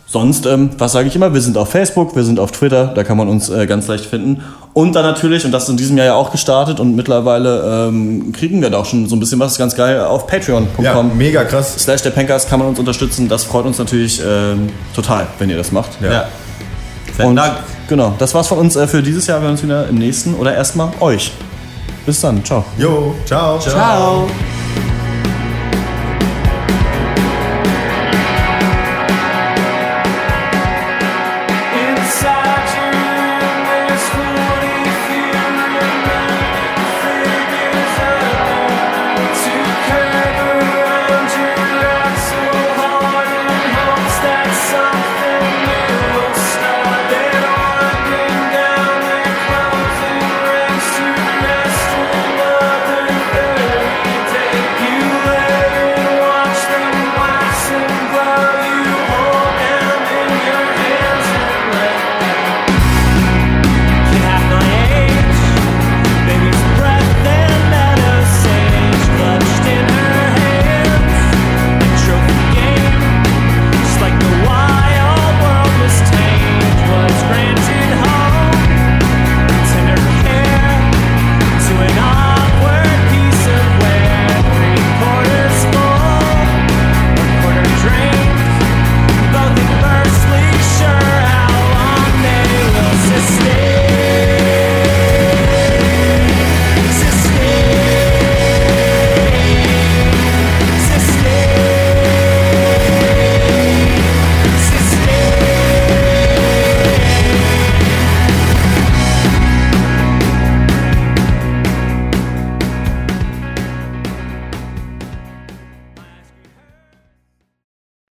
Sonst, 0.06 0.46
ähm, 0.46 0.70
was 0.78 0.92
sage 0.92 1.08
ich 1.08 1.16
immer, 1.16 1.32
wir 1.34 1.40
sind 1.40 1.56
auf 1.56 1.70
Facebook, 1.70 2.14
wir 2.14 2.24
sind 2.24 2.38
auf 2.38 2.52
Twitter, 2.52 2.92
da 2.94 3.02
kann 3.04 3.16
man 3.16 3.28
uns 3.28 3.48
äh, 3.48 3.66
ganz 3.66 3.88
leicht 3.88 4.04
finden. 4.04 4.44
Und 4.72 4.94
dann 4.94 5.04
natürlich, 5.04 5.44
und 5.44 5.52
das 5.52 5.64
ist 5.64 5.70
in 5.70 5.76
diesem 5.76 5.96
Jahr 5.96 6.06
ja 6.06 6.14
auch 6.14 6.30
gestartet 6.30 6.78
und 6.78 6.94
mittlerweile 6.94 7.88
ähm, 7.88 8.32
kriegen 8.32 8.60
wir 8.60 8.70
da 8.70 8.78
auch 8.78 8.86
schon 8.86 9.08
so 9.08 9.16
ein 9.16 9.20
bisschen 9.20 9.40
was 9.40 9.56
ganz 9.56 9.74
geil 9.74 10.00
auf 10.00 10.26
patreon.com. 10.26 10.84
Ja, 10.84 11.02
mega 11.02 11.44
krass. 11.44 11.76
Slash 11.78 12.02
der 12.02 12.10
Pencast 12.10 12.48
kann 12.48 12.58
man 12.58 12.68
uns 12.68 12.78
unterstützen. 12.78 13.28
Das 13.28 13.44
freut 13.44 13.64
uns 13.64 13.78
natürlich 13.78 14.20
ähm, 14.24 14.68
total, 14.94 15.26
wenn 15.38 15.50
ihr 15.50 15.56
das 15.56 15.72
macht. 15.72 15.90
Ja. 16.00 16.28
Und 17.24 17.40
genau, 17.88 18.14
das 18.18 18.34
war's 18.34 18.48
von 18.48 18.58
uns 18.58 18.76
äh, 18.76 18.86
für 18.86 19.02
dieses 19.02 19.26
Jahr. 19.26 19.38
Wir 19.40 19.44
hören 19.44 19.52
uns 19.52 19.62
wieder 19.62 19.88
im 19.88 19.96
nächsten 19.96 20.34
oder 20.34 20.54
erstmal 20.54 20.90
euch. 21.00 21.32
Bis 22.06 22.20
dann, 22.20 22.44
ciao. 22.44 22.64
Jo, 22.76 23.14
ciao. 23.24 23.58
Ciao. 23.58 24.28